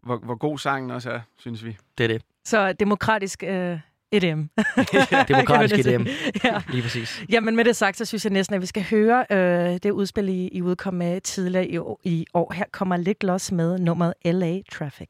hvor, 0.02 0.16
hvor 0.16 0.34
god 0.34 0.58
sangen 0.58 0.90
også 0.90 1.10
er, 1.10 1.20
synes 1.38 1.64
vi. 1.64 1.76
Det 1.98 2.04
er 2.04 2.08
det. 2.08 2.22
så 2.44 2.72
demokratisk 2.72 3.42
øh, 3.42 3.78
EDM. 4.12 4.42
Demokratisk 5.34 5.86
EDM. 5.86 6.06
ja. 6.44 6.62
Lige 6.68 6.82
præcis. 6.82 7.24
Jamen 7.28 7.56
med 7.56 7.64
det 7.64 7.76
sagt, 7.76 7.96
så 7.96 8.04
synes 8.04 8.24
jeg 8.24 8.32
næsten, 8.32 8.54
at 8.54 8.60
vi 8.60 8.66
skal 8.66 8.84
høre 8.90 9.26
øh, 9.30 9.78
det 9.82 9.90
udspil, 9.90 10.28
I, 10.28 10.48
I 10.48 10.62
udkom 10.62 10.94
med 10.94 11.20
tidligere 11.20 11.66
i 11.66 11.78
år, 11.78 12.00
i 12.04 12.26
år. 12.34 12.52
Her 12.52 12.64
kommer 12.72 12.96
lidt 12.96 13.18
gloss 13.18 13.52
med 13.52 13.78
nummeret 13.78 14.14
LA 14.24 14.60
Traffic. 14.72 15.08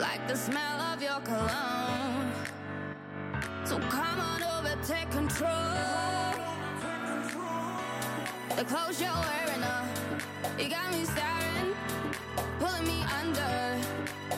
Like 0.00 0.26
the 0.26 0.34
smell 0.34 0.80
of 0.80 1.02
your 1.02 1.20
cologne. 1.20 2.32
So 3.66 3.78
come 3.90 4.18
on 4.18 4.42
over, 4.42 4.74
take 4.82 5.10
control. 5.10 5.50
The 8.56 8.64
clothes 8.64 8.98
you're 8.98 9.10
wearing, 9.10 9.62
uh, 9.62 9.86
you 10.58 10.70
got 10.70 10.90
me 10.90 11.04
staring, 11.04 11.74
pulling 12.58 12.86
me 12.86 13.04
under. 13.20 13.78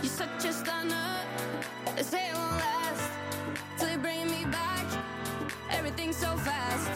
You're 0.02 0.10
such 0.10 0.44
a 0.46 0.52
stunner. 0.52 1.14
They 1.94 2.02
say 2.02 2.30
it 2.30 2.34
won't 2.34 2.56
last 2.56 3.12
till 3.78 3.90
you 3.90 3.98
bring 3.98 4.26
me 4.26 4.44
back. 4.46 4.84
Everything's 5.70 6.16
so 6.16 6.36
fast, 6.38 6.90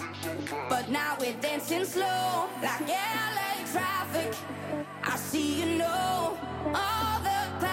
but 0.69 0.91
now 0.91 1.17
we're 1.21 1.41
dancing 1.41 1.85
slow 1.85 2.49
like 2.61 2.81
LA 2.81 3.65
traffic. 3.71 4.35
I 5.05 5.17
see 5.17 5.61
you 5.61 5.79
know 5.79 6.37
all 6.75 7.21
the 7.21 7.67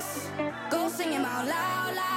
classics. 0.00 0.30
Go 0.70 0.88
sing 0.88 1.14
'em 1.14 1.24
out 1.24 1.46
loud, 1.46 1.94
loud, 1.94 2.15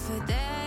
for 0.00 0.18
days. 0.26 0.59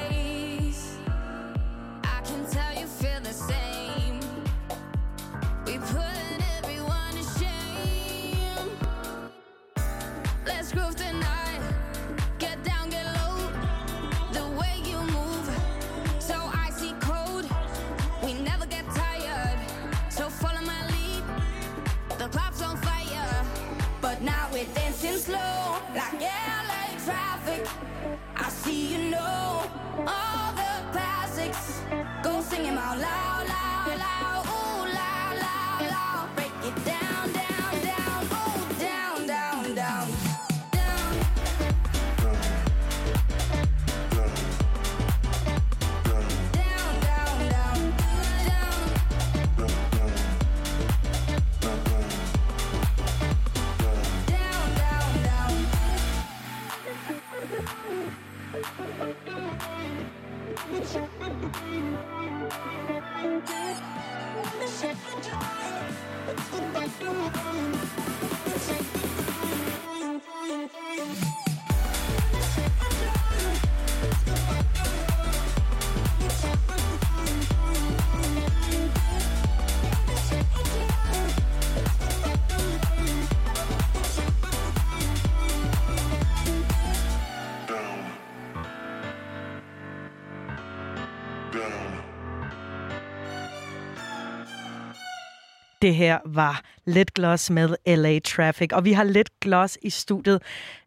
Det 95.83 95.95
her 95.95 96.19
var 96.25 96.61
Let 96.85 97.13
Gloss 97.13 97.49
med 97.49 97.75
LA 97.87 98.19
Traffic, 98.19 98.69
og 98.73 98.85
vi 98.85 98.93
har 98.93 99.03
Let 99.03 99.39
Gloss 99.39 99.77
i 99.81 99.89
studiet, 99.89 100.41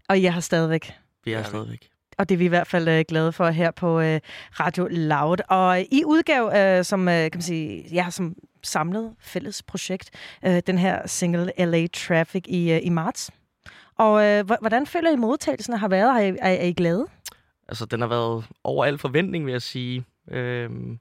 og 0.08 0.22
jeg 0.22 0.34
har 0.34 0.40
stadigvæk... 0.40 0.92
Vi 1.24 1.32
er 1.32 1.42
stadigvæk. 1.42 1.88
Og 2.18 2.28
det 2.28 2.34
er 2.34 2.38
vi 2.38 2.44
i 2.44 2.48
hvert 2.48 2.66
fald 2.66 2.88
øh, 2.88 3.04
glade 3.08 3.32
for 3.32 3.48
her 3.48 3.70
på 3.70 4.00
øh, 4.00 4.20
Radio 4.60 4.88
Loud. 4.90 5.36
Og 5.48 5.80
i 5.80 6.04
udgave, 6.06 6.78
øh, 6.78 6.84
som 6.84 7.08
øh, 7.08 7.14
kan 7.14 7.30
man 7.34 7.42
sige, 7.42 7.84
ja, 7.92 8.06
som 8.10 8.34
samlet 8.62 9.14
fælles 9.20 9.62
projekt, 9.62 10.10
øh, 10.46 10.62
den 10.66 10.78
her 10.78 11.06
single 11.06 11.52
LA 11.58 11.86
Traffic 11.86 12.44
i, 12.48 12.72
øh, 12.72 12.80
i 12.82 12.88
marts. 12.88 13.30
Og 13.98 14.24
øh, 14.24 14.44
hvordan 14.60 14.86
føler 14.86 15.12
I 15.12 15.16
modtagelsen 15.16 15.74
har 15.74 15.88
været? 15.88 16.08
Er 16.08 16.18
I, 16.18 16.28
er, 16.28 16.48
er 16.48 16.66
I 16.66 16.72
glade? 16.72 17.06
Altså, 17.68 17.84
den 17.84 18.00
har 18.00 18.08
været 18.08 18.44
over 18.64 18.84
al 18.84 18.98
forventning, 18.98 19.46
vil 19.46 19.52
jeg 19.52 19.62
sige. 19.62 20.04
Øhm, 20.30 20.98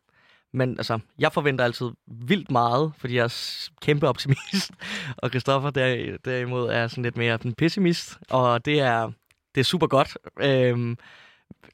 men 0.55 0.77
altså, 0.77 0.99
jeg 1.19 1.31
forventer 1.31 1.65
altid 1.65 1.91
vildt 2.07 2.51
meget, 2.51 2.93
fordi 2.97 3.15
jeg 3.15 3.23
er 3.23 3.69
kæmpe 3.81 4.07
optimist. 4.07 4.71
Og 5.17 5.29
Christoffer 5.29 5.69
der, 5.69 6.17
derimod 6.25 6.69
er 6.69 6.87
sådan 6.87 7.03
lidt 7.03 7.17
mere 7.17 7.37
en 7.45 7.53
pessimist. 7.53 8.17
Og 8.29 8.65
det 8.65 8.79
er, 8.79 9.11
det 9.55 9.61
er 9.61 9.65
super 9.65 9.87
godt. 9.87 10.17
Øhm, 10.41 10.97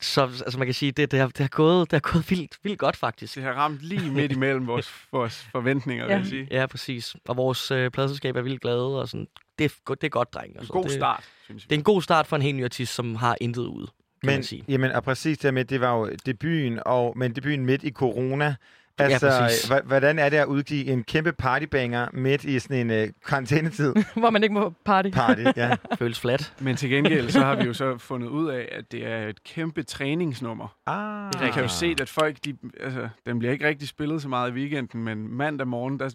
så 0.01 0.22
altså, 0.22 0.58
man 0.58 0.68
kan 0.68 0.74
sige, 0.74 0.92
det, 0.92 1.11
det, 1.11 1.19
har, 1.19 1.27
det, 1.27 1.38
har 1.38 1.48
gået, 1.48 1.92
det 1.92 2.01
har 2.06 2.11
gået 2.14 2.30
vildt, 2.30 2.58
vildt 2.64 2.80
godt, 2.80 2.95
faktisk. 2.95 3.35
Det 3.35 3.43
har 3.43 3.53
ramt 3.53 3.80
lige 3.82 4.11
midt 4.11 4.32
imellem 4.32 4.68
vores, 4.68 4.93
vores 5.11 5.48
forventninger, 5.51 6.06
vil 6.06 6.14
jeg 6.14 6.26
sige. 6.26 6.48
Ja, 6.51 6.66
præcis. 6.66 7.16
Og 7.27 7.38
vores 7.38 7.72
øh, 7.72 7.92
pladselskab 7.92 8.35
er 8.35 8.42
vildt 8.42 8.61
glade, 8.61 9.01
og 9.01 9.08
sådan, 9.08 9.27
det, 9.60 9.66
er, 9.66 9.93
det 9.93 10.03
er 10.03 10.10
godt, 10.10 10.34
dreng. 10.34 10.58
Altså, 10.58 10.74
god 10.74 10.84
det, 10.84 10.92
start, 10.92 11.24
synes 11.43 11.64
Det 11.64 11.72
er 11.72 11.77
en 11.77 11.84
god 11.84 12.01
start 12.01 12.27
for 12.27 12.35
en 12.35 12.42
helt 12.42 12.58
ny 12.58 12.64
artist, 12.64 12.93
som 12.93 13.16
har 13.16 13.38
intet 13.42 13.64
kan 13.66 13.88
Men, 14.24 14.33
man 14.35 14.43
sige. 14.43 14.64
jamen, 14.67 14.91
og 14.91 15.03
præcis 15.03 15.38
det 15.38 15.53
med, 15.53 15.66
det 15.66 15.82
var 15.82 15.98
jo 15.98 16.09
debuten, 16.25 16.80
og, 16.85 17.14
men 17.17 17.35
debuten 17.35 17.66
midt 17.66 17.83
i 17.83 17.91
corona. 17.91 18.56
Ja, 19.00 19.03
Altså, 19.06 19.30
præcis. 19.40 19.72
hva- 19.72 19.83
hvordan 19.85 20.19
er 20.19 20.30
det 20.30 20.38
at 20.38 20.45
udgive 20.45 20.85
en 20.85 21.03
kæmpe 21.03 21.32
partybanger 21.32 22.08
midt 22.14 22.43
i 22.43 22.59
sådan 22.59 22.91
en 22.91 23.03
uh, 23.03 23.09
karantænetid? 23.27 23.93
Hvor 24.16 24.30
man 24.30 24.43
ikke 24.43 24.53
må 24.53 24.74
party. 24.85 25.09
Party, 25.09 25.41
ja. 25.56 25.75
Føles 26.00 26.19
flat. 26.19 26.53
Men 26.59 26.75
til 26.75 26.90
gengæld, 26.90 27.30
så 27.30 27.40
har 27.40 27.56
vi 27.56 27.64
jo 27.64 27.74
så 27.74 27.98
fundet 27.98 28.27
ud 28.27 28.50
af, 28.50 28.69
at 28.72 28.91
det 28.91 29.08
er 29.08 29.27
et 29.27 29.43
kæmpe 29.43 29.83
træningsnummer. 29.83 30.75
Ah. 30.85 31.32
Jeg 31.45 31.53
kan 31.53 31.61
jo 31.61 31.67
se, 31.67 31.95
at 32.01 32.09
folk, 32.09 32.38
de, 32.45 32.56
altså, 32.80 33.09
den 33.25 33.40
bliver 33.40 33.51
ikke 33.53 33.67
rigtig 33.67 33.88
spillet 33.88 34.22
så 34.22 34.27
meget 34.27 34.50
i 34.51 34.53
weekenden, 34.53 35.03
men 35.03 35.27
mandag 35.27 35.67
morgen, 35.67 36.00
der 36.00 36.09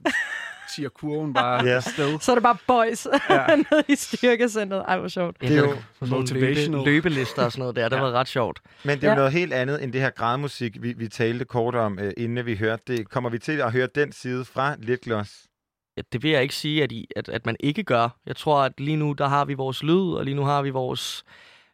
siger 0.75 0.89
kurven 0.89 1.33
bare 1.35 1.65
Ja. 1.65 1.71
afsted. 1.77 2.21
Så 2.21 2.31
er 2.33 2.37
det 2.37 2.43
bare 2.43 2.57
boys 2.67 3.07
Ja. 3.31 3.47
nede 3.71 3.85
i 3.89 3.97
styrkecentret. 3.97 4.85
Ej, 4.89 4.99
hvor 4.99 5.09
sjovt. 5.09 5.41
Det 5.41 5.57
er 5.57 5.59
jo 5.61 5.75
motivational. 6.07 6.85
Løbe, 6.85 7.09
løbelister 7.09 7.45
og 7.45 7.53
sådan 7.53 7.61
noget 7.61 7.77
der. 7.77 7.89
Det 7.89 7.99
har 7.99 8.05
været 8.05 8.15
ret 8.17 8.29
sjovt. 8.29 8.61
Men 8.85 8.97
det 8.97 9.05
er 9.05 9.09
jo 9.09 9.11
Ja. 9.13 9.17
noget 9.17 9.33
helt 9.33 9.53
andet 9.53 9.85
end 9.85 9.93
det 9.93 10.01
her 10.01 10.11
gradmusik, 10.11 10.83
vi, 10.83 10.93
vi 10.93 11.09
talte 11.09 11.45
kort 11.45 11.75
om, 11.75 11.99
uh, 12.03 12.09
inden 12.17 12.47
vi 12.47 12.57
hørte 12.57 12.83
det. 12.87 13.11
Kommer 13.11 13.31
vi 13.31 13.39
til 13.39 13.53
at 13.61 13.73
høre 13.73 13.89
den 13.95 14.13
side 14.13 14.45
fra 14.45 14.77
Litgloss? 14.79 15.47
Ja, 15.97 16.03
det 16.13 16.23
vil 16.23 16.31
jeg 16.31 16.43
ikke 16.43 16.55
sige, 16.55 16.83
at, 16.83 16.93
I, 16.93 17.07
at, 17.17 17.29
at 17.29 17.47
man 17.47 17.57
ikke 17.61 17.83
gør. 17.83 18.09
Jeg 18.27 18.37
tror, 18.37 18.59
at 18.63 18.73
lige 18.81 18.97
nu, 18.97 19.13
der 19.13 19.27
har 19.29 19.45
vi 19.45 19.55
vores 19.55 19.83
lyd, 19.83 20.13
og 20.13 20.25
lige 20.25 20.35
nu 20.35 20.45
har 20.45 20.63
vi 20.63 20.71
vores 20.71 21.25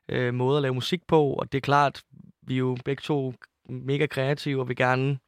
øh, 0.08 0.34
måde 0.34 0.56
at 0.56 0.62
lave 0.62 0.74
musik 0.74 1.00
på. 1.08 1.32
Og 1.32 1.52
det 1.52 1.58
er 1.58 1.62
klart, 1.62 2.02
vi 2.46 2.54
er 2.54 2.58
jo 2.58 2.76
begge 2.84 3.00
to 3.00 3.34
mega 3.68 4.06
kreative, 4.06 4.60
og 4.60 4.68
vil 4.68 4.76
gerne 4.76 5.18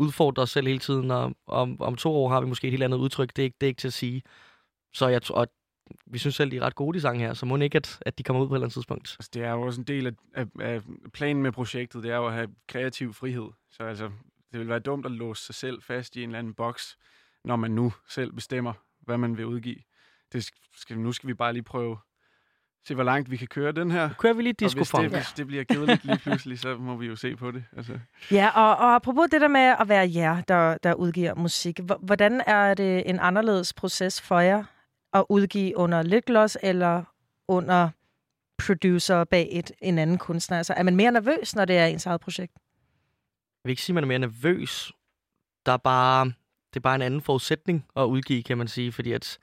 udfordre 0.00 0.42
os 0.42 0.50
selv 0.50 0.66
hele 0.66 0.78
tiden. 0.78 1.10
Og 1.10 1.34
om, 1.46 1.82
om 1.82 1.96
to 1.96 2.12
år 2.12 2.28
har 2.28 2.40
vi 2.40 2.46
måske 2.46 2.66
et 2.66 2.70
helt 2.70 2.82
andet 2.82 2.98
udtryk. 2.98 3.36
Det 3.36 3.42
er 3.42 3.44
ikke, 3.44 3.56
det 3.60 3.66
er 3.66 3.68
ikke 3.68 3.80
til 3.80 3.88
at 3.88 3.92
sige. 3.92 4.22
Så 4.92 5.08
jeg 5.08 5.22
tror, 5.22 5.42
at 5.42 5.48
vi 6.06 6.18
synes 6.18 6.34
selv, 6.34 6.50
de 6.50 6.56
er 6.56 6.60
ret 6.60 6.74
gode, 6.74 6.96
de 6.96 7.00
sange 7.00 7.20
her. 7.20 7.34
Så 7.34 7.46
må 7.46 7.56
ikke, 7.56 7.76
at, 7.76 7.98
at 8.00 8.18
de 8.18 8.22
kommer 8.22 8.42
ud 8.42 8.48
på 8.48 8.54
et 8.54 8.56
eller 8.56 8.64
andet 8.64 8.72
tidspunkt. 8.72 9.16
Altså, 9.18 9.30
det 9.34 9.42
er 9.42 9.50
jo 9.50 9.62
også 9.62 9.80
en 9.80 9.86
del 9.86 10.06
af, 10.06 10.12
af, 10.34 10.46
af 10.60 10.82
planen 11.12 11.42
med 11.42 11.52
projektet, 11.52 12.02
det 12.02 12.10
er 12.10 12.16
jo 12.16 12.26
at 12.26 12.32
have 12.32 12.48
kreativ 12.68 13.14
frihed. 13.14 13.48
Så 13.70 13.82
altså, 13.82 14.10
det 14.52 14.60
vil 14.60 14.68
være 14.68 14.78
dumt 14.78 15.06
at 15.06 15.12
låse 15.12 15.44
sig 15.44 15.54
selv 15.54 15.82
fast 15.82 16.16
i 16.16 16.22
en 16.22 16.28
eller 16.28 16.38
anden 16.38 16.54
boks, 16.54 16.98
når 17.44 17.56
man 17.56 17.70
nu 17.70 17.92
selv 18.08 18.32
bestemmer, 18.32 18.72
hvad 19.00 19.18
man 19.18 19.36
vil 19.36 19.46
udgive. 19.46 19.78
Det 20.32 20.50
skal, 20.76 20.98
nu 20.98 21.12
skal 21.12 21.28
vi 21.28 21.34
bare 21.34 21.52
lige 21.52 21.62
prøve 21.62 21.98
se, 22.86 22.94
hvor 22.94 23.04
langt 23.04 23.30
vi 23.30 23.36
kan 23.36 23.46
køre 23.48 23.72
den 23.72 23.90
her. 23.90 24.10
Kører 24.18 24.32
vi 24.34 24.42
lige 24.42 24.52
Og 24.52 24.72
hvis 24.72 24.74
disco-funk. 24.74 25.04
det, 25.04 25.12
hvis 25.12 25.32
det 25.36 25.46
bliver 25.46 25.64
kedeligt 25.64 26.04
lige 26.04 26.18
pludselig, 26.18 26.58
så 26.58 26.76
må 26.76 26.96
vi 26.96 27.06
jo 27.06 27.16
se 27.16 27.36
på 27.36 27.50
det. 27.50 27.64
Altså. 27.76 27.98
Ja, 28.30 28.48
og, 28.54 28.76
og 28.76 28.94
apropos 28.94 29.28
det 29.32 29.40
der 29.40 29.48
med 29.48 29.74
at 29.80 29.88
være 29.88 30.10
jer, 30.14 30.40
der, 30.40 30.76
der 30.82 30.94
udgiver 30.94 31.34
musik. 31.34 31.80
Hvordan 32.00 32.42
er 32.46 32.74
det 32.74 33.10
en 33.10 33.18
anderledes 33.20 33.72
proces 33.72 34.20
for 34.20 34.40
jer 34.40 34.64
at 35.12 35.24
udgive 35.28 35.76
under 35.76 36.02
Litgloss 36.02 36.58
eller 36.62 37.04
under 37.48 37.88
producer 38.58 39.24
bag 39.24 39.48
et, 39.52 39.72
en 39.82 39.98
anden 39.98 40.18
kunstner? 40.18 40.56
Altså, 40.58 40.74
er 40.76 40.82
man 40.82 40.96
mere 40.96 41.12
nervøs, 41.12 41.56
når 41.56 41.64
det 41.64 41.76
er 41.76 41.86
ens 41.86 42.06
eget 42.06 42.20
projekt? 42.20 42.52
Jeg 42.54 43.68
vil 43.68 43.70
ikke 43.70 43.82
sige, 43.82 43.92
at 43.92 43.94
man 43.94 44.04
er 44.04 44.08
mere 44.08 44.18
nervøs. 44.18 44.92
Der 45.66 45.72
er 45.72 45.76
bare, 45.76 46.24
det 46.70 46.76
er 46.76 46.80
bare 46.80 46.94
en 46.94 47.02
anden 47.02 47.20
forudsætning 47.20 47.86
at 47.96 48.02
udgive, 48.02 48.42
kan 48.42 48.58
man 48.58 48.68
sige, 48.68 48.92
fordi 48.92 49.12
at 49.12 49.38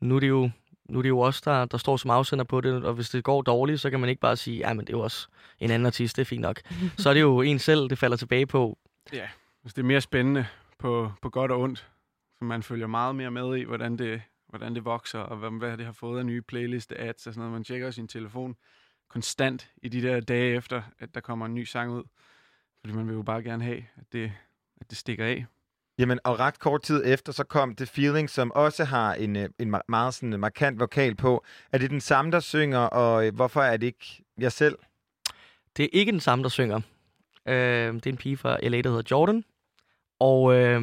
nu 0.00 0.16
er 0.16 0.20
det 0.20 0.28
jo, 0.28 0.50
nu 0.90 0.98
er 0.98 1.02
det 1.02 1.08
jo 1.08 1.20
os, 1.20 1.40
der, 1.40 1.64
der 1.64 1.78
står 1.78 1.96
som 1.96 2.10
afsender 2.10 2.44
på 2.44 2.60
det, 2.60 2.84
og 2.84 2.94
hvis 2.94 3.10
det 3.10 3.24
går 3.24 3.42
dårligt, 3.42 3.80
så 3.80 3.90
kan 3.90 4.00
man 4.00 4.08
ikke 4.08 4.20
bare 4.20 4.36
sige, 4.36 4.58
ja, 4.58 4.74
men 4.74 4.86
det 4.86 4.92
er 4.92 4.98
jo 4.98 5.02
også 5.02 5.28
en 5.58 5.70
anden 5.70 5.86
artist, 5.86 6.16
det 6.16 6.22
er 6.22 6.26
fint 6.26 6.42
nok. 6.42 6.60
så 6.98 7.10
er 7.10 7.14
det 7.14 7.20
jo 7.20 7.40
en 7.40 7.58
selv, 7.58 7.90
det 7.90 7.98
falder 7.98 8.16
tilbage 8.16 8.46
på. 8.46 8.78
Ja, 9.12 9.28
hvis 9.62 9.74
det 9.74 9.82
er 9.82 9.86
mere 9.86 10.00
spændende 10.00 10.46
på, 10.78 11.12
på 11.22 11.30
godt 11.30 11.52
og 11.52 11.60
ondt. 11.60 11.78
Så 12.38 12.44
man 12.44 12.62
følger 12.62 12.86
meget 12.86 13.14
mere 13.14 13.30
med 13.30 13.56
i, 13.56 13.62
hvordan 13.62 13.98
det, 13.98 14.22
hvordan 14.48 14.74
det 14.74 14.84
vokser, 14.84 15.18
og 15.18 15.36
hvad, 15.36 15.50
hvad 15.50 15.76
det 15.76 15.86
har 15.86 15.92
fået 15.92 16.18
af 16.18 16.26
nye 16.26 16.42
playliste 16.42 16.98
ads 16.98 17.26
og 17.26 17.34
sådan 17.34 17.38
noget. 17.38 17.52
Man 17.52 17.64
tjekker 17.64 17.90
sin 17.90 18.08
telefon 18.08 18.56
konstant 19.08 19.70
i 19.82 19.88
de 19.88 20.02
der 20.02 20.20
dage 20.20 20.56
efter, 20.56 20.82
at 20.98 21.14
der 21.14 21.20
kommer 21.20 21.46
en 21.46 21.54
ny 21.54 21.64
sang 21.64 21.90
ud. 21.90 22.02
Fordi 22.80 22.94
man 22.94 23.08
vil 23.08 23.14
jo 23.14 23.22
bare 23.22 23.42
gerne 23.42 23.64
have, 23.64 23.84
at 23.96 24.12
det, 24.12 24.32
at 24.80 24.90
det 24.90 24.98
stikker 24.98 25.24
af. 25.24 25.46
Jamen, 26.00 26.18
og 26.24 26.40
ret 26.40 26.58
kort 26.58 26.82
tid 26.82 27.02
efter, 27.06 27.32
så 27.32 27.44
kom 27.44 27.76
The 27.76 27.86
Feeling, 27.86 28.30
som 28.30 28.52
også 28.52 28.84
har 28.84 29.14
en, 29.14 29.36
øh, 29.36 29.48
en 29.58 29.74
meget 29.88 30.14
sådan 30.14 30.40
markant 30.40 30.80
vokal 30.80 31.14
på. 31.14 31.44
Er 31.72 31.78
det 31.78 31.90
den 31.90 32.00
samme, 32.00 32.30
der 32.30 32.40
synger, 32.40 32.78
og 32.78 33.26
øh, 33.26 33.34
hvorfor 33.34 33.62
er 33.62 33.76
det 33.76 33.86
ikke 33.86 34.24
jer 34.40 34.48
selv? 34.48 34.78
Det 35.76 35.84
er 35.84 35.88
ikke 35.92 36.12
den 36.12 36.20
samme, 36.20 36.42
der 36.42 36.48
synger. 36.48 36.80
Øh, 37.46 37.94
det 37.94 38.06
er 38.06 38.10
en 38.10 38.16
pige 38.16 38.36
fra 38.36 38.58
LA, 38.62 38.80
der 38.80 38.88
hedder 38.90 39.02
Jordan. 39.10 39.44
Og 40.20 40.54
øh, 40.54 40.80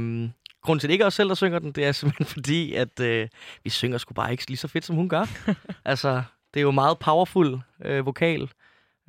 grunden 0.62 0.80
til, 0.80 0.88
at 0.88 0.90
det 0.90 0.94
ikke 0.94 1.04
er 1.04 1.08
os 1.08 1.14
selv, 1.14 1.30
der 1.30 1.36
synger 1.36 1.60
den, 1.60 1.72
det 1.72 1.86
er 1.86 1.92
simpelthen 1.92 2.26
fordi, 2.36 2.74
at 2.74 3.00
øh, 3.00 3.28
vi 3.64 3.70
synger 3.70 3.98
sgu 3.98 4.14
bare 4.14 4.32
ikke 4.32 4.48
lige 4.48 4.58
så 4.58 4.68
fedt, 4.68 4.86
som 4.86 4.96
hun 4.96 5.10
gør. 5.10 5.26
altså, 5.86 6.24
det 6.54 6.60
er 6.60 6.64
jo 6.64 6.72
meget 6.72 7.00
powerful 7.00 7.60
øh, 7.86 8.06
vokal. 8.06 8.50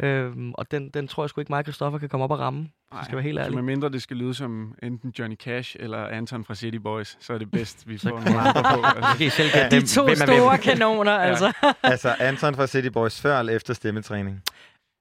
Øh, 0.03 0.33
og 0.55 0.71
den, 0.71 0.89
den 0.89 1.09
tror 1.09 1.23
jeg 1.23 1.31
sgu 1.31 1.41
ikke, 1.41 1.53
mig 1.53 1.59
og 1.59 1.65
Christoffer 1.65 1.99
kan 1.99 2.09
komme 2.09 2.25
op 2.25 2.31
og 2.31 2.39
ramme. 2.39 2.69
Nej, 2.93 3.05
skal 3.05 3.17
være 3.17 3.23
helt 3.23 3.39
så 3.39 3.43
ærlig. 3.43 3.55
med 3.55 3.63
mindre 3.63 3.89
det 3.89 4.03
skal 4.03 4.17
lyde 4.17 4.35
som 4.35 4.75
enten 4.83 5.11
Johnny 5.19 5.37
Cash 5.37 5.77
eller 5.81 6.07
Anton 6.07 6.45
fra 6.45 6.55
City 6.55 6.77
Boys, 6.77 7.17
så 7.21 7.33
er 7.33 7.39
det 7.39 7.51
bedst, 7.51 7.89
vi 7.89 7.99
Så 7.99 8.09
får 8.09 8.21
nogle 8.21 8.41
andre 8.41 8.63
på. 8.63 8.83
Altså. 8.97 9.31
Så 9.31 9.37
selv 9.37 9.51
gætte, 9.53 9.81
De 9.81 9.87
to 9.87 10.15
store 10.15 10.59
kanoner, 10.59 11.13
altså. 11.29 11.53
altså, 11.83 12.15
Anton 12.21 12.55
fra 12.55 12.67
City 12.67 12.89
Boys 12.89 13.21
før 13.21 13.39
eller 13.39 13.57
efter 13.57 13.75
stemmetræning? 13.75 14.43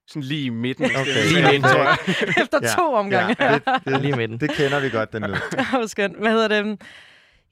Sådan 0.07 0.21
lige 0.23 0.45
i 0.45 0.49
midten. 0.49 0.85
Okay. 0.85 1.27
Lige 1.33 1.43
midten, 1.43 1.61
tror 1.61 1.83
jeg. 1.83 1.97
Efter 2.41 2.75
to 2.77 2.93
omgange. 2.93 3.35
Ja, 3.39 3.53
det, 3.53 3.63
det, 3.85 4.01
Lige 4.01 4.15
midten. 4.15 4.39
det 4.39 4.51
kender 4.51 4.79
vi 4.79 4.89
godt, 4.89 5.13
den 5.13 5.23
lyd. 5.23 5.87
Skønt. 5.87 6.17
Hvad 6.17 6.31
hedder 6.31 6.47
det? 6.47 6.81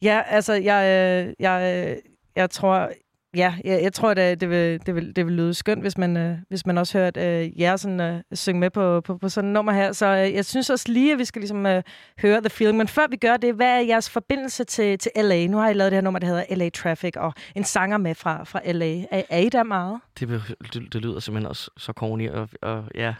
Ja, 0.01 0.21
altså, 0.27 0.53
jeg, 0.53 0.83
øh, 1.27 1.33
jeg, 1.39 1.85
øh, 1.89 1.97
jeg 2.35 2.49
tror... 2.49 2.89
Ja, 3.35 3.55
jeg, 3.63 3.83
jeg 3.83 3.93
tror, 3.93 4.11
at 4.11 4.41
det 4.41 4.49
vil, 4.49 4.79
det, 4.85 4.95
vil, 4.95 5.15
det 5.15 5.25
vil 5.25 5.33
lyde 5.33 5.53
skønt, 5.53 5.81
hvis 5.81 5.97
man, 5.97 6.17
øh, 6.17 6.37
hvis 6.49 6.65
man 6.65 6.77
også 6.77 6.97
hørte 6.97 7.21
øh, 7.21 7.61
jer 7.61 7.75
sådan, 7.75 7.99
øh, 7.99 8.21
synge 8.33 8.59
med 8.59 8.69
på, 8.69 9.01
på, 9.01 9.17
på 9.17 9.29
sådan 9.29 9.49
et 9.49 9.53
nummer 9.53 9.71
her. 9.71 9.91
Så 9.91 10.05
øh, 10.05 10.33
jeg 10.33 10.45
synes 10.45 10.69
også 10.69 10.91
lige, 10.91 11.11
at 11.13 11.19
vi 11.19 11.25
skal 11.25 11.39
ligesom, 11.39 11.65
øh, 11.65 11.83
høre 12.21 12.41
The 12.41 12.49
Feeling. 12.49 12.77
Men 12.77 12.87
før 12.87 13.07
vi 13.09 13.15
gør 13.15 13.37
det, 13.37 13.55
hvad 13.55 13.67
er 13.67 13.79
jeres 13.79 14.09
forbindelse 14.09 14.63
til, 14.63 14.97
til 14.97 15.11
LA? 15.15 15.47
Nu 15.47 15.57
har 15.57 15.69
I 15.69 15.73
lavet 15.73 15.91
det 15.91 15.97
her 15.97 16.01
nummer, 16.01 16.19
der 16.19 16.27
hedder 16.27 16.55
LA 16.55 16.69
Traffic, 16.69 17.13
og 17.15 17.33
en 17.55 17.63
sanger 17.63 17.97
med 17.97 18.15
fra, 18.15 18.43
fra 18.43 18.71
LA. 18.71 18.99
Er, 19.11 19.21
er 19.29 19.39
I 19.39 19.49
der 19.49 19.63
meget? 19.63 19.99
Det, 20.19 20.41
det, 20.73 20.93
det 20.93 21.01
lyder 21.01 21.19
simpelthen 21.19 21.47
også 21.47 21.71
så 21.77 21.91
corny, 21.91 22.29
og, 22.29 22.49
og 22.61 22.83
ja, 22.95 23.13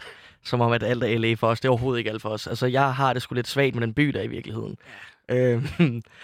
som 0.44 0.60
om, 0.60 0.72
at 0.72 0.82
alt 0.82 1.04
er 1.04 1.18
LA 1.18 1.34
for 1.34 1.46
os. 1.46 1.60
Det 1.60 1.68
er 1.68 1.70
overhovedet 1.70 1.98
ikke 1.98 2.10
alt 2.10 2.22
for 2.22 2.28
os. 2.28 2.46
Altså, 2.46 2.66
jeg 2.66 2.94
har 2.94 3.12
det 3.12 3.22
sgu 3.22 3.34
lidt 3.34 3.48
svagt 3.48 3.74
med 3.74 3.82
den 3.82 3.94
by, 3.94 4.08
der 4.08 4.22
i 4.22 4.26
virkeligheden. 4.26 4.76
Er 5.28 5.60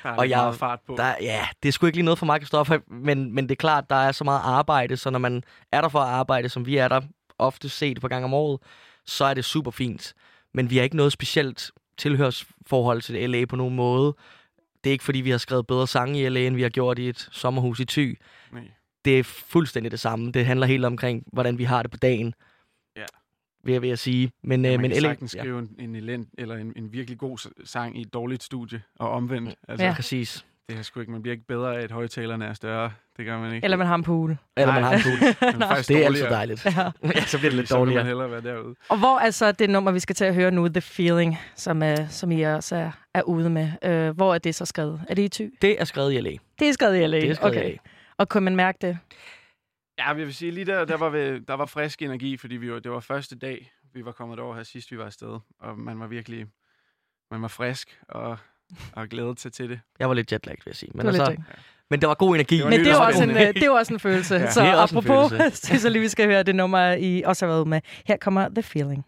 og 0.04 0.28
jeg, 0.30 0.38
meget 0.38 0.54
fart 0.54 0.80
på. 0.86 0.94
Der, 0.96 1.14
ja, 1.20 1.46
det 1.62 1.68
er 1.68 1.72
sgu 1.72 1.86
ikke 1.86 1.96
lige 1.96 2.04
noget 2.04 2.18
for 2.18 2.26
mig, 2.26 2.40
Kristoffer, 2.40 2.78
men, 2.88 3.34
men 3.34 3.44
det 3.44 3.50
er 3.50 3.56
klart, 3.56 3.90
der 3.90 3.96
er 3.96 4.12
så 4.12 4.24
meget 4.24 4.40
arbejde, 4.44 4.96
så 4.96 5.10
når 5.10 5.18
man 5.18 5.44
er 5.72 5.80
der 5.80 5.88
for 5.88 5.98
at 5.98 6.08
arbejde, 6.08 6.48
som 6.48 6.66
vi 6.66 6.76
er 6.76 6.88
der 6.88 7.00
ofte 7.38 7.68
set 7.68 8.00
på 8.00 8.08
gang 8.08 8.24
om 8.24 8.34
året, 8.34 8.60
så 9.06 9.24
er 9.24 9.34
det 9.34 9.44
super 9.44 9.70
fint. 9.70 10.14
Men 10.54 10.70
vi 10.70 10.76
har 10.76 10.84
ikke 10.84 10.96
noget 10.96 11.12
specielt 11.12 11.70
tilhørsforhold 11.98 13.02
til 13.02 13.30
LA 13.30 13.44
på 13.44 13.56
nogen 13.56 13.76
måde. 13.76 14.16
Det 14.84 14.90
er 14.90 14.92
ikke, 14.92 15.04
fordi 15.04 15.20
vi 15.20 15.30
har 15.30 15.38
skrevet 15.38 15.66
bedre 15.66 15.86
sange 15.86 16.20
i 16.20 16.28
LA, 16.28 16.40
end 16.40 16.56
vi 16.56 16.62
har 16.62 16.68
gjort 16.68 16.98
i 16.98 17.08
et 17.08 17.28
sommerhus 17.32 17.80
i 17.80 17.84
Thy. 17.84 18.18
Nej. 18.52 18.62
Det 19.04 19.18
er 19.18 19.24
fuldstændig 19.24 19.92
det 19.92 20.00
samme. 20.00 20.32
Det 20.32 20.46
handler 20.46 20.66
helt 20.66 20.84
omkring, 20.84 21.24
hvordan 21.32 21.58
vi 21.58 21.64
har 21.64 21.82
det 21.82 21.90
på 21.90 21.96
dagen. 21.96 22.34
Ja. 23.64 23.66
Vil 23.66 23.72
jeg, 23.72 23.82
vil 23.82 23.88
jeg 23.88 23.98
sige. 23.98 24.30
Men, 24.42 24.64
Ja, 24.64 24.68
øh, 24.68 24.72
man 24.72 24.80
men 24.82 24.90
kan 24.90 25.00
sagtens 25.00 25.30
skrive 25.30 25.58
en, 25.58 25.70
en, 25.78 25.94
elend, 25.96 26.26
eller 26.38 26.56
en, 26.56 26.72
en 26.76 26.92
virkelig 26.92 27.18
god 27.18 27.50
sang 27.64 27.98
i 27.98 28.02
et 28.02 28.14
dårligt 28.14 28.42
studie, 28.42 28.82
og 28.98 29.10
omvendt. 29.10 29.54
Altså, 29.68 29.86
Ja. 29.86 29.92
Præcis. 29.94 30.44
Det 30.68 30.78
er 30.78 30.82
sgu 30.82 31.00
ikke, 31.00 31.12
man 31.12 31.22
bliver 31.22 31.32
ikke 31.32 31.46
bedre 31.46 31.76
af, 31.78 31.82
at 31.82 31.90
højtalerne 31.90 32.44
er 32.44 32.52
større. 32.52 32.90
Det 33.16 33.26
gør 33.26 33.38
man 33.38 33.54
ikke. 33.54 33.64
Eller 33.64 33.76
man 33.76 33.86
har 33.86 33.94
en 33.94 34.02
pool. 34.02 34.36
Eller 34.56 34.72
man 34.72 34.82
Nej. 34.82 34.90
har 34.90 34.96
en 34.96 35.02
pool. 35.02 35.34
Man 35.52 35.62
er 35.62 35.68
faktisk 35.68 35.88
Det 35.88 35.96
er 35.96 36.02
dårligere. 36.04 36.06
altid 36.06 36.36
dejligt. 36.36 36.64
Ja. 36.64 36.90
ja, 37.20 37.24
så 37.24 37.38
bliver 37.38 37.50
det 37.50 37.56
lidt 37.56 37.68
Så 37.68 37.74
vil 37.74 37.78
dårligere. 37.80 38.00
man 38.04 38.06
hellere 38.06 38.30
være 38.30 38.40
derude. 38.54 38.74
Og 38.88 38.98
hvor 38.98 39.18
er 39.18 39.30
så 39.30 39.52
det 39.52 39.70
nummer, 39.70 39.90
vi 39.92 40.00
skal 40.00 40.14
til 40.16 40.24
at 40.24 40.34
høre 40.34 40.50
nu, 40.50 40.68
The 40.68 40.80
Feeling, 40.80 41.38
som, 41.56 41.82
uh, 41.82 41.88
som 42.08 42.32
I 42.32 42.42
også 42.42 42.76
er, 42.76 42.90
er 43.14 43.22
ude 43.22 43.50
med? 43.50 43.68
Uh, 44.10 44.16
hvor 44.16 44.34
er 44.34 44.38
det 44.38 44.54
så 44.54 44.64
skrevet? 44.64 45.02
Er 45.08 45.14
det 45.14 45.22
i 45.22 45.28
ty? 45.28 45.42
Det 45.62 45.80
er 45.80 45.84
skrevet 45.84 46.12
i 46.12 46.20
LA. 46.20 46.30
Det 46.58 46.68
er 46.68 46.72
skrevet 46.72 46.96
i 47.02 47.06
LA? 47.06 47.20
Det 47.20 47.30
er 47.30 47.34
skrevet 47.34 47.54
i 47.54 47.58
okay. 47.58 47.70
LA. 47.70 47.76
Og 48.18 48.28
kunne 48.28 48.44
man 48.44 48.56
mærke 48.56 48.78
det? 48.82 48.98
Ja, 50.02 50.08
jeg 50.08 50.16
vil 50.16 50.34
sige, 50.34 50.50
lige 50.50 50.64
der, 50.64 50.84
der 50.84 50.96
var, 50.96 51.08
vi, 51.08 51.38
der 51.38 51.54
var 51.54 51.66
frisk 51.66 52.02
energi, 52.02 52.36
fordi 52.36 52.56
vi 52.56 52.72
var, 52.72 52.78
det 52.78 52.92
var 52.92 53.00
første 53.00 53.38
dag, 53.38 53.72
vi 53.94 54.04
var 54.04 54.12
kommet 54.12 54.38
over 54.38 54.56
her 54.56 54.62
sidst, 54.62 54.90
vi 54.90 54.98
var 54.98 55.04
afsted, 55.04 55.38
og 55.60 55.78
man 55.78 56.00
var 56.00 56.06
virkelig, 56.06 56.46
man 57.30 57.42
var 57.42 57.48
frisk 57.48 58.00
og, 58.08 58.38
og 58.92 59.08
glædet 59.08 59.40
sig 59.40 59.52
til 59.52 59.70
det. 59.70 59.80
Jeg 59.98 60.08
var 60.08 60.14
lidt 60.14 60.32
jetlagged, 60.32 60.62
vil 60.64 60.70
jeg 60.70 60.76
sige. 60.76 60.90
Men, 60.94 61.06
var 61.06 61.12
altså, 61.12 61.36
men 61.90 62.00
der 62.00 62.06
var 62.06 62.14
god 62.14 62.34
energi. 62.34 62.56
Det 62.56 62.64
var 62.64 62.70
Men 62.70 62.80
det 62.80 62.86
er, 62.86 62.92
jo 62.92 62.98
nytårsaften. 62.98 63.30
også 63.30 63.40
en, 63.40 63.48
øh, 63.48 63.54
det 63.54 63.62
er 63.62 63.66
jo 63.66 63.74
også 63.74 63.94
en 63.94 64.00
følelse. 64.00 64.34
Ja. 64.38 64.50
Så 64.50 64.60
Det 64.60 64.68
er 64.68 64.74
også 64.76 64.94
en 64.94 64.98
apropos, 64.98 65.30
følelse. 65.38 65.72
jeg 65.86 65.92
lige, 65.92 66.02
vi 66.02 66.08
skal 66.08 66.26
høre 66.26 66.42
det 66.42 66.54
nummer, 66.54 66.92
I 66.92 67.22
også 67.22 67.46
har 67.46 67.52
været 67.52 67.66
med. 67.66 67.80
Her 68.06 68.16
kommer 68.16 68.48
The 68.48 68.62
Feeling. 68.62 69.04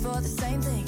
For 0.00 0.20
the 0.20 0.28
same 0.28 0.60
thing, 0.62 0.86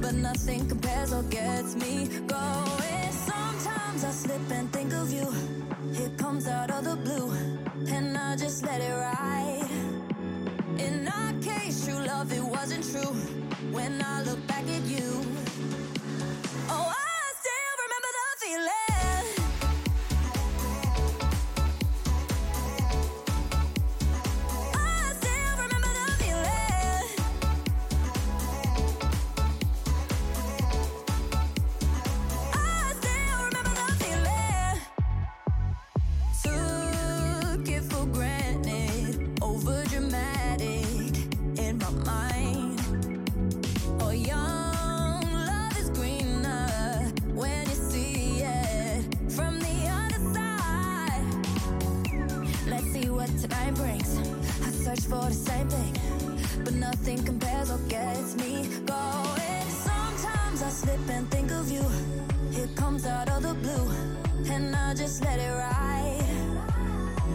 but 0.00 0.14
nothing 0.14 0.66
compares 0.68 1.12
or 1.12 1.22
gets 1.24 1.76
me 1.76 2.08
going. 2.26 3.12
Sometimes 3.12 4.04
I 4.04 4.10
slip 4.10 4.50
and 4.50 4.72
think 4.72 4.92
of 4.92 5.12
you. 5.12 5.26
It 5.92 6.18
comes 6.18 6.48
out 6.48 6.70
of 6.70 6.84
the 6.84 6.96
blue, 6.96 7.30
and 7.94 8.16
I 8.16 8.36
just 8.36 8.64
let 8.64 8.80
it 8.80 8.92
ride. 8.92 9.69
In 10.86 11.08
our 11.08 11.32
case, 11.42 11.84
true 11.84 12.02
love, 12.06 12.32
it 12.32 12.42
wasn't 12.42 12.84
true. 12.90 13.14
When 13.70 14.02
I 14.02 14.22
look 14.22 14.44
back 14.46 14.64
at 14.64 14.84
you, 14.84 15.08
oh, 16.68 16.88
I 16.88 17.22
still 17.40 17.74
remember 17.84 18.12
the 18.18 18.46
feeling. 18.46 18.89
Search 54.96 55.06
for 55.08 55.28
the 55.28 55.34
same 55.34 55.68
thing, 55.68 56.64
but 56.64 56.74
nothing 56.74 57.22
compares 57.24 57.70
or 57.70 57.78
gets 57.88 58.34
me 58.36 58.66
going. 58.86 59.66
Sometimes 59.68 60.62
I 60.62 60.68
slip 60.68 61.08
and 61.08 61.30
think 61.30 61.50
of 61.52 61.70
you. 61.70 61.84
It 62.52 62.74
comes 62.76 63.06
out 63.06 63.28
of 63.30 63.42
the 63.42 63.54
blue, 63.54 63.86
and 64.52 64.74
I 64.74 64.94
just 64.94 65.22
let 65.24 65.38
it 65.38 65.52
ride. 65.52 66.24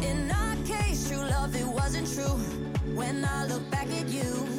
In 0.02 0.32
our 0.32 0.56
case, 0.66 1.10
true 1.10 1.26
love, 1.36 1.56
it 1.56 1.68
wasn't 1.68 2.08
true. 2.14 2.38
When 2.94 3.24
I 3.24 3.46
look 3.46 3.70
back 3.72 3.88
at 3.88 4.08
you, 4.10 4.55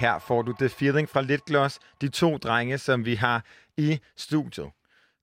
Her 0.00 0.18
får 0.18 0.42
du 0.42 0.54
The 0.58 0.68
Feeling 0.68 1.08
fra 1.08 1.20
Litgloss, 1.20 1.78
de 2.00 2.08
to 2.08 2.36
drenge, 2.36 2.78
som 2.78 3.04
vi 3.04 3.14
har 3.14 3.44
i 3.76 4.00
studiet. 4.16 4.66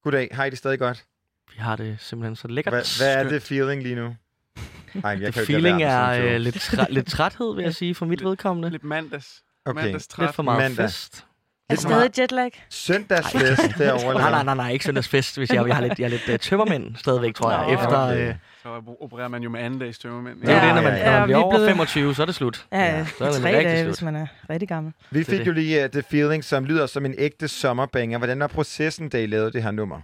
Goddag, 0.04 0.30
har 0.32 0.46
I 0.46 0.50
det 0.50 0.58
stadig 0.58 0.80
godt? 0.80 1.06
Vi 1.54 1.58
har 1.58 1.76
det 1.76 1.98
simpelthen 2.00 2.36
så 2.36 2.48
lækkert. 2.48 2.74
Hvad, 2.74 3.00
hvad 3.00 3.26
er. 3.26 3.30
The 3.30 3.40
Feeling 3.40 3.84
lige 3.84 3.96
nu? 3.96 4.16
Ej, 5.04 5.18
jeg 5.22 5.34
The 5.34 5.46
feeling 5.46 5.84
er 5.84 6.10
øh, 6.10 6.40
lidt, 6.40 6.62
træ, 6.62 6.84
lidt 6.90 7.08
træthed, 7.08 7.56
vil 7.56 7.64
jeg 7.64 7.76
sige, 7.76 7.96
for 7.96 8.06
mit 8.06 8.24
vedkommende. 8.24 8.70
Lidt 8.70 8.84
mandags. 8.84 9.44
Okay. 9.66 9.84
Mandags 9.84 10.08
træt. 10.08 10.28
Lidt 10.28 10.36
for 10.36 10.44
meget 10.44 10.58
Mandag. 10.58 10.86
fest. 10.86 11.26
Er 11.70 11.76
stadig 11.76 12.20
jetlag? 12.20 12.66
Søndagsfest 12.70 13.62
derovre. 13.78 14.14
Nej, 14.14 14.30
nej, 14.32 14.44
nej, 14.44 14.56
nej, 14.56 14.72
ikke 14.72 14.86
søndagsfest, 14.86 15.38
hvis 15.38 15.50
jeg, 15.50 15.68
jeg 15.68 15.76
har 15.76 15.82
lidt, 15.88 16.00
jeg 16.00 16.06
er 16.06 16.10
lidt 16.10 16.30
uh, 16.30 16.36
tømmermænd 16.40 16.96
stadigvæk, 16.96 17.36
tror 17.36 17.52
jeg, 17.52 17.66
Nå. 17.66 17.74
efter... 17.74 18.04
Okay. 18.08 18.30
Øh, 18.30 18.36
Så 18.64 18.96
opererer 19.02 19.28
man 19.28 19.44
jo 19.44 19.50
med 19.50 19.60
anden 19.60 19.80
dags 19.80 20.00
tømmermænd. 20.00 20.42
det 20.42 20.50
er 20.50 20.54
jo 20.54 20.60
Ja, 20.60 20.66
det, 20.68 20.76
når 20.76 20.82
man, 20.82 20.94
ja, 20.94 21.00
ja. 21.00 21.06
når 21.06 21.12
Ja, 21.12 21.20
man 21.20 21.22
vi 21.22 21.28
bliver 21.28 21.38
er 21.40 21.44
over 21.44 21.54
blevet- 21.56 21.70
25, 21.70 22.16
så 22.16 22.22
er 22.22 22.26
det 22.26 22.36
slut. 22.36 22.68
Ja, 22.72 22.78
ja. 22.98 23.06
Så 23.18 23.26
er 23.26 23.32
det 23.32 23.42
tre 23.42 23.52
dage, 23.52 23.78
slut. 23.84 23.88
hvis 23.88 24.02
man 24.02 24.16
er 24.16 24.28
rigtig 24.50 24.68
gammel. 24.70 24.94
Vi 25.12 25.20
Det 25.20 25.28
er 25.28 25.32
fik 25.32 25.40
det. 25.40 25.48
jo 25.48 25.52
lige 25.52 25.84
uh, 25.86 25.90
The 25.92 26.04
Feeling, 26.04 26.44
som 26.44 26.66
lyder 26.66 26.86
som 26.86 27.06
en 27.06 27.16
ægte 27.18 27.48
sommerbanger. 27.48 28.18
Hvordan 28.18 28.40
var 28.40 28.48
processen, 28.48 29.10
da 29.10 29.24
I 29.24 29.26
lavede 29.26 29.52
det 29.52 29.64
her 29.64 29.72
nummer? 29.72 30.02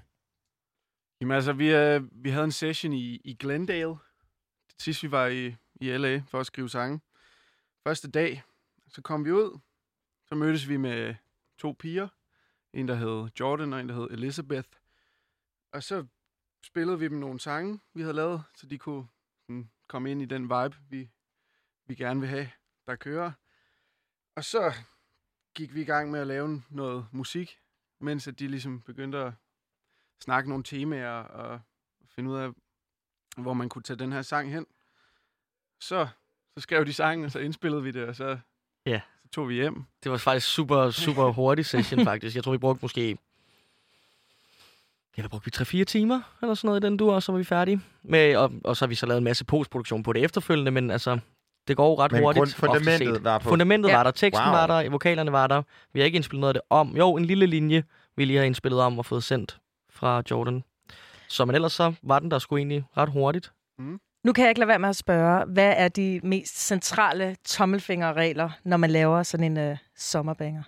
Jamen 1.22 1.36
altså, 1.36 1.54
vi, 1.54 1.70
øh, 1.74 2.02
vi 2.24 2.30
havde 2.30 2.44
en 2.46 2.52
session 2.52 2.94
i, 2.94 3.22
i 3.26 3.34
Glendale, 3.40 3.94
sidst 4.80 5.04
vi 5.04 5.12
var 5.12 5.28
i, 5.28 5.56
i 5.82 5.98
LA 5.98 6.22
for 6.32 6.40
at 6.40 6.46
skrive 6.46 6.70
sange. 6.70 7.00
Første 7.88 8.12
dag, 8.12 8.44
så 8.90 9.02
kom 9.02 9.26
vi 9.26 9.32
ud, 9.32 9.60
så 10.30 10.36
mødtes 10.36 10.70
vi 10.70 10.78
med 10.78 11.14
to 11.64 11.72
piger. 11.72 12.08
En, 12.74 12.88
der 12.88 12.96
hed 12.96 13.30
Jordan, 13.40 13.74
og 13.74 13.80
en, 13.80 13.90
der 13.90 13.96
hed 13.96 14.08
Elizabeth. 14.12 14.70
Og 15.72 15.84
så 15.84 16.06
spillede 16.64 17.00
vi 17.00 17.08
dem 17.08 17.18
nogle 17.18 17.40
sange, 17.40 17.80
vi 17.94 18.02
havde 18.02 18.14
lavet, 18.14 18.44
så 18.56 18.68
de 18.68 18.78
kunne 18.78 19.08
sådan, 19.42 19.72
komme 19.88 20.12
ind 20.12 20.22
i 20.22 20.26
den 20.26 20.44
vibe, 20.44 20.76
vi, 20.90 21.10
vi 21.86 21.96
gerne 21.96 22.20
vil 22.20 22.30
have, 22.30 22.50
der 22.88 22.96
kører. 22.96 23.32
Og 24.36 24.44
så 24.44 24.74
gik 25.56 25.74
vi 25.74 25.82
i 25.82 25.86
gang 25.86 26.12
med 26.12 26.20
at 26.20 26.28
lave 26.28 26.64
noget 26.70 27.08
musik, 27.12 27.60
mens 28.00 28.28
at 28.28 28.40
de 28.40 28.48
ligesom 28.48 28.82
begyndte 28.82 29.18
at 29.18 29.34
snakke 30.20 30.50
nogle 30.50 30.64
temaer 30.64 31.12
og 31.12 31.62
finde 32.08 32.30
ud 32.30 32.36
af, 32.36 32.52
hvor 33.38 33.54
man 33.54 33.70
kunne 33.70 33.84
tage 33.84 34.00
den 34.00 34.12
her 34.12 34.22
sang 34.22 34.52
hen. 34.52 34.68
Så, 35.80 36.08
så 36.54 36.62
skrev 36.62 36.86
de 36.86 36.94
sangen, 36.94 37.26
og 37.26 37.32
så 37.32 37.40
indspillede 37.40 37.84
vi 37.84 37.92
det, 37.92 38.08
og 38.08 38.16
så, 38.16 38.40
Ja 38.86 39.02
tog 39.34 39.50
vi 39.50 39.54
hjem. 39.54 39.84
Det 40.04 40.12
var 40.12 40.18
faktisk 40.18 40.48
super, 40.48 40.90
super 40.92 41.32
hurtig 41.32 41.66
session, 41.66 42.06
faktisk. 42.12 42.36
Jeg 42.36 42.44
tror, 42.44 42.52
vi 42.52 42.58
brugte 42.58 42.80
måske... 42.82 43.18
Ja, 45.18 45.22
hvad 45.22 45.30
brugte 45.30 45.70
vi? 45.74 45.82
3-4 45.82 45.84
timer, 45.84 46.22
eller 46.42 46.54
sådan 46.54 46.68
noget 46.68 46.84
i 46.84 46.86
den 46.86 46.98
dur, 46.98 47.14
og 47.14 47.24
så 47.24 47.32
var 47.32 47.38
vi 47.40 47.44
færdige. 47.44 47.82
Med, 48.04 48.36
og, 48.36 48.52
og 48.64 48.78
så 48.78 48.86
har 48.86 48.88
vi 48.90 48.96
så 48.96 49.06
lavet 49.06 49.18
en 49.18 49.24
masse 49.24 49.46
postproduktion 49.46 50.04
på 50.04 50.14
det 50.14 50.24
efterfølgende, 50.24 50.72
men 50.72 50.92
altså... 50.92 51.20
Det 51.68 51.78
går 51.78 52.00
ret 52.00 52.12
Men 52.12 52.22
hurtigt. 52.22 52.40
grund- 52.44 52.52
fundamentet 52.54 53.16
set. 53.16 53.24
var 53.24 53.38
på- 53.38 53.50
Fundamentet 53.50 53.90
Ja. 53.90 53.96
var 53.96 54.04
der, 54.04 54.12
teksten 54.12 54.46
Wow. 54.48 54.54
var 54.56 54.68
der, 54.68 54.90
vokalerne 54.90 55.32
var 55.32 55.48
der. 55.48 55.62
Vi 55.94 56.00
har 56.00 56.06
ikke 56.06 56.16
indspillet 56.16 56.40
noget 56.42 56.50
af 56.50 56.54
det 56.54 56.62
om. 56.70 56.98
Jo, 56.98 57.16
en 57.16 57.26
lille 57.26 57.46
linje, 57.46 57.84
vi 58.16 58.26
lige 58.26 58.38
har 58.38 58.46
indspillet 58.46 58.82
om 58.82 59.00
og 59.00 59.06
fået 59.06 59.24
sendt 59.24 59.58
fra 59.90 60.24
Jordan. 60.32 60.64
Så 61.28 61.46
men 61.46 61.56
ellers 61.56 61.74
så 61.74 61.94
var 62.02 62.20
den 62.20 62.32
der 62.32 62.40
sgu 62.40 62.58
egentlig 62.58 62.84
ret 62.98 63.10
hurtigt. 63.10 63.52
Nu 64.24 64.34
kan 64.34 64.42
jeg 64.44 64.50
ikke 64.50 64.60
lade 64.60 64.68
være 64.68 64.80
med 64.80 64.90
at 64.90 64.96
spørge, 64.96 65.46
hvad 65.46 65.74
er 65.78 65.88
de 65.88 66.20
mest 66.24 66.68
centrale 66.68 67.36
tommelfingerregler, 67.46 68.50
når 68.64 68.78
man 68.78 68.92
laver 68.92 69.24
sådan 69.24 69.58
en 69.58 69.72
uh, 69.72 69.78
sommerbanger? 69.96 70.64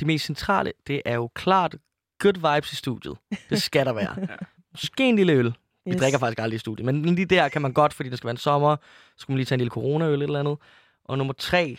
De 0.00 0.04
mest 0.04 0.24
centrale, 0.24 0.72
det 0.86 1.02
er 1.04 1.14
jo 1.14 1.26
klart 1.34 1.76
good 2.18 2.54
vibes 2.54 2.72
i 2.72 2.76
studiet. 2.76 3.16
Det 3.50 3.62
skal 3.62 3.86
der 3.86 3.92
være. 3.92 4.16
Måske 4.72 5.08
en 5.08 5.16
lille 5.16 5.32
øl. 5.32 5.54
Vi 5.84 5.90
Yes. 5.92 6.00
drikker 6.00 6.18
faktisk 6.18 6.38
aldrig 6.38 6.56
i 6.56 6.58
studiet, 6.58 6.84
men 6.86 7.02
lige 7.14 7.26
der 7.26 7.48
kan 7.48 7.62
man 7.62 7.72
godt, 7.72 7.94
fordi 7.94 8.08
det 8.08 8.18
skal 8.18 8.26
være 8.26 8.30
en 8.32 8.36
sommer. 8.36 8.76
Så 8.76 8.82
skulle 9.16 9.34
man 9.34 9.38
lige 9.38 9.44
tage 9.46 9.56
en 9.56 9.60
lille 9.60 9.70
coronaøl 9.70 10.12
eller 10.12 10.24
et 10.24 10.28
eller 10.28 10.40
andet. 10.40 10.58
Og 11.04 11.18
nummer 11.18 11.34
tre, 11.34 11.78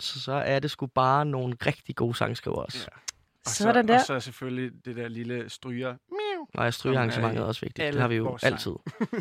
så, 0.00 0.20
så 0.20 0.32
er 0.32 0.58
det 0.58 0.70
sgu 0.70 0.86
bare 0.86 1.24
nogle 1.24 1.56
rigtig 1.66 1.96
gode 1.96 2.14
sangskrivere 2.14 2.64
også. 2.64 2.78
Ja. 2.92 2.96
Og 3.46 3.50
Sådan 3.50 3.74
så, 3.74 3.82
der. 3.92 3.98
Og 3.98 4.06
så 4.06 4.20
selvfølgelig 4.20 4.70
det 4.84 4.96
der 4.96 5.08
lille 5.08 5.50
stryger. 5.50 5.88
Og 5.88 5.96
jeg 6.58 6.74
strygearrangementet 6.74 7.40
er 7.42 7.44
også 7.46 7.60
vigtigt. 7.60 7.92
Det 7.92 8.00
har 8.00 8.08
vi 8.08 8.16
jo 8.16 8.38
altid. 8.42 8.72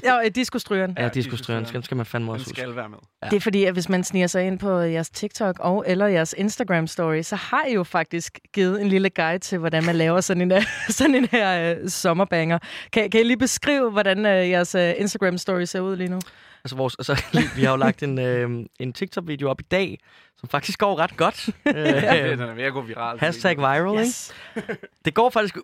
Ja, 0.03 0.13
og 0.17 0.35
discostrygeren. 0.35 0.95
Ja, 0.99 1.07
discostrygeren. 1.09 1.65
Den 1.73 1.83
skal 1.83 1.97
man 1.97 2.05
fandme 2.05 2.31
også 2.31 2.45
huske. 2.45 2.61
skal 2.61 2.75
være 2.75 2.89
med. 2.89 2.97
Ja. 3.23 3.29
Det 3.29 3.35
er 3.35 3.39
fordi, 3.41 3.63
at 3.63 3.73
hvis 3.73 3.89
man 3.89 4.03
sniger 4.03 4.27
sig 4.27 4.47
ind 4.47 4.59
på 4.59 4.79
jeres 4.79 5.09
TikTok 5.09 5.59
og 5.59 5.83
eller 5.87 6.07
jeres 6.07 6.35
Instagram-story, 6.37 7.21
så 7.21 7.35
har 7.35 7.65
I 7.65 7.73
jo 7.73 7.83
faktisk 7.83 8.39
givet 8.53 8.81
en 8.81 8.87
lille 8.87 9.09
guide 9.09 9.39
til, 9.39 9.57
hvordan 9.57 9.85
man 9.85 9.95
laver 9.95 10.21
sådan 10.21 10.41
en, 10.41 10.51
øh, 10.51 10.63
sådan 10.89 11.15
en 11.15 11.27
her 11.31 11.75
uh, 11.83 11.87
sommerbanger. 11.89 12.59
Kan, 12.93 13.09
kan 13.09 13.21
I 13.21 13.23
lige 13.23 13.37
beskrive, 13.37 13.91
hvordan 13.91 14.17
uh, 14.19 14.49
jeres 14.49 14.75
uh, 14.75 14.81
Instagram-story 14.91 15.65
ser 15.65 15.79
ud 15.79 15.95
lige 15.95 16.09
nu? 16.09 16.19
Altså, 16.63 16.75
vores, 16.75 16.95
altså, 16.99 17.23
vi 17.57 17.63
har 17.63 17.71
jo 17.71 17.77
lagt 17.77 18.03
en, 18.03 18.19
øh, 18.19 18.49
en 18.79 18.93
TikTok-video 18.93 19.49
op 19.49 19.61
i 19.61 19.63
dag, 19.71 19.99
som 20.37 20.49
faktisk 20.49 20.79
går 20.79 20.99
ret 20.99 21.17
godt. 21.17 21.49
Ja, 21.65 22.29
den 22.31 22.39
er 22.41 22.53
ved 22.53 22.63
at 22.63 22.73
gå 22.73 22.81
viralt. 22.81 23.19
Hashtag 23.21 23.57
viral, 23.57 23.99
Yes. 23.99 24.33
ikke? 24.55 24.75
Det 25.05 25.13
går 25.13 25.29
faktisk 25.29 25.57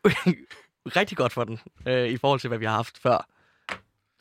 rigtig 0.86 1.18
godt 1.18 1.34
for 1.34 1.44
den, 1.44 1.60
øh, 1.88 2.08
i 2.08 2.18
forhold 2.18 2.40
til, 2.40 2.48
hvad 2.48 2.58
vi 2.58 2.66
har 2.66 2.76
haft 2.76 2.98
før. 2.98 3.28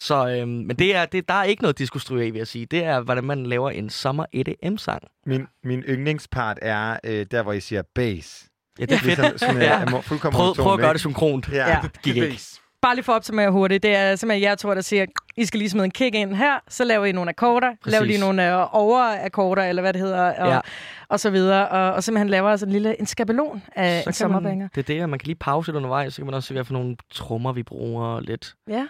Så, 0.01 0.29
øh, 0.29 0.49
men 0.49 0.71
det 0.77 0.97
er, 0.97 1.07
det, 1.07 1.29
der 1.29 1.35
er 1.35 1.45
ikke 1.45 1.63
noget 1.63 1.79
diskustryge 1.79 2.27
i, 2.27 2.31
vil 2.31 2.39
jeg 2.39 2.47
sige. 2.47 2.67
Det 2.67 2.85
er, 2.85 3.01
hvordan 3.01 3.25
man 3.25 3.47
laver 3.47 3.71
en 3.71 3.91
sommer 3.91 4.27
EDM-sang. 4.33 5.03
Min, 5.27 5.47
min 5.65 5.81
yndlingspart 5.83 6.59
er 6.63 6.97
øh, 7.05 7.27
der, 7.31 7.43
hvor 7.43 7.53
I 7.53 7.61
siger 7.61 7.83
bass. 7.95 8.47
Ja, 8.79 8.85
det 8.85 8.93
er 8.93 8.99
fedt. 8.99 9.19
Ligesom, 9.19 9.39
sådan, 9.39 9.63
Ja. 9.63 9.85
fuldkommen 10.01 10.37
Prøv- 10.41 10.55
prøv 10.55 10.73
at 10.73 10.79
gøre 10.79 10.93
det 10.93 11.01
synkront. 11.01 11.49
Ja, 11.53 11.69
Ja. 11.69 11.81
det 11.83 12.03
gik 12.03 12.17
ikke. 12.17 12.41
Bare 12.83 12.95
lige 12.95 13.05
for 13.05 13.13
at 13.13 13.17
opsummere 13.17 13.51
hurtigt. 13.51 13.83
Det 13.83 13.95
er 13.95 14.17
simpelthen 14.17 14.43
jer 14.43 14.55
to, 14.55 14.75
der 14.75 14.81
siger, 14.81 15.07
I 15.37 15.45
skal 15.45 15.59
lige 15.59 15.71
smide 15.71 15.85
en 15.85 15.91
kick 15.91 16.15
ind 16.15 16.35
her, 16.35 16.59
så 16.69 16.85
laver 16.85 17.05
I 17.05 17.13
nogle 17.13 17.29
akkorder, 17.29 17.71
Præcis. 17.83 17.93
laver 17.93 18.05
lige 18.05 18.21
nogle 18.21 18.51
øh, 18.61 18.75
overakkorder, 18.75 19.63
eller 19.65 19.83
hvad 19.83 19.93
det 19.93 20.01
hedder, 20.03 20.33
og, 20.41 20.49
Ja. 20.49 20.61
og 21.09 21.21
så 21.21 21.31
videre. 21.31 21.69
Og, 21.69 21.93
og 21.93 22.05
simpelthen 22.05 22.29
laver 22.29 22.51
altså 22.51 22.67
en 22.67 22.73
lille 22.73 23.01
en 23.01 23.07
skabelon 23.07 23.63
af 23.77 23.97
en 23.99 24.05
kan 24.05 24.13
sommerbanger. 24.13 24.59
man, 24.65 24.71
det 24.75 24.79
er 24.91 24.95
det, 24.95 25.03
at 25.03 25.09
man 25.09 25.19
kan 25.19 25.27
lige 25.27 25.37
pause 25.37 25.73
det 25.73 25.77
undervejs, 25.77 26.15
så 26.15 26.17
kan 26.21 26.27
man 26.27 26.35
også 26.35 26.47
se, 26.47 26.55
hvad 26.55 26.65
for 26.65 26.73
nogle 26.73 26.97
trommer 27.11 27.53
vi 27.53 27.63
bruger 27.63 28.21
lidt. 28.21 28.55
Ja. 28.69 28.87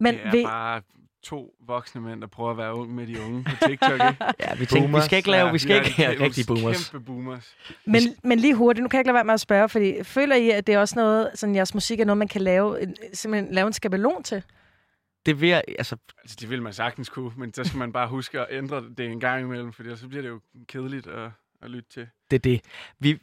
Men 0.00 0.14
det 0.14 0.20
er 0.24 0.30
ved, 0.30 0.44
bare 0.44 0.82
to 1.28 1.54
voksne 1.66 2.00
mænd, 2.00 2.20
der 2.20 2.26
prøver 2.26 2.50
at 2.50 2.56
være 2.56 2.74
ung 2.74 2.94
med 2.94 3.06
de 3.06 3.20
unge 3.22 3.44
på 3.44 3.66
TikTok, 3.68 3.92
ikke? 3.92 4.24
Ja, 4.40 4.54
vi 4.58 4.66
tænkte, 4.66 4.94
vi 4.94 5.00
skal 5.04 5.16
ikke 5.16 5.30
lave, 5.30 5.52
vi 5.52 5.58
skal 5.58 5.74
Ja, 5.76 5.82
ikke 5.82 6.04
er 6.04 6.12
jo 6.12 6.24
rigtige 6.24 6.46
boomers. 6.46 6.88
Kæmpe 6.90 7.06
boomers. 7.06 7.56
men, 7.84 8.02
men 8.24 8.38
lige 8.38 8.54
hurtigt, 8.54 8.82
nu 8.82 8.88
kan 8.88 8.96
jeg 8.96 9.00
ikke 9.00 9.08
lade 9.08 9.14
være 9.14 9.24
med 9.24 9.34
at 9.34 9.40
spørge, 9.40 9.68
fordi 9.68 10.04
føler 10.04 10.36
I, 10.36 10.50
at 10.50 10.66
det 10.66 10.74
er 10.74 10.78
også 10.78 10.94
noget, 10.96 11.30
sådan 11.34 11.54
jeres 11.54 11.74
musik 11.74 12.00
er 12.00 12.04
noget, 12.04 12.18
man 12.18 12.28
kan 12.28 12.40
lave, 12.40 12.82
en, 12.82 12.96
simpelthen 13.12 13.54
lave 13.54 13.66
en 13.66 13.72
skabelon 13.72 14.22
til? 14.22 14.42
Det 15.26 15.40
vil 15.40 15.48
jeg, 15.48 15.62
altså, 15.78 15.96
Altså, 16.22 16.36
det 16.40 16.50
vil 16.50 16.62
man 16.62 16.72
sagtens 16.72 17.08
kunne, 17.08 17.30
men 17.36 17.54
så 17.54 17.64
skal 17.64 17.78
man 17.78 17.92
bare 17.92 18.08
huske 18.08 18.40
at 18.40 18.46
ændre 18.50 18.84
det 18.98 19.06
en 19.06 19.20
gang 19.20 19.42
imellem, 19.42 19.72
for 19.72 19.96
så 19.96 20.08
bliver 20.08 20.22
det 20.22 20.28
jo 20.28 20.40
kedeligt 20.68 21.06
at, 21.06 21.30
at 21.62 21.70
lytte 21.70 21.90
til. 21.90 22.06
det 22.30 22.36
er 22.36 22.40
det. 22.40 22.60
Vi, 22.98 23.18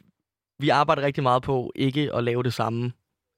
vi 0.58 0.68
arbejder 0.68 1.02
rigtig 1.02 1.22
meget 1.22 1.42
på 1.42 1.72
ikke 1.74 2.14
at 2.14 2.24
lave 2.24 2.42
det 2.42 2.54
samme 2.54 2.92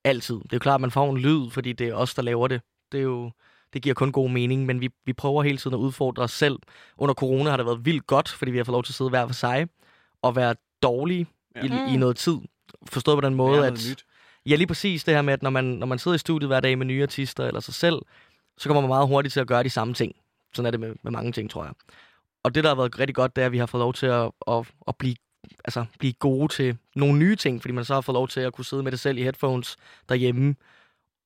altid. 0.04 0.34
Det 0.36 0.52
er 0.52 0.56
jo 0.56 0.58
klart, 0.58 0.74
at 0.74 0.80
man 0.80 0.90
får 0.90 1.10
en 1.10 1.18
lyd, 1.18 1.50
fordi 1.50 1.72
det 1.72 1.88
er 1.88 1.94
os, 1.94 2.14
der 2.14 2.22
laver 2.22 2.48
det. 2.48 2.60
Det, 2.92 2.98
er 2.98 3.02
jo, 3.02 3.30
det 3.76 3.82
giver 3.82 3.94
kun 3.94 4.12
god 4.12 4.30
mening, 4.30 4.66
men 4.66 4.80
vi, 4.80 4.90
vi 5.04 5.12
prøver 5.12 5.42
hele 5.42 5.58
tiden 5.58 5.74
at 5.74 5.78
udfordre 5.78 6.22
os 6.22 6.32
selv. 6.32 6.58
Under 6.98 7.14
corona 7.14 7.50
har 7.50 7.56
det 7.56 7.66
været 7.66 7.84
vildt 7.84 8.06
godt, 8.06 8.28
fordi 8.28 8.50
vi 8.50 8.56
har 8.56 8.64
fået 8.64 8.72
lov 8.72 8.82
til 8.82 8.92
at 8.92 8.94
sidde 8.94 9.10
hver 9.10 9.26
for 9.26 9.34
sig 9.34 9.68
og 10.22 10.36
være 10.36 10.54
dårlige 10.82 11.26
ja. 11.56 11.62
i, 11.62 11.94
i 11.94 11.96
noget 11.96 12.16
tid. 12.16 12.36
Forstået 12.86 13.16
på 13.16 13.20
den 13.20 13.34
måde, 13.34 13.66
at... 13.66 13.72
nyt. 13.72 14.04
Ja, 14.46 14.54
lige 14.54 14.66
præcis 14.66 15.04
det 15.04 15.14
her 15.14 15.22
med, 15.22 15.32
at 15.32 15.42
når 15.42 15.50
man, 15.50 15.64
når 15.64 15.86
man 15.86 15.98
sidder 15.98 16.14
i 16.14 16.18
studiet 16.18 16.48
hver 16.48 16.60
dag 16.60 16.78
med 16.78 16.86
nye 16.86 17.02
artister 17.02 17.46
eller 17.46 17.60
sig 17.60 17.74
selv, 17.74 17.98
så 18.58 18.68
kommer 18.68 18.80
man 18.80 18.88
meget 18.88 19.08
hurtigt 19.08 19.32
til 19.32 19.40
at 19.40 19.46
gøre 19.46 19.62
de 19.62 19.70
samme 19.70 19.94
ting. 19.94 20.12
Sådan 20.54 20.66
er 20.66 20.70
det 20.70 20.80
med, 20.80 20.94
med 21.02 21.12
mange 21.12 21.32
ting, 21.32 21.50
tror 21.50 21.64
jeg. 21.64 21.72
Og 22.42 22.54
det, 22.54 22.64
der 22.64 22.70
har 22.70 22.76
været 22.76 22.98
rigtig 22.98 23.14
godt, 23.14 23.36
det 23.36 23.42
er, 23.42 23.46
at 23.46 23.52
vi 23.52 23.58
har 23.58 23.66
fået 23.66 23.80
lov 23.80 23.94
til 23.94 24.06
at, 24.06 24.30
at, 24.48 24.66
at 24.88 24.96
blive, 24.98 25.16
altså, 25.64 25.84
blive 25.98 26.12
gode 26.12 26.52
til 26.52 26.78
nogle 26.94 27.18
nye 27.18 27.36
ting, 27.36 27.62
fordi 27.62 27.72
man 27.72 27.84
så 27.84 27.94
har 27.94 28.00
fået 28.00 28.14
lov 28.14 28.28
til 28.28 28.40
at 28.40 28.52
kunne 28.52 28.64
sidde 28.64 28.82
med 28.82 28.92
det 28.92 29.00
selv 29.00 29.18
i 29.18 29.22
headphones 29.22 29.76
derhjemme, 30.08 30.56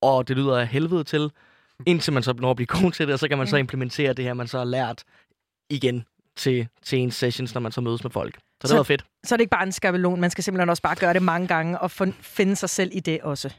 og 0.01 0.29
det 0.29 0.37
lyder 0.37 0.59
af 0.59 0.69
helvede 0.69 1.05
til, 1.05 1.31
indtil 1.87 2.13
man 2.13 2.23
så 2.23 2.33
når 2.33 2.51
at 2.51 2.57
blive 2.57 2.67
god 2.67 2.93
til 2.93 3.07
det, 3.07 3.13
og 3.13 3.19
så 3.19 3.29
kan 3.29 3.39
man 3.39 3.47
så 3.47 3.57
implementere 3.57 4.13
det 4.13 4.25
her, 4.25 4.35
man 4.35 4.49
så 4.49 4.59
har 4.59 4.65
lært 4.65 5.05
igen 5.71 6.05
til, 6.37 6.69
til 6.83 6.99
ens 6.99 7.15
sessions, 7.15 7.55
når 7.55 7.61
man 7.61 7.73
så 7.73 7.81
mødes 7.81 8.03
med 8.05 8.11
folk. 8.11 8.35
Så 8.35 8.41
det 8.63 8.69
Så- 8.69 8.77
var 8.77 8.83
fedt. 8.83 9.05
Så 9.25 9.35
er 9.35 9.37
det 9.37 9.43
ikke 9.43 9.51
bare 9.51 9.63
en 9.63 9.73
skabelon, 9.73 10.21
man 10.21 10.31
skal 10.31 10.45
simpelthen 10.45 10.69
også 10.69 10.83
bare 10.83 10.97
gøre 10.97 11.15
det 11.15 11.23
mange 11.23 11.49
gange 11.49 11.79
og 11.79 11.91
fin- 11.91 12.13
finde 12.13 12.57
sig 12.57 12.71
selv 12.71 12.91
i 12.95 13.01
det 13.01 13.21
også. 13.21 13.55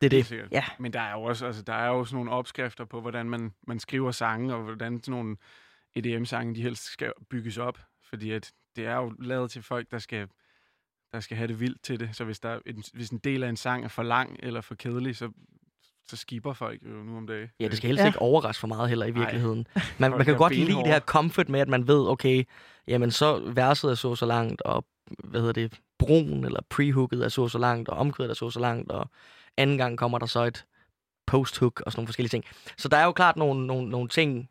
Det 0.00 0.06
er 0.06 0.10
det. 0.10 0.26
Sikkert. 0.26 0.48
Ja. 0.52 0.64
Men 0.78 0.92
der 0.92 1.00
er 1.00 1.12
jo 1.12 1.22
også, 1.22 1.46
altså, 1.46 1.62
der 1.62 1.72
er 1.74 1.86
jo 1.88 2.04
sådan 2.04 2.14
nogle 2.16 2.30
opskrifter 2.30 2.84
på, 2.84 3.00
hvordan 3.00 3.30
man, 3.30 3.52
man 3.66 3.80
skriver 3.80 4.10
sange, 4.10 4.54
og 4.54 4.62
hvordan 4.62 5.00
sådan 5.00 5.12
nogle 5.12 5.36
EDM-sange, 5.96 6.54
de 6.54 6.62
helst 6.62 6.84
skal 6.92 7.12
bygges 7.30 7.58
op. 7.58 7.78
Fordi 8.08 8.30
at 8.30 8.52
det 8.76 8.86
er 8.86 8.94
jo 8.96 9.12
lavet 9.18 9.50
til 9.50 9.62
folk, 9.62 9.90
der 9.90 9.98
skal, 9.98 10.28
der 11.12 11.20
skal 11.20 11.36
have 11.36 11.48
det 11.48 11.60
vildt 11.60 11.82
til 11.82 12.00
det. 12.00 12.08
Så 12.12 12.24
hvis, 12.24 12.40
der 12.40 12.48
er 12.48 12.58
en, 12.66 12.82
hvis 12.94 13.08
en 13.10 13.18
del 13.18 13.42
af 13.42 13.48
en 13.48 13.56
sang 13.56 13.84
er 13.84 13.88
for 13.88 14.02
lang 14.02 14.36
eller 14.42 14.60
for 14.60 14.74
kedelig, 14.74 15.16
så, 15.16 15.30
så 16.08 16.16
skipper 16.16 16.52
folk 16.52 16.82
jo 16.82 16.88
nu 16.88 17.16
om 17.16 17.26
dagen. 17.26 17.48
Ja, 17.60 17.68
det 17.68 17.76
skal 17.76 17.88
helst 17.88 18.00
ja. 18.00 18.06
ikke 18.06 18.18
overraske 18.18 18.60
for 18.60 18.66
meget 18.66 18.88
heller 18.88 19.06
i 19.06 19.10
virkeligheden. 19.10 19.66
Man, 19.98 20.10
man 20.10 20.24
kan 20.24 20.36
godt 20.36 20.54
lide 20.54 20.66
benhårde. 20.66 20.84
det 20.84 20.92
her 20.92 21.00
comfort 21.00 21.48
med, 21.48 21.60
at 21.60 21.68
man 21.68 21.88
ved, 21.88 22.08
okay, 22.08 22.44
jamen 22.88 23.10
så 23.10 23.38
verset 23.54 23.90
er 23.90 23.94
så 23.94 24.14
så 24.14 24.26
langt, 24.26 24.62
og 24.62 24.84
hvad 25.24 25.40
hedder 25.40 25.52
det, 25.52 25.80
broen 25.98 26.44
eller 26.44 26.60
prehooket 26.70 27.24
er 27.24 27.28
så 27.28 27.48
så 27.48 27.58
langt, 27.58 27.88
og 27.88 27.96
omkvædet 27.96 28.30
er 28.30 28.34
så 28.34 28.50
så 28.50 28.60
langt, 28.60 28.92
og 28.92 29.10
anden 29.56 29.78
gang 29.78 29.98
kommer 29.98 30.18
der 30.18 30.26
så 30.26 30.44
et 30.44 30.64
posthook 31.26 31.80
og 31.86 31.92
sådan 31.92 32.00
nogle 32.00 32.08
forskellige 32.08 32.30
ting. 32.30 32.44
Så 32.76 32.88
der 32.88 32.96
er 32.96 33.04
jo 33.04 33.12
klart 33.12 33.36
nogle, 33.36 33.66
nogle, 33.66 33.88
nogle 33.88 34.08
ting, 34.08 34.48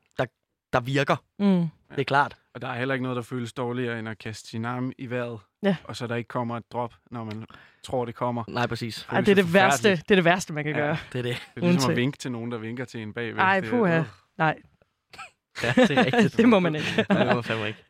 der, 0.73 0.79
virker. 0.79 1.15
Mm. 1.39 1.67
Det 1.91 1.99
er 1.99 2.03
klart. 2.03 2.35
Og 2.55 2.61
der 2.61 2.67
er 2.67 2.77
heller 2.77 2.93
ikke 2.93 3.03
noget, 3.03 3.15
der 3.15 3.21
føles 3.21 3.53
dårligere, 3.53 3.99
end 3.99 4.09
at 4.09 4.17
kaste 4.17 4.49
sin 4.49 4.65
arm 4.65 4.91
i 4.97 5.09
vejret, 5.09 5.39
Ja. 5.63 5.75
og 5.83 5.95
så 5.95 6.07
der 6.07 6.15
ikke 6.15 6.27
kommer 6.27 6.57
et 6.57 6.63
drop, 6.71 6.93
når 7.11 7.23
man 7.23 7.45
tror, 7.83 8.05
det 8.05 8.15
kommer. 8.15 8.43
Nej, 8.47 8.67
præcis. 8.67 9.07
Ej, 9.11 9.21
det 9.21 9.31
er 9.31 9.35
det 9.35 9.53
værste, 9.53 9.91
det 9.91 10.11
er 10.11 10.15
det 10.15 10.25
værste, 10.25 10.53
man 10.53 10.63
kan 10.63 10.73
gøre. 10.73 10.97
Det 11.13 11.19
er 11.19 11.23
det. 11.23 11.37
Det 11.55 11.63
er 11.63 11.67
ligesom 11.67 11.91
at 11.91 11.97
vinke 11.97 12.17
til 12.17 12.31
nogen, 12.31 12.51
der 12.51 12.57
vinker 12.57 12.85
til 12.85 13.01
en 13.01 13.13
bagved. 13.13 13.39
Ej, 13.39 13.59
Det 13.59 13.69
puha. 13.69 13.97
øh. 13.99 14.05
Nej. 14.37 14.57
Ja, 15.63 15.73
det 15.77 15.91
er 15.97 16.05
rigtigt. 16.05 16.37
det 16.37 16.49
må 16.49 16.59
man 16.59 16.75
ikke. 16.75 17.05
Nej, 17.09 17.23
det 17.23 17.35
må 17.35 17.41
fandme 17.41 17.67
ikke. 17.67 17.83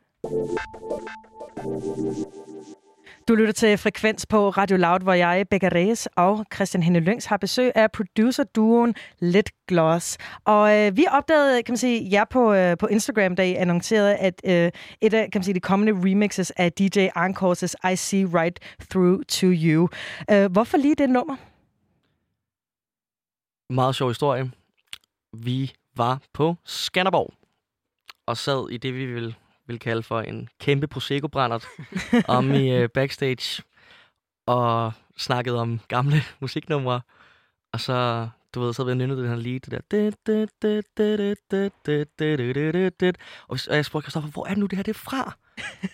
Du 3.28 3.36
lytter 3.36 3.54
til 3.54 3.78
Frekvens 3.78 4.26
på 4.26 4.50
Radio 4.50 4.78
Loud, 4.78 5.00
hvor 5.00 5.14
jeg, 5.14 5.46
Becca 5.50 5.70
Reyes 5.76 6.08
og 6.16 6.46
Christian 6.54 6.84
Henne 6.84 7.00
Lyngs 7.00 7.26
har 7.26 7.38
besøg 7.38 7.72
af 7.76 7.92
producer-duoen 7.92 8.96
Let 9.20 9.50
Gloss. 9.68 10.18
Og 10.46 10.78
øh, 10.78 10.98
vi 10.98 11.06
opdagede, 11.12 11.64
kan 11.64 11.72
man 11.72 11.78
sige, 11.78 12.10
jer 12.12 12.26
på, 12.26 12.54
øh, 12.54 12.78
på 12.78 12.88
Instagram, 12.88 13.36
da 13.36 13.46
I 13.46 13.54
annoncerede, 13.54 14.16
at 14.16 14.42
øh, 14.46 14.72
et 15.02 15.14
af 15.14 15.32
kan 15.32 15.40
man 15.40 15.44
sige, 15.44 15.54
de 15.54 15.60
kommende 15.60 16.10
remixes 16.10 16.52
af 16.52 16.72
DJ 16.72 17.08
Encores' 17.18 17.92
I 17.92 17.96
See 17.96 18.26
Right 18.26 18.60
Through 18.90 19.24
To 19.28 19.48
You. 19.48 19.90
Øh, 20.32 20.52
hvorfor 20.52 20.78
lige 20.78 20.96
det 20.96 21.10
nummer? 21.10 21.36
Meget 23.74 23.96
sjov 23.96 24.10
historie. 24.10 24.52
Vi 25.34 25.72
var 25.96 26.22
på 26.34 26.56
Skanderborg 26.66 27.34
og 28.26 28.38
sad 28.38 28.70
i 28.70 28.78
det, 28.78 28.94
vi 28.94 29.06
ville 29.06 29.36
vil 29.68 29.80
kalde 29.80 30.04
for 30.04 30.22
en 30.22 30.50
kæmpe 30.60 30.88
Prosecco-brændert 30.88 31.66
om 32.28 32.54
i 32.54 32.84
uh, 32.84 32.90
backstage 32.94 33.64
og 34.46 34.94
snakkede 35.18 35.60
om 35.60 35.80
gamle 35.88 36.16
musiknumre. 36.40 37.02
Og 37.74 37.80
så, 37.80 38.30
du 38.56 38.62
ved, 38.62 38.74
så 38.74 38.84
havde 38.84 38.98
vi 38.98 39.04
nynnet 39.04 39.18
den 39.18 39.28
her 39.28 39.36
lead, 39.36 39.60
det 39.60 39.72
der. 39.72 39.80
Og 43.48 43.60
og 43.70 43.76
jeg 43.76 43.86
spurgte 43.86 44.06
Christoffer, 44.06 44.32
hvor 44.32 44.46
er 44.46 44.50
det 44.50 44.58
nu 44.58 44.66
det 44.66 44.78
her 44.78 44.84
det 44.84 44.96
er 44.96 45.00
fra? 45.00 45.38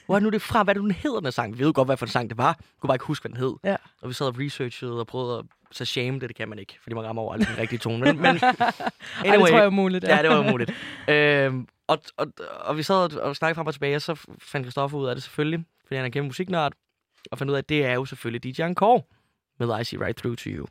Hvor 0.06 0.16
er 0.16 0.20
nu 0.20 0.30
det 0.30 0.42
fra? 0.42 0.64
Hvad 0.64 0.76
er 0.76 0.80
det 0.80 0.84
den 0.84 0.92
hedder, 0.92 1.22
her 1.24 1.30
sang? 1.32 1.54
Vi 1.54 1.60
ved 1.60 1.66
jo 1.66 1.72
godt, 1.76 1.88
hvad 1.88 1.98
for 1.98 2.06
en 2.06 2.12
sang 2.12 2.30
det 2.30 2.38
var. 2.38 2.48
Jeg 2.48 2.80
kunne 2.80 2.88
bare 2.88 2.96
ikke 2.96 3.06
huske, 3.06 3.24
hvad 3.24 3.30
den 3.30 3.38
hed. 3.38 3.56
Ja. 3.64 3.76
Og 4.02 4.10
vi 4.10 4.14
sad 4.14 4.28
og 4.28 4.40
researchede 4.40 5.00
og 5.00 5.08
prøvede 5.08 5.40
at 5.40 5.46
så 5.72 5.86
shame 5.86 6.20
det, 6.20 6.30
det 6.30 6.36
kan 6.36 6.50
man 6.50 6.60
ikke, 6.60 6.78
fordi 6.82 6.94
man 6.94 7.04
rammer 7.04 7.22
over 7.22 7.34
aldrig 7.34 7.50
den 7.50 7.58
rigtige 7.58 7.80
tone. 7.80 8.06
Men, 8.06 8.22
men 8.22 8.26
Ej, 8.26 8.52
det 9.24 9.40
tror 9.40 9.48
jeg 9.48 9.64
er 9.64 9.68
umuligt, 9.68 10.04
ja. 10.04 10.16
Ja, 10.16 10.22
det 10.22 10.30
var 10.30 10.40
umuligt. 10.40 10.72
øhm, 11.08 11.68
og, 11.88 12.02
og, 12.18 12.28
og, 12.60 12.78
vi 12.78 12.84
sad 12.84 12.96
og, 12.96 13.22
og 13.22 13.36
snakkede 13.36 13.56
frem 13.56 13.68
og 13.68 13.74
tilbage, 13.74 13.96
og 13.96 14.02
så 14.02 14.16
fandt 14.40 14.66
Christoffer 14.66 14.98
ud 14.98 15.08
af 15.08 15.16
det 15.16 15.24
selvfølgelig, 15.24 15.66
fordi 15.88 15.96
han 15.96 16.06
er 16.06 16.10
kæmpe 16.10 16.28
musiknørd, 16.28 16.74
og 17.32 17.38
fandt 17.38 17.52
ud 17.52 17.56
af, 17.56 17.60
at 17.60 17.70
det 17.70 17.86
er 17.86 17.94
jo 17.94 18.06
selvfølgelig 18.06 18.56
DJ 18.56 18.62
Encore 18.62 19.02
med 19.60 19.82
I 19.82 19.84
See 19.84 20.06
Right 20.06 20.18
Through 20.18 20.38
To 20.38 20.50
You. 20.50 20.68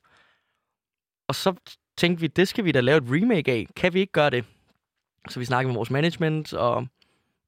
Og 1.28 1.34
så 1.34 1.54
tænkte 1.96 2.20
vi, 2.20 2.26
det 2.26 2.48
skal 2.48 2.64
vi 2.64 2.72
da 2.72 2.80
lave 2.80 2.98
et 2.98 3.04
remake 3.06 3.52
af. 3.52 3.66
Kan 3.76 3.94
vi 3.94 4.00
ikke 4.00 4.12
gøre 4.12 4.30
det? 4.30 4.44
Så 5.28 5.38
vi 5.38 5.44
snakkede 5.44 5.68
med 5.68 5.76
vores 5.76 5.90
management, 5.90 6.52
og 6.52 6.86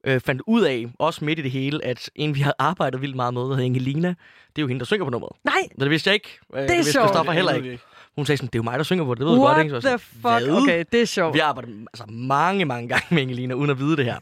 øh, 0.04 0.20
fandt 0.20 0.42
ud 0.46 0.62
af, 0.62 0.86
også 0.98 1.24
midt 1.24 1.38
i 1.38 1.42
det 1.42 1.50
hele, 1.50 1.84
at 1.84 2.10
en, 2.14 2.34
vi 2.34 2.40
havde 2.40 2.54
arbejdet 2.58 3.00
vildt 3.00 3.16
meget 3.16 3.34
med, 3.34 3.42
der 3.42 3.48
hedder 3.48 3.64
Angelina, 3.64 4.08
det 4.08 4.58
er 4.58 4.62
jo 4.62 4.66
hende, 4.66 4.78
der 4.80 4.86
synger 4.86 5.04
på 5.04 5.10
nummeret. 5.10 5.36
Nej! 5.44 5.54
Det 5.80 5.90
vidste 5.90 6.08
jeg 6.08 6.14
ikke. 6.14 6.38
Øh, 6.54 6.58
Det 6.58 6.64
er 6.64 6.68
det 6.68 6.76
vidste 6.76 6.92
sjovt. 6.92 7.06
Christoffer 7.08 7.32
heller 7.32 7.52
ikke. 7.52 7.78
Hun 8.16 8.26
sagde 8.26 8.36
sådan, 8.36 8.46
det 8.46 8.54
er 8.54 8.58
jo 8.58 8.62
mig, 8.62 8.78
der 8.78 8.84
synger 8.84 9.04
på 9.04 9.14
det, 9.14 9.18
det 9.20 9.26
ved 9.26 9.34
du 9.34 9.42
What 9.44 9.54
godt, 9.56 9.64
ikke? 9.64 9.80
Så 9.80 9.88
the 9.88 9.98
fuck? 9.98 10.20
"Hvad?" 10.22 10.62
Okay, 10.62 10.84
det 10.92 11.02
er 11.02 11.06
sjovt. 11.06 11.34
Vi 11.34 11.38
har 11.38 11.46
arbejdet 11.46 11.86
altså, 11.92 12.04
mange, 12.08 12.64
mange 12.64 12.88
gange 12.88 13.06
med 13.10 13.22
Angelina, 13.22 13.54
uden 13.54 13.70
at 13.70 13.78
vide 13.78 13.96
det 13.96 14.04
her. 14.04 14.18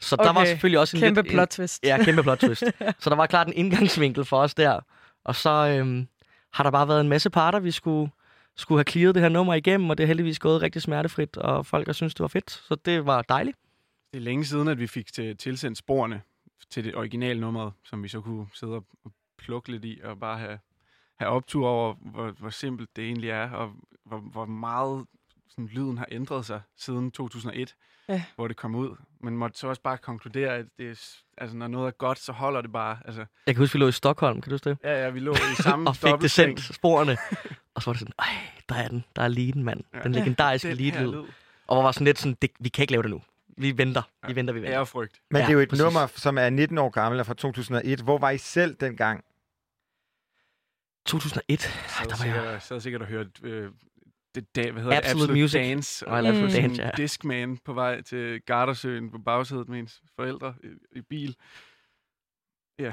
Så 0.00 0.16
der 0.16 0.32
var 0.32 0.40
Okay. 0.40 0.46
selvfølgelig 0.46 0.80
også 0.80 0.96
en 0.96 1.00
Kæmpe 1.00 1.22
lidt, 1.22 1.32
plot 1.32 1.48
twist. 1.48 1.82
En, 1.82 1.88
ja, 1.88 2.04
kæmpe 2.04 2.22
plot 2.22 2.38
twist. 2.38 2.64
så 3.00 3.10
der 3.10 3.16
var 3.16 3.26
klart 3.26 3.46
en 3.46 3.52
indgangsvinkel 3.56 4.24
for 4.24 4.36
os 4.38 4.54
der. 4.54 4.80
Og 5.24 5.34
så 5.34 5.50
øhm, 5.50 6.06
har 6.52 6.64
der 6.64 6.70
bare 6.70 6.88
været 6.88 7.00
en 7.00 7.08
masse 7.08 7.30
parter, 7.30 7.58
vi 7.60 7.70
skulle, 7.70 8.10
skulle 8.56 8.78
have 8.78 8.84
clearet 8.90 9.14
det 9.14 9.22
her 9.22 9.28
nummer 9.28 9.54
igennem, 9.54 9.90
og 9.90 9.98
det 9.98 10.04
er 10.04 10.08
heldigvis 10.08 10.38
gået 10.38 10.62
rigtig 10.62 10.82
smertefrit, 10.82 11.36
og 11.36 11.66
folk 11.66 11.86
har 11.88 11.92
synes 11.92 12.14
det 12.14 12.20
var 12.20 12.28
fedt. 12.28 12.50
Så 12.50 12.76
det 12.84 13.06
var 13.06 13.22
dejligt. 13.22 13.56
Det 14.12 14.18
er 14.18 14.22
længe 14.22 14.44
siden, 14.44 14.68
at 14.68 14.78
vi 14.78 14.86
fik 14.86 15.12
til, 15.12 15.36
tilsendt 15.36 15.78
sporene 15.78 16.22
til 16.70 16.84
det 16.84 16.94
originale 16.96 17.40
nummer, 17.40 17.70
som 17.84 18.02
vi 18.02 18.08
så 18.08 18.20
kunne 18.20 18.46
sidde 18.54 18.72
og 18.74 18.84
og 19.04 19.12
plukke 19.38 19.70
lidt 19.70 19.84
i, 19.84 20.00
og 20.04 20.20
bare 20.20 20.38
have, 20.38 20.58
have 21.18 21.30
optur 21.30 21.68
over, 21.68 21.94
hvor, 22.00 22.30
hvor 22.30 22.50
simpelt 22.50 22.96
det 22.96 23.04
egentlig 23.04 23.30
er, 23.30 23.50
og 23.50 23.72
hvor, 24.04 24.18
hvor 24.18 24.44
meget 24.44 25.06
sådan, 25.48 25.66
lyden 25.66 25.98
har 25.98 26.06
ændret 26.10 26.44
sig 26.46 26.60
siden 26.76 27.10
2001, 27.10 27.74
Ja. 28.08 28.24
hvor 28.36 28.48
det 28.48 28.56
kom 28.56 28.74
ud. 28.74 28.96
Men 29.20 29.36
måtte 29.36 29.58
så 29.58 29.68
også 29.68 29.82
bare 29.82 29.98
konkludere, 29.98 30.56
at 30.56 30.66
det 30.78 30.90
er, 30.90 31.14
altså, 31.38 31.56
når 31.56 31.68
noget 31.68 31.86
er 31.86 31.90
godt, 31.90 32.18
så 32.18 32.32
holder 32.32 32.60
det 32.60 32.72
bare. 32.72 32.98
Altså, 33.04 33.24
Jeg 33.46 33.54
kan 33.54 33.62
huske, 33.62 33.72
vi 33.72 33.78
lå 33.78 33.88
i 33.88 33.92
Stockholm, 33.92 34.40
kan 34.40 34.50
du 34.50 34.54
huske 34.54 34.70
det? 34.70 34.78
ja, 34.84 35.04
ja, 35.04 35.10
vi 35.10 35.20
lå 35.20 35.32
i 35.34 35.62
samme 35.62 35.88
og 35.90 35.96
fik 35.96 36.14
det 36.20 36.30
sendt 36.30 36.60
sporene. 36.74 37.16
og 37.74 37.82
så 37.82 37.90
var 37.90 37.92
det 37.92 38.00
sådan, 38.00 38.14
ej, 38.18 38.26
der 38.68 38.74
er 38.74 38.88
den. 38.88 39.04
Der 39.16 39.22
er 39.22 39.28
leaden, 39.28 39.62
mand. 39.64 39.80
Ja. 39.94 40.00
Den 40.00 40.14
Ja, 40.14 40.20
legendariske 40.20 40.74
lead. 40.74 41.06
Og 41.66 41.76
hvor 41.76 41.82
var 41.82 41.92
sådan 41.92 42.04
lidt 42.04 42.18
sådan, 42.18 42.36
det, 42.42 42.50
vi 42.60 42.68
kan 42.68 42.82
ikke 42.82 42.92
lave 42.92 43.02
det 43.02 43.10
nu. 43.10 43.22
Vi 43.58 43.78
venter. 43.78 44.02
Vi 44.26 44.36
venter, 44.36 44.54
vi 44.54 44.60
venter. 44.60 44.76
Ærefrygt. 44.78 45.20
Men 45.30 45.42
det 45.42 45.48
er 45.48 45.52
jo 45.52 45.58
et 45.60 45.68
præcis. 45.68 45.82
nummer, 45.84 46.06
som 46.06 46.38
er 46.38 46.50
19 46.50 46.78
år 46.78 46.90
gammel 46.90 47.20
og 47.20 47.26
fra 47.26 47.34
2001. 47.34 48.00
Hvor 48.00 48.18
var 48.18 48.30
I 48.30 48.38
selv 48.38 48.74
dengang? 48.74 49.24
2001. 51.06 51.60
sad 51.60 51.70
der 52.04 52.08
var 52.08 52.16
sikkert, 52.16 52.44
jeg- 52.44 52.52
jeg 52.52 52.62
sad 52.62 52.80
sikkert 52.80 53.02
og 53.02 53.08
hørte 53.08 53.30
øh, 53.42 53.72
det, 54.34 54.56
da, 54.56 54.70
hvad 54.70 54.82
hedder 54.82 54.96
Absolute 54.96 55.18
det? 55.18 55.22
Absolute 55.22 55.32
Music. 55.42 55.58
Dance. 55.60 56.08
Og 56.08 56.18
Absolute 56.18 56.50
sådan 56.52 56.68
Dance, 56.68 56.82
ja. 56.82 56.90
Discman 56.96 57.56
på 57.64 57.72
vej 57.72 58.00
til 58.00 58.42
Gardersøen 58.42 59.10
på 59.10 59.18
bagsædet 59.18 59.68
med 59.68 59.78
ens 59.78 60.02
forældre 60.16 60.54
i, 60.64 60.98
i 60.98 61.00
bil. 61.00 61.36
Ja. 62.78 62.92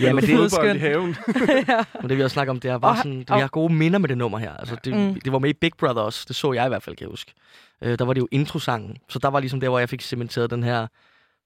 Ja, 0.00 0.12
men 0.12 0.24
det 0.24 0.30
er 0.34 0.36
fodbold 0.36 0.76
i 0.76 0.78
haven. 0.78 1.16
Men 2.00 2.08
det 2.10 2.18
vi 2.18 2.22
også 2.22 2.34
snakke 2.34 2.50
om, 2.50 2.60
det 2.60 2.70
er 2.70 2.78
bare 2.78 2.90
Og- 2.92 2.96
sådan, 2.96 3.24
og- 3.28 3.36
vi 3.36 3.40
har 3.40 3.48
gode 3.48 3.72
minder 3.74 3.98
med 3.98 4.08
det 4.08 4.18
nummer 4.18 4.38
her. 4.38 4.52
Altså, 4.56 4.76
det, 4.84 4.94
mm. 4.96 5.20
det 5.20 5.32
var 5.32 5.38
med 5.38 5.50
i 5.50 5.52
Big 5.52 5.72
Brother 5.78 6.02
også. 6.02 6.24
Det 6.28 6.36
så 6.36 6.52
jeg 6.52 6.66
i 6.66 6.68
hvert 6.68 6.82
fald, 6.82 6.96
kan 6.96 7.04
jeg 7.04 7.10
huske. 7.10 7.32
Øh, 7.82 7.98
der 7.98 8.04
var 8.04 8.12
det 8.12 8.20
jo 8.20 8.28
introsangen. 8.30 8.96
Så 9.08 9.18
der 9.18 9.28
var 9.28 9.40
ligesom 9.40 9.60
der, 9.60 9.68
hvor 9.68 9.78
jeg 9.78 9.88
fik 9.88 10.00
cementeret 10.02 10.50
den 10.50 10.62
her 10.62 10.86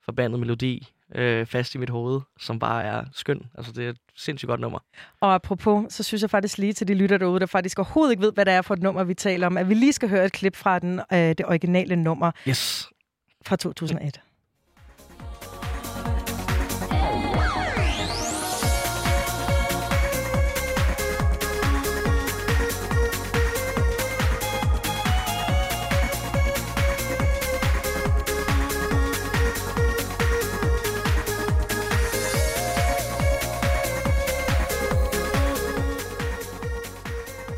forbandede 0.05 0.41
melodi 0.41 0.89
øh, 1.15 1.47
fast 1.47 1.75
i 1.75 1.78
mit 1.78 1.91
hoved, 1.91 2.20
som 2.41 2.59
bare 2.59 2.83
er 2.84 3.05
skøn. 3.12 3.41
Altså, 3.55 3.73
det 3.73 3.84
er 3.86 3.91
et 3.91 3.97
sindssygt 4.17 4.49
godt 4.49 4.60
nummer. 4.60 4.78
Og 5.20 5.34
apropos, 5.34 5.93
så 5.93 6.02
synes 6.02 6.23
jeg 6.23 6.31
faktisk 6.31 6.59
lige 6.59 6.73
til 6.73 6.89
de 6.89 6.94
lytter 6.94 7.18
derude, 7.18 7.41
der 7.41 7.47
faktisk 7.47 7.78
overhovedet 7.78 8.12
ikke 8.12 8.23
ved, 8.23 8.33
hvad 8.33 8.44
det 8.44 8.52
er 8.52 8.62
for 8.62 8.75
et 8.75 8.83
nummer, 8.83 9.05
vi 9.05 9.15
taler 9.15 9.47
om, 9.47 9.57
at 9.57 9.68
vi 9.68 9.75
lige 9.75 9.93
skal 9.93 10.09
høre 10.09 10.25
et 10.25 10.33
klip 10.33 10.57
fra 10.57 10.78
den, 10.78 11.01
øh, 11.12 11.18
det 11.18 11.43
originale 11.47 11.97
nummer 11.97 12.31
Yes. 12.49 12.89
fra 13.47 13.57
2001. 13.57 14.20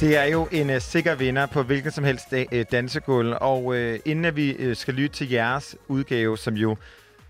Det 0.00 0.16
er 0.16 0.24
jo 0.24 0.48
en 0.52 0.70
uh, 0.70 0.78
sikker 0.78 1.14
vinder 1.14 1.46
på 1.46 1.62
hvilken 1.62 1.90
som 1.90 2.04
helst 2.04 2.32
uh, 2.32 2.60
dansegulv, 2.72 3.36
og 3.40 3.64
uh, 3.64 3.94
inden 4.04 4.24
at 4.24 4.36
vi 4.36 4.68
uh, 4.68 4.76
skal 4.76 4.94
lytte 4.94 5.16
til 5.16 5.30
jeres 5.30 5.76
udgave, 5.88 6.38
som 6.38 6.54
jo 6.54 6.76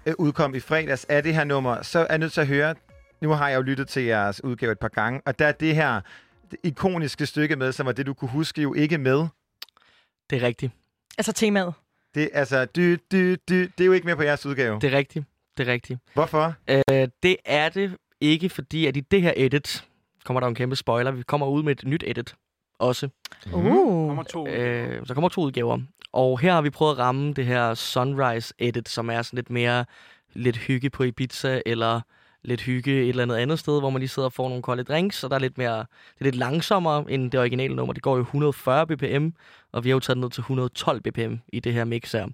uh, 0.07 0.12
udkom 0.19 0.55
i 0.55 0.61
fredags 0.61 1.05
af 1.05 1.23
det 1.23 1.35
her 1.35 1.45
nummer, 1.45 1.83
så 1.83 1.99
er 1.99 2.07
jeg 2.11 2.19
nødt 2.19 2.33
til 2.33 2.41
at 2.41 2.47
høre, 2.47 2.75
nu 3.20 3.31
har 3.31 3.49
jeg 3.49 3.57
jo 3.57 3.62
lyttet 3.62 3.89
til 3.89 4.03
jeres 4.03 4.45
udgave 4.45 4.73
et 4.73 4.78
par 4.78 4.89
gange, 4.89 5.20
og 5.25 5.39
der 5.39 5.47
er 5.47 5.53
det 5.53 5.75
her 5.75 6.01
det 6.51 6.59
ikoniske 6.62 7.27
stykke 7.27 7.57
med, 7.57 7.73
som 7.73 7.86
var 7.86 7.93
det, 7.93 8.07
du 8.07 8.15
kunne 8.15 8.28
huske, 8.31 8.62
jo 8.62 8.75
ikke 8.75 8.99
med. 8.99 9.27
Det 10.31 10.43
er 10.43 10.47
rigtigt. 10.47 10.73
Altså 11.19 11.33
temaet. 11.33 11.75
Det, 12.15 12.31
altså, 12.33 12.65
dy, 12.65 12.99
dy, 13.12 13.36
dy, 13.49 13.70
det 13.78 13.81
er 13.81 13.85
jo 13.85 13.93
ikke 13.93 14.07
med 14.07 14.17
på 14.17 14.23
jeres 14.23 14.47
udgave. 14.47 14.81
Det 14.81 14.93
er 14.93 14.97
rigtigt. 14.99 15.25
Det 15.57 15.69
er 15.69 15.73
rigtigt. 15.73 16.01
Hvorfor? 16.15 16.55
Øh, 16.69 17.09
det 17.23 17.36
er 17.45 17.69
det 17.69 17.97
ikke, 18.20 18.49
fordi 18.49 18.86
at 18.86 18.97
i 18.97 19.01
det 19.01 19.23
her 19.23 19.33
edit 19.36 19.85
kommer 20.25 20.41
der 20.41 20.47
en 20.47 20.55
kæmpe 20.55 20.77
spoiler. 20.77 21.11
Vi 21.11 21.23
kommer 21.23 21.47
ud 21.47 21.62
med 21.62 21.73
et 21.73 21.85
nyt 21.85 22.05
edit 22.07 22.35
også. 22.79 23.09
Uh. 23.53 23.63
Kommer 24.09 24.23
to 24.23 24.47
Øh, 24.49 25.07
så 25.07 25.15
kommer 25.15 25.29
to 25.29 25.41
udgaver. 25.41 25.79
Og 26.13 26.41
her 26.41 26.53
har 26.53 26.61
vi 26.63 26.71
prøvet 26.71 26.93
at 26.93 26.99
ramme 26.99 27.33
det 27.33 27.47
her 27.47 27.75
Sunrise 27.75 28.55
Edit, 28.59 28.89
som 28.89 29.11
er 29.11 29.23
sådan 29.23 29.37
lidt 29.37 29.51
mere 29.51 29.85
lidt 30.33 30.57
hygge 30.57 30.91
på 30.91 31.03
Ibiza, 31.03 31.61
eller 31.67 32.01
lidt 32.45 32.61
hygge 32.61 33.03
et 33.03 33.09
eller 33.09 33.23
andet 33.23 33.37
andet 33.37 33.59
sted, 33.59 33.81
hvor 33.81 33.91
man 33.91 34.01
lige 34.01 34.09
sidder 34.09 34.27
og 34.27 34.33
får 34.33 34.49
nogle 34.49 34.63
kolde 34.63 34.85
drinks, 34.85 35.25
og 35.25 35.31
der 35.31 35.37
er 35.37 35.41
lidt 35.41 35.59
mere, 35.59 35.79
det 35.79 36.21
er 36.21 36.25
lidt 36.25 36.35
langsommere 36.35 37.05
end 37.09 37.31
det 37.31 37.41
originale 37.41 37.75
nummer. 37.75 37.93
Det 37.93 38.03
går 38.03 38.17
jo 38.17 38.23
140 38.23 38.87
bpm, 38.87 39.29
og 39.73 39.85
vi 39.85 39.89
har 39.89 39.95
jo 39.95 40.01
taget 40.01 40.17
det 40.17 40.21
ned 40.21 40.31
til 40.31 40.41
112 40.41 41.01
bpm 41.01 41.35
i 41.53 41.61
det 41.61 41.73
her 41.73 41.85
mix 41.85 42.13
her. 42.13 42.27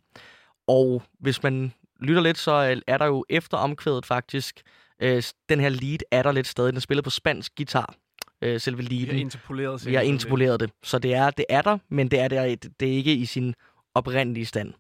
Og 0.67 1.03
hvis 1.21 1.43
man 1.43 1.73
lytter 2.01 2.23
lidt, 2.23 2.39
så 2.39 2.83
er 2.87 2.99
der 2.99 3.07
jo 3.07 3.25
efter 3.29 3.57
omkvædet 3.57 4.07
faktisk, 4.07 4.63
øh, 5.01 5.23
den 5.49 5.61
her 5.61 5.69
lead 5.69 5.99
er 6.11 6.23
der 6.23 6.33
lidt 6.33 6.47
stadig. 6.47 6.69
Den 6.73 6.77
er 6.77 6.81
spillet 6.81 7.05
på 7.05 7.11
spansk 7.11 7.53
guitar, 7.57 7.95
øh, 8.43 8.61
selve 8.61 8.83
leaden. 8.83 9.09
Vi 9.09 9.13
har 9.13 9.21
interpoleret 9.21 9.87
Vi 9.87 9.95
har 9.95 10.03
interpoleret 10.03 10.61
det. 10.61 10.71
Så 10.83 10.99
det 10.99 11.15
er, 11.15 11.31
det 11.31 11.45
er 11.49 11.63
der, 11.63 11.79
men 11.89 12.09
det 12.09 12.21
er, 12.21 12.29
der, 12.29 12.57
det 12.81 12.89
er 12.89 12.93
ikke 12.93 13.15
i 13.15 13.27
sin 13.27 13.55
oprindelige 13.95 14.47
stand. 14.47 14.73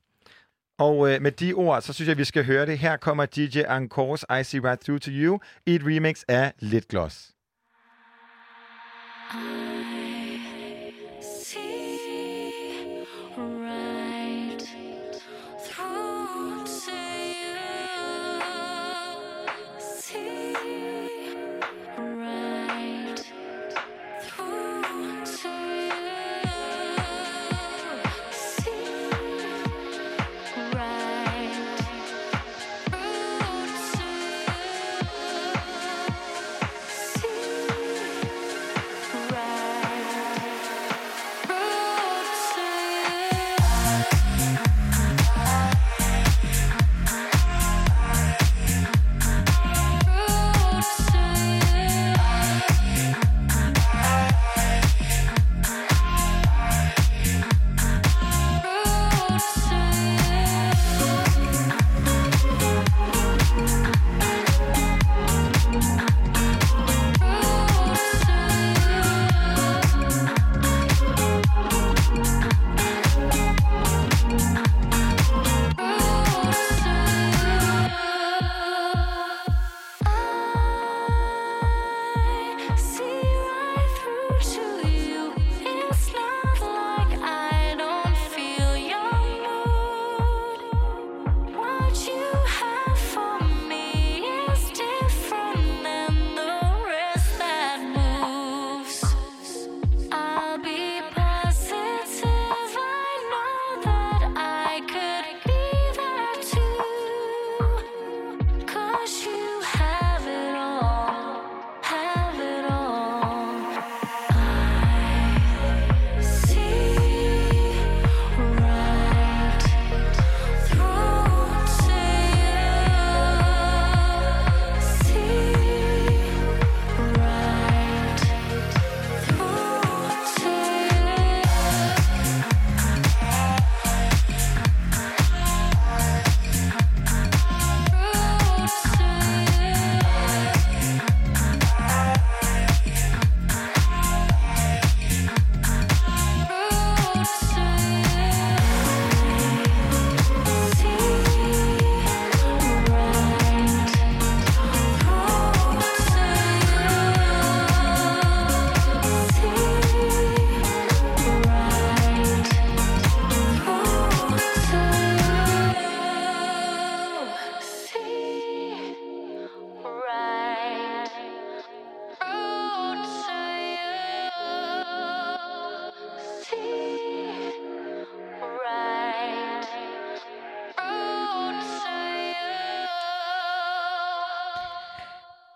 Og 0.79 1.13
øh, 1.13 1.23
med 1.23 1.33
de 1.33 1.53
ord, 1.53 1.83
så 1.83 1.93
synes 1.93 2.09
jeg, 2.09 2.19
vi 2.19 2.25
skal 2.25 2.45
høre 2.45 2.67
det. 2.67 2.79
Her 2.79 2.97
kommer 2.97 3.27
DJ 3.27 3.61
Encores 3.61 4.25
I 4.41 4.45
See 4.45 4.61
Right 4.61 4.81
Through 4.81 5.01
To 5.01 5.11
You 5.11 5.41
i 5.67 5.75
et 5.75 5.83
remix 5.85 6.23
af 6.29 6.53
Lit 6.59 6.89
Gloss. 6.89 7.33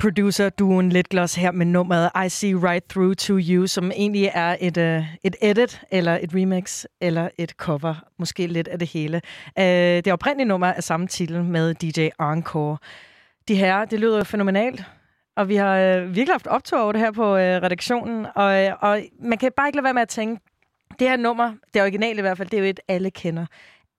Producer-duen 0.06 0.88
Litgloss 0.92 1.34
her 1.34 1.50
med 1.50 1.66
nummeret 1.66 2.10
I 2.26 2.28
See 2.28 2.54
Right 2.54 2.84
Through 2.88 3.16
to 3.16 3.38
You, 3.38 3.66
som 3.66 3.90
egentlig 3.90 4.30
er 4.34 4.56
et, 4.60 4.76
uh, 4.76 5.04
et 5.24 5.36
edit, 5.42 5.80
eller 5.90 6.18
et 6.22 6.30
remix, 6.34 6.84
eller 7.00 7.28
et 7.38 7.50
cover. 7.50 7.94
Måske 8.18 8.46
lidt 8.46 8.68
af 8.68 8.78
det 8.78 8.88
hele. 8.88 9.20
Uh, 9.58 9.64
det 9.64 10.12
oprindelige 10.12 10.48
nummer 10.48 10.66
er 10.66 10.80
samme 10.80 11.06
titel 11.06 11.44
med 11.44 11.74
DJ 11.74 12.08
Encore. 12.20 12.78
De 13.48 13.56
her, 13.56 13.84
det 13.84 14.00
lyder 14.00 14.16
jo 14.16 14.24
fænomenalt. 14.24 14.84
Og 15.36 15.48
vi 15.48 15.56
har 15.56 15.76
øh, 15.76 16.02
virkelig 16.02 16.34
haft 16.34 16.46
optog 16.46 16.82
over 16.82 16.92
det 16.92 17.00
her 17.00 17.10
på 17.10 17.36
øh, 17.36 17.62
redaktionen, 17.62 18.26
og, 18.34 18.64
øh, 18.64 18.72
og 18.80 19.02
man 19.20 19.38
kan 19.38 19.52
bare 19.56 19.68
ikke 19.68 19.76
lade 19.76 19.84
være 19.84 19.94
med 19.94 20.02
at 20.02 20.08
tænke, 20.08 20.42
det 20.98 21.08
her 21.08 21.16
nummer, 21.16 21.54
det 21.74 21.82
originale 21.82 22.18
i 22.18 22.20
hvert 22.20 22.36
fald, 22.36 22.48
det 22.48 22.56
er 22.56 22.62
jo 22.62 22.68
et, 22.68 22.80
alle 22.88 23.10
kender. 23.10 23.46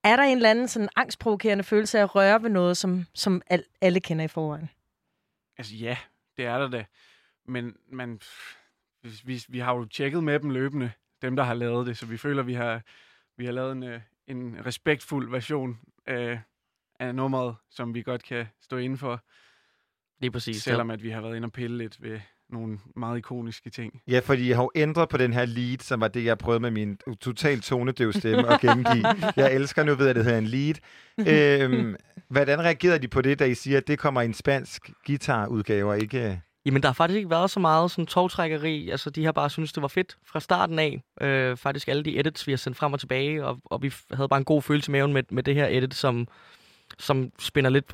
Er 0.04 0.16
der 0.16 0.24
en 0.24 0.38
eller 0.38 0.50
anden 0.50 0.68
sådan 0.68 0.90
angstprovokerende 0.96 1.64
følelse 1.64 2.00
af 2.00 2.04
at 2.04 2.16
røre 2.16 2.44
ved 2.44 2.50
noget, 2.50 2.78
som, 2.78 3.06
som 3.14 3.42
al, 3.50 3.64
alle 3.82 4.00
kender 4.00 4.26
i 4.26 4.28
forvejen? 4.28 4.70
Altså 5.58 5.76
ja, 5.76 5.98
det 6.38 6.46
er 6.46 6.58
der 6.58 6.70
da. 6.70 6.86
Men 7.46 7.78
man, 7.88 8.22
vi, 9.02 9.10
vi, 9.24 9.46
vi 9.50 9.60
har 9.60 9.76
jo 9.76 9.86
tjekket 9.86 10.24
med 10.24 10.40
dem 10.40 10.50
løbende, 10.50 10.92
dem 11.22 11.36
der 11.36 11.44
har 11.44 11.54
lavet 11.54 11.88
det, 11.88 11.98
så 11.98 12.06
vi 12.06 12.18
føler, 12.18 12.44
vi 12.44 12.54
har, 12.54 12.82
vi 13.38 13.46
har 13.46 13.52
lavet 13.52 13.72
en, 13.72 13.84
øh, 13.84 14.02
en 14.28 14.66
respektfuld 14.66 15.32
version 15.32 15.80
af, 16.06 16.42
af 17.00 17.16
nummeret, 17.16 17.56
som 17.70 17.94
vi 17.94 18.02
godt 18.02 18.24
kan 18.24 18.48
stå 18.62 18.78
inden 18.78 18.98
for. 18.98 19.24
Lige 20.20 20.32
præcis. 20.32 20.64
Selvom 20.64 20.92
at 20.92 21.04
vi 21.04 21.10
har 21.10 21.22
været 21.22 21.36
inde 21.36 21.46
og 21.46 21.52
pille 21.52 21.78
lidt 21.78 22.02
ved 22.02 22.20
nogle 22.50 22.78
meget 22.96 23.18
ikoniske 23.18 23.70
ting. 23.70 24.02
Ja, 24.08 24.20
fordi 24.20 24.50
jeg 24.50 24.58
har 24.58 24.64
jo 24.64 24.72
ændret 24.76 25.10
på 25.10 25.18
den 25.18 25.34
her 25.34 25.46
lead, 25.46 25.78
som 25.80 26.02
var 26.02 26.08
det, 26.08 26.26
jeg 26.26 26.38
prøvede 26.38 26.60
med 26.60 26.72
min 26.72 26.98
totalt 27.22 27.64
tonedøv 27.64 28.14
stemme 28.14 28.54
at 28.54 28.62
gengive. 28.62 29.06
Jeg 29.36 29.54
elsker 29.56 29.84
nu 29.84 29.96
ved, 29.96 30.08
at 30.08 30.16
det 30.16 30.24
hedder 30.24 30.38
en 30.38 30.48
lead. 30.48 30.76
Øhm, 31.28 31.96
hvordan 32.30 32.60
reagerede 32.62 33.00
de 33.00 33.08
på 33.08 33.22
det, 33.22 33.40
da 33.40 33.46
I 33.46 33.54
siger, 33.54 33.78
at 33.78 33.88
det 33.88 34.00
kommer 34.00 34.22
i 34.22 34.26
en 34.26 34.34
spansk 34.34 34.90
guitarudgave, 35.08 35.90
og 35.90 36.00
ikke... 36.00 36.42
Jamen, 36.66 36.82
der 36.82 36.88
har 36.90 36.94
faktisk 36.94 37.18
ikke 37.18 37.30
været 37.30 37.52
så 37.52 37.60
meget 37.60 37.92
sådan 37.92 38.06
togtrækkeri. 38.06 38.90
Altså, 38.90 39.10
de 39.10 39.26
har 39.26 39.32
bare 39.32 39.50
synes 39.50 39.74
det 39.74 39.82
var 39.82 39.88
fedt 39.88 40.18
fra 40.26 40.40
starten 40.40 40.80
af. 40.80 41.04
Øh, 41.22 41.58
faktisk 41.58 41.88
alle 41.88 42.04
de 42.04 42.20
edits, 42.20 42.48
vi 42.48 42.52
har 42.52 42.58
sendt 42.58 42.78
frem 42.78 42.94
og 42.94 43.00
tilbage, 43.00 43.46
og, 43.46 43.60
og 43.66 43.82
vi 43.82 43.88
f- 43.88 44.16
havde 44.16 44.30
bare 44.30 44.38
en 44.38 44.46
god 44.46 44.62
følelse 44.62 44.90
i 44.90 44.92
maven 44.92 45.14
med, 45.14 45.24
med 45.32 45.44
det 45.44 45.56
her 45.56 45.68
edit, 45.70 45.94
som, 45.94 46.28
som 46.98 47.32
spænder 47.40 47.70
lidt, 47.70 47.94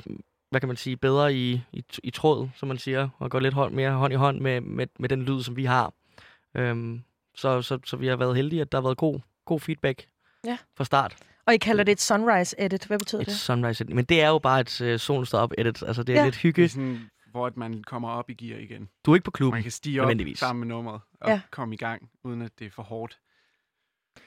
hvad 0.54 0.60
kan 0.60 0.68
man 0.68 0.76
sige, 0.76 0.96
bedre 0.96 1.34
i, 1.34 1.60
i, 1.72 1.84
i 2.02 2.10
tråd, 2.10 2.48
som 2.56 2.68
man 2.68 2.78
siger, 2.78 3.08
og 3.18 3.30
går 3.30 3.40
lidt 3.40 3.54
hånd, 3.54 3.74
mere 3.74 3.90
hånd 3.92 4.12
i 4.12 4.16
hånd 4.16 4.40
med, 4.40 4.60
med, 4.60 4.86
med 4.98 5.08
den 5.08 5.22
lyd, 5.22 5.42
som 5.42 5.56
vi 5.56 5.64
har. 5.64 5.92
Øhm, 6.54 7.02
så, 7.34 7.62
så, 7.62 7.78
så 7.84 7.96
vi 7.96 8.06
har 8.06 8.16
været 8.16 8.36
heldige, 8.36 8.60
at 8.62 8.72
der 8.72 8.78
har 8.78 8.82
været 8.82 8.96
god, 8.96 9.20
god 9.44 9.60
feedback 9.60 10.06
Ja. 10.44 10.58
fra 10.76 10.84
start. 10.84 11.16
Og 11.46 11.54
I 11.54 11.56
kalder 11.58 11.84
det 11.84 11.92
et 11.92 12.00
sunrise 12.00 12.56
edit. 12.58 12.86
Hvad 12.86 12.98
betyder 12.98 13.20
Et 13.22 13.26
det? 13.26 13.36
sunrise 13.36 13.84
edit. 13.84 13.94
Men 13.96 14.04
det 14.04 14.20
er 14.22 14.28
jo 14.28 14.38
bare 14.38 14.60
et 14.60 14.80
uh, 14.80 14.96
solen 15.00 15.26
står 15.26 15.38
op 15.38 15.52
edit. 15.58 15.82
Altså, 15.82 16.02
det 16.02 16.14
er 16.14 16.18
Ja. 16.18 16.24
lidt 16.24 16.36
hygge. 16.36 16.62
Det 16.62 16.68
er 16.68 16.70
sådan, 16.72 17.10
hvor 17.30 17.46
at 17.46 17.56
man 17.56 17.82
kommer 17.84 18.08
op 18.08 18.30
i 18.30 18.34
gear 18.34 18.58
igen. 18.58 18.88
Du 19.06 19.10
er 19.10 19.16
ikke 19.16 19.24
på 19.24 19.30
klubben, 19.30 19.56
Man 19.56 19.62
kan 19.62 19.72
stige 19.72 20.02
op 20.02 20.10
sammen 20.34 20.60
med 20.68 20.74
nummeret 20.76 21.00
og 21.20 21.30
ja. 21.30 21.40
komme 21.50 21.74
i 21.74 21.78
gang, 21.78 22.10
uden 22.24 22.42
at 22.42 22.50
det 22.58 22.66
er 22.66 22.70
for 22.70 22.82
hårdt. 22.82 23.18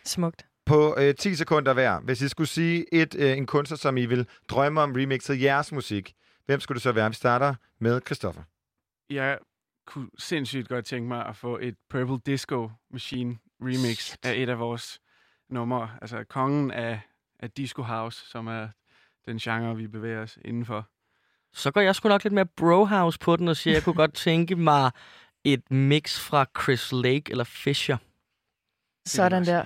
Smukt. 0.06 0.46
På 0.68 0.96
øh, 0.98 1.16
10 1.16 1.36
sekunder 1.36 1.74
hver, 1.74 2.00
hvis 2.00 2.22
I 2.22 2.28
skulle 2.28 2.48
sige 2.48 2.94
et, 2.94 3.16
øh, 3.16 3.38
en 3.38 3.46
kunstner, 3.46 3.78
som 3.78 3.98
I 3.98 4.06
vil 4.06 4.28
drømme 4.50 4.82
om 4.82 4.92
remixet 4.92 5.42
jeres 5.42 5.72
musik, 5.72 6.14
hvem 6.46 6.60
skulle 6.60 6.76
det 6.76 6.84
så 6.84 6.92
være? 6.92 7.10
Vi 7.10 7.16
starter 7.16 7.56
med 7.80 8.02
Christoffer. 8.06 8.42
Jeg 9.10 9.38
kunne 9.88 10.10
sindssygt 10.18 10.70
godt 10.70 10.86
tænke 10.86 11.08
mig 11.08 11.26
at 11.26 11.36
få 11.36 11.58
et 11.62 11.76
Purple 11.90 12.20
Disco 12.26 12.72
Machine 12.92 13.38
remix 13.62 14.16
af 14.24 14.34
et 14.36 14.50
af 14.50 14.60
vores 14.60 15.00
numre. 15.50 15.90
Altså 16.02 16.24
kongen 16.24 16.72
af, 16.72 17.00
af 17.40 17.52
Disco 17.52 17.82
House, 17.82 18.30
som 18.30 18.48
er 18.48 18.68
den 19.26 19.38
genre, 19.38 19.76
vi 19.76 19.88
bevæger 19.88 20.22
os 20.22 20.38
indenfor. 20.46 20.90
Så 21.54 21.72
går 21.72 21.82
jeg 21.82 21.96
sgu 21.96 22.10
nok 22.10 22.24
lidt 22.24 22.34
mere 22.34 22.46
brohouse 22.46 23.20
på 23.20 23.36
den 23.36 23.48
og 23.48 23.58
siger, 23.58 23.74
at 23.74 23.76
jeg 23.76 23.84
kunne 23.84 23.96
godt 23.96 24.14
tænke 24.14 24.56
mig 24.56 24.92
et 25.44 25.72
mix 25.72 26.20
fra 26.20 26.46
Chris 26.62 26.92
Lake 26.92 27.24
eller 27.32 27.44
Fisher. 27.44 27.98
Sådan 29.06 29.46
der. 29.46 29.66